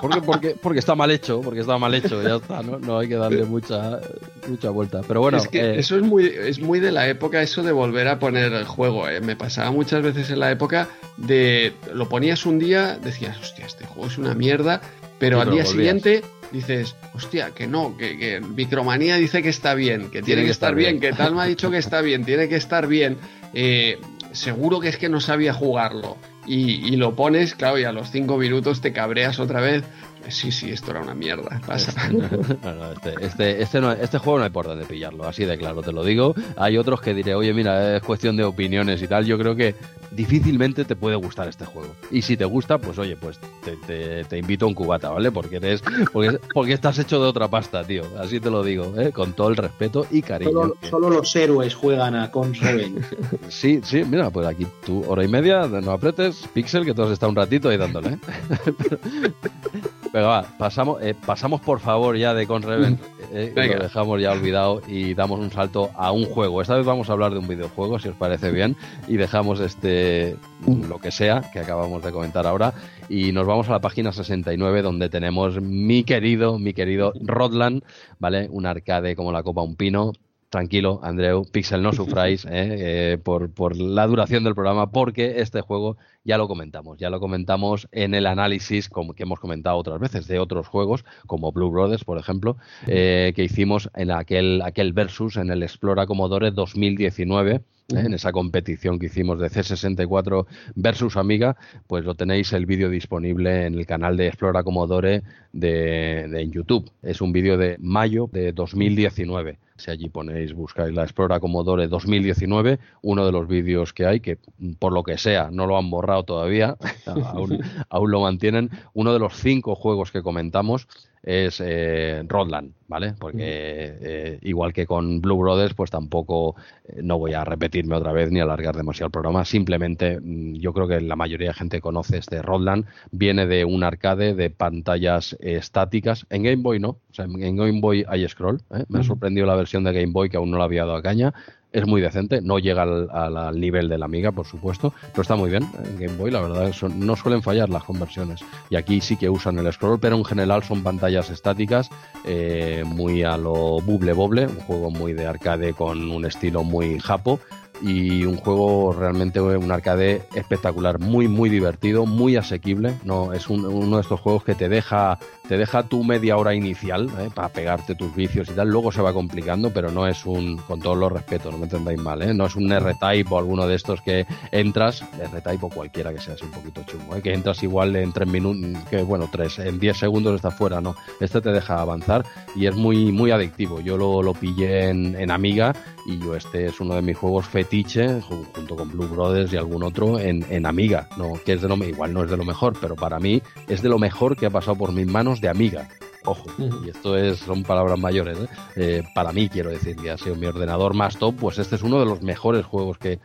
Porque, 0.00 0.22
porque, 0.22 0.56
porque 0.60 0.78
está 0.78 0.94
mal 0.94 1.10
hecho, 1.10 1.40
porque 1.40 1.60
está 1.60 1.76
mal 1.78 1.94
hecho, 1.94 2.22
ya 2.22 2.36
está, 2.36 2.62
¿no? 2.62 2.78
No 2.78 2.98
hay 2.98 3.08
que 3.08 3.16
darle 3.16 3.44
mucha, 3.44 4.00
mucha 4.48 4.70
vuelta. 4.70 5.00
Pero 5.06 5.20
bueno. 5.20 5.38
Es 5.38 5.48
que 5.48 5.60
eh, 5.60 5.78
eso 5.78 5.96
es 5.96 6.02
muy, 6.02 6.26
es 6.26 6.60
muy 6.60 6.80
de 6.80 6.92
la 6.92 7.08
época, 7.08 7.42
eso 7.42 7.62
de 7.62 7.72
volver 7.72 8.08
a 8.08 8.18
poner 8.18 8.52
el 8.52 8.64
juego. 8.64 9.08
¿eh? 9.08 9.20
Me 9.20 9.36
pasaba 9.36 9.70
muchas 9.70 10.02
veces 10.02 10.30
en 10.30 10.40
la 10.40 10.50
época 10.50 10.88
de. 11.16 11.72
Lo 11.92 12.08
ponías 12.08 12.46
un 12.46 12.58
día, 12.58 12.98
decías, 13.02 13.38
hostia, 13.40 13.66
este 13.66 13.86
juego 13.86 14.08
es 14.08 14.18
una 14.18 14.34
mierda, 14.34 14.80
pero 15.18 15.40
al 15.40 15.50
día 15.50 15.64
siguiente 15.64 16.22
dices, 16.52 16.96
hostia, 17.14 17.50
que 17.50 17.66
no, 17.66 17.96
que, 17.96 18.18
que 18.18 18.40
Micromanía 18.40 19.16
dice 19.16 19.42
que 19.42 19.48
está 19.48 19.74
bien, 19.74 20.10
que 20.10 20.22
tiene, 20.22 20.44
que 20.44 20.50
estar 20.50 20.74
bien, 20.74 21.00
que 21.00 21.12
tal 21.12 21.34
me 21.34 21.42
ha 21.42 21.44
dicho 21.44 21.70
que 21.70 21.78
está 21.78 22.00
bien, 22.00 22.24
tiene 22.24 22.48
que 22.48 22.56
estar 22.56 22.86
bien. 22.86 23.18
Eh, 23.54 23.98
seguro 24.32 24.80
que 24.80 24.88
es 24.88 24.96
que 24.96 25.08
no 25.08 25.20
sabía 25.20 25.52
jugarlo 25.52 26.16
y, 26.46 26.96
lo 26.96 27.14
pones, 27.14 27.54
claro, 27.54 27.78
y 27.78 27.84
a 27.84 27.92
los 27.92 28.10
cinco 28.10 28.36
minutos 28.36 28.80
te 28.80 28.92
cabreas 28.92 29.38
otra 29.38 29.60
vez. 29.60 29.84
Sí, 30.28 30.52
sí, 30.52 30.70
esto 30.70 30.90
era 30.90 31.00
una 31.00 31.14
mierda. 31.14 31.60
Pasa. 31.66 31.92
Este, 32.08 33.24
este, 33.24 33.62
este, 33.62 34.04
este, 34.04 34.18
juego 34.18 34.38
no 34.38 34.44
hay 34.44 34.50
por 34.50 34.66
dónde 34.66 34.84
pillarlo, 34.84 35.24
así 35.26 35.44
de 35.44 35.56
claro, 35.58 35.82
te 35.82 35.92
lo 35.92 36.04
digo. 36.04 36.34
Hay 36.56 36.76
otros 36.78 37.00
que 37.00 37.14
diré, 37.14 37.34
oye, 37.34 37.52
mira, 37.52 37.96
es 37.96 38.02
cuestión 38.02 38.36
de 38.36 38.44
opiniones 38.44 39.02
y 39.02 39.08
tal. 39.08 39.24
Yo 39.26 39.38
creo 39.38 39.56
que 39.56 39.74
difícilmente 40.10 40.84
te 40.84 40.96
puede 40.96 41.16
gustar 41.16 41.48
este 41.48 41.64
juego. 41.64 41.94
Y 42.10 42.22
si 42.22 42.36
te 42.36 42.44
gusta, 42.44 42.78
pues 42.78 42.98
oye, 42.98 43.16
pues 43.16 43.38
te, 43.86 44.38
invito 44.38 44.64
a 44.64 44.68
un 44.68 44.74
cubata, 44.74 45.10
¿vale? 45.10 45.30
Porque 45.30 45.56
eres, 45.56 45.82
porque, 46.12 46.38
porque, 46.52 46.72
estás 46.72 46.98
hecho 46.98 47.20
de 47.20 47.28
otra 47.28 47.48
pasta, 47.48 47.84
tío. 47.84 48.02
Así 48.18 48.40
te 48.40 48.50
lo 48.50 48.62
digo, 48.62 48.92
¿eh? 48.98 49.12
con 49.12 49.32
todo 49.32 49.48
el 49.48 49.56
respeto 49.56 50.06
y 50.10 50.22
cariño. 50.22 50.74
Solo, 50.88 51.10
los 51.10 51.34
héroes 51.36 51.74
juegan 51.74 52.14
a 52.14 52.30
Con 52.30 52.54
sí, 53.48 53.80
sí, 53.82 54.04
mira, 54.04 54.30
pues 54.30 54.46
aquí 54.46 54.66
tú, 54.84 55.04
hora 55.06 55.24
y 55.24 55.28
media, 55.28 55.66
no 55.66 55.92
apretes, 55.92 56.46
Pixel, 56.52 56.84
que 56.84 56.94
tú 56.94 57.02
has 57.02 57.10
estado 57.10 57.30
un 57.30 57.36
ratito 57.36 57.68
ahí 57.68 57.76
dándole. 57.76 58.10
¿eh? 58.10 58.18
Pero 60.12 60.26
va, 60.26 60.44
pasamos, 60.58 61.00
eh, 61.02 61.14
pasamos 61.14 61.60
por 61.60 61.78
favor 61.78 62.16
ya 62.16 62.34
de 62.34 62.46
Conreven, 62.46 62.98
eh, 63.32 63.52
lo 63.54 63.82
dejamos 63.82 64.20
ya 64.20 64.32
olvidado 64.32 64.82
y 64.88 65.14
damos 65.14 65.38
un 65.38 65.52
salto 65.52 65.90
a 65.94 66.10
un 66.10 66.24
juego. 66.24 66.60
Esta 66.62 66.76
vez 66.76 66.84
vamos 66.84 67.08
a 67.08 67.12
hablar 67.12 67.32
de 67.32 67.38
un 67.38 67.46
videojuego, 67.46 67.98
si 67.98 68.08
os 68.08 68.16
parece 68.16 68.50
bien, 68.50 68.76
y 69.06 69.16
dejamos 69.16 69.60
este 69.60 70.36
lo 70.66 70.98
que 70.98 71.10
sea 71.10 71.42
que 71.52 71.60
acabamos 71.60 72.02
de 72.02 72.12
comentar 72.12 72.46
ahora 72.46 72.74
y 73.08 73.32
nos 73.32 73.46
vamos 73.46 73.68
a 73.68 73.72
la 73.72 73.80
página 73.80 74.12
69 74.12 74.82
donde 74.82 75.08
tenemos 75.08 75.60
mi 75.60 76.04
querido, 76.04 76.58
mi 76.58 76.74
querido 76.74 77.12
Rodland, 77.20 77.82
¿vale? 78.18 78.48
Un 78.50 78.66
arcade 78.66 79.16
como 79.16 79.32
la 79.32 79.42
copa 79.42 79.62
un 79.62 79.76
pino, 79.76 80.12
tranquilo, 80.50 81.00
Andreu, 81.02 81.44
Pixel, 81.50 81.80
no 81.80 81.92
sufráis 81.92 82.46
eh, 82.50 83.18
por, 83.22 83.50
por, 83.50 83.76
la 83.76 84.06
duración 84.06 84.44
del 84.44 84.54
programa, 84.54 84.90
porque 84.90 85.40
este 85.40 85.60
juego 85.62 85.96
ya 86.24 86.36
lo 86.36 86.48
comentamos, 86.48 86.98
ya 86.98 87.08
lo 87.08 87.20
comentamos 87.20 87.88
en 87.92 88.14
el 88.14 88.26
análisis 88.26 88.88
como 88.88 89.14
que 89.14 89.22
hemos 89.22 89.40
comentado 89.40 89.76
otras 89.76 90.00
veces 90.00 90.26
de 90.26 90.38
otros 90.38 90.66
juegos, 90.66 91.04
como 91.26 91.52
Blue 91.52 91.70
Brothers, 91.70 92.04
por 92.04 92.18
ejemplo, 92.18 92.56
eh, 92.86 93.32
que 93.34 93.44
hicimos 93.44 93.88
en 93.94 94.10
aquel, 94.10 94.60
aquel 94.62 94.92
versus 94.92 95.36
en 95.36 95.50
el 95.50 95.62
Explora 95.62 96.06
Commodore 96.06 96.50
2019 96.50 97.52
¿eh? 97.52 97.60
en 97.90 98.12
esa 98.14 98.32
competición 98.32 98.98
que 98.98 99.06
hicimos 99.06 99.38
de 99.38 99.48
C64 99.48 100.46
versus 100.74 101.16
Amiga, 101.16 101.56
pues 101.86 102.04
lo 102.04 102.14
tenéis 102.14 102.52
el 102.52 102.66
vídeo 102.66 102.90
disponible 102.90 103.66
en 103.66 103.74
el 103.74 103.86
canal 103.86 104.16
de 104.16 104.26
Explora 104.26 104.62
Commodore 104.62 105.22
de, 105.52 106.26
de 106.28 106.48
YouTube. 106.48 106.90
Es 107.02 107.20
un 107.20 107.32
vídeo 107.32 107.56
de 107.56 107.76
mayo 107.78 108.28
de 108.32 108.52
2019. 108.52 109.58
Si 109.80 109.90
allí 109.90 110.08
ponéis, 110.08 110.52
buscáis 110.52 110.94
la 110.94 111.02
Explora 111.02 111.40
Commodore 111.40 111.88
2019, 111.88 112.78
uno 113.02 113.26
de 113.26 113.32
los 113.32 113.48
vídeos 113.48 113.92
que 113.92 114.06
hay, 114.06 114.20
que 114.20 114.38
por 114.78 114.92
lo 114.92 115.02
que 115.02 115.18
sea 115.18 115.50
no 115.50 115.66
lo 115.66 115.76
han 115.76 115.90
borrado 115.90 116.24
todavía, 116.24 116.76
aún, 117.06 117.58
aún, 117.88 118.10
lo 118.10 118.20
mantienen, 118.20 118.70
uno 118.94 119.12
de 119.12 119.18
los 119.18 119.34
cinco 119.34 119.74
juegos 119.74 120.12
que 120.12 120.22
comentamos 120.22 120.86
es 121.22 121.60
eh, 121.62 122.22
Rodland, 122.26 122.72
¿vale? 122.88 123.14
Porque 123.18 123.36
eh, 123.40 124.38
igual 124.42 124.72
que 124.72 124.86
con 124.86 125.20
Blue 125.20 125.36
Brothers, 125.36 125.74
pues 125.74 125.90
tampoco 125.90 126.56
eh, 126.84 127.00
no 127.02 127.18
voy 127.18 127.34
a 127.34 127.44
repetirme 127.44 127.96
otra 127.96 128.12
vez 128.12 128.30
ni 128.30 128.40
alargar 128.40 128.74
demasiado 128.74 129.08
el 129.08 129.12
programa. 129.12 129.44
Simplemente 129.44 130.18
mm, 130.18 130.54
yo 130.54 130.72
creo 130.72 130.88
que 130.88 131.00
la 131.00 131.16
mayoría 131.16 131.48
de 131.48 131.54
gente 131.54 131.80
conoce 131.80 132.18
este 132.18 132.40
Rodland. 132.40 132.86
Viene 133.10 133.46
de 133.46 133.64
un 133.64 133.84
arcade 133.84 134.34
de 134.34 134.50
pantallas 134.50 135.36
estáticas. 135.40 136.26
En 136.30 136.42
Game 136.42 136.62
Boy 136.62 136.80
no. 136.80 136.90
O 136.90 137.12
sea, 137.12 137.26
en 137.26 137.56
Game 137.56 137.80
Boy 137.80 138.04
hay 138.08 138.26
scroll. 138.26 138.62
Me 138.88 139.00
ha 139.00 139.02
sorprendido 139.02 139.46
la 139.46 139.56
versión 139.56 139.69
de 139.78 139.92
Game 139.92 140.12
Boy 140.12 140.28
que 140.28 140.36
aún 140.36 140.50
no 140.50 140.58
la 140.58 140.64
había 140.64 140.84
dado 140.84 140.96
a 140.96 141.02
caña 141.02 141.32
es 141.72 141.86
muy 141.86 142.00
decente, 142.00 142.40
no 142.40 142.58
llega 142.58 142.82
al, 142.82 143.60
nivel 143.60 143.88
de 143.88 143.98
la 143.98 144.06
Amiga, 144.06 144.32
por 144.32 144.46
supuesto, 144.46 144.92
pero 145.12 145.22
está 145.22 145.36
muy 145.36 145.50
bien 145.50 145.68
en 145.84 145.98
Game 145.98 146.16
Boy, 146.16 146.30
la 146.30 146.40
verdad, 146.40 146.72
no 146.96 147.16
suelen 147.16 147.42
fallar 147.42 147.68
las 147.68 147.84
conversiones. 147.84 148.40
Y 148.70 148.76
aquí 148.76 149.00
sí 149.00 149.16
que 149.16 149.28
usan 149.28 149.58
el 149.58 149.72
scroll, 149.72 150.00
pero 150.00 150.16
en 150.16 150.24
general 150.24 150.64
son 150.64 150.82
pantallas 150.82 151.30
estáticas, 151.30 151.88
eh, 152.26 152.82
muy 152.84 153.22
a 153.22 153.36
lo 153.36 153.80
buble 153.80 154.12
boble, 154.12 154.46
un 154.46 154.60
juego 154.60 154.90
muy 154.90 155.12
de 155.12 155.26
arcade 155.26 155.72
con 155.74 156.10
un 156.10 156.24
estilo 156.24 156.64
muy 156.64 156.98
japo 156.98 157.38
y 157.82 158.24
un 158.24 158.36
juego 158.36 158.92
realmente 158.92 159.40
un 159.40 159.70
arcade 159.70 160.22
espectacular, 160.34 160.98
muy 160.98 161.28
muy 161.28 161.48
divertido, 161.48 162.04
muy 162.04 162.36
asequible. 162.36 162.94
No 163.04 163.32
es 163.32 163.48
uno 163.48 163.96
de 163.96 164.02
estos 164.02 164.20
juegos 164.20 164.44
que 164.44 164.54
te 164.54 164.68
deja 164.68 165.18
te 165.50 165.58
deja 165.58 165.82
tu 165.82 166.04
media 166.04 166.36
hora 166.36 166.54
inicial 166.54 167.10
¿eh? 167.18 167.28
para 167.34 167.48
pegarte 167.48 167.96
tus 167.96 168.14
vicios 168.14 168.48
y 168.48 168.52
tal. 168.52 168.68
Luego 168.68 168.92
se 168.92 169.02
va 169.02 169.12
complicando, 169.12 169.72
pero 169.72 169.90
no 169.90 170.06
es 170.06 170.24
un 170.24 170.58
con 170.58 170.78
todos 170.78 170.96
los 170.96 171.10
respetos, 171.10 171.50
no 171.50 171.58
me 171.58 171.64
entendáis 171.64 172.00
mal, 172.00 172.22
¿eh? 172.22 172.32
no 172.32 172.46
es 172.46 172.54
un 172.54 172.70
R-Type 172.70 173.34
o 173.34 173.36
alguno 173.36 173.66
de 173.66 173.74
estos 173.74 174.00
que 174.00 174.28
entras 174.52 175.02
R-Type 175.20 175.66
o 175.66 175.68
cualquiera 175.68 176.12
que 176.12 176.20
sea 176.20 176.34
así 176.34 176.44
un 176.44 176.52
poquito 176.52 176.84
chungo, 176.84 177.16
¿eh? 177.16 177.20
que 177.20 177.34
entras 177.34 177.64
igual 177.64 177.96
en 177.96 178.12
tres 178.12 178.28
minutos, 178.28 178.80
que 178.88 179.02
bueno 179.02 179.28
tres 179.32 179.58
en 179.58 179.80
10 179.80 179.96
segundos 179.96 180.36
está 180.36 180.52
fuera, 180.52 180.80
no. 180.80 180.94
Este 181.18 181.40
te 181.40 181.50
deja 181.50 181.80
avanzar 181.80 182.24
y 182.54 182.66
es 182.66 182.76
muy 182.76 183.10
muy 183.10 183.32
adictivo. 183.32 183.80
Yo 183.80 183.96
lo, 183.96 184.22
lo 184.22 184.34
pillé 184.34 184.90
en, 184.90 185.16
en 185.16 185.32
Amiga 185.32 185.72
y 186.06 186.18
yo 186.18 186.36
este 186.36 186.66
es 186.66 186.80
uno 186.80 186.94
de 186.94 187.02
mis 187.02 187.16
juegos 187.16 187.46
fetiche 187.46 188.20
junto 188.20 188.76
con 188.76 188.88
Blue 188.88 189.08
Brothers 189.08 189.52
y 189.52 189.56
algún 189.56 189.82
otro 189.82 190.20
en, 190.20 190.46
en 190.48 190.64
Amiga, 190.64 191.08
no 191.16 191.32
que 191.44 191.54
es 191.54 191.60
de 191.60 191.68
lo 191.68 191.74
igual 191.84 192.12
no 192.12 192.22
es 192.22 192.30
de 192.30 192.36
lo 192.36 192.44
mejor, 192.44 192.76
pero 192.80 192.94
para 192.94 193.18
mí 193.18 193.42
es 193.68 193.82
de 193.82 193.88
lo 193.88 193.98
mejor 193.98 194.36
que 194.36 194.46
ha 194.46 194.50
pasado 194.50 194.76
por 194.76 194.92
mis 194.92 195.08
manos 195.08 195.39
de 195.40 195.48
Amiga. 195.48 195.88
Ojo, 196.26 196.50
y 196.84 196.90
esto 196.90 197.16
es, 197.16 197.38
son 197.38 197.62
palabras 197.62 197.98
mayores. 197.98 198.36
¿eh? 198.38 198.46
Eh, 198.76 199.02
para 199.14 199.32
mí, 199.32 199.48
quiero 199.48 199.70
decir, 199.70 199.96
que 199.96 200.10
ha 200.10 200.18
sido 200.18 200.36
mi 200.36 200.46
ordenador 200.46 200.92
más 200.92 201.16
top, 201.16 201.34
pues 201.36 201.58
este 201.58 201.76
es 201.76 201.82
uno 201.82 201.98
de 201.98 202.04
los 202.04 202.20
mejores 202.20 202.66
juegos 202.66 202.98
que, 202.98 203.18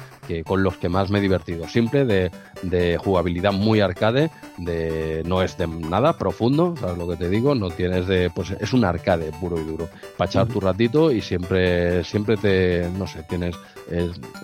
con 0.45 0.63
los 0.63 0.77
que 0.77 0.87
más 0.87 1.09
me 1.09 1.19
he 1.19 1.21
divertido. 1.21 1.67
Simple, 1.67 2.05
de, 2.05 2.31
de, 2.61 2.97
jugabilidad 2.97 3.51
muy 3.51 3.81
arcade, 3.81 4.31
de 4.57 5.23
no 5.25 5.41
es 5.41 5.57
de 5.57 5.67
nada 5.67 6.17
profundo, 6.17 6.75
¿sabes 6.79 6.97
lo 6.97 7.07
que 7.09 7.17
te 7.17 7.29
digo? 7.29 7.53
No 7.53 7.69
tienes 7.69 8.07
de. 8.07 8.31
Pues 8.33 8.51
es 8.51 8.71
un 8.71 8.85
arcade 8.85 9.31
puro 9.41 9.59
y 9.59 9.63
duro. 9.65 9.89
Para 10.17 10.29
echar 10.29 10.47
tu 10.47 10.61
ratito 10.61 11.11
y 11.11 11.19
siempre, 11.19 12.03
siempre 12.05 12.37
te. 12.37 12.89
No 12.97 13.07
sé, 13.07 13.23
tienes. 13.23 13.55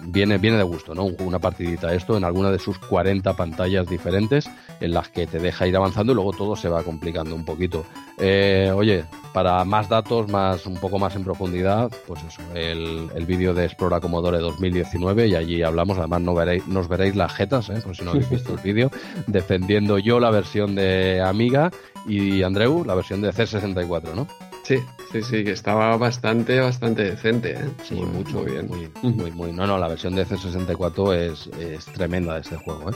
viene, 0.04 0.38
viene 0.40 0.58
de 0.58 0.64
gusto, 0.64 0.94
¿no? 0.94 1.06
Una 1.06 1.40
partidita 1.40 1.94
esto 1.94 2.18
en 2.18 2.26
alguna 2.26 2.52
de 2.52 2.60
sus 2.60 2.78
40 2.80 3.34
pantallas 3.34 3.88
diferentes 3.88 4.50
en 4.82 4.92
las 4.92 5.10
que 5.10 5.28
te 5.28 5.40
deja 5.40 5.68
ir 5.68 5.76
avanzando 5.76 6.12
y 6.12 6.16
luego 6.16 6.34
todo 6.34 6.56
se 6.56 6.68
va 6.68 6.84
complicando 6.84 7.36
un 7.36 7.46
poquito. 7.46 7.86
Eh, 8.18 8.72
oye, 8.76 9.06
para 9.34 9.64
más 9.64 9.88
datos, 9.88 10.30
más 10.30 10.66
un 10.66 10.76
poco 10.76 11.00
más 11.00 11.16
en 11.16 11.24
profundidad, 11.24 11.90
pues 12.08 12.22
eso, 12.24 12.42
el, 12.54 13.10
el 13.16 13.26
vídeo 13.26 13.54
de 13.54 13.66
Explora 13.66 14.00
Commodore 14.00 14.40
2019 14.40 15.28
y 15.28 15.36
allí 15.36 15.64
hablamos, 15.64 15.98
además 15.98 16.22
no 16.22 16.34
veréis, 16.34 16.68
nos 16.68 16.88
veréis 16.88 17.16
las 17.16 17.34
jetas, 17.34 17.70
¿eh? 17.70 17.82
por 17.84 17.96
si 17.96 18.04
no 18.04 18.12
habéis 18.12 18.30
visto 18.32 18.54
el 18.54 18.60
vídeo, 18.60 18.92
defendiendo 19.28 19.98
yo 20.00 20.20
la 20.20 20.32
versión 20.32 20.76
de 20.76 21.22
Amiga 21.22 21.72
y 22.08 22.44
Andreu 22.44 22.84
la 22.84 22.96
versión 22.96 23.22
de 23.22 23.32
C64, 23.32 24.14
¿no? 24.16 24.28
Sí, 24.64 24.78
sí, 25.12 25.22
sí, 25.22 25.44
que 25.44 25.52
estaba 25.52 25.98
bastante, 25.98 26.60
bastante 26.60 27.04
decente, 27.04 27.54
¿eh? 27.54 27.70
Sí, 27.84 27.96
mucho, 27.96 28.44
bien. 28.44 28.68
Muy, 28.68 28.90
muy, 29.02 29.32
muy, 29.32 29.52
No, 29.52 29.66
no, 29.66 29.78
la 29.78 29.88
versión 29.88 30.16
de 30.16 30.26
C64 30.26 31.14
es, 31.16 31.48
es 31.60 31.86
tremenda 31.86 32.36
de 32.36 32.42
este 32.42 32.58
juego, 32.58 32.92
¿eh? 32.92 32.96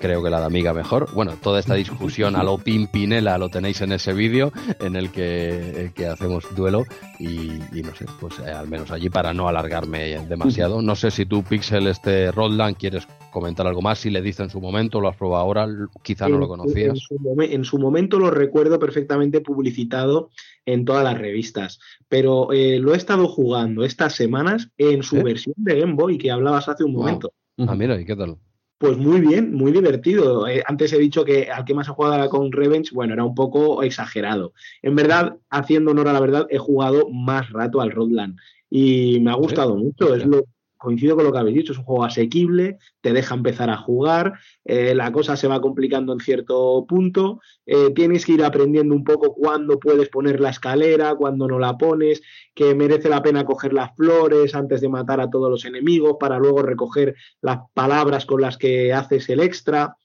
Creo 0.00 0.22
que 0.22 0.30
la 0.30 0.40
de 0.40 0.46
Amiga 0.46 0.72
mejor. 0.72 1.12
Bueno, 1.14 1.34
toda 1.42 1.60
esta 1.60 1.74
discusión 1.74 2.36
a 2.36 2.42
lo 2.42 2.58
Pimpinela 2.58 3.38
lo 3.38 3.48
tenéis 3.48 3.80
en 3.80 3.92
ese 3.92 4.12
vídeo 4.12 4.52
en 4.80 4.96
el 4.96 5.10
que, 5.10 5.92
que 5.94 6.06
hacemos 6.06 6.44
duelo 6.54 6.84
y, 7.18 7.48
no 7.82 7.94
sé, 7.94 8.06
pues 8.20 8.38
eh, 8.40 8.50
al 8.50 8.68
menos 8.68 8.90
allí 8.90 9.08
para 9.10 9.32
no 9.32 9.48
alargarme 9.48 10.18
demasiado. 10.26 10.82
No 10.82 10.96
sé 10.96 11.10
si 11.10 11.26
tú, 11.26 11.42
Pixel, 11.42 11.86
este 11.86 12.30
Rodland, 12.30 12.76
quieres 12.76 13.06
comentar 13.30 13.66
algo 13.66 13.82
más, 13.82 13.98
si 13.98 14.10
le 14.10 14.22
dice 14.22 14.42
en 14.42 14.50
su 14.50 14.60
momento, 14.60 15.00
lo 15.00 15.08
has 15.08 15.16
probado 15.16 15.42
ahora, 15.42 15.68
quizá 16.02 16.28
no 16.28 16.38
lo 16.38 16.48
conocías. 16.48 16.98
En 17.38 17.64
su, 17.64 17.78
momento 17.78 18.18
lo 18.18 18.30
recuerdo 18.30 18.78
perfectamente 18.78 19.40
publicitado 19.40 20.30
en 20.64 20.84
todas 20.84 21.04
las 21.04 21.18
revistas, 21.18 21.78
pero 22.08 22.52
eh, 22.52 22.78
lo 22.78 22.94
he 22.94 22.96
estado 22.96 23.28
jugando 23.28 23.84
estas 23.84 24.14
semanas 24.14 24.70
en 24.78 25.02
su 25.02 25.16
¿Eh? 25.16 25.22
versión 25.22 25.54
de 25.58 25.80
Game 25.80 25.94
Boy 25.94 26.18
que 26.18 26.30
hablabas 26.30 26.68
hace 26.68 26.84
un 26.84 26.94
momento. 26.94 27.32
Ah, 27.58 27.74
mira, 27.74 28.00
¿y 28.00 28.04
qué 28.04 28.16
tal? 28.16 28.36
Pues 28.78 28.98
muy 28.98 29.20
bien, 29.20 29.54
muy 29.54 29.72
divertido. 29.72 30.46
Eh, 30.46 30.62
antes 30.66 30.92
he 30.92 30.98
dicho 30.98 31.24
que 31.24 31.50
al 31.50 31.64
que 31.64 31.72
más 31.72 31.88
he 31.88 31.92
jugado 31.92 32.14
era 32.14 32.28
con 32.28 32.52
Revenge, 32.52 32.90
bueno, 32.92 33.14
era 33.14 33.24
un 33.24 33.34
poco 33.34 33.82
exagerado. 33.82 34.52
En 34.82 34.94
verdad, 34.94 35.36
haciendo 35.48 35.92
honor 35.92 36.08
a 36.08 36.12
la 36.12 36.20
verdad, 36.20 36.46
he 36.50 36.58
jugado 36.58 37.08
más 37.08 37.50
rato 37.50 37.80
al 37.80 37.90
Rodland 37.90 38.38
y 38.68 39.18
me 39.20 39.30
ha 39.30 39.34
gustado 39.34 39.76
mucho. 39.76 40.14
Es 40.14 40.26
lo, 40.26 40.44
coincido 40.76 41.16
con 41.16 41.24
lo 41.24 41.32
que 41.32 41.38
habéis 41.38 41.56
dicho, 41.56 41.72
es 41.72 41.78
un 41.78 41.84
juego 41.84 42.04
asequible, 42.04 42.78
te 43.00 43.12
deja 43.12 43.34
empezar 43.34 43.70
a 43.70 43.76
jugar, 43.76 44.34
eh, 44.64 44.94
la 44.94 45.12
cosa 45.12 45.36
se 45.36 45.48
va 45.48 45.60
complicando 45.60 46.12
en 46.12 46.20
cierto 46.20 46.84
punto, 46.88 47.40
eh, 47.64 47.90
tienes 47.94 48.24
que 48.24 48.32
ir 48.32 48.44
aprendiendo 48.44 48.94
un 48.94 49.04
poco 49.04 49.34
cuándo 49.34 49.78
puedes 49.78 50.08
poner 50.08 50.40
la 50.40 50.50
escalera, 50.50 51.14
cuándo 51.14 51.48
no 51.48 51.58
la 51.58 51.76
pones, 51.76 52.22
que 52.54 52.74
merece 52.74 53.08
la 53.08 53.22
pena 53.22 53.44
coger 53.44 53.72
las 53.72 53.94
flores 53.96 54.54
antes 54.54 54.80
de 54.80 54.88
matar 54.88 55.20
a 55.20 55.30
todos 55.30 55.50
los 55.50 55.64
enemigos 55.64 56.16
para 56.18 56.38
luego 56.38 56.62
recoger 56.62 57.14
las 57.40 57.58
palabras 57.74 58.26
con 58.26 58.40
las 58.40 58.56
que 58.56 58.92
haces 58.92 59.28
el 59.28 59.40
extra 59.40 59.96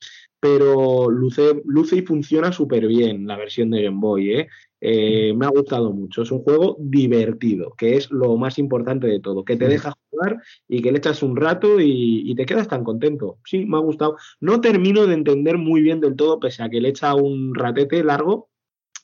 pero 0.41 1.09
luce, 1.09 1.61
luce 1.65 1.97
y 1.97 2.01
funciona 2.01 2.51
súper 2.51 2.87
bien 2.87 3.27
la 3.27 3.37
versión 3.37 3.69
de 3.69 3.83
Game 3.83 3.99
Boy. 3.99 4.33
¿eh? 4.33 4.47
¿eh? 4.81 5.33
me 5.35 5.45
ha 5.45 5.49
gustado 5.49 5.93
mucho. 5.93 6.23
Es 6.23 6.31
un 6.31 6.43
juego 6.43 6.75
divertido, 6.79 7.73
que 7.77 7.95
es 7.95 8.11
lo 8.11 8.35
más 8.37 8.57
importante 8.57 9.07
de 9.07 9.19
todo, 9.21 9.45
que 9.45 9.55
te 9.55 9.67
deja 9.67 9.91
jugar 9.91 10.01
jugar 10.11 10.41
y 10.67 10.81
que 10.81 10.91
le 10.91 10.97
echas 10.97 11.23
un 11.23 11.35
rato 11.35 11.79
y, 11.79 12.33
te 12.35 12.45
quedas 12.45 12.67
tan 12.67 12.83
contento. 12.83 13.39
Sí, 13.45 13.65
me 13.65 13.77
ha 13.77 13.79
gustado. 13.79 14.17
No 14.39 14.61
termino 14.61 15.05
de 15.07 15.13
entender 15.13 15.57
muy 15.57 15.81
bien 15.81 15.99
del 16.01 16.15
todo, 16.15 16.39
pese 16.39 16.63
a 16.63 16.69
que 16.69 16.81
le 16.81 16.89
echa 16.89 17.15
un 17.15 17.55
ratete 17.55 18.03
largo, 18.03 18.49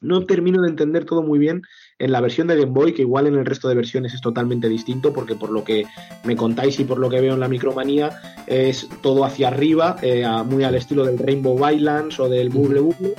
no 0.01 0.25
termino 0.25 0.61
de 0.61 0.69
entender 0.69 1.05
todo 1.05 1.23
muy 1.23 1.39
bien 1.39 1.61
en 1.99 2.11
la 2.11 2.21
versión 2.21 2.47
de 2.47 2.55
Game 2.55 2.71
Boy, 2.71 2.93
que 2.93 3.01
igual 3.01 3.27
en 3.27 3.35
el 3.35 3.45
resto 3.45 3.67
de 3.67 3.75
versiones 3.75 4.13
es 4.13 4.21
totalmente 4.21 4.69
distinto, 4.69 5.13
porque 5.13 5.35
por 5.35 5.49
lo 5.49 5.63
que 5.63 5.85
me 6.23 6.35
contáis 6.35 6.79
y 6.79 6.83
por 6.83 6.99
lo 6.99 7.09
que 7.09 7.21
veo 7.21 7.33
en 7.33 7.39
la 7.39 7.47
micromanía, 7.47 8.11
es 8.45 8.87
todo 9.01 9.25
hacia 9.25 9.47
arriba, 9.47 9.95
eh, 10.01 10.25
muy 10.45 10.63
al 10.63 10.75
estilo 10.75 11.05
del 11.05 11.17
Rainbow 11.17 11.69
Islands 11.69 12.19
o 12.19 12.29
del 12.29 12.49
Bubble 12.49 12.81
Bubble. 12.81 13.13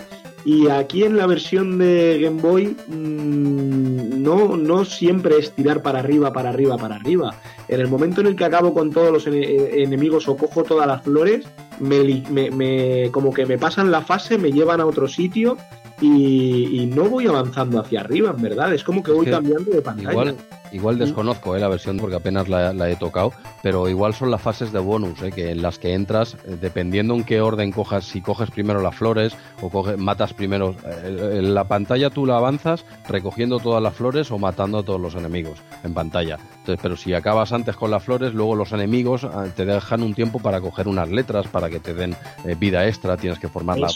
Y 0.44 0.68
aquí 0.68 1.02
en 1.02 1.16
la 1.16 1.26
versión 1.26 1.78
de 1.78 2.20
Game 2.23 2.40
Boy 2.40 2.76
mm, 2.86 4.23
no, 4.23 4.57
no 4.57 4.84
siempre 4.84 5.36
es 5.39 5.52
tirar 5.52 5.82
para 5.82 5.98
arriba, 5.98 6.32
para 6.32 6.50
arriba, 6.50 6.78
para 6.78 6.94
arriba. 6.94 7.34
En 7.66 7.81
el 7.81 7.89
momento 7.89 8.20
en 8.20 8.28
el 8.28 8.36
que 8.36 8.44
acabo 8.44 8.73
con 8.73 8.90
todos 8.90 9.12
los 9.12 9.26
eh, 9.26 9.82
enemigos 9.82 10.28
o 10.28 10.36
cojo 10.36 10.62
todas 10.62 10.86
las 10.86 11.02
flores, 11.02 11.44
me, 11.81 12.23
me, 12.31 13.10
como 13.10 13.32
que 13.32 13.47
me 13.47 13.58
pasan 13.58 13.90
la 13.90 14.02
fase, 14.02 14.39
me 14.39 14.52
llevan 14.52 14.81
a 14.81 14.86
otro 14.86 15.08
sitio 15.08 15.57
y, 16.01 16.91
no 16.94 17.05
voy 17.05 17.27
avanzando 17.27 17.81
hacia 17.81 18.01
arriba, 18.01 18.31
en 18.35 18.43
verdad. 18.43 18.73
Es 18.73 18.85
como 18.85 19.02
que 19.02 19.12
voy 19.12 19.27
cambiando 19.27 19.70
de 19.70 19.83
pantalla. 19.83 20.10
Igual, 20.10 20.36
igual 20.72 20.97
mm. 20.97 20.98
desconozco 21.00 21.56
eh, 21.56 21.60
la 21.60 21.68
versión 21.68 21.97
porque 21.97 22.16
apenas 22.16 22.48
la, 22.48 22.90
he 22.90 22.97
tocado, 22.97 23.32
pero 23.62 23.88
igual 23.88 24.14
son 24.14 24.30
las 24.30 24.40
fases 24.40 24.72
de 24.72 24.78
bonus, 24.78 25.22
eh, 25.22 25.30
que 25.30 25.50
en 25.50 25.62
las 25.62 25.78
que 25.78 25.94
entras, 25.94 26.34
eh, 26.47 26.56
dependiendo 26.60 27.14
en 27.14 27.24
qué 27.24 27.40
orden 27.40 27.72
cojas, 27.72 28.05
si 28.05 28.20
coges 28.20 28.50
primero 28.50 28.80
las 28.80 28.94
flores 28.94 29.36
o 29.62 29.97
matas 29.97 30.32
primero. 30.32 30.74
en 31.05 31.55
la 31.55 31.64
pantalla 31.64 32.10
tú 32.10 32.26
la 32.26 32.36
avanzas 32.36 32.84
recogiendo 33.08 33.58
todas 33.58 33.82
las 33.82 33.94
flores 33.94 34.30
o 34.30 34.38
matando 34.38 34.78
a 34.78 34.82
todos 34.82 35.00
los 35.00 35.14
enemigos 35.14 35.58
en 35.84 35.94
pantalla. 35.94 36.38
Entonces, 36.58 36.78
pero 36.82 36.97
si 36.97 37.14
acabas 37.14 37.52
antes 37.52 37.76
con 37.76 37.90
las 37.90 38.02
flores, 38.02 38.34
luego 38.34 38.55
los 38.55 38.72
enemigos 38.72 39.24
ah, 39.24 39.47
te 39.55 39.64
dejan 39.64 40.02
un 40.02 40.14
tiempo 40.14 40.38
para 40.38 40.60
coger 40.60 40.88
unas 40.88 41.08
letras 41.08 41.48
para 41.48 41.70
que 41.70 41.80
te 41.80 41.94
den 41.94 42.16
vida 42.58 42.86
extra, 42.86 43.16
tienes 43.16 43.38
que 43.38 43.48
formar 43.48 43.78
la, 43.78 43.88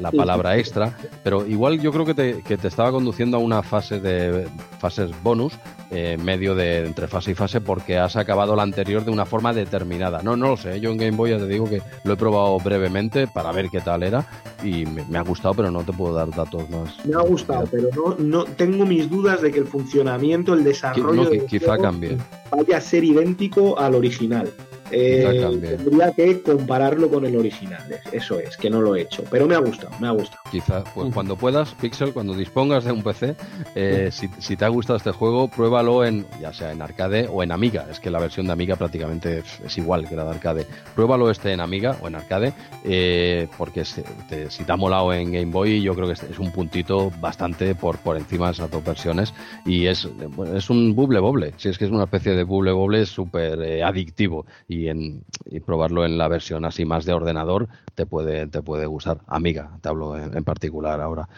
la 0.00 0.12
palabra 0.12 0.56
extra, 0.56 0.96
pero 1.22 1.46
igual 1.46 1.80
yo 1.80 1.92
creo 1.92 2.04
que 2.04 2.14
te, 2.14 2.42
que 2.42 2.56
te 2.56 2.68
estaba 2.68 2.90
conduciendo 2.90 3.36
a 3.36 3.40
una 3.40 3.62
fase 3.62 4.00
de 4.00 4.48
fases 4.78 5.10
bonus 5.22 5.54
eh, 5.90 6.11
medio 6.16 6.54
de 6.54 6.86
entre 6.86 7.08
fase 7.08 7.32
y 7.32 7.34
fase 7.34 7.60
porque 7.60 7.98
has 7.98 8.16
acabado 8.16 8.56
la 8.56 8.62
anterior 8.62 9.04
de 9.04 9.10
una 9.10 9.26
forma 9.26 9.52
determinada. 9.52 10.22
No, 10.22 10.36
no 10.36 10.48
lo 10.48 10.56
sé. 10.56 10.80
Yo 10.80 10.90
en 10.90 10.98
Game 10.98 11.16
Boy 11.16 11.30
ya 11.30 11.38
te 11.38 11.46
digo 11.46 11.68
que 11.68 11.82
lo 12.04 12.14
he 12.14 12.16
probado 12.16 12.58
brevemente 12.58 13.26
para 13.26 13.52
ver 13.52 13.68
qué 13.70 13.80
tal 13.80 14.02
era 14.02 14.26
y 14.62 14.86
me, 14.86 15.18
ha 15.18 15.22
gustado, 15.22 15.54
pero 15.54 15.70
no 15.70 15.82
te 15.82 15.92
puedo 15.92 16.14
dar 16.14 16.30
datos 16.30 16.68
más. 16.70 17.04
Me 17.04 17.14
ha 17.14 17.22
gustado, 17.22 17.66
pero 17.70 17.88
no, 17.94 18.16
no 18.18 18.44
tengo 18.44 18.86
mis 18.86 19.08
dudas 19.10 19.42
de 19.42 19.50
que 19.50 19.58
el 19.58 19.66
funcionamiento, 19.66 20.54
el 20.54 20.64
desarrollo, 20.64 21.30
quizá 21.46 21.78
cambie. 21.78 22.16
vaya 22.50 22.76
a 22.76 22.80
ser 22.80 23.04
idéntico 23.04 23.78
al 23.78 23.94
original. 23.94 24.50
Eh, 24.92 25.40
tendría 25.60 26.12
que 26.12 26.42
compararlo 26.42 27.08
con 27.08 27.24
el 27.24 27.36
original. 27.36 27.82
Eso 28.12 28.38
es, 28.38 28.56
que 28.56 28.68
no 28.68 28.80
lo 28.80 28.94
he 28.94 29.02
hecho. 29.02 29.24
Pero 29.30 29.46
me 29.46 29.54
ha 29.54 29.58
gustado, 29.58 29.90
me 29.98 30.06
ha 30.06 30.10
gustado. 30.10 30.42
Quizás, 30.50 30.84
pues 30.94 31.12
cuando 31.14 31.36
puedas, 31.36 31.74
Pixel, 31.74 32.12
cuando 32.12 32.34
dispongas 32.34 32.84
de 32.84 32.92
un 32.92 33.02
PC, 33.02 33.34
eh, 33.74 34.10
si, 34.12 34.56
te 34.56 34.64
ha 34.64 34.68
gustado 34.68 34.98
este 34.98 35.10
juego, 35.10 35.48
pruébalo 35.48 36.04
en, 36.04 36.26
ya 36.40 36.52
sea 36.52 36.72
en 36.72 36.82
arcade 36.82 37.26
o 37.30 37.42
en 37.42 37.52
Amiga. 37.52 37.86
Es 37.90 38.00
que 38.00 38.10
la 38.10 38.18
versión 38.18 38.46
de 38.46 38.52
Amiga 38.52 38.76
prácticamente 38.76 39.42
es, 39.64 39.78
igual 39.78 40.06
que 40.06 40.14
la 40.14 40.24
de 40.24 40.30
arcade. 40.30 40.66
Pruébalo 40.94 41.30
este 41.30 41.52
en 41.52 41.60
Amiga 41.60 41.96
o 42.02 42.08
en 42.08 42.16
arcade, 42.16 42.52
eh, 42.84 43.48
porque 43.56 43.84
si 43.86 44.02
te, 44.28 44.72
ha 44.72 44.76
molado 44.76 45.12
en 45.14 45.32
Game 45.32 45.52
Boy, 45.52 45.80
yo 45.80 45.94
creo 45.94 46.06
que 46.06 46.12
es, 46.12 46.38
un 46.38 46.50
puntito 46.50 47.10
bastante 47.20 47.74
por, 47.74 47.98
por 47.98 48.16
encima 48.18 48.46
de 48.46 48.52
esas 48.52 48.70
dos 48.70 48.84
versiones. 48.84 49.32
Y 49.64 49.86
es, 49.86 50.06
es 50.54 50.68
un 50.70 50.94
buble 50.94 51.18
boble. 51.18 51.54
Si 51.56 51.70
es 51.70 51.78
que 51.78 51.86
es 51.86 51.90
una 51.90 52.04
especie 52.04 52.32
de 52.32 52.44
buble 52.44 52.72
boble 52.72 53.06
súper 53.06 53.82
adictivo. 53.82 54.44
Y 54.68 54.81
y, 54.90 55.60
probarlo 55.60 56.04
en 56.04 56.18
la 56.18 56.28
versión 56.28 56.64
así 56.64 56.84
más 56.84 57.04
de 57.04 57.12
ordenador 57.12 57.68
te 57.94 58.06
puede, 58.06 58.46
te 58.46 58.62
puede 58.62 58.86
gustar. 58.86 59.20
Amiga, 59.26 59.78
te 59.80 59.88
hablo 59.88 60.16
en, 60.18 60.44
particular 60.44 61.00
ahora. 61.00 61.28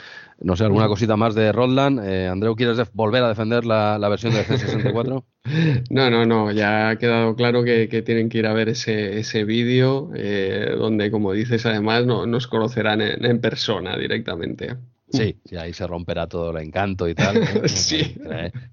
No 0.41 0.57
sé, 0.57 0.65
¿alguna 0.65 0.89
cosita 0.89 1.17
más 1.17 1.35
de 1.35 1.53
Rodland? 1.53 2.01
Eh, 2.05 2.29
Andreu, 2.29 2.55
¿quieres 2.57 2.79
volver 2.93 3.23
a 3.23 3.29
defender 3.29 3.65
la, 3.65 3.99
versión 4.09 4.33
de 4.33 4.45
C64? 4.45 5.25
No, 5.91 6.09
no, 6.09 6.25
no, 6.25 6.51
ya 6.53 6.89
ha 6.89 6.97
quedado 6.97 7.37
claro 7.37 7.65
que, 7.65 7.87
tienen 8.03 8.31
que 8.31 8.39
ir 8.39 8.47
a 8.47 8.55
ver 8.55 8.71
ese, 8.71 9.19
ese 9.19 9.45
vídeo 9.45 10.11
eh, 10.15 10.75
donde, 10.75 11.11
como 11.11 11.33
dices, 11.33 11.67
además 11.67 12.07
no, 12.07 12.25
nos 12.27 12.47
conocerán 12.47 13.03
en 13.03 13.41
persona 13.43 13.95
directamente. 13.99 14.75
Sí, 15.17 15.37
sí, 15.45 15.57
ahí 15.57 15.73
se 15.73 15.87
romperá 15.87 16.27
todo 16.27 16.51
el 16.51 16.63
encanto 16.65 17.09
y 17.09 17.15
tal. 17.15 17.47
sí. 17.69 18.17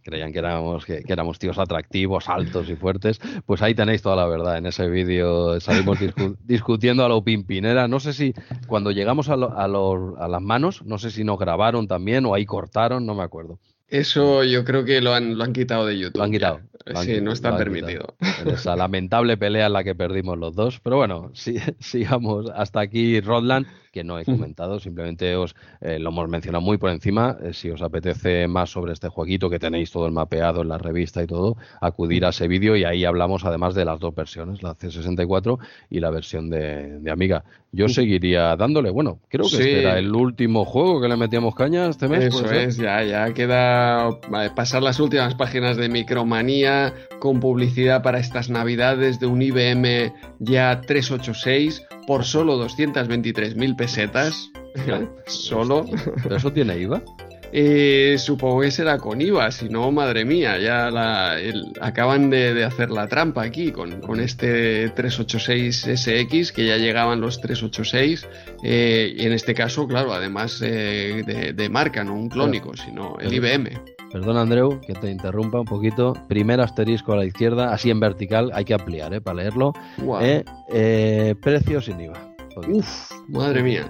creían 0.03 0.31
que 0.33 0.39
éramos, 0.39 0.85
que, 0.85 1.03
éramos 1.07 1.39
tíos 1.39 1.57
atractivos, 1.57 2.29
altos 2.29 2.69
y 2.69 2.75
fuertes. 2.75 3.19
Pues 3.45 3.61
ahí 3.61 3.75
tenéis 3.75 4.01
toda 4.01 4.15
la 4.15 4.25
verdad. 4.25 4.57
En 4.57 4.65
ese 4.65 4.89
vídeo 4.89 5.59
salimos 5.59 5.99
discutiendo 6.43 7.05
a 7.05 7.09
lo 7.09 7.23
pimpinera. 7.23 7.87
No 7.87 7.99
sé 7.99 8.13
si 8.13 8.33
cuando 8.67 8.91
llegamos 8.91 9.29
a, 9.29 9.33
a, 9.33 9.65
a 9.65 10.27
las 10.27 10.41
manos, 10.41 10.83
no 10.85 10.97
sé 10.97 11.11
si 11.11 11.23
nos 11.23 11.39
grabaron 11.39 11.87
también 11.87 12.25
o 12.25 12.33
ahí 12.33 12.45
cortaron, 12.45 13.05
no 13.05 13.15
me 13.15 13.23
acuerdo. 13.23 13.59
Eso 13.91 14.45
yo 14.45 14.63
creo 14.63 14.85
que 14.85 15.01
lo 15.01 15.13
han, 15.13 15.37
lo 15.37 15.43
han 15.43 15.51
quitado 15.51 15.85
de 15.85 15.99
YouTube. 15.99 16.17
Lo 16.17 16.23
han 16.23 16.31
quitado. 16.31 16.61
sí, 17.03 17.19
no 17.19 17.33
está 17.33 17.57
permitido. 17.57 18.15
esa 18.45 18.77
lamentable 18.77 19.35
pelea 19.35 19.67
en 19.67 19.73
la 19.73 19.83
que 19.83 19.95
perdimos 19.95 20.37
los 20.37 20.55
dos. 20.55 20.79
Pero 20.79 20.95
bueno, 20.95 21.29
sí, 21.33 21.57
sigamos 21.79 22.49
hasta 22.55 22.79
aquí 22.79 23.19
Rodland 23.19 23.67
que 23.91 24.03
no 24.03 24.17
he 24.17 24.25
comentado, 24.25 24.79
simplemente 24.79 25.35
os 25.35 25.55
eh, 25.81 25.99
lo 25.99 26.09
hemos 26.09 26.29
mencionado 26.29 26.63
muy 26.63 26.77
por 26.77 26.89
encima. 26.89 27.37
Eh, 27.43 27.53
si 27.53 27.69
os 27.69 27.81
apetece 27.81 28.47
más 28.47 28.69
sobre 28.69 28.93
este 28.93 29.09
jueguito 29.09 29.49
que 29.49 29.59
tenéis 29.59 29.91
todo 29.91 30.05
el 30.05 30.13
mapeado 30.13 30.61
en 30.61 30.69
la 30.69 30.77
revista 30.77 31.21
y 31.21 31.27
todo, 31.27 31.57
acudir 31.81 32.25
a 32.25 32.29
ese 32.29 32.47
vídeo 32.47 32.75
y 32.75 32.85
ahí 32.85 33.05
hablamos 33.05 33.43
además 33.45 33.75
de 33.75 33.85
las 33.85 33.99
dos 33.99 34.15
versiones, 34.15 34.63
la 34.63 34.75
C64 34.75 35.59
y 35.89 35.99
la 35.99 36.09
versión 36.09 36.49
de, 36.49 37.01
Amiga. 37.11 37.43
Yo 37.73 37.89
seguiría 37.89 38.55
dándole, 38.55 38.89
bueno, 38.89 39.19
creo 39.27 39.45
que 39.49 39.55
este 39.55 39.79
era 39.79 39.99
el 39.99 40.13
último 40.13 40.63
juego 40.63 41.01
que 41.01 41.09
le 41.09 41.17
metíamos 41.17 41.55
caña 41.55 41.87
este 41.87 42.07
mes. 42.07 42.23
Eso 42.23 42.49
es, 42.49 42.77
ya, 42.77 43.03
ya 43.03 43.33
queda 43.33 44.09
pasar 44.55 44.81
las 44.81 44.99
últimas 44.99 45.35
páginas 45.35 45.75
de 45.75 45.89
Micromanía 45.89 46.93
con 47.19 47.39
publicidad 47.39 48.01
para 48.01 48.19
estas 48.19 48.49
navidades 48.49 49.19
de 49.19 49.27
un 49.27 49.41
IBM 49.41 50.13
ya 50.39 50.81
386 50.81 51.85
por 52.07 52.23
solo 52.25 52.63
223.000 52.65 53.75
pesetas. 53.81 54.51
solo. 55.25 55.85
¿Pero 56.21 56.35
eso 56.35 56.53
tiene 56.53 56.77
IVA? 56.77 57.01
Eh, 57.51 58.15
supongo 58.19 58.61
que 58.61 58.69
será 58.69 58.99
con 58.99 59.19
IVA, 59.19 59.51
si 59.51 59.67
no, 59.67 59.91
madre 59.91 60.23
mía, 60.23 60.57
ya 60.59 60.89
la, 60.91 61.35
acaban 61.81 62.29
de, 62.29 62.63
hacer 62.63 62.91
la 62.91 63.07
trampa 63.07 63.41
aquí 63.43 63.71
con, 63.71 64.19
este 64.21 64.93
386SX, 64.93 66.51
que 66.53 66.67
ya 66.67 66.77
llegaban 66.77 67.19
los 67.19 67.41
386, 67.41 68.27
eh, 68.63 69.15
y 69.17 69.25
en 69.25 69.33
este 69.33 69.53
caso, 69.53 69.85
claro, 69.87 70.13
además 70.13 70.61
eh, 70.63 71.53
de, 71.53 71.69
marca, 71.69 72.03
no 72.03 72.13
un 72.13 72.29
clónico, 72.29 72.77
sino 72.77 73.17
el 73.19 73.33
IBM. 73.33 73.69
Perdona, 74.13 74.41
Andreu, 74.41 74.79
que 74.79 74.93
te 74.93 75.09
interrumpa 75.09 75.59
un 75.59 75.65
poquito. 75.65 76.13
Primer 76.29 76.61
asterisco 76.61 77.13
a 77.13 77.17
la 77.17 77.25
izquierda, 77.25 77.73
así 77.73 77.89
en 77.89 77.99
vertical, 77.99 78.51
hay 78.53 78.63
que 78.63 78.75
ampliar, 78.75 79.13
¿eh? 79.13 79.21
Para 79.21 79.37
leerlo. 79.37 79.73
precio 81.41 81.81
sin 81.81 81.99
IVA. 81.99 82.30
Uf, 82.67 83.11
madre 83.27 83.63
mía. 83.63 83.89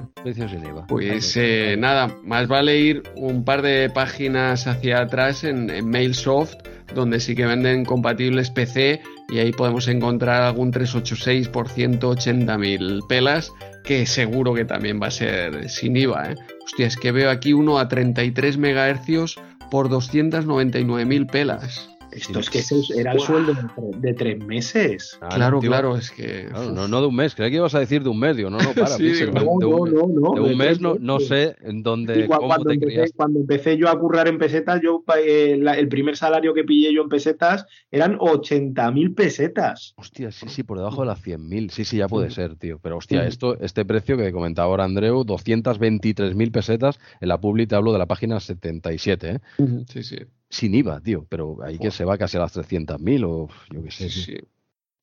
Pues 0.88 1.36
eh, 1.38 1.76
nada, 1.78 2.16
más 2.24 2.48
vale 2.48 2.78
ir 2.78 3.04
un 3.16 3.44
par 3.44 3.62
de 3.62 3.90
páginas 3.90 4.68
hacia 4.68 5.02
atrás 5.02 5.44
en, 5.44 5.90
Mailsoft, 5.90 6.56
donde 6.94 7.20
sí 7.20 7.36
que 7.36 7.46
venden 7.46 7.86
compatibles 7.86 8.50
PC 8.52 9.02
y 9.30 9.40
ahí 9.40 9.52
podemos 9.52 9.88
encontrar 9.88 10.44
algún 10.44 10.72
386 10.72 11.48
por 11.50 11.70
180.000 11.70 13.08
pelas, 13.08 13.52
que 13.84 14.06
seguro 14.06 14.54
que 14.54 14.66
también 14.66 15.02
va 15.02 15.08
a 15.08 15.12
ser 15.12 15.70
sin 15.70 15.96
IVA. 15.96 16.32
¿eh? 16.32 16.36
Hostia, 16.66 16.88
es 16.88 16.98
que 16.98 17.12
veo 17.12 17.30
aquí 17.30 17.54
uno 17.54 17.80
a 17.80 17.88
33 17.88 18.58
MHz 18.58 19.36
por 19.70 19.90
299.000 19.90 21.32
pelas. 21.32 21.91
Esto 22.12 22.40
es 22.40 22.50
que 22.50 22.62
era 23.00 23.14
el 23.14 23.20
sueldo 23.20 23.54
de, 23.98 24.14
tres 24.14 24.44
meses. 24.46 25.18
claro, 25.30 25.60
claro, 25.60 25.96
es 25.96 26.12
que. 26.12 26.50
no, 26.52 26.88
no 26.88 27.02
de 27.02 27.08
un 27.08 27.16
mes, 27.16 27.36
creía 27.36 27.50
que 27.50 27.56
ibas 27.58 27.76
a 27.76 27.80
decir 27.80 28.04
de 28.04 28.10
un 28.10 28.20
medio, 28.20 28.50
no, 28.50 28.58
no, 28.58 28.74
para. 28.76 28.88
sí, 28.88 29.14
no, 29.34 29.42
de, 29.60 29.66
un, 29.66 29.94
no, 29.94 30.08
no, 30.08 30.34
de 30.34 30.42
un 30.42 30.58
mes 30.58 30.82
no, 30.82 30.96
no 31.00 31.20
sé 31.20 31.56
en 31.62 31.84
dónde. 31.84 32.28
cuando, 32.28 32.66
te 32.66 32.74
empecé, 32.74 33.12
cuando 33.16 33.40
empecé 33.40 33.78
yo 33.78 33.90
a 33.90 33.98
currar 34.00 34.28
en 34.28 34.38
pesetas, 34.38 34.82
yo 34.84 35.04
eh, 35.18 35.62
el 35.78 35.88
primer 35.88 36.18
salario 36.18 36.54
que 36.54 36.64
pillé 36.64 36.94
yo 36.94 37.02
en 37.04 37.10
pesetas 37.10 37.66
eran 37.90 38.18
80.000 38.18 39.16
pesetas. 39.16 39.94
Hostia, 39.96 40.32
sí, 40.32 40.48
sí, 40.50 40.64
por 40.64 40.78
debajo 40.78 41.02
de 41.02 41.08
las 41.08 41.24
100.000. 41.24 41.70
Sí, 41.70 41.86
sí, 41.86 41.98
ya 41.98 42.08
puede 42.08 42.30
ser, 42.32 42.56
tío. 42.56 42.80
Pero 42.80 42.98
hostia, 42.98 43.26
esto, 43.26 43.60
este 43.60 43.86
precio 43.86 44.18
que 44.18 44.32
comentaba 44.32 44.68
ahora 44.68 44.84
Andreu, 44.84 45.24
223.000 45.24 46.52
pesetas, 46.52 47.00
en 47.22 47.30
la 47.30 47.40
publi 47.40 47.68
te 47.68 47.76
hablo 47.76 47.94
de 47.94 48.00
la 48.00 48.06
página 48.06 48.40
77, 48.40 49.30
¿eh? 49.30 49.40
Sí, 49.88 50.04
sí 50.04 50.18
sin 50.52 50.76
IVA, 50.76 51.02
tío, 51.02 51.26
pero 51.30 51.58
ahí 51.64 51.80
que 51.80 51.90
se 51.90 52.06
va 52.06 52.18
casi 52.18 52.38
a 52.38 52.42
las 52.42 52.56
300.000 52.56 53.24
o 53.26 53.48
yo 53.72 53.84
qué 53.84 53.92
sé. 53.92 54.10
Sí, 54.10 54.38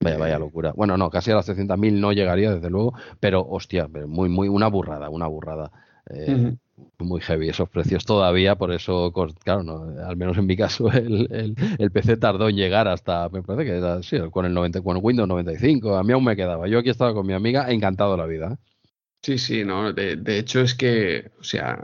Vaya, 0.00 0.16
vaya 0.16 0.38
locura. 0.38 0.72
Bueno, 0.76 0.96
no, 0.96 1.10
casi 1.10 1.32
a 1.32 1.34
las 1.34 1.48
300.000 1.48 1.98
no 1.98 2.12
llegaría, 2.12 2.54
desde 2.54 2.70
luego, 2.70 2.94
pero 3.18 3.44
hostia, 3.44 3.88
pero 3.92 4.06
muy, 4.06 4.28
muy, 4.28 4.48
una 4.48 4.68
burrada, 4.68 5.10
una 5.10 5.26
burrada. 5.26 5.72
Eh, 6.10 6.54
muy 6.98 7.20
heavy 7.20 7.48
esos 7.48 7.68
precios 7.68 8.04
todavía, 8.04 8.54
por 8.56 8.72
eso, 8.72 9.12
claro, 9.42 9.62
no, 9.62 9.84
al 10.06 10.16
menos 10.16 10.38
en 10.38 10.46
mi 10.46 10.56
caso, 10.56 10.88
el, 10.92 11.56
el, 11.78 11.90
PC 11.90 12.16
tardó 12.16 12.48
en 12.48 12.56
llegar 12.56 12.86
hasta, 12.86 13.28
me 13.30 13.42
parece 13.42 13.64
que 13.64 13.76
era, 13.76 14.02
sí, 14.02 14.16
con 14.30 14.46
el, 14.46 14.54
90, 14.54 14.82
con 14.82 14.96
el 14.96 15.02
Windows 15.02 15.28
95, 15.28 15.96
a 15.96 16.04
mí 16.04 16.12
aún 16.12 16.24
me 16.24 16.36
quedaba. 16.36 16.68
Yo 16.68 16.78
aquí 16.78 16.90
estaba 16.90 17.12
con 17.12 17.26
mi 17.26 17.32
amiga, 17.32 17.70
encantado 17.70 18.12
de 18.12 18.18
la 18.18 18.26
vida. 18.26 18.52
¿eh? 18.52 18.77
Sí, 19.20 19.36
sí, 19.36 19.64
no. 19.64 19.92
De, 19.92 20.16
de, 20.16 20.38
hecho 20.38 20.60
es 20.60 20.74
que, 20.74 21.32
o 21.40 21.42
sea, 21.42 21.82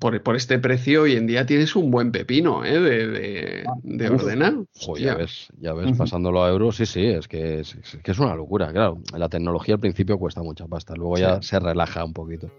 por, 0.00 0.20
por, 0.22 0.34
este 0.34 0.58
precio 0.58 1.02
hoy 1.02 1.12
en 1.12 1.26
día 1.26 1.46
tienes 1.46 1.76
un 1.76 1.92
buen 1.92 2.10
pepino, 2.10 2.64
¿eh? 2.64 2.80
De, 2.80 3.06
de, 3.06 3.64
ah, 3.66 3.72
de 3.84 4.08
ordenar. 4.10 4.54
ya 4.98 5.14
ves, 5.14 5.48
ya 5.60 5.72
ves, 5.74 5.96
pasándolo 5.96 6.44
a 6.44 6.50
euros, 6.50 6.76
sí, 6.76 6.84
sí, 6.84 7.06
es 7.06 7.28
que 7.28 7.60
es, 7.60 7.76
que 8.02 8.10
es 8.10 8.18
una 8.18 8.34
locura. 8.34 8.72
Claro, 8.72 8.98
la 9.16 9.28
tecnología 9.28 9.76
al 9.76 9.80
principio 9.80 10.18
cuesta 10.18 10.42
mucha 10.42 10.66
pasta, 10.66 10.94
luego 10.96 11.16
ya 11.18 11.40
se 11.40 11.60
relaja 11.60 12.04
un 12.04 12.12
poquito. 12.12 12.50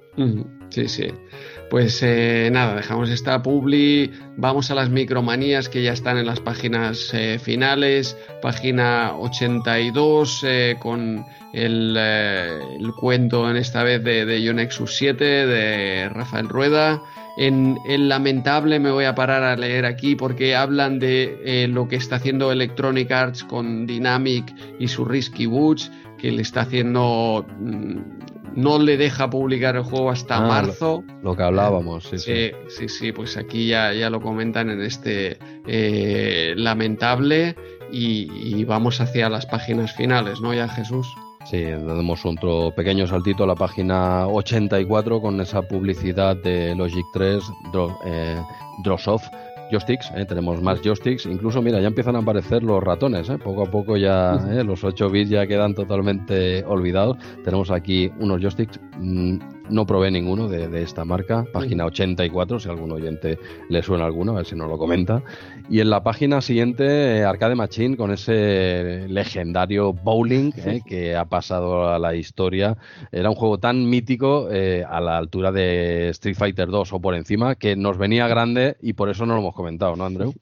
Sí, 0.70 0.88
sí. 0.88 1.08
Pues 1.70 2.02
eh, 2.02 2.50
nada, 2.52 2.76
dejamos 2.76 3.10
esta 3.10 3.44
publi, 3.44 4.12
vamos 4.38 4.72
a 4.72 4.76
las 4.76 4.90
micromanías 4.90 5.68
que 5.68 5.84
ya 5.84 5.92
están 5.92 6.18
en 6.18 6.26
las 6.26 6.40
páginas 6.40 7.12
eh, 7.14 7.40
finales, 7.40 8.16
página 8.42 9.14
82 9.18 10.44
eh, 10.48 10.76
con 10.80 11.26
el, 11.54 11.98
el, 11.98 12.92
cuento 12.94 13.50
en 13.50 13.58
esta 13.58 13.84
vez 13.84 14.04
de, 14.04 14.26
de 14.26 14.54
Nexus 14.54 14.96
7 14.96 15.24
de 15.24 16.10
Rafael 16.10 16.48
Rueda. 16.48 17.02
En 17.38 17.78
el 17.88 18.10
lamentable 18.10 18.80
me 18.80 18.92
voy 18.92 19.06
a 19.06 19.14
parar 19.14 19.44
a 19.44 19.56
leer 19.56 19.86
aquí 19.86 20.16
porque 20.16 20.56
hablan 20.56 20.98
de 21.00 21.68
lo 21.70 21.88
que 21.88 21.98
está 21.98 22.16
haciendo 22.16 22.52
Electronic 22.52 23.12
Arts 23.12 23.44
con 23.44 23.86
Dynamic 23.86 24.56
y 24.80 24.88
su 24.88 25.06
Risky 25.06 25.46
Boots, 25.46 25.92
que 26.18 26.32
le 26.32 26.42
está 26.42 26.62
haciendo 26.62 27.46
mm, 27.60 27.98
no 28.56 28.80
le 28.80 28.98
deja 28.98 29.30
publicar 29.30 29.76
el 29.76 29.84
juego 29.84 30.10
hasta 30.10 30.38
ah, 30.38 30.48
marzo. 30.48 31.04
Lo, 31.24 31.36
que 31.36 31.44
hablábamos, 31.44 32.06
sí, 32.06 32.18
sí. 32.18 32.52
sí, 32.70 32.90
sí, 32.90 33.12
pues 33.12 33.38
aquí 33.38 33.68
ya, 33.68 33.94
ya 33.94 34.10
lo 34.10 34.22
comentan 34.22 34.70
en 34.70 34.82
este 34.82 35.38
eh, 35.68 36.54
lamentable 36.56 37.56
y, 37.92 38.64
vamos 38.66 39.00
hacia 39.00 39.30
las 39.30 39.46
páginas 39.46 39.94
finales, 39.96 40.42
¿no? 40.42 40.54
Ya 40.54 40.68
Jesús. 40.68 41.08
Sí, 41.50 41.64
damos 41.64 42.26
otro 42.26 42.74
pequeño 42.76 43.08
saltito 43.08 43.46
a 43.46 43.48
la 43.48 43.56
página 43.56 44.28
84 44.28 45.22
con 45.22 45.40
esa 45.40 45.62
publicidad 45.62 46.36
de 46.36 46.76
Logic 46.76 47.06
3, 47.14 47.44
eh, 48.06 48.42
Drosoft 48.84 49.28
joysticks, 49.72 50.12
¿eh? 50.16 50.26
tenemos 50.26 50.62
más 50.62 50.82
joysticks, 50.82 51.26
incluso 51.26 51.62
mira, 51.62 51.80
ya 51.80 51.88
empiezan 51.88 52.16
a 52.16 52.20
aparecer 52.20 52.64
los 52.64 52.84
ratones, 52.84 53.30
¿eh? 53.30 53.38
poco 53.38 53.64
a 53.64 53.72
poco 53.72 53.98
ya 53.98 54.36
¿eh? 54.50 54.64
los 54.64 54.84
8 54.84 55.10
bits 55.10 55.30
ya 55.30 55.48
quedan 55.48 55.74
totalmente 55.76 56.64
olvidados, 56.66 57.18
tenemos 57.44 57.72
aquí 57.72 58.12
unos 58.20 58.42
joysticks 58.42 58.80
mm, 59.00 59.38
no 59.70 59.86
probé 59.86 60.12
ninguno 60.12 60.48
de, 60.48 60.82
esta 60.82 61.06
marca, 61.06 61.46
página 61.52 61.86
84, 61.86 62.60
si 62.60 62.70
algún 62.70 62.92
oyente 62.92 63.40
le 63.70 63.82
suena 63.82 64.06
alguno, 64.06 64.34
a 64.34 64.36
ver 64.38 64.46
si 64.46 64.56
nos 64.56 64.70
lo 64.70 64.78
comenta. 64.78 65.24
Y 65.70 65.80
en 65.80 65.90
la 65.90 66.04
página 66.04 66.42
siguiente, 66.42 67.18
eh, 67.18 67.24
Arcade 67.24 67.56
Machine, 67.56 67.98
con 67.98 68.12
ese 68.12 69.06
legendario 69.10 69.94
bowling 69.94 70.52
eh, 70.58 70.82
que 70.86 71.16
ha 71.16 71.26
pasado 71.26 71.90
a 71.90 72.00
la 72.00 72.16
historia. 72.16 72.78
Era 73.12 73.30
un 73.30 73.36
juego 73.36 73.60
tan 73.60 73.90
mítico 73.90 74.50
eh, 74.52 74.84
a 74.88 75.02
la 75.02 75.18
altura 75.18 75.52
de 75.52 76.10
Street 76.10 76.36
Fighter 76.36 76.68
2 76.68 76.94
o 76.94 77.00
por 77.00 77.16
encima, 77.16 77.56
que 77.56 77.76
nos 77.76 77.98
venía 77.98 78.28
grande 78.28 78.78
y 78.82 78.94
por 78.94 79.10
eso 79.10 79.26
no 79.26 79.34
lo 79.34 79.40
hemos 79.42 79.56
comentado, 79.56 79.96
¿no, 79.96 80.06
Andreu? 80.06 80.34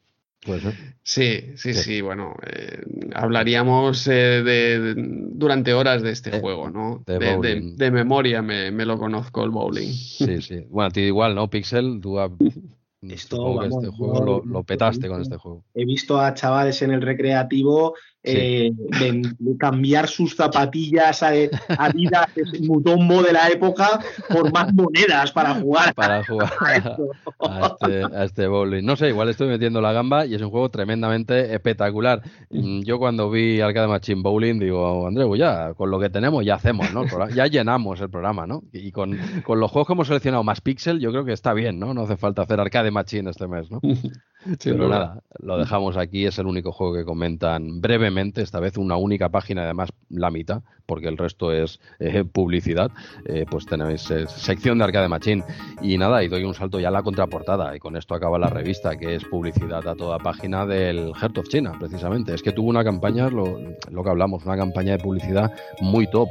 Sí, 1.03 1.53
sí, 1.55 1.73
sí, 1.73 2.01
bueno, 2.01 2.35
eh, 2.45 2.81
hablaríamos 3.13 4.07
eh, 4.07 4.43
de, 4.43 4.93
durante 4.97 5.73
horas 5.73 6.01
de 6.01 6.11
este 6.11 6.39
juego, 6.39 6.69
¿no? 6.69 7.03
De, 7.05 7.91
memoria 7.91 8.41
me, 8.41 8.71
lo 8.85 8.97
conozco 8.97 9.43
el 9.43 9.51
bowling. 9.51 9.91
Sí, 9.91 10.41
sí. 10.41 10.65
Bueno, 10.69 10.87
a 10.87 10.91
ti 10.91 11.01
igual, 11.01 11.35
¿no? 11.35 11.49
Pixel, 11.49 11.99
tú 12.01 12.19
Esto, 13.01 13.63
este 13.63 13.87
juego 13.87 14.43
lo, 14.45 14.63
petaste 14.63 15.07
con 15.07 15.21
este 15.21 15.37
juego. 15.37 15.63
He 15.73 15.85
visto 15.85 16.19
a 16.19 16.33
chavales 16.33 16.81
en 16.81 16.91
el 16.91 17.01
recreativo 17.01 17.95
eh, 18.25 18.71
cambiar 19.59 20.07
sus 20.07 20.35
zapatillas 20.35 21.23
a, 21.23 21.31
a 21.77 21.89
vida 21.89 22.27
mutombo 22.61 23.21
de 23.21 23.33
la 23.33 23.49
época 23.49 23.99
por 24.29 24.51
más 24.51 24.73
monedas 24.73 25.31
para 25.31 25.55
jugar. 25.55 25.93
Para 25.93 26.23
jugar 26.23 26.53
a, 27.39 27.67
este, 27.67 28.03
a, 28.03 28.23
este, 28.23 28.47
bowling. 28.47 28.83
No 28.83 28.95
sé, 28.95 29.09
igual 29.09 29.29
estoy 29.29 29.47
metiendo 29.47 29.81
la 29.81 29.93
gamba 29.93 30.25
y 30.25 30.35
es 30.35 30.41
un 30.41 30.49
juego 30.49 30.69
tremendamente 30.69 31.53
espectacular. 31.53 32.21
Mm, 32.49 32.81
yo 32.81 32.97
cuando 32.99 33.29
vi 33.29 33.61
Arcade 33.61 33.87
Machine 33.87 34.21
Bowling 34.21 34.59
digo, 34.59 35.07
André, 35.07 35.25
pues 35.25 35.39
ya 35.39 35.73
con 35.73 35.91
lo 35.91 35.99
que 35.99 36.09
tenemos 36.09 36.43
ya 36.45 36.55
hacemos, 36.55 36.91
¿no? 36.93 37.05
Ya 37.29 37.47
llenamos 37.47 38.01
el 38.01 38.09
programa, 38.09 38.47
¿no? 38.47 38.63
Y 38.71 38.91
con, 38.91 39.17
con 39.43 39.59
los 39.59 39.71
juegos 39.71 39.87
que 39.87 39.93
hemos 39.93 40.07
seleccionado 40.07 40.43
más 40.43 40.61
Pixel, 40.61 40.99
yo 40.99 41.11
creo 41.11 41.25
que 41.25 41.33
está 41.33 41.53
bien, 41.53 41.79
¿no? 41.79 41.93
No 41.93 42.03
hace 42.03 42.17
falta 42.17 42.41
hacer 42.41 42.59
Arcade 42.59 42.91
Machine 42.91 43.29
este 43.29 43.47
mes, 43.47 43.69
¿no? 43.69 43.79
Pero 44.63 44.87
nada, 44.87 45.21
lo 45.39 45.57
dejamos 45.57 45.97
aquí, 45.97 46.25
es 46.25 46.37
el 46.37 46.45
único 46.45 46.71
juego 46.71 46.93
que 46.93 47.03
comentan 47.03 47.81
brevemente, 47.81 48.41
esta 48.41 48.59
vez 48.59 48.77
una 48.77 48.95
única 48.95 49.29
página, 49.29 49.63
además 49.63 49.89
la 50.09 50.29
mitad, 50.29 50.61
porque 50.85 51.07
el 51.07 51.17
resto 51.17 51.51
es 51.51 51.79
eh, 51.99 52.23
publicidad, 52.23 52.91
eh, 53.25 53.45
pues 53.49 53.65
tenéis 53.65 54.09
eh, 54.11 54.27
sección 54.27 54.77
de 54.77 54.83
Arcade 54.83 55.07
Machine. 55.07 55.43
Y 55.81 55.97
nada, 55.97 56.23
y 56.23 56.27
doy 56.27 56.43
un 56.43 56.53
salto 56.53 56.79
ya 56.79 56.89
a 56.89 56.91
la 56.91 57.01
contraportada, 57.01 57.75
y 57.75 57.79
con 57.79 57.97
esto 57.97 58.13
acaba 58.13 58.37
la 58.37 58.49
revista, 58.49 58.95
que 58.97 59.15
es 59.15 59.25
publicidad 59.25 59.87
a 59.87 59.95
toda 59.95 60.19
página 60.19 60.65
del 60.65 61.13
Heart 61.15 61.39
of 61.39 61.47
China, 61.47 61.73
precisamente. 61.79 62.33
Es 62.33 62.43
que 62.43 62.51
tuvo 62.51 62.69
una 62.69 62.83
campaña, 62.83 63.29
lo, 63.29 63.59
lo 63.89 64.03
que 64.03 64.09
hablamos, 64.09 64.45
una 64.45 64.57
campaña 64.57 64.91
de 64.91 65.03
publicidad 65.03 65.51
muy 65.81 66.07
top. 66.09 66.29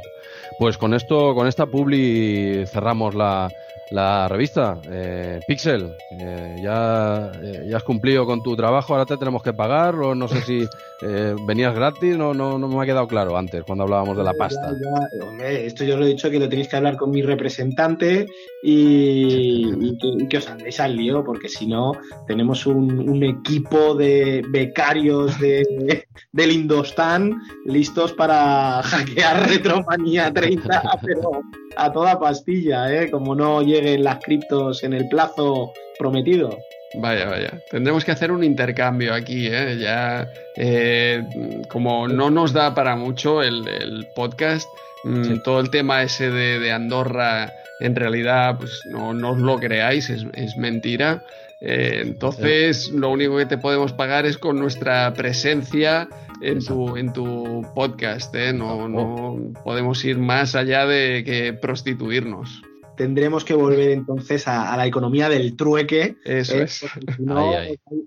Pues 0.57 0.77
con 0.77 0.93
esto, 0.93 1.35
con 1.35 1.47
esta 1.47 1.65
publi 1.65 2.65
cerramos 2.67 3.13
la, 3.13 3.49
la 3.91 4.27
revista. 4.27 4.79
Eh, 4.89 5.39
Pixel, 5.47 5.91
eh, 6.19 6.55
ya, 6.61 7.31
eh, 7.41 7.67
ya 7.69 7.77
has 7.77 7.83
cumplido 7.83 8.25
con 8.25 8.41
tu 8.41 8.55
trabajo, 8.55 8.93
ahora 8.93 9.05
te 9.05 9.17
tenemos 9.17 9.43
que 9.43 9.53
pagar, 9.53 9.95
o 9.95 10.15
no 10.15 10.27
sé 10.27 10.41
si 10.41 10.67
venías 11.45 11.75
gratis, 11.75 12.17
no, 12.17 12.33
no, 12.33 12.57
no 12.57 12.67
me 12.67 12.81
ha 12.81 12.85
quedado 12.85 13.07
claro 13.07 13.37
antes 13.37 13.63
cuando 13.63 13.83
hablábamos 13.83 14.17
de 14.17 14.23
la 14.23 14.33
pasta. 14.33 14.71
esto 15.47 15.83
yo 15.83 15.97
lo 15.97 16.05
he 16.05 16.09
dicho 16.09 16.31
que 16.31 16.39
lo 16.39 16.49
tenéis 16.49 16.67
que 16.67 16.77
hablar 16.77 16.97
con 16.97 17.11
mi 17.11 17.21
representante 17.21 18.25
y, 18.63 19.97
que, 20.27 20.37
os 20.37 20.49
andéis 20.49 20.79
al 20.79 20.95
lío, 20.95 21.23
porque 21.23 21.47
si 21.47 21.67
no, 21.67 21.91
tenemos 22.25 22.65
un, 22.65 23.23
equipo 23.23 23.93
de 23.93 24.43
becarios 24.49 25.39
de, 25.39 26.05
del 26.31 26.51
Indostan 26.51 27.39
listos 27.65 28.13
para 28.13 28.81
hackear 28.83 29.47
Retromanía 29.49 30.33
30, 30.33 30.81
pero 31.03 31.41
a 31.75 31.91
toda 31.91 32.19
pastilla, 32.19 32.91
¿eh? 32.93 33.09
Como 33.11 33.35
no 33.35 33.61
lleguen 33.61 34.03
las 34.03 34.19
criptos 34.19 34.83
en 34.83 34.93
el 34.93 35.07
plazo 35.07 35.73
prometido. 35.97 36.57
Vaya, 36.97 37.25
vaya. 37.29 37.51
Tendremos 37.69 38.05
que 38.05 38.11
hacer 38.11 38.31
un 38.31 38.43
intercambio 38.43 39.13
aquí, 39.13 39.47
¿eh? 39.47 39.77
Ya, 39.79 40.27
eh, 40.55 41.23
como 41.69 42.07
no 42.07 42.29
nos 42.29 42.53
da 42.53 42.73
para 42.73 42.95
mucho 42.95 43.41
el, 43.41 44.07
podcast, 44.15 44.67
mm, 45.03 45.41
todo 45.43 45.59
el 45.59 45.69
tema 45.69 46.03
ese 46.03 46.29
de, 46.29 46.71
Andorra, 46.71 47.51
en 47.79 47.95
realidad, 47.95 48.57
pues 48.57 48.79
no, 48.91 49.09
os 49.09 49.37
lo 49.37 49.57
creáis, 49.57 50.09
es, 50.09 50.25
es 50.33 50.55
mentira. 50.57 51.23
Eh, 51.61 52.01
entonces, 52.03 52.89
lo 52.89 53.09
único 53.09 53.37
que 53.37 53.45
te 53.45 53.57
podemos 53.57 53.93
pagar 53.93 54.25
es 54.25 54.37
con 54.37 54.59
nuestra 54.59 55.13
presencia 55.13 56.07
en 56.41 56.63
tu, 56.63 56.97
en 56.97 57.13
tu 57.13 57.65
podcast. 57.75 58.33
¿eh? 58.35 58.53
No, 58.53 58.87
no 58.87 59.53
podemos 59.63 60.03
ir 60.05 60.17
más 60.17 60.55
allá 60.55 60.85
de 60.85 61.23
que 61.23 61.53
prostituirnos 61.53 62.61
tendremos 62.95 63.43
que 63.43 63.53
volver 63.53 63.91
entonces 63.91 64.47
a, 64.47 64.75
la 64.77 64.85
economía 64.85 65.29
del 65.29 65.55
trueque. 65.55 66.17
Eso 66.23 66.55
¿eh? 66.55 66.63
es. 66.63 66.85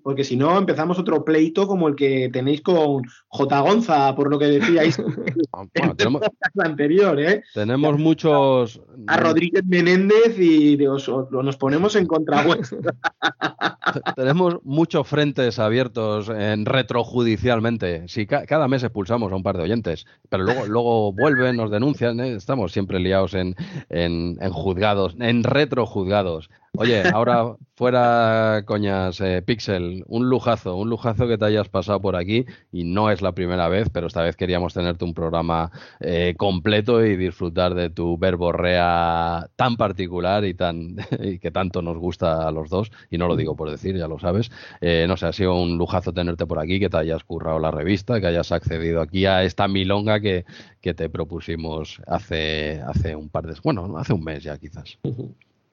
Porque 0.02 0.24
si, 0.24 0.36
no, 0.36 0.58
empezamos 0.58 0.98
otro 0.98 1.24
pleito 1.24 1.66
como 1.66 1.88
el 1.88 1.94
que 1.94 2.28
tenéis 2.32 2.62
con 2.62 3.02
J. 3.30 3.60
Gonza, 3.60 4.14
por 4.14 4.30
lo 4.30 4.38
que 4.38 4.46
decíais 4.46 4.98
en 5.74 5.90
el 5.98 6.64
anterior. 6.64 7.20
¿eh? 7.20 7.42
Tenemos 7.52 7.98
muchos. 7.98 8.80
A 9.06 9.18
Rodríguez 9.18 9.64
Menéndez 9.66 10.38
y 10.38 10.76
nos 10.78 11.56
ponemos 11.56 11.94
en 11.96 12.06
contra 12.06 12.44
tenemos 14.16 14.58
muchos 14.64 15.06
frentes 15.06 15.58
abiertos 15.58 16.28
en 16.28 16.64
retrojudicialmente. 16.64 18.08
Si 18.08 18.26
cada 18.26 18.68
mes 18.68 18.82
expulsamos 18.82 19.32
a 19.32 19.36
un 19.36 19.42
par 19.42 19.56
de 19.56 19.64
oyentes, 19.64 20.06
pero 20.28 20.44
luego, 20.44 20.66
luego 20.66 21.12
vuelven, 21.12 21.56
nos 21.56 21.70
denuncian. 21.70 22.20
¿eh? 22.20 22.34
Estamos 22.34 22.72
siempre 22.72 22.98
liados 22.98 23.34
en, 23.34 23.54
en, 23.90 24.38
en 24.40 24.50
juzgados, 24.52 25.16
en 25.18 25.44
retrojuzgados. 25.44 26.50
Oye, 26.80 27.02
ahora 27.12 27.56
fuera 27.74 28.62
coñas, 28.64 29.20
eh, 29.20 29.42
Pixel, 29.42 30.04
un 30.06 30.28
lujazo, 30.28 30.76
un 30.76 30.88
lujazo 30.88 31.26
que 31.26 31.36
te 31.36 31.44
hayas 31.44 31.68
pasado 31.68 32.00
por 32.00 32.14
aquí 32.14 32.46
y 32.70 32.84
no 32.84 33.10
es 33.10 33.20
la 33.20 33.32
primera 33.32 33.66
vez, 33.68 33.88
pero 33.92 34.06
esta 34.06 34.22
vez 34.22 34.36
queríamos 34.36 34.74
tenerte 34.74 35.04
un 35.04 35.12
programa 35.12 35.72
eh, 35.98 36.34
completo 36.36 37.04
y 37.04 37.16
disfrutar 37.16 37.74
de 37.74 37.90
tu 37.90 38.16
verborrea 38.16 39.48
tan 39.56 39.76
particular 39.76 40.44
y 40.44 40.54
tan 40.54 40.94
y 41.20 41.40
que 41.40 41.50
tanto 41.50 41.82
nos 41.82 41.98
gusta 41.98 42.46
a 42.46 42.52
los 42.52 42.70
dos 42.70 42.92
y 43.10 43.18
no 43.18 43.26
lo 43.26 43.34
digo 43.34 43.56
por 43.56 43.68
decir, 43.72 43.96
ya 43.96 44.06
lo 44.06 44.20
sabes. 44.20 44.52
Eh, 44.80 45.06
no 45.08 45.16
sé, 45.16 45.26
ha 45.26 45.32
sido 45.32 45.60
un 45.60 45.78
lujazo 45.78 46.12
tenerte 46.12 46.46
por 46.46 46.60
aquí, 46.60 46.78
que 46.78 46.88
te 46.88 46.98
hayas 46.98 47.24
currado 47.24 47.58
la 47.58 47.72
revista, 47.72 48.20
que 48.20 48.28
hayas 48.28 48.52
accedido 48.52 49.00
aquí 49.00 49.26
a 49.26 49.42
esta 49.42 49.66
milonga 49.66 50.20
que, 50.20 50.44
que 50.80 50.94
te 50.94 51.10
propusimos 51.10 52.00
hace 52.06 52.80
hace 52.86 53.16
un 53.16 53.30
par 53.30 53.48
de, 53.48 53.56
bueno, 53.64 53.98
hace 53.98 54.12
un 54.12 54.22
mes 54.22 54.44
ya 54.44 54.56
quizás. 54.58 54.96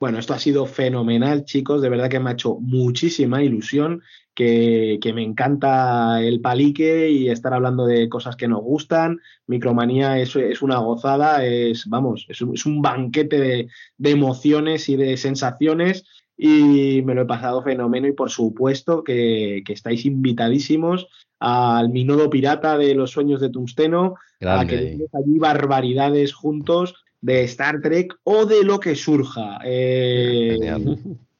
Bueno, 0.06 0.20
esto 0.20 0.36
ha 0.36 0.38
sido 0.40 0.68
fenomenal, 0.68 1.46
chicos. 1.46 1.82
De 1.82 1.90
verdad 1.90 2.12
que 2.12 2.20
me 2.20 2.30
ha 2.30 2.34
hecho 2.34 2.60
muchísima 2.62 3.42
ilusión. 3.42 4.04
Que, 4.36 5.00
me 5.16 5.24
encanta 5.24 6.22
el 6.22 6.42
palique 6.42 7.10
y 7.10 7.30
estar 7.30 7.56
hablando 7.56 7.88
de 7.88 8.08
cosas 8.08 8.36
que 8.36 8.48
nos 8.48 8.62
gustan. 8.62 9.20
Micromanía 9.48 10.20
es, 10.20 10.36
es 10.36 10.62
una 10.62 10.78
gozada, 10.78 11.44
es, 11.44 11.90
vamos, 11.90 12.28
es 12.30 12.42
un, 12.42 12.84
banquete 12.84 13.68
de, 13.98 14.12
emociones 14.12 14.90
y 14.90 14.96
de 14.96 15.18
sensaciones 15.18 16.06
y 16.38 17.02
me 17.04 17.16
lo 17.16 17.24
he 17.24 17.26
pasado 17.26 17.64
fenómeno 17.64 18.08
y 18.08 18.12
por 18.12 18.30
supuesto 18.30 19.04
que, 19.04 19.64
que 19.66 19.74
estáis 19.74 20.06
invitadísimos 20.06 21.08
al 21.40 21.90
Minodo 21.90 22.30
Pirata 22.30 22.78
de 22.78 22.94
los 22.94 23.10
Sueños 23.10 23.42
de 23.42 23.50
Tungsteno, 23.50 24.18
a 24.42 24.68
que 24.68 25.00
allí 25.14 25.40
barbaridades 25.40 26.32
juntos 26.32 26.94
de 27.26 27.44
Star 27.46 27.82
Trek 27.82 28.16
o 28.24 28.46
de 28.46 28.64
lo 28.64 28.80
que 28.80 28.96
surja. 28.96 29.58
Eh, 29.66 30.60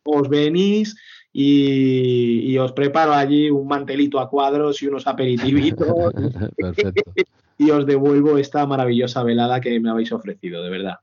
os 0.04 0.30
venís 0.30 0.96
y, 1.32 2.58
os 2.58 2.72
preparo 2.72 3.14
allí 3.14 3.52
un 3.52 3.68
mantelito 3.68 4.20
a 4.20 4.28
cuadros 4.28 4.82
y 4.82 4.88
unos 4.88 5.06
aperitivitos. 5.06 5.88
y 7.60 7.70
os 7.70 7.86
devuelvo 7.86 8.40
esta 8.40 8.66
maravillosa 8.66 9.22
velada 9.22 9.62
que 9.62 9.80
me 9.80 9.92
habéis 9.92 10.12
ofrecido, 10.12 10.64
de 10.64 10.70
verdad. 10.72 10.96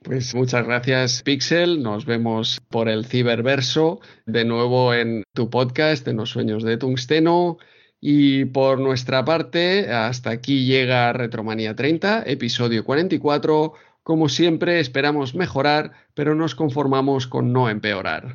Pues 0.00 0.32
muchas 0.32 0.64
gracias, 0.64 1.24
Pixel. 1.24 1.82
Nos 1.82 2.06
vemos 2.06 2.60
por 2.68 2.88
el 2.88 3.04
ciberverso 3.04 4.00
de 4.26 4.44
nuevo 4.44 4.94
en 4.94 5.24
tu 5.34 5.50
podcast 5.50 6.06
en 6.06 6.18
los 6.18 6.30
sueños 6.30 6.62
de 6.62 6.76
Tungsteno. 6.76 7.58
Y 8.00 8.44
por 8.44 8.78
nuestra 8.78 9.24
parte, 9.24 9.90
hasta 9.90 10.30
aquí 10.30 10.66
llega 10.66 11.12
Retromanía 11.12 11.74
30, 11.74 12.22
episodio 12.26 12.84
44. 12.84 13.72
Como 14.08 14.30
siempre, 14.30 14.80
esperamos 14.80 15.34
mejorar, 15.34 15.92
pero 16.14 16.34
nos 16.34 16.54
conformamos 16.54 17.26
con 17.26 17.52
no 17.52 17.68
empeorar. 17.68 18.32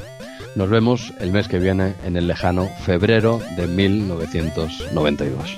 Nos 0.53 0.69
vemos 0.69 1.11
el 1.19 1.31
mes 1.31 1.47
que 1.47 1.57
viene 1.57 1.95
en 2.05 2.15
el 2.15 2.27
lejano 2.27 2.67
febrero 2.85 3.39
de 3.57 3.65
1992. 3.65 5.57